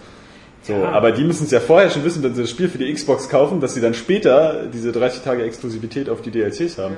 So, 0.69 0.74
Ja. 0.74 0.90
aber 0.90 1.12
die 1.12 1.24
müssen 1.24 1.45
es 1.45 1.51
ja 1.51 1.61
vorher 1.61 1.89
schon 1.89 2.05
wissen, 2.05 2.23
wenn 2.23 2.35
sie 2.35 2.43
das 2.43 2.51
Spiel 2.51 2.69
für 2.69 2.77
die 2.77 2.93
Xbox 2.93 3.31
kaufen, 3.31 3.59
dass 3.61 3.73
sie 3.74 3.81
dann 3.81 3.95
später 3.95 4.66
diese 4.66 4.93
30 4.93 5.23
Tage 5.23 5.43
Exklusivität 5.43 6.11
auf 6.11 6.20
die 6.20 6.31
DLCs 6.31 6.77
haben. 6.77 6.97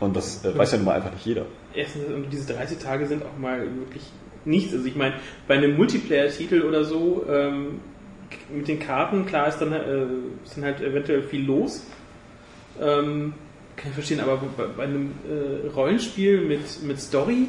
Und 0.00 0.16
das 0.16 0.42
äh, 0.46 0.56
weiß 0.56 0.72
ja 0.72 0.78
nun 0.78 0.86
mal 0.86 0.94
einfach 0.94 1.12
nicht 1.12 1.26
jeder. 1.26 1.44
Erstens, 1.74 2.06
und 2.06 2.32
diese 2.32 2.52
30 2.54 2.78
Tage 2.78 3.06
sind 3.06 3.22
auch 3.22 3.38
mal 3.38 3.60
wirklich 3.60 4.02
nichts. 4.46 4.72
Also 4.72 4.86
ich 4.86 4.96
meine, 4.96 5.14
bei 5.46 5.54
einem 5.54 5.76
Multiplayer-Titel 5.76 6.62
oder 6.62 6.84
so, 6.84 7.24
ähm, 7.28 7.80
mit 8.50 8.66
den 8.66 8.80
Karten, 8.80 9.26
klar 9.26 9.48
ist 9.48 9.58
dann, 9.58 9.72
äh, 9.74 10.04
ist 10.44 10.56
dann 10.56 10.64
halt 10.64 10.80
eventuell 10.80 11.22
viel 11.22 11.44
los. 11.44 11.84
Ähm, 12.80 13.34
kann 13.76 13.88
ich 13.90 13.94
verstehen, 13.94 14.20
aber 14.20 14.40
bei, 14.56 14.64
bei 14.74 14.84
einem 14.84 15.12
äh, 15.28 15.68
Rollenspiel 15.68 16.40
mit, 16.40 16.82
mit 16.82 16.98
Story, 16.98 17.46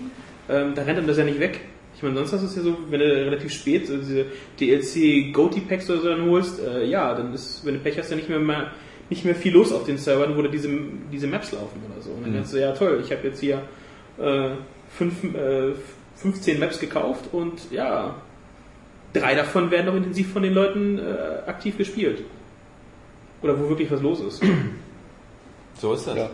ähm, 0.49 0.73
da 0.76 0.81
rennt 0.84 0.98
einem 0.98 1.07
das 1.07 1.18
ja 1.18 1.23
nicht 1.23 1.40
weg. 1.40 1.61
Ich 2.03 2.09
meine, 2.09 2.17
sonst 2.17 2.34
hast 2.34 2.41
du 2.41 2.47
es 2.47 2.55
ja 2.57 2.63
so, 2.63 2.77
wenn 2.89 2.99
du 2.99 3.05
relativ 3.05 3.53
spät 3.53 3.88
so 3.88 3.95
diese 3.95 4.25
DLC 4.59 5.34
Goatee 5.34 5.61
Packs 5.61 5.89
oder 5.89 6.01
so 6.01 6.09
dann 6.09 6.30
holst, 6.30 6.59
äh, 6.59 6.84
ja, 6.84 7.13
dann 7.13 7.34
ist, 7.34 7.65
wenn 7.65 7.75
du 7.75 7.80
Pech 7.80 7.97
hast, 7.97 8.09
ja 8.09 8.17
nicht 8.17 8.27
mehr 8.27 8.39
mal 8.39 8.71
nicht 9.09 9.23
mehr 9.23 9.35
viel 9.35 9.53
los 9.53 9.71
auf 9.71 9.85
den 9.85 9.97
Servern, 9.97 10.35
wo 10.35 10.41
da 10.41 10.49
diese, 10.49 10.67
diese 11.13 11.27
Maps 11.27 11.53
laufen 11.53 11.81
oder 11.89 12.01
so. 12.01 12.11
Und 12.11 12.23
dann 12.23 12.34
denkst 12.34 12.51
du, 12.51 12.59
ja 12.59 12.73
toll, 12.73 13.01
ich 13.05 13.09
habe 13.09 13.25
jetzt 13.25 13.39
hier 13.39 13.61
äh, 14.17 14.49
fünf, 14.89 15.23
äh, 15.34 15.75
15 16.17 16.59
Maps 16.59 16.77
gekauft 16.77 17.30
und 17.31 17.71
ja, 17.71 18.15
drei 19.13 19.35
davon 19.35 19.71
werden 19.71 19.88
auch 19.88 19.95
intensiv 19.95 20.34
von 20.34 20.43
den 20.43 20.53
Leuten 20.53 20.99
äh, 20.99 21.47
aktiv 21.47 21.77
gespielt. 21.77 22.21
Oder 23.41 23.57
wo 23.57 23.69
wirklich 23.69 23.89
was 23.89 24.01
los 24.01 24.19
ist. 24.19 24.43
So 25.80 25.93
ist 25.93 26.05
das. 26.05 26.17
Ja. 26.17 26.30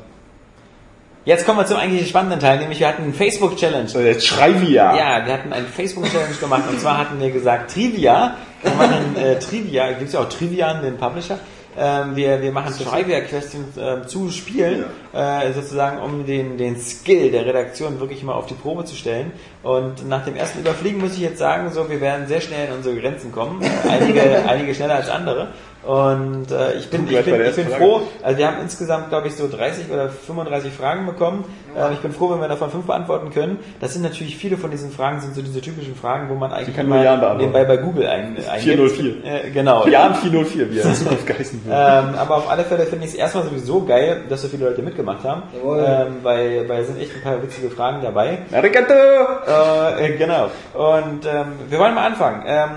Jetzt 1.29 1.45
kommen 1.45 1.59
wir 1.59 1.65
zum 1.67 1.77
eigentlich 1.77 2.09
spannenden 2.09 2.39
Teil, 2.39 2.57
nämlich 2.57 2.79
wir 2.79 2.87
hatten 2.87 3.03
einen 3.03 3.13
Facebook-Challenge. 3.13 3.87
So, 3.87 3.99
jetzt 3.99 4.25
Schrei-Via. 4.25 4.97
Ja, 4.97 5.27
wir 5.27 5.33
hatten 5.33 5.53
eine 5.53 5.67
Facebook-Challenge 5.67 6.33
gemacht 6.39 6.63
und 6.67 6.81
zwar 6.81 6.97
hatten 6.97 7.19
wir 7.19 7.29
gesagt 7.29 7.71
Trivia. 7.71 8.35
Wir 8.63 8.71
machen 8.73 9.15
äh, 9.15 9.37
Trivia, 9.37 9.91
gibt 9.91 10.07
es 10.07 10.13
ja 10.13 10.21
auch 10.21 10.29
Trivian, 10.29 10.81
den 10.81 10.97
Publisher. 10.97 11.37
Ähm, 11.77 12.15
wir, 12.15 12.41
wir 12.41 12.51
machen 12.51 12.73
Trivia-Questions 12.75 13.77
ähm, 13.77 14.07
zu 14.07 14.31
Spielen, 14.31 14.85
äh, 15.13 15.53
sozusagen 15.53 15.99
um 15.99 16.25
den, 16.25 16.57
den 16.57 16.79
Skill 16.81 17.29
der 17.29 17.45
Redaktion 17.45 17.99
wirklich 17.99 18.23
mal 18.23 18.33
auf 18.33 18.47
die 18.47 18.55
Probe 18.55 18.85
zu 18.85 18.95
stellen. 18.95 19.31
Und 19.61 20.09
nach 20.09 20.25
dem 20.25 20.35
ersten 20.35 20.61
Überfliegen 20.61 20.99
muss 20.99 21.13
ich 21.13 21.19
jetzt 21.19 21.37
sagen, 21.37 21.71
so 21.71 21.91
wir 21.91 22.01
werden 22.01 22.25
sehr 22.25 22.41
schnell 22.41 22.69
in 22.69 22.73
unsere 22.73 22.95
Grenzen 22.95 23.31
kommen. 23.31 23.61
Einige, 23.87 24.43
einige 24.47 24.73
schneller 24.73 24.95
als 24.95 25.09
andere. 25.09 25.49
Und 25.85 26.51
äh, 26.51 26.73
ich 26.73 26.89
bin, 26.89 27.07
ich 27.09 27.23
bin, 27.23 27.41
ich 27.41 27.55
bin 27.55 27.67
froh, 27.69 28.01
also 28.21 28.37
wir 28.37 28.47
haben 28.47 28.61
insgesamt, 28.61 29.09
glaube 29.09 29.27
ich, 29.27 29.35
so 29.35 29.47
30 29.47 29.89
oder 29.89 30.09
35 30.09 30.73
Fragen 30.73 31.05
bekommen. 31.05 31.45
Ähm, 31.75 31.93
ich 31.93 31.99
bin 31.99 32.11
froh, 32.11 32.29
wenn 32.31 32.41
wir 32.41 32.49
davon 32.49 32.69
fünf 32.69 32.85
beantworten 32.85 33.29
können. 33.31 33.59
Das 33.79 33.93
sind 33.93 34.01
natürlich 34.01 34.35
viele 34.35 34.57
von 34.57 34.71
diesen 34.71 34.91
Fragen, 34.91 35.21
sind 35.21 35.35
so 35.35 35.41
diese 35.41 35.61
typischen 35.61 35.95
Fragen, 35.95 36.29
wo 36.29 36.35
man 36.35 36.51
eigentlich 36.51 36.75
beantworten. 36.75 37.37
nebenbei 37.37 37.63
bei 37.63 37.77
Google 37.77 38.07
ein, 38.07 38.37
eingibt. 38.49 38.61
404. 38.61 39.23
Äh, 39.23 39.51
genau. 39.51 39.87
Jan 39.87 40.15
404, 40.15 40.71
wie 40.71 40.79
er 40.79 40.83
geheißen 41.25 41.65
wird. 41.65 41.75
Ähm, 41.75 42.15
aber 42.17 42.37
auf 42.37 42.49
alle 42.49 42.65
Fälle 42.65 42.85
finde 42.85 43.05
ich 43.05 43.11
es 43.11 43.17
erstmal 43.17 43.45
sowieso 43.45 43.83
geil, 43.85 44.23
dass 44.27 44.41
so 44.41 44.49
viele 44.49 44.65
Leute 44.65 44.81
mitgemacht 44.81 45.23
haben. 45.23 45.43
Jawohl. 45.55 45.85
Ähm, 45.87 46.17
weil, 46.23 46.67
weil 46.67 46.81
es 46.81 46.87
sind 46.87 46.99
echt 46.99 47.15
ein 47.15 47.21
paar 47.21 47.41
witzige 47.41 47.69
Fragen 47.69 48.01
dabei. 48.01 48.39
Arigato! 48.51 48.93
Äh, 48.93 50.07
äh, 50.07 50.17
genau. 50.17 50.49
Und 50.73 51.25
ähm, 51.25 51.53
wir 51.69 51.79
wollen 51.79 51.95
mal 51.95 52.05
anfangen. 52.07 52.43
Ähm, 52.45 52.69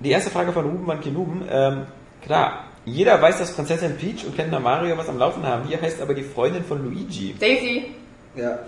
die 0.00 0.10
erste 0.10 0.30
Frage 0.30 0.52
von 0.52 0.64
Ruben 0.64 0.86
van 0.86 1.00
Kinuben. 1.00 1.42
Ähm, 1.50 1.86
klar, 2.22 2.64
jeder 2.84 3.20
weiß, 3.20 3.38
dass 3.38 3.54
Prinzessin 3.54 3.96
Peach 3.96 4.24
und 4.24 4.36
Kenner 4.36 4.60
Mario 4.60 4.96
was 4.96 5.08
am 5.08 5.18
Laufen 5.18 5.44
haben. 5.44 5.68
Wie 5.68 5.76
heißt 5.76 6.00
aber 6.00 6.14
die 6.14 6.22
Freundin 6.22 6.64
von 6.64 6.84
Luigi? 6.84 7.34
Daisy. 7.38 7.94
Ja. 8.36 8.60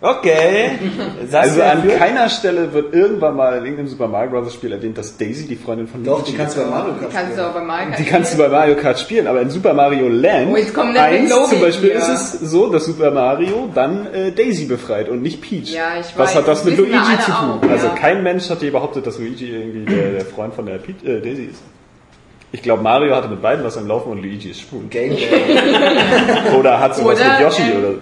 Okay. 0.00 0.72
Sagst 1.30 1.50
Also 1.58 1.62
an 1.62 1.88
keiner 1.88 2.28
Stelle 2.28 2.72
wird 2.74 2.92
irgendwann 2.94 3.34
mal 3.34 3.56
in 3.56 3.64
irgendeinem 3.64 3.88
Super 3.88 4.08
Mario 4.08 4.30
Bros. 4.30 4.52
Spiel 4.52 4.72
erwähnt, 4.72 4.98
dass 4.98 5.16
Daisy 5.16 5.46
die 5.46 5.56
Freundin 5.56 5.86
von 5.88 6.04
Doch, 6.04 6.18
Luigi 6.18 6.32
die 6.32 6.36
kannst 6.36 6.56
du 6.56 6.60
bei 6.60 6.66
Mario 6.68 6.92
Kart 7.00 7.12
Kannst 7.12 7.30
du 7.30 7.32
spielen. 7.32 7.46
auch 7.48 7.54
bei 7.54 7.60
Mario 7.62 7.86
Kart 7.88 7.98
Die 7.98 8.04
kannst 8.04 8.34
du 8.34 8.38
bei 8.38 8.48
Mario 8.48 8.74
Kart 8.76 9.00
spielen, 9.00 9.26
aber 9.26 9.40
in 9.40 9.50
Super 9.50 9.72
Mario 9.72 10.08
Land 10.08 10.48
Oh, 10.52 10.56
jetzt 10.56 10.74
kommt 10.74 10.90
eine 10.90 11.00
1 11.00 11.30
Logik 11.30 11.48
zum 11.48 11.60
Beispiel 11.60 11.90
hier. 11.92 11.98
ist 11.98 12.08
es 12.08 12.32
so, 12.50 12.68
dass 12.68 12.84
Super 12.84 13.10
Mario 13.10 13.70
dann 13.74 14.06
äh, 14.12 14.32
Daisy 14.32 14.66
befreit 14.66 15.08
und 15.08 15.22
nicht 15.22 15.40
Peach. 15.40 15.72
Ja, 15.72 15.98
ich 15.98 16.06
Was 16.16 16.28
weiß, 16.30 16.34
hat 16.36 16.48
das 16.48 16.58
das 16.62 16.64
mit 16.66 16.76
Luigi 16.78 16.92
zu 17.24 17.30
tun? 17.32 17.60
auch, 17.62 17.70
also 17.70 17.86
ja. 17.86 17.94
kein 17.94 18.22
Mensch 18.22 18.50
hat 18.50 18.60
je 18.60 18.70
behauptet, 18.70 19.06
dass 19.06 19.18
Luigi 19.18 19.50
irgendwie 19.50 19.86
der, 19.94 20.10
der 20.12 20.24
Freund 20.26 20.52
von 20.54 20.66
der 20.66 20.74
Peach, 20.76 20.96
äh, 21.04 21.20
Daisy 21.20 21.44
ist. 21.46 21.62
Ich 22.52 22.62
glaube, 22.62 22.82
Mario 22.82 23.14
hatte 23.14 23.28
mit 23.28 23.42
beiden 23.42 23.64
was 23.64 23.76
am 23.76 23.86
Laufen 23.88 24.12
und 24.12 24.18
Luigi 24.22 24.50
ist 24.50 24.60
schwul. 24.60 24.82
Game. 24.88 25.16
Oder 26.58 26.80
hat 26.80 26.94
sowas 26.96 27.18
Oder, 27.20 27.32
mit 27.32 27.40
Yoshi 27.40 27.62
ähm, 27.62 27.78
oder. 27.78 27.94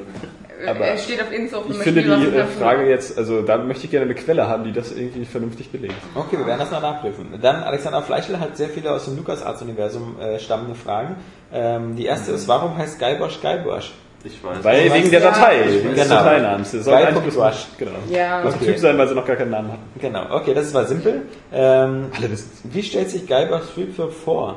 Aber 0.69 0.81
Er 0.87 0.99
steht 0.99 1.21
auf 1.23 1.33
Insta 1.33 1.57
auf 1.59 1.65
Ich 1.69 1.75
dem 1.77 1.83
finde 1.83 2.03
die 2.03 2.37
äh, 2.37 2.45
Frage 2.45 2.89
jetzt, 2.89 3.17
also 3.19 3.43
da 3.43 3.59
möchte 3.59 3.85
ich 3.85 3.91
gerne 3.91 4.07
eine 4.07 4.15
Quelle 4.15 4.47
haben, 4.49 4.65
die 4.65 4.73
das 4.73 4.93
irgendwie 4.93 5.25
vernünftig 5.25 5.71
belegt. 5.71 5.95
Okay, 6.15 6.39
wir 6.39 6.47
werden 6.47 6.59
das 6.61 6.71
noch 6.71 6.83
nachprüfen. 6.83 7.27
Dann 7.41 7.63
Alexander 7.63 8.03
Fleischl 8.03 8.39
hat 8.41 8.57
sehr 8.57 8.69
viele 8.69 8.91
aus 8.93 9.05
dem 9.05 9.17
LucasArts-Universum 9.17 10.17
äh, 10.21 10.39
stammende 10.39 10.75
Fragen. 10.75 11.17
Ähm, 11.53 11.97
die 11.97 12.07
erste 12.07 12.33
ist, 12.33 12.49
warum 12.49 12.77
heißt 12.77 12.99
Guybrush 12.99 13.41
Guybrush? 13.41 13.93
Ich 14.27 14.43
weiß. 14.43 14.65
Weil 14.65 14.91
wegen 14.93 15.11
der 15.11 15.21
Datei, 15.21 15.65
wegen 15.69 15.95
des 15.95 16.05
Genau. 16.09 16.15
Dateinamens. 16.23 16.73
Das 16.73 16.85
soll 16.85 16.95
eigentlich 16.95 17.37
Rush. 17.37 17.67
Genau. 17.79 17.91
Ja. 18.11 18.43
Das 18.43 18.55
Okay. 18.55 18.65
Typ 18.67 18.79
sein, 18.79 18.97
weil 18.97 19.07
sie 19.09 19.15
noch 19.15 19.27
gar 19.27 19.37
keinen 19.37 19.51
Namen 19.51 19.71
hatten. 19.73 19.83
Genau, 20.01 20.35
okay, 20.35 20.55
das 20.55 20.73
war 20.73 20.87
simpel. 20.87 21.23
Ähm, 21.53 22.07
Alle 22.17 22.31
wissen 22.31 22.51
wie 22.65 22.83
stellt 22.83 23.11
sich 23.11 23.27
Guybrush 23.27 23.75
Threepwood 23.75 24.13
vor? 24.15 24.57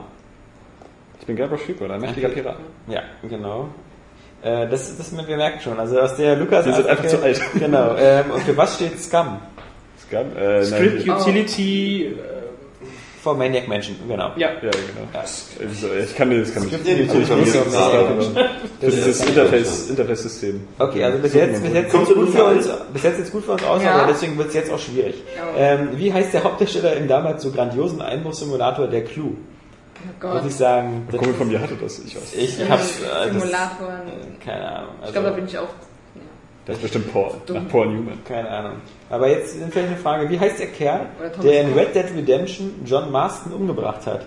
Ich 1.19 1.25
bin 1.25 1.35
Guybrush 1.35 1.65
Threepwood, 1.65 1.91
ein 1.91 1.99
mächtiger 1.99 2.29
Pirat. 2.29 2.55
Ja, 2.87 3.01
genau. 3.27 3.67
Äh, 4.47 4.69
das, 4.69 4.97
das 4.97 5.11
wir 5.27 5.37
merken 5.37 5.59
schon. 5.59 5.79
Also 5.79 5.99
aus 5.99 6.15
der 6.15 6.35
Lukas. 6.35 6.65
Wir 6.65 6.73
sind 6.73 6.87
einfach 6.87 7.07
zu 7.07 7.21
alt. 7.21 7.41
Genau. 7.59 7.95
Ähm, 7.97 8.31
und 8.31 8.41
für 8.43 8.55
was 8.55 8.75
steht 8.75 8.99
Scum? 8.99 9.39
Scum? 10.07 10.37
Äh, 10.37 10.63
Script 10.63 11.05
nein, 11.05 11.17
Utility, 11.17 12.05
äh, 12.05 12.11
For 13.21 13.35
Maniac 13.35 13.67
Mansion, 13.67 13.95
genau. 14.07 14.31
ja. 14.37 14.49
ja, 14.49 14.59
genau. 14.61 15.07
Also, 15.13 15.87
ich 16.01 16.15
kann 16.15 16.29
das 16.29 16.53
kann 16.53 16.63
Script 16.63 16.85
nicht. 16.85 17.07
Natürlich 17.07 17.29
Nicht 17.29 17.51
so 17.51 17.77
aber 17.77 18.03
Maniac 18.15 18.49
Für 18.79 18.85
dieses 18.91 19.25
Interface, 19.25 19.89
Interface-System. 19.89 20.67
Okay, 20.79 21.03
also 21.03 21.17
bis 21.19 21.33
jetzt, 21.33 21.63
bis 21.63 21.73
jetzt 21.73 21.91
sieht's 21.91 22.13
gut 22.13 22.29
für 22.29 22.45
uns, 22.45 22.69
bis 22.93 23.03
jetzt 23.03 23.17
sieht's 23.17 23.31
gut 23.31 23.43
für 23.43 23.51
uns 23.53 23.63
aus, 23.63 23.83
Ja. 23.83 23.95
aber 23.95 24.11
deswegen 24.13 24.37
wird 24.37 24.49
es 24.49 24.53
jetzt 24.53 24.71
auch 24.71 24.79
schwierig. 24.79 25.15
Ja. 25.35 25.73
Ähm, 25.73 25.89
wie 25.95 26.13
heißt 26.13 26.33
der 26.33 26.43
Hauptdarsteller 26.43 26.95
im 26.95 27.07
damals 27.07 27.43
so 27.43 27.51
grandiosen 27.51 28.01
Einbruchssimulator 28.01 28.87
der 28.87 29.03
Clue? 29.03 29.35
Oh 30.23 30.27
Muss 30.27 30.45
ich 30.45 30.55
sagen, 30.55 31.07
Ein 31.11 31.17
Kumpel 31.17 31.33
von 31.35 31.47
mir 31.47 31.59
hatte 31.59 31.75
das, 31.75 31.99
ich 31.99 32.15
weiß. 32.15 32.33
ich 32.35 32.69
hab's, 32.69 33.01
äh, 33.01 33.05
das, 33.05 33.41
Simulatoren. 33.41 34.01
keine 34.43 34.67
Ahnung. 34.71 34.89
Ich 35.05 35.11
glaube, 35.11 35.19
da 35.21 35.23
Also, 35.29 35.35
bin 35.35 35.45
ich 35.45 35.57
auch. 35.57 35.67
Das 36.65 36.75
ist 36.75 36.81
bestimmt 36.81 37.13
Paul, 37.13 37.31
nach 37.47 37.67
Paul 37.69 37.87
Newman. 37.87 38.23
Keine 38.25 38.49
Ahnung. 38.49 38.73
Aber 39.09 39.29
jetzt 39.29 39.55
ist 39.55 39.63
vielleicht 39.71 39.87
eine 39.87 39.97
Frage, 39.97 40.29
wie 40.29 40.37
heißt 40.37 40.59
der 40.59 40.67
Kerl, 40.67 41.05
der 41.41 41.61
in. 41.61 41.73
Red 41.73 41.95
Dead 41.95 42.05
Redemption 42.15 42.81
John 42.85 43.09
Marston 43.11 43.53
umgebracht 43.53 44.05
hat? 44.05 44.25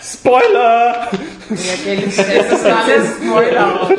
Spoiler! 0.00 1.08
Ja, 1.50 1.94
das 1.94 2.52
ist 2.52 2.66
alles 2.66 3.08
Spoiler. 3.22 3.90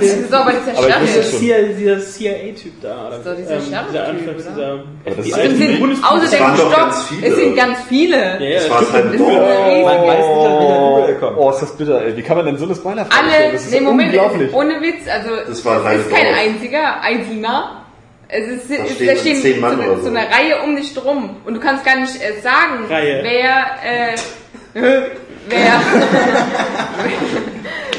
Das 0.00 0.08
ist 0.08 0.32
doch 0.32 0.40
aber 0.40 0.52
dieser 0.52 0.72
Das 0.72 0.84
Stachel. 0.84 1.20
ist 1.20 1.34
hier 1.38 1.62
dieser 1.74 2.00
CIA-Typ 2.00 2.80
da. 2.80 3.06
Oder? 3.08 3.16
ist 3.18 3.26
doch 3.26 3.36
dieser 3.36 3.54
Anfangs, 3.54 4.46
oder? 4.46 4.84
dieser. 5.14 5.44
Das 5.44 5.52
Es 5.52 5.78
Bundes- 5.80 6.02
außer 6.02 6.24
Es 6.24 6.30
doch 6.30 6.56
Stock, 6.56 6.90
es 7.22 7.34
sind 7.36 7.56
ganz 7.56 7.78
viele. 7.88 8.16
Ja, 8.16 8.40
ja, 8.40 8.58
Das 8.60 8.70
war 8.70 8.78
stimmt. 8.78 8.92
halt 8.92 9.04
Das 9.14 9.20
eine 9.20 9.84
Man 9.84 10.06
weiß 10.06 10.26
nicht, 10.26 10.46
an 10.46 10.96
welcher 10.96 11.08
er 11.08 11.14
kommt. 11.20 11.38
Oh, 11.38 11.50
ist 11.50 11.60
das 11.62 11.76
bitter, 11.76 12.02
ey. 12.04 12.16
Wie 12.16 12.22
kann 12.22 12.36
man 12.36 12.46
denn 12.46 12.58
so 12.58 12.64
eine 12.64 12.74
spoiler 12.74 13.02
Alle, 13.10 13.52
Das 13.52 13.62
ist 13.64 13.72
nee, 13.72 13.80
Moment, 13.80 14.08
unglaublich. 14.14 14.52
ohne 14.54 14.80
Witz, 14.80 15.08
also 15.08 15.36
Das 15.36 15.48
es 15.50 15.58
ist 15.58 15.64
kein 15.64 16.24
Dorf. 16.24 16.38
einziger, 16.40 17.00
einzelner. 17.02 17.84
Es 18.28 18.48
ist, 18.48 18.70
Da 18.70 18.74
es, 18.84 18.94
stehen 18.94 19.06
da 19.08 19.16
stehen 19.16 19.42
zehn 19.42 19.60
Mann 19.60 19.76
so, 19.76 19.82
oder 19.82 19.96
so 19.96 20.02
so. 20.04 20.08
eine 20.08 20.20
Reihe 20.20 20.62
um 20.64 20.74
dich 20.76 20.94
drum 20.94 21.36
und 21.44 21.52
du 21.54 21.60
kannst 21.60 21.84
gar 21.84 21.96
nicht 21.96 22.16
äh, 22.16 22.40
sagen, 22.40 22.86
Reihe. 22.88 23.20
wer, 23.22 23.66
äh, 23.84 24.14
wer, 25.48 25.58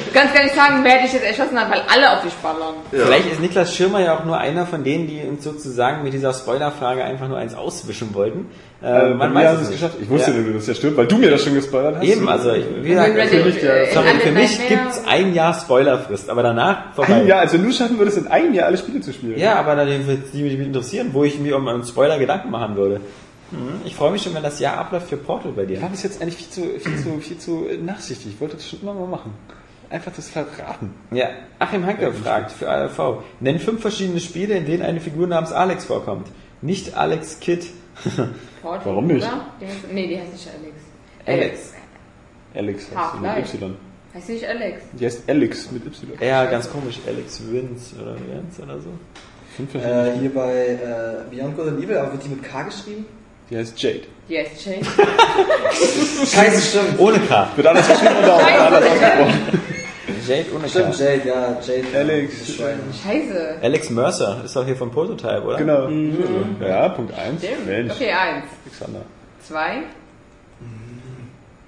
du 0.06 0.12
kannst 0.14 0.34
gar 0.34 0.44
nicht 0.44 0.56
sagen, 0.56 0.84
wer 0.84 1.02
dich 1.02 1.14
jetzt 1.14 1.26
erschossen 1.26 1.60
hat, 1.60 1.72
weil 1.72 1.82
alle 1.94 2.12
auf 2.18 2.24
dich 2.24 2.34
ballern. 2.36 2.76
Ja. 2.92 3.06
Vielleicht 3.06 3.32
ist 3.32 3.40
Niklas 3.42 3.76
Schirmer 3.76 4.00
ja 4.02 4.18
auch 4.18 4.26
nur 4.26 4.38
einer 4.38 4.66
von 4.66 4.84
denen, 4.84 5.08
die 5.08 5.22
uns 5.28 5.44
sozusagen 5.44 6.04
mit 6.04 6.14
dieser 6.14 6.34
Spoilerfrage 6.34 7.04
einfach 7.04 7.28
nur 7.28 7.38
eins 7.38 7.56
auswischen 7.56 8.14
wollten. 8.14 8.48
Äh, 8.82 9.12
Äh, 9.12 9.14
man 9.14 9.34
weiß 9.34 9.54
es 9.54 9.60
nicht. 9.70 9.72
geschafft. 9.80 9.96
Ich 10.02 10.10
wusste, 10.10 10.32
ja. 10.32 10.38
dass 10.38 10.54
das 10.56 10.68
ja 10.68 10.74
stimmt, 10.76 10.98
weil 10.98 11.08
du 11.08 11.18
mir 11.18 11.30
das 11.32 11.42
schon 11.44 11.54
gespoilert 11.54 11.96
hast. 11.98 12.04
Eben, 12.04 12.28
also 12.28 12.52
ich, 12.52 12.66
wie 12.82 12.90
gesagt, 12.90 13.14
für 13.14 13.18
Red 13.38 13.46
mich, 13.46 13.64
äh, 13.64 13.92
sorry, 13.94 14.08
für 14.22 14.32
mich 14.32 14.68
gibt's 14.68 15.02
ein 15.08 15.34
Jahr 15.34 15.54
Spoilerfrist, 15.54 16.30
aber 16.30 16.44
danach 16.44 16.94
vorbei. 16.94 17.14
Ein 17.14 17.28
Jahr, 17.28 17.40
also 17.40 17.54
wenn 17.58 17.64
du 17.66 17.72
schaffen 17.72 17.98
würdest, 17.98 18.18
in 18.18 18.28
einem 18.28 18.54
Jahr 18.54 18.66
alle 18.68 18.78
Spiele 18.78 19.00
zu 19.00 19.14
spielen. 19.14 19.40
Ja, 19.40 19.56
aber 19.56 19.76
dann 19.78 19.88
wird 19.88 20.34
die 20.34 20.44
mich 20.44 20.60
interessieren, 20.60 21.10
wo 21.14 21.24
ich 21.24 21.40
mir 21.40 21.56
um 21.56 21.66
einen 21.68 21.86
Spoiler 21.86 22.20
Gedanken 22.20 22.52
machen 22.52 22.76
würde. 22.76 23.00
Hm, 23.54 23.82
Ich 23.86 23.96
freue 23.96 24.12
mich 24.12 24.22
schon, 24.24 24.34
wenn 24.34 24.44
das 24.44 24.60
Jahr 24.60 24.78
abläuft 24.78 25.08
für 25.10 25.18
Portal 25.18 25.52
bei 25.54 25.64
Ich 25.64 25.68
dir. 25.70 25.82
war 25.82 25.90
bis 25.90 26.04
jetzt 26.04 26.22
eigentlich 26.22 26.38
viel 26.38 26.50
zu, 26.50 26.80
viel 26.80 26.98
zu, 26.98 27.20
viel 27.20 27.38
zu 27.38 27.66
nachsichtig. 27.84 28.34
Ich 28.34 28.42
wollte 28.42 28.56
das 28.56 28.68
schon 28.70 28.82
immer 28.82 28.94
mal 28.94 29.08
machen. 29.08 29.34
Einfach 29.90 30.12
das 30.16 30.30
verraten. 30.30 30.94
Ja, 31.12 31.30
Achim 31.60 31.86
Hanke 31.86 32.12
fragt 32.14 32.52
für 32.52 32.68
ALV. 32.70 33.24
Nenn 33.40 33.60
fünf 33.60 33.82
verschiedene 33.82 34.20
Spiele, 34.20 34.56
in 34.56 34.66
denen 34.66 34.82
eine 34.82 35.00
Figur 35.00 35.28
namens 35.28 35.52
Alex 35.52 35.86
vorkommt. 35.86 36.28
Nicht 36.62 36.96
Alex 36.98 37.40
Kidd. 37.40 37.66
Portal, 38.62 38.86
Warum 38.86 39.06
nicht? 39.08 39.24
Oder? 39.28 39.46
Die 39.62 39.66
heißt, 39.68 39.76
nee, 39.92 40.08
die 40.08 40.20
heißt 40.20 40.32
nicht 40.34 40.50
Alex. 40.50 40.76
Alex. 41.26 41.74
Alex 42.56 42.88
heißt 42.96 43.22
mit 43.54 43.62
Y. 43.62 43.76
Heißt 44.16 44.30
nicht 44.30 44.46
Alex. 44.48 44.82
Die 44.94 45.06
heißt 45.06 45.24
Alex 45.30 45.72
mit 45.72 45.86
Y. 45.86 46.08
Ja, 46.22 46.46
ganz 46.46 46.70
komisch. 46.72 47.00
Alex 47.08 47.42
Vince 47.52 47.96
oder 48.02 48.16
Vince 48.16 48.62
oder 48.64 48.80
so. 48.80 48.90
Fünf 49.56 49.70
verschiedene 49.72 50.10
Äh, 50.14 50.18
hier 50.20 50.34
bei 50.34 50.68
äh, 50.70 51.36
Beyond 51.36 51.56
Good 51.56 51.68
and 51.68 51.84
Evil, 51.84 51.98
aber 51.98 52.14
wird 52.14 52.24
die 52.26 52.30
mit 52.30 52.42
K 52.44 52.64
geschrieben? 52.64 53.06
Die 53.50 53.58
heißt 53.58 53.82
Jade. 53.82 54.02
Die 54.30 54.38
heißt 54.40 54.66
Jane. 54.66 54.82
Scheiße, 56.26 56.62
stimmt. 56.62 57.00
Ohne 57.00 57.20
K. 57.20 57.50
Wird 57.56 57.68
anders 57.68 57.88
geschrieben 57.88 58.16
oder 58.24 58.36
auch 58.36 58.44
anders 58.44 58.84
ausgesprochen? 58.86 59.60
Jade 60.28 60.46
ohne 60.54 60.64
K. 60.64 60.70
Stimmt, 60.70 61.00
Jade, 61.00 61.22
ja, 61.28 61.58
Jade. 61.62 61.88
Alex. 61.98 62.34
Scheiße. 63.04 63.56
Alex 63.62 63.90
Mercer 63.90 64.42
ist 64.46 64.56
doch 64.56 64.66
hier 64.66 64.76
von 64.76 64.90
Prototype, 64.92 65.42
oder? 65.44 65.58
Genau. 65.58 65.90
Ja, 66.66 66.90
Punkt 66.90 67.14
1. 67.18 67.44
Stimmt. 67.44 67.66
Mensch, 67.68 67.94
Okay, 67.94 68.12
eins. 68.12 68.46
Alexander. 68.66 69.02
Zwei. 69.46 69.84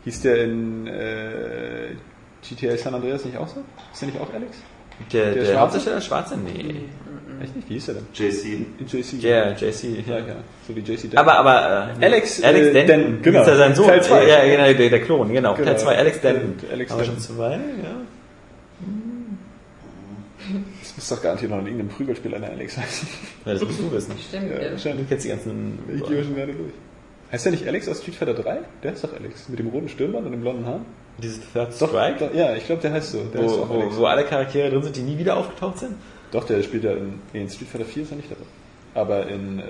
Hieß 0.06 0.22
der 0.22 0.44
in 0.44 0.88
äh, 0.88 1.96
GTA 2.48 2.78
San 2.78 2.94
Andreas 2.94 3.26
nicht 3.26 3.38
auch 3.38 3.48
so? 3.48 3.62
Ist 3.92 4.02
der 4.02 4.10
nicht 4.10 4.22
auch 4.22 4.32
Alex? 4.34 4.56
Der, 5.12 5.26
Der 5.26 5.34
der, 5.34 5.42
Schwarze? 5.46 5.60
Hauptdarsteller 5.60 6.02
Schwarze? 6.02 6.38
Nee. 6.38 6.86
Echt 7.42 7.56
nicht? 7.56 7.70
Wie 7.70 7.74
hieß 7.76 7.86
der 7.88 7.96
denn? 7.96 8.08
JC. 8.14 8.46
In 8.80 8.88
JC. 8.88 9.22
Ja, 9.24 9.52
JC. 9.52 10.08
Ja, 10.08 10.18
ja. 10.20 10.36
So 10.68 10.76
wie 10.76 10.80
JC 10.80 11.02
Denton. 11.02 11.18
Aber, 11.20 11.34
aber, 11.40 11.90
äh, 12.00 12.06
Alex, 12.06 12.42
Alex 12.44 12.68
äh, 12.68 12.74
Denton, 12.74 12.88
Denton, 12.88 13.22
genau. 13.22 13.42
Ist 13.42 13.48
ja 13.48 13.56
sein 13.58 13.76
Sohn. 13.76 13.88
Teil 13.88 14.04
zwei. 14.04 14.28
Ja, 14.28 14.44
genau, 14.46 14.78
der, 14.78 14.90
der 14.90 15.02
Klon, 15.02 15.32
genau. 15.34 15.54
Genau. 15.56 15.66
Teil 15.66 15.78
2, 15.80 15.98
Alex 15.98 16.22
Denton. 16.22 16.46
Und 16.62 16.72
Alex 16.72 16.92
Haben 16.92 16.98
wir 17.00 17.06
schon 17.06 17.16
Denton. 17.16 17.36
zwei, 17.36 17.52
ja. 17.52 17.60
Das 20.82 20.96
muss 20.96 21.10
doch 21.10 21.22
garantiert 21.24 21.52
noch 21.52 21.60
in 21.60 21.66
irgendeinem 21.66 21.90
Prügelspiel 21.90 22.36
einer 22.36 22.50
Alex 22.50 22.78
heißen. 22.78 23.08
ja. 23.46 23.54
Das 23.54 23.64
musst 23.64 23.80
du 23.80 23.92
wissen. 23.92 24.14
Stimmt. 24.30 24.50
Ja, 24.52 24.58
Ja, 24.58 24.64
Du 24.66 24.72
wahrscheinlich. 24.74 25.10
kennst 25.10 25.26
die 25.26 25.30
ganzen... 25.30 25.80
Ich 25.94 26.04
gehe 26.06 26.24
schon 26.24 26.36
gerade 26.36 26.54
durch. 26.54 26.72
Heißt 27.32 27.46
der 27.46 27.52
nicht 27.54 27.68
Alex 27.68 27.90
aus 27.90 28.02
Street 28.02 28.16
Fighter 28.16 28.36
3? 28.36 28.60
Der 28.84 28.94
ist 28.94 29.04
doch 29.04 29.14
Alex. 29.14 29.50
Mit 29.50 29.58
dem 29.60 29.68
roten 29.70 29.90
Stirnband 29.90 30.28
und 30.28 30.32
dem 30.34 30.42
blonden 30.42 30.66
Haar. 30.66 30.82
Dieses 31.18 31.40
Third 31.52 31.74
Strike, 31.74 32.18
doch, 32.20 32.34
ja, 32.36 32.56
ich 32.56 32.66
glaube, 32.68 32.82
der 32.82 32.92
heißt 32.92 33.12
so. 33.14 33.24
Der 33.34 33.42
heißt 33.44 33.56
wo, 33.58 33.62
auch 33.64 33.70
wo, 33.70 33.80
Alex. 33.82 33.98
wo 33.98 34.06
alle 34.06 34.24
Charaktere 34.26 34.70
drin 34.70 34.84
sind, 34.84 34.96
die 34.96 35.02
nie 35.02 35.18
wieder 35.18 35.36
aufgetaucht 35.38 35.80
sind. 35.80 35.96
Doch, 36.32 36.44
der 36.46 36.62
spielt 36.64 36.84
ja 36.84 36.92
in, 36.92 37.20
in 37.34 37.50
Street 37.50 37.70
Fighter 37.70 37.86
4 37.86 38.04
ist 38.04 38.12
er 38.12 38.18
nicht 38.18 38.32
dabei. 38.32 38.42
Aber 38.94 39.28
in 39.28 39.60
äh, 39.60 39.64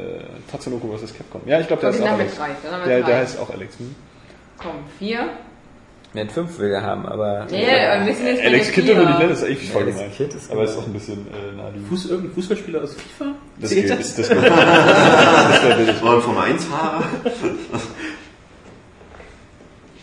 Tatsunoko 0.52 0.96
vs. 0.98 1.14
Capcom. 1.16 1.42
Ja, 1.46 1.60
ich 1.60 1.68
glaube, 1.68 1.82
der 1.82 1.90
ist 1.90 2.02
auch 2.02 2.12
Alex. 2.12 2.36
drei. 2.38 2.50
Der, 2.86 3.02
der 3.04 3.18
heißt 3.18 3.40
auch 3.40 3.50
Alex. 3.50 3.80
Hm? 3.80 3.96
Komm, 4.58 4.76
vier. 5.00 5.30
Ne, 6.14 6.30
fünf 6.30 6.58
will 6.60 6.72
er 6.72 6.82
haben, 6.82 7.06
aber... 7.06 7.46
Nee, 7.52 7.66
wir 7.66 8.06
müssen 8.06 8.26
jetzt 8.26 8.42
bei 8.42 8.48
Alex 8.48 8.72
Kidd 8.72 8.88
würde 8.88 9.02
ich 9.02 9.18
nennen, 9.18 9.30
das 9.30 9.40
ist 9.40 9.46
eigentlich 9.48 9.70
voll 9.70 9.82
Alex 9.82 9.98
gemein. 9.98 10.12
Kidd 10.16 10.34
ist 10.34 10.50
Aber 10.50 10.64
ist 10.64 10.78
auch 10.78 10.88
ein 10.88 10.94
bisschen 10.94 11.28
äh, 11.28 11.56
naheliegend. 11.58 11.90
Fuß, 11.90 12.10
irgendein 12.10 12.34
Fußballspieler 12.36 12.84
aus 12.84 12.96
FIFA? 12.96 13.36
Das 13.60 13.70
Zählt 13.70 13.88
geht, 13.88 14.00
das? 14.00 14.16
das, 14.16 14.30
das 14.30 14.30
geht. 14.30 14.48
Das 14.48 15.64
wäre 15.64 15.78
billig. 15.78 16.02
War 16.02 16.16
ein 16.16 16.22
Formel 16.22 16.44
1 16.44 16.66
Fahrer. 16.66 17.04
Das 17.26 17.34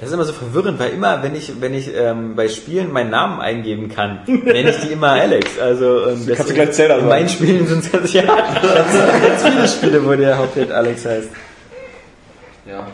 ist 0.08 0.14
immer 0.14 0.24
so 0.24 0.32
verwirrend, 0.32 0.80
weil 0.80 0.90
immer, 0.90 1.22
wenn 1.22 1.36
ich, 1.36 1.60
wenn 1.60 1.74
ich 1.74 1.94
ähm, 1.94 2.34
bei 2.34 2.48
Spielen 2.48 2.92
meinen 2.92 3.10
Namen 3.10 3.40
eingeben 3.40 3.88
kann, 3.88 4.22
nenne 4.26 4.70
ich 4.70 4.80
die 4.80 4.92
immer 4.92 5.12
Alex. 5.12 5.60
Also 5.60 6.08
ähm, 6.08 6.26
kannst 6.26 6.50
du 6.50 6.54
gleich 6.54 6.72
Zelda 6.72 6.98
In 6.98 7.06
meinen 7.06 7.28
Spielen 7.28 7.66
sind 7.68 7.84
es 7.84 7.92
ganz, 7.92 8.12
ja, 8.12 8.22
ganz, 8.24 8.62
ganz 8.62 9.42
viele 9.44 9.68
Spiele, 9.68 10.04
wo 10.04 10.14
der 10.14 10.38
Hauptheld 10.38 10.72
Alex 10.72 11.04
heißt. 11.06 11.30
Ja. 12.66 12.86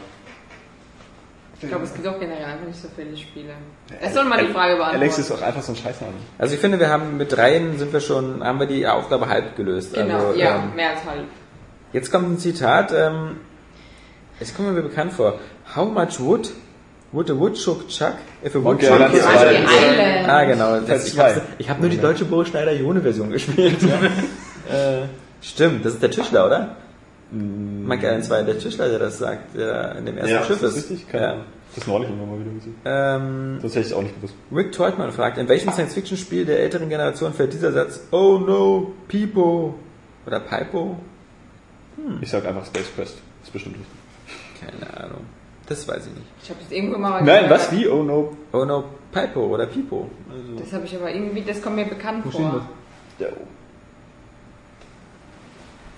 Ich 1.60 1.68
glaube, 1.68 1.84
es 1.84 1.94
gibt 1.94 2.06
auch 2.06 2.20
generell 2.20 2.44
einfach 2.44 2.66
nicht 2.66 2.80
so 2.80 2.88
viele 2.94 3.16
Spiele. 3.16 3.54
Das 4.00 4.12
soll 4.12 4.24
mal 4.24 4.44
die 4.44 4.52
Frage 4.52 4.76
beantworten. 4.76 5.00
Alex 5.00 5.18
ist 5.18 5.32
auch 5.32 5.40
einfach 5.40 5.62
so 5.62 5.72
ein 5.72 5.76
Scheißname. 5.76 6.12
Also 6.38 6.54
ich 6.54 6.60
finde, 6.60 6.78
wir 6.78 6.88
haben 6.88 7.16
mit 7.16 7.32
dreien 7.34 7.78
sind 7.78 7.92
wir 7.92 8.00
schon, 8.00 8.44
haben 8.44 8.60
wir 8.60 8.66
die 8.66 8.86
Aufgabe 8.86 9.28
halb 9.28 9.56
gelöst. 9.56 9.94
Genau, 9.94 10.28
also, 10.28 10.38
ja, 10.38 10.56
ähm, 10.56 10.76
mehr 10.76 10.90
als 10.90 11.04
halb. 11.04 11.24
jetzt 11.92 12.12
kommt 12.12 12.30
ein 12.30 12.38
Zitat, 12.38 12.92
ähm, 12.92 13.38
es 14.38 14.54
kommt 14.54 14.72
mir 14.72 14.82
bekannt 14.82 15.14
vor. 15.14 15.40
How 15.74 15.90
much 15.90 16.20
wood 16.20 16.50
would 17.12 17.30
a 17.30 17.34
woodchuck 17.38 17.88
chuck 17.88 18.14
if 18.44 18.54
a 18.54 18.58
woodchuck 18.62 18.90
Island 19.00 19.14
is 19.14 19.24
Island. 19.24 20.28
Ah, 20.28 20.44
genau. 20.44 20.80
Das, 20.80 21.06
ich 21.06 21.14
zwei. 21.14 21.30
habe 21.34 21.42
ich 21.58 21.68
hab 21.70 21.80
nur 21.80 21.88
die 21.90 21.98
deutsche 21.98 22.24
Boris 22.24 22.48
Schneider-Jone-Version 22.48 23.30
gespielt. 23.30 23.82
äh, 24.70 25.06
stimmt, 25.40 25.84
das 25.84 25.94
ist 25.94 26.02
der 26.02 26.10
Tischler, 26.10 26.46
oder? 26.46 26.76
Monkey 27.30 28.06
Island 28.06 28.24
2, 28.24 28.42
der 28.44 28.58
Tischler, 28.58 28.88
der 28.88 28.98
das 28.98 29.18
sagt, 29.18 29.54
der 29.56 29.96
in 29.96 30.06
dem 30.06 30.16
ersten 30.16 30.32
Ja, 30.32 30.42
Schiff 30.44 30.56
Ist 30.56 30.62
das 30.62 30.76
ist. 30.76 30.90
richtig? 30.90 31.08
Keine 31.08 31.22
Ja. 31.24 31.32
Ahnung. 31.32 31.44
Das 31.76 31.86
neulich 31.86 32.08
irgendwann 32.08 32.30
mal 32.30 32.40
wieder 32.40 32.52
gesehen. 32.54 32.74
Ähm, 32.86 33.58
Sonst 33.60 33.76
hätte 33.76 33.86
ich 33.88 33.94
auch 33.94 34.02
nicht 34.02 34.14
gewusst. 34.16 34.34
Rick 34.50 34.72
Teutmann 34.72 35.12
fragt, 35.12 35.36
in 35.36 35.46
welchem 35.48 35.70
Science-Fiction-Spiel 35.70 36.46
der 36.46 36.60
älteren 36.60 36.88
Generation 36.88 37.34
fällt 37.34 37.52
dieser 37.52 37.72
Satz 37.72 38.00
Oh 38.10 38.38
no, 38.38 38.94
Pipo 39.06 39.74
oder 40.26 40.40
Pipo? 40.40 40.96
Ich 42.22 42.30
sag 42.30 42.46
einfach 42.46 42.64
Space 42.64 42.86
Quest. 42.94 43.18
Ist 43.42 43.52
bestimmt 43.52 43.76
richtig. 43.76 44.80
Keine 44.80 45.04
Ahnung. 45.04 45.20
Das 45.68 45.86
weiß 45.86 46.06
ich 46.06 46.12
nicht. 46.14 46.26
Ich 46.42 46.48
habe 46.50 46.60
das 46.62 46.70
irgendwo 46.72 46.98
mal 46.98 47.22
Nein, 47.22 47.44
gehört. 47.44 47.50
was? 47.50 47.72
Wie? 47.72 47.86
Oh 47.88 48.02
no. 48.02 48.36
Oh 48.52 48.64
no, 48.64 48.84
Pipo 49.12 49.40
oder 49.48 49.66
Pipo. 49.66 50.08
Also, 50.30 50.62
Das 50.62 50.72
habe 50.72 50.86
ich 50.86 50.96
aber 50.96 51.12
irgendwie, 51.14 51.42
das 51.42 51.60
kommt 51.60 51.76
mir 51.76 51.84
bekannt 51.84 52.24
Wo 52.24 52.30
steht 52.30 52.42
vor. 52.46 52.62
das? 53.18 53.28
Da 53.28 53.36
oben. 53.36 53.58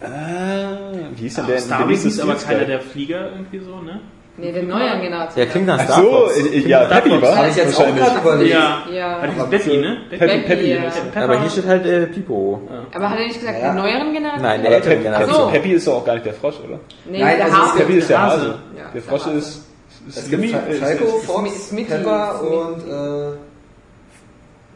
Ah, 0.03 1.09
wie 1.15 1.23
hieß 1.23 1.35
denn 1.37 1.47
der? 1.47 1.59
Starwing 1.59 1.89
nächste 1.89 2.09
ist 2.09 2.21
aber 2.21 2.35
keiner 2.35 2.65
der 2.65 2.81
Flieger 2.81 3.31
irgendwie 3.33 3.59
so, 3.59 3.81
ne? 3.81 4.01
Nee, 4.37 4.53
der 4.53 4.63
neuen 4.63 5.01
Generation. 5.03 5.39
ja, 5.45 5.51
klingt 5.51 5.67
nach 5.67 5.79
Ach 5.81 5.85
Star 5.85 6.03
so, 6.03 6.11
Fox. 6.11 6.37
äh, 6.39 6.59
ja, 6.61 6.87
Star 6.87 7.01
Peppy 7.01 7.11
Fox. 7.11 7.23
war 7.23 7.37
Habe 7.37 7.49
ich 7.49 7.57
jetzt 7.57 7.75
auch 7.75 7.79
wahrscheinlich. 7.81 8.05
gerade 8.05 8.21
überlegt. 8.21 8.51
Ja. 8.55 8.83
Ja. 8.91 9.27
Das 9.27 9.37
ist 9.37 9.51
Becky, 9.51 9.77
ne? 9.79 9.97
Peppy, 10.11 10.25
Peppy, 10.27 10.43
Peppy. 10.47 10.71
ja. 10.71 11.23
Aber 11.23 11.41
hier 11.41 11.51
steht 11.51 11.67
halt 11.67 11.87
äh, 11.87 12.07
Pipo. 12.07 12.63
Aber 12.95 13.11
hat 13.11 13.19
er 13.19 13.27
nicht 13.27 13.41
gesagt, 13.41 13.59
Ja. 13.61 13.71
die 13.73 13.77
neueren 13.79 14.13
Generationen? 14.13 14.43
Nein, 14.43 14.63
der 14.63 14.71
älteren 14.73 14.91
Peppy, 14.93 15.03
Generation. 15.05 15.35
so. 15.35 15.47
Peppy 15.51 15.73
ist 15.73 15.87
doch 15.87 15.95
auch 15.97 16.05
gar 16.05 16.15
nicht 16.15 16.27
der 16.27 16.35
Frosch, 16.35 16.55
oder? 16.67 16.79
Nee, 17.05 17.21
Nein, 17.23 17.37
der 17.37 17.45
also 17.47 17.59
Hase. 17.59 17.77
Peppy 17.79 17.93
ist 17.99 18.09
der 18.11 18.23
Hase. 18.23 18.37
Hase. 18.41 18.47
Ja, 18.77 18.83
Der 18.85 18.93
der 18.95 19.03
Frosch 19.03 19.27
Hase. 19.27 19.37
ist, 19.39 19.67
Es 20.09 20.31
gibt 20.31 20.45
Falco, 20.81 21.05
ist- 21.05 21.25
Fox, 21.27 21.69
Smitty. 21.69 21.91
Pepper 21.93 22.41
und 22.43 22.89
äh, 22.89 23.37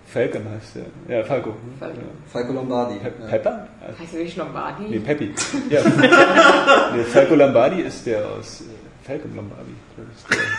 Falcon 0.06 0.42
heißt 0.54 0.76
der. 0.76 1.16
Ja, 1.16 1.24
Falco. 1.24 1.54
Falco. 1.80 1.94
Ja. 1.96 2.02
Falco 2.32 2.52
Lombardi. 2.52 2.98
Pe 2.98 3.12
Ja. 3.22 3.26
Pepper? 3.30 3.66
Heißt 3.98 4.12
er 4.12 4.18
wirklich 4.18 4.36
Lombardi? 4.36 4.84
Nee, 4.88 4.98
Peppy. 5.00 5.34
Ja. 5.70 5.80
nee, 6.94 7.02
Falco 7.04 7.34
Lombardi 7.34 7.80
ist 7.82 8.06
der 8.06 8.18
aus 8.38 8.60
äh, 8.60 8.64
Falcon 9.06 9.36
Lombardi. 9.36 9.74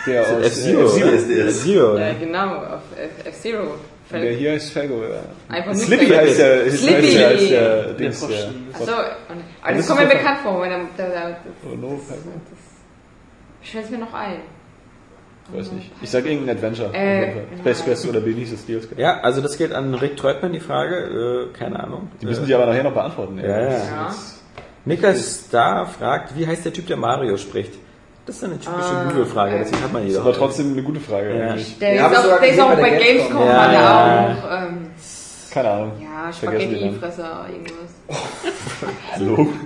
Der, 0.06 0.22
aus 0.22 0.28
F-Zero. 0.46 0.84
F-Zero. 0.86 1.08
ist 1.10 1.28
der. 1.28 1.46
F-Zero. 1.46 1.98
Ja, 1.98 2.12
genau, 2.14 2.54
auf 2.56 2.80
F- 2.96 3.26
F-Zero. 3.26 3.74
Der 4.12 4.32
hier 4.34 4.52
heißt 4.52 4.70
Falco, 4.72 5.02
ja. 5.02 5.18
Einfach 5.48 5.72
nur 5.72 5.82
Slippy 5.82 6.06
Falco. 6.06 6.20
heißt 6.22 6.38
der, 6.38 6.62
ist, 6.62 6.78
Slippy. 6.84 7.02
heißt 7.02 7.16
der, 7.16 7.28
als 7.28 7.48
der 7.48 7.82
Der 7.82 7.92
Dings, 7.94 8.20
der. 8.28 8.50
Achso, 8.72 8.92
aber 8.92 9.04
Das 9.66 9.76
das 9.78 9.86
kommt 9.88 10.00
mir 10.00 10.06
bekannt 10.14 10.38
vor, 10.44 10.62
wenn 10.62 10.70
er, 10.70 10.80
da, 10.96 11.08
da, 11.08 11.36
Oh 11.64 11.74
no, 11.74 11.98
Falco. 12.08 12.28
ich 13.62 13.70
fällt 13.72 13.90
mir 13.90 13.98
noch 13.98 14.14
ein. 14.14 14.36
Weiß 15.52 15.72
nicht. 15.72 15.90
Ich 16.02 16.10
sag 16.10 16.24
irgendein 16.26 16.56
Adventure. 16.56 16.92
Äh, 16.94 17.32
Space 17.60 17.84
Quest 17.84 18.08
oder 18.08 18.20
Beneath 18.20 18.56
Steels. 18.58 18.88
Ja, 18.96 19.20
also 19.20 19.40
das 19.40 19.56
geht 19.58 19.72
an 19.72 19.94
Rick 19.94 20.16
Treutmann, 20.16 20.52
die 20.52 20.60
Frage. 20.60 21.50
Äh, 21.52 21.56
keine 21.56 21.78
Ahnung. 21.82 22.08
Die 22.20 22.26
müssen 22.26 22.46
die 22.46 22.54
aber 22.54 22.66
nachher 22.66 22.82
noch 22.84 22.94
beantworten. 22.94 23.38
Ja, 23.38 23.60
ja. 23.60 23.70
Ja. 23.70 24.14
Niklas 24.84 25.46
Star 25.46 25.86
fragt, 25.86 26.36
wie 26.36 26.46
heißt 26.46 26.64
der 26.64 26.72
Typ, 26.72 26.86
der 26.86 26.96
Mario 26.96 27.36
spricht? 27.36 27.74
Das 28.26 28.36
ist 28.36 28.44
eine 28.44 28.58
typische 28.58 28.72
Ah, 28.90 29.04
Google-Frage, 29.08 29.58
deswegen 29.60 29.82
hat 29.84 29.92
man 29.92 30.02
Das 30.02 30.08
jeder. 30.10 30.20
ist 30.20 30.26
aber 30.26 30.36
trotzdem 30.36 30.72
eine 30.72 30.82
gute 30.82 30.98
Frage 31.00 31.38
Ja. 31.38 31.50
eigentlich. 31.50 31.78
Der 31.78 31.94
Ja, 31.94 32.06
ist 32.08 32.18
auch, 32.18 32.40
der 32.40 32.48
ist 32.48 32.60
auch 32.60 32.74
bei 32.74 32.90
Gamescom, 32.90 33.06
Gamescom. 33.06 33.38
war 33.38 33.68
der 33.70 33.80
Ja. 33.80 34.36
auch. 34.36 34.62
Ähm, 34.66 34.90
Keine 35.52 35.70
Ahnung. 35.70 35.92
ja. 36.02 36.32
Spaghetti-Fresser, 36.32 37.46
irgendwas. 37.52 38.20
Hallo? 39.12 39.48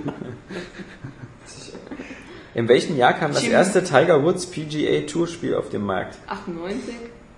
In 2.53 2.67
welchem 2.67 2.97
Jahr 2.97 3.13
kam 3.13 3.33
das 3.33 3.43
erste 3.43 3.81
Tiger 3.83 4.23
Woods 4.23 4.45
PGA 4.45 5.07
Tour 5.07 5.25
Spiel 5.27 5.55
auf 5.55 5.69
den 5.69 5.83
Markt? 5.83 6.17
98 6.27 6.93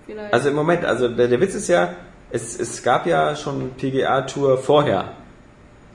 vielleicht. 0.06 0.34
Also 0.34 0.48
im 0.48 0.56
Moment, 0.56 0.84
also 0.84 1.08
der, 1.08 1.28
der 1.28 1.40
Witz 1.40 1.54
ist 1.54 1.68
ja, 1.68 1.94
es, 2.30 2.58
es 2.58 2.82
gab 2.82 3.06
ja 3.06 3.36
schon 3.36 3.70
PGA 3.78 4.22
Tour 4.22 4.58
vorher. 4.58 5.12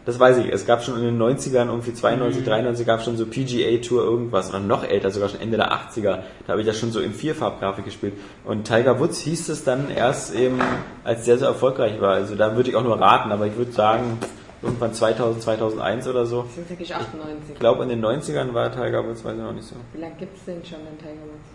Das 0.05 0.19
weiß 0.19 0.37
ich. 0.37 0.47
Es 0.51 0.65
gab 0.65 0.83
schon 0.83 0.97
in 0.97 1.03
den 1.03 1.21
90ern, 1.21 1.67
irgendwie 1.67 1.93
92, 1.93 2.43
93 2.43 2.87
gab 2.87 2.99
es 2.99 3.05
schon 3.05 3.17
so 3.17 3.25
PGA 3.25 3.77
Tour 3.77 4.03
irgendwas. 4.03 4.49
Oder 4.49 4.59
noch 4.59 4.83
älter, 4.83 5.11
sogar 5.11 5.29
schon 5.29 5.41
Ende 5.41 5.57
der 5.57 5.71
80er. 5.71 6.19
Da 6.45 6.51
habe 6.53 6.61
ich 6.61 6.67
ja 6.67 6.73
schon 6.73 6.91
so 6.91 6.99
in 6.99 7.13
Vierfarbgrafik 7.13 7.85
gespielt. 7.85 8.13
Und 8.45 8.65
Tiger 8.65 8.99
Woods 8.99 9.19
hieß 9.19 9.49
es 9.49 9.63
dann 9.63 9.89
erst 9.89 10.33
eben, 10.33 10.59
als 11.03 11.25
der 11.25 11.37
so 11.37 11.45
erfolgreich 11.45 11.99
war. 12.01 12.13
Also 12.13 12.35
da 12.35 12.55
würde 12.55 12.69
ich 12.69 12.75
auch 12.75 12.83
nur 12.83 12.99
raten, 12.99 13.31
aber 13.31 13.45
ich 13.45 13.55
würde 13.57 13.71
sagen, 13.71 14.17
irgendwann 14.61 14.93
2000, 14.93 15.43
2001 15.43 16.07
oder 16.07 16.25
so. 16.25 16.43
das 16.43 16.55
sind 16.55 16.69
wirklich 16.69 16.95
98. 16.95 17.53
Ich 17.53 17.59
glaube, 17.59 17.83
in 17.83 17.89
den 17.89 18.03
90ern 18.03 18.53
war 18.53 18.71
Tiger 18.71 19.05
Woods, 19.05 19.23
weiß 19.23 19.33
ich 19.33 19.41
noch 19.41 19.53
nicht 19.53 19.67
so. 19.67 19.75
Wie 19.93 20.01
lange 20.01 20.15
gibt 20.15 20.37
es 20.37 20.45
denn 20.45 20.63
schon 20.65 20.79
den 20.79 20.97
Tiger 20.97 21.21
Woods? 21.23 21.48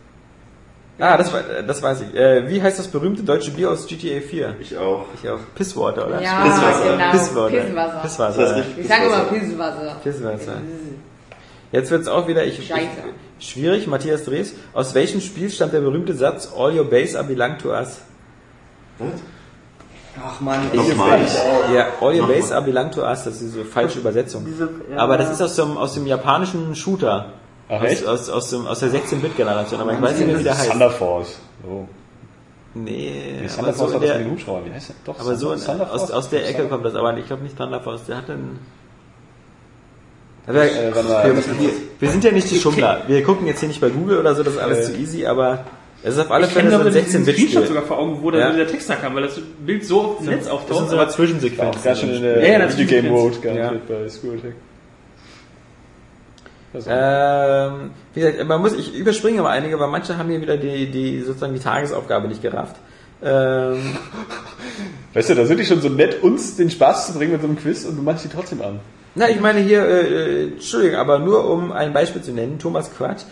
Ah, 0.98 1.16
das, 1.16 1.32
war- 1.32 1.42
das 1.66 1.82
weiß 1.82 2.02
ich. 2.02 2.14
Äh, 2.14 2.48
wie 2.48 2.62
heißt 2.62 2.78
das 2.78 2.86
berühmte 2.86 3.22
deutsche 3.24 3.50
Bier 3.50 3.70
aus 3.70 3.86
GTA 3.86 4.20
4? 4.20 4.56
Ich 4.60 4.76
auch. 4.78 5.06
Ich 5.20 5.28
auch. 5.28 5.38
Pisswater, 5.54 6.06
oder? 6.06 6.20
Ja, 6.22 6.44
Pisswasser. 6.44 6.92
genau. 6.92 7.10
Pisswater. 7.10 7.56
Pisswasser. 7.60 8.00
Pisswasser. 8.02 8.42
Das 8.42 8.54
heißt 8.54 8.66
ja. 8.76 8.80
Ich 8.82 8.88
sage 8.88 9.04
immer 9.06 9.18
Pisswasser. 9.24 9.96
Pisswasser. 10.04 10.52
Jetzt 11.72 11.90
wird's 11.90 12.06
auch 12.06 12.28
wieder 12.28 12.44
ich, 12.44 12.60
ich, 12.60 12.72
schwierig. 13.40 13.88
Matthias 13.88 14.24
Drees. 14.24 14.54
Aus 14.72 14.94
welchem 14.94 15.20
Spiel 15.20 15.50
stammt 15.50 15.72
der 15.72 15.80
berühmte 15.80 16.14
Satz 16.14 16.48
All 16.56 16.72
your 16.78 16.84
base 16.88 17.18
are 17.18 17.26
belong 17.26 17.58
to 17.58 17.70
us? 17.72 17.98
Ach 20.24 20.40
man, 20.40 20.60
Nochmal. 20.72 21.20
Ja, 21.74 21.88
All 22.00 22.14
your 22.20 22.28
base 22.28 22.54
are 22.54 22.64
belong 22.64 22.92
to 22.92 23.02
us. 23.02 23.24
Das 23.24 23.34
ist 23.34 23.40
diese 23.52 23.64
falsche 23.64 23.98
Übersetzung. 23.98 24.46
Aber 24.96 25.18
das 25.18 25.30
ist 25.32 25.42
aus 25.42 25.56
dem, 25.56 25.76
aus 25.76 25.94
dem 25.94 26.06
japanischen 26.06 26.76
Shooter. 26.76 27.32
Ach, 27.68 27.80
Aus, 27.82 27.88
echt? 27.90 28.06
aus, 28.06 28.28
aus, 28.30 28.50
dem, 28.50 28.66
aus 28.66 28.80
der 28.80 28.90
16-Bit-Generation. 28.90 29.80
Aber 29.80 29.92
ich 29.94 30.00
weiß 30.02 30.18
nicht 30.18 30.26
mehr, 30.26 30.38
wie 30.38 30.42
der 30.44 30.56
heißt. 30.58 30.70
Thunder 30.70 30.90
Force. 30.90 31.38
So. 31.64 31.88
Nee, 32.74 32.90
Nee, 33.40 33.46
aber 33.46 33.48
Thunder 33.48 33.72
so 33.72 33.78
Force 33.78 33.90
in 33.90 33.94
hat 33.94 34.02
das 34.02 34.08
der, 34.10 34.18
mit 34.18 34.26
den 34.26 34.32
Hubschraubern. 34.32 34.64
Wie 34.66 34.72
heißt 34.74 34.88
der? 34.90 34.96
Doch, 35.04 35.20
aber 35.20 35.34
so 35.36 35.52
in, 35.52 35.60
Thunder 35.60 35.90
aus, 35.92 36.00
Force? 36.00 36.10
aus 36.12 36.28
der 36.30 36.48
Ecke 36.48 36.64
kommt 36.64 36.84
das. 36.84 36.94
Aber 36.94 37.16
ich 37.16 37.26
glaube 37.26 37.42
nicht 37.42 37.56
Thunder 37.56 37.80
Force. 37.80 38.04
Der 38.06 38.16
hat 38.18 38.28
einen... 38.30 38.58
Aber, 40.46 40.64
Äh, 40.64 40.94
warte 40.94 41.08
mal. 41.08 41.24
wir, 41.24 41.36
wir, 41.60 41.70
wir 42.00 42.10
sind 42.10 42.22
ja 42.22 42.30
nicht 42.32 42.50
die 42.50 42.58
Schummler. 42.58 43.02
Wir 43.06 43.22
gucken 43.22 43.46
jetzt 43.46 43.60
hier 43.60 43.68
nicht 43.68 43.80
bei 43.80 43.88
Google 43.88 44.18
oder 44.18 44.34
so, 44.34 44.42
das 44.42 44.54
ist 44.54 44.60
alles 44.60 44.90
Äh. 44.90 44.92
zu 44.92 44.98
easy, 44.98 45.24
aber 45.26 45.64
es 46.02 46.14
ist 46.16 46.20
auf 46.20 46.30
alle 46.30 46.46
Ich 46.46 46.52
Fälle 46.52 46.68
so 46.68 46.76
aber 46.76 46.84
ein 46.84 46.92
diesen 46.92 47.22
Screenshot 47.24 47.34
16-Bit-Spiel. 47.34 47.66
sogar 47.68 47.82
vor 47.84 47.98
Augen, 47.98 48.18
wo 48.20 48.30
Ja. 48.30 48.50
dieser 48.52 48.66
Text 48.66 48.90
da 48.90 48.96
kam, 48.96 49.14
weil 49.14 49.22
das 49.22 49.40
Bild 49.64 49.86
so 49.86 50.02
auf 50.02 50.18
dem 50.18 50.26
Netz 50.26 50.44
Das 50.44 50.52
auftaucht. 50.52 50.78
sind 50.80 50.90
so 50.90 50.96
aber- 50.98 51.08
Zwischensequenzen. 51.08 51.82
ganz 51.82 51.98
schön 52.00 52.10
in 52.10 52.22
Ja, 52.22 52.30
ja, 52.30 52.40
der 52.40 52.58
das 52.66 52.76
Videogame 52.76 53.00
stimmt. 53.08 53.18
Mode 53.18 53.36
garantiert 53.40 53.88
bei 53.88 54.08
School 54.10 54.34
Attack. 54.34 54.42
Das 54.42 54.50
ist- 54.50 54.73
Ähm, 56.86 57.90
wie 58.14 58.20
gesagt, 58.20 58.44
man 58.46 58.60
muss, 58.60 58.72
ich 58.72 58.94
überspringe 58.94 59.40
aber 59.40 59.50
einige, 59.50 59.78
weil 59.78 59.88
manche 59.88 60.18
haben 60.18 60.28
hier 60.28 60.40
wieder 60.40 60.56
die, 60.56 60.90
die 60.90 61.20
sozusagen 61.20 61.54
die 61.54 61.60
Tagesaufgabe 61.60 62.26
nicht 62.26 62.42
gerafft. 62.42 62.76
Ähm, 63.22 63.96
Weißt 65.14 65.30
du, 65.30 65.34
da 65.36 65.46
sind 65.46 65.60
die 65.60 65.64
schon 65.64 65.80
so 65.80 65.88
nett, 65.88 66.22
uns 66.22 66.56
den 66.56 66.70
Spaß 66.70 67.06
zu 67.06 67.14
bringen 67.14 67.32
mit 67.32 67.40
so 67.40 67.46
einem 67.46 67.56
Quiz 67.56 67.84
und 67.84 67.96
du 67.96 68.02
machst 68.02 68.24
die 68.24 68.28
trotzdem 68.28 68.60
an. 68.62 68.80
na, 69.14 69.30
ich 69.30 69.40
meine 69.40 69.60
hier, 69.60 69.82
äh, 69.84 70.00
äh, 70.00 70.42
Entschuldigung, 70.48 70.98
aber 70.98 71.20
nur 71.20 71.48
um 71.48 71.70
ein 71.70 71.92
Beispiel 71.92 72.22
zu 72.22 72.32
nennen, 72.32 72.58
Thomas 72.58 72.92
Quatsch. 72.92 73.22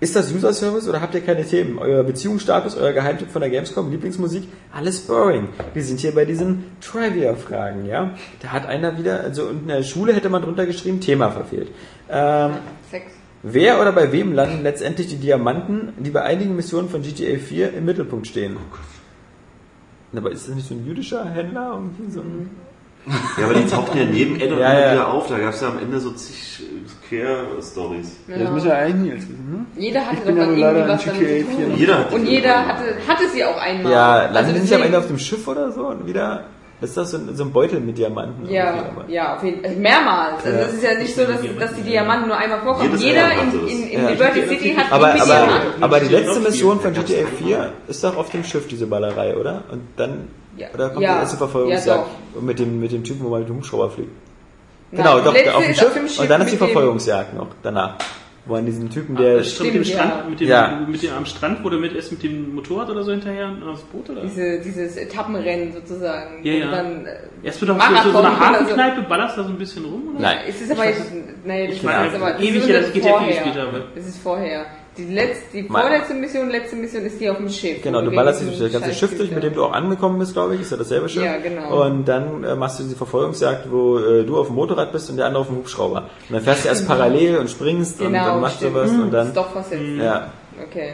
Ist 0.00 0.16
das 0.16 0.32
User 0.32 0.54
Service 0.54 0.88
oder 0.88 1.02
habt 1.02 1.14
ihr 1.14 1.20
keine 1.20 1.44
Themen? 1.44 1.78
Euer 1.78 2.02
Beziehungsstatus, 2.02 2.74
euer 2.74 2.92
Geheimtipp 2.92 3.30
von 3.30 3.42
der 3.42 3.50
Gamescom, 3.50 3.90
Lieblingsmusik, 3.90 4.44
alles 4.72 5.00
boring. 5.00 5.48
Wir 5.74 5.84
sind 5.84 6.00
hier 6.00 6.14
bei 6.14 6.24
diesen 6.24 6.64
Trivia-Fragen, 6.80 7.84
ja? 7.84 8.14
Da 8.40 8.48
hat 8.48 8.64
einer 8.64 8.96
wieder, 8.96 9.20
also 9.20 9.50
in 9.50 9.68
der 9.68 9.82
Schule 9.82 10.14
hätte 10.14 10.30
man 10.30 10.40
drunter 10.40 10.64
geschrieben, 10.64 11.00
Thema 11.00 11.30
verfehlt. 11.30 11.68
Ähm, 12.08 12.52
Sex. 12.90 13.12
Wer 13.42 13.78
oder 13.78 13.92
bei 13.92 14.10
wem 14.10 14.32
landen 14.32 14.62
letztendlich 14.62 15.08
die 15.08 15.18
Diamanten, 15.18 15.92
die 15.98 16.10
bei 16.10 16.22
einigen 16.22 16.56
Missionen 16.56 16.88
von 16.88 17.02
GTA 17.02 17.38
4 17.38 17.74
im 17.74 17.84
Mittelpunkt 17.84 18.26
stehen? 18.26 18.56
Aber 20.16 20.30
ist 20.30 20.48
das 20.48 20.54
nicht 20.54 20.66
so 20.66 20.74
ein 20.74 20.86
jüdischer 20.86 21.28
Händler? 21.28 21.72
Irgendwie 21.74 22.10
so 22.10 22.20
ein 22.20 22.50
Ja, 23.38 23.44
aber 23.46 23.54
die 23.54 23.66
tauchten 23.66 23.96
ja 23.98 24.04
neben 24.04 24.36
Addon 24.36 24.58
Ja, 24.58 24.70
immer 24.72 24.80
ja. 24.80 24.92
wieder 24.92 25.08
auf. 25.08 25.26
Da 25.28 25.38
gab 25.38 25.54
es 25.54 25.60
ja 25.62 25.68
am 25.68 25.78
Ende 25.78 25.98
so 26.00 26.10
zig 26.12 26.62
äh, 27.10 27.16
Care-Stories. 27.16 28.16
Das 28.28 28.50
müssen 28.50 28.66
wir 28.66 28.76
eigentlich 28.76 29.12
jetzt 29.14 29.28
wissen, 29.28 29.66
ne? 29.74 29.80
Jeder 29.82 30.00
hatte 30.06 30.16
Ich 30.16 30.20
doch 30.22 30.36
ja 30.36 30.44
leider 30.44 30.78
irgendwie 30.78 30.92
was 30.92 31.04
damit 31.04 31.20
GTA 31.20 31.50
zu 31.50 31.56
tun. 31.56 31.66
4 31.70 31.76
Jeder 31.78 31.98
hat 31.98 32.12
Und 32.12 32.26
jeder 32.26 32.66
hatte, 32.66 32.82
hatte 33.08 33.28
sie 33.32 33.44
auch 33.44 33.56
einmal. 33.60 33.92
Ja, 33.92 34.12
Also 34.18 34.34
landen 34.34 34.54
die 34.54 34.60
nicht 34.60 34.74
am 34.74 34.82
Ende 34.82 34.98
auf 34.98 35.06
dem 35.06 35.18
Schiff 35.18 35.48
oder 35.48 35.72
so 35.72 35.86
und 35.86 36.06
wieder? 36.06 36.44
Ist 36.82 36.96
das 36.96 37.10
so 37.10 37.18
ein, 37.18 37.36
so 37.36 37.44
ein 37.44 37.52
Beutel 37.52 37.78
mit 37.80 37.98
Diamanten? 37.98 38.48
Ja, 38.48 38.72
ja, 39.08 39.36
auf 39.36 39.42
jeden 39.44 39.62
Fall. 39.62 39.76
Mehrmals. 39.76 40.44
Also 40.46 40.56
Ja. 40.58 40.64
es 40.64 40.72
ist 40.74 40.82
ja 40.82 40.94
nicht 40.98 41.14
so, 41.14 41.24
dass, 41.26 41.40
dass 41.58 41.74
die 41.74 41.82
Diamanten 41.82 42.28
nur 42.28 42.36
einmal 42.38 42.60
vorkommen. 42.60 42.86
Jedes 42.88 43.02
Jeder 43.02 43.30
in, 43.32 43.68
in, 43.68 43.88
in 43.90 44.02
Ja. 44.02 44.08
Liberty 44.10 44.46
City 44.48 44.74
hat 44.74 44.90
Aber, 44.90 45.08
irgendwie 45.14 45.22
aber, 45.30 45.46
Diamanten. 45.46 45.82
aber 45.82 46.00
die 46.00 46.08
letzte. 46.08 46.40
Mission 46.40 46.80
von 46.80 46.92
GTA 46.94 47.26
4 47.38 47.72
ist 47.88 48.02
doch 48.04 48.16
auf 48.16 48.30
dem 48.30 48.44
Schiff, 48.44 48.66
diese 48.68 48.86
Ballerei, 48.86 49.36
oder? 49.36 49.64
Und 49.70 49.82
dann, 49.96 50.28
Ja. 50.60 50.68
oder 50.74 50.90
kommt 50.90 51.02
Ja. 51.02 51.14
die 51.14 51.20
erste 51.20 51.34
Ja, 51.36 51.38
Verfolgungsjagd 51.38 52.06
mit, 52.40 52.58
dem, 52.58 52.80
mit 52.80 52.92
dem 52.92 53.04
Typen, 53.04 53.24
wo 53.24 53.28
man 53.30 53.40
mit 53.40 53.48
dem 53.48 53.56
Hubschrauber 53.56 53.90
fliegt? 53.90 54.10
Nein, 54.92 55.02
Genau, 55.04 55.20
doch, 55.20 55.26
auf 55.54 55.62
dem 55.62 55.70
ist 55.70 55.78
Schiff, 55.78 56.20
und 56.20 56.30
dann 56.30 56.42
ist 56.42 56.52
die 56.52 56.56
Verfolgungsjagd 56.56 57.34
noch, 57.34 57.48
danach. 57.62 57.96
Wo 58.46 58.54
an 58.54 58.64
diesem 58.64 58.88
Typen, 58.88 59.16
der... 59.16 59.36
Das 59.36 59.52
stimmt, 59.52 59.74
mit 59.74 59.74
dem 59.76 59.84
Strand, 59.84 60.12
ja. 60.24 60.24
mit 60.30 60.40
dem, 60.40 60.48
Ja. 60.48 60.80
mit 60.88 61.02
dem 61.02 61.12
am 61.12 61.26
Strand, 61.26 61.62
wo 61.62 61.68
du 61.68 61.78
mit 61.78 61.92
ist 61.92 62.10
mit 62.10 62.22
dem 62.22 62.54
Motorrad 62.54 62.88
oder 62.88 63.02
so 63.04 63.10
hinterher 63.10 63.52
aufs 63.70 63.82
Boot 63.82 64.08
oder? 64.08 64.22
Diese, 64.22 64.58
dieses 64.60 64.96
Etappenrennen 64.96 65.72
sozusagen. 65.72 66.42
Ja, 66.42 66.52
ja. 66.54 66.70
Dann, 66.70 67.04
äh, 67.06 67.16
Erst 67.42 67.60
wird 67.60 67.70
auf 67.70 67.82
so, 68.02 68.10
so 68.10 68.18
eine. 68.18 68.40
Hafenkneipe, 68.40 69.02
ballerst 69.02 69.36
da 69.36 69.44
so 69.44 69.50
ein 69.50 69.58
bisschen 69.58 69.84
rum, 69.84 70.14
oder? 70.14 70.22
Nein. 70.22 70.38
Es 70.48 70.60
ist 70.62 70.72
aber 70.72 70.86
jetzt, 70.86 71.12
nee, 71.44 71.66
das 71.66 71.76
Ich 71.76 71.80
ist 71.82 71.84
meine, 71.84 72.14
aber, 72.14 72.32
das 72.32 72.40
ewig 72.40 72.56
ist 72.56 72.68
her, 72.68 72.80
das 72.80 72.92
geht 72.92 73.04
ja 73.04 73.20
viel 73.20 73.34
später, 73.34 73.66
Das 73.94 74.06
ist 74.06 74.18
vorher. 74.22 74.64
Die 74.96 75.04
letzte, 75.04 75.44
die 75.56 75.62
vorletzte 75.62 76.14
Mission, 76.14 76.50
letzte 76.50 76.74
Mission 76.76 77.04
ist 77.06 77.20
die 77.20 77.30
auf 77.30 77.36
dem 77.36 77.48
Schiff. 77.48 77.80
Genau, 77.82 78.02
du 78.02 78.10
ballerst 78.10 78.40
diesen 78.42 78.58
das 78.58 78.72
ganze 78.72 78.92
Schiff 78.92 79.16
durch, 79.16 79.30
mit 79.30 79.42
dem 79.42 79.54
du 79.54 79.64
auch 79.64 79.72
angekommen 79.72 80.18
bist, 80.18 80.32
glaube 80.32 80.56
ich, 80.56 80.62
ist 80.62 80.70
ja 80.72 80.76
dasselbe 80.76 81.08
Schiff. 81.08 81.22
Ja, 81.24 81.38
genau. 81.38 81.84
Und 81.86 82.06
dann 82.06 82.42
äh, 82.44 82.56
machst 82.56 82.80
du 82.80 82.82
diese 82.82 82.96
Verfolgungsjagd, 82.96 83.70
wo 83.70 83.98
äh, 83.98 84.24
du 84.24 84.38
auf 84.38 84.48
dem 84.48 84.56
Motorrad 84.56 84.90
bist 84.92 85.08
und 85.08 85.16
der 85.16 85.26
andere 85.26 85.42
auf 85.42 85.46
dem 85.48 85.56
Hubschrauber. 85.58 86.10
Und 86.28 86.34
dann 86.34 86.42
fährst 86.42 86.64
du 86.64 86.68
erst 86.68 86.86
parallel 86.88 87.38
und 87.38 87.48
springst 87.48 88.00
und 88.00 88.08
Genau, 88.12 88.26
dann 88.26 88.40
machst 88.40 88.56
du 88.60 88.66
stimmt. 88.66 88.74
was 88.76 88.90
und 88.90 89.10
Das 89.10 89.10
dann... 89.12 89.26
ist 89.28 89.36
doch 89.36 89.50
versetzt. 89.52 89.82
Ja, 89.98 90.32
Okay. 90.68 90.92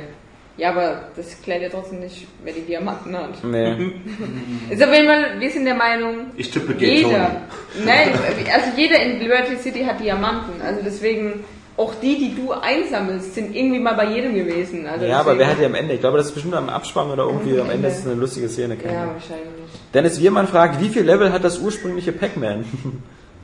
Ja, 0.59 0.71
aber 0.71 1.09
das 1.15 1.43
klärt 1.43 1.61
ja 1.61 1.69
trotzdem 1.69 2.01
nicht, 2.01 2.27
wer 2.43 2.53
die 2.55 2.63
Diamanten 2.63 3.15
hat. 3.15 3.45
nee. 3.45 3.93
Ist 4.71 4.83
auf 4.83 4.91
jeden 4.91 5.07
Fall, 5.07 5.39
wir 5.39 5.51
sind 5.51 5.67
der 5.67 5.75
Meinung, 5.75 6.29
Ich 6.37 6.51
tippe 6.51 6.73
jeder, 6.79 7.43
nein, 7.85 8.09
also 8.55 8.69
jeder 8.75 9.03
in 9.03 9.19
Liberty 9.21 9.57
City 9.57 9.85
hat 9.85 10.01
Diamanten. 10.01 10.63
Also 10.63 10.81
deswegen, 10.83 11.45
auch 11.77 11.95
die, 12.01 12.19
die 12.19 12.35
du 12.35 12.53
einsammelst, 12.53 13.35
sind 13.35 13.55
irgendwie 13.55 13.79
mal 13.79 13.95
bei 13.95 14.15
jedem 14.15 14.35
gewesen. 14.35 14.87
Also 14.87 15.05
Ja, 15.05 15.21
aber 15.21 15.39
wer 15.39 15.47
hat 15.49 15.61
die 15.61 15.65
am 15.65 15.75
Ende? 15.75 15.95
Ich 15.95 16.01
glaube, 16.01 16.17
das 16.17 16.27
ist 16.27 16.33
bestimmt 16.33 16.55
am 16.55 16.69
Abspann 16.69 17.11
oder 17.11 17.25
irgendwie 17.25 17.61
am 17.61 17.71
Ende 17.71 17.89
ist 17.89 17.99
es 17.99 18.07
eine 18.07 18.15
lustige 18.15 18.49
Szene. 18.49 18.77
keine 18.77 18.95
Ja, 18.95 19.07
wahrscheinlich. 19.07 19.47
Dennis 19.93 20.21
Wiermann 20.21 20.49
fragt, 20.49 20.81
wie 20.81 20.89
viel 20.89 21.03
Level 21.03 21.33
hat 21.33 21.45
das 21.45 21.59
ursprüngliche 21.59 22.13
Pac-Man? 22.13 22.65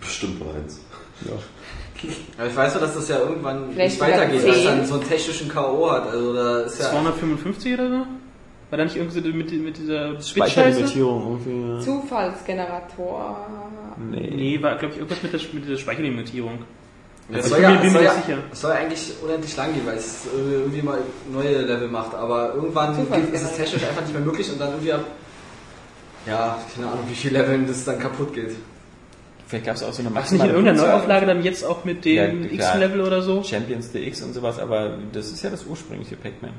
Bestimmt 0.01 0.39
bereits. 0.39 0.81
Aber 2.39 2.49
ich 2.49 2.57
weiß 2.57 2.75
nur, 2.75 2.81
dass 2.81 2.95
das 2.95 3.09
ja 3.09 3.19
irgendwann 3.21 3.71
Vielleicht 3.73 4.01
nicht 4.01 4.11
weitergeht, 4.11 4.49
dass 4.49 4.65
dann 4.65 4.87
so 4.87 4.95
einen 4.95 5.09
technischen 5.09 5.49
K.O. 5.49 5.91
hat. 5.91 6.09
Also 6.09 6.33
da 6.33 6.61
ist 6.63 6.81
ja. 6.81 6.91
255 6.91 7.75
oder 7.75 7.89
so? 7.89 8.07
War 8.71 8.79
da 8.79 8.85
nicht 8.85 8.97
irgendwie 8.97 9.21
so 9.21 9.29
mit, 9.29 9.53
mit 9.53 9.77
dieser? 9.77 10.21
Speicherlimitierung 10.21 11.41
irgendwie. 11.45 11.85
Zufallsgenerator. 11.85 13.47
Nee. 14.11 14.33
Nee, 14.35 14.63
war 14.63 14.77
glaube 14.77 14.95
ich 14.95 15.01
irgendwas 15.01 15.23
mit, 15.23 15.33
der, 15.33 15.41
mit 15.53 15.65
dieser 15.65 15.77
Speicherlimitierung. 15.77 16.61
Ja, 17.29 17.39
es 17.39 17.47
Ich 17.47 17.51
soll 17.53 17.63
ja, 17.63 17.69
soll 17.81 18.03
nicht 18.03 18.29
ja, 18.29 18.39
soll 18.53 18.71
ja 18.73 18.77
eigentlich 18.79 19.13
unendlich 19.23 19.57
lang 19.57 19.73
gehen, 19.73 19.87
weil 19.87 19.97
es 19.97 20.27
äh, 20.27 20.53
irgendwie 20.55 20.83
mal 20.83 20.99
neue 21.33 21.63
Level 21.63 21.89
macht, 21.89 22.15
aber 22.15 22.55
irgendwann 22.55 22.97
geht, 22.97 23.33
ist 23.33 23.43
es 23.43 23.57
technisch 23.57 23.85
einfach 23.85 24.03
nicht 24.03 24.13
mehr 24.13 24.23
möglich 24.23 24.51
und 24.51 24.61
dann 24.61 24.71
irgendwie 24.71 24.93
ab, 24.93 25.05
ja, 26.27 26.59
keine 26.75 26.89
Ahnung, 26.89 27.05
wie 27.09 27.15
viel 27.15 27.33
Leveln 27.33 27.67
das 27.67 27.85
dann 27.85 27.99
kaputt 27.99 28.35
geht. 28.35 28.51
Vielleicht 29.47 29.67
gab 29.67 29.77
es 29.77 29.83
auch 29.83 29.93
so 29.93 30.03
eine 30.03 30.19
es 30.19 30.31
nicht 30.31 30.43
in 30.43 30.49
irgendeiner 30.51 30.83
Neuauflage 30.83 31.27
dann 31.27 31.43
jetzt 31.43 31.65
auch 31.65 31.85
mit 31.85 32.05
Ja, 32.07 32.27
dem 32.27 32.49
klar. 32.49 32.75
X-Level 32.75 33.03
oder 33.03 33.21
so? 33.23 33.43
Champions 33.43 33.93
DX 33.93 34.23
und 34.23 34.33
sowas, 34.33 34.59
aber 34.59 34.97
das 35.13 35.31
ist 35.31 35.43
ja 35.43 35.51
das 35.51 35.65
ursprüngliche 35.67 36.17
Pac-Man. 36.17 36.53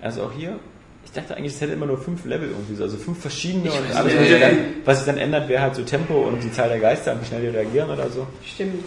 Also 0.00 0.22
auch 0.22 0.32
hier, 0.32 0.58
ich 1.04 1.12
dachte 1.12 1.36
eigentlich, 1.36 1.52
es 1.52 1.60
hätte 1.60 1.74
immer 1.74 1.86
nur 1.86 1.98
fünf 1.98 2.24
Level 2.24 2.48
irgendwie 2.48 2.74
so, 2.74 2.84
also 2.84 2.96
fünf 2.96 3.20
verschiedene 3.20 3.70
und 3.70 3.88
weiß 3.90 3.96
alles, 3.96 4.16
was 4.16 4.28
sich 4.28 4.40
dann, 4.40 4.58
was 4.84 4.96
sich 4.98 5.06
dann 5.06 5.18
ändert, 5.18 5.48
wäre 5.48 5.62
halt 5.62 5.74
so 5.74 5.82
Tempo 5.82 6.14
und 6.22 6.42
die 6.42 6.50
Zahl 6.50 6.70
der 6.70 6.80
Geister, 6.80 7.20
wie 7.20 7.26
schnell 7.26 7.42
die 7.42 7.48
reagieren 7.48 7.90
oder 7.90 8.08
so. 8.08 8.26
Stimmt. 8.46 8.82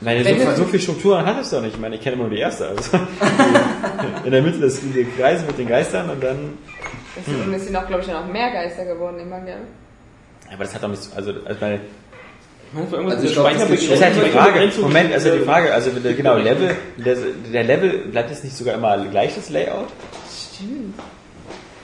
Meine, 0.00 0.24
Wenn 0.24 0.38
so, 0.40 0.52
so 0.56 0.64
viel 0.64 0.80
Strukturen 0.80 1.24
hat 1.24 1.40
es 1.40 1.50
doch 1.50 1.62
nicht. 1.62 1.74
Ich 1.74 1.80
meine, 1.80 1.94
ich 1.94 2.00
kenne 2.02 2.16
nur 2.16 2.28
die 2.28 2.38
erste. 2.38 2.68
Also. 2.68 2.98
In 4.24 4.30
der 4.30 4.42
Mitte 4.42 4.58
das 4.60 4.80
die 4.80 5.06
Kreise 5.18 5.44
mit 5.46 5.56
den 5.58 5.68
Geistern 5.68 6.10
und 6.10 6.22
dann. 6.22 6.58
Es 7.18 7.24
sind, 7.24 7.46
und 7.46 7.54
es 7.54 7.64
sind 7.64 7.74
auch, 7.76 7.86
glaube 7.86 8.02
ich, 8.02 8.08
dann 8.08 8.22
auch 8.22 8.30
mehr 8.30 8.50
Geister 8.52 8.84
geworden 8.84 9.18
immer, 9.18 9.40
gell? 9.40 9.56
Aber 10.52 10.64
das 10.64 10.74
hat 10.74 10.82
doch 10.82 10.88
nichts. 10.88 11.10
Also, 11.16 11.32
also 11.46 11.60
meine, 11.60 11.80
Also 12.74 13.26
ich 13.26 13.32
glaub, 13.32 13.50
das 13.50 13.68
das 13.68 13.82
ist 13.82 14.02
halt 14.02 14.16
die 14.16 14.30
Frage. 14.30 14.70
Moment, 14.82 15.12
also 15.14 15.30
die 15.34 15.44
Frage, 15.44 15.72
also 15.72 15.90
der- 15.90 16.12
genau, 16.12 16.36
Level, 16.36 16.76
der, 16.98 17.16
der 17.52 17.64
Level, 17.64 17.90
bleibt 18.10 18.30
es 18.30 18.44
nicht 18.44 18.54
sogar 18.54 18.74
immer 18.74 18.98
gleich 19.06 19.34
das 19.34 19.48
Layout? 19.48 19.88
Stimmt. 20.54 20.94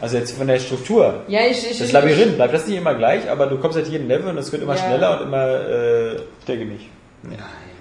Also 0.02 0.18
jetzt 0.18 0.36
von 0.36 0.46
der 0.48 0.58
Struktur. 0.58 1.22
Ja, 1.28 1.40
ich, 1.48 1.62
ich, 1.70 1.78
Das 1.78 1.86
ich, 1.86 1.92
Labyrinth 1.92 2.36
bleibt 2.36 2.52
das 2.52 2.66
nicht 2.66 2.76
immer 2.76 2.94
gleich, 2.94 3.30
aber 3.30 3.46
du 3.46 3.56
kommst 3.58 3.76
halt 3.78 3.88
jeden 3.88 4.06
Level 4.08 4.28
und 4.28 4.36
es 4.38 4.52
wird 4.52 4.62
immer 4.62 4.74
Ja. 4.76 4.82
schneller 4.84 5.20
und 5.20 5.28
immer, 5.28 5.46
äh, 5.46 6.14
Ich 6.16 6.44
denke 6.46 6.66
nicht. 6.66 6.90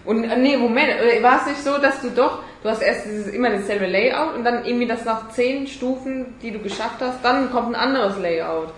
Und 0.05 0.23
äh, 0.23 0.37
nee, 0.37 0.57
Moment, 0.57 0.89
äh, 0.89 1.21
war 1.21 1.41
es 1.41 1.47
nicht 1.47 1.63
so, 1.63 1.77
dass 1.77 2.01
du 2.01 2.09
doch, 2.09 2.39
du 2.63 2.69
hast 2.69 2.81
erst 2.81 3.05
dieses, 3.05 3.27
immer 3.27 3.49
dasselbe 3.49 3.85
Layout 3.87 4.35
und 4.35 4.43
dann 4.43 4.65
irgendwie 4.65 4.87
das 4.87 5.05
nach 5.05 5.29
zehn 5.29 5.67
Stufen, 5.67 6.35
die 6.41 6.51
du 6.51 6.59
geschafft 6.59 6.97
hast, 6.99 7.23
dann 7.23 7.51
kommt 7.51 7.69
ein 7.69 7.75
anderes 7.75 8.17
Layout. 8.19 8.69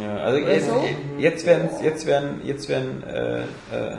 ja, 0.00 0.16
also 0.16 0.38
jetzt, 0.38 0.68
so? 0.68 0.84
jetzt 1.18 1.46
werden, 1.46 1.68
jetzt 1.82 2.06
werden, 2.06 2.40
jetzt 2.44 2.68
werden, 2.68 3.02
äh, 3.04 3.40
äh, 3.40 3.96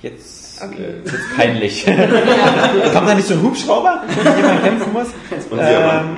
jetzt 0.00 0.62
Okay. 0.62 0.82
äh, 0.84 1.10
wird's 1.10 1.36
peinlich. 1.36 1.84
Kommt 2.92 3.08
da 3.08 3.14
nicht 3.14 3.26
so 3.26 3.34
ein 3.34 3.42
Hubschrauber, 3.42 4.02
mit 4.06 4.24
dem 4.24 4.36
jemand 4.36 4.62
kämpfen 4.62 4.92
muss? 4.92 5.08
Ähm, 5.58 6.16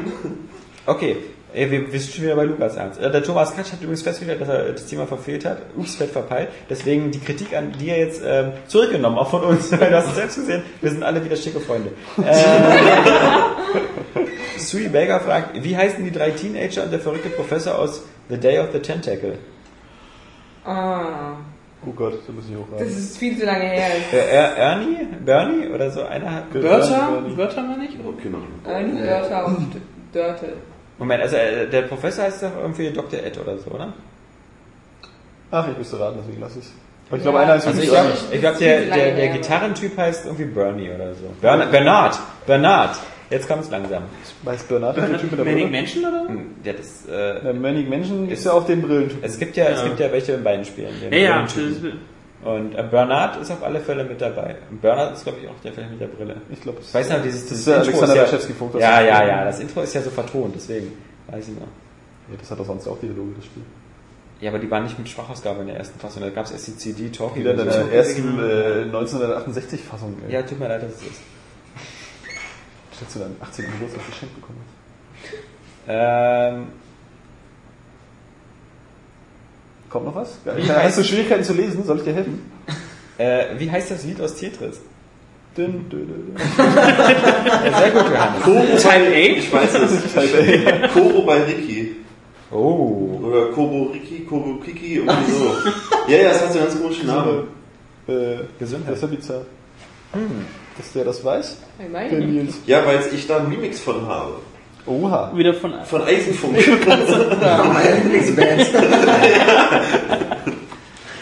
okay, 0.86 1.16
Ey, 1.54 1.70
wir, 1.70 1.92
wir 1.92 2.00
sind 2.00 2.12
schon 2.12 2.24
wieder 2.24 2.34
bei 2.34 2.44
Lukas 2.44 2.74
ernst. 2.76 3.00
Äh, 3.00 3.10
Der 3.12 3.22
Thomas 3.22 3.54
Katsch 3.54 3.70
hat 3.72 3.80
übrigens 3.80 4.02
festgestellt, 4.02 4.40
dass 4.40 4.48
er 4.48 4.72
das 4.72 4.86
Thema 4.86 5.06
verfehlt 5.06 5.44
hat. 5.44 5.58
Ups, 5.76 5.94
fett 5.94 6.10
verpeilt. 6.10 6.48
Deswegen 6.68 7.12
die 7.12 7.20
Kritik 7.20 7.54
an 7.56 7.70
dir 7.72 7.96
jetzt 7.96 8.22
ähm, 8.26 8.50
zurückgenommen, 8.66 9.16
auch 9.18 9.30
von 9.30 9.42
uns, 9.42 9.70
weil 9.78 9.90
du 9.90 9.96
hast 9.96 10.08
es 10.08 10.14
selbst 10.16 10.34
gesehen. 10.36 10.62
Wir 10.80 10.90
sind 10.90 11.04
alle 11.04 11.24
wieder 11.24 11.36
schicke 11.36 11.60
Freunde. 11.60 11.90
Ähm, 12.18 12.24
Sui 14.58 14.88
Baker 14.88 15.20
fragt, 15.20 15.62
wie 15.62 15.76
heißen 15.76 16.02
die 16.04 16.10
drei 16.10 16.30
Teenager 16.30 16.82
und 16.84 16.90
der 16.92 17.00
verrückte 17.00 17.28
Professor 17.30 17.78
aus 17.78 18.02
The 18.28 18.36
Day 18.38 18.58
of 18.58 18.68
the 18.72 18.80
Tentacle? 18.80 19.38
Ah, 20.64 21.36
Oh 21.86 21.92
Gott, 21.92 22.14
da 22.26 22.32
muss 22.32 22.46
ich 22.48 22.52
das 22.52 22.60
hochraten. 22.62 22.86
ist 22.88 23.18
viel 23.18 23.38
zu 23.38 23.44
lange 23.44 23.64
her. 23.66 23.90
Äh, 24.10 24.16
Er, 24.34 24.56
Ernie? 24.56 25.06
Bernie? 25.22 25.68
Oder 25.68 25.90
so 25.90 26.02
einer 26.02 26.32
hat... 26.34 26.44
Wörter? 26.54 27.22
Wörter 27.36 27.62
meine 27.62 27.84
ich? 27.84 27.90
Okay, 28.02 28.30
noch. 28.30 28.72
Ein 28.72 29.06
Wörter 29.06 29.44
und 29.46 29.76
Dörte. 30.14 30.54
Moment, 30.98 31.22
also 31.22 31.36
äh, 31.36 31.68
der 31.68 31.82
Professor 31.82 32.24
heißt 32.24 32.42
doch 32.42 32.56
irgendwie 32.60 32.90
Dr. 32.90 33.20
Ed 33.20 33.38
oder 33.38 33.58
so, 33.58 33.70
oder? 33.70 33.92
Ach, 35.50 35.68
ich 35.68 35.76
müsste 35.78 35.98
raten, 36.00 36.18
deswegen 36.20 36.40
lasse 36.40 36.58
ich 36.60 36.64
es. 36.66 36.72
Aber 37.08 37.16
ich 37.18 37.22
glaube, 37.22 37.38
Ja. 37.38 37.44
einer 37.44 37.54
ist 37.56 37.66
Also 37.66 37.82
ich 37.82 37.88
glaube, 37.90 38.08
glaub, 38.40 38.58
der, 38.58 38.84
ist 38.84 38.94
der, 38.94 39.14
der. 39.14 39.28
Gitarrentyp 39.28 39.96
heißt 39.96 40.26
irgendwie 40.26 40.44
Bernie 40.46 40.90
oder 40.90 41.14
so. 41.14 41.24
Bern, 41.40 41.70
Bernard. 41.70 42.18
Bernard. 42.46 42.96
Jetzt 43.30 43.48
kommt 43.48 43.62
es 43.64 43.70
langsam. 43.70 44.04
Weiß 44.42 44.62
Bernard, 44.64 44.96
der 44.96 45.18
Typ 45.18 45.30
mit 45.30 45.38
der 45.38 45.44
Manic 45.46 45.64
Brille? 45.64 45.76
Mansion 45.82 46.04
oder? 46.04 46.28
Hm, 46.28 46.46
Ja, 46.62 46.72
das, 46.72 47.06
äh, 47.06 47.42
Der 47.42 47.54
Manic 47.54 47.88
Mansion 47.90 48.28
ist 48.28 48.44
ja 48.44 48.52
auch 48.52 48.66
den 48.66 48.82
Brillentyp. 48.82 49.18
es 49.22 49.38
gibt 49.38 49.56
ja, 49.56 49.64
es 49.66 49.80
Ja. 49.80 49.86
gibt 49.88 50.00
ja 50.00 50.12
welche 50.12 50.32
in 50.32 50.44
beiden 50.44 50.64
Spielen. 50.64 50.92
den 51.00 51.12
Ja, 51.12 51.18
ja. 51.18 51.46
Das- 52.44 52.52
Und 52.52 52.74
äh, 52.74 52.82
Bernard 52.90 53.40
ist 53.40 53.50
auf 53.50 53.62
alle 53.62 53.80
Fälle 53.80 54.04
mit 54.04 54.20
dabei. 54.20 54.56
Und 54.70 54.80
Bernard 54.82 55.14
ist, 55.16 55.24
glaube 55.24 55.38
ich, 55.42 55.48
auch 55.48 55.60
der 55.64 55.72
Film 55.72 55.90
mit 55.90 56.00
der 56.00 56.06
Brille. 56.08 56.36
Ich 56.50 56.60
glaube, 56.60 56.78
Ich 56.82 56.92
weiß 56.92 57.08
noch, 57.10 57.22
dieses, 57.22 57.48
Das 57.48 57.58
ist 57.58 57.66
der 57.66 57.76
Intro 57.78 57.88
Alexander 57.92 58.14
ist 58.24 58.32
Laschewski-Vogt, 58.32 58.74
das 58.74 58.82
Ja, 58.82 59.00
ja, 59.00 59.26
ja. 59.26 59.44
Das 59.44 59.60
Intro 59.60 59.80
ist 59.82 59.94
ja 59.94 60.02
so 60.02 60.10
vertont, 60.10 60.54
deswegen 60.54 60.92
weiß 61.28 61.48
ich 61.48 61.54
noch. 61.54 61.62
Ja, 62.30 62.36
das 62.38 62.50
hat 62.50 62.58
doch 62.58 62.66
sonst 62.66 62.86
auch 62.88 62.98
Dialoge, 62.98 63.32
das 63.36 63.46
Spiel. 63.46 63.62
Ja, 64.40 64.50
aber 64.50 64.58
die 64.58 64.70
waren 64.70 64.82
nicht 64.84 64.98
mit 64.98 65.08
Sprachausgabe 65.08 65.60
in 65.60 65.68
der 65.68 65.76
ersten 65.76 65.98
Fassung. 65.98 66.22
Da 66.22 66.28
gab 66.30 66.44
es 66.46 66.52
erst 66.52 66.66
die 66.66 66.76
CD 66.76 67.08
Talkie. 67.10 67.40
Wieder 67.40 67.52
in 67.52 67.58
so. 67.58 67.64
der 67.64 67.92
ersten 67.92 68.38
äh, 68.38 68.84
1968-Fassung. 68.94 70.16
Ja, 70.28 70.42
tut 70.42 70.58
mir 70.58 70.68
leid, 70.68 70.82
dass 70.82 70.92
es 70.96 71.02
ist. 71.02 71.20
Statt 72.96 73.10
zu 73.10 73.18
deinem 73.20 73.36
18. 73.40 73.64
Geburtstag 73.64 74.06
geschenkt 74.06 74.34
bekommen 74.34 74.58
hast. 74.60 75.34
Ähm, 75.88 76.66
Kommt 79.94 80.06
noch 80.06 80.14
was? 80.16 80.38
Wie 80.44 80.62
Hast 80.68 80.70
heißt- 80.70 80.96
du 80.98 81.04
Schwierigkeiten 81.04 81.44
zu 81.44 81.52
lesen? 81.54 81.84
Soll 81.84 81.98
ich 81.98 82.02
dir 82.04 82.14
helfen? 82.14 82.50
äh, 83.16 83.44
wie 83.58 83.70
heißt 83.70 83.92
das 83.92 84.02
Lied 84.04 84.20
aus 84.20 84.34
Tetris? 84.34 84.80
Dün, 85.56 85.88
dün, 85.88 86.08
dün. 86.08 86.34
Ja, 86.58 87.78
sehr 87.78 87.90
gut, 87.92 88.10
Johannes. 88.10 88.42
Kobo 88.42 88.76
Teil 88.82 89.06
8? 89.06 89.38
Ich 89.38 89.52
weiß 89.52 89.74
es. 89.74 90.92
Kobo 90.92 91.22
bei 91.22 91.44
Ricky. 91.44 91.94
Oh. 92.50 93.20
Oder 93.22 93.52
Kobo 93.52 93.84
Ricky, 93.92 94.24
Kobo 94.28 94.56
Kiki, 94.56 94.96
irgendwie 94.96 95.30
so. 95.30 95.54
Ja, 96.08 96.16
ja, 96.16 96.28
das 96.30 96.42
hat 96.42 96.52
so 96.54 96.58
einen 96.58 96.66
ganz 96.68 96.80
komischen 96.82 97.06
Namen. 97.06 97.44
Äh, 98.08 98.12
Gesundheit. 98.58 98.94
Das 98.94 98.96
ist 98.98 99.02
ja 99.02 99.16
bizarr. 99.16 99.40
Dass 100.76 100.92
der 100.92 101.04
das 101.04 101.24
weiß? 101.24 101.56
Ich 101.84 101.92
meine 101.92 102.10
Der 102.10 102.18
nicht. 102.18 102.32
Nils. 102.32 102.54
Ja, 102.66 102.84
weil 102.84 102.98
ich 103.14 103.24
da 103.28 103.36
einen 103.36 103.52
Remix 103.52 103.78
von 103.78 104.06
habe. 104.08 104.32
Oha. 104.86 105.32
Wieder 105.34 105.54
von. 105.54 105.74
Von 105.84 106.02
Eisenfunk. 106.02 106.56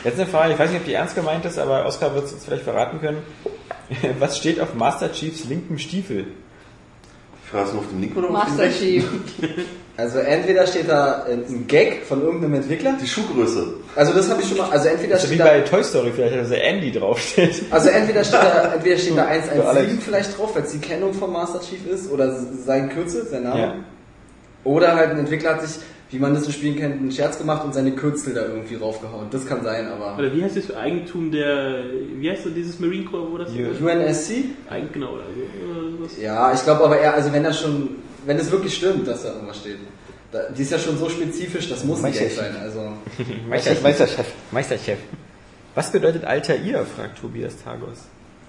Jetzt 0.05 0.19
eine 0.19 0.29
Frage, 0.29 0.55
ich 0.55 0.59
weiß 0.59 0.71
nicht, 0.71 0.81
ob 0.81 0.87
die 0.87 0.95
ernst 0.95 1.15
gemeint 1.15 1.45
ist, 1.45 1.59
aber 1.59 1.87
Oskar 1.87 2.13
wird 2.15 2.25
es 2.25 2.33
uns 2.33 2.45
vielleicht 2.45 2.65
verraten 2.65 3.01
können. 3.01 3.23
Was 4.19 4.37
steht 4.39 4.59
auf 4.59 4.75
Master 4.75 5.13
Chiefs 5.13 5.45
linkem 5.45 5.79
Stiefel? 5.79 6.27
Fragst 7.53 7.75
du 7.75 7.79
auf 7.79 7.89
dem 7.89 8.01
linken 8.01 8.19
oder 8.19 8.31
auf 8.31 8.35
dem 8.35 8.57
Master 8.57 8.63
rechten? 8.65 8.85
Chief. 8.85 9.05
Also 9.95 10.21
entweder 10.21 10.67
steht 10.67 10.89
da 10.89 11.25
ein 11.25 11.67
Gag 11.67 12.05
von 12.07 12.23
irgendeinem 12.23 12.55
Entwickler. 12.55 12.97
Die 13.01 13.07
Schuhgröße. 13.07 13.75
Also 13.95 14.15
das 14.15 14.31
habe 14.31 14.41
ich 14.41 14.49
schon 14.49 14.57
mal. 14.57 14.71
Also 14.71 14.89
entweder 14.89 15.13
Das 15.13 15.25
ist 15.25 15.31
wie 15.31 15.35
steht 15.35 15.47
da, 15.47 15.51
bei 15.51 15.61
Toy 15.61 15.85
Story 15.85 16.11
vielleicht, 16.15 16.35
dass 16.35 16.49
da 16.49 16.55
Andy 16.57 16.91
draufsteht. 16.93 17.65
also 17.71 17.91
entweder 17.91 18.25
steht 18.25 18.41
da, 18.41 18.73
entweder 18.75 18.97
steht 18.97 19.19
da 19.19 19.27
Alex. 19.27 19.51
117 19.51 20.01
vielleicht 20.01 20.39
drauf, 20.39 20.57
weil 20.57 20.63
es 20.63 20.73
die 20.73 20.79
Kennung 20.79 21.13
von 21.13 21.31
Master 21.31 21.61
Chief 21.61 21.87
ist 21.87 22.11
oder 22.11 22.35
sein 22.65 22.89
Kürzel, 22.89 23.27
sein 23.27 23.43
Name. 23.43 23.61
Ja. 23.61 23.75
Oder 24.65 24.95
halt 24.95 25.11
ein 25.11 25.19
Entwickler 25.19 25.57
hat 25.57 25.63
sich, 25.69 25.83
wie 26.13 26.19
man 26.19 26.35
das 26.35 26.47
in 26.47 26.53
Spielen 26.53 26.77
kennt, 26.77 27.01
einen 27.01 27.11
Scherz 27.11 27.39
gemacht 27.39 27.65
und 27.65 27.73
seine 27.73 27.93
Kürzel 27.93 28.35
da 28.35 28.43
irgendwie 28.43 28.75
raufgehauen. 28.75 29.29
Das 29.31 29.47
kann 29.47 29.65
sein, 29.65 29.87
aber. 29.87 30.19
Oder 30.19 30.35
wie 30.35 30.45
heißt 30.45 30.57
das 30.57 30.75
Eigentum 30.75 31.33
der. 31.33 31.85
Wie 32.19 32.31
heißt 32.31 32.45
das, 32.45 32.55
dieses 32.55 32.79
Marine 32.79 33.05
Corps, 33.05 33.33
wo 33.33 33.39
das. 33.39 33.51
UNSC? 33.51 34.45
Eigen, 34.69 34.93
genau, 34.93 35.15
oder 35.15 35.25
so. 35.35 36.03
Oder? 36.03 36.23
Ja, 36.23 36.53
ich 36.53 36.63
glaube 36.63 36.85
aber 36.85 37.01
eher, 37.01 37.15
also 37.15 37.33
wenn 37.33 37.43
das 37.43 37.61
schon, 37.61 37.97
wenn 38.27 38.37
es 38.37 38.51
wirklich 38.51 38.75
stimmt, 38.75 39.09
dass 39.09 39.23
da 39.23 39.33
irgendwas 39.33 39.59
steht. 39.59 39.79
Da, 40.31 40.49
die 40.51 40.63
ist 40.63 40.73
ja 40.73 40.79
schon 40.79 40.97
so 40.97 41.09
spezifisch, 41.09 41.69
das 41.69 41.85
muss 41.85 42.03
ein 42.03 42.13
Gag 42.13 42.31
sein. 42.31 42.57
Also 42.61 42.81
Meisterchef. 43.49 43.83
Meisterchef. 43.83 44.27
Meisterchef. 44.51 44.99
Was 45.75 45.91
bedeutet 45.91 46.25
Altair, 46.25 46.85
fragt 46.85 47.19
Tobias 47.19 47.55
Tagos. 47.63 48.07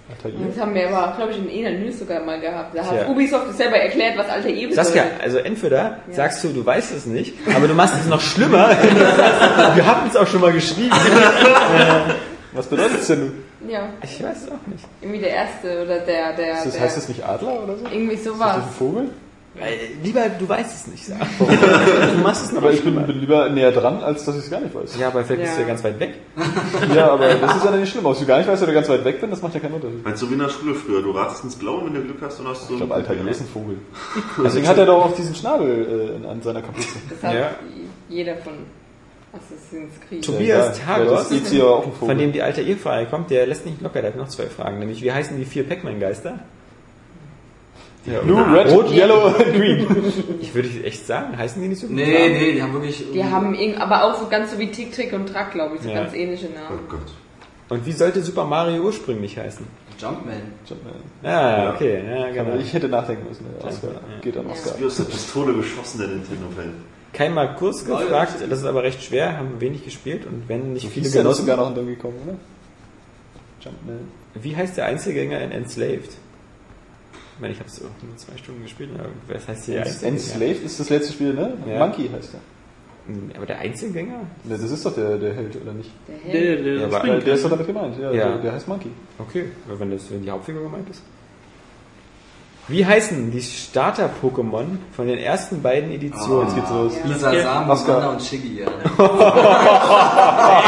Das 0.10 0.60
haben 0.62 0.76
wir 0.76 0.90
aber, 0.96 1.16
glaube 1.16 1.32
ich, 1.32 1.38
in 1.38 1.50
Enel 1.50 1.80
News 1.80 2.00
sogar 2.00 2.20
mal 2.22 2.40
gehabt. 2.40 2.76
Da 2.78 2.84
hat 2.86 2.92
Tja. 2.92 3.08
Ubisoft 3.08 3.50
es 3.50 3.58
selber 3.58 3.78
erklärt, 3.78 4.18
was 4.18 4.28
Alter 4.30 4.50
E 4.50 4.54
bedeutet. 4.68 4.76
Saskia, 4.76 5.04
also 5.22 5.38
entweder 5.40 6.00
sagst 6.12 6.44
du, 6.44 6.50
du 6.50 6.66
weißt 6.66 6.94
es 6.94 7.06
nicht, 7.06 7.34
aber 7.56 7.68
du 7.68 7.74
machst 7.74 7.96
es 8.00 8.08
noch 8.08 8.20
schlimmer. 8.22 8.70
Wir 9.76 9.86
hatten 9.86 10.08
es 10.10 10.16
auch 10.16 10.28
schon 10.28 10.42
mal 10.42 10.52
geschrieben. 10.52 10.92
Was 12.54 12.68
bedeutet 12.68 13.00
es 13.02 13.08
denn 13.08 13.20
nun? 13.20 13.44
Ja, 13.68 13.90
Ich 14.04 14.22
weiß 14.24 14.44
es 14.44 14.48
auch 14.52 14.68
nicht. 14.68 14.84
irgendwie 15.02 15.22
der 15.22 15.30
erste 15.32 15.82
oder 15.84 16.00
der, 16.00 16.34
der, 16.34 16.54
Ist 16.58 16.66
das, 16.68 16.80
heißt 16.80 16.98
das 16.98 17.08
nicht 17.10 17.24
Adler 17.26 17.64
oder 17.64 17.78
so? 17.78 17.86
irgendwie 17.92 18.14
Ist 18.14 18.26
das 18.28 18.34
sowas. 18.34 18.56
ein 18.58 18.64
Vogel? 18.78 19.10
Weil, 19.60 19.78
lieber, 20.04 20.30
du 20.30 20.50
weißt 20.50 20.74
es 20.74 20.88
nicht. 20.88 21.06
Sag. 21.06 21.20
Du 21.40 22.22
machst 22.24 22.46
es 22.46 22.52
noch 22.52 22.64
Aber 22.64 22.72
ich 22.72 22.84
bin, 22.84 22.96
bin 23.06 23.20
lieber 23.20 23.50
näher 23.50 23.72
dran, 23.72 24.02
als 24.04 24.26
dass 24.26 24.36
ich 24.36 24.46
es 24.46 24.50
gar 24.50 24.60
nicht 24.62 24.74
weiß. 24.74 24.98
Ja, 25.00 25.08
aber 25.10 25.24
vielleicht 25.24 25.44
bist 25.44 25.54
du 25.58 25.62
Ja. 25.62 25.68
ja 25.68 25.74
ganz 25.74 25.84
weit 25.84 26.00
weg. 26.00 26.14
Ja, 26.96 27.12
aber 27.12 27.36
das 27.36 27.58
ist 27.58 27.66
ja 27.66 27.72
nicht 27.72 27.92
schlimm. 27.92 28.06
Ob 28.06 28.20
ich 28.20 28.26
gar 28.28 28.40
nicht 28.40 28.48
weiß 28.48 28.64
oder 28.64 28.74
ganz 28.74 28.90
weit 28.90 29.06
weg 29.06 29.22
bin, 29.22 29.30
das 29.30 29.42
macht 29.44 29.54
ja 29.54 29.60
keinen 29.60 29.74
Unterschied. 29.76 30.04
Meinst 30.04 30.22
du 30.24 30.30
wie 30.30 30.34
in 30.34 30.40
der 30.40 30.50
Schule 30.50 30.74
früher? 30.74 31.02
Du 31.04 31.12
ratest 31.12 31.44
ins 31.44 31.56
Blaue, 31.56 31.86
wenn 31.86 31.94
du 31.94 32.02
Glück 32.02 32.18
hast, 32.22 32.40
dann 32.40 32.48
hast 32.48 32.64
du 32.64 32.66
so 32.68 32.74
Ich 32.74 32.78
glaube, 32.80 32.96
einen- 32.96 33.06
Alter, 33.08 33.30
ist 33.30 33.42
ein 33.42 33.48
Vogel. 33.48 33.78
Deswegen 34.44 34.68
hat 34.68 34.78
er 34.80 34.86
doch 34.88 35.06
auch 35.06 35.16
diesen 35.16 35.36
Schnabel 35.36 36.20
äh, 36.24 36.28
an 36.28 36.42
seiner 36.42 36.62
Kapuze. 36.64 36.88
Das 37.10 37.22
hat 37.24 37.36
Ja. 37.38 37.52
jeder 38.10 38.38
von 38.38 38.54
Assassin's 39.34 39.94
Creed. 40.08 40.24
Tobias 40.26 40.80
Ja. 40.80 40.86
Tagos, 40.96 41.28
Vogel. 41.28 41.82
von 42.00 42.18
dem 42.18 42.32
die 42.32 42.42
alte 42.42 42.62
Ehefrage 42.62 43.06
kommt, 43.08 43.30
der 43.32 43.46
lässt 43.48 43.66
nicht 43.66 43.82
locker, 43.82 44.02
der 44.02 44.12
hat 44.12 44.18
noch 44.18 44.28
zwei 44.30 44.46
Fragen. 44.48 44.80
Nämlich, 44.80 45.02
wie 45.04 45.12
heißen 45.12 45.38
die 45.38 45.46
vier 45.46 45.64
Pac-Man-Geister? 45.68 46.40
Blue, 48.06 48.42
Red, 48.54 48.72
Rot. 48.72 48.92
Yellow 48.92 49.28
und 49.28 49.38
Green. 49.54 49.88
Ich 50.42 50.54
würde 50.54 50.68
echt 50.84 51.06
sagen, 51.08 51.38
heißen 51.38 51.62
die 51.62 51.70
nicht 51.70 51.80
so? 51.82 51.88
Nee, 51.88 52.04
nee, 52.06 52.52
die 52.54 52.62
haben 52.62 52.74
wirklich. 52.74 53.04
Die 53.14 53.24
haben 53.24 53.54
irgend, 53.56 53.80
aber 53.80 54.04
auch 54.04 54.20
so 54.20 54.28
ganz 54.28 54.52
so 54.52 54.60
wie 54.60 54.72
Tick, 54.72 54.92
Trick 54.94 55.14
und 55.14 55.28
Track, 55.28 55.52
glaube 55.54 55.76
ich, 55.76 55.82
so 55.82 55.90
Ja. 55.90 56.02
ganz 56.02 56.14
ähnliche 56.14 56.48
Oh 56.48 56.60
Namen. 56.74 56.80
Gott. 56.90 57.00
Und 57.70 57.86
wie 57.86 57.92
sollte 57.94 58.22
Super 58.22 58.44
Mario 58.46 58.84
ursprünglich 58.84 59.38
heißen? 59.38 59.66
Jumpman. 60.00 60.42
Ah, 61.24 61.72
okay, 61.74 62.04
ja, 62.06 62.30
genau. 62.32 62.58
ich 62.58 62.74
hätte 62.74 62.90
nachdenken 62.90 63.26
müssen. 63.30 63.46
Oscar 63.62 63.88
Ja. 63.94 64.00
geht 64.22 64.36
an 64.38 64.48
Oscar. 64.48 64.74
Wie 64.80 64.86
aus 64.86 64.98
der 64.98 65.06
Pistole 65.06 65.54
geschossen, 65.54 66.00
der 66.00 66.08
Nintendo-Fan. 66.10 66.74
Kein 67.14 67.56
Kurs 67.56 67.86
gefragt, 67.86 68.34
das 68.50 68.60
ist 68.60 68.66
aber 68.66 68.84
recht 68.84 69.02
schwer, 69.04 69.38
haben 69.38 69.62
wenig 69.62 69.86
gespielt 69.86 70.26
und 70.26 70.50
wenn 70.50 70.74
nicht 70.74 70.82
viele 70.90 70.94
Viele 70.94 71.08
ist 71.08 71.14
genossen. 71.14 71.42
sogar 71.46 71.58
noch 71.58 71.74
dann 71.74 71.86
gekommen, 71.88 72.16
oder? 72.26 72.36
Jumpman. 73.62 74.00
Wie 74.34 74.56
heißt 74.56 74.76
der 74.78 74.88
Einzelgänger 74.88 75.40
in 75.42 75.52
Enslaved? 75.52 76.10
Ich 77.36 77.42
meine, 77.42 77.54
ich 77.54 77.60
habe 77.60 77.70
es 77.70 77.82
nur 77.82 78.18
zwei 78.18 78.38
Stunden 78.38 78.62
gespielt, 78.64 78.92
aber 78.98 79.10
was 79.28 79.48
heißt 79.48 79.66
hier 79.66 79.82
Enslaved 79.82 80.64
ist 80.64 80.80
das 80.80 80.90
letzte 80.90 81.14
Spiel, 81.14 81.34
ne? 81.34 81.54
Ja. 81.68 81.80
Monkey 81.80 82.08
heißt 82.10 82.36
er. 82.36 82.40
Aber 83.36 83.46
der 83.46 83.60
Einzelgänger? 83.60 84.20
Ne, 84.46 84.58
Das 84.58 84.72
ist 84.72 84.86
doch 84.86 84.96
der, 84.96 85.18
der 85.18 85.34
Held, 85.34 85.62
oder 85.62 85.74
nicht? 85.74 85.92
Der 86.08 86.16
Der, 86.32 86.42
Held. 86.42 86.66
der, 86.66 86.88
der 86.88 86.98
springen 86.98 87.22
der 87.26 87.34
ist 87.34 87.44
doch 87.44 87.50
damit 87.50 87.68
gemeint. 87.68 88.00
Ja, 88.00 88.12
Ja. 88.12 88.28
Der, 88.30 88.38
der 88.38 88.52
heißt 88.54 88.68
Monkey. 88.68 88.90
Okay, 89.20 89.46
wenn, 89.68 89.92
das, 89.92 90.10
wenn 90.12 90.24
die 90.24 90.32
Hauptfigur 90.32 90.64
gemeint 90.64 90.90
ist. 90.90 91.02
Wie 92.70 92.86
heißen 92.86 93.30
die 93.30 93.42
Starter-Pokémon 93.42 94.78
von 94.96 95.06
den 95.08 95.18
ersten 95.20 95.62
beiden 95.62 95.92
Editionen? 95.92 96.48
Jetzt 96.48 96.56
geht's 96.56 96.70
los. 96.70 96.94
Lisa, 97.04 97.34
Ja. 97.34 97.44
Sam, 97.44 97.70
Oscar. 97.70 97.96
Wanda 97.98 98.10
und 98.12 98.22
Shiggy, 98.22 98.62
ja. 98.62 98.68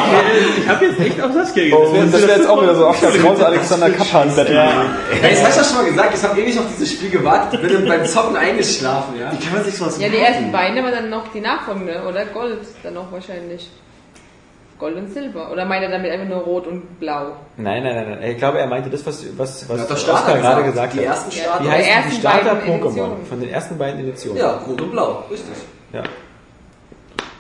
Ich 0.57 0.67
habe 0.67 0.85
jetzt 0.85 0.99
echt 0.99 1.22
auf 1.22 1.31
Saskia 1.31 1.76
Oh, 1.76 1.91
gesetzt. 1.91 2.13
das 2.13 2.22
wäre 2.27 2.39
jetzt 2.39 2.49
auch 2.49 2.61
wieder 2.61 2.76
so 2.76 2.88
Oscar 2.88 3.11
Krause, 3.11 3.45
Alexander 3.45 3.89
Kappan 3.91 4.35
Battle. 4.35 4.61
Hey, 5.22 5.35
das 5.35 5.43
hast 5.45 5.57
du 5.57 5.61
ja 5.61 5.67
schon 5.67 5.77
mal 5.77 5.85
gesagt, 5.89 6.13
ich 6.17 6.23
habe 6.23 6.41
ewig 6.41 6.59
auf 6.59 6.65
dieses 6.73 6.91
Spiel 6.91 7.09
gewartet, 7.11 7.61
bin 7.61 7.72
dann 7.73 7.88
beim 7.88 8.05
Zocken 8.05 8.35
eingeschlafen, 8.35 9.13
ja. 9.19 9.31
Wie 9.31 9.38
kann 9.43 9.53
man 9.53 9.63
sich 9.63 9.76
sowas 9.77 9.97
Ja, 9.99 10.09
die 10.09 10.17
ersten 10.17 10.51
beiden, 10.51 10.77
aber 10.77 10.91
dann 10.91 11.09
noch 11.09 11.31
die 11.34 11.39
nachfolgende, 11.39 12.03
oder? 12.09 12.26
Gold, 12.26 12.59
dann 12.84 12.95
noch 12.95 13.09
wahrscheinlich. 13.11 13.69
Gold 14.77 14.97
und 14.97 15.10
Silber. 15.14 15.52
Oder 15.52 15.65
meint 15.65 15.84
er 15.84 15.89
damit 15.89 16.11
einfach 16.11 16.27
nur 16.27 16.39
Rot 16.39 16.68
und 16.68 16.99
Blau? 16.99 17.34
Nein, 17.57 17.84
nein, 17.84 17.95
nein, 17.95 18.10
nein. 18.19 18.31
Ich 18.31 18.38
glaube, 18.38 18.60
er 18.60 18.68
meinte 18.68 18.89
das, 18.89 19.06
was, 19.06 19.26
was, 19.38 19.69
was 19.69 19.80
Hat 19.81 19.89
der 19.89 19.95
Oscar 19.95 20.18
Starter 20.18 20.38
gerade 20.39 20.64
gesagt. 20.64 20.93
gesagt 20.93 20.93
Die 20.93 20.99
hat. 20.99 21.15
ersten 21.15 21.31
Ja, 21.31 21.43
Starter. 21.43 21.60
Wie 21.60 21.68
Die 21.68 21.72
heißen 21.72 21.85
die 21.85 21.91
ersten 21.91 22.22
beiden 22.23 22.47
Starter-Pokémon 22.47 23.26
von 23.30 23.39
den 23.39 23.49
ersten 23.49 23.77
beiden 23.77 23.99
Editionen? 24.02 24.38
Ja, 24.38 24.52
Rot 24.68 24.81
und 24.81 24.91
Blau, 24.91 25.23
richtig. 25.31 25.56
Ja. 25.93 26.03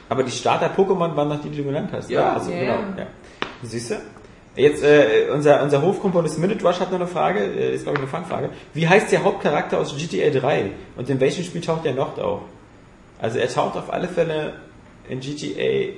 Aber 0.07 0.23
die 0.23 0.31
Starter-Pokémon 0.31 1.15
waren 1.15 1.27
noch 1.29 1.41
die, 1.41 1.49
die 1.49 1.57
du 1.57 1.63
genannt 1.65 1.89
hast. 1.91 2.09
Ja. 2.09 2.33
also 2.33 2.51
Ja. 2.51 2.59
genau. 2.59 2.73
Ja. 2.97 3.07
Siehst 3.63 3.91
du? 3.91 3.95
Jetzt, 4.55 4.83
äh, 4.83 5.27
unser, 5.33 5.61
unser 5.63 5.81
Hofkomponist 5.81 6.39
Minute 6.39 6.65
Rush 6.65 6.79
hat 6.79 6.89
noch 6.91 6.99
eine 6.99 7.07
Frage, 7.07 7.39
äh, 7.41 7.73
ist 7.75 7.83
glaube 7.83 7.97
ich 7.97 8.03
eine 8.03 8.07
Fangfrage. 8.09 8.49
Wie 8.73 8.87
heißt 8.87 9.11
der 9.11 9.23
Hauptcharakter 9.25 9.79
aus 9.79 9.93
GTA 9.97 10.29
3? 10.29 10.71
Und 10.95 11.09
in 11.09 11.19
welchem 11.19 11.43
Spiel 11.43 11.59
taucht 11.59 11.83
der 11.83 11.93
noch 11.93 12.17
auf? 12.17 12.39
Also 13.19 13.39
er 13.39 13.49
taucht 13.49 13.75
auf 13.75 13.91
alle 13.91 14.07
Fälle 14.07 14.53
in 15.09 15.19
GTA. 15.19 15.93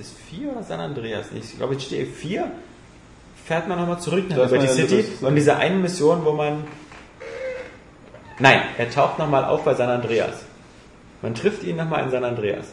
Ist 0.00 0.12
es 0.12 0.38
4 0.38 0.52
oder 0.52 0.62
San 0.62 0.80
Andreas? 0.80 1.26
Ich 1.34 1.58
glaube, 1.58 1.74
in 1.74 1.78
GTA 1.80 2.06
4 2.10 2.50
fährt 3.44 3.68
man 3.68 3.78
nochmal 3.78 4.00
zurück 4.00 4.30
nach 4.30 4.50
man 4.50 4.60
ja 4.62 4.66
City 4.66 5.04
das- 5.12 5.22
und 5.22 5.34
diese 5.34 5.56
eine 5.56 5.76
Mission, 5.76 6.24
wo 6.24 6.32
man. 6.32 6.64
Nein, 8.38 8.62
er 8.78 8.88
taucht 8.88 9.18
nochmal 9.18 9.44
auf 9.44 9.62
bei 9.62 9.74
San 9.74 9.90
Andreas. 9.90 10.42
Man 11.20 11.34
trifft 11.34 11.64
ihn 11.64 11.76
nochmal 11.76 12.04
in 12.04 12.10
San 12.10 12.24
Andreas. 12.24 12.72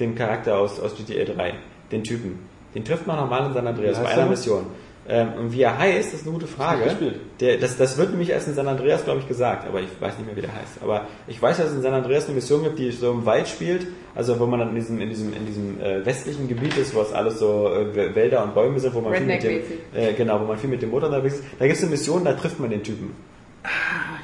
Den 0.00 0.14
Charakter 0.14 0.56
aus, 0.56 0.80
aus 0.80 0.96
GTA 0.96 1.24
3. 1.24 1.52
Den 1.92 2.02
Typen. 2.02 2.38
Den 2.74 2.82
trifft 2.82 3.06
man 3.06 3.16
nochmal 3.16 3.46
in 3.46 3.52
San 3.52 3.66
Andreas 3.66 3.98
Wie 4.00 4.04
bei 4.04 4.08
einer? 4.08 4.26
Mission. 4.26 4.66
Ähm, 5.10 5.32
und 5.38 5.52
wie 5.52 5.62
er 5.62 5.78
heißt, 5.78 6.12
ist 6.12 6.24
eine 6.24 6.32
gute 6.32 6.46
Frage. 6.46 6.84
Gespielt. 6.84 7.14
Der, 7.40 7.56
das, 7.56 7.78
das 7.78 7.96
wird 7.96 8.10
nämlich 8.10 8.28
erst 8.28 8.46
in 8.46 8.54
San 8.54 8.68
Andreas, 8.68 9.04
glaube 9.04 9.20
ich, 9.20 9.28
gesagt, 9.28 9.66
aber 9.66 9.80
ich 9.80 9.88
weiß 10.00 10.18
nicht 10.18 10.26
mehr, 10.26 10.36
wie 10.36 10.42
der 10.42 10.54
heißt. 10.54 10.82
Aber 10.82 11.06
ich 11.26 11.40
weiß, 11.40 11.56
dass 11.56 11.70
es 11.70 11.76
in 11.76 11.82
San 11.82 11.94
Andreas 11.94 12.26
eine 12.26 12.34
Mission 12.34 12.62
gibt, 12.62 12.78
die 12.78 12.90
so 12.90 13.12
im 13.12 13.24
Wald 13.24 13.48
spielt, 13.48 13.86
also 14.14 14.38
wo 14.38 14.44
man 14.44 14.60
dann 14.60 14.68
in 14.70 14.74
diesem, 14.74 15.00
in 15.00 15.08
diesem, 15.08 15.32
in 15.32 15.46
diesem 15.46 15.80
äh, 15.80 16.04
westlichen 16.04 16.46
Gebiet 16.46 16.76
ist, 16.76 16.94
wo 16.94 17.00
es 17.00 17.12
alles 17.12 17.38
so 17.38 17.72
äh, 17.72 18.14
Wälder 18.14 18.44
und 18.44 18.54
Bäume 18.54 18.78
sind, 18.80 18.92
wo 18.92 19.00
man 19.00 19.14
viel 19.14 19.26
mit 19.26 19.42
dem, 19.42 19.62
äh, 19.94 20.12
genau, 20.12 20.40
wo 20.40 20.44
man 20.44 20.58
viel 20.58 20.68
mit 20.68 20.82
dem 20.82 20.90
Motor 20.90 21.08
unterwegs 21.08 21.36
ist. 21.36 21.44
Da 21.58 21.66
gibt 21.66 21.78
es 21.78 21.82
eine 21.82 21.90
Mission, 21.90 22.24
da 22.24 22.34
trifft 22.34 22.60
man 22.60 22.68
den 22.68 22.82
Typen. 22.82 23.14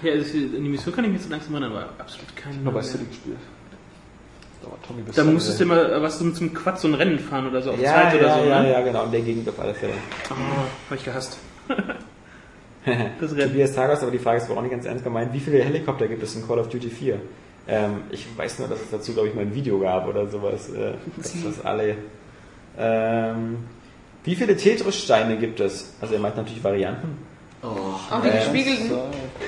Ja, 0.02 0.12
also 0.12 0.32
die 0.32 0.69
Mission 0.69 0.94
kann 0.94 1.06
ich 1.06 1.12
mich 1.12 1.23
so 1.23 1.31
langsam 1.31 1.55
erinnern, 1.55 1.73
aber 1.73 1.89
absolut 1.98 2.36
keinen 2.36 2.62
Nur 2.62 2.74
bei 2.74 2.81
Namen 2.81 2.93
City 2.93 3.05
gespielt. 3.06 3.39
Tommy 4.86 5.03
bist 5.03 5.19
Da 5.19 5.24
musstest 5.24 5.61
du 5.61 5.65
immer 5.65 5.93
äh, 5.93 6.03
was 6.03 6.19
zum, 6.19 6.35
zum 6.35 6.53
Quatsch, 6.53 6.78
so 6.78 6.89
ein 6.89 6.95
Rennen 6.95 7.19
fahren 7.19 7.49
oder 7.49 7.62
so 7.62 7.73
auf 7.73 7.81
ja, 7.81 7.93
Zeit 7.93 8.15
ja, 8.15 8.20
oder 8.20 8.35
so, 8.35 8.41
ne? 8.43 8.49
ja, 8.49 8.62
ne? 8.62 8.73
Ja, 8.73 8.81
genau, 8.82 9.05
in 9.05 9.12
der 9.12 9.20
Gegend 9.20 9.49
auf 9.49 9.59
alle 9.61 9.74
Fälle. 9.74 9.95
Oh, 10.31 10.35
hab 10.91 10.99
ich 10.99 11.05
gehasst. 11.05 11.39
das 12.85 13.32
Rennen. 13.32 13.49
Tobias 13.49 13.74
Tagos, 13.74 14.03
aber 14.03 14.11
die 14.11 14.19
Frage 14.19 14.39
ist 14.39 14.51
aber 14.51 14.59
auch 14.59 14.62
nicht 14.62 14.73
ganz 14.73 14.85
ernst 14.85 15.05
gemeint. 15.05 15.32
Wie 15.32 15.41
viele 15.41 15.62
Helikopter 15.62 16.07
gibt 16.09 16.23
es 16.23 16.35
in 16.36 16.47
Call 16.47 16.59
of 16.59 16.69
Duty 16.69 16.91
4? 16.91 17.20
Ähm, 17.66 18.03
ich 18.11 18.27
weiß 18.36 18.59
nur, 18.59 18.69
dass 18.69 18.81
es 18.81 18.91
dazu, 18.91 19.15
glaube 19.15 19.28
ich, 19.28 19.35
mal 19.35 19.43
ein 19.43 19.55
Video 19.55 19.78
gab 19.78 20.07
oder 20.07 20.27
sowas. 20.27 20.69
Äh, 20.69 20.93
hm. 20.93 20.99
das 21.16 21.35
ist 21.35 21.65
alle. 21.65 21.97
Ähm, 22.78 23.59
wie 24.24 24.35
viele 24.35 24.57
Tetris-Steine 24.57 25.36
gibt 25.39 25.61
es? 25.61 25.95
Also, 26.01 26.15
er 26.15 26.20
meint 26.20 26.36
natürlich 26.36 26.62
Varianten. 26.62 27.19
Oh, 27.62 27.69
auch 28.11 28.20
die 28.23 28.28
ähm, 28.28 28.35
gespiegelten. 28.35 28.91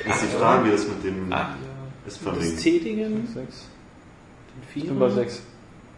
Ist 0.08 0.22
die 0.22 0.36
Frage, 0.38 0.66
wie 0.66 0.70
das 0.70 0.86
mit 0.88 1.04
dem. 1.04 1.32
Ah, 1.32 1.54
ist. 2.06 2.20
Das 2.24 2.62
T-Dingen? 2.62 3.28
6 3.34 3.66
vier. 4.72 4.82
Ich 4.84 4.88
bin 4.88 4.98
bei 4.98 5.08
sechs. 5.10 5.42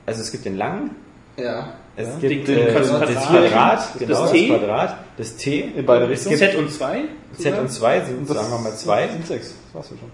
Also 0.06 0.22
es 0.22 0.30
gibt 0.32 0.44
den 0.44 0.56
langen. 0.56 0.90
Ja. 1.36 1.74
Es 1.96 2.08
ja. 2.08 2.28
gibt 2.28 2.48
den, 2.48 2.58
äh, 2.58 2.74
das 2.74 2.88
Quadrat, 2.88 3.98
genau, 3.98 4.22
das, 4.22 4.32
T. 4.32 4.48
das 4.48 4.58
Quadrat, 4.58 4.96
das 5.16 5.36
T. 5.36 5.60
In 5.60 5.86
beide 5.86 6.08
Richtungen. 6.08 6.36
Z 6.36 6.56
und 6.56 6.70
2? 6.70 7.04
Z 7.38 7.58
und 7.58 7.70
2 7.70 8.00
sind, 8.04 8.28
sagen 8.28 8.50
wir 8.50 8.58
mal, 8.58 8.72
2. 8.74 9.08
Sind 9.08 9.26
6, 9.26 9.48
das 9.48 9.74
war's 9.74 9.90
ja 9.90 9.96
schon. 9.98 10.10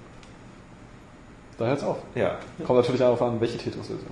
Da 1.58 1.66
hört's 1.66 1.82
auf. 1.84 1.98
Ja. 2.14 2.38
Kommt 2.64 2.80
natürlich 2.80 3.00
darauf 3.00 3.22
an, 3.22 3.40
welche 3.40 3.58
Tetris-Version. 3.58 4.10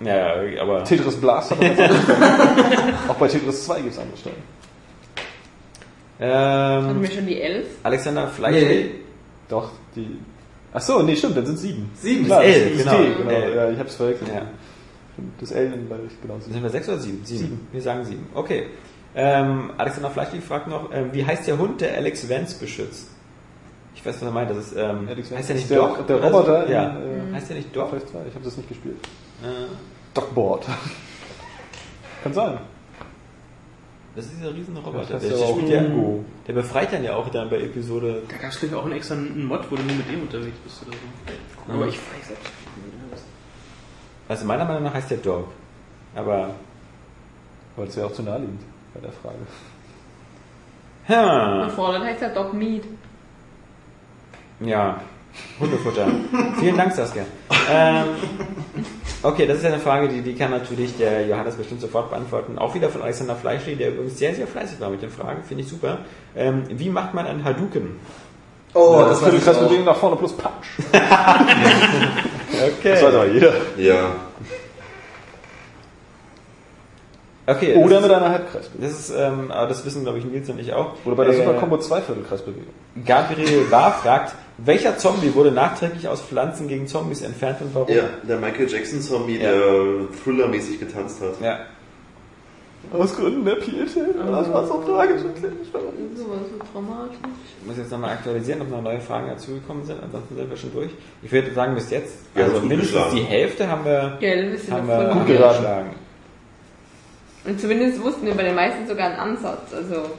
Ja, 0.00 0.62
aber. 0.62 0.84
Tetris 0.84 1.16
Blast 1.16 1.50
hat 1.50 1.58
Auch 3.08 3.14
bei 3.14 3.28
Tetris 3.28 3.64
2 3.64 3.80
gibt's 3.80 3.98
andere 3.98 4.18
Stellen. 4.18 4.36
Ähm, 6.20 6.88
Hatten 6.88 7.02
wir 7.02 7.10
schon 7.10 7.26
die 7.26 7.40
11? 7.40 7.66
Alexander 7.82 8.28
Fleischl. 8.28 8.66
Nee. 8.66 8.90
Doch, 9.48 9.70
die 9.94 10.18
Ach 10.72 10.80
so, 10.80 11.02
nee, 11.02 11.16
stimmt, 11.16 11.36
dann 11.36 11.46
sind 11.46 11.58
sieben. 11.58 11.90
Sieben. 11.94 12.26
Klar, 12.26 12.44
L, 12.44 12.70
das 12.70 12.72
ist 12.72 12.84
genau. 12.84 12.98
T, 12.98 13.14
genau. 13.14 13.30
L. 13.30 13.56
Ja, 13.56 13.70
ich 13.70 13.78
hab's 13.78 13.94
verwechselt. 13.94 14.30
Ja. 14.32 14.42
Das 15.40 15.50
L 15.50 15.72
beide 15.88 16.02
Richtungen, 16.04 16.22
genau. 16.22 16.38
Sind 16.40 16.62
wir 16.62 16.70
sechs 16.70 16.88
oder 16.88 16.98
sieben? 16.98 17.24
Sieben. 17.24 17.66
Wir 17.72 17.82
sagen 17.82 18.04
sieben. 18.04 18.26
Okay. 18.34 18.66
Ähm, 19.14 19.70
Alexander 19.78 20.10
Fleischlich 20.10 20.44
fragt 20.44 20.68
noch, 20.68 20.92
ähm, 20.92 21.08
wie 21.12 21.24
heißt 21.24 21.46
der 21.46 21.58
Hund, 21.58 21.80
der 21.80 21.96
Alex 21.96 22.28
Vance 22.28 22.56
beschützt? 22.60 23.08
Ich 23.94 24.04
weiß, 24.06 24.16
was 24.16 24.22
er 24.22 24.30
meint. 24.30 24.50
Das 24.50 24.58
ist, 24.58 24.76
ähm, 24.76 25.08
Alex 25.08 25.30
heißt 25.32 25.48
der 25.48 25.56
nicht 25.56 25.70
der, 25.70 25.78
Doc? 25.78 26.06
der 26.06 26.22
Roboter 26.22 26.66
So? 26.66 26.72
Ja. 26.72 26.90
in, 26.90 27.32
äh, 27.32 27.34
Heißt 27.34 27.48
der 27.48 27.56
nicht 27.56 27.74
Doc? 27.74 27.84
Half-Life 27.84 28.06
2. 28.12 28.18
Ich 28.28 28.34
habe 28.34 28.44
das 28.44 28.56
nicht 28.56 28.68
gespielt. 28.68 28.96
Äh, 29.42 29.46
Docboard. 30.14 30.66
Kann 32.22 32.32
sein. 32.32 32.58
Das 34.18 34.26
ist 34.26 34.38
dieser 34.40 34.52
riesen 34.52 34.76
Roboter. 34.76 35.20
Der, 35.20 35.30
der, 35.30 35.38
ja, 35.68 35.84
der 36.48 36.52
befreit 36.52 36.92
dann 36.92 37.04
ja 37.04 37.14
auch 37.14 37.28
dann 37.28 37.48
bei 37.48 37.60
Episode. 37.60 38.22
Da 38.28 38.36
gab 38.36 38.50
es 38.50 38.56
vielleicht 38.56 38.74
auch 38.74 38.84
einen 38.84 38.94
extra 38.94 39.14
einen 39.14 39.44
Mod, 39.46 39.60
wo 39.70 39.76
du 39.76 39.82
nur 39.84 39.94
mit 39.94 40.10
dem 40.10 40.22
unterwegs 40.22 40.56
bist 40.64 40.82
oder 40.82 40.96
so. 40.96 41.72
Aber 41.72 41.86
ich 41.86 41.94
weiß 41.94 42.24
es 42.24 42.30
nicht. 42.30 43.22
Also 44.28 44.44
meiner 44.44 44.64
Meinung 44.64 44.82
nach 44.82 44.94
heißt 44.94 45.12
der 45.12 45.18
Dog. 45.18 45.52
Aber. 46.16 46.50
Weil 47.76 47.86
es 47.86 47.94
ja 47.94 48.06
auch 48.06 48.12
zu 48.12 48.24
naheliegend 48.24 48.60
bei 48.92 49.00
der 49.02 49.12
Frage. 49.12 49.38
Ha, 51.08 51.62
Und 51.62 51.70
vorne 51.70 52.04
heißt 52.04 52.20
er 52.22 52.30
Dog 52.30 52.52
Meat. 52.54 52.82
ja. 54.58 55.00
Hundefutter. 55.60 56.08
Vielen 56.58 56.76
Dank, 56.76 56.92
Saskia. 56.92 57.24
Ähm, 57.70 58.06
okay, 59.28 59.46
das 59.46 59.58
ist 59.58 59.62
ja 59.64 59.70
eine 59.70 59.78
Frage, 59.80 60.08
die, 60.08 60.22
die 60.22 60.34
kann 60.34 60.50
natürlich 60.50 60.96
der 60.96 61.26
Johannes 61.26 61.54
bestimmt 61.56 61.80
sofort 61.80 62.10
beantworten. 62.10 62.58
Auch 62.58 62.74
wieder 62.74 62.88
von 62.88 63.02
Alexander 63.02 63.36
Fleischli, 63.36 63.76
der 63.76 63.90
übrigens 63.90 64.18
sehr, 64.18 64.34
sehr 64.34 64.46
fleißig 64.46 64.80
war 64.80 64.90
mit 64.90 65.02
den 65.02 65.10
Fragen. 65.10 65.42
Finde 65.44 65.62
ich 65.62 65.68
super. 65.68 65.98
Ähm, 66.36 66.64
wie 66.68 66.88
macht 66.88 67.14
man 67.14 67.26
einen 67.26 67.44
Hadouken? 67.44 67.96
Oh, 68.74 69.04
das 69.08 69.20
das 69.20 69.34
ich 69.34 69.44
kannst 69.44 69.60
auch. 69.60 69.66
Bewegung 69.66 69.84
nach 69.86 69.96
vorne 69.96 70.16
plus 70.16 70.32
Punch. 70.36 70.78
Okay. 72.50 72.90
Das 72.92 73.02
weiß 73.04 73.14
aber 73.14 73.26
jeder. 73.28 73.52
Ja. 73.76 74.10
okay 77.46 77.74
Oder 77.76 78.00
das 78.00 78.02
mit 78.02 78.10
ist, 78.10 78.16
einer 78.16 78.30
Halbkreisbewegung. 78.30 78.90
das 78.90 78.98
ist, 78.98 79.10
ähm, 79.16 79.50
aber 79.52 79.66
das 79.68 79.84
wissen, 79.84 80.02
glaube 80.02 80.18
ich, 80.18 80.24
Nils 80.24 80.48
und 80.50 80.58
ich 80.58 80.72
auch. 80.72 80.94
Oder 81.04 81.14
bei 81.14 81.24
der 81.24 81.34
Äh, 81.34 81.36
Super 81.36 81.54
Combo 81.54 81.78
2 81.78 82.00
Viertelkreisbewegung. 82.00 82.66
Gabriel 83.06 83.64
Bar 83.70 83.92
fragt, 83.92 84.34
welcher 84.58 84.98
Zombie 84.98 85.34
wurde 85.34 85.52
nachträglich 85.52 86.08
aus 86.08 86.20
Pflanzen 86.20 86.68
gegen 86.68 86.86
Zombies 86.86 87.22
entfernt 87.22 87.60
und 87.60 87.74
warum? 87.74 87.88
ja, 87.94 88.04
der 88.28 88.38
Michael 88.38 88.68
Jackson 88.68 89.00
Zombie, 89.00 89.36
Ja. 89.36 89.52
der 89.52 89.62
Thriller-mäßig 90.24 90.80
getanzt 90.80 91.20
hat. 91.20 91.40
Ja. 91.40 91.60
Aus 92.92 93.14
Gründen 93.16 93.44
der 93.44 93.56
Pietät. 93.56 94.14
Das 94.16 94.52
war 94.52 94.66
so 94.66 94.82
tragisch. 94.82 95.20
nicht 95.22 95.72
warum. 95.72 95.92
Sowas 96.16 96.38
so 96.50 96.64
traumatisch. 96.72 97.16
Ich 97.60 97.66
muss 97.66 97.76
jetzt 97.76 97.90
nochmal 97.90 98.10
aktualisieren, 98.12 98.62
ob 98.62 98.70
noch 98.70 98.80
neue 98.82 99.00
Fragen 99.00 99.28
dazugekommen 99.28 99.84
sind. 99.84 100.02
Ansonsten 100.02 100.36
sind 100.36 100.48
wir 100.48 100.56
schon 100.56 100.72
durch. 100.72 100.90
Ich 101.22 101.30
würde 101.30 101.52
sagen, 101.52 101.74
bis 101.74 101.90
jetzt, 101.90 102.14
haben 102.34 102.44
also 102.44 102.60
mindestens 102.66 103.10
die 103.12 103.20
Hälfte 103.22 103.68
haben 103.68 103.84
wir, 103.84 104.16
sind 104.20 104.72
haben 104.72 104.88
wir, 104.88 105.10
gut 105.12 105.26
geraten. 105.26 105.56
geschlagen. 105.58 105.90
Und 107.44 107.60
zumindest 107.60 108.02
wussten 108.02 108.26
wir 108.26 108.34
bei 108.34 108.44
den 108.44 108.54
meisten 108.54 108.86
sogar 108.86 109.06
einen 109.10 109.18
Ansatz. 109.18 109.74
Also, 109.74 110.10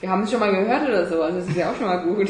wir 0.00 0.10
haben 0.10 0.22
es 0.22 0.30
schon 0.30 0.40
mal 0.40 0.50
gehört 0.54 0.88
oder 0.88 1.06
so. 1.08 1.22
Also, 1.22 1.38
das 1.38 1.48
ist 1.48 1.56
ja 1.56 1.70
auch 1.70 1.76
schon 1.76 1.86
mal 1.86 2.04
gut. 2.04 2.28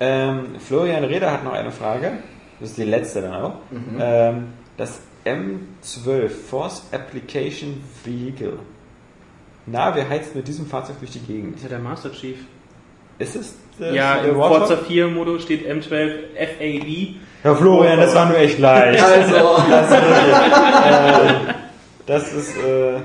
Ähm, 0.00 0.56
Florian 0.58 1.04
Reder 1.04 1.30
hat 1.30 1.44
noch 1.44 1.52
eine 1.52 1.70
Frage. 1.70 2.12
Das 2.58 2.70
ist 2.70 2.78
die 2.78 2.84
letzte 2.84 3.22
dann 3.22 3.34
auch. 3.34 3.54
Ähm, 3.98 4.48
das 4.76 5.00
M12 5.24 6.28
Force 6.28 6.84
Application 6.92 7.82
Vehicle. 8.04 8.58
Na, 9.66 9.94
wer 9.94 10.08
heizt 10.08 10.34
mit 10.34 10.48
diesem 10.48 10.66
Fahrzeug 10.66 10.98
durch 11.00 11.10
die 11.12 11.20
Gegend? 11.20 11.56
ist 11.56 11.62
ja 11.64 11.68
der 11.68 11.78
Master 11.78 12.10
Chief. 12.12 12.38
Ist 13.18 13.36
es 13.36 13.54
äh, 13.78 13.94
Ja, 13.94 14.16
im 14.16 14.38
Warthog? 14.38 14.68
Forza 14.68 14.76
4 14.78 15.08
Modus 15.08 15.42
steht 15.42 15.66
M12 15.68 16.12
FAV. 16.34 17.20
Herr 17.42 17.56
Florian, 17.56 17.98
das 17.98 18.14
war 18.14 18.26
nur 18.26 18.38
echt 18.38 18.58
leicht. 18.58 19.02
Also, 19.04 19.60
Das 22.06 22.32
ist, 22.32 22.56
äh, 22.56 23.00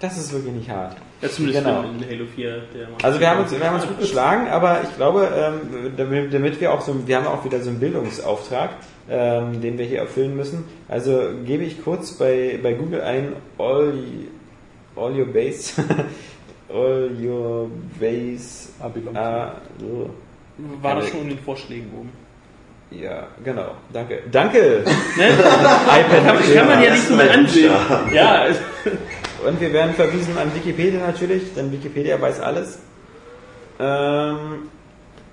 das 0.00 0.16
ist 0.16 0.32
wirklich 0.32 0.54
nicht 0.54 0.70
hart. 0.70 0.96
Ja, 1.24 1.30
zumindest 1.30 1.64
Genau. 1.64 1.80
in 1.82 2.04
Halo 2.06 2.26
4. 2.26 2.62
Der 2.74 2.88
Also 3.02 3.18
wir 3.18 3.30
haben 3.30 3.40
uns, 3.40 3.50
wir 3.50 3.66
haben 3.66 3.76
uns 3.76 3.86
gut 3.86 3.98
geschlagen, 3.98 4.48
aber 4.48 4.82
ich 4.82 4.94
glaube, 4.96 5.28
ähm, 5.34 5.92
damit, 5.96 6.34
damit 6.34 6.60
wir 6.60 6.72
auch 6.72 6.82
so, 6.82 7.06
wir 7.06 7.16
haben 7.16 7.26
auch 7.26 7.44
wieder 7.44 7.60
so 7.60 7.70
einen 7.70 7.80
Bildungsauftrag, 7.80 8.70
ähm, 9.08 9.60
den 9.62 9.78
wir 9.78 9.86
hier 9.86 10.00
erfüllen 10.00 10.36
müssen. 10.36 10.64
Also 10.86 11.30
gebe 11.46 11.64
ich 11.64 11.82
kurz 11.82 12.12
bei, 12.12 12.58
bei 12.62 12.74
Google 12.74 13.00
ein 13.00 13.32
all, 13.58 13.94
all 14.96 15.18
your 15.18 15.26
base, 15.26 15.82
all 16.68 17.10
your 17.18 17.70
base, 17.98 18.68
Abilong. 18.80 19.14
so. 19.80 20.10
War 20.82 20.96
das 20.96 21.08
schon 21.08 21.22
in 21.22 21.28
den 21.30 21.38
Vorschlägen 21.38 21.90
oben? 21.98 22.23
Ja, 23.00 23.26
genau, 23.42 23.72
danke, 23.92 24.22
danke, 24.30 24.84
Ne? 25.16 25.28
iPad. 25.30 26.54
Kann 26.54 26.66
man 26.68 26.82
ja 26.82 26.90
nicht 26.92 27.06
so 27.08 27.14
mal 27.14 27.28
ansehen. 27.28 27.72
Ja, 28.12 28.46
Und 29.46 29.60
wir 29.60 29.72
werden 29.72 29.94
verwiesen 29.94 30.36
an 30.38 30.54
Wikipedia 30.54 31.00
natürlich, 31.06 31.54
denn 31.54 31.70
Wikipedia 31.72 32.20
weiß 32.20 32.40
alles. 32.40 32.78
Ähm, 33.78 34.68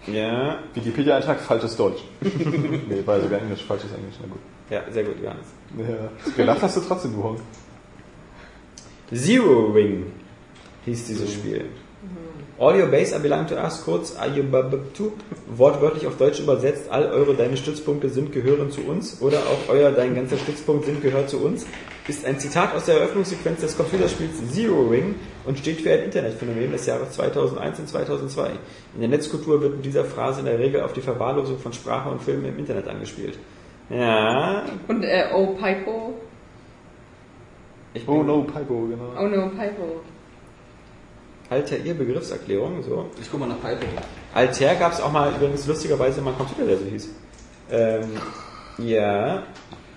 ja, 0.08 0.58
Wikipedia-Eintrag, 0.74 1.40
falsches 1.42 1.76
Deutsch. 1.78 2.02
nee, 2.22 3.02
war 3.06 3.22
sogar 3.22 3.40
Englisch, 3.40 3.64
falsches 3.64 3.92
Englisch, 3.94 4.16
na 4.22 4.28
gut. 4.28 4.40
ja, 4.70 4.82
sehr 4.92 5.04
gut, 5.04 5.16
Johannes. 5.22 5.46
Ja. 5.78 6.32
Gelacht 6.36 6.62
hast 6.62 6.78
du 6.78 6.82
trotzdem, 6.82 7.14
du 7.14 7.24
Honk. 7.24 7.40
Zero 9.14 9.68
Ring 9.72 10.12
hieß 10.86 11.06
dieses 11.08 11.34
Spiel. 11.34 11.66
All 12.62 12.76
your 12.76 12.86
base 12.86 13.12
are 13.12 13.20
belong 13.20 13.48
to 13.48 13.56
us, 13.56 13.84
kurz 13.84 14.16
Ayubabtu, 14.20 15.14
wortwörtlich 15.48 16.06
auf 16.06 16.18
Deutsch 16.18 16.40
übersetzt, 16.40 16.92
all 16.92 17.08
eure 17.08 17.34
deine 17.34 17.58
Stützpunkte 17.58 18.08
sind 18.08 18.32
gehören 18.32 18.70
zu 18.70 18.82
uns 18.82 19.20
oder 19.20 19.40
auch 19.40 19.68
euer 19.68 19.92
dein 19.92 20.14
ganzer 20.14 20.38
Stützpunkt 20.38 20.86
sind 20.86 21.02
gehört 21.02 21.28
zu 21.28 21.40
uns, 21.40 21.66
ist 22.08 22.24
ein 22.24 22.38
Zitat 22.40 22.76
aus 22.76 22.86
der 22.86 22.98
Eröffnungssequenz 22.98 23.62
des 23.62 23.76
Computerspiels 23.76 24.52
Zero 24.54 24.90
Ring 24.90 25.16
und 25.48 25.58
steht 25.58 25.82
für 25.82 25.92
ein 25.92 26.04
Internetphänomen 26.04 26.72
des 26.72 26.86
Jahres 26.86 27.14
2001 27.14 27.80
und 27.80 27.90
2002. 27.90 28.52
In 28.94 29.00
der 29.00 29.10
Netzkultur 29.10 29.60
wird 29.60 29.78
mit 29.78 29.86
dieser 29.86 30.06
Phrase 30.06 30.42
in 30.42 30.46
der 30.46 30.60
Regel 30.60 30.82
auf 30.82 30.94
die 30.94 31.02
Verwahrlosung 31.02 31.58
von 31.58 31.74
Sprache 31.74 32.10
und 32.10 32.22
Filmen 32.22 32.46
im 32.46 32.60
Internet 32.60 32.88
angespielt. 32.88 33.40
Ja, 33.90 34.66
Und 34.88 35.04
äh, 35.04 35.30
oh 35.34 35.56
Pipo. 35.56 36.14
ich 37.96 38.08
Oh 38.08 38.22
no, 38.22 38.44
Pipo, 38.44 38.88
genau. 38.88 39.20
Oh 39.20 39.28
no, 39.28 39.50
Pipo. 39.50 40.02
Alter, 41.52 41.78
ihr 41.80 41.94
Begriffserklärung, 41.94 42.82
so. 42.82 43.08
Ich 43.22 43.30
guck 43.30 43.42
mal 43.42 43.46
nach 43.50 43.60
Pipe. 43.62 43.86
Altair 44.34 44.76
gab 44.76 44.94
es 44.94 45.02
auch 45.02 45.12
mal 45.12 45.34
übrigens 45.36 45.68
lustigerweise 45.68 46.22
mal 46.22 46.30
einen 46.30 46.38
Computer, 46.38 46.66
der 46.66 46.78
so 46.78 46.86
hieß. 46.86 47.10
Ähm, 47.70 48.12
ja, 48.78 49.44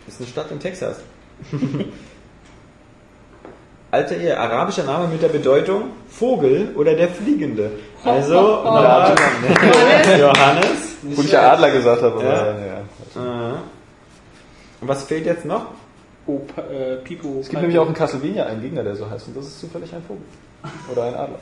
ist 0.08 0.18
eine 0.20 0.28
Stadt 0.28 0.50
in 0.50 0.58
Texas. 0.58 0.96
Altair, 3.92 4.40
arabischer 4.40 4.82
Name 4.82 5.06
mit 5.06 5.22
der 5.22 5.28
Bedeutung 5.28 5.90
Vogel 6.08 6.72
oder 6.74 6.94
der 6.96 7.08
Fliegende. 7.08 7.70
Also, 8.04 8.34
nochmal, 8.64 9.14
Johannes. 10.18 10.96
Wo 11.02 11.22
ich 11.22 11.30
ja 11.30 11.52
Adler 11.52 11.70
gesagt 11.70 12.02
habe, 12.02 12.16
aber 12.16 12.24
Ja. 12.24 12.46
ja. 12.58 13.52
Äh, 13.52 13.54
Und 14.80 14.88
was 14.88 15.04
fehlt 15.04 15.24
jetzt 15.26 15.44
noch? 15.44 15.66
Oh, 16.26 16.38
Pa- 16.38 16.62
äh, 16.62 16.96
Pipo. 16.96 17.38
Es 17.40 17.48
gibt 17.48 17.60
nämlich 17.62 17.78
auch 17.78 17.88
in 17.88 17.94
Castlevania 17.94 18.46
einen 18.46 18.62
Gegner, 18.62 18.82
der 18.82 18.96
so 18.96 19.08
heißt, 19.08 19.28
und 19.28 19.36
das 19.36 19.46
ist 19.46 19.60
zufällig 19.60 19.92
ein 19.94 20.02
Vogel. 20.02 20.22
Oder 20.90 21.04
ein 21.04 21.14
Adler. 21.14 21.38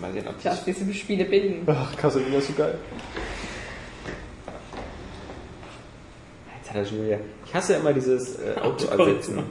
Mal 0.00 0.12
sehen, 0.12 0.24
ob 0.28 0.34
Ich 0.38 0.44
lasse 0.44 0.62
diese 0.66 0.94
Spiele 0.94 1.24
bilden. 1.24 1.62
Ach, 1.66 1.96
Castlevania 1.96 2.38
ist 2.38 2.46
so 2.48 2.52
geil. 2.54 2.78
Jetzt 6.58 6.70
hat 6.70 6.76
er 6.76 6.84
schon 6.84 7.04
wieder. 7.04 7.18
Ich 7.46 7.54
hasse 7.54 7.74
immer 7.74 7.92
dieses 7.92 8.38
äh, 8.38 8.54
Auto 8.60 8.86
ersetzen. 8.98 9.42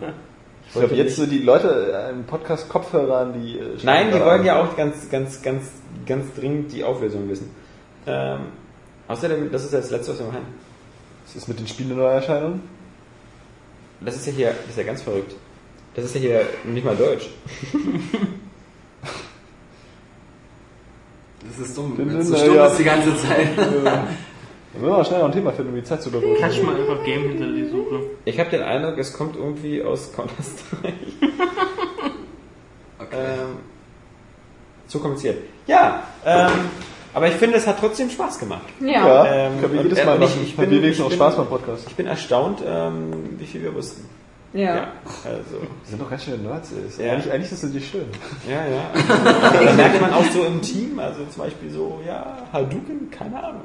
Ich 0.67 0.73
glaube, 0.73 0.95
jetzt 0.95 1.15
so 1.15 1.25
die 1.25 1.39
Leute 1.39 1.91
äh, 1.93 2.11
im 2.11 2.23
Podcast 2.25 2.69
Kopfhörer 2.69 3.17
an 3.19 3.33
die. 3.41 3.57
äh, 3.57 3.77
Nein, 3.83 4.07
die 4.13 4.19
wollen 4.19 4.41
an. 4.41 4.45
ja 4.45 4.61
auch 4.63 4.75
ganz, 4.77 5.09
ganz, 5.09 5.41
ganz, 5.41 5.65
ganz 6.05 6.33
dringend 6.35 6.71
die 6.71 6.83
Auflösung 6.83 7.27
wissen. 7.29 7.49
Ähm, 8.07 8.39
außerdem, 9.07 9.51
das 9.51 9.65
ist 9.65 9.73
ja 9.73 9.79
das 9.79 9.89
Letzte, 9.91 10.13
was 10.13 10.19
wir 10.19 10.27
machen. 10.27 10.45
Was 11.25 11.35
ist 11.35 11.47
mit 11.47 11.59
den 11.59 11.67
Spiele-Neuerscheinungen? 11.67 12.61
Das 14.01 14.15
ist 14.15 14.25
ja 14.27 14.33
hier, 14.33 14.47
das 14.61 14.69
ist 14.71 14.77
ja 14.77 14.83
ganz 14.83 15.01
verrückt. 15.01 15.35
Das 15.95 16.05
ist 16.05 16.15
ja 16.15 16.21
hier 16.21 16.41
nicht 16.65 16.85
mal 16.85 16.95
Deutsch. 16.95 17.29
Das 21.57 21.67
ist 21.67 21.77
dumm. 21.77 21.95
Bin- 21.95 22.09
Wenn 22.09 22.17
es 22.17 22.27
so 22.27 22.33
bin, 22.33 22.41
stumm 22.43 22.55
ja. 22.55 22.67
ist 22.67 22.77
die 22.77 22.83
ganze 22.83 23.15
Zeit. 23.21 23.57
Dann 23.57 23.73
müssen 24.73 24.83
wir 24.85 24.89
mal 24.89 25.05
schnell 25.05 25.19
noch 25.19 25.27
ein 25.27 25.31
Thema 25.31 25.51
finden, 25.51 25.69
um 25.71 25.75
die 25.77 25.83
Zeit 25.83 26.01
zu 26.03 26.09
überbrücken. 26.09 26.35
Klatsch 26.35 26.61
mal 26.63 26.75
einfach 26.75 27.03
Game 27.03 27.29
hinter 27.29 27.47
die 27.51 27.65
Suche. 27.67 28.01
Ich 28.25 28.39
habe 28.39 28.49
den 28.49 28.61
Eindruck, 28.61 28.97
es 28.97 29.13
kommt 29.13 29.35
irgendwie 29.35 29.81
aus 29.83 30.11
Counter-Strike. 30.13 30.93
Okay. 33.01 33.15
ähm, 33.15 33.55
zu 34.87 34.99
kompliziert. 34.99 35.37
Ja, 35.65 36.03
ähm, 36.25 36.51
aber 37.19 37.27
ich 37.27 37.35
finde, 37.35 37.57
es 37.57 37.67
hat 37.67 37.77
trotzdem 37.79 38.09
Spaß 38.09 38.39
gemacht. 38.39 38.61
Ja. 38.79 38.89
Ja, 39.07 39.25
Ähm, 39.25 39.59
können 39.61 39.73
wir 39.73 39.83
jedes 39.83 40.03
Mal 40.05 40.15
ich- 40.15 40.19
machen. 40.21 40.39
ich 40.43 40.51
Haben 40.57 40.61
bin- 40.63 40.71
wir 40.71 40.81
wenigstens 40.81 41.05
ich 41.07 41.11
auch 41.11 41.15
Spaß 41.15 41.35
beim 41.37 41.47
Podcast. 41.47 41.83
Ich 41.87 41.95
bin 41.95 42.07
erstaunt, 42.07 42.63
ähm, 42.65 43.11
wie 43.37 43.45
viel 43.45 43.61
wir 43.61 43.73
wussten. 43.75 44.05
Ja. 44.51 44.87
also, 45.25 45.61
Wir 45.61 45.89
sind 45.89 46.01
doch 46.01 46.09
ganz 46.09 46.23
schöne 46.23 46.37
Nerds. 46.39 46.71
ey. 46.71 46.87
Ist 46.87 46.99
Ja. 46.99 47.11
Eigentlich, 47.13 47.31
eigentlich 47.31 47.51
ist 47.51 47.63
das 47.63 47.69
nicht 47.71 47.91
schön. 47.91 48.05
ja, 48.49 48.65
ja. 48.65 49.63
da 49.67 49.73
merkt 49.73 50.01
man 50.01 50.11
auch 50.13 50.25
so 50.33 50.43
im 50.43 50.59
Team, 50.61 50.97
also 50.97 51.19
zum 51.25 51.43
Beispiel 51.43 51.69
so, 51.69 51.99
ja, 52.07 52.37
Hadouken, 52.51 53.11
keine 53.11 53.43
Ahnung. 53.43 53.61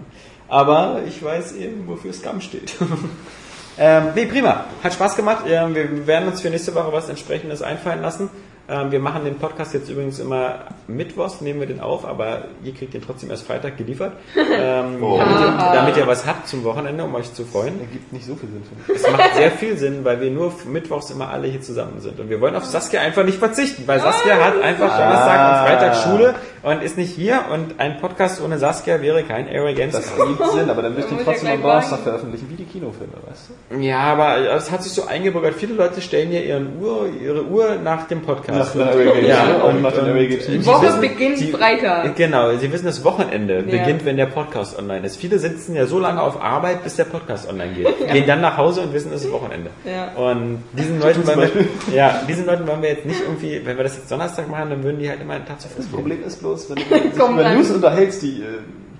Aber 0.48 1.00
ich 1.08 1.22
weiß 1.24 1.52
eben, 1.52 1.88
wofür 1.88 2.12
Scum 2.12 2.40
steht. 2.42 2.74
ähm, 3.78 4.08
nee, 4.14 4.26
prima. 4.26 4.66
Hat 4.82 4.92
Spaß 4.92 5.16
gemacht. 5.16 5.44
Ähm, 5.48 5.74
wir 5.74 6.06
werden 6.06 6.28
uns 6.28 6.42
für 6.42 6.50
nächste 6.50 6.74
Woche 6.74 6.92
was 6.92 7.08
entsprechendes 7.08 7.62
einfallen 7.62 8.02
lassen. 8.02 8.28
Ähm, 8.66 8.90
wir 8.90 8.98
machen 8.98 9.24
den 9.24 9.36
Podcast 9.38 9.74
jetzt 9.74 9.90
übrigens 9.90 10.18
immer 10.18 10.60
mittwochs, 10.86 11.42
nehmen 11.42 11.60
wir 11.60 11.66
den 11.66 11.80
auf, 11.80 12.06
aber 12.06 12.44
ihr 12.62 12.72
kriegt 12.72 12.94
den 12.94 13.02
trotzdem 13.02 13.30
erst 13.30 13.46
Freitag 13.46 13.76
geliefert. 13.76 14.12
Ähm, 14.36 15.02
Oh. 15.02 15.18
damit, 15.18 15.40
ihr, 15.40 15.72
damit 15.74 15.96
ihr 15.96 16.06
was 16.06 16.26
habt 16.26 16.46
zum 16.48 16.64
Wochenende, 16.64 17.04
um 17.04 17.14
euch 17.14 17.32
zu 17.34 17.44
freuen. 17.44 17.78
Ergibt 17.80 18.12
nicht 18.12 18.24
so 18.24 18.34
viel 18.36 18.48
Sinn. 18.48 18.62
Es 18.94 19.02
macht 19.10 19.34
sehr 19.34 19.50
viel 19.50 19.76
Sinn, 19.76 20.04
weil 20.04 20.20
wir 20.20 20.30
nur 20.30 20.52
mittwochs 20.66 21.10
immer 21.10 21.28
alle 21.28 21.48
hier 21.48 21.60
zusammen 21.60 22.00
sind. 22.00 22.18
Und 22.20 22.30
wir 22.30 22.40
wollen 22.40 22.54
auf 22.56 22.64
Saskia 22.64 23.00
einfach 23.00 23.24
nicht 23.24 23.38
verzichten, 23.38 23.82
weil 23.86 24.00
Saskia 24.00 24.36
hat 24.36 24.60
einfach 24.62 24.96
Donnerstag 24.96 25.50
und 25.50 25.66
Freitag 25.66 25.96
Schule 25.96 26.34
und 26.64 26.82
ist 26.82 26.96
nicht 26.98 27.14
hier. 27.14 27.44
Und 27.52 27.78
ein 27.78 27.98
Podcast 28.00 28.42
ohne 28.42 28.58
Saskia 28.58 29.00
wäre 29.00 29.22
kein 29.22 29.46
Games. 29.46 29.92
Das 29.94 30.16
ergibt 30.18 30.46
Sinn, 30.52 30.70
aber 30.70 30.82
dann 30.82 30.94
möchte 30.94 31.12
ich 31.14 31.18
ja 31.20 31.24
trotzdem 31.24 31.50
am 31.50 31.62
Donnerstag 31.62 32.00
veröffentlichen, 32.00 32.48
wie 32.50 32.56
die 32.56 32.64
Kinofilme, 32.64 33.12
weißt 33.28 33.50
du? 33.70 33.76
Ja, 33.80 33.98
aber 34.00 34.38
es 34.56 34.70
hat 34.70 34.82
sich 34.82 34.92
so 34.92 35.06
eingebürgert. 35.06 35.54
Viele 35.54 35.74
Leute 35.74 36.00
stellen 36.00 36.32
ja 36.32 36.40
ihren 36.40 36.80
Uhr, 36.80 37.08
ihre 37.22 37.44
Uhr 37.44 37.76
nach 37.82 38.06
dem 38.08 38.22
Podcast. 38.22 38.74
Nach 38.74 38.92
Games, 38.92 39.28
Ja, 39.28 39.60
auch 39.62 39.68
und- 39.68 39.82
nach 39.82 39.92
und- 39.96 40.06
Die 40.06 40.66
Woche 40.66 40.86
wissen- 40.86 41.00
beginnt 41.00 41.38
Freitag. 41.56 42.16
Genau, 42.16 42.56
Sie 42.56 42.72
wissen, 42.72 42.86
das 42.86 43.04
Wochenende 43.04 43.56
Ja. 43.56 43.62
beginnt, 43.62 44.04
wenn 44.04 44.16
der 44.16 44.26
Podcast 44.26 44.78
online 44.78 45.06
ist. 45.06 45.16
Viele 45.16 45.38
sitzen 45.38 45.74
ja 45.74 45.86
so 45.86 45.98
lange 45.98 46.20
auf 46.22 46.40
Arbeit, 46.42 46.82
bis 46.84 46.96
der 46.96 47.04
Podcast 47.04 47.48
online 47.48 47.72
geht. 47.74 48.08
Gehen 48.12 48.26
dann 48.26 48.40
nach 48.40 48.56
Hause 48.56 48.82
und 48.82 48.92
wissen, 48.92 49.12
es 49.12 49.24
ist 49.24 49.32
Wochenende. 49.32 49.70
Ja. 49.84 50.12
Und 50.16 50.62
diesen 50.72 51.00
Leuten, 51.00 51.26
wollen 51.26 51.50
wir, 51.88 51.94
ja, 51.94 52.20
diesen 52.28 52.46
Leuten 52.46 52.66
wollen 52.66 52.82
wir 52.82 52.90
jetzt 52.90 53.06
nicht 53.06 53.20
irgendwie, 53.20 53.60
wenn 53.64 53.76
wir 53.76 53.84
das 53.84 53.96
jetzt 53.96 54.10
Donnerstag 54.10 54.48
machen, 54.48 54.70
dann 54.70 54.82
würden 54.82 54.98
die 54.98 55.08
halt 55.08 55.20
immer 55.20 55.34
einen 55.34 55.46
Tag 55.46 55.60
zu 55.60 55.68
früh 55.68 55.78
Das. 55.82 55.86
Problem 55.88 56.24
ist 56.26 56.40
bloß, 56.40 56.53
wenn 56.68 56.76
du 56.76 56.82
dich 56.82 57.14
über 57.14 57.24
rein. 57.44 57.56
News 57.58 57.70
unterhältst, 57.70 58.22
die 58.22 58.40
äh, 58.40 58.44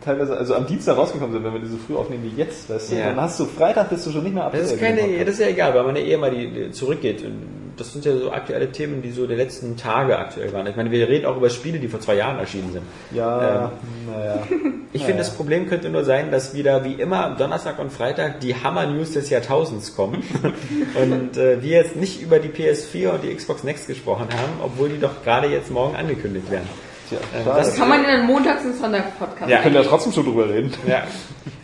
teilweise, 0.05 0.36
also 0.36 0.55
am 0.55 0.66
Dienstag 0.66 0.97
rausgekommen 0.97 1.32
sind, 1.32 1.44
wenn 1.44 1.52
wir 1.55 1.60
die 1.60 1.68
so 1.68 1.76
früh 1.86 1.97
aufnehmen 1.97 2.31
wie 2.35 2.39
jetzt, 2.40 2.68
weißt 2.68 2.93
du, 2.93 2.97
Ja. 2.97 3.06
dann 3.06 3.20
hast 3.20 3.40
du 3.40 3.44
Freitag 3.47 3.89
bist 3.90 4.06
du 4.06 4.10
schon 4.10 4.22
nicht 4.24 4.35
mehr 4.35 4.44
ab. 4.44 4.52
Das 4.55 4.70
ist 4.72 4.81
keine, 4.81 5.24
das 5.24 5.35
ist 5.35 5.40
ja 5.40 5.48
egal, 5.48 5.74
weil 5.74 5.85
man 5.85 5.97
ja 5.97 6.02
eh 6.02 6.16
mal 6.16 6.31
die, 6.31 6.48
die 6.51 6.70
zurückgeht. 6.72 7.22
Und 7.24 7.43
Das 7.76 7.93
sind 7.93 8.05
ja 8.05 8.16
so 8.16 8.31
aktuelle 8.31 8.70
Themen, 8.70 9.02
die 9.02 9.10
so 9.10 9.26
der 9.26 9.36
letzten 9.36 9.76
Tage 9.76 10.16
aktuell 10.16 10.52
waren. 10.52 10.64
Ich 10.68 10.76
meine, 10.76 10.93
wir 10.93 11.09
reden 11.09 11.26
auch 11.26 11.36
über 11.36 11.51
Spiele, 11.51 11.81
die 11.81 11.89
vor 11.89 11.98
zwei 11.98 12.14
Jahren 12.14 12.39
erschienen 12.39 12.70
sind. 12.72 12.85
Ja, 13.12 13.72
naja. 14.06 14.43
Ich 14.93 15.01
Ja, 15.01 15.06
finde, 15.09 15.22
das 15.24 15.35
Problem 15.35 15.66
könnte 15.68 15.89
nur 15.90 16.05
sein, 16.05 16.31
dass 16.31 16.55
wieder 16.55 16.85
wie 16.85 16.93
immer 16.93 17.24
am 17.24 17.36
Donnerstag 17.36 17.81
und 17.81 17.90
Freitag 17.90 18.39
die 18.39 18.55
Hammer-News 18.55 19.10
des 19.14 19.28
Jahrtausends 19.28 19.97
kommen 19.97 20.22
und 21.02 21.36
äh, 21.36 21.62
wir 21.62 21.78
jetzt 21.78 21.97
nicht 21.97 22.22
über 22.22 22.39
die 22.39 22.48
PS4 22.48 23.09
und 23.09 23.24
die 23.24 23.35
Xbox 23.35 23.64
Next 23.64 23.89
gesprochen 23.89 24.28
haben, 24.31 24.52
obwohl 24.62 24.89
die 24.90 25.01
doch 25.01 25.24
gerade 25.24 25.48
jetzt 25.48 25.72
morgen 25.72 25.97
angekündigt 25.97 26.48
werden. 26.52 26.68
Tja, 27.09 27.18
das 27.44 27.76
Kann 27.76 27.89
man 27.89 28.01
in 28.01 28.06
einem 28.06 28.26
Montags- 28.26 28.64
und 28.64 28.76
Sonntag-Podcast 28.76 29.43
Ja. 29.43 29.48
Wir 29.48 29.59
können 29.59 29.74
ja 29.74 29.82
trotzdem 29.82 30.12
schon 30.12 30.24
drüber 30.24 30.48
reden. 30.48 30.72
Ja. 30.86 31.05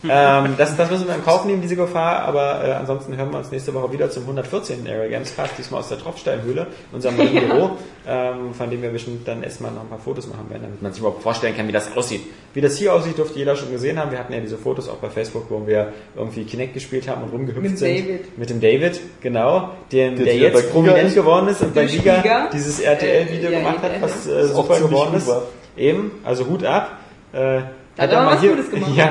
Ähm, 0.09 0.55
das, 0.59 0.77
das 0.77 0.91
müssen 0.91 1.07
wir 1.09 1.15
in 1.15 1.25
Kauf 1.25 1.45
nehmen, 1.45 1.63
diese 1.63 1.77
Gefahr, 1.77 2.21
aber 2.21 2.65
äh, 2.65 2.73
ansonsten 2.73 3.17
hören 3.17 3.31
wir 3.31 3.39
uns 3.39 3.51
nächste 3.51 3.73
Woche 3.75 3.93
wieder 3.93 4.11
zum 4.11 4.23
114. 4.25 4.87
Area 4.87 5.09
Games 5.09 5.35
Cast, 5.35 5.53
diesmal 5.59 5.81
aus 5.81 5.89
der 5.89 5.99
Tropfsteinhöhle, 5.99 6.67
unserem 6.93 7.17
neuen 7.17 7.33
Büro, 7.49 7.71
ähm, 8.07 8.53
von 8.55 8.71
dem 8.71 8.83
wir 8.83 8.91
bestimmt 8.91 9.27
dann 9.27 9.43
erstmal 9.43 9.71
noch 9.73 9.83
ein 9.83 9.89
paar 9.89 9.99
Fotos 9.99 10.27
machen 10.27 10.49
werden, 10.51 10.63
damit 10.63 10.83
man 10.83 10.93
sich 10.93 11.01
überhaupt 11.01 11.23
vorstellen 11.23 11.57
kann, 11.57 11.67
wie 11.69 11.73
das 11.73 11.97
aussieht. 11.97 12.23
Wie 12.55 12.61
das 12.61 12.77
hier 12.77 12.93
aussieht, 12.95 13.17
durfte 13.19 13.39
jeder 13.39 13.55
schon 13.57 13.71
gesehen 13.71 13.99
haben. 13.99 14.11
Wir 14.11 14.19
hatten 14.19 14.33
ja 14.33 14.41
diese 14.41 14.59
Fotos 14.59 14.89
auch 14.89 14.97
bei 14.97 15.09
Facebook, 15.09 15.47
wo 15.51 15.67
wir 15.67 15.93
irgendwie 16.17 16.45
Kinect 16.45 16.75
gespielt 16.75 17.09
haben 17.09 17.23
und 17.23 17.33
rumgehüpft 17.33 17.63
Mit 17.63 17.79
sind. 17.79 17.89
David. 18.07 18.39
Mit 18.39 18.51
dem 18.51 18.61
David, 18.61 19.01
genau, 19.21 19.71
den, 19.93 20.17
Der 20.17 20.25
der, 20.27 20.35
jetzt 20.37 20.73
prominent 20.73 21.09
ist. 21.09 21.15
geworden 21.15 21.49
ist 21.49 21.61
und 21.63 21.75
bei 21.75 21.85
Giga 21.85 22.21
Giga. 22.21 22.49
dieses 22.53 22.81
RTL-Video 22.81 23.51
Äh, 23.51 23.53
ja, 23.53 23.59
gemacht 23.61 23.79
hat, 23.83 23.93
RTL. 23.93 24.03
was 24.03 24.27
äh, 24.27 24.47
super 24.49 24.81
geworden 24.81 25.15
ist. 25.17 25.27
war. 25.29 25.43
Eben, 25.77 26.11
also 26.25 26.47
Hut 26.47 26.65
ab. 26.65 26.99
Äh, 27.33 27.61
Da 27.97 28.03
hat 28.05 28.13
er 28.13 28.25
mal 28.25 28.35
was 28.35 28.41
Gutes 28.43 28.71
gemacht. 28.73 28.91
Ja, 28.97 29.11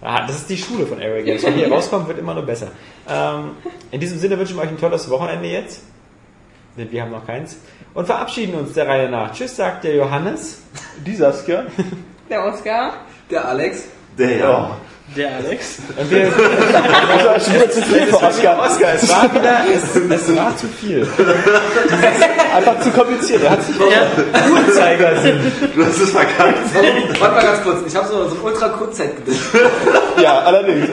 ah, 0.00 0.26
das 0.26 0.36
ist 0.36 0.50
die 0.50 0.56
Schule 0.56 0.86
von 0.86 0.98
Games. 0.98 1.42
Wenn 1.42 1.54
hier 1.54 1.68
rauskommt, 1.72 2.08
wird 2.08 2.18
immer 2.18 2.34
nur 2.34 2.44
besser. 2.44 2.68
Ähm, 3.08 3.52
in 3.90 4.00
diesem 4.00 4.18
Sinne 4.18 4.38
wünschen 4.38 4.56
wir 4.56 4.62
euch 4.62 4.68
ein 4.68 4.78
tolles 4.78 5.08
Wochenende 5.10 5.48
jetzt. 5.48 5.82
denn 6.76 6.90
wir 6.90 7.02
haben 7.02 7.10
noch 7.10 7.26
keins. 7.26 7.58
Und 7.94 8.06
verabschieden 8.06 8.54
uns 8.54 8.72
der 8.72 8.86
Reihe 8.86 9.08
nach. 9.08 9.32
Tschüss, 9.32 9.56
sagt 9.56 9.84
der 9.84 9.94
Johannes. 9.94 10.62
Die 11.04 11.16
Saskia. 11.16 11.64
Der 12.28 12.44
Oscar. 12.44 12.92
Der 13.30 13.48
Alex. 13.48 13.88
Der 14.16 14.36
ja. 14.36 14.76
Der 15.16 15.34
Alex. 15.36 15.78
Und 15.96 16.10
wir, 16.10 16.30
Das 16.30 17.42
ist 17.42 17.46
schon 17.46 17.54
wieder 17.56 17.70
zu 17.70 17.82
viel 17.82 18.06
für 18.06 18.22
Oscar. 18.22 18.60
Oscar, 18.60 18.94
es 18.94 19.08
war 19.08 19.34
wieder, 19.34 19.64
es, 19.74 19.96
es 19.96 20.36
war 20.36 20.56
zu 20.56 20.68
viel. 20.68 21.06
Einfach 22.54 22.80
zu 22.80 22.90
kompliziert. 22.90 23.42
Er 23.42 23.50
hat 23.50 23.62
sich 23.64 23.74
Uhrzeigersinn. 23.80 25.52
Du 25.74 25.84
hast 25.84 26.00
es 26.00 26.10
verkackt. 26.10 26.58
Warte 27.18 27.34
mal 27.34 27.42
ganz 27.44 27.62
kurz, 27.62 27.78
ich 27.88 27.96
habe 27.96 28.06
so, 28.06 28.28
so 28.28 28.36
ein 28.36 28.40
ultra 28.42 28.68
Kurzzeitgedicht. 28.68 29.42
Ja, 30.22 30.40
allerdings. 30.40 30.88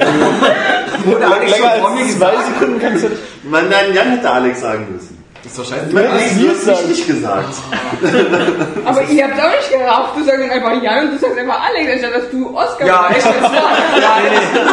Wurde 1.06 1.26
Alex 1.28 1.52
schon 1.52 1.62
Länger 1.62 1.82
vor 1.82 1.90
mir 1.92 2.02
als 2.02 2.18
zwei 2.18 2.32
gesagt. 2.32 2.48
Sekunden 2.48 2.80
kannst 2.80 3.04
du 3.04 3.10
nicht. 3.10 3.22
Man, 3.44 3.70
nein, 3.70 3.94
Jan 3.94 4.10
hätte 4.12 4.30
Alex 4.30 4.62
sagen 4.62 4.88
müssen. 4.92 5.17
Das 5.50 5.58
ist 5.58 5.72
wahrscheinlich 5.72 5.94
Du 5.94 6.00
hättest 6.00 6.14
Alex, 6.14 6.36
du 6.36 6.42
mir 6.42 6.50
hast 6.52 6.66
sagen. 6.66 6.88
nicht 6.90 7.08
gesagt. 7.08 7.54
Aber 8.86 9.04
ihr 9.04 9.24
habt 9.24 9.40
auch 9.40 9.50
nicht 9.56 9.72
geraucht. 9.72 10.18
Du 10.18 10.24
sagst 10.26 10.52
einfach 10.52 10.84
Jan 10.84 11.06
und 11.08 11.14
du 11.14 11.18
sagst 11.20 11.38
einfach 11.38 11.62
Alex, 11.68 11.92
anstatt 11.94 12.22
dass 12.24 12.30
du 12.32 12.58
Oscar 12.58 12.86
Ja, 12.86 13.10
echt? 13.10 13.26
Ja, 13.42 14.18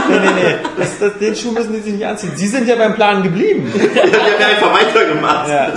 Nee, 0.09 0.19
nee, 0.19 0.31
nee. 0.35 0.55
Das, 0.77 0.99
das, 0.99 1.19
den 1.19 1.37
Schuh 1.37 1.53
müssen 1.53 1.73
die 1.75 1.81
sich 1.81 1.93
nicht 1.95 2.07
anziehen. 2.07 2.33
Sie 2.35 2.47
sind 2.49 2.67
ja 2.69 2.75
beim 2.77 2.95
Plan 2.95 3.23
geblieben. 3.23 3.73
Wir 3.75 4.03
haben 4.03 4.41
ja 4.41 4.47
einfach 4.49 4.73
weitergemacht. 4.75 5.49
Ja. 5.49 5.69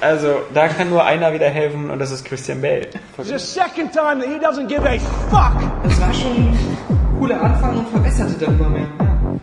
Also, 0.00 0.42
da 0.52 0.68
kann 0.68 0.90
nur 0.90 1.04
einer 1.04 1.32
wieder 1.32 1.48
helfen 1.48 1.90
und 1.90 1.98
das 1.98 2.10
ist 2.10 2.24
Christian 2.24 2.60
Bale. 2.60 2.88
It's 3.18 3.28
the 3.28 3.38
second 3.38 3.92
time 3.92 4.18
that 4.20 4.28
he 4.28 4.38
doesn't 4.38 4.66
give 4.66 4.82
a 4.88 4.98
fuck. 5.30 5.52
Das 5.84 6.00
war 6.00 6.12
schon 6.14 6.36
ein 6.36 6.78
cooler 7.18 7.40
Anfang 7.40 7.78
und 7.78 7.88
verbesserte 7.88 8.34
dann 8.44 8.58
immer 8.58 8.68
mehr. 8.68 8.88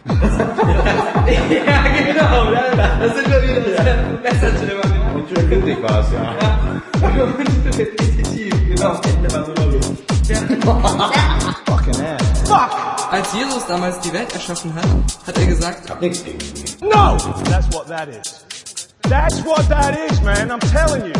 Ja, 0.09 1.81
genau. 2.05 2.51
Da 2.51 3.07
sind 3.13 3.27
wir 3.29 3.41
wieder. 3.43 3.61
Das 3.61 3.75
verbesserte 3.85 4.65
immer. 4.71 5.15
Und 5.15 5.29
schön 5.29 5.49
windig 5.49 5.81
war 5.83 5.99
es, 5.99 6.07
ja. 6.11 6.35
Definitiv, 7.77 8.53
genau. 8.69 8.93
Fucking 11.65 12.01
ass. 12.05 12.23
Fuck. 12.45 12.71
Als 13.11 13.33
Jesus 13.33 13.65
damals 13.67 13.99
die 14.01 14.13
Welt 14.13 14.31
erschaffen 14.33 14.73
hat, 14.75 14.85
hat 15.27 15.37
er 15.37 15.45
gesagt, 15.45 15.89
No. 16.81 17.17
That's 17.49 17.67
what 17.73 17.87
that 17.87 18.07
is. 18.09 18.45
That's 19.09 19.43
what 19.43 19.67
that 19.69 19.97
is, 20.09 20.21
man. 20.21 20.51
I'm 20.51 20.59
telling 20.59 21.05
you. 21.05 21.13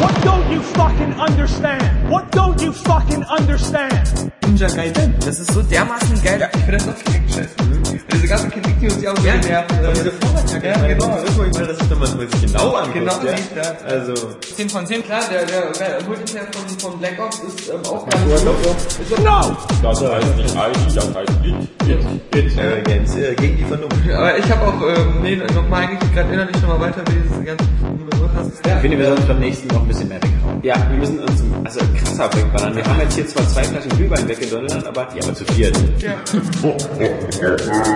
What 0.00 0.14
don't 0.22 0.52
you 0.52 0.60
fucking 0.60 1.14
understand? 1.14 2.10
What 2.10 2.30
don't 2.30 2.60
you 2.60 2.72
fucking 2.72 3.24
understand? 3.24 4.30
Ninja 4.42 4.68
Gaiden. 4.68 5.14
Das 5.24 5.38
ist 5.38 5.52
so 5.52 5.62
dermaßen 5.62 6.22
geil. 6.22 6.48
Ich 6.54 6.62
finde 6.62 6.84
das. 6.84 7.75
Diese 8.12 8.28
ganzen 8.28 8.50
Kritik, 8.50 8.78
die 8.80 8.86
uns 8.86 9.02
ja 9.02 9.12
auch 9.12 9.24
ja. 9.24 9.34
nervt. 9.36 9.70
Diese 9.94 10.12
Vorwärtsjacke, 10.12 10.66
Ja, 10.66 10.86
genau. 10.86 11.08
Das 11.08 11.24
ist 11.24 11.36
mal, 11.36 11.50
das 11.50 11.78
ist, 11.78 11.90
wenn 11.90 11.98
man 11.98 12.08
es 12.08 12.40
sich 12.40 12.52
genau 12.52 12.72
anguckt. 12.72 12.94
Genau, 12.94 13.12
ja. 13.24 13.36
sieht, 13.36 13.56
ja. 13.56 13.76
Also, 13.86 14.14
10 14.56 14.70
von 14.70 14.86
10, 14.86 15.04
klar, 15.04 15.22
der, 15.30 15.44
der, 15.44 15.72
der 15.72 16.02
Multiplayer 16.06 16.46
von, 16.52 16.78
von 16.78 16.98
Black 16.98 17.18
Ops 17.18 17.40
ist 17.40 17.68
ähm, 17.68 17.80
auch 17.84 18.08
ganz 18.08 18.44
gut. 18.44 19.18
No. 19.24 19.56
Das 19.82 20.00
heißt 20.00 20.36
nicht 20.36 20.54
ID, 20.54 20.96
das 20.96 21.14
heißt 21.14 21.32
IT. 21.44 22.58
Arrogance, 22.58 23.18
äh, 23.18 23.34
gegen 23.34 23.56
die 23.56 23.64
Vernunft. 23.64 24.10
Aber 24.10 24.38
ich 24.38 24.50
habe 24.50 24.66
auch, 24.66 24.82
ähm, 24.82 25.22
nee, 25.22 25.36
nochmal 25.36 25.84
eigentlich 25.84 26.12
gerade 26.12 26.32
innerlich 26.32 26.60
nochmal 26.62 26.80
weiter, 26.80 27.02
wie 27.08 27.28
diese 27.28 27.44
ganze 27.44 27.64
Nummer 27.82 28.30
hast. 28.34 28.66
Ich 28.66 28.72
finde, 28.80 28.98
wir 28.98 29.06
sollten 29.06 29.26
beim 29.26 29.38
nächsten 29.40 29.68
noch 29.68 29.82
ein 29.82 29.88
bisschen 29.88 30.08
mehr 30.08 30.22
weghauen. 30.22 30.60
Ja, 30.62 30.74
wir 30.90 30.98
müssen 30.98 31.18
uns 31.20 31.42
also 31.64 31.80
krasser 31.96 32.36
wegballern. 32.36 32.76
Wir 32.76 32.84
haben 32.84 33.00
jetzt 33.00 33.14
hier 33.14 33.26
zwar 33.26 33.48
zwei 33.48 33.64
Flaschen 33.64 33.90
Glühwein 33.90 34.28
weggedonnert, 34.28 34.86
aber... 34.86 35.08
Ja, 35.14 35.22
aber 35.22 35.34
zu 35.34 35.44
viert. 35.46 35.76
Ja. 35.98 36.14